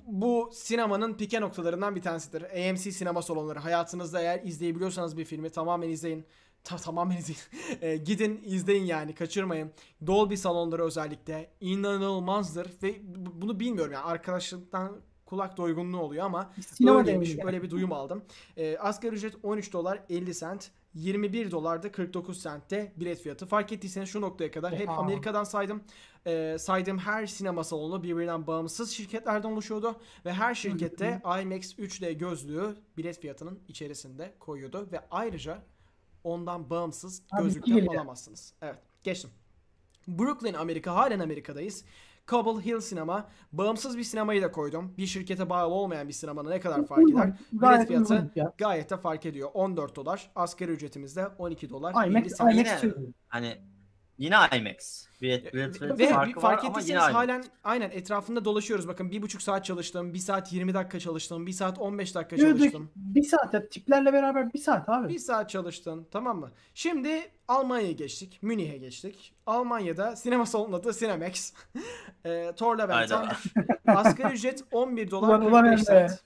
bu 0.07 0.51
sinemanın 0.53 1.15
pike 1.15 1.41
noktalarından 1.41 1.97
bir 1.97 2.03
tanesidir. 2.03 2.43
AMC 2.43 2.93
sinema 2.93 3.23
salonları. 3.23 3.59
Hayatınızda 3.59 4.21
eğer 4.21 4.43
izleyebiliyorsanız 4.45 5.17
bir 5.17 5.25
filmi 5.25 5.51
tamamen 5.51 5.89
izleyin. 5.89 6.27
Ta- 6.67 6.77
tamamen 6.77 7.17
izleyin. 7.17 7.41
E, 7.83 7.97
gidin 7.97 8.41
izleyin 8.45 8.85
yani 8.85 9.15
kaçırmayın. 9.15 9.71
Dolby 10.07 10.35
salonları 10.35 10.85
özellikle 10.85 11.51
inanılmazdır 11.61 12.69
ve 12.83 12.95
bu- 13.03 13.43
bunu 13.43 13.61
bilmiyorum 13.61 13.93
yani 13.93 14.05
arkadaşlıktan 14.05 14.97
kulak 15.27 15.57
doygunluğu 15.57 15.99
oluyor 16.01 16.25
ama 16.25 16.53
Sinema 16.67 16.99
öyleymiş. 16.99 17.31
demeyi. 17.31 17.45
Böyle 17.47 17.63
bir 17.63 17.71
duyum 17.71 17.93
aldım. 17.93 18.23
E, 18.57 18.79
asgari 18.79 19.15
ücret 19.15 19.35
13 19.43 19.73
dolar 19.73 20.03
50 20.11 20.35
sent. 20.35 20.71
21 20.95 21.51
dolar 21.51 21.83
da 21.83 21.93
49 21.93 22.41
sentte 22.43 22.93
bilet 22.97 23.21
fiyatı. 23.23 23.47
Fark 23.47 23.73
ettiyseniz 23.73 24.09
şu 24.09 24.21
noktaya 24.21 24.51
kadar 24.51 24.75
hep. 24.75 24.89
Amerika'dan 24.91 25.45
saydım. 25.45 25.83
E, 26.27 26.57
saydığım 26.59 26.99
her 26.99 27.27
sinema 27.27 27.65
salonu 27.65 28.03
birbirinden 28.03 28.47
bağımsız 28.47 28.91
şirketlerden 28.91 29.49
oluşuyordu. 29.51 29.97
Ve 30.25 30.33
her 30.33 30.55
şirkette 30.55 31.21
IMAX 31.43 31.75
3D 31.79 32.13
gözlüğü 32.13 32.77
bilet 32.97 33.21
fiyatının 33.21 33.59
içerisinde 33.69 34.35
koyuyordu. 34.39 34.89
Ve 34.93 35.01
ayrıca 35.11 35.63
ondan 36.27 36.71
bağımsız 36.71 37.23
Abi, 37.33 37.43
gözlükten 37.43 37.75
geliyor. 37.75 37.95
alamazsınız. 37.95 38.55
Evet 38.63 38.79
geçtim. 39.03 39.31
Brooklyn 40.09 40.55
Amerika 40.55 40.95
halen 40.95 41.21
Amerika'dayız. 41.21 41.85
Cobble 42.27 42.65
Hill 42.65 42.81
Sinema. 42.81 43.29
Bağımsız 43.53 43.99
bir 43.99 44.03
sinemayı 44.03 44.43
da 44.43 44.53
koydum. 44.53 44.95
Bir 44.99 45.07
şirkete 45.07 45.51
bağlı 45.51 45.75
olmayan 45.75 46.09
bir 46.09 46.13
sinemanın 46.13 46.51
ne 46.51 46.61
kadar 46.61 46.87
fark 46.87 47.11
eder? 47.11 47.33
Bilet 47.53 47.89
fiyatı 47.89 48.33
gayet 48.59 48.91
de 48.91 48.97
fark 48.97 49.27
ediyor. 49.27 49.51
14 49.55 49.97
dolar. 49.97 50.31
Asgari 50.37 50.71
ücretimiz 50.71 51.17
de 51.17 51.27
12 51.39 51.71
dolar. 51.71 52.07
IMAX, 52.07 52.41
50 52.41 52.65
sent. 52.67 52.95
Yine- 54.19 54.35
IMAX 54.37 54.59
IMAX. 54.59 55.07
Bilet, 55.23 55.55
bilet, 55.55 55.83
Ve 55.83 55.99
bir 55.99 56.09
farkı 56.09 56.41
fark 56.41 56.45
var 56.45 56.51
ama 56.53 56.61
yine 56.63 56.71
ettiyseniz 56.71 57.03
IMAX. 57.03 57.15
halen 57.15 57.45
aynen 57.65 57.91
etrafında 57.91 58.45
dolaşıyoruz. 58.45 58.89
Bakın 58.89 59.11
bir 59.11 59.23
buçuk 59.23 59.43
saat 59.43 59.65
çalıştım, 59.65 60.15
bir 60.15 60.19
saat 60.19 60.53
20 60.53 60.75
dakika 60.75 61.01
çalıştım, 61.01 61.47
bir 61.47 61.53
saat 61.53 61.79
15 61.79 62.15
dakika 62.15 62.37
Yürüdük. 62.37 62.59
çalıştım. 62.59 62.91
Bir 62.97 63.23
saat 63.23 63.55
ya 63.55 63.69
tiplerle 63.69 64.13
beraber 64.13 64.53
bir 64.53 64.59
saat 64.59 64.89
abi. 64.89 65.09
Bir 65.09 65.19
saat 65.19 65.51
çalıştın 65.51 66.07
tamam 66.11 66.39
mı? 66.39 66.51
Şimdi 66.75 67.31
Almanya'ya 67.49 67.93
geçtik. 67.93 68.39
Münih'e 68.43 68.77
geçtik. 68.79 69.35
Almanya'da 69.47 70.17
sinema 70.17 70.47
salonu 70.47 70.77
adı 70.77 70.93
Cinemax. 70.93 71.53
e, 72.25 72.53
Torla 72.57 72.89
Hayda. 72.97 73.29
Asgari 73.87 74.35
ücret 74.35 74.65
11 74.73 75.11
dolar 75.11 75.29
Ulan, 75.29 75.43
ulan 75.47 75.65
45 75.65 75.89
Emre. 75.89 76.09
sent. 76.09 76.21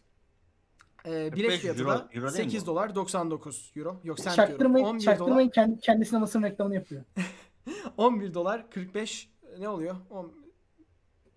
E, 1.07 1.11
bilet 1.33 1.33
45 1.51 1.61
fiyatı 1.61 1.81
euro- 1.83 1.89
da 1.89 1.95
euro 2.13 2.13
değil 2.13 2.23
mi 2.45 2.51
8 2.51 2.63
bu? 2.63 2.67
dolar 2.67 2.95
99 2.95 3.73
euro. 3.77 4.01
Yok 4.05 4.17
diyorum. 4.17 4.33
Çaktırmayın, 4.37 4.85
11 4.87 5.07
dolar, 5.07 5.17
çaktırmayın 5.17 5.49
kendi, 5.49 5.81
kendi 5.81 6.05
sinemasının 6.05 6.43
reklamını 6.47 6.75
yapıyor. 6.75 7.03
11 7.97 8.35
dolar 8.35 8.71
45 8.71 9.31
ne 9.59 9.69
oluyor? 9.69 9.97
On- 10.11 10.33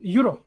Euro. 0.01 0.39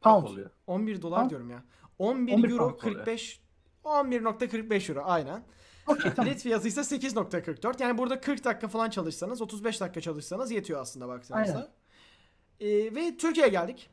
Pound. 0.00 0.26
oluyor. 0.26 0.50
11 0.66 1.02
dolar 1.02 1.18
Pound. 1.18 1.30
diyorum 1.30 1.50
ya. 1.50 1.62
11, 1.98 2.32
11 2.34 2.50
euro 2.50 2.58
pound 2.58 2.80
oluyor. 2.82 2.96
45 3.04 3.42
11.45 3.84 4.90
euro 4.92 5.02
aynen. 5.04 5.44
Okey 5.86 6.12
tamam. 6.14 6.26
Bilet 6.26 6.42
fiyatı 6.42 6.68
ise 6.68 6.80
8.44. 6.80 7.82
Yani 7.82 7.98
burada 7.98 8.20
40 8.20 8.44
dakika 8.44 8.68
falan 8.68 8.90
çalışsanız, 8.90 9.42
35 9.42 9.80
dakika 9.80 10.00
çalışsanız 10.00 10.50
yetiyor 10.50 10.80
aslında 10.80 11.08
baktığınızda. 11.08 11.54
Aynen. 11.56 11.68
Ee, 12.60 12.94
ve 12.94 13.16
Türkiye'ye 13.16 13.50
geldik. 13.52 13.90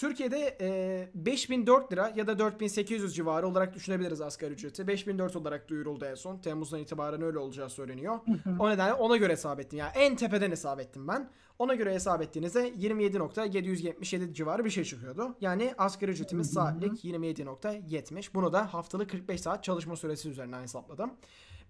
Türkiye'de 0.00 0.56
e, 0.60 1.08
5004 1.14 1.92
lira 1.92 2.12
ya 2.16 2.26
da 2.26 2.38
4800 2.38 3.14
civarı 3.16 3.46
olarak 3.48 3.74
düşünebiliriz 3.74 4.20
asgari 4.20 4.52
ücreti. 4.52 4.86
5004 4.86 5.36
olarak 5.36 5.68
duyuruldu 5.68 6.04
en 6.04 6.14
son. 6.14 6.38
Temmuz'dan 6.38 6.80
itibaren 6.80 7.22
öyle 7.22 7.38
olacağı 7.38 7.70
söyleniyor. 7.70 8.18
o 8.58 8.70
nedenle 8.70 8.92
ona 8.94 9.16
göre 9.16 9.32
hesap 9.32 9.60
ettim. 9.60 9.78
Yani 9.78 9.90
en 9.94 10.16
tepeden 10.16 10.50
hesap 10.50 10.80
ettim 10.80 11.08
ben. 11.08 11.30
Ona 11.58 11.74
göre 11.74 11.94
hesap 11.94 12.22
ettiğinizde 12.22 12.68
27.777 12.68 14.32
civarı 14.34 14.64
bir 14.64 14.70
şey 14.70 14.84
çıkıyordu. 14.84 15.36
Yani 15.40 15.74
asgari 15.78 16.10
ücretimiz 16.10 16.50
saatlik 16.52 17.04
27.70. 17.04 18.34
Bunu 18.34 18.52
da 18.52 18.74
haftalık 18.74 19.10
45 19.10 19.40
saat 19.40 19.64
çalışma 19.64 19.96
süresi 19.96 20.28
üzerinden 20.28 20.62
hesapladım. 20.62 21.12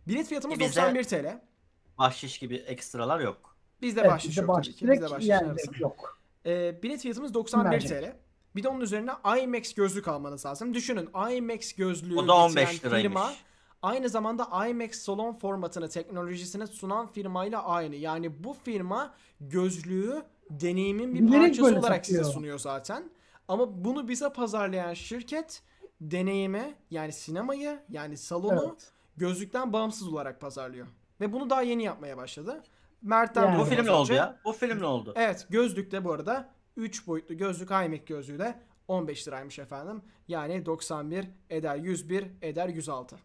Bilet 0.09 0.27
fiyatımız 0.27 0.57
E 0.59 0.61
bize- 0.61 0.81
91 0.81 1.05
TL. 1.05 1.41
Bahşiş 1.99 2.39
gibi 2.39 2.57
ekstralar 2.57 3.21
yok. 3.21 3.57
Bizde 3.83 4.01
Evet, 4.01 4.11
bahşiş 4.11 4.29
bizde 4.31 4.41
yok 4.41 4.49
bahşiş 4.49 4.75
tabii 4.77 4.93
ki. 4.93 4.93
Bizde 5.03 5.11
bahşiş 5.15 5.29
yani 5.29 5.57
yok. 5.79 6.20
Ee, 6.47 6.83
bilet 6.83 7.01
fiyatımız 7.01 7.35
91 7.35 7.71
Verecek. 7.71 8.03
TL. 8.03 8.17
Bir 8.57 8.63
de 8.63 8.69
onun 8.69 8.81
üzerine 8.81 9.11
IMAX 9.43 9.75
gözlük 9.75 10.09
almanız 10.09 10.47
lazım. 10.47 10.75
Düşünün 10.75 11.09
IMAX 11.37 11.73
gözlüğü 11.73 12.17
O 12.17 12.29
da 12.29 12.35
15 12.37 12.55
getiren 12.73 12.91
liraymış. 12.91 13.03
firma 13.03 13.33
aynı 13.83 14.09
zamanda 14.09 14.69
IMAX 14.69 14.91
salon 14.99 15.33
formatını 15.39 15.89
teknolojisini 15.89 16.67
sunan 16.67 17.07
firmayla 17.07 17.65
aynı. 17.65 17.97
Yani 17.97 18.45
bu 18.45 18.57
firma 18.65 19.15
gözlüğü 19.41 20.23
deneyimin 20.51 21.15
bir 21.15 21.21
Bilerek 21.21 21.41
parçası 21.59 21.79
olarak 21.79 22.07
size 22.07 22.19
satıyor. 22.19 22.35
sunuyor 22.35 22.59
zaten. 22.59 23.11
Ama 23.49 23.85
bunu 23.85 24.09
bize 24.09 24.33
pazarlayan 24.33 24.95
şirket 24.95 25.63
deneyimi 26.01 26.75
yani 26.91 27.13
sinemayı 27.13 27.79
yani 27.89 28.17
salonu 28.17 28.67
Evet. 28.71 28.93
gözlükten 29.17 29.73
bağımsız 29.73 30.09
olarak 30.09 30.41
pazarlıyor. 30.41 30.87
Ve 31.21 31.33
bunu 31.33 31.51
daha 31.51 31.63
yeni 31.63 31.83
yapmaya 31.83 32.17
başladı. 32.17 32.63
Mert'ten 33.03 33.47
Yani. 33.47 33.59
Bu 33.59 33.65
film 33.65 33.87
ne 33.87 33.91
oldu 33.91 34.13
ya? 34.13 34.37
Bu 34.45 34.53
film 34.53 34.81
ne 34.81 34.87
oldu? 34.87 35.13
Evet 35.17 35.47
gözlükte 35.51 36.05
bu 36.05 36.13
arada 36.13 36.49
3 36.77 37.07
boyutlu 37.07 37.37
gözlük 37.37 37.71
IMAX 37.71 38.01
gözlüğü 38.07 38.39
de 38.39 38.55
15 38.89 39.29
liraymış 39.29 39.59
efendim. 39.59 40.03
Yani 40.29 40.67
91 40.67 41.27
eder 41.51 41.77
101 41.77 42.27
eder 42.43 42.69
106. 42.69 43.17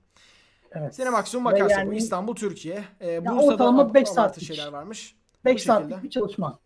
Evet. 0.72 0.96
Cinemax'un 0.96 1.40
Ve 1.40 1.44
vakası 1.46 1.66
bu. 1.66 1.80
yani 1.80 1.98
İstanbul 1.98 2.36
Türkiye. 2.36 2.84
Ee, 3.02 3.26
Bursa'da 3.26 3.54
ortalama 3.54 3.82
ab- 3.84 3.94
beş 3.94 4.02
abartı 4.04 4.14
saatlik. 4.14 4.48
şeyler 4.48 4.68
varmış. 4.68 5.16
5 5.46 5.56
bu 5.56 5.60
saatlik 5.60 6.04
bir 6.04 6.10
çalışma. 6.10 6.60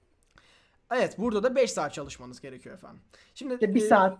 Evet 0.93 1.17
burada 1.17 1.43
da 1.43 1.55
5 1.55 1.71
saat 1.71 1.93
çalışmanız 1.93 2.41
gerekiyor 2.41 2.75
efendim. 2.75 3.01
Şimdi 3.35 3.53
İşte 3.53 3.75
1 3.75 3.81
e, 3.81 3.87
saat 3.87 4.17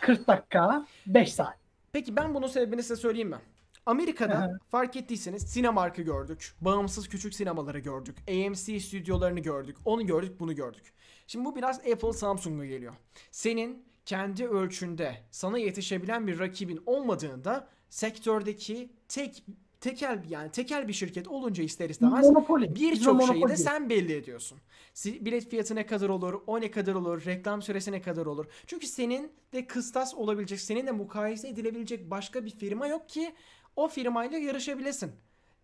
40 0.00 0.26
dakika 0.28 0.86
5 1.06 1.34
saat. 1.34 1.54
Peki 1.92 2.16
ben 2.16 2.34
bunun 2.34 2.46
sebebini 2.46 2.82
size 2.82 2.96
söyleyeyim 2.96 3.28
mi? 3.28 3.38
Amerika'da 3.86 4.58
fark 4.68 4.96
ettiyseniz 4.96 5.54
Cinemark'ı 5.54 6.02
gördük. 6.02 6.54
Bağımsız 6.60 7.08
küçük 7.08 7.34
sinemaları 7.34 7.78
gördük. 7.78 8.16
AMC 8.28 8.80
stüdyolarını 8.80 9.40
gördük. 9.40 9.76
Onu 9.84 10.06
gördük, 10.06 10.40
bunu 10.40 10.54
gördük. 10.54 10.92
Şimdi 11.26 11.44
bu 11.44 11.56
biraz 11.56 11.78
Apple 11.78 12.12
Samsung'a 12.12 12.66
geliyor. 12.66 12.94
Senin 13.30 13.84
kendi 14.06 14.46
ölçünde 14.46 15.16
sana 15.30 15.58
yetişebilen 15.58 16.26
bir 16.26 16.38
rakibin 16.38 16.82
olmadığında 16.86 17.68
sektördeki 17.88 18.90
tek 19.08 19.44
tekel 19.80 20.22
yani 20.28 20.50
tekel 20.50 20.88
bir 20.88 20.92
şirket 20.92 21.28
olunca 21.28 21.64
ister 21.64 21.90
istemez 21.90 22.26
Birçok 22.74 23.22
şeyi 23.26 23.48
de 23.48 23.56
sen 23.56 23.90
belli 23.90 24.12
ediyorsun. 24.12 24.58
Bilet 25.06 25.50
fiyatı 25.50 25.74
ne 25.74 25.86
kadar 25.86 26.08
olur, 26.08 26.42
o 26.46 26.60
ne 26.60 26.70
kadar 26.70 26.94
olur, 26.94 27.24
reklam 27.24 27.62
süresi 27.62 27.92
ne 27.92 28.02
kadar 28.02 28.26
olur. 28.26 28.46
Çünkü 28.66 28.86
senin 28.86 29.32
de 29.52 29.66
kıstas 29.66 30.14
olabilecek, 30.14 30.60
senin 30.60 30.86
de 30.86 30.92
mukayese 30.92 31.48
edilebilecek 31.48 32.10
başka 32.10 32.44
bir 32.44 32.50
firma 32.50 32.86
yok 32.86 33.08
ki 33.08 33.34
o 33.76 33.88
firmayla 33.88 34.38
yarışabilesin. 34.38 35.12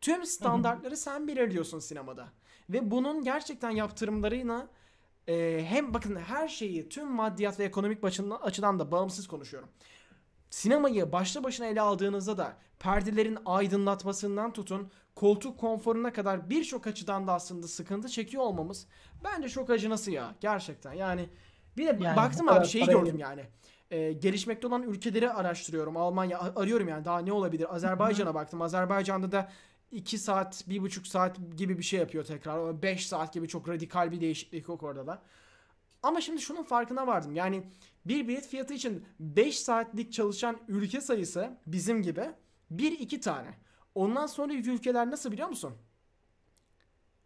Tüm 0.00 0.26
standartları 0.26 0.96
sen 0.96 1.28
belirliyorsun 1.28 1.78
sinemada. 1.78 2.28
Ve 2.70 2.90
bunun 2.90 3.24
gerçekten 3.24 3.70
yaptırımlarına 3.70 4.68
e, 5.28 5.64
hem 5.68 5.94
bakın 5.94 6.16
her 6.16 6.48
şeyi 6.48 6.88
tüm 6.88 7.08
maddiyat 7.10 7.58
ve 7.58 7.64
ekonomik 7.64 8.04
açıdan, 8.04 8.30
açıdan 8.30 8.78
da 8.78 8.92
bağımsız 8.92 9.28
konuşuyorum. 9.28 9.68
Sinemayı 10.50 11.12
başlı 11.12 11.44
başına 11.44 11.66
ele 11.66 11.80
aldığınızda 11.80 12.38
da 12.38 12.56
perdelerin 12.78 13.38
aydınlatmasından 13.46 14.52
tutun 14.52 14.90
koltuk 15.14 15.58
konforuna 15.58 16.12
kadar 16.12 16.50
birçok 16.50 16.86
açıdan 16.86 17.26
da 17.26 17.32
aslında 17.32 17.68
sıkıntı 17.68 18.08
çekiyor 18.08 18.42
olmamız 18.42 18.86
bence 19.24 19.48
çok 19.48 19.70
acınası 19.70 20.10
ya 20.10 20.34
gerçekten 20.40 20.92
yani 20.92 21.28
bir 21.76 21.86
de 21.86 22.04
Yani 22.04 22.16
baktım 22.16 22.48
abi 22.48 22.66
şeyi 22.66 22.86
gördüm 22.86 23.18
yani 23.18 23.44
Ee, 23.90 24.12
gelişmekte 24.12 24.66
olan 24.66 24.82
ülkeleri 24.82 25.30
araştırıyorum 25.30 25.96
Almanya 25.96 26.40
arıyorum 26.56 26.88
yani 26.88 27.04
daha 27.04 27.18
ne 27.18 27.32
olabilir 27.32 27.74
Azerbaycan'a 27.74 28.34
baktım 28.34 28.62
Azerbaycan'da 28.62 29.32
da 29.32 29.52
2 29.90 30.18
saat 30.18 30.64
1,5 30.68 31.08
saat 31.08 31.36
gibi 31.56 31.78
bir 31.78 31.82
şey 31.82 32.00
yapıyor 32.00 32.24
tekrar 32.24 32.82
5 32.82 33.06
saat 33.06 33.34
gibi 33.34 33.48
çok 33.48 33.68
radikal 33.68 34.12
bir 34.12 34.20
değişiklik 34.20 34.68
yok 34.68 34.82
orada 34.82 35.06
da 35.06 35.22
ama 36.02 36.20
şimdi 36.20 36.40
şunun 36.40 36.62
farkına 36.62 37.06
vardım. 37.06 37.36
Yani 37.36 37.62
bir 38.04 38.28
bilet 38.28 38.46
fiyatı 38.46 38.74
için 38.74 39.04
5 39.20 39.60
saatlik 39.60 40.12
çalışan 40.12 40.58
ülke 40.68 41.00
sayısı 41.00 41.50
bizim 41.66 42.02
gibi 42.02 42.30
1-2 42.74 43.20
tane. 43.20 43.54
Ondan 43.94 44.26
sonraki 44.26 44.70
ülkeler 44.70 45.10
nasıl 45.10 45.32
biliyor 45.32 45.48
musun? 45.48 45.74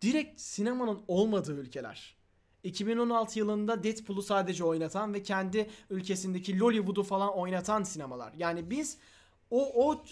Direkt 0.03 0.41
sinemanın 0.41 1.03
olmadığı 1.09 1.61
ülkeler. 1.61 2.17
2016 2.65 3.39
yılında 3.39 3.83
Deadpool'u 3.85 4.23
sadece 4.23 4.65
oynatan 4.65 5.15
ve 5.15 5.23
kendi 5.23 5.71
ülkesindeki 5.91 6.59
Lollywood'u 6.61 7.03
falan 7.03 7.37
oynatan 7.39 7.83
sinemalar. 7.83 8.33
Yani 8.37 8.71
biz 8.71 8.99
o 9.51 9.87
o 9.89 10.05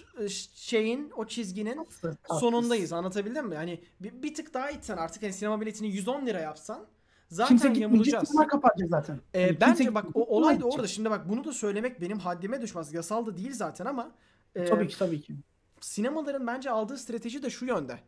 şeyin, 0.54 1.10
o 1.16 1.26
çizginin 1.26 1.88
sonundayız. 2.40 2.92
Anlatabildim 2.92 3.46
mi? 3.46 3.54
Yani 3.54 3.80
bir, 4.00 4.22
bir 4.22 4.34
tık 4.34 4.54
daha 4.54 4.70
itsen 4.70 4.96
artık 4.96 5.22
hani 5.22 5.32
sinema 5.32 5.60
biletini 5.60 5.88
110 5.88 6.26
lira 6.26 6.40
yapsan 6.40 6.86
zaten 7.28 7.58
Kimse 7.58 7.80
yamulacağız. 7.80 8.28
sinema 8.28 8.46
kapanacak 8.48 8.88
zaten. 8.90 9.20
Ee, 9.34 9.40
Yani 9.40 9.60
bence 9.60 9.74
kimse 9.84 9.94
bak 9.94 10.06
o 10.14 10.36
olay 10.36 10.60
da 10.60 10.64
orada. 10.66 10.86
Şimdi 10.86 11.10
bak 11.10 11.28
bunu 11.28 11.44
da 11.44 11.52
söylemek 11.52 12.00
benim 12.00 12.18
haddime 12.18 12.60
düşmez. 12.60 12.92
Yasal 12.92 13.26
da 13.26 13.36
değil 13.36 13.52
zaten 13.52 13.86
ama 13.86 14.10
e. 14.54 14.64
Tabii 14.64 14.88
ki 14.88 14.98
tabii 14.98 15.20
ki. 15.20 15.34
sinemaların 15.80 16.46
bence 16.46 16.70
aldığı 16.70 16.98
strateji 16.98 17.42
de 17.42 17.50
şu 17.50 17.66
yönde. 17.66 17.98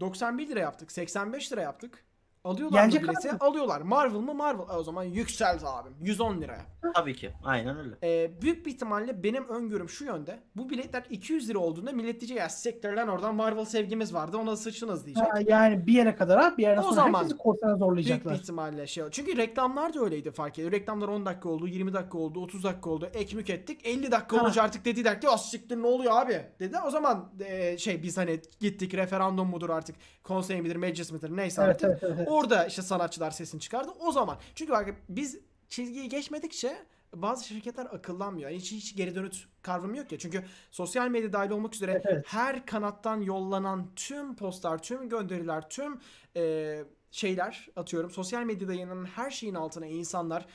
91 0.00 0.48
lira 0.48 0.60
yaptık. 0.60 0.92
85 0.92 1.52
lira 1.52 1.60
yaptık. 1.62 2.04
Alıyorlar 2.44 2.84
mı 2.84 2.90
Gelecek 2.90 3.02
bileti? 3.08 3.30
abi. 3.30 3.36
Alıyorlar. 3.40 3.80
Marvel 3.80 4.18
mı? 4.20 4.34
Marvel. 4.34 4.74
E, 4.74 4.76
o 4.76 4.82
zaman 4.82 5.02
yükselt 5.04 5.62
abim. 5.66 5.92
110 6.00 6.40
liraya. 6.40 6.62
Tabii 6.94 7.14
ki. 7.16 7.30
Aynen 7.44 7.78
öyle. 7.78 7.94
Ee, 8.02 8.42
büyük 8.42 8.66
bir 8.66 8.70
ihtimalle 8.70 9.22
benim 9.22 9.48
öngörüm 9.48 9.88
şu 9.88 10.04
yönde. 10.04 10.38
Bu 10.56 10.70
biletler 10.70 11.04
200 11.10 11.48
lira 11.48 11.58
olduğunda 11.58 11.92
millet 11.92 12.20
diyecek 12.20 12.38
ya 12.38 12.48
siktir 12.48 12.92
lan 12.92 13.08
oradan 13.08 13.34
Marvel 13.34 13.64
sevgimiz 13.64 14.14
vardı 14.14 14.36
ona 14.36 14.56
sıçtınız 14.56 15.06
diyecek. 15.06 15.24
Ha, 15.32 15.40
yani 15.46 15.86
bir 15.86 15.92
yere 15.92 16.16
kadar 16.16 16.40
ha 16.40 16.54
bir 16.58 16.62
yerden 16.62 16.80
O 16.80 16.82
sonra 16.82 16.94
zaman 16.94 17.18
herkesi 17.18 17.36
korsana 17.38 17.68
Büyük 17.70 17.76
bir 17.76 17.84
zorlayacaklar. 17.86 18.34
ihtimalle 18.34 18.86
şey. 18.86 19.04
Çünkü 19.10 19.36
reklamlar 19.36 19.94
da 19.94 20.00
öyleydi 20.00 20.30
fark 20.30 20.58
ediyor. 20.58 20.72
Reklamlar 20.72 21.08
10 21.08 21.26
dakika 21.26 21.48
oldu, 21.48 21.68
20 21.68 21.92
dakika 21.92 22.18
oldu, 22.18 22.40
30 22.40 22.64
dakika 22.64 22.90
oldu. 22.90 23.08
Ekmük 23.14 23.50
ettik. 23.50 23.80
50 23.86 24.10
dakika 24.12 24.36
Ha. 24.36 24.42
olunca 24.42 24.62
artık 24.62 24.84
dediler 24.84 25.20
ki 25.20 25.28
"Ah 25.28 25.36
siktir 25.38 25.76
ne 25.82 25.86
oluyor 25.86 26.12
abi?" 26.22 26.44
dedi. 26.60 26.76
O 26.86 26.90
zaman 26.90 27.32
e, 27.46 27.78
şey 27.78 28.02
biz 28.02 28.16
hani 28.18 28.40
gittik 28.60 28.94
referandum 28.94 29.48
mudur 29.48 29.70
artık 29.70 29.96
konsey 30.22 30.62
midir, 30.62 30.76
meclis 30.76 31.12
midir 31.12 31.36
neyse 31.36 31.62
Evet, 31.64 31.70
artık. 31.74 31.88
evet, 31.90 32.02
evet, 32.02 32.14
evet. 32.18 32.28
Orada 32.34 32.66
işte 32.66 32.82
sanatçılar 32.82 33.30
sesini 33.30 33.60
çıkardı. 33.60 33.90
O 34.00 34.12
zaman. 34.12 34.38
Çünkü 34.54 34.72
bak 34.72 34.94
biz 35.08 35.38
çizgiyi 35.68 36.08
geçmedikçe 36.08 36.86
bazı 37.14 37.46
şirketler 37.46 37.84
akıllanmıyor. 37.86 38.50
Yani 38.50 38.60
hiç, 38.60 38.72
hiç 38.72 38.96
geri 38.96 39.14
dönüt 39.14 39.46
kavramı 39.62 39.96
yok 39.96 40.12
ya. 40.12 40.18
Çünkü 40.18 40.44
sosyal 40.70 41.08
medya 41.08 41.32
dahil 41.32 41.50
olmak 41.50 41.74
üzere 41.74 42.02
Evet, 42.04 42.24
her 42.26 42.66
kanattan 42.66 43.20
yollanan 43.20 43.86
tüm 43.96 44.36
postlar, 44.36 44.82
tüm 44.82 45.08
gönderiler, 45.08 45.68
tüm 45.68 46.00
e, 46.36 46.84
şeyler 47.14 47.68
atıyorum. 47.76 48.10
Sosyal 48.10 48.42
medyada 48.42 48.72
yayınlanan 48.72 49.04
her 49.04 49.30
şeyin 49.30 49.54
altına 49.54 49.86
insanlar 49.86 50.46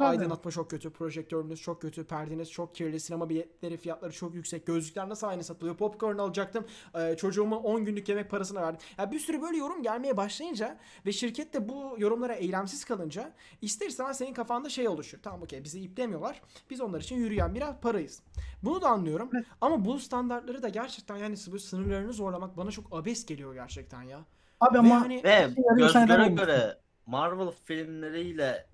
abi. 0.00 0.04
aydınlatma 0.04 0.50
çok 0.50 0.70
kötü, 0.70 0.90
projektörünüz 0.90 1.62
çok 1.62 1.82
kötü, 1.82 2.04
perdeniz 2.04 2.50
çok 2.50 2.74
kirli, 2.74 3.00
sinema 3.00 3.28
biletleri 3.28 3.76
fiyatları 3.76 4.12
çok 4.12 4.34
yüksek, 4.34 4.66
gözlükler 4.66 5.08
nasıl 5.08 5.26
aynı 5.26 5.44
satılıyor, 5.44 5.76
popcorn 5.76 6.18
alacaktım, 6.18 6.64
e, 6.94 7.16
çocuğumun 7.16 7.56
10 7.56 7.84
günlük 7.84 8.08
yemek 8.08 8.30
parasını 8.30 8.60
verdim. 8.60 8.80
Ya 8.98 9.12
bir 9.12 9.18
sürü 9.18 9.42
böyle 9.42 9.56
yorum 9.56 9.82
gelmeye 9.82 10.16
başlayınca 10.16 10.78
ve 11.06 11.12
şirket 11.12 11.54
de 11.54 11.68
bu 11.68 11.96
yorumlara 11.98 12.34
eylemsiz 12.34 12.84
kalınca 12.84 13.32
ister 13.62 13.86
istemez 13.86 14.18
senin 14.18 14.34
kafanda 14.34 14.68
şey 14.68 14.88
oluşuyor. 14.88 15.22
Tamam 15.22 15.42
okey 15.42 15.64
bizi 15.64 15.80
iplemiyorlar. 15.80 16.42
Biz 16.70 16.80
onlar 16.80 17.00
için 17.00 17.16
yürüyen 17.16 17.54
birer 17.54 17.80
parayız. 17.80 18.22
Bunu 18.62 18.82
da 18.82 18.88
anlıyorum. 18.88 19.30
Evet. 19.34 19.46
Ama 19.60 19.84
bu 19.84 19.98
standartları 19.98 20.62
da 20.62 20.68
gerçekten 20.68 21.16
yani 21.16 21.36
bu 21.52 21.58
sınırlarını 21.58 22.12
zorlamak 22.12 22.56
bana 22.56 22.70
çok 22.70 22.84
abes 22.92 23.26
geliyor 23.26 23.54
gerçekten 23.54 24.02
ya. 24.02 24.24
Abi 24.68 24.74
Ve 24.74 24.78
ama 24.78 25.00
hani 25.00 25.24
Ve 25.24 25.48
göz 25.76 25.92
göre 25.92 26.28
göre 26.28 26.78
Marvel 27.06 27.50
filmleriyle 27.64 28.66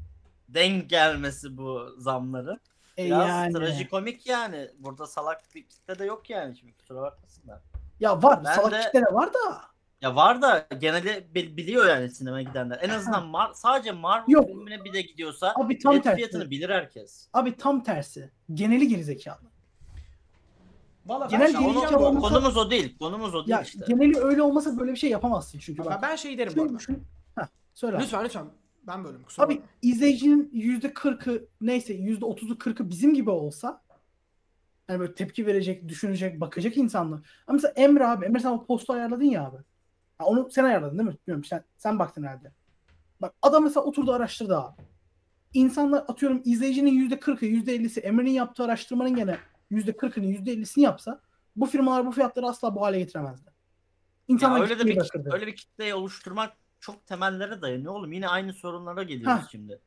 denk 0.49 0.91
gelmesi 0.91 1.57
bu 1.57 1.95
zamları. 1.99 2.59
e, 2.99 3.07
Biraz 3.07 3.29
yani 3.29 3.53
trajikomik 3.53 4.27
yani. 4.27 4.69
Burada 4.79 5.07
salak 5.07 5.41
bir 5.55 5.67
kitle 5.67 5.99
de 5.99 6.05
yok 6.05 6.31
yani 6.31 6.57
şimdi 6.57 6.73
kusura 6.73 7.03
bakmasınlar. 7.03 7.61
ya 8.01 8.23
var 8.23 8.45
Ben 8.45 8.55
salak 8.55 8.73
de- 8.73 8.81
kitlere 8.81 9.15
var 9.15 9.35
da 9.35 9.61
Ya 10.03 10.17
var 10.17 10.43
da 10.43 10.67
geneli 10.79 11.27
bil- 11.35 11.57
biliyor 11.57 11.87
yani 11.87 12.11
sinema 12.11 12.43
gidenler. 12.43 12.79
En 12.83 12.89
azından 12.89 13.25
Mar- 13.25 13.55
sadece 13.55 13.93
Marvel 13.93 14.25
Yok. 14.33 14.47
filmine 14.47 14.85
bir 14.85 14.93
de 14.93 15.03
gidiyorsa 15.03 15.53
abi 15.57 15.79
tam 15.79 16.01
tersi. 16.01 16.17
fiyatını 16.17 16.51
bilir 16.51 16.71
herkes. 16.71 17.29
Abi 17.33 17.57
tam 17.57 17.83
tersi. 17.83 18.31
Geneli 18.55 18.89
gerizekalı. 18.89 19.50
Valla 21.07 21.27
Genel 21.27 21.53
şey 21.53 21.73
zekalı 21.75 22.07
olmasa- 22.07 22.29
konumuz 22.35 22.57
o 22.57 22.71
değil. 22.71 22.99
Konumuz 22.99 23.35
o 23.35 23.39
değil 23.39 23.49
Ya 23.49 23.63
işte. 23.63 23.85
geneli 23.89 24.19
öyle 24.19 24.43
olmasa 24.43 24.79
böyle 24.79 24.93
bir 24.93 24.97
şey 24.97 25.11
yapamazsın 25.11 25.59
çünkü 25.59 25.79
ben, 25.79 25.87
bak. 25.87 26.03
ben 26.03 26.17
şey 26.17 26.39
derim 26.39 26.53
bu 26.53 26.55
Şöyle 26.55 26.67
arada. 26.69 26.79
düşün. 26.79 27.03
Heh, 27.39 27.45
söyle. 27.75 27.97
abi. 27.97 28.03
Lütfen 28.03 28.25
lütfen. 28.25 28.45
Ben 28.87 29.05
bölüm 29.05 29.23
kusura 29.23 29.47
Abi 29.47 29.55
bakma. 29.55 29.69
izleyicinin 29.83 30.51
yüzde 30.53 30.95
kırkı 30.95 31.47
neyse 31.61 31.93
yüzde 31.95 32.25
otuzu 32.25 32.59
kırkı 32.59 32.91
bizim 32.91 33.15
gibi 33.15 33.31
olsa 33.31 33.83
yani 34.89 35.01
böyle 35.01 35.15
tepki 35.15 35.47
verecek, 35.47 35.89
düşünecek, 35.89 36.41
bakacak 36.41 36.77
insanlar. 36.77 37.19
Ama 37.47 37.55
mesela 37.55 37.73
Emre 37.77 38.07
abi, 38.07 38.25
Emre 38.27 38.39
sen 38.41 38.51
o 38.51 38.65
postu 38.65 38.93
ayarladın 38.93 39.25
ya 39.25 39.45
abi. 39.47 39.57
Ha, 40.19 40.25
onu 40.25 40.49
sen 40.51 40.65
ayarladın 40.65 40.99
değil 40.99 41.09
mi? 41.09 41.17
Bilmiyorum 41.27 41.45
sen, 41.45 41.65
sen 41.77 41.99
baktın 41.99 42.23
herhalde. 42.23 42.53
Bak 43.21 43.35
adam 43.43 43.65
mesela 43.65 43.85
oturdu 43.85 44.13
araştırdı 44.13 44.57
abi. 44.59 44.83
İnsanlar 45.55 46.05
atıyorum 46.09 46.43
izleyicinin 46.45 46.91
yüzde 46.93 47.21
kırkı, 47.21 47.47
yüzde 47.47 47.75
ellisi 47.75 48.01
Emre'nin 48.01 48.31
yaptığı 48.31 48.65
araştırmanın 48.65 49.15
gene 49.17 49.37
yüzde 49.71 49.97
kırkını, 49.97 50.27
yüzde 50.27 50.53
ellisini 50.53 50.85
yapsa 50.85 51.21
bu 51.57 51.67
firmalar 51.67 52.07
bu 52.07 52.13
fiyatları 52.13 52.47
asla 52.47 52.75
bu 52.75 52.83
hale 52.83 52.99
getiremezdi. 52.99 53.51
İnsanlar 54.29 54.61
öyle 54.61 54.79
de 54.79 54.87
bir 54.87 54.97
bırakırdı. 54.97 55.31
öyle 55.33 55.47
bir 55.47 55.57
kitleyi 55.57 55.95
oluşturmak 55.95 56.53
çok 56.81 57.07
temellere 57.07 57.63
dayanıyor 57.63 57.93
oğlum. 57.95 58.13
Yine 58.13 58.29
aynı 58.29 58.53
sorunlara 58.53 59.03
geliyoruz 59.03 59.43
Heh. 59.43 59.49
şimdi. 59.51 59.81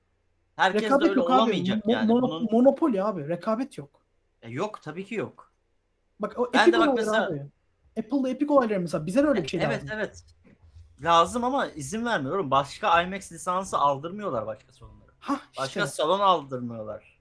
Herkes 0.55 0.81
de 0.81 0.85
Rekabet 0.85 1.09
öyle 1.09 1.19
yok 1.19 1.29
abi. 1.31 1.35
olamayacak 1.35 1.85
Mo- 1.85 1.91
yani. 1.91 2.11
mono- 2.11 2.21
Bunun 2.21 2.47
Monopoli 2.51 3.03
abi. 3.03 3.27
Rekabet 3.27 3.77
yok. 3.77 4.01
E, 4.41 4.49
yok 4.49 4.81
tabii 4.81 5.05
ki 5.05 5.15
yok. 5.15 5.51
Bak 6.19 6.39
o 6.39 6.53
Ben 6.53 6.59
Epic 6.59 6.73
de 6.73 6.79
bak 6.79 6.87
olayları 6.87 7.05
mesela- 7.05 7.27
abi. 7.27 7.41
Apple'da 7.99 8.29
Epic 8.29 8.53
olayları 8.53 8.79
mesela 8.79 9.05
bize 9.05 9.23
de 9.23 9.27
öyle 9.27 9.43
bir 9.43 9.47
şey 9.47 9.59
evet 9.63 9.75
lazım. 9.83 9.89
evet. 9.93 10.23
Lazım 11.01 11.43
ama 11.43 11.67
izin 11.67 12.05
vermiyorum. 12.05 12.51
Başka 12.51 13.01
IMAX 13.01 13.31
lisansı 13.31 13.77
aldırmıyorlar 13.77 14.45
başka 14.45 14.73
salonlara. 14.73 15.11
Hah 15.19 15.39
Başka 15.57 15.79
işte. 15.79 15.87
salon 15.95 16.19
aldırmıyorlar. 16.19 17.12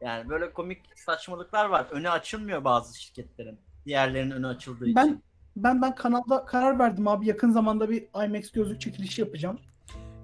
Yani 0.00 0.28
böyle 0.28 0.52
komik 0.52 0.82
saçmalıklar 0.98 1.64
var. 1.66 1.86
Önü 1.90 2.10
açılmıyor 2.10 2.64
bazı 2.64 3.00
şirketlerin. 3.00 3.58
Diğerlerinin 3.86 4.30
önü 4.30 4.46
açıldığı 4.46 4.86
Ben 4.86 5.06
için. 5.06 5.22
ben 5.56 5.82
ben 5.82 5.94
kanalda 5.94 6.44
karar 6.44 6.78
verdim 6.78 7.08
abi 7.08 7.26
yakın 7.26 7.50
zamanda 7.50 7.90
bir 7.90 8.08
IMAX 8.24 8.50
gözlük 8.50 8.80
çekilişi 8.80 9.20
yapacağım. 9.20 9.58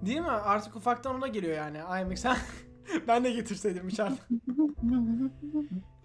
Değil 0.03 0.21
mi? 0.21 0.31
Artık 0.31 0.77
ufaktan 0.77 1.15
ona 1.15 1.27
geliyor 1.29 1.57
yani. 1.57 1.79
IMAX. 2.03 2.25
ben 3.09 3.25
de 3.25 3.31
getirseydim 3.31 3.89
içeride. 3.89 4.15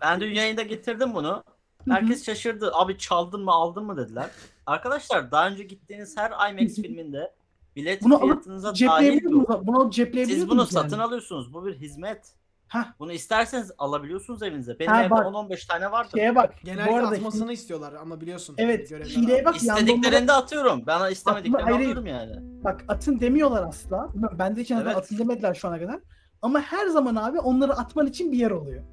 Ben 0.01 0.21
dün 0.21 0.33
yayında 0.33 0.61
getirdim 0.61 1.13
bunu. 1.15 1.43
Herkes 1.89 2.25
şaşırdı. 2.25 2.71
Abi 2.73 2.97
çaldın 2.97 3.41
mı 3.43 3.51
aldın 3.51 3.83
mı 3.85 3.97
dediler. 3.97 4.29
Arkadaşlar 4.65 5.31
daha 5.31 5.47
önce 5.47 5.63
gittiğiniz 5.63 6.17
her 6.17 6.51
IMAX 6.51 6.75
filminde 6.75 7.33
bilet 7.75 8.03
Bunu 8.03 8.19
fiyatınıza 8.19 8.73
dahil? 8.75 9.19
Bunu 9.61 9.91
cepleyebiliyor 9.91 10.39
Siz 10.39 10.49
bunu 10.49 10.65
satın 10.65 10.91
yani? 10.97 11.03
alıyorsunuz. 11.03 11.53
Bu 11.53 11.65
bir 11.65 11.75
hizmet. 11.75 12.33
Hah 12.69 12.93
Bunu 12.99 13.11
isterseniz 13.11 13.71
alabiliyorsunuz 13.77 14.43
evinize. 14.43 14.79
Benim 14.79 14.91
Ha, 14.91 15.01
evde 15.03 15.09
bak. 15.11 15.25
10-15 15.25 15.67
tane 15.67 15.91
vardır. 15.91 16.11
şeye 16.17 16.35
bak. 16.35 16.53
Genellikle 16.63 16.91
bu 16.91 16.95
arada 16.95 17.07
atmasını 17.15 17.51
istiyorlar 17.53 17.93
ama 17.93 18.21
biliyorsun. 18.21 18.55
Evet, 18.57 18.89
görevler 18.89 19.09
hileye 19.09 19.45
bak. 19.45 19.55
İstediklerinde 19.55 20.31
atıyorum. 20.33 20.83
Bana 20.87 21.09
istemediklerini 21.09 21.55
Hayır, 21.63 21.75
hayır. 21.75 21.79
alıyorum 21.89 22.05
yani. 22.05 22.63
Bak 22.63 22.85
atın 22.87 23.19
demiyorlar 23.19 23.63
asla. 23.67 24.09
Ben 24.39 24.55
de 24.55 24.61
hiç 24.61 24.71
Evet. 24.71 24.95
atın 24.97 25.17
demediler 25.17 25.53
şu 25.53 25.67
ana 25.67 25.79
kadar. 25.79 25.99
Ama 26.41 26.61
her 26.61 26.87
zaman 26.87 27.15
abi 27.15 27.39
onları 27.39 27.73
atman 27.73 28.07
için 28.07 28.31
bir 28.31 28.37
yer 28.37 28.51
oluyor. 28.51 28.83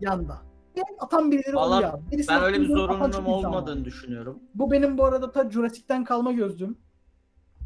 Yanda. 0.00 0.38
Yani 0.76 0.96
atan 0.98 1.30
birileri 1.30 1.56
Vallahi 1.56 1.78
oluyor 1.78 1.94
abi. 1.94 2.10
Birisi 2.10 2.28
Ben 2.28 2.42
öyle 2.42 2.60
bir 2.60 2.64
atıyor, 2.64 2.88
atan 2.88 2.98
çok 3.10 3.14
zorunluluğum 3.14 3.38
insan 3.38 3.52
var. 3.52 3.56
olmadığını 3.58 3.84
düşünüyorum. 3.84 4.38
Bu 4.54 4.70
benim 4.70 4.98
bu 4.98 5.04
arada 5.04 5.32
ta 5.32 5.50
Jurassic'ten 5.50 6.04
kalma 6.04 6.32
gözlüğüm. 6.32 6.78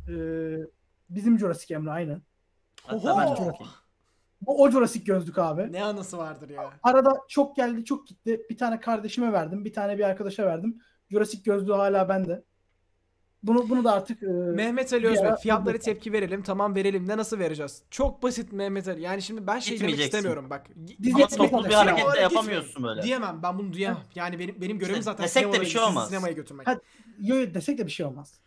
Ee, 0.09 0.57
bizim 1.11 1.39
Jurassic 1.39 1.75
Emre 1.75 1.91
aynen. 1.91 2.23
Hatta 2.87 3.17
ben 3.19 3.27
Oho! 3.27 3.35
takayım. 3.35 3.73
Bu 4.41 4.63
o 4.63 4.71
Jurassic 4.71 5.05
gözlük 5.05 5.39
abi. 5.39 5.73
Ne 5.73 5.85
anısı 5.85 6.19
vardır 6.19 6.51
ya. 6.51 6.71
Arada 6.83 7.17
çok 7.29 7.57
geldi 7.57 7.85
çok 7.85 8.07
gitti. 8.07 8.41
Bir 8.51 8.57
tane 8.57 8.81
kardeşime 8.81 9.33
verdim. 9.33 9.65
Bir 9.65 9.73
tane 9.73 9.99
bir 9.99 10.05
arkadaşa 10.05 10.47
verdim. 10.47 10.79
Jurassic 11.11 11.43
gözlüğü 11.43 11.73
hala 11.73 12.09
bende. 12.09 12.45
Bunu 13.43 13.69
bunu 13.69 13.85
da 13.85 13.93
artık 13.93 14.23
e, 14.23 14.27
Mehmet 14.27 14.93
Ali 14.93 15.07
Özbek 15.07 15.39
fiyatları 15.39 15.79
tepki 15.79 16.13
verelim 16.13 16.43
tamam 16.43 16.75
verelim 16.75 17.09
de 17.09 17.17
nasıl 17.17 17.39
vereceğiz? 17.39 17.83
Çok 17.91 18.23
basit 18.23 18.53
Mehmet 18.53 18.89
Ali. 18.89 19.03
Yani 19.03 19.23
şimdi 19.23 19.47
ben 19.47 19.59
şey 19.59 19.81
demek 19.81 20.01
istemiyorum 20.01 20.51
bak. 20.51 20.67
Ama 21.15 21.27
toplu 21.27 21.49
bir 21.49 21.53
alacaksın. 21.53 21.77
hareket 21.77 22.05
de 22.05 22.09
Oraya 22.09 22.21
yapamıyorsun 22.21 22.83
böyle. 22.83 23.03
Diyemem 23.03 23.41
ben 23.43 23.59
bunu 23.59 23.73
diyemem. 23.73 23.99
Yani 24.15 24.39
benim 24.39 24.61
benim 24.61 24.79
görevim 24.79 24.95
İşte 24.95 25.03
zaten 25.03 25.25
desek 25.25 25.53
de 25.53 25.61
bir 25.61 25.67
şey 25.67 25.83
olmaz. 25.83 26.09
sinemaya 26.09 26.33
götürmek. 26.33 26.67
Ha, 26.67 26.81
yo 27.21 27.55
desek 27.55 27.79
de 27.79 27.87
bir 27.87 27.91
şey 27.91 28.07
olmaz. 28.07 28.41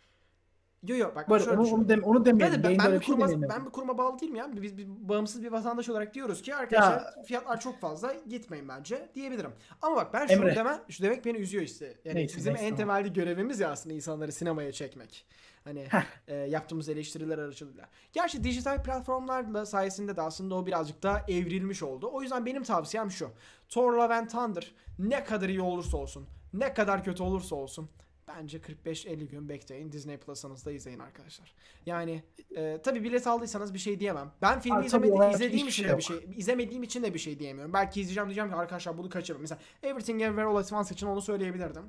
Yo 0.88 0.96
yo 0.96 1.10
bak 1.14 1.30
Böyle 1.30 1.44
şöyle 1.44 1.56
onu, 1.56 1.64
düşün. 1.64 1.74
onu, 1.76 1.88
dem 1.88 2.02
onu 2.02 2.18
Ben, 2.18 2.24
demeyelim. 2.24 2.58
de, 2.58 2.62
ben, 2.62 2.68
Yayında 2.68 2.82
ben, 2.84 2.90
öyle 2.90 3.00
bir 3.00 3.04
şey 3.04 3.14
kuruma, 3.14 3.28
demeyelim. 3.30 3.56
ben 3.58 3.66
bir 3.66 3.70
kuruma 3.70 3.98
bağlı 3.98 4.20
değilim 4.20 4.34
ya. 4.36 4.48
Biz 4.62 4.78
bir 4.78 4.86
bağımsız 4.88 5.42
bir 5.42 5.52
vatandaş 5.52 5.88
olarak 5.88 6.14
diyoruz 6.14 6.42
ki 6.42 6.54
arkadaşlar 6.54 7.24
fiyatlar 7.24 7.60
çok 7.60 7.80
fazla 7.80 8.14
gitmeyin 8.28 8.68
bence 8.68 9.08
diyebilirim. 9.14 9.50
Ama 9.82 9.96
bak 9.96 10.12
ben 10.14 10.26
şunu 10.26 10.36
Emre. 10.44 10.56
deme, 10.56 10.78
şu 10.88 11.02
demek 11.02 11.24
beni 11.24 11.38
üzüyor 11.38 11.62
işte. 11.62 11.94
Yani 12.04 12.16
Neyse, 12.16 12.36
bizim 12.36 12.54
neyse, 12.54 12.66
en 12.66 12.76
temelde 12.76 13.08
görevimiz 13.08 13.60
ya 13.60 13.70
aslında 13.70 13.94
insanları 13.94 14.32
sinemaya 14.32 14.72
çekmek. 14.72 15.26
Hani 15.64 15.86
e, 16.28 16.34
yaptığımız 16.34 16.88
eleştiriler 16.88 17.38
aracılığıyla. 17.38 17.88
Gerçi 18.12 18.44
dijital 18.44 18.82
platformlarla 18.82 19.66
sayesinde 19.66 20.16
de 20.16 20.22
aslında 20.22 20.54
o 20.54 20.66
birazcık 20.66 21.02
daha 21.02 21.20
evrilmiş 21.28 21.82
oldu. 21.82 22.10
O 22.12 22.22
yüzden 22.22 22.46
benim 22.46 22.62
tavsiyem 22.62 23.10
şu. 23.10 23.28
Thor 23.68 23.92
Love 23.92 24.14
and 24.14 24.28
Thunder 24.28 24.74
ne 24.98 25.24
kadar 25.24 25.48
iyi 25.48 25.60
olursa 25.60 25.96
olsun, 25.96 26.26
ne 26.52 26.74
kadar 26.74 27.04
kötü 27.04 27.22
olursa 27.22 27.56
olsun 27.56 27.88
bence 28.28 28.58
45-50 28.58 29.24
gün 29.28 29.48
bekleyin. 29.48 29.92
Disney 29.92 30.16
Plus'ınızda 30.16 30.72
izleyin 30.72 30.98
arkadaşlar. 30.98 31.54
Yani 31.86 32.22
e, 32.56 32.80
tabi 32.82 33.04
bilet 33.04 33.26
aldıysanız 33.26 33.74
bir 33.74 33.78
şey 33.78 34.00
diyemem. 34.00 34.32
Ben 34.42 34.60
filmi 34.60 34.86
tabii 34.86 35.06
izlemedi, 35.06 35.34
izlediğim 35.34 35.68
için 35.68 35.82
şey 35.82 35.92
de 35.92 35.96
bir 35.98 36.02
şey 36.02 36.28
izlemediğim 36.36 36.82
için 36.82 37.02
de 37.02 37.14
bir 37.14 37.18
şey 37.18 37.38
diyemiyorum. 37.38 37.72
Belki 37.72 38.00
izleyeceğim 38.00 38.28
diyeceğim 38.28 38.50
ki 38.50 38.56
arkadaşlar 38.56 38.98
bunu 38.98 39.08
kaçırın. 39.08 39.40
Mesela 39.40 39.58
Everything 39.82 40.22
Everywhere 40.22 40.46
All 40.46 40.56
at 40.56 40.72
Once 40.72 40.94
için 40.94 41.06
onu 41.06 41.22
söyleyebilirdim. 41.22 41.84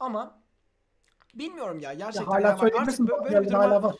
Ama 0.00 0.42
bilmiyorum 1.34 1.78
ya 1.80 1.90
Ya 1.92 1.94
gerçekten. 1.98 2.24
hala 2.32 2.40
yani 2.40 2.52
bak 2.52 2.60
söyleyebilirsin. 2.60 3.04
artık 3.08 3.24
böyle 3.24 3.40
bir 3.42 3.46
duruma, 3.50 3.64
hala 3.64 3.82
var. 3.82 3.94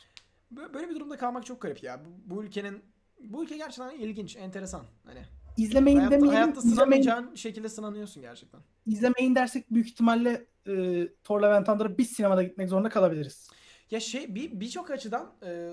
bö- 0.54 0.74
böyle 0.74 0.88
bir 0.88 0.94
durumda 0.94 1.16
kalmak 1.16 1.46
çok 1.46 1.60
garip 1.60 1.82
ya. 1.82 2.00
Bu, 2.04 2.36
bu 2.36 2.44
ülkenin 2.44 2.84
bu 3.20 3.44
ülke 3.44 3.56
gerçekten 3.56 3.90
ilginç, 3.98 4.36
enteresan. 4.36 4.84
Hani 5.06 5.20
izlemeyin 5.56 5.98
Hayatta, 5.98 6.16
demeyelim. 6.16 6.34
hayatta 6.36 6.58
izlemeyin, 6.60 6.74
sınamayacağın 6.76 7.34
şekilde 7.34 7.68
sınanıyorsun 7.68 8.22
gerçekten. 8.22 8.60
izlemeyin 8.86 9.34
dersek 9.34 9.70
büyük 9.70 9.88
ihtimalle 9.88 10.46
e, 10.66 11.08
Thor 11.24 11.40
Love 11.40 11.54
and 11.54 11.98
biz 11.98 12.10
sinemada 12.10 12.42
gitmek 12.42 12.68
zorunda 12.68 12.88
kalabiliriz. 12.88 13.50
Ya 13.90 14.00
şey 14.00 14.34
bir 14.34 14.60
birçok 14.60 14.90
açıdan 14.90 15.32
e, 15.42 15.70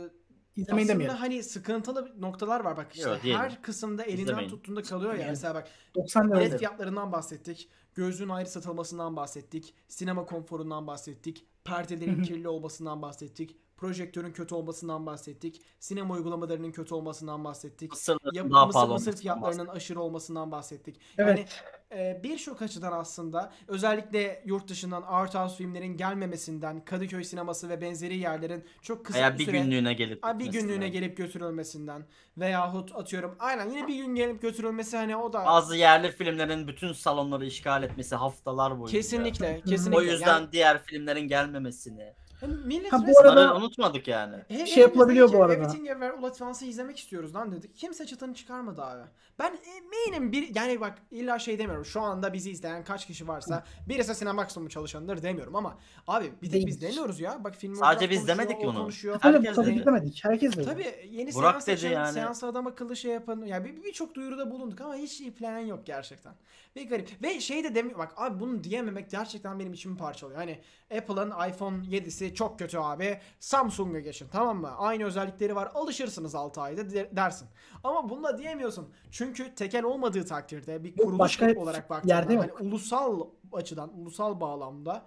İzlemeyin 0.56 0.88
aslında 0.88 0.94
demeyelim. 0.94 1.18
hani 1.18 1.44
sıkıntılı 1.44 2.22
noktalar 2.22 2.60
var 2.60 2.78
bak 2.78 2.88
işte 2.96 3.10
Yo, 3.10 3.16
diyelim. 3.24 3.42
her 3.42 3.62
kısımda 3.62 4.04
elinden 4.04 4.22
İzlemeyin. 4.24 4.50
tuttuğunda 4.50 4.82
kalıyor 4.82 5.14
ya 5.14 5.28
mesela 5.30 5.56
bak 5.56 5.68
90 5.96 6.30
lira 6.30 6.40
bilet 6.40 6.58
fiyatlarından 6.60 7.12
bahsettik 7.12 7.70
gözlüğün 7.96 8.30
ayrı 8.30 8.50
satılmasından 8.50 9.16
bahsettik 9.16 9.74
sinema 9.88 10.26
konforundan 10.26 10.88
bahsettik 10.88 11.46
perdelerin 11.64 12.24
kirli 12.24 12.48
olmasından 12.48 13.02
bahsettik 13.02 13.58
projektörün 13.82 14.32
kötü 14.32 14.56
olmasından 14.56 15.06
bahsettik 15.06 15.62
sinema 15.80 16.14
uygulamalarının 16.14 16.72
kötü 16.72 16.94
olmasından 16.94 17.44
bahsettik 17.44 17.92
Mısırların 17.92 18.36
ya, 18.36 18.52
daha 18.52 18.66
mısır, 18.66 18.88
mısır 18.88 19.16
fiyatlarının 19.16 19.68
aşırı 19.68 20.02
olmasından 20.02 20.52
bahsettik. 20.52 21.00
Evet. 21.18 21.64
e, 21.92 22.20
birçok 22.24 22.62
açıdan 22.62 22.92
aslında 22.92 23.54
özellikle 23.68 24.44
yurt 24.46 24.68
dışından 24.68 25.02
art 25.02 25.36
house 25.36 25.56
filmlerin 25.56 25.98
gelmemesinden 25.98 26.86
Kadıköy 26.86 27.24
sineması 27.24 27.70
ve 27.70 27.82
benzeri 27.82 28.18
yerlerin 28.18 28.66
çok 28.82 29.06
kısa 29.06 29.20
Veya 29.20 29.38
bir 29.38 29.46
süre 29.46 29.60
günlüğüne 29.60 29.94
gelip 29.94 30.26
Aa, 30.26 30.40
bir 30.40 30.46
günlüğüne 30.46 30.90
gelip 30.90 31.18
götürülmesinden 31.18 32.06
veyahut 32.38 32.96
atıyorum 32.96 33.36
aynen 33.40 33.70
yine 33.70 33.88
bir 33.88 33.96
gün 33.96 34.16
gelip 34.16 34.42
götürülmesi 34.42 34.98
hani 34.98 35.16
o 35.16 35.34
da 35.34 35.46
Bazı 35.46 35.76
yerli 35.76 36.12
filmlerin 36.12 36.68
bütün 36.68 36.94
salonları 36.94 37.46
işgal 37.46 37.84
etmesi 37.84 38.16
haftalar 38.16 38.80
boyunca. 38.80 38.92
kesinlikle 38.92 39.62
kesinlikle 39.62 39.98
O 39.98 40.02
yüzden 40.02 40.28
yani, 40.28 40.52
diğer 40.52 40.84
filmlerin 40.84 41.28
gelmemesini. 41.28 42.21
Hani 42.42 42.54
millet 42.66 42.94
Ha, 42.94 43.04
bu 43.08 43.20
arada- 43.20 43.56
unutmadık 43.56 44.08
yani. 44.08 44.36
He- 44.36 44.54
şey 44.54 44.60
hepimiz 44.60 44.78
yapılabiliyor 44.78 45.34
bu 45.34 45.44
arada. 45.44 45.54
Everything 45.54 45.88
Everywhere 45.88 46.18
All 46.20 46.24
at 46.24 46.42
Once'ı 46.42 46.70
izlemek 46.70 47.00
istiyoruz 47.00 47.36
lan 47.36 47.52
dedik. 47.52 47.76
Kimse 47.76 48.06
çıtını 48.06 48.34
çıkarmadı 48.34 48.82
abi. 48.84 49.02
Ben 49.40 49.58
eminim 49.78 50.32
bir 50.32 50.56
yani 50.56 50.82
bak 50.82 50.98
illa 51.12 51.40
şey 51.40 51.60
demiyorum. 51.60 51.86
Şu 51.86 52.02
anda 52.02 52.34
bizi 52.34 52.52
izleyen 52.52 52.84
kaç 52.84 53.08
kişi 53.08 53.28
varsa 53.28 53.64
birisi 53.90 54.16
Cinemaximum 54.20 54.70
çalışanıdır 54.70 55.24
demiyorum 55.24 55.56
ama 55.56 55.78
abi 56.08 56.32
bir 56.42 56.52
tek 56.52 56.68
biz 56.68 56.82
demiyoruz 56.82 57.20
ya. 57.20 57.44
Bak 57.44 57.56
film 57.56 57.76
Sadece 57.76 58.10
biz 58.10 58.28
demedik 58.28 58.62
ki 58.62 58.68
onu. 58.68 58.78
konuşuyor. 58.78 59.18
Herkes 59.22 59.56
tabii 59.56 59.68
dedi. 59.68 59.80
izlemedik. 59.80 60.20
Herkes 60.24 60.58
de. 60.58 60.64
Tabii 60.64 60.86
yeni 61.12 61.34
Burak 61.34 61.52
seans 61.52 61.68
dedi 61.68 61.74
açın, 61.76 61.90
yani. 61.90 62.14
seansa 62.14 62.48
adam 62.48 62.68
akıllı 62.68 62.96
şey 62.96 63.12
yapın. 63.12 63.46
Yani 63.46 63.66
bir- 63.66 63.84
birçok 63.84 64.16
duyuruda 64.16 64.52
bulunduk 64.52 64.82
ama 64.82 64.96
hiç 64.96 65.22
iplenen 65.22 65.66
yok 65.66 65.86
gerçekten. 65.86 66.34
Ve 66.76 66.84
garip. 66.84 67.10
Ve 67.24 67.40
şey 67.40 67.64
de 67.64 67.76
demiyor 67.76 67.98
bak 68.00 68.14
abi 68.18 68.40
bunu 68.40 68.64
diyememek 68.64 69.10
gerçekten 69.12 69.60
benim 69.60 69.74
içimi 69.74 69.98
parçalıyor. 69.98 70.40
Hani 70.40 70.60
Apple'ın 70.98 71.50
iPhone 71.50 71.78
7'si 71.78 72.34
çok 72.34 72.60
kötü 72.60 72.78
abi. 72.78 73.20
Samsung'a 73.40 74.00
geçin 74.00 74.28
tamam 74.32 74.58
mı? 74.62 74.72
Aynı 74.78 75.04
özellikleri 75.06 75.56
var. 75.56 75.72
Alışırsınız 75.74 76.36
6 76.36 76.62
ayda 76.62 76.92
de- 76.92 77.10
dersin. 77.16 77.48
Ama 77.84 78.10
bunu 78.10 78.24
da 78.24 78.38
diyemiyorsun. 78.38 78.94
Çünkü 79.12 79.56
tekel 79.56 79.84
olmadığı 79.84 80.26
takdirde 80.26 80.84
bir 80.84 80.96
kuruluş 80.98 81.20
başka 81.20 81.54
olarak 81.60 81.90
baktığında 81.90 82.14
yerde 82.14 82.34
yok. 82.34 82.44
hani 82.44 82.68
ulusal 82.68 83.28
açıdan, 83.54 84.00
ulusal 84.00 84.40
bağlamda 84.40 85.06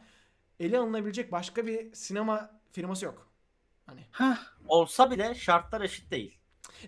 ele 0.60 0.78
alınabilecek 0.78 1.32
başka 1.32 1.66
bir 1.66 1.94
sinema 1.94 2.50
firması 2.72 3.04
yok. 3.04 3.28
Hani 3.86 4.00
Hah, 4.10 4.38
Olsa 4.68 5.10
bile 5.10 5.34
şartlar 5.34 5.80
eşit 5.80 6.10
değil. 6.10 6.38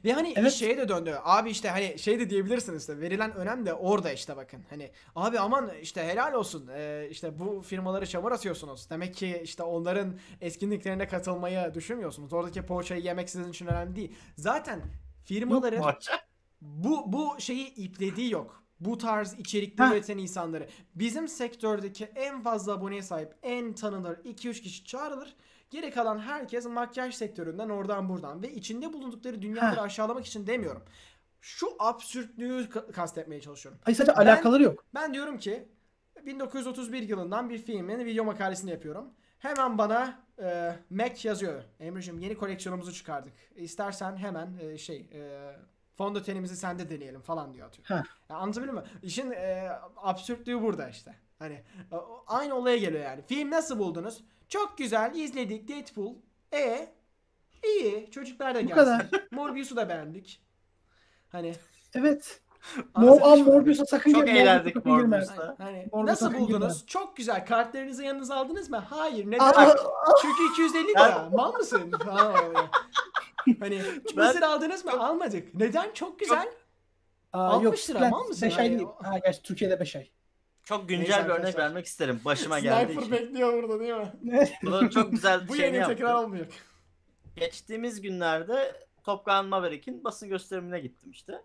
Ve 0.05 0.13
hani 0.13 0.35
Evet. 0.37 0.53
şeye 0.53 0.79
de 0.79 0.89
döndü. 0.89 1.17
Abi 1.25 1.51
işte 1.51 1.69
hani 1.69 1.99
şey 1.99 2.21
de 2.21 2.31
diyebilirsiniz 2.31 2.81
işte 2.83 3.01
verilen 3.01 3.35
önem 3.35 3.67
de 3.67 3.75
orada 3.75 4.13
işte 4.13 4.37
bakın. 4.37 4.63
Hani 4.71 4.91
abi 5.17 5.39
aman 5.39 5.71
işte 5.83 6.05
helal 6.05 6.33
olsun. 6.33 6.69
Ee, 6.75 7.09
işte 7.11 7.39
bu 7.39 7.63
firmaları 7.63 8.07
çamur 8.07 8.33
atıyorsunuz. 8.33 8.91
Demek 8.91 9.15
ki 9.15 9.41
işte 9.45 9.63
onların 9.63 10.19
etkinliklerine 10.41 11.09
katılmayı 11.09 11.75
düşünmüyorsunuz. 11.75 12.33
Oradaki 12.33 12.63
poğaçayı 12.63 13.03
yemek 13.03 13.31
sizin 13.31 13.51
için 13.51 13.67
önemli 13.67 13.97
değil. 13.97 14.15
Zaten 14.37 14.81
firmaların 15.25 15.95
bu 16.61 17.13
bu 17.13 17.41
şeyi 17.41 17.75
iplediği 17.75 18.31
yok. 18.33 18.63
Bu 18.81 18.99
tarz 18.99 19.39
içerikleri 19.39 19.89
Heh. 19.89 19.93
üreten 19.95 20.19
insanları. 20.19 20.69
Bizim 20.95 21.29
sektördeki 21.29 22.05
en 22.05 22.43
fazla 22.43 22.73
aboneye 22.73 23.03
sahip, 23.03 23.35
en 23.43 23.73
tanınır 23.73 24.17
2-3 24.17 24.63
kişi 24.63 24.85
çağrılır. 24.85 25.37
Geri 25.71 25.91
kalan 25.91 26.19
herkes 26.19 26.67
makyaj 26.67 27.15
sektöründen 27.15 27.69
oradan 27.69 28.09
buradan 28.09 28.43
ve 28.43 28.53
içinde 28.53 28.93
bulundukları 28.93 29.43
dünyaları 29.43 29.81
aşağılamak 29.81 30.27
için 30.27 30.47
demiyorum. 30.47 30.83
Şu 31.41 31.67
absürtlüğü 31.79 32.65
ka- 32.65 32.93
kastetmeye 32.93 33.41
çalışıyorum. 33.41 33.81
Ay 33.87 33.95
sadece 33.95 34.13
Ben- 34.17 34.23
alakaları 34.23 34.63
yok. 34.63 34.85
Ben 34.95 35.15
diyorum 35.15 35.39
ki 35.39 35.69
1931 36.27 37.03
yılından 37.03 37.51
bir 37.51 37.59
filmin 37.59 38.05
video 38.05 38.25
makalesini 38.25 38.71
yapıyorum. 38.71 39.11
Hemen 39.39 39.79
bana 39.79 40.19
e, 40.43 40.77
Mac 40.91 41.29
yazıyor. 41.29 41.63
Emre'cim 41.81 42.19
yeni 42.19 42.35
koleksiyonumuzu 42.39 42.93
çıkardık. 42.93 43.33
İstersen 43.57 44.17
hemen 44.17 44.57
e, 44.61 44.79
şey 44.79 44.97
e, 45.13 45.51
fondötenimizi 45.97 46.57
sende 46.57 46.91
deneyelim 46.91 47.21
falan 47.21 47.55
diyor 47.55 47.67
atıyor. 47.67 47.89
Heh. 47.89 48.05
Ya 48.31 48.37
anlatabiliyor 48.37 48.75
muyum? 48.75 48.89
İşin 49.03 49.31
e, 49.31 49.69
absürtlüğü 49.97 50.63
burada 50.63 50.89
işte. 50.89 51.15
Hani 51.39 51.63
aynı 52.27 52.55
olaya 52.55 52.77
geliyor 52.77 53.05
yani. 53.05 53.23
Film 53.23 53.51
nasıl 53.51 53.79
buldunuz? 53.79 54.25
Çok 54.49 54.79
güzel 54.79 55.15
izledik 55.15 55.69
Deadpool. 55.69 56.15
E 56.53 56.89
iyi 57.65 58.11
çocuklar 58.11 58.55
da 58.55 58.63
Bu 58.63 58.67
gelsin. 58.67 58.75
kadar. 58.85 59.07
Morbius'u 59.31 59.77
da 59.77 59.89
beğendik. 59.89 60.43
Hani 61.29 61.55
Evet. 61.95 62.41
Mor 62.97 63.21
muyum? 63.21 63.47
Morbius'a 63.47 63.87
sakın 63.87 64.13
Çok 64.13 64.27
girme. 64.27 64.39
eğlendik 64.39 64.75
sakın 64.77 64.93
girme. 64.97 65.07
Morbius'ta. 65.17 65.55
Hani 65.59 65.89
Orada 65.93 66.11
nasıl 66.13 66.27
sakın 66.27 66.41
buldunuz? 66.41 66.87
Çok 66.87 67.17
güzel. 67.17 67.47
Kartlarınızı 67.47 68.05
yanınıza 68.05 68.37
aldınız 68.37 68.71
mı? 68.71 68.77
Hayır. 68.91 69.27
Neden? 69.27 69.45
Aa, 69.45 69.77
Çünkü 70.23 70.53
250 70.53 70.89
lira. 70.89 71.29
Mal 71.33 71.53
mısın? 71.53 71.91
Falan 72.05 72.31
oluyor. 72.45 72.69
hani 73.61 73.83
Ben- 74.17 74.27
mısır 74.27 74.43
aldınız 74.43 74.85
mı? 74.85 74.91
Almadık. 74.93 75.55
Neden? 75.55 75.93
Çok 75.95 76.19
güzel. 76.19 76.49
Aa, 77.33 77.47
60 77.49 77.65
yok, 77.65 77.75
lira, 77.75 77.99
Splend 77.99 78.13
mal 78.13 78.25
mısın? 78.25 78.47
5 78.49 78.59
ay 78.59 78.67
Yani 78.67 78.79
değil. 78.79 78.89
Ha 79.03 79.19
gerçi 79.19 79.43
Türkiye'de 79.43 79.81
5 79.81 79.97
ay. 79.97 80.09
Çok 80.67 80.89
Neyse 80.91 81.03
güncel 81.05 81.19
bir 81.25 81.29
örnek 81.31 81.31
arkadaşlar. 81.39 81.61
vermek 81.63 81.87
isterim. 81.87 82.21
Başıma 82.25 82.59
geldiği 82.59 82.95
Sniper 82.95 83.03
için. 83.03 83.13
bekliyor 83.29 83.53
burada 83.63 83.81
değil 83.81 83.95
mi? 83.95 84.13
Bunu 84.63 84.91
çok 84.91 85.11
güzel 85.11 85.49
Bu 85.49 85.53
bir 85.53 85.59
şey 85.59 85.67
yeni 85.67 85.77
yaptım. 85.77 85.97
tekrar 85.97 86.15
olmayacak. 86.15 86.53
Geçtiğimiz 87.37 88.01
günlerde 88.01 88.87
Top 89.05 89.25
Gun 89.27 89.47
Maverick'in 89.47 90.05
basın 90.05 90.29
gösterimine 90.29 90.81
gittim 90.81 91.11
işte. 91.11 91.43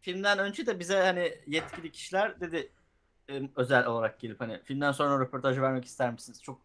Filmden 0.00 0.38
önce 0.38 0.66
de 0.66 0.78
bize 0.80 1.00
hani 1.02 1.34
yetkili 1.46 1.92
kişiler 1.92 2.40
dedi 2.40 2.72
özel 3.56 3.86
olarak 3.86 4.20
gelip 4.20 4.40
hani 4.40 4.60
filmden 4.64 4.92
sonra 4.92 5.24
röportaj 5.24 5.58
vermek 5.58 5.84
ister 5.84 6.12
misiniz? 6.12 6.42
Çok 6.42 6.60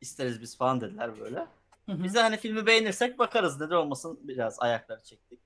isteriz 0.00 0.40
biz 0.40 0.56
falan 0.56 0.80
dediler 0.80 1.20
böyle. 1.20 1.46
Biz 1.88 2.14
de 2.14 2.20
hani 2.22 2.36
filmi 2.36 2.66
beğenirsek 2.66 3.18
bakarız 3.18 3.60
neden 3.60 3.74
olmasın 3.74 4.20
biraz 4.22 4.60
ayakları 4.60 5.02
çektik. 5.04 5.40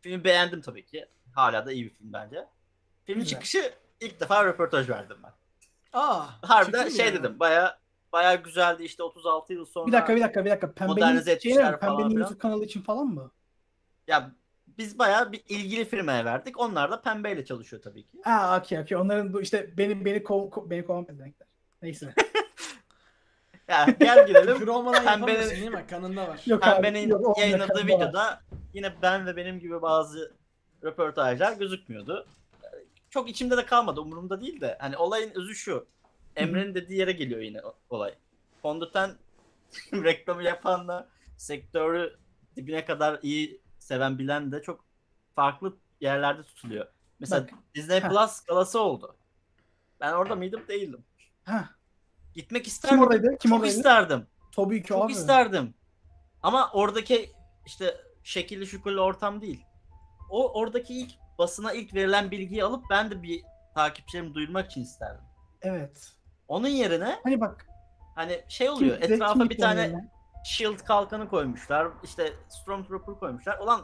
Filmi 0.00 0.24
beğendim 0.24 0.60
tabii 0.60 0.84
ki. 0.86 1.06
Hala 1.34 1.66
da 1.66 1.72
iyi 1.72 1.84
bir 1.84 1.90
film 1.90 2.12
bence. 2.12 2.46
Filmin 3.04 3.22
Güzel. 3.22 3.34
çıkışı 3.36 3.72
ilk 4.00 4.20
defa 4.20 4.44
röportaj 4.44 4.88
verdim 4.88 5.16
ben. 5.24 5.32
Aa. 5.92 6.26
Harbiden 6.42 6.88
şey 6.88 7.06
yani? 7.06 7.18
dedim 7.18 7.40
baya 7.40 7.78
baya 8.12 8.34
güzeldi 8.34 8.84
işte 8.84 9.02
36 9.02 9.52
yıl 9.52 9.64
sonra. 9.66 9.86
Bir 9.86 9.92
dakika 9.92 10.16
bir 10.16 10.20
dakika 10.20 10.44
bir 10.44 10.50
dakika. 10.50 10.72
Pembenin, 10.72 10.96
falan 11.00 11.78
Pembenin 11.78 12.08
filan. 12.08 12.20
YouTube 12.20 12.38
kanalı 12.38 12.64
için 12.64 12.82
falan 12.82 13.06
mı? 13.06 13.30
Ya 14.06 14.30
biz 14.78 14.98
bayağı 14.98 15.32
bir 15.32 15.42
ilgili 15.48 15.84
firmaya 15.84 16.24
verdik. 16.24 16.60
Onlar 16.60 16.90
da 16.90 17.00
pembeyle 17.00 17.44
çalışıyor 17.44 17.82
tabii 17.82 18.06
ki. 18.06 18.18
Aa 18.24 18.58
okey 18.58 18.78
okey. 18.78 18.98
Onların 18.98 19.32
bu 19.32 19.40
işte 19.42 19.70
beni 19.78 20.04
beni 20.04 20.22
kov, 20.22 20.50
ko, 20.50 20.70
beni 20.70 20.84
kovan 20.84 21.04
pezevenkler. 21.04 21.48
Neyse. 21.82 22.14
Ya 23.68 23.86
gel 24.00 24.26
Küfür 24.26 24.40
gidelim. 24.40 24.68
olmadan 24.68 25.04
Pembenin- 25.04 25.10
yapamıyorsun 25.10 25.50
değil 25.50 25.70
mi? 25.70 25.84
Kanında 25.90 26.28
var. 26.28 26.40
Yok 26.46 26.66
abi. 26.66 26.74
Pembenin 26.74 27.08
yok, 27.08 27.20
olmuyor, 27.20 27.36
yayınladığı 27.38 27.72
kanında 27.72 27.92
var. 27.92 27.98
videoda 27.98 28.40
yine 28.74 28.92
ben 29.02 29.26
ve 29.26 29.36
benim 29.36 29.60
gibi 29.60 29.82
bazı 29.82 30.32
röportajlar 30.84 31.52
gözükmüyordu. 31.52 32.26
Çok 33.10 33.28
içimde 33.28 33.56
de 33.56 33.66
kalmadı. 33.66 34.00
Umurumda 34.00 34.40
değil 34.40 34.60
de. 34.60 34.76
Hani 34.80 34.96
olayın 34.96 35.32
özü 35.34 35.54
şu. 35.54 35.86
Emre'nin 36.36 36.74
dediği 36.74 36.98
yere 36.98 37.12
geliyor 37.12 37.40
yine 37.40 37.60
olay. 37.90 38.14
Fondöten 38.62 39.10
reklamı 39.92 40.42
yapanla 40.42 41.08
sektörü 41.36 42.18
dibine 42.56 42.84
kadar 42.84 43.18
iyi 43.22 43.60
seven 43.78 44.18
bilen 44.18 44.52
de 44.52 44.62
çok 44.62 44.84
farklı 45.34 45.76
yerlerde 46.00 46.42
tutuluyor. 46.42 46.86
Mesela 47.20 47.42
Bak. 47.42 47.50
Disney 47.74 48.00
Heh. 48.00 48.08
Plus 48.08 48.40
galası 48.40 48.80
oldu. 48.80 49.16
Ben 50.00 50.12
orada 50.12 50.36
mıydım? 50.36 50.62
Değildim. 50.68 51.04
Ha. 51.44 51.68
Gitmek 52.34 52.66
isterdim. 52.66 52.96
Kim 52.96 53.06
oradaydı? 53.06 53.36
Kim 53.40 53.48
çok 53.50 53.58
oradaydı? 53.58 53.76
isterdim. 53.76 54.26
Tabii 54.56 54.82
ki 54.82 54.88
Çok 54.88 55.04
abi. 55.04 55.12
isterdim. 55.12 55.74
Ama 56.42 56.70
oradaki 56.72 57.32
işte 57.66 57.96
şekilli 58.24 58.66
şükürlü 58.66 59.00
ortam 59.00 59.40
değil. 59.40 59.64
O 60.30 60.60
oradaki 60.60 60.94
ilk 60.94 61.10
basına 61.40 61.72
ilk 61.72 61.94
verilen 61.94 62.30
bilgiyi 62.30 62.64
alıp 62.64 62.84
ben 62.90 63.10
de 63.10 63.22
bir 63.22 63.42
takipçilerimi 63.74 64.34
duyurmak 64.34 64.66
için 64.70 64.80
isterdim. 64.82 65.24
Evet. 65.62 66.12
Onun 66.48 66.68
yerine 66.68 67.18
Hani 67.24 67.40
bak. 67.40 67.66
hani 68.16 68.40
şey 68.48 68.70
oluyor. 68.70 69.00
kim- 69.00 69.12
etrafa 69.12 69.50
bir 69.50 69.58
tane 69.58 69.92
lan? 69.92 70.08
shield 70.44 70.78
kalkanı 70.78 71.28
koymuşlar. 71.28 71.88
İşte 72.02 72.32
Stormtrooper 72.48 73.14
koymuşlar. 73.14 73.58
Ulan 73.58 73.80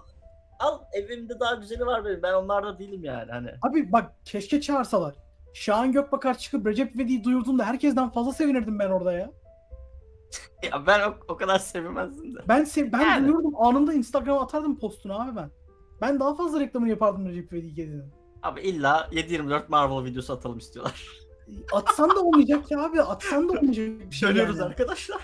al 0.60 0.80
evimde 0.92 1.40
daha 1.40 1.54
güzeli 1.54 1.86
var 1.86 2.04
benim. 2.04 2.22
Ben 2.22 2.32
onlarda 2.32 2.78
değilim 2.78 3.04
yani 3.04 3.30
hani. 3.32 3.50
Abi 3.62 3.92
bak 3.92 4.12
keşke 4.24 4.60
çağırsalar. 4.60 5.14
Şahan 5.54 5.92
Gökbakar 5.92 6.38
çıkıp 6.38 6.66
Recep 6.66 6.94
İvedik'i 6.96 7.24
duyurduğunda 7.24 7.64
herkesten 7.64 8.10
fazla 8.10 8.32
sevinirdim 8.32 8.78
ben 8.78 8.88
orada 8.90 9.12
ya. 9.12 9.30
Ya 10.72 10.86
ben 10.86 11.00
o, 11.10 11.14
o 11.28 11.36
kadar 11.36 11.58
sevmezdim 11.58 12.34
de. 12.36 12.38
Ben 12.48 12.64
sev 12.64 12.92
ben 12.92 13.00
Yani. 13.00 13.28
duyurdum 13.28 13.56
anında 13.62 13.92
Instagram'a 13.94 14.40
atardım 14.40 14.78
postunu 14.78 15.20
abi 15.22 15.36
ben. 15.36 15.50
Ben 16.00 16.20
daha 16.20 16.34
fazla 16.34 16.60
reklamını 16.60 16.90
yapardım 16.90 17.28
Recep 17.28 17.52
İvedik'in. 17.52 18.04
Abi 18.42 18.60
illa 18.60 19.08
7-24 19.12 19.62
Marvel 19.68 20.04
videosu 20.04 20.32
atalım 20.32 20.58
istiyorlar. 20.58 21.08
Atsan 21.72 22.10
da 22.10 22.20
olmayacak 22.20 22.70
ya 22.70 22.84
abi. 22.84 23.02
Atsan 23.02 23.48
da 23.48 23.52
olmayacak. 23.52 23.86
bir 24.10 24.16
şey 24.16 24.28
Dönüyoruz 24.28 24.58
yani. 24.58 24.66
arkadaşlar. 24.66 25.20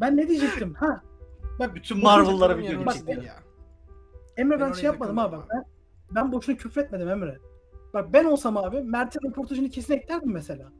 Ben 0.00 0.16
ne 0.16 0.28
diyecektim? 0.28 0.74
Ha. 0.74 1.02
Bak 1.58 1.74
Bütün 1.74 2.02
Marvel'lara 2.02 2.58
video 2.58 2.86
Bak, 2.86 2.96
ya. 3.08 3.34
Emre 4.36 4.60
Ben 4.60 4.68
ben, 4.68 4.72
şey 4.72 4.84
yapmadım 4.84 5.18
abi. 5.18 5.36
Ben, 5.54 5.64
ben 6.10 6.32
boşuna 6.32 6.56
küfretmedim 6.56 7.08
Emre. 7.08 7.38
Bak 7.94 8.12
ben 8.12 8.24
olsam 8.24 8.56
abi 8.56 8.80
Mert'in 8.80 9.28
röportajını 9.28 9.70
kesin 9.70 9.94
eklerdim 9.94 10.32
mesela. 10.32 10.72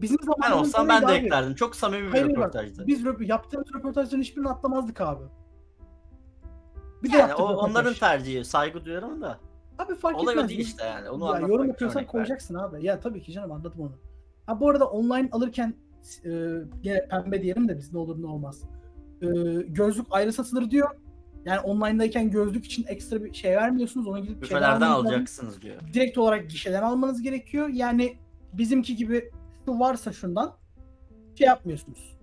Bizim 0.00 0.18
Ben 0.42 0.50
olsam 0.52 0.88
ben 0.88 1.02
de 1.02 1.06
abi. 1.06 1.12
eklerdim. 1.12 1.54
Çok 1.54 1.76
samimi 1.76 2.06
bir 2.06 2.10
Hayır, 2.10 2.24
bak, 2.24 2.36
röportajdı. 2.36 2.86
Biz 2.86 3.04
röp- 3.04 3.26
yaptığımız 3.26 3.74
röportajların 3.74 4.22
hiçbirini 4.22 4.48
atlamazdık 4.48 5.00
abi. 5.00 5.24
Bir 7.04 7.12
de 7.12 7.16
Yani 7.16 7.34
o, 7.34 7.42
onların 7.42 7.94
tercihi. 7.94 8.44
Saygı 8.44 8.84
duyarım 8.84 9.22
da. 9.22 9.38
Abi 9.78 9.94
fark 9.94 10.18
Olay 10.18 10.34
etmez. 10.34 10.46
o 10.46 10.48
değil 10.48 10.60
işte 10.60 10.84
yani. 10.84 11.10
Onu 11.10 11.34
ya 11.34 11.48
yorum 11.48 11.68
yapıyorsan 11.68 12.06
koyacaksın 12.06 12.54
abi. 12.54 12.86
Ya 12.86 13.00
tabii 13.00 13.22
ki 13.22 13.32
canım 13.32 13.52
anladım 13.52 13.80
onu. 13.80 13.92
Ha 14.46 14.60
bu 14.60 14.70
arada 14.70 14.84
online 14.84 15.28
alırken 15.32 15.74
e, 16.24 16.30
gene 16.82 17.08
pembe 17.08 17.42
diyelim 17.42 17.68
de 17.68 17.78
biz 17.78 17.92
ne 17.92 17.98
olur 17.98 18.22
ne 18.22 18.26
olmaz. 18.26 18.62
E, 19.22 19.26
gözlük 19.68 20.06
ayrı 20.10 20.32
satılır 20.32 20.70
diyor. 20.70 20.90
Yani 21.44 21.60
online'dayken 21.60 22.30
gözlük 22.30 22.66
için 22.66 22.84
ekstra 22.88 23.24
bir 23.24 23.34
şey 23.34 23.56
vermiyorsunuz. 23.56 24.06
Onu 24.06 24.22
gidip 24.22 24.42
Büfelerden 24.42 24.90
alacaksınız 24.90 25.62
diyor. 25.62 25.76
Direkt 25.92 26.18
olarak 26.18 26.50
gişeden 26.50 26.82
almanız 26.82 27.22
gerekiyor. 27.22 27.68
Yani 27.68 28.18
bizimki 28.52 28.96
gibi 28.96 29.30
şu 29.64 29.78
varsa 29.78 30.12
şundan 30.12 30.56
şey 31.38 31.46
yapmıyorsunuz. 31.46 32.18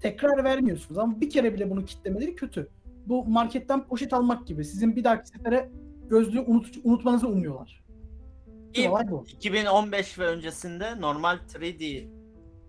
Tekrar 0.00 0.44
vermiyorsunuz. 0.44 0.98
Ama 0.98 1.20
bir 1.20 1.30
kere 1.30 1.54
bile 1.54 1.70
bunu 1.70 1.84
kitlemeleri 1.84 2.34
kötü. 2.34 2.68
Bu 3.10 3.24
marketten 3.24 3.86
poşet 3.86 4.12
almak 4.12 4.46
gibi. 4.46 4.64
Sizin 4.64 4.96
bir 4.96 5.04
dahaki 5.04 5.28
sefere 5.28 5.70
gözlüğü 6.10 6.40
unut, 6.40 6.76
unutmanızı 6.84 7.28
umuyorlar. 7.28 7.84
Bu. 9.10 9.24
2015 9.28 10.18
ve 10.18 10.26
öncesinde 10.26 11.00
normal 11.00 11.38
3D 11.48 12.08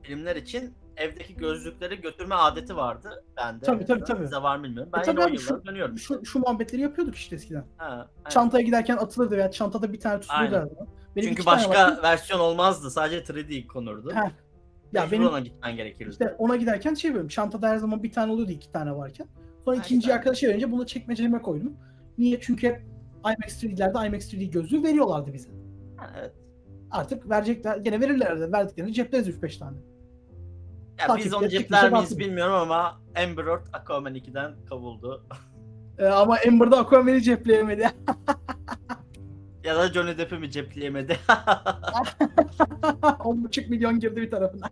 filmler 0.02 0.36
için 0.36 0.74
evdeki 0.98 1.36
gözlükleri 1.36 2.02
götürme 2.02 2.36
adeti 2.36 2.76
vardı. 2.76 3.24
Bende. 3.38 3.66
Tabii, 3.66 3.86
tabii, 3.86 4.04
tabii. 4.04 4.24
Size 4.24 4.36
var 4.38 4.58
mı 4.58 4.64
bilmiyorum. 4.64 4.92
Ben 4.94 5.00
E, 5.00 5.04
yine 5.08 5.20
tabii 5.20 5.36
yıllara 5.36 5.60
şu- 5.60 5.66
dönüyorum. 5.66 5.98
Şu, 5.98 6.26
şu 6.26 6.40
muhabbetleri 6.40 6.82
yapıyorduk 6.82 7.16
işte 7.16 7.36
eskiden. 7.36 7.66
Ha, 7.78 8.10
evet. 8.22 8.32
Çantaya 8.32 8.64
giderken 8.64 8.98
atılırdı 8.98 9.38
veya 9.38 9.52
çantada 9.52 9.94
bir 9.94 10.00
tane 10.00 10.20
tutulurdu. 10.20 10.56
Aynen. 10.56 10.70
Benim 11.16 11.28
Çünkü 11.30 11.46
başka 11.46 12.00
versiyon 12.04 12.40
olmazdı. 12.40 12.92
Sadece 12.92 13.20
3D 13.20 13.68
konurdu. 13.68 14.12
Heh. 14.12 14.16
Ya 14.16 14.32
Ya 14.94 15.12
benim 15.12 15.28
ona 15.28 15.40
gitmen 15.40 15.76
gerekirdi. 15.76 16.10
işte 16.12 16.36
ona 16.38 16.56
giderken 16.56 16.94
şey 16.94 17.10
yapıyorum. 17.10 17.28
Çantada 17.30 17.70
her 17.70 17.78
zaman 17.78 18.04
bir 18.04 18.12
tane 18.12 18.32
oluyordu 18.32 18.52
iki 18.52 18.72
tane 18.72 18.96
varken. 18.96 19.28
Sonra 19.66 19.78
Ha, 19.78 19.82
ikinci 19.86 20.14
arkadaşa 20.14 20.48
verince 20.48 20.72
bunu 20.72 20.86
çekmeceme 20.86 21.42
koydum. 21.42 21.74
Niye? 22.18 22.40
Çünkü 22.42 22.68
hep 22.68 22.82
IMAX 23.26 23.64
3D'lerde 23.64 24.08
IMAX 24.08 24.34
3D 24.34 24.52
gözlüğü 24.52 24.84
veriyorlardı 24.84 25.34
bize. 25.34 25.50
Ha, 25.98 26.12
evet. 26.20 26.34
Artık 26.92 27.30
verecekler. 27.30 27.78
Gene 27.78 28.02
verirlerdi. 28.02 28.52
Verdiklerini 28.52 28.94
cepleriz 28.94 29.28
3-5 29.28 29.60
tane. 29.60 29.78
Ya 31.00 31.08
Takip 31.08 31.26
biz 31.26 31.34
onu 31.34 31.50
cepler 31.50 31.82
kimse 31.82 31.96
miyiz 31.96 32.20
bilmiyorum 32.20 32.54
ama 32.54 33.02
Amber 33.24 33.46
Heard 33.46 33.66
Aquaman 33.74 34.16
2'den 34.16 34.54
kovuldu. 34.70 35.26
Ee, 35.98 36.06
ama 36.06 36.38
Amber'da 36.48 36.80
Aquaman'i 36.80 37.22
cepleyemedi. 37.24 37.82
ya 39.64 39.76
da 39.76 39.94
Johnny 39.94 40.18
Depp'i 40.18 40.38
mi 40.38 40.52
cepleyemedi? 40.52 41.14
10,5 41.28 43.70
milyon 43.70 44.00
girdi 44.00 44.22
bir 44.22 44.32
tarafına. 44.32 44.70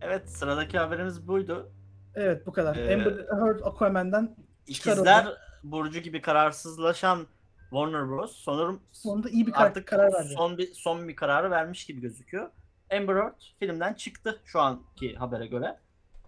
evet 0.00 0.30
sıradaki 0.30 0.78
haberimiz 0.78 1.28
buydu. 1.28 1.72
Evet 2.14 2.46
bu 2.46 2.52
kadar. 2.52 2.76
Ee, 2.76 2.94
Amber 2.94 3.12
Heard 3.12 3.60
Aquaman'den. 3.64 4.36
İkizler 4.66 5.26
Burcu 5.64 6.00
gibi 6.00 6.20
kararsızlaşan 6.20 7.26
Warner 7.70 8.08
Bros. 8.08 8.36
sanırım 8.44 8.80
sonunda 8.92 9.28
iyi 9.28 9.46
bir 9.46 9.52
kar- 9.52 9.66
artık 9.66 9.86
karar 9.86 10.12
verdi. 10.12 10.34
son 10.36 10.58
bir 10.58 10.72
son 10.74 11.08
bir 11.08 11.16
kararı 11.16 11.50
vermiş 11.50 11.86
gibi 11.86 12.00
gözüküyor. 12.00 12.50
Amber 12.92 13.14
Heard 13.14 13.40
filmden 13.58 13.94
çıktı 13.94 14.40
şu 14.44 14.60
anki 14.60 15.14
habere 15.16 15.46
göre. 15.46 15.78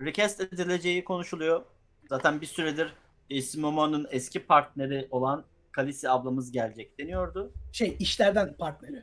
Recast 0.01 0.41
edileceği 0.41 1.05
konuşuluyor. 1.05 1.63
Zaten 2.09 2.41
bir 2.41 2.47
süredir 2.47 2.93
Jason 3.31 3.63
Momoa'nın 3.63 4.07
eski 4.11 4.47
partneri 4.47 5.09
olan 5.11 5.45
Khaleesi 5.73 6.11
ablamız 6.11 6.53
gelecek 6.53 6.99
deniyordu. 6.99 7.53
Şey 7.73 7.97
işlerden 7.99 8.55
partneri. 8.55 9.03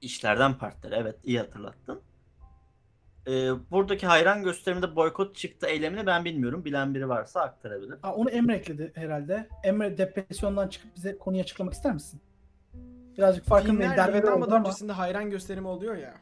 İşlerden 0.00 0.54
partneri 0.58 0.94
evet 0.94 1.16
iyi 1.24 1.38
hatırlattın. 1.38 2.00
Ee, 3.26 3.50
buradaki 3.70 4.06
hayran 4.06 4.42
gösteriminde 4.42 4.96
boykot 4.96 5.36
çıktı 5.36 5.66
eylemini 5.66 6.06
ben 6.06 6.24
bilmiyorum. 6.24 6.64
Bilen 6.64 6.94
biri 6.94 7.08
varsa 7.08 7.40
aktarabilir. 7.40 7.94
Aa, 8.02 8.14
onu 8.14 8.30
Emre 8.30 8.56
ekledi 8.56 8.92
herhalde. 8.94 9.48
Emre 9.62 9.98
depresyondan 9.98 10.68
çıkıp 10.68 10.96
bize 10.96 11.18
konuyu 11.18 11.42
açıklamak 11.42 11.74
ister 11.74 11.94
misin? 11.94 12.20
Birazcık 13.18 13.44
farkındayım. 13.44 13.92
Oldu 13.92 14.00
yayınlanmadan 14.00 14.56
ama. 14.56 14.58
öncesinde 14.58 14.92
hayran 14.92 15.30
gösterimi 15.30 15.68
oluyor 15.68 15.96
ya. 15.96 16.14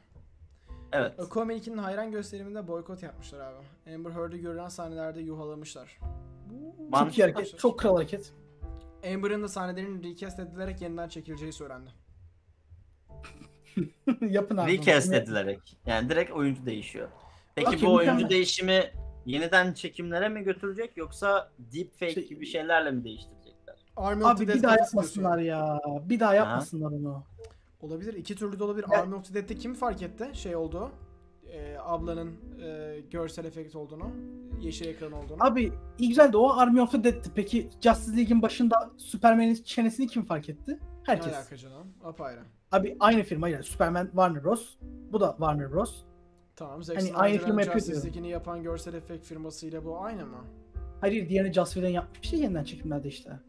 Evet. 0.92 1.20
Aquaman 1.20 1.56
2'nin 1.56 1.78
hayran 1.78 2.12
gösteriminde 2.12 2.68
boykot 2.68 3.02
yapmışlar 3.02 3.40
abi. 3.40 3.94
Amber 3.94 4.10
Heard'ı 4.10 4.36
görülen 4.36 4.68
sahnelerde 4.68 5.20
yuhalamışlar. 5.20 5.98
Çok 6.98 7.18
iyi 7.18 7.22
hareket. 7.22 7.58
Çok 7.58 7.78
kral 7.78 7.97
hareket. 7.97 8.32
Amber'ın 9.14 9.42
da 9.42 9.48
sahnelerinin 9.48 10.02
recast 10.05 10.39
edilerek 10.39 10.81
yeniden 10.81 11.08
çekileceği 11.08 11.52
söylendi. 11.52 11.90
Yapın 14.20 14.57
abi. 14.57 14.73
Recast 14.78 15.12
edilerek. 15.12 15.76
Yani 15.86 16.09
direkt 16.09 16.31
oyuncu 16.31 16.67
değişiyor. 16.67 17.09
Peki 17.55 17.68
Okey, 17.68 17.83
bu 17.83 17.94
oyuncu 17.94 18.28
değişimi 18.28 18.91
yeniden 19.26 19.73
çekimlere 19.73 20.28
mi 20.28 20.42
götürecek 20.42 20.97
yoksa 20.97 21.51
deepfake 21.59 22.12
Şey- 22.15 22.28
gibi 22.28 22.47
şeylerle 22.47 22.91
mi 22.91 23.05
değiştirecekler? 23.05 23.76
Army 23.97 24.25
of 24.25 24.31
Abi 24.31 24.47
the 24.47 24.55
bir 24.55 24.62
daha 24.62 24.76
yapmasınlar 24.76 25.39
ya. 25.39 25.81
Bir 26.05 26.20
daha 26.20 26.34
yapmasınlar 26.34 26.91
onu. 26.91 27.25
Olabilir. 27.81 28.15
iki 28.15 28.36
türlü 28.36 28.59
de 28.59 28.65
olabilir. 28.65 28.86
Ya- 28.92 28.99
Army 29.02 29.15
of 29.15 29.25
the 29.28 29.34
Dead'de 29.34 29.55
kim 29.55 29.75
fark 29.75 30.02
etti? 30.02 30.31
Şey 30.33 30.57
oldu. 30.57 30.91
E, 31.52 31.76
ablanın 31.81 32.33
e, 32.65 33.01
görsel 33.10 33.44
efekt 33.44 33.76
olduğunu. 33.76 34.10
Yeşil 34.60 34.86
ekran 34.86 35.12
olduğunu. 35.12 35.44
Abi 35.44 35.73
iyi 35.99 36.09
güzel 36.09 36.33
de 36.33 36.36
o 36.36 36.51
Army 36.52 36.81
of 36.81 36.92
the 36.92 37.05
Dead'ti. 37.05 37.31
Peki 37.34 37.68
Justice 37.81 38.17
League'in 38.17 38.42
başında 38.42 38.91
Superman'in 38.97 39.55
çenesini 39.55 40.07
kim 40.07 40.25
fark 40.25 40.49
etti? 40.49 40.70
ne 40.73 40.78
Herkes. 41.07 41.34
alaka 41.34 41.57
canım? 41.57 41.86
Apayrı. 42.05 42.41
Abi 42.73 42.97
aynı 43.01 43.23
firma 43.23 43.49
yani 43.49 43.65
Superman 43.65 44.07
Warner 44.07 44.44
Bros. 44.44 44.76
Bu 45.12 45.20
da 45.20 45.31
Warner 45.31 45.73
Bros. 45.73 46.02
Tamam. 46.57 46.83
Zack 46.83 47.01
Hani 47.01 47.15
aynı 47.15 47.39
firma 47.39 47.60
yapıyor 47.60 47.81
Justice. 47.81 48.07
League'ini 48.07 48.28
yapan 48.28 48.62
görsel 48.62 48.94
efekt 48.94 49.26
firmasıyla 49.26 49.84
bu 49.84 50.01
aynı 50.01 50.26
mı? 50.26 50.44
Hayır 51.01 51.28
diğerini 51.28 51.52
Joss 51.52 51.73
Whedon 51.75 51.92
yapmış 51.92 52.33
ya 52.33 52.39
yeniden 52.39 52.65
çekimlerde 52.65 53.09
işte. 53.09 53.41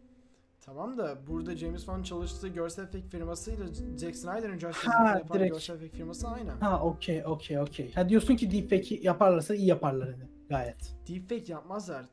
Tamam 0.62 0.98
da 0.98 1.28
burada 1.28 1.56
James 1.56 1.80
Wan 1.80 2.04
çalıştığı 2.04 2.48
görsel 2.48 2.84
efekt 2.84 3.12
firmasıyla 3.12 3.66
Zack 3.96 4.16
Snyder'ın 4.16 4.60
Justice 4.60 4.92
League'ini 4.92 5.18
yapan 5.18 5.40
direkt. 5.40 5.54
görsel 5.54 5.76
efekt 5.76 5.96
firması 5.96 6.28
aynı. 6.28 6.52
Ha 6.52 6.84
okey 6.84 7.26
okey 7.26 7.60
okey. 7.60 7.94
Ha 7.94 8.10
diyorsun 8.10 8.36
ki 8.36 8.52
deepfake'i 8.52 9.06
yaparlarsa 9.06 9.56
iyi 9.56 9.68
yaparlar 9.68 10.12
hani 10.12 10.24
gayet. 10.50 10.96
Deepfake 11.08 11.52
yapmazlar. 11.52 12.06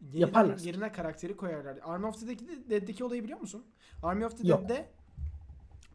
Yeniden 0.00 0.20
Yaparlar. 0.20 0.58
Yerine 0.58 0.92
karakteri 0.92 1.36
koyarlar. 1.36 1.78
Army 1.82 2.06
of 2.06 2.20
the 2.20 2.38
Dead'deki, 2.70 3.04
olayı 3.04 3.24
biliyor 3.24 3.40
musun? 3.40 3.64
Army 4.02 4.24
of 4.26 4.38
the. 4.38 4.48
Dead'de 4.48 4.88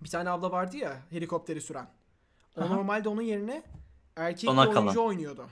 bir 0.04 0.10
tane 0.10 0.30
abla 0.30 0.52
vardı 0.52 0.78
ya 0.78 0.98
helikopteri 1.10 1.62
süren. 1.62 1.88
O 2.58 2.62
Aha. 2.62 2.76
normalde 2.76 3.10
onun 3.10 3.22
yerine 3.22 3.64
erkek 4.16 4.50
Sona 4.50 4.62
bir 4.64 4.68
oyuncu 4.68 4.94
kalan. 4.94 5.08
oynuyordu. 5.08 5.46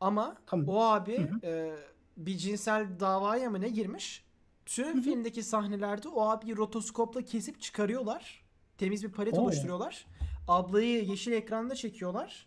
Ama 0.00 0.36
Tamam. 0.46 0.68
o 0.68 0.80
abi 0.84 1.18
Hı 1.18 1.22
hı. 1.34 1.46
e, 1.46 1.76
bir 2.16 2.36
cinsel 2.36 2.86
davaya 3.00 3.50
mı 3.50 3.60
ne 3.60 3.68
girmiş? 3.68 4.24
Tüm 4.66 5.02
filmdeki 5.02 5.42
sahnelerde 5.42 6.08
o 6.08 6.22
abiyi 6.28 6.56
rotoskopla 6.56 7.22
kesip 7.22 7.60
çıkarıyorlar. 7.60 8.44
Temiz 8.78 9.04
bir 9.04 9.12
palet 9.12 9.34
Oo. 9.38 9.40
oluşturuyorlar. 9.42 10.06
Ablayı 10.48 11.04
yeşil 11.04 11.32
ekranda 11.32 11.74
çekiyorlar. 11.74 12.46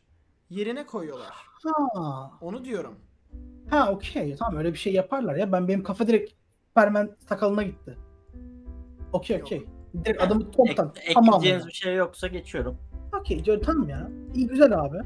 Yerine 0.49 0.85
koyuyorlar. 0.85 1.33
Ha. 1.63 2.31
Onu 2.41 2.65
diyorum. 2.65 2.95
Ha 3.69 3.91
okey 3.91 4.35
tamam 4.35 4.55
öyle 4.55 4.73
bir 4.73 4.77
şey 4.77 4.93
yaparlar 4.93 5.35
ya. 5.35 5.51
Ben 5.51 5.67
benim 5.67 5.83
kafa 5.83 6.07
direkt 6.07 6.33
Superman 6.67 7.15
sakalına 7.29 7.63
gitti. 7.63 7.97
Okey 9.13 9.37
Yok. 9.37 9.45
okey. 9.45 9.65
Direkt 9.93 10.21
adamı 10.21 10.41
Ek, 10.41 10.51
toptan 10.51 10.93
tamam. 11.13 11.33
ekleyeceğiniz 11.35 11.67
bir 11.67 11.73
şey 11.73 11.95
yoksa 11.95 12.27
geçiyorum. 12.27 12.77
Okey 13.19 13.43
tamam 13.61 13.89
ya. 13.89 14.09
İyi 14.35 14.47
güzel 14.47 14.79
abi. 14.79 14.97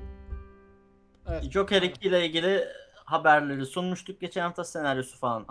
Evet. 1.29 1.51
Joker 1.51 1.81
2 1.81 2.07
ile 2.07 2.25
ilgili 2.25 2.63
haberleri 2.95 3.65
sunmuştuk 3.65 4.21
geçen 4.21 4.41
hafta 4.41 4.63
senaryosu 4.63 5.17
falan 5.17 5.45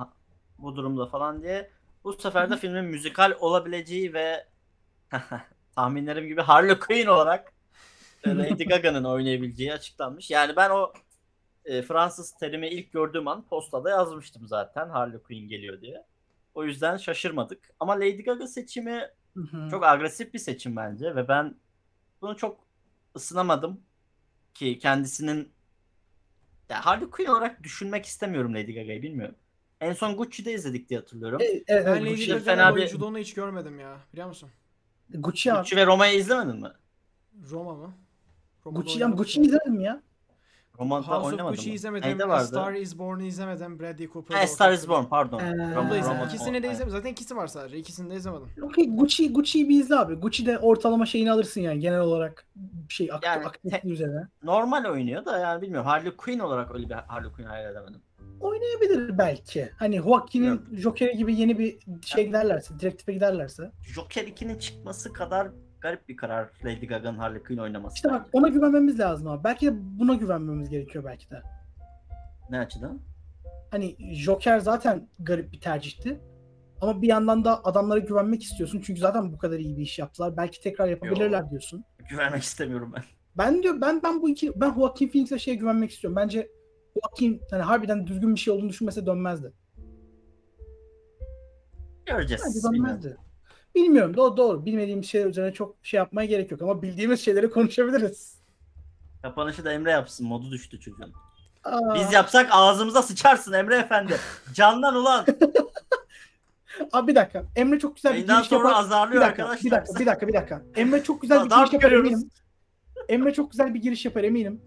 bu 0.59 0.77
durumda 0.77 1.07
falan 1.07 1.43
diye. 1.43 1.71
Bu 2.05 2.13
sefer 2.13 2.51
de 2.51 2.57
filmin 2.57 2.85
müzikal 2.85 3.33
olabileceği 3.41 4.15
ve 4.15 4.47
tahminlerim 5.75 6.27
gibi 6.27 6.41
Harley 6.41 6.79
Quinn 6.79 7.07
olarak 7.07 7.53
e, 8.25 8.37
Lady 8.37 8.65
Gaga'nın 8.69 9.05
oynayabileceği 9.05 9.73
açıklanmış. 9.73 10.31
Yani 10.31 10.57
ben 10.57 10.71
o 10.71 10.93
e, 11.65 11.83
Fransız 11.83 12.33
terimi 12.33 12.69
ilk 12.69 12.93
gördüğüm 12.93 13.29
an 13.29 13.45
postada 13.47 13.91
yazmıştım 13.91 14.47
zaten 14.47 14.89
Harley 14.89 15.19
Quinn 15.19 15.49
geliyor 15.49 15.81
diye. 15.81 16.05
O 16.55 16.65
yüzden 16.65 16.97
şaşırmadık. 16.97 17.71
Ama 17.81 17.93
Lady 17.93 18.23
Gaga 18.23 18.47
seçimi 18.47 19.11
Hı 19.37 19.41
hı. 19.41 19.71
çok 19.71 19.85
agresif 19.85 20.35
bir 20.35 20.39
seçim 20.39 20.77
bence 20.77 21.15
ve 21.17 21.29
ben 21.29 21.55
bunu 22.23 22.37
çok 22.37 22.61
ısınamadım 23.17 23.81
ki 24.55 24.79
kendisinin 24.79 25.53
ya 26.71 26.87
Harley 26.87 27.11
Quinn 27.11 27.27
olarak 27.29 27.63
düşünmek 27.63 28.07
istemiyorum 28.07 28.55
Lady 28.55 28.75
Gaga'yı 28.75 29.03
bilmiyorum. 29.03 29.35
En 29.81 29.93
son 29.93 30.17
Gucci'de 30.17 30.53
izledik 30.53 30.89
diye 30.89 31.01
hatırlıyorum. 31.01 31.41
E, 31.41 31.45
evet, 31.45 31.87
Ben 31.87 31.93
Lady 32.01 32.09
Gucci 32.11 32.33
Gucci, 32.33 32.45
Gaga'nın 32.45 32.77
bir- 32.77 32.81
oyunculuğunu 32.81 33.19
hiç 33.19 33.35
görmedim 33.35 33.81
ya. 33.81 33.99
Biliyor 34.13 34.29
musun? 34.29 34.51
Gucci 35.15 35.53
abi. 35.53 35.59
Gucci 35.59 35.77
ve 35.77 35.87
Roma'yı 35.87 36.19
izlemedin 36.19 36.61
mi? 36.61 36.69
Roma 37.51 37.75
mı? 37.75 37.95
Roma'da 38.67 38.81
Gucci, 38.83 39.05
Gucci'yi 39.05 39.41
mı? 39.43 39.47
izledim 39.49 39.81
ya. 39.81 40.03
Roma'da 40.81 41.07
House 41.09 41.19
of 41.19 41.25
oynamadım. 41.33 41.57
Gucci'yi 41.57 41.71
mı? 41.73 41.77
izlemedim. 41.77 42.09
Neyde 42.11 42.25
A? 42.25 42.41
Star 42.41 42.73
is 42.75 42.99
Born'u 42.99 43.23
izlemedim. 43.23 43.81
Bradley 43.81 44.09
Cooper. 44.13 44.35
Ha, 44.37 44.47
Star 44.47 44.73
is 44.73 44.89
Born 44.89 45.05
pardon. 45.05 45.41
Ee, 45.41 45.79
Onu 45.79 45.91
da 45.91 45.97
izlemedim. 45.97 46.27
İkisini 46.29 46.63
de 46.63 46.71
izlemedim. 46.71 46.91
Zaten 46.91 47.11
ikisi 47.13 47.37
var 47.37 47.47
sadece. 47.47 47.79
İkisini 47.79 48.11
de 48.11 48.15
izlemedim. 48.17 48.49
Okey 48.63 48.97
Gucci 48.97 49.33
Gucci'yi 49.33 49.69
bir 49.69 49.81
izle 49.81 49.97
abi. 49.97 50.15
Gucci'de 50.15 50.59
ortalama 50.59 51.07
şeyini 51.07 51.33
alırsın 51.33 51.61
yani 51.61 51.81
genel 51.81 52.01
olarak 52.01 52.47
bir 52.57 52.95
şey 52.95 53.09
ak- 53.13 53.25
Yani 53.25 53.47
aktivite 53.47 53.89
üzerine. 53.89 54.29
Normal 54.43 54.85
oynuyor 54.85 55.25
da 55.25 55.39
yani 55.39 55.63
bilmiyorum. 55.63 55.87
Harley 55.89 56.17
Quinn 56.17 56.39
olarak 56.39 56.75
öyle 56.75 56.89
bir 56.89 56.95
Harley 56.95 57.31
Quinn 57.33 57.47
hayal 57.49 57.73
edemedim. 57.73 58.01
Oynayabilir 58.41 59.19
belki. 59.19 59.71
Hani 59.77 59.97
Joaquin'in 60.03 60.63
Joker'i 60.73 61.17
gibi 61.17 61.37
yeni 61.37 61.59
bir 61.59 61.79
şey 62.05 62.27
giderlerse, 62.27 62.79
direktife 62.81 63.13
giderlerse. 63.13 63.71
Joker 63.83 64.25
2'nin 64.25 64.59
çıkması 64.59 65.13
kadar 65.13 65.49
garip 65.87 66.09
bir 66.09 66.17
karar 66.17 66.51
Lady 66.65 66.87
Gaga'nın 66.87 67.19
Harley 67.19 67.43
Quinn 67.43 67.59
oynaması. 67.59 67.95
İşte 67.95 68.11
bak 68.11 68.27
ona 68.33 68.49
güvenmemiz 68.49 69.01
lazım 69.01 69.29
abi. 69.29 69.45
Belki 69.45 69.67
de 69.67 69.73
buna 69.99 70.15
güvenmemiz 70.15 70.69
gerekiyor 70.71 71.05
belki 71.05 71.31
de. 71.31 71.43
Ne 72.51 72.59
açıdan? 72.59 73.01
Hani 73.71 74.15
Joker 74.15 74.59
zaten 74.59 75.09
garip 75.19 75.53
bir 75.53 75.61
tercihti. 75.61 76.21
Ama 76.81 77.03
bir 77.03 77.09
yandan 77.09 77.45
da 77.45 77.65
adamlara 77.65 77.99
güvenmek 77.99 78.43
istiyorsun. 78.43 78.83
Çünkü 78.85 79.01
zaten 79.01 79.33
bu 79.33 79.39
kadar 79.39 79.59
iyi 79.59 79.77
bir 79.77 79.83
iş 79.83 79.99
yaptılar. 79.99 80.37
Belki 80.37 80.61
tekrar 80.61 80.89
yapabilirler 80.89 81.51
diyorsun. 81.51 81.85
Güvenmek 82.11 82.43
istemiyorum 82.43 82.93
ben. 82.97 83.03
Ben 83.39 83.63
diyor 83.63 83.81
ben 83.81 84.03
ben 84.03 84.23
bu 84.23 84.29
iki 84.29 84.61
ben 84.61 84.75
Joaquin 84.75 85.09
Phoenix'e 85.09 85.39
şeye 85.39 85.55
güvenmek 85.55 85.91
istiyorum. 85.91 86.17
Bence 86.17 86.51
Joaquin 86.95 87.41
hani 87.51 87.63
harbiden 87.63 88.07
düzgün 88.07 88.35
bir 88.35 88.41
şey 88.41 88.55
olduğunu 88.55 88.69
düşünmese 88.69 89.07
dönmezdi. 89.07 89.53
Göreceğiz. 92.07 92.43
Bence 92.47 92.75
bilmiyorum. 92.75 93.26
Bilmiyorum. 93.77 94.17
Doğru 94.17 94.37
doğru. 94.37 94.65
Bilmediğim 94.67 95.05
şeyler 95.05 95.27
üzerine 95.27 95.53
çok 95.53 95.77
şey 95.83 95.99
yapmaya 95.99 96.27
gerek 96.27 96.51
yok 96.51 96.63
ama 96.63 96.83
bildiğimiz 96.83 97.21
şeyleri 97.21 97.51
konuşabiliriz. 97.57 98.39
Kapanışı 99.23 99.65
da 99.65 99.73
Emre 99.73 99.91
yapsın. 99.91 100.27
Modu 100.27 100.51
düştü 100.51 100.81
çocuğun. 100.81 101.13
Aa, 101.65 101.95
Biz 101.95 102.13
yapsak 102.13 102.49
ağzımıza 102.51 103.03
sıçarsın 103.03 103.53
Emre 103.53 103.77
Efendi. 103.77 104.17
Candan 104.55 104.95
ulan. 104.95 105.27
Abi 106.93 107.07
bir 107.09 107.15
dakika. 107.15 107.45
Emre 107.57 107.79
çok 107.79 107.97
güzel 107.97 108.13
bir 108.13 108.17
Yayından 108.17 108.37
giriş 108.37 108.49
sonra 108.49 108.69
yapar. 108.69 108.81
azarlıyor 108.81 109.23
Bir 109.23 109.27
dakika, 109.27 109.43
arkadaşlar. 109.43 109.65
bir 109.65 109.71
dakika, 109.77 109.99
bir 110.01 110.07
dakika, 110.07 110.29
bir 110.29 110.33
dakika. 110.33 110.63
Emre 110.75 111.03
çok 111.03 111.23
güzel 111.23 111.45
bir 111.45 111.51
giriş 111.51 111.73
yapar 111.73 111.89
görüyoruz. 111.89 112.11
eminim. 112.13 112.31
Emre 113.09 113.33
çok 113.33 113.51
güzel 113.51 113.75
bir 113.75 113.83
giriş 113.83 114.05
yapar 114.05 114.25
eminim. 114.25 114.61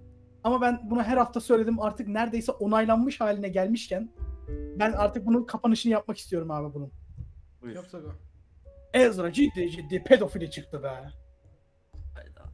Ama 0.43 0.61
ben 0.61 0.79
bunu 0.83 1.03
her 1.03 1.17
hafta 1.17 1.39
söyledim 1.39 1.79
artık 1.81 2.07
neredeyse 2.07 2.51
onaylanmış 2.51 3.21
haline 3.21 3.49
gelmişken 3.49 4.09
ben 4.79 4.91
artık 4.91 5.25
bunun 5.25 5.43
kapanışını 5.43 5.91
yapmak 5.91 6.17
istiyorum 6.17 6.51
abi 6.51 6.73
bunun. 6.73 6.91
Buyur. 7.61 7.75
Yap 7.75 7.85
tabii. 7.91 8.07
Ezra 8.93 9.33
ciddi 9.33 9.71
ciddi 9.71 10.03
pedofili 10.03 10.51
çıktı 10.51 10.83
be. 10.83 11.09
Hayda. 12.15 12.45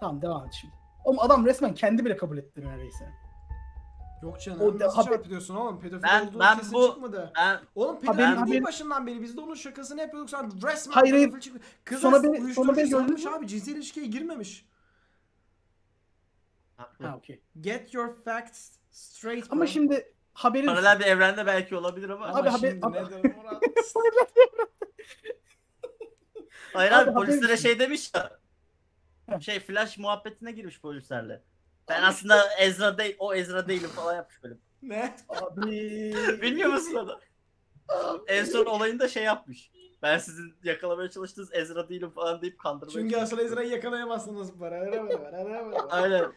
Tamam 0.00 0.22
devam 0.22 0.46
et 0.46 0.52
şimdi. 0.60 0.74
Oğlum 1.04 1.18
adam 1.20 1.46
resmen 1.46 1.74
kendi 1.74 2.04
bile 2.04 2.16
kabul 2.16 2.38
etti 2.38 2.60
neredeyse. 2.66 3.08
Yok 4.22 4.40
canım. 4.40 4.60
O 4.60 4.80
da 4.80 4.84
Nasıl 4.84 4.96
haber- 4.96 5.10
çarpıtıyorsun 5.10 5.54
oğlum? 5.56 5.80
Pedofil 5.80 6.02
Ben- 6.02 6.26
olduğu 6.28 6.38
ben 6.40 6.58
kesin 6.58 6.72
bu- 6.72 6.86
çıkmadı. 6.88 7.32
Ben 7.36 7.60
Oğlum 7.74 8.00
pedofil 8.00 8.06
Haberin- 8.22 8.28
değil 8.28 8.38
haberin- 8.46 8.64
başından 8.64 9.06
beri. 9.06 9.22
Biz 9.22 9.36
de 9.36 9.40
onun 9.40 9.54
şakasını 9.54 10.00
yapıyorduk 10.00 10.30
sonra 10.30 10.48
resmen 10.62 10.94
Hayır, 10.94 11.12
pedofil 11.14 11.40
çıktı. 11.40 11.60
Kız 11.84 12.00
Sonra 12.00 12.22
beni- 12.22 12.36
sonra 12.36 12.42
uyuşturucu 12.44 12.76
beni 12.76 12.88
gördün 12.90 13.26
abi. 13.26 13.46
Cinsel 13.48 13.72
ilişkiye 13.76 14.06
girmemiş. 14.06 14.66
Ha 16.76 17.14
okey. 17.16 17.40
Get 17.60 17.94
your 17.94 18.14
facts 18.24 18.70
straight 18.90 19.46
Ama 19.52 19.60
bro. 19.60 19.66
şimdi 19.66 20.12
haberin 20.32 20.66
Paralel 20.66 20.98
bir 21.00 21.04
evrende 21.04 21.46
belki 21.46 21.76
olabilir 21.76 22.08
ama. 22.10 22.26
Ama 22.26 22.38
Abi 22.38 22.48
haber- 22.48 22.70
şimdi 22.70 22.86
abi- 22.86 22.96
nedir 22.96 23.34
Murat? 23.36 23.62
Hayır 26.74 26.92
Abi 26.92 27.10
abi, 27.10 27.14
polislere 27.14 27.56
şey 27.56 27.78
demiş 27.78 28.10
ya. 28.14 28.38
Şey 29.40 29.60
flash 29.60 29.98
muhabbetine 29.98 30.52
girmiş 30.52 30.80
polislerle. 30.80 31.42
Ben 31.88 32.02
aslında 32.02 32.54
Ezra 32.60 32.98
değil, 32.98 33.16
o 33.18 33.34
Ezra 33.34 33.68
değilim 33.68 33.88
falan 33.88 34.14
yapmış 34.14 34.42
böyle. 34.42 34.54
ne? 34.82 35.16
abi 35.28 35.62
Bilmiyor 36.42 36.70
musun 36.70 36.94
onu? 36.94 37.20
En 38.26 38.44
son 38.44 38.64
olayında 38.64 39.08
şey 39.08 39.22
yapmış. 39.24 39.70
Ben 40.02 40.18
sizin 40.18 40.54
yakalamaya 40.64 41.10
çalıştığınız 41.10 41.48
Ezra 41.52 41.88
değilim 41.88 42.10
falan 42.10 42.42
deyip 42.42 42.58
kandırmaya 42.58 42.92
Çünkü 42.92 43.16
asıl 43.16 43.38
Ezra'yı 43.38 43.70
yakalayamazsınız. 43.70 44.62
Ara. 44.62 45.86
Aynen. 45.90 46.32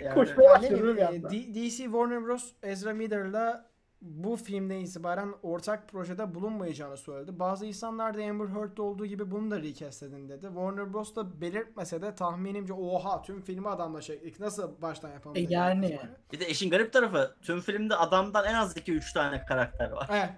Yani, 0.00 0.14
Koşmaya 0.14 0.50
başlıyorum 0.50 0.96
bir 0.96 1.50
e, 1.50 1.54
DC 1.54 1.76
Warner 1.76 2.24
Bros. 2.24 2.52
Ezra 2.62 2.92
Miller'la 2.92 3.69
bu 4.02 4.36
filmden 4.36 4.78
itibaren 4.78 5.34
ortak 5.42 5.88
projede 5.88 6.34
bulunmayacağını 6.34 6.96
söyledi. 6.96 7.38
Bazı 7.38 7.66
insanlar 7.66 8.18
da 8.18 8.22
Amber 8.24 8.46
Heard'da 8.46 8.82
olduğu 8.82 9.06
gibi 9.06 9.30
bunu 9.30 9.50
da 9.50 9.62
recast 9.62 10.02
edin 10.02 10.28
dedi. 10.28 10.46
Warner 10.46 10.92
Bros. 10.92 11.14
da 11.16 11.40
belirtmese 11.40 12.02
de 12.02 12.14
tahminimce 12.14 12.72
oha 12.72 13.22
tüm 13.22 13.42
filmi 13.42 13.68
adamla 13.68 14.00
çektik. 14.02 14.40
Nasıl 14.40 14.82
baştan 14.82 15.10
yapalım? 15.10 15.36
E 15.36 15.40
yani. 15.40 16.00
Bir 16.32 16.40
de 16.40 16.48
işin 16.48 16.70
garip 16.70 16.92
tarafı 16.92 17.34
tüm 17.42 17.60
filmde 17.60 17.96
adamdan 17.96 18.44
en 18.44 18.54
az 18.54 18.76
2-3 18.76 19.14
tane 19.14 19.44
karakter 19.44 19.90
var. 19.90 20.08
Evet. 20.12 20.30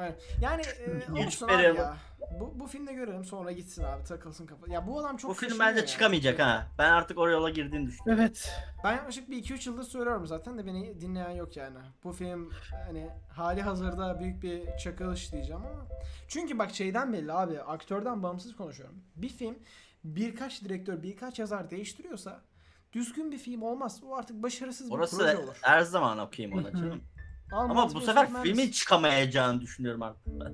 Evet. 0.00 0.34
Yani 0.42 0.62
e, 1.16 1.26
olsun 1.26 1.48
abi 1.48 1.62
ya. 1.62 1.96
Bu, 2.40 2.60
bu 2.60 2.66
filmde 2.66 2.92
görelim 2.92 3.24
sonra 3.24 3.52
gitsin 3.52 3.84
abi 3.84 4.04
takılsın 4.04 4.46
kafa. 4.46 4.72
Ya 4.72 4.86
bu 4.86 5.00
adam 5.00 5.16
çok 5.16 5.30
Bu 5.30 5.34
film 5.34 5.58
bence 5.58 5.80
ya. 5.80 5.86
çıkamayacak 5.86 6.38
ha. 6.38 6.66
Ben 6.78 6.90
artık 6.92 7.18
o 7.18 7.28
yola 7.28 7.50
girdiğini 7.50 7.86
düşünüyorum. 7.86 8.22
Evet. 8.24 8.52
Ben 8.84 8.92
yaklaşık 8.92 9.30
bir 9.30 9.42
2-3 9.44 9.68
yıldır 9.68 9.82
söylüyorum 9.82 10.26
zaten 10.26 10.58
de 10.58 10.66
beni 10.66 11.00
dinleyen 11.00 11.30
yok 11.30 11.56
yani. 11.56 11.78
Bu 12.04 12.12
film 12.12 12.50
hani 12.86 13.08
hali 13.32 13.62
hazırda 13.62 14.20
büyük 14.20 14.42
bir 14.42 14.76
çakılış 14.76 15.32
diyeceğim 15.32 15.62
ama. 15.62 15.86
Çünkü 16.28 16.58
bak 16.58 16.70
şeyden 16.70 17.12
belli 17.12 17.32
abi 17.32 17.60
aktörden 17.60 18.22
bağımsız 18.22 18.56
konuşuyorum. 18.56 18.96
Bir 19.16 19.28
film 19.28 19.58
birkaç 20.04 20.62
direktör 20.62 21.02
birkaç 21.02 21.38
yazar 21.38 21.70
değiştiriyorsa 21.70 22.40
düzgün 22.92 23.32
bir 23.32 23.38
film 23.38 23.62
olmaz. 23.62 24.00
O 24.06 24.16
artık 24.16 24.42
başarısız 24.42 24.86
bir 24.90 24.96
proje 24.96 25.16
Orası 25.16 25.42
olur. 25.42 25.58
her 25.62 25.80
zaman 25.82 26.18
okuyayım 26.18 26.58
ona 26.58 26.72
canım. 26.72 27.02
Ama 27.52 27.94
bu 27.94 28.00
sefer 28.00 28.26
filmler 28.26 28.42
filmin 28.42 28.70
çıkamayacağını 28.70 29.60
düşünüyorum 29.60 30.02
artık 30.02 30.26
ben. 30.26 30.52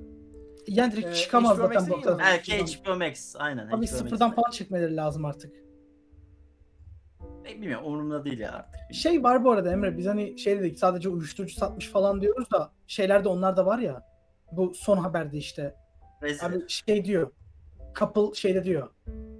Yani 0.67 0.91
direkt 0.93 1.07
Ee, 1.07 1.13
çıkamaz 1.13 1.57
HBO 1.57 1.61
zaten 1.61 1.75
Max'e 1.81 1.91
bu 1.91 1.95
noktadan. 1.97 2.19
Belki 2.19 2.51
HBO 2.65 2.95
Max 2.95 3.35
aynen. 3.39 3.67
Abi 3.67 3.85
HBO 3.87 3.95
sıfırdan 3.95 4.31
falan 4.35 4.51
çekmeleri 4.51 4.95
lazım 4.95 5.25
artık. 5.25 5.55
E, 7.45 7.53
Bilmiyorum 7.53 7.85
umurumda 7.87 8.25
değil 8.25 8.39
ya 8.39 8.51
artık. 8.51 8.93
Şey 8.93 9.23
var 9.23 9.43
bu 9.43 9.51
arada 9.51 9.71
Emre 9.71 9.97
biz 9.97 10.05
hani 10.05 10.39
şey 10.39 10.59
dedik 10.59 10.79
sadece 10.79 11.09
uyuşturucu 11.09 11.55
satmış 11.55 11.87
falan 11.89 12.21
diyoruz 12.21 12.51
da 12.51 12.71
şeylerde 12.87 13.29
onlar 13.29 13.57
da 13.57 13.65
var 13.65 13.79
ya. 13.79 14.03
Bu 14.51 14.73
son 14.73 14.97
haberde 14.97 15.37
işte. 15.37 15.75
Rezil. 16.23 16.45
Abi 16.45 16.55
şey 16.67 17.05
diyor. 17.05 17.31
Couple 17.99 18.33
şeyde 18.39 18.63
diyor. 18.63 18.89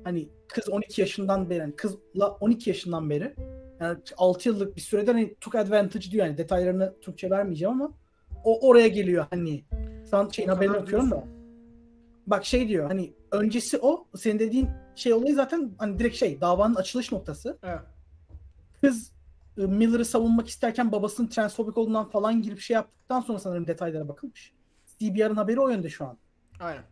Hani 0.03 0.30
kız 0.48 0.69
12 0.69 1.02
yaşından 1.02 1.50
beri 1.50 1.60
yani 1.60 1.76
kızla 1.76 2.27
12 2.27 2.69
yaşından 2.69 3.10
beri 3.10 3.36
yani 3.80 3.98
6 4.18 4.50
yıllık 4.50 4.76
bir 4.76 4.82
süreden 4.82 5.14
hani 5.14 5.36
took 5.42 5.56
advantage 5.56 6.12
diyor 6.12 6.26
yani 6.26 6.38
detaylarını 6.38 6.94
Türkçe 7.02 7.30
vermeyeceğim 7.30 7.74
ama 7.74 7.92
o 8.44 8.68
oraya 8.68 8.88
geliyor 8.88 9.26
hani. 9.30 9.64
Sen 10.06 10.30
şeyin 10.30 10.50
haberini 10.50 10.78
okuyorum 10.78 11.12
da. 11.12 11.24
Bak 12.28 12.46
şey 12.46 12.68
diyor 12.68 12.88
hani 12.88 13.14
öncesi 13.32 13.80
o 13.82 14.08
senin 14.16 14.40
dediğin 14.40 14.70
şey 14.96 15.14
olayı 15.14 15.36
zaten 15.36 15.72
hani 15.78 16.00
direkt 16.00 16.16
şey 16.16 16.42
davanın 16.42 16.76
açılış 16.76 17.12
noktası. 17.12 17.58
Evet. 17.64 17.80
Kız 18.82 19.12
e, 19.58 19.62
Miller'ı 19.62 20.06
savunmak 20.06 20.48
isterken 20.48 20.92
babasının 20.92 21.28
transfobik 21.28 21.78
olduğundan 21.78 22.10
falan 22.10 22.42
girip 22.42 22.60
şey 22.60 22.74
yaptıktan 22.74 23.22
sonra 23.22 23.40
sanırım 23.40 23.68
detaylara 23.68 24.08
bakılmış. 24.08 24.54
CBR'ın 25.00 25.36
haberi 25.36 25.60
o 25.60 25.70
yönde 25.70 25.90
şu 25.90 26.06
an. 26.06 26.18
Aynen. 26.60 26.84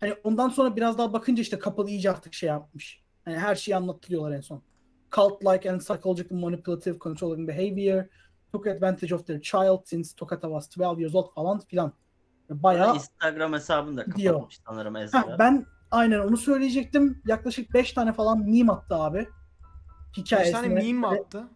Hani 0.00 0.14
ondan 0.24 0.48
sonra 0.48 0.76
biraz 0.76 0.98
daha 0.98 1.12
bakınca 1.12 1.42
işte 1.42 1.58
kapalı 1.58 1.90
iyice 1.90 2.10
artık 2.10 2.34
şey 2.34 2.48
yapmış. 2.48 3.02
Hani 3.24 3.38
her 3.38 3.54
şeyi 3.54 3.76
anlattırıyorlar 3.76 4.32
en 4.32 4.40
son. 4.40 4.62
Cult-like 5.14 5.70
and 5.70 5.80
psychological 5.80 6.36
manipulative 6.36 6.98
controlling 6.98 7.48
behavior 7.48 8.08
took 8.52 8.66
advantage 8.66 9.14
of 9.14 9.26
their 9.26 9.40
child 9.40 9.86
since 9.86 10.14
Tokata 10.14 10.48
was 10.48 10.68
12 10.68 11.00
years 11.00 11.14
old 11.14 11.34
falan 11.34 11.60
filan. 11.60 11.92
Bayağı 12.50 12.94
Instagram 12.94 13.52
hesabını 13.52 13.96
da 13.96 14.04
kapatmış 14.04 14.60
sanırım 14.66 14.96
Ezra. 14.96 15.36
Ben 15.38 15.66
aynen 15.90 16.18
onu 16.18 16.36
söyleyecektim. 16.36 17.22
Yaklaşık 17.26 17.74
5 17.74 17.92
tane 17.92 18.12
falan 18.12 18.38
meme 18.38 18.72
attı 18.72 18.94
abi. 18.94 19.28
Hikayesine. 20.16 20.52
tane 20.52 20.68
meme 20.68 20.92
mi 20.92 21.06
attı? 21.06 21.48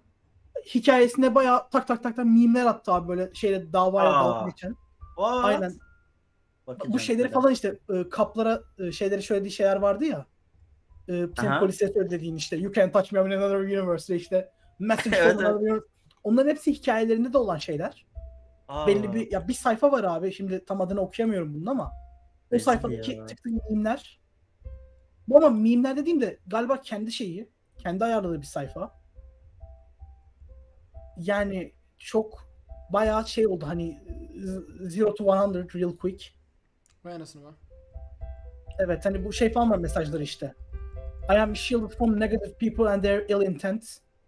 Hikayesine 0.74 1.34
bayağı 1.34 1.70
tak 1.70 1.88
tak 1.88 2.02
tak 2.02 2.16
tak 2.16 2.26
meme'ler 2.26 2.66
attı 2.66 2.92
abi 2.92 3.08
böyle 3.08 3.30
şeyle 3.34 3.72
davaya 3.72 4.12
dalga 4.12 4.48
geçen. 4.48 4.76
What? 5.16 5.44
Aynen. 5.44 5.72
Bakacağım 6.66 6.92
Bu 6.92 6.98
şeyleri 6.98 7.30
falan 7.30 7.52
işte 7.52 7.78
e, 7.90 8.08
kaplara 8.08 8.62
e, 8.78 8.92
şeyleri 8.92 9.22
söylediği 9.22 9.52
şeyler 9.52 9.76
vardı 9.76 10.04
ya. 10.04 10.26
E, 11.08 11.12
senin 11.12 11.50
Aha. 11.50 11.60
polise 11.60 11.88
söylediğin 11.88 12.36
işte 12.36 12.56
you 12.56 12.72
can 12.72 12.92
touch 12.92 13.12
me 13.12 13.20
I'm 13.20 13.26
in 13.26 13.30
another 13.30 13.56
universe 13.56 14.14
ve 14.14 14.16
işte 14.16 14.52
message 14.78 15.16
Evet, 15.20 15.32
from 15.32 15.46
another 15.46 15.60
universe. 15.60 15.86
Onların 16.24 16.50
hepsi 16.50 16.72
hikayelerinde 16.72 17.32
de 17.32 17.38
olan 17.38 17.56
şeyler. 17.56 18.06
Aa, 18.68 18.86
Belli 18.86 19.12
bir 19.12 19.32
ya 19.32 19.48
bir 19.48 19.54
sayfa 19.54 19.92
var 19.92 20.04
abi. 20.04 20.32
Şimdi 20.32 20.64
tam 20.64 20.80
adını 20.80 21.00
okuyamıyorum 21.00 21.54
bunun 21.54 21.66
ama 21.66 21.92
o 22.52 22.54
Rezil 22.54 22.64
sayfadaki 22.64 23.12
ya. 23.12 23.26
çıktığı 23.26 23.50
meme'ler. 23.70 24.20
Bu 25.28 25.36
ama 25.36 25.50
meme'ler 25.50 25.96
dediğim 25.96 26.20
de 26.20 26.38
galiba 26.46 26.80
kendi 26.80 27.12
şeyi. 27.12 27.50
Kendi 27.78 28.04
ayarladığı 28.04 28.40
bir 28.40 28.46
sayfa. 28.46 28.98
Yani 31.18 31.72
çok 31.98 32.48
bayağı 32.92 33.28
şey 33.28 33.46
oldu 33.46 33.66
hani 33.66 34.02
zero 34.80 35.14
to 35.14 35.24
100 35.24 35.74
real 35.74 35.96
quick. 35.96 36.34
Vay 37.04 37.14
anasını 37.14 37.44
be. 37.44 37.48
Evet 38.78 39.04
hani 39.04 39.24
bu 39.24 39.32
şey 39.32 39.52
falan 39.52 39.70
var 39.70 39.78
mesajları 39.78 40.22
işte. 40.22 40.54
I 41.28 41.36
am 41.36 41.54
shielded 41.56 41.98
from 41.98 42.20
negative 42.20 42.58
people 42.58 42.86
and 42.86 43.02
their 43.02 43.26
ill 43.28 43.42
intent. 43.42 43.84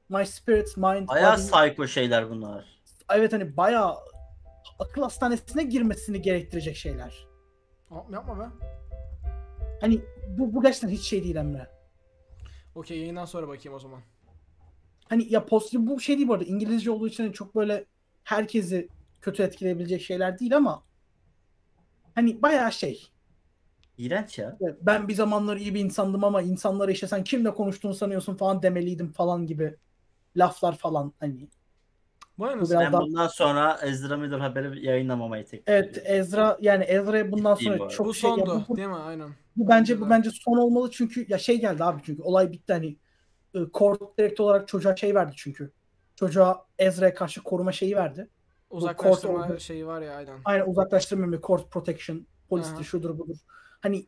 My 0.08 0.26
spirit, 0.26 0.76
mind, 0.76 1.08
Bayağı 1.08 1.36
body- 1.36 1.68
psycho 1.70 1.86
şeyler 1.86 2.30
bunlar. 2.30 2.64
Evet 3.10 3.32
hani 3.32 3.56
bayağı 3.56 3.96
akıl 4.78 5.02
hastanesine 5.02 5.62
girmesini 5.62 6.22
gerektirecek 6.22 6.76
şeyler. 6.76 7.26
Aa, 7.90 8.00
yapma 8.12 8.38
be. 8.38 8.44
Hani 9.80 10.00
bu, 10.28 10.54
bu 10.54 10.62
gerçekten 10.62 10.88
hiç 10.88 11.02
şey 11.02 11.24
değil 11.24 11.36
Emre. 11.36 11.66
Okey 12.74 12.98
yayından 12.98 13.24
sonra 13.24 13.48
bakayım 13.48 13.76
o 13.76 13.78
zaman. 13.78 14.00
Hani 15.08 15.32
ya 15.32 15.46
pozitif 15.46 15.80
bu 15.80 16.00
şey 16.00 16.16
değil 16.16 16.28
bu 16.28 16.32
arada 16.34 16.44
İngilizce 16.44 16.90
olduğu 16.90 17.08
için 17.08 17.24
hani 17.24 17.32
çok 17.32 17.54
böyle 17.54 17.84
herkesi 18.24 18.88
kötü 19.20 19.42
etkileyebilecek 19.42 20.02
şeyler 20.02 20.38
değil 20.38 20.56
ama 20.56 20.82
hani 22.14 22.42
bayağı 22.42 22.72
şey. 22.72 23.10
İğrenç 24.00 24.38
ya. 24.38 24.56
Evet, 24.60 24.76
Ben 24.82 25.08
bir 25.08 25.14
zamanlar 25.14 25.56
iyi 25.56 25.74
bir 25.74 25.80
insandım 25.80 26.24
ama 26.24 26.42
insanlara 26.42 26.90
işte 26.90 27.06
sen 27.06 27.24
kimle 27.24 27.54
konuştuğunu 27.54 27.94
sanıyorsun 27.94 28.34
falan 28.36 28.62
demeliydim 28.62 29.12
falan 29.12 29.46
gibi 29.46 29.76
laflar 30.36 30.76
falan 30.76 31.12
hani. 31.20 31.48
Bu 32.38 32.44
biraz 32.44 32.70
Ben 32.70 32.92
daha- 32.92 33.00
bundan 33.02 33.26
sonra 33.28 33.78
Ezra 33.82 34.16
Miller 34.16 34.38
haberi 34.38 34.86
yayınlamamayı 34.86 35.44
teklif 35.44 35.62
Evet 35.68 35.88
ediyorum. 35.98 36.12
Ezra 36.14 36.58
yani 36.60 36.84
Ezra'ya 36.84 37.32
bundan 37.32 37.54
Ciddiyim 37.54 37.72
bu 37.72 37.76
sonra 37.76 37.84
arada. 37.84 37.94
çok 37.96 38.06
Bu 38.06 38.14
şey 38.14 38.30
ya 38.30 38.36
sondu 38.46 38.64
bu- 38.68 38.76
değil 38.76 38.88
mi? 38.88 38.94
Aynen. 38.94 39.30
Bu 39.56 39.68
bence 39.68 40.00
bu 40.00 40.10
bence 40.10 40.30
son 40.30 40.56
olmalı 40.56 40.90
çünkü 40.90 41.26
ya 41.28 41.38
şey 41.38 41.60
geldi 41.60 41.84
abi 41.84 42.00
çünkü 42.04 42.22
olay 42.22 42.52
bitti 42.52 42.72
hani 42.72 42.96
e, 43.54 43.58
court 43.74 44.18
direkt 44.18 44.40
olarak 44.40 44.68
çocuğa 44.68 44.96
şey 44.96 45.14
verdi 45.14 45.32
çünkü. 45.36 45.72
Çocuğa 46.16 46.66
Ezra'ya 46.78 47.14
karşı 47.14 47.42
koruma 47.42 47.72
şeyi 47.72 47.96
verdi. 47.96 48.28
Uzaklaştırma 48.70 49.58
şeyi 49.58 49.86
var 49.86 50.02
ya 50.02 50.14
aynen. 50.16 50.38
Aynen 50.44 50.66
uzaklaştırma 50.66 51.32
ve 51.32 51.40
court 51.40 51.70
protection 51.70 52.26
polisi 52.48 52.74
Aha. 52.74 52.82
şudur 52.82 53.18
budur. 53.18 53.36
Hani 53.80 54.06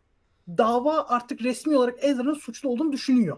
dava 0.49 1.07
artık 1.09 1.42
resmi 1.42 1.76
olarak 1.76 2.05
Ezra'nın 2.05 2.34
suçlu 2.34 2.68
olduğunu 2.68 2.92
düşünüyor. 2.92 3.36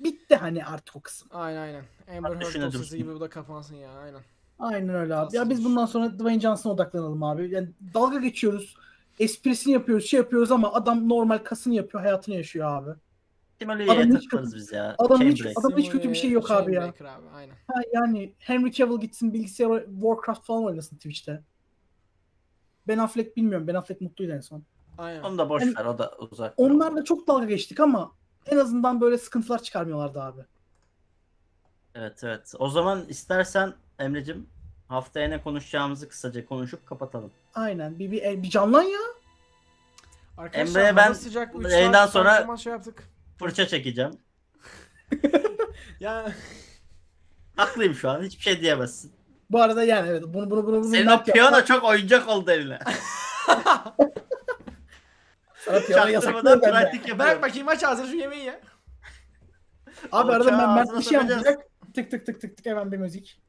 Bitti 0.00 0.36
hani 0.36 0.64
artık 0.64 0.96
o 0.96 1.00
kısım. 1.00 1.28
Aynen 1.32 1.60
aynen. 1.60 1.84
Amber 2.16 2.30
Heard 2.30 2.62
dosyası 2.62 2.96
gibi 2.96 3.14
bu 3.14 3.20
da 3.20 3.28
kapansın 3.28 3.76
ya 3.76 3.90
aynen. 3.90 4.20
Aynen 4.58 4.88
öyle 4.94 5.14
abi. 5.14 5.36
Ya 5.36 5.50
biz 5.50 5.64
bundan 5.64 5.86
sonra 5.86 6.18
Dwayne 6.18 6.40
Johnson'a 6.40 6.74
odaklanalım 6.74 7.22
abi. 7.22 7.50
Yani 7.50 7.68
dalga 7.94 8.18
geçiyoruz. 8.18 8.76
Esprisini 9.18 9.72
yapıyoruz, 9.72 10.06
şey 10.06 10.18
yapıyoruz 10.18 10.52
ama 10.52 10.72
adam 10.72 11.08
normal 11.08 11.38
kasını 11.38 11.74
yapıyor, 11.74 12.02
hayatını 12.02 12.34
yaşıyor 12.34 12.70
abi. 12.70 12.90
Adam 13.88 14.16
hiç 14.16 14.24
takılırız 14.24 14.54
biz 14.54 14.72
ya. 14.72 14.94
adam 14.98 15.20
hiç- 15.20 15.46
adam 15.56 15.78
hiç 15.78 15.90
kötü 15.90 16.10
bir 16.10 16.14
şey 16.14 16.30
yok 16.30 16.50
abi 16.50 16.74
ya. 16.74 16.84
Abi 16.84 17.28
aynen. 17.34 17.54
Ha, 17.66 17.74
yani 17.92 18.34
Henry 18.38 18.72
Cavill 18.72 19.00
gitsin 19.00 19.32
bilgisayar 19.32 19.84
Warcraft 19.84 20.44
falan 20.46 20.64
oynasın 20.64 20.96
Twitch'te. 20.96 21.42
Ben 22.88 22.98
Affleck 22.98 23.36
bilmiyorum. 23.36 23.66
Ben 23.66 23.74
Affleck 23.74 24.00
mutluydu 24.00 24.32
en 24.32 24.40
son. 24.40 24.62
Aynen. 24.98 25.22
Onu 25.22 25.38
da 25.38 25.48
boş 25.48 25.62
Hani- 25.62 25.76
ver 25.76 25.84
o 25.84 25.98
da 25.98 26.12
uzak. 26.18 26.54
Onlarla 26.56 27.04
çok 27.04 27.28
dalga 27.28 27.44
geçtik 27.44 27.80
ama 27.80 28.12
en 28.46 28.56
azından 28.56 29.00
böyle 29.00 29.18
sıkıntılar 29.18 29.62
çıkarmıyorlardı 29.62 30.22
abi. 30.22 30.40
Evet 31.94 32.24
evet. 32.24 32.52
O 32.58 32.68
zaman 32.68 33.04
istersen 33.08 33.74
Emre'cim 33.98 34.46
haftaya 34.88 35.28
ne 35.28 35.42
konuşacağımızı 35.42 36.08
kısaca 36.08 36.46
konuşup 36.46 36.86
kapatalım. 36.86 37.30
Aynen. 37.54 37.98
Bir, 37.98 38.10
bir, 38.10 38.42
bir 38.42 38.50
canlan 38.50 38.82
ya. 38.82 39.00
Arkadaşlar 40.38 40.80
Emre'ye 40.80 40.96
ben 40.96 41.12
sıcak, 41.12 41.70
yayından 41.70 42.06
sonra- 42.06 42.56
şey 42.56 42.72
yaptık. 42.72 43.08
Fırça 43.38 43.66
çekeceğim. 43.66 44.12
Ya 46.00 46.32
Haklıyım 47.56 47.94
şu 47.94 48.10
an. 48.10 48.22
Hiçbir 48.22 48.42
şey 48.42 48.60
diyemezsin. 48.60 49.12
Bu 49.50 49.62
arada 49.62 49.84
yani 49.84 50.08
evet 50.08 50.22
bunu 50.26 50.50
bunu 50.50 50.66
bunu 50.66 50.82
bunu 50.82 50.90
Senin 50.90 51.06
o 51.06 51.24
piyano 51.24 51.64
çok 51.64 51.84
oyuncak 51.84 52.28
oldu 52.28 52.50
eline. 52.50 52.78
Sana 55.64 55.80
piyano 55.80 56.02
Çaktırmadan 56.04 56.10
yasaklıyor 56.12 56.62
bende. 56.62 56.70
pratik 56.70 57.00
bırak 57.04 57.08
yapıyorum. 57.08 57.42
bakayım 57.42 57.68
aç 57.68 57.84
ağzını 57.84 58.06
şu 58.06 58.16
yemeği 58.16 58.44
ya. 58.44 58.60
Abi 60.12 60.32
arada 60.32 60.52
ben 60.52 60.58
ağzına 60.58 60.98
bir 60.98 61.04
şey 61.04 61.18
sokacağız. 61.18 61.46
yapacak. 61.46 61.68
Tık 61.94 62.10
tık 62.10 62.26
tık 62.26 62.40
tık 62.40 62.56
tık 62.56 62.66
hemen 62.66 62.92
bir 62.92 62.96
müzik. 62.98 63.40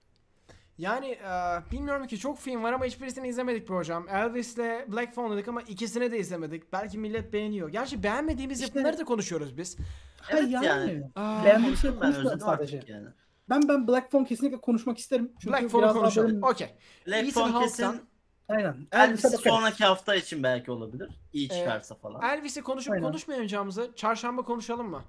Yani 0.77 1.07
e, 1.07 1.29
bilmiyorum 1.71 2.07
ki 2.07 2.19
çok 2.19 2.39
film 2.39 2.63
var 2.63 2.73
ama 2.73 2.85
hiçbirisini 2.85 3.27
izlemedik 3.27 3.69
bu 3.69 3.75
hocam. 3.75 4.09
Elvis'le 4.09 4.57
Black 4.87 5.15
Phone 5.15 5.35
dedik 5.35 5.47
ama 5.47 5.61
ikisini 5.61 6.11
de 6.11 6.19
izlemedik. 6.19 6.73
Belki 6.73 6.97
millet 6.97 7.33
beğeniyor. 7.33 7.69
Gerçi 7.69 8.03
beğenmediğimiz 8.03 8.61
İşte- 8.61 8.79
yapımları 8.79 8.97
da 8.97 9.03
konuşuyoruz 9.05 9.57
biz. 9.57 9.77
Ha, 10.21 10.37
Evet 10.39 10.51
yani. 10.51 10.65
yani. 10.65 11.03
Aa, 11.15 11.43
Beğendiğim 11.45 11.77
şey 11.77 11.91
Ben 11.91 11.95
konuşmadım 11.99 12.25
özledim 12.25 12.39
sadece. 12.39 12.77
artık 12.77 12.89
yani. 12.89 13.07
Ben 13.49 13.67
ben 13.69 13.87
Black 13.87 14.11
Phone 14.11 14.25
kesinlikle 14.27 14.61
konuşmak 14.61 14.97
isterim. 14.97 15.31
Çünkü 15.41 15.53
Black 15.53 15.69
Phone'u 15.71 15.83
biraz 15.83 15.95
daha 15.95 16.01
konuşalım. 16.03 16.27
böyle- 16.41 16.45
Okey. 16.45 16.67
Black 17.07 17.27
Ethan 17.27 17.51
Phone 17.51 17.63
kesin 17.65 17.83
Hawke'tan- 17.83 18.07
Aynen. 18.49 18.87
Elvis'i 18.91 18.97
Elvis'e 18.97 19.27
bakarız. 19.27 19.43
sonraki 19.43 19.85
hafta 19.85 20.15
için 20.15 20.43
belki 20.43 20.71
olabilir. 20.71 21.09
İyi 21.33 21.45
Ee, 21.51 21.57
çıkarsa 21.59 21.95
falan. 21.95 22.21
Elvis'i 22.21 22.61
konuşup 22.61 22.93
Aynen. 22.93 23.03
konuşmayacağımızı 23.05 23.91
çarşamba 23.95 24.41
konuşalım 24.41 24.89
mı? 24.89 25.01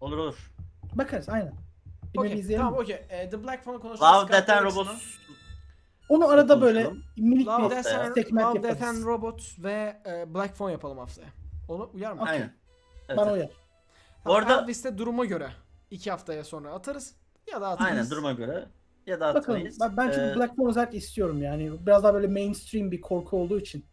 Olur 0.00 0.18
olur. 0.18 0.50
Bakarız 0.94 1.28
aynen. 1.28 1.54
İzleyelim. 2.24 2.66
Tamam 2.66 2.74
okey. 2.80 3.06
E, 3.08 3.30
The 3.30 3.44
Black 3.44 3.64
Phone'u 3.64 3.80
konuşalım. 3.80 4.22
Love, 4.26 4.32
Death 4.32 4.50
and 4.50 4.64
Robots. 4.64 5.04
Onu 6.08 6.28
arada 6.28 6.60
böyle 6.60 6.90
minik 7.16 7.46
Love, 7.46 7.64
bir 7.64 7.70
Death 7.70 7.94
and, 7.98 8.14
segment 8.14 8.46
Love, 8.46 8.62
Death 8.62 8.80
yaparız. 8.80 8.98
and 8.98 9.04
Robots 9.06 9.58
ve 9.58 10.02
e, 10.06 10.34
Black 10.34 10.56
Phone 10.56 10.72
yapalım 10.72 10.98
haftaya. 10.98 11.28
Onu 11.68 11.90
uyar 11.94 12.12
mı? 12.12 12.22
Aynen. 12.22 12.52
Evet, 13.08 13.18
Bana 13.18 13.30
evet. 13.30 13.36
uyar. 13.38 13.50
Tamam, 14.24 14.38
Orada- 14.38 14.62
Elvis'te 14.62 14.98
duruma 14.98 15.24
göre 15.24 15.50
iki 15.90 16.10
haftaya 16.10 16.44
sonra 16.44 16.72
atarız 16.72 17.14
ya 17.52 17.60
da 17.60 17.68
atmayız. 17.68 17.96
Aynen 17.98 18.10
duruma 18.10 18.32
göre. 18.32 18.68
Ya 19.06 19.20
da 19.20 19.34
Bakalım. 19.34 19.38
atmayız. 19.58 19.78
Ben, 19.80 19.96
ben 19.96 20.10
çünkü 20.10 20.20
Ee, 20.32 20.36
Black 20.36 20.56
Phone 20.56 20.70
özellikle 20.70 20.98
istiyorum 20.98 21.42
yani. 21.42 21.86
Biraz 21.86 22.02
daha 22.04 22.14
böyle 22.14 22.26
mainstream 22.26 22.90
bir 22.90 23.00
korku 23.00 23.36
olduğu 23.40 23.60
için. 23.60 23.84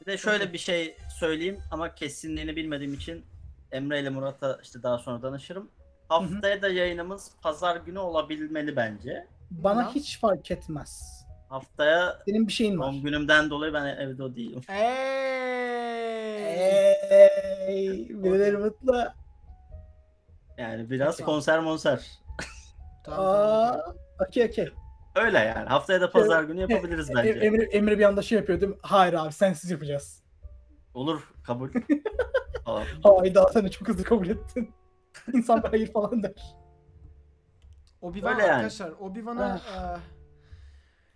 Bir 0.00 0.06
de 0.06 0.18
şöyle 0.18 0.52
bir 0.52 0.58
şey 0.58 0.96
söyleyeyim 1.18 1.58
ama 1.70 1.94
kesinliğini 1.94 2.56
bilmediğim 2.56 2.94
için 2.94 3.24
Emre 3.72 4.00
ile 4.00 4.08
Murat'a 4.10 4.58
işte 4.62 4.82
daha 4.82 4.98
sonra 4.98 5.22
danışırım. 5.22 5.70
Haftaya 6.08 6.62
da 6.62 6.68
yayınımız 6.68 7.30
pazar 7.42 7.76
günü 7.76 7.98
olabilmeli 7.98 8.76
bence. 8.76 9.26
Bana 9.50 9.82
Ya. 9.82 9.94
hiç 9.94 10.20
fark 10.20 10.50
etmez. 10.50 11.24
Haftaya 11.48 12.18
Senin 12.26 12.46
bir 12.48 12.52
şeyin 12.52 12.78
var. 12.78 12.94
günümden 13.02 13.50
dolayı 13.50 13.72
ben 13.72 13.86
evde 13.86 14.22
o 14.22 14.34
değilim. 14.34 14.60
Hey. 14.66 14.88
Hey, 17.08 18.08
birileri 18.08 18.56
mutlu. 18.56 19.04
Yani 20.58 20.90
biraz 20.90 21.16
konser 21.20 21.60
monser. 21.60 22.06
Tamam, 23.10 23.34
tamam, 23.34 23.80
Aa, 23.80 23.94
okey 24.28 24.44
okey. 24.46 24.68
Öyle 25.16 25.38
yani. 25.38 25.68
Haftaya 25.68 26.00
da 26.00 26.10
pazar 26.10 26.42
günü 26.44 26.60
yapabiliriz 26.60 27.10
E- 27.10 27.14
bence. 27.14 27.30
Emre, 27.30 27.62
Emre 27.62 27.98
bir 27.98 28.04
anda 28.04 28.22
şey 28.22 28.38
yapıyor 28.38 28.60
değil 28.60 28.72
mi? 28.72 28.78
Hayır 28.82 29.12
abi 29.14 29.32
sensiz 29.32 29.70
yapacağız. 29.70 30.22
Olur 30.94 31.20
kabul. 31.44 31.68
Falan. 32.64 32.84
Hayda 33.02 33.48
sen 33.52 33.64
de 33.64 33.70
çok 33.70 33.88
hızlı 33.88 34.04
kabul 34.04 34.28
ettin. 34.28 34.70
İnsan 35.32 35.62
bir 35.62 35.68
hayır 35.68 35.92
falan 35.92 36.22
der. 36.22 36.32
Obi-Wan 38.02 38.30
Öyle 38.34 38.42
yani. 38.42 38.52
arkadaşlar. 38.52 38.90
Obi-Wan'a 38.90 39.56
e, 39.56 39.98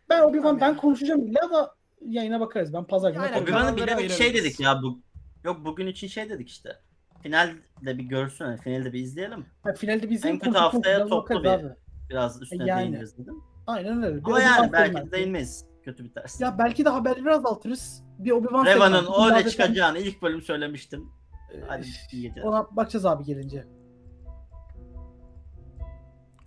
Ben 0.09 0.21
Obi-Wan 0.21 0.43
Tamam 0.43 0.61
ben 0.61 0.77
konuşacağım 0.77 1.27
illa 1.27 1.51
da 1.51 1.75
yayına 2.01 2.41
bakarız. 2.41 2.73
Ben 2.75 2.85
pazar 2.85 3.11
günü 3.11 3.19
konuşacağım. 3.19 3.45
Obi-Wan'ı 3.45 3.59
kanalları 3.61 3.77
bilerek 3.77 4.11
şey 4.11 4.27
ayırabiliriz. 4.27 4.45
dedik 4.45 4.61
ya 4.61 4.83
bu. 4.83 5.01
Yok 5.45 5.65
bugün 5.65 5.87
için 5.87 6.07
şey 6.07 6.31
dedik 6.31 6.49
işte. 6.49 6.77
Finalde 7.23 7.59
bir 7.99 8.05
görsün, 8.05 8.45
hani 8.45 8.59
finalde 8.59 8.93
bir 8.93 9.01
izleyelim. 9.01 9.47
Ha, 9.63 9.73
finalde 9.73 10.11
bizim 10.11 10.31
En 10.31 10.39
kötü 10.39 10.59
haftaya 10.59 11.07
toplu 11.07 11.43
bir- 11.45 11.49
Abi. 11.49 11.75
Biraz 12.13 12.43
üstüne 12.43 12.65
Yani. 12.67 12.83
değiniriz 12.83 13.19
dedim. 13.19 13.43
Aynen 13.67 14.03
öyle. 14.03 14.21
Ama 14.25 14.41
yani 14.41 14.73
belki 14.73 14.97
de 14.97 15.13
değinmeyiz. 15.13 15.67
Kötü 15.85 16.05
biterse. 16.05 16.45
Ya 16.45 16.59
belki 16.59 16.85
de 16.85 16.89
haberleri 16.89 17.31
azaltırız. 17.35 18.05
Bir 18.19 18.31
Obi-Wan 18.31 18.67
Reva'nın 18.67 19.05
zaten- 19.29 19.49
çıkacağını 19.49 19.99
ilk 19.99 20.23
bölüm 20.23 20.43
söylemiştim. 20.43 21.09
Ee, 21.55 21.61
Hadi 21.69 21.87
geceler. 22.13 22.43
Ona 22.47 22.77
bakacağız 22.77 23.07
abi 23.07 23.25
gelince. 23.25 23.65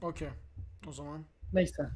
okey. 0.01 0.27
O 0.87 0.91
zaman. 0.91 1.25
Neyse. 1.53 1.89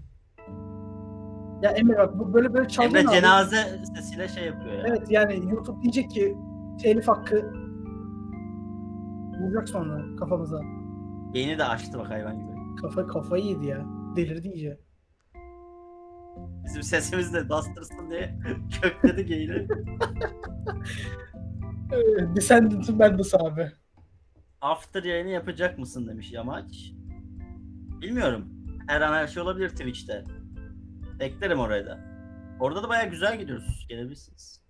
Ya 1.62 1.72
Emre 1.72 1.98
bak 1.98 2.20
bu 2.20 2.34
böyle 2.34 2.54
böyle 2.54 2.68
çaldın 2.68 2.88
Emre 2.96 3.08
abi. 3.10 3.16
cenaze 3.16 3.80
sesiyle 3.96 4.28
şey 4.28 4.46
yapıyor 4.46 4.74
ya. 4.74 4.84
Evet 4.88 5.12
yani 5.12 5.52
YouTube 5.52 5.82
diyecek 5.82 6.12
ki 6.12 6.38
telif 6.82 7.08
hakkı 7.08 7.52
vuracak 9.42 9.70
sonra 9.70 10.16
kafamıza. 10.16 10.62
Yeni 11.34 11.58
de 11.58 11.64
açtı 11.64 12.00
bak 12.00 12.10
hayvan 12.10 12.40
gibi. 12.40 12.59
Kafa 12.82 13.08
kafayı 13.08 13.46
yedi 13.46 13.68
ya. 13.68 13.86
Delirdi 14.16 14.48
iyice. 14.48 14.80
Bizim 16.66 16.84
sesimiz 16.84 17.34
de 17.34 17.50
bastırsın 17.50 18.10
diye 18.10 18.40
kökledi 18.82 19.34
yayını. 19.34 19.68
Ee, 21.94 22.36
Descendant'ın 22.36 23.00
bendisi 23.00 23.38
abi. 23.38 23.72
After 24.62 25.04
yayını 25.04 25.30
yapacak 25.30 25.80
mısın 25.80 26.08
demiş 26.08 26.32
Yamaç. 26.32 26.92
Bilmiyorum. 28.02 28.46
Her 28.88 29.02
an 29.02 29.14
her 29.14 29.28
şey 29.28 29.44
olabilir 29.44 29.70
Twitch'te. 29.70 30.24
Beklerim 31.20 31.60
oraya 31.60 31.86
da. 31.86 32.00
Orada 32.60 32.84
da 32.84 32.90
baya 32.90 33.04
güzel 33.04 33.40
gidiyoruz. 33.40 33.86
Gelebilirsiniz. 33.90 34.62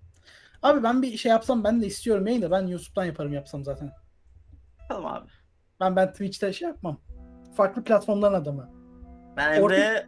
Abi 0.63 0.83
ben 0.83 1.01
bir 1.01 1.17
şey 1.17 1.29
yapsam 1.29 1.63
ben 1.63 1.81
de 1.81 1.87
istiyorum 1.87 2.27
yayın 2.27 2.41
da 2.41 2.51
ben 2.51 2.67
YouTube'dan 2.67 3.05
yaparım 3.05 3.33
yapsam 3.33 3.63
zaten. 3.63 3.91
Bakalım 4.83 5.05
abi. 5.05 5.29
Ben 5.79 5.95
ben 5.95 6.11
Twitch'te 6.11 6.53
şey 6.53 6.67
yapmam. 6.67 7.01
Farklı 7.59 7.83
platformların 7.83 8.33
adamı. 8.33 8.69
Ben 9.37 9.53
Emre'ye. 9.53 10.07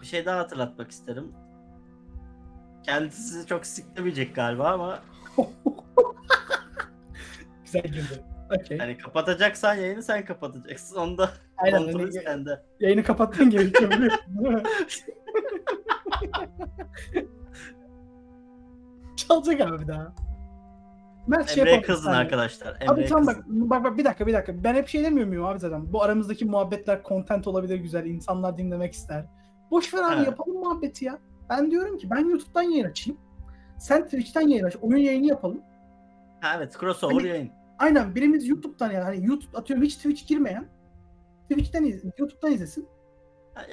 Bir 0.00 0.06
şey 0.06 0.26
daha 0.26 0.38
hatırlatmak 0.38 0.90
isterim. 0.90 1.32
Kendisi 2.82 3.46
çok 3.46 3.66
siklemeyecek 3.66 4.34
galiba 4.34 4.70
ama 4.72 4.98
Güzel 7.64 7.82
girdi. 7.82 8.22
Okey. 8.60 8.78
hani 8.78 8.98
kapatacaksan 8.98 9.74
yayını 9.74 10.02
sen 10.02 10.24
kapatacaksın. 10.24 10.96
Onu 10.96 11.18
da 11.18 11.30
Aynen. 11.56 11.84
kontrolü 11.84 12.02
hani 12.02 12.12
sende. 12.12 12.62
yayını 12.80 13.02
kapattın 13.02 13.50
gerekiyor 13.50 13.90
biliyorsun? 13.96 14.22
Çalacak 19.16 19.60
abi 19.60 19.80
bir 19.82 19.88
daha. 19.88 20.14
Ben 21.28 21.42
şey 21.42 21.60
Emre'ye 21.62 21.76
yapalım 21.76 21.94
kızın 21.96 22.12
de. 22.12 22.16
arkadaşlar. 22.16 22.74
Abi 22.76 22.84
Emre'ye 22.84 23.06
tamam 23.08 23.26
bak, 23.26 23.36
bak 23.46 23.84
bak 23.84 23.98
bir 23.98 24.04
dakika 24.04 24.26
bir 24.26 24.32
dakika. 24.32 24.64
Ben 24.64 24.74
hep 24.74 24.88
şey 24.88 25.04
demiyor 25.04 25.28
muyum 25.28 25.44
abi 25.44 25.58
zaten? 25.58 25.92
Bu 25.92 26.02
aramızdaki 26.02 26.44
muhabbetler 26.44 27.00
content 27.08 27.46
olabilir 27.46 27.76
güzel. 27.76 28.06
insanlar 28.06 28.58
dinlemek 28.58 28.92
ister. 28.92 29.24
Boş 29.70 29.94
ver 29.94 30.02
abi 30.02 30.14
Evet. 30.16 30.26
yapalım 30.26 30.58
muhabbeti 30.58 31.04
ya. 31.04 31.18
Ben 31.50 31.70
diyorum 31.70 31.98
ki 31.98 32.10
ben 32.10 32.28
YouTube'dan 32.28 32.62
yayın 32.62 32.84
açayım. 32.84 33.20
Sen 33.78 34.04
Twitch'ten 34.04 34.48
yayın 34.48 34.64
aç. 34.64 34.76
Oyun 34.82 34.96
yayını 34.96 35.26
yapalım. 35.26 35.60
Ha, 36.40 36.54
evet 36.56 36.76
crossover 36.80 37.14
Hani- 37.14 37.28
yayın. 37.28 37.50
Aynen 37.78 38.14
birimiz 38.14 38.48
YouTube'dan 38.48 38.90
yani 38.90 39.04
hani 39.04 39.26
YouTube 39.26 39.58
atıyorum 39.58 39.84
hiç 39.84 39.96
Twitch 39.96 40.26
girmeyen 40.26 40.66
Twitch'ten 41.50 41.84
iz, 41.84 42.04
YouTube'dan 42.18 42.52
izlesin. 42.52 42.88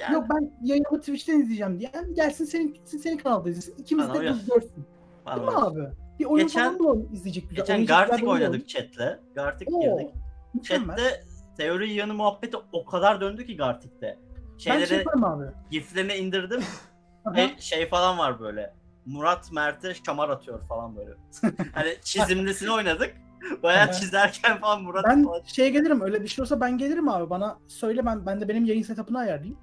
Yani, 0.00 0.14
Yok 0.14 0.24
ben 0.30 0.52
yayını 0.62 0.84
Twitch'ten 1.00 1.40
izleyeceğim 1.40 1.80
diyen 1.80 2.14
gelsin 2.14 2.44
senin 2.44 2.76
senin 2.84 3.16
kanalda 3.16 3.50
izlesin. 3.50 3.74
İkimiz 3.78 4.08
Bana 4.08 4.20
de 4.20 4.24
biz 4.30 4.46
görsün. 4.46 4.84
Değil 5.26 5.42
mi 5.46 5.56
abi? 5.56 5.80
Bir 6.22 6.26
oyun 6.26 6.46
Geçen- 6.46 6.78
falan 6.78 6.96
da 6.96 7.06
izleyecek 7.12 7.50
güzel. 7.50 7.56
Geçen 7.64 7.86
Gartic 7.86 8.26
oynadık 8.26 8.68
chatle. 8.68 9.18
Gartic 9.34 9.70
Oo, 9.74 9.80
girdik. 9.80 10.14
Mükemmel. 10.54 10.96
Chatte 10.96 11.24
teori 11.56 11.92
yanı 11.92 12.14
muhabbeti 12.14 12.56
o 12.72 12.84
kadar 12.84 13.20
döndü 13.20 13.46
ki 13.46 13.56
Gartic'te. 13.56 14.18
ben 14.50 14.58
şey 14.58 14.86
Şeyleri 14.86 15.04
abi. 15.22 15.44
giflerini 15.70 16.14
indirdim. 16.14 16.62
Ve 17.36 17.50
şey 17.58 17.88
falan 17.88 18.18
var 18.18 18.40
böyle. 18.40 18.74
Murat 19.06 19.52
Mert'e 19.52 19.94
şamar 20.06 20.28
atıyor 20.28 20.66
falan 20.68 20.96
böyle. 20.96 21.10
hani 21.74 21.96
çizimlisini 22.02 22.70
oynadık. 22.70 23.14
Bayağı 23.62 23.92
çizerken 23.92 24.60
falan 24.60 24.82
Murat 24.82 25.04
Ben 25.08 25.24
falan. 25.24 25.42
şeye 25.46 25.70
gelirim 25.70 26.00
öyle 26.00 26.22
bir 26.22 26.28
şey 26.28 26.42
olsa 26.42 26.60
ben 26.60 26.78
gelirim 26.78 27.08
abi. 27.08 27.30
Bana 27.30 27.58
söyle 27.68 28.06
ben 28.06 28.26
ben 28.26 28.40
de 28.40 28.48
benim 28.48 28.64
yayın 28.64 28.82
setup'ını 28.82 29.18
ayarlayayım. 29.18 29.58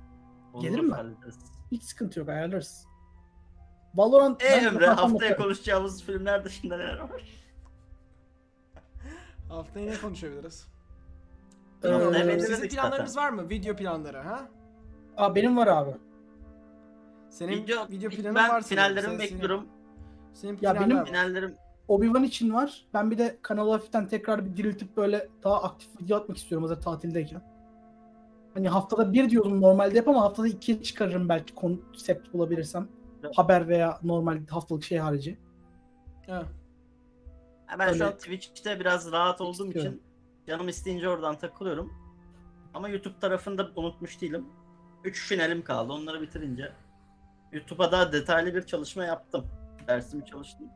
Olur, 0.54 0.64
gelir 0.64 0.80
mi? 0.80 0.94
hallederiz. 0.94 1.36
Hiç 1.72 1.84
sıkıntı 1.84 2.20
yok 2.20 2.30
ayarlarız. 2.30 2.86
Valorant 3.95 4.43
E 4.43 4.48
Emre 4.48 4.88
haftaya 4.88 5.38
konuşacağımız 5.38 6.03
filmler 6.03 6.45
dışında 6.45 6.77
neler 6.77 7.00
var? 7.00 7.24
Haftaya 9.50 9.92
ne 9.92 9.98
konuşabiliriz? 9.98 10.68
Ee, 11.84 11.88
belirledik 11.90 12.42
Sizin 12.42 12.69
planlarınız 12.69 13.18
var 13.18 13.30
mı? 13.30 13.50
Video 13.50 13.76
planları 13.76 14.18
ha? 14.18 14.48
Aa, 15.18 15.35
benim 15.35 15.58
var 15.58 15.68
abi. 15.68 15.92
Senin 17.30 17.51
Video, 17.51 17.88
video, 17.90 18.09
planın 18.09 18.35
ben 18.35 18.50
varsa 18.50 18.68
finallerimi 18.68 19.19
bekliyorum. 19.19 19.68
Senin 20.34 20.58
Ya 20.61 20.76
benim 20.76 20.98
var. 20.98 21.06
Finallerim 21.06 21.56
Obi-Wan 21.90 22.26
için 22.26 22.53
var. 22.53 22.85
Ben 22.93 23.11
bir 23.11 23.18
de 23.18 23.38
kanalı 23.42 23.72
hafiften 23.72 24.08
tekrar 24.08 24.45
bir 24.45 24.58
diriltip 24.58 24.98
böyle 24.98 25.27
daha 25.43 25.64
aktif 25.64 26.01
video 26.01 26.18
atmak 26.18 26.38
istiyorum 26.38 26.68
hazır 26.68 26.82
tatildeyken. 26.82 27.42
Hani 28.53 28.69
haftada 28.69 29.14
bir 29.14 29.30
diyordum 29.30 29.61
normalde 29.61 29.98
yap 29.98 30.08
ama 30.08 30.22
haftada 30.22 30.48
iki 30.48 30.84
çıkarırım 30.84 31.30
belki 31.30 31.56
konsept 31.56 32.34
bulabilirsem. 32.34 32.88
Evet. 33.23 33.38
Haber 33.38 33.67
veya 33.67 33.99
normal 34.03 34.48
haftalık 34.48 34.83
şey 34.83 34.98
harici. 34.98 35.38
Ha. 36.27 36.43
Ben 37.80 37.93
şu 37.93 38.06
an 38.06 38.11
Öyle. 38.11 38.17
Twitch'te 38.17 38.80
biraz 38.80 39.11
rahat 39.11 39.41
olduğum 39.41 39.67
istiyorum. 39.67 39.93
için 39.93 40.03
canım 40.48 40.69
isteyince 40.69 41.09
oradan 41.09 41.38
takılıyorum. 41.38 41.93
Ama 42.73 42.89
YouTube 42.89 43.19
tarafında 43.19 43.69
unutmuş 43.75 44.22
değilim. 44.22 44.45
3 45.03 45.27
finalim 45.27 45.64
kaldı. 45.64 45.93
Onları 45.93 46.22
bitirince 46.22 46.72
YouTube'a 47.51 47.91
daha 47.91 48.11
detaylı 48.11 48.56
bir 48.56 48.65
çalışma 48.65 49.03
yaptım. 49.03 49.48
Dersimi 49.88 50.25
çalıştım. 50.25 50.67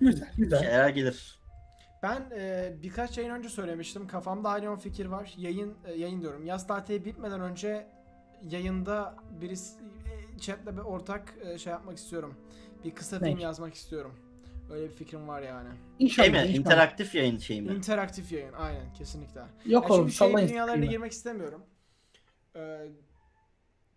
Güzel 0.00 0.28
güzel. 0.36 0.58
Şeyler 0.58 0.88
gelir. 0.88 1.42
Ben 2.02 2.30
e, 2.36 2.72
birkaç 2.82 3.18
yayın 3.18 3.30
önce 3.30 3.48
söylemiştim. 3.48 4.06
Kafamda 4.06 4.50
hala 4.50 4.70
o 4.70 4.76
fikir 4.76 5.06
var. 5.06 5.34
Yayın 5.36 5.74
e, 5.84 5.92
yayın 5.92 6.20
diyorum. 6.20 6.46
Yaz 6.46 6.66
tatili 6.66 7.04
bitmeden 7.04 7.40
önce 7.40 7.86
yayında 8.42 9.14
birisi 9.40 9.78
chatle 10.40 10.76
bir 10.76 10.82
ortak 10.82 11.34
e, 11.44 11.58
şey 11.58 11.70
yapmak 11.72 11.96
istiyorum. 11.98 12.34
Bir 12.84 12.94
kısa 12.94 13.18
Ne? 13.18 13.28
film 13.30 13.38
yazmak 13.38 13.74
istiyorum. 13.74 14.14
Öyle 14.72 14.84
bir 14.88 14.94
fikrim 14.94 15.28
var 15.28 15.42
yani. 15.42 15.68
İnşallah. 15.98 16.24
Şey 16.26 16.32
mi? 16.32 16.38
inşallah. 16.38 16.54
İnteraktif 16.58 17.14
yayın 17.14 17.38
şeyi 17.38 17.62
mi? 17.62 17.72
İnteraktif 17.72 18.32
yayın 18.32 18.52
aynen 18.52 18.92
kesinlikle. 18.94 19.40
Yok 19.40 19.90
Ya 19.90 19.96
oğlum 19.96 20.10
şimdi 20.10 20.36
şey 20.38 20.48
dünyalarına 20.48 20.84
girmek 20.84 21.12
istemiyorum. 21.12 21.62
Ee, 22.56 22.88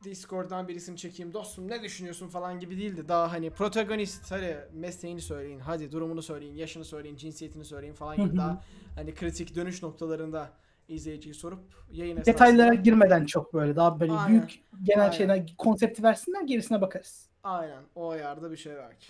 Discord'dan 0.03 0.67
birisini 0.67 0.97
çekeyim 0.97 1.33
dostum 1.33 1.67
ne 1.67 1.83
düşünüyorsun 1.83 2.27
falan 2.27 2.59
gibi 2.59 2.77
değildi. 2.77 3.07
Daha 3.07 3.31
hani 3.31 3.49
protagonist 3.49 4.31
hadi 4.31 4.69
mesleğini 4.73 5.21
söyleyin, 5.21 5.59
hadi 5.59 5.91
durumunu 5.91 6.21
söyleyin, 6.21 6.55
yaşını 6.55 6.85
söyleyin, 6.85 7.15
cinsiyetini 7.15 7.65
söyleyin 7.65 7.93
falan 7.93 8.15
gibi 8.17 8.37
daha 8.37 8.61
hani 8.95 9.13
kritik 9.13 9.55
dönüş 9.55 9.83
noktalarında 9.83 10.49
izleyiciyi 10.87 11.35
sorup 11.35 11.59
yayın 11.91 12.17
Detaylara 12.17 12.67
esnasında- 12.73 12.83
girmeden 12.83 13.25
çok 13.25 13.53
böyle 13.53 13.75
daha 13.75 13.99
böyle 13.99 14.11
Aynen. 14.11 14.29
büyük 14.29 14.63
genel 14.83 15.01
Aynen. 15.01 15.11
şeyler 15.11 15.45
konsepti 15.57 16.03
versinler 16.03 16.41
gerisine 16.41 16.81
bakarız. 16.81 17.29
Aynen 17.43 17.81
o 17.95 18.09
ayarda 18.09 18.51
bir 18.51 18.57
şey 18.57 18.73
belki. 18.75 19.07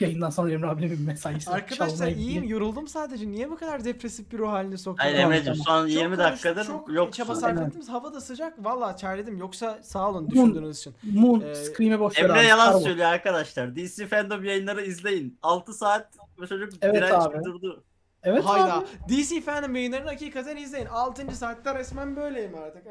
Yayından 0.00 0.30
sonra 0.30 0.52
Emre 0.52 0.66
abinin 0.66 0.90
bir 0.90 1.06
mesaisi. 1.06 1.50
Arkadaşlar 1.50 2.06
iyiyim 2.08 2.42
gidiyor. 2.42 2.60
yoruldum 2.60 2.88
sadece. 2.88 3.30
Niye 3.30 3.50
bu 3.50 3.56
kadar 3.56 3.84
depresif 3.84 4.32
bir 4.32 4.38
ruh 4.38 4.48
haline 4.48 4.76
soktun? 4.76 5.02
Hayır 5.04 5.18
Emre'cim 5.18 5.54
son 5.54 5.80
Çok 5.82 5.90
20 5.90 6.02
konuştuk, 6.04 6.24
dakikadır 6.24 6.64
çok 6.64 6.92
yoksun. 6.92 7.24
çaba 7.24 7.34
sarf 7.34 7.60
ettiniz. 7.60 7.88
Hava 7.88 8.14
da 8.14 8.20
sıcak. 8.20 8.64
Valla 8.64 8.96
terledim. 8.96 9.38
Yoksa 9.38 9.78
sağ 9.82 10.10
olun 10.10 10.30
düşündüğünüz 10.30 10.78
için. 10.78 10.94
Moon, 11.12 11.40
Ee, 11.40 11.54
Scream'e 11.54 12.00
boş 12.00 12.18
ver 12.18 12.24
Emre 12.24 12.38
abi, 12.40 12.46
yalan 12.46 12.70
Star 12.70 12.80
söylüyor 12.80 13.08
arkadaşlar. 13.08 13.76
DC 13.76 14.06
Fandom 14.06 14.44
yayınları 14.44 14.82
izleyin. 14.82 15.38
6 15.42 15.72
saat 15.74 16.08
bu 16.38 16.46
çocuk 16.46 16.72
Evet 16.80 16.94
direnç 16.96 17.12
abi. 17.12 17.44
durdu. 17.44 17.84
Evet 18.22 18.44
Hayda. 18.44 18.74
abi. 18.74 18.86
DC 19.08 19.40
fandom 19.40 19.74
yayınlarını 19.74 20.08
hakikaten 20.08 20.56
izleyin. 20.56 20.86
6. 20.86 21.36
saatte 21.36 21.74
resmen 21.74 22.16
böyleyim 22.16 22.54
artık. 22.54 22.82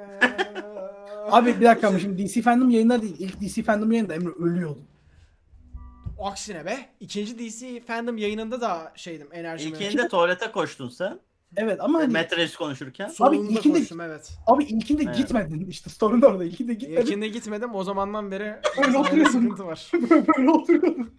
Abi 1.31 1.59
bir 1.59 1.65
dakika 1.65 1.87
ama 1.87 1.99
şimdi 1.99 2.27
DC 2.27 2.41
Fandom 2.41 2.69
yayınları 2.69 3.01
değil. 3.01 3.15
İlk 3.19 3.41
DC 3.41 3.63
Fandom 3.63 3.91
yayında 3.91 4.13
Emre 4.15 4.29
ölüyordu. 4.29 4.79
Aksine 6.21 6.65
be. 6.65 6.77
ikinci 6.99 7.39
DC 7.39 7.81
fandom 7.81 8.17
yayınında 8.17 8.61
da 8.61 8.91
şeydim 8.95 9.27
enerjimi. 9.31 9.77
İlkinde 9.77 10.07
tuvalete 10.07 10.51
koştun 10.51 10.89
sen. 10.89 11.19
Evet 11.55 11.81
ama 11.81 11.99
hani 11.99 12.13
Metroid 12.13 12.53
konuşurken. 12.53 13.11
Abi 13.19 13.37
ilkinde- 13.37 13.79
koştum 13.79 14.01
evet. 14.01 14.31
abi 14.47 14.63
ilkinde 14.63 15.03
Evet. 15.03 15.17
gitmedin. 15.17 15.65
İşte 15.69 15.89
sorun 15.89 16.21
da 16.21 16.27
orada. 16.27 16.43
İlkinde 16.45 16.73
gitmedin. 16.73 17.01
İlkinde 17.01 17.27
gitmedim. 17.27 17.75
O 17.75 17.83
zamandan 17.83 18.31
beri 18.31 18.43
Öyle 18.77 18.91
sahne 18.91 18.97
oturuyordun. 18.97 19.31
sıkıntı 19.31 19.65
var. 19.65 19.91
böyle 20.37 20.49
oturuyordun. 20.51 21.13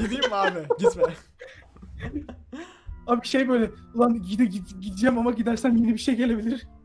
Gideyim 0.00 0.28
mi 0.28 0.34
abi? 0.34 0.58
Gitme. 0.78 1.02
Abi 3.08 3.26
şey 3.26 3.48
böyle 3.48 3.70
ulan 3.94 4.22
gide, 4.22 4.44
gid- 4.44 4.80
gideceğim 4.80 5.18
ama 5.18 5.30
gidersem 5.30 5.76
yeni 5.76 5.92
bir 5.92 5.98
şey 5.98 6.16
gelebilir. 6.16 6.68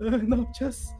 Ee, 0.00 0.30
ne 0.30 0.36
yapacağız? 0.36 0.90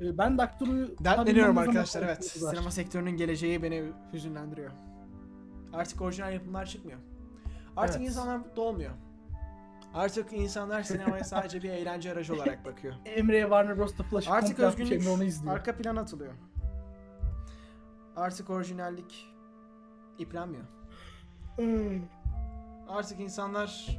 Ee, 0.00 0.18
ben 0.18 0.38
Doctor'u 0.38 1.04
Dertleniyorum 1.04 1.58
arkadaşlar 1.58 2.02
evet. 2.02 2.24
Sinema 2.24 2.70
sektörünün 2.70 3.16
geleceği 3.16 3.62
beni 3.62 3.92
hüzünlendiriyor. 4.12 4.70
Artık 5.72 6.00
orijinal 6.00 6.32
yapımlar 6.32 6.66
çıkmıyor. 6.66 6.98
Artık 7.76 7.96
Evet. 7.96 8.08
insanlar 8.08 8.36
mutlu 8.36 8.62
olmuyor. 8.62 8.90
Artık 9.94 10.32
insanlar 10.32 10.82
sinemaya 10.82 11.24
sadece 11.24 11.62
bir 11.62 11.70
eğlence 11.70 12.12
aracı 12.12 12.34
olarak 12.34 12.64
bakıyor. 12.64 12.94
Emre'ye 13.04 13.42
Warner 13.42 13.78
Bros'ta 13.78 14.04
Flash 14.04 14.28
Artık 14.30 14.58
özgünlük 14.58 15.08
onu 15.08 15.24
izliyor. 15.24 15.54
arka 15.54 15.76
plan 15.76 15.96
atılıyor. 15.96 16.32
Artık 18.16 18.50
orijinallik 18.50 19.26
iplenmiyor. 20.18 20.64
Hmm. 21.56 22.02
Artık 22.88 23.20
insanlar 23.20 23.98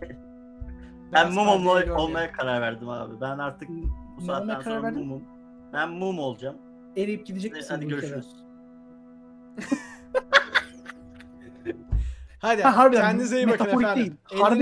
Ben 1.13 1.27
mum 1.33 1.35
perdeyi 1.35 1.55
olma- 1.57 1.79
görmüyor. 1.79 1.97
olmaya 1.97 2.31
karar 2.31 2.61
verdim 2.61 2.89
abi. 2.89 3.21
Ben 3.21 3.37
artık 3.37 3.69
bu 4.17 4.21
saatten 4.21 4.41
olmaya 4.41 4.61
sonra 4.63 4.83
verdin? 4.83 4.99
mumum. 4.99 5.23
Ben 5.73 5.89
mum 5.89 6.19
olacağım. 6.19 6.57
Eriyip 6.97 7.25
gidecek 7.25 7.51
Hadi, 7.51 7.57
misin 7.59 7.75
hadi 7.75 7.87
görüşürüz. 7.87 8.35
Hadi 12.39 12.61
Ha, 12.63 12.77
harbiden, 12.77 13.01
kendinize 13.01 13.37
iyi 13.37 13.47
bakın 13.47 13.65
efendim. 13.65 13.95
değil, 13.95 14.11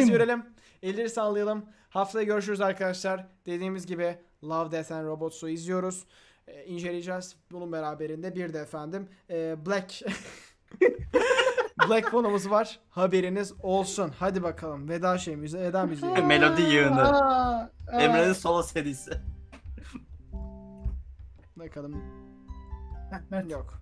mi? 0.08 0.12
görelim. 0.12 0.44
Elleri 0.84 1.10
sallayalım. 1.10 1.66
Haftaya 1.90 2.24
görüşürüz 2.26 2.62
arkadaşlar. 2.62 3.28
Dediğimiz 3.46 3.86
gibi 3.88 4.18
Love, 4.44 4.72
Death 4.72 4.92
and 4.92 5.06
Robots'u 5.08 5.50
izliyoruz. 5.50 6.06
Ee, 6.48 6.66
inceleyeceğiz. 6.66 7.36
Bunun 7.52 7.72
beraberinde 7.72 8.36
bir 8.36 8.54
de 8.54 8.60
efendim 8.60 9.08
e, 9.30 9.66
Black 9.66 10.02
Black 11.78 12.10
fonumuz 12.10 12.50
var. 12.50 12.80
Haberiniz 12.90 13.54
olsun. 13.62 14.12
Hadi 14.20 14.44
bakalım. 14.44 14.90
Veda 14.90 15.18
şeyimize, 15.18 15.60
veda 15.60 15.86
müziği. 15.86 16.12
Melodi 16.28 16.62
yığını. 16.62 17.02
Aa, 17.02 17.70
aa. 17.94 18.02
Emre'nin 18.02 18.34
solo 18.34 18.64
serisi. 18.64 19.12
Bakalım. 21.56 21.94
Heh, 23.12 23.18
Mert. 23.32 23.52
Yok. 23.52 23.82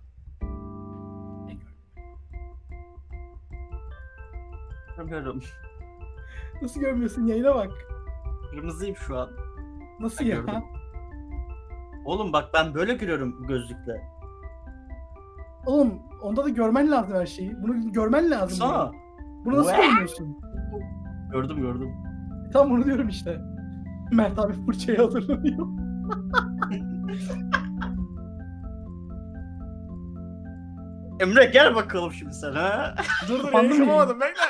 Görmüyorum. 4.96 5.42
Nasıl 6.62 6.80
görmüyorsun 6.80 7.26
yayına 7.26 7.54
bak. 7.54 7.70
Kırmızıyım 8.50 8.96
şu 8.96 9.18
an. 9.18 9.30
Nasıl 10.00 10.24
Ben 10.24 10.30
ya? 10.30 10.36
gördüm. 10.36 10.62
Oğlum 12.04 12.32
bak 12.32 12.44
ben 12.54 12.74
böyle 12.74 12.94
görüyorum 12.94 13.36
bu 13.42 13.46
gözlükle. 13.46 14.15
Oğlum 15.66 16.02
onda 16.22 16.44
da 16.44 16.48
görmen 16.48 16.90
lazım 16.90 17.14
her 17.14 17.26
şeyi. 17.26 17.62
Bunu 17.62 17.92
görmen 17.92 18.30
lazım. 18.30 18.58
Sana. 18.58 18.90
Bunu 19.44 19.58
nasıl 19.58 19.76
görmüyorsun? 19.76 20.38
Gördüm 21.32 21.56
gördüm. 21.56 21.90
Tam 22.52 22.70
bunu 22.70 22.84
diyorum 22.84 23.08
işte. 23.08 23.40
Mert 24.12 24.38
abi 24.38 24.52
fırçaya 24.66 24.98
hazırlanıyor. 25.04 25.66
Emre 31.20 31.44
gel 31.44 31.74
bakalım 31.74 32.12
şimdi 32.12 32.34
sen 32.34 32.52
ha. 32.52 32.94
Dur 33.28 33.38
dur 33.38 33.42
Kapandı 33.44 33.74
mı 33.74 33.78
kapamadım 33.86 34.20
bekle. 34.20 34.42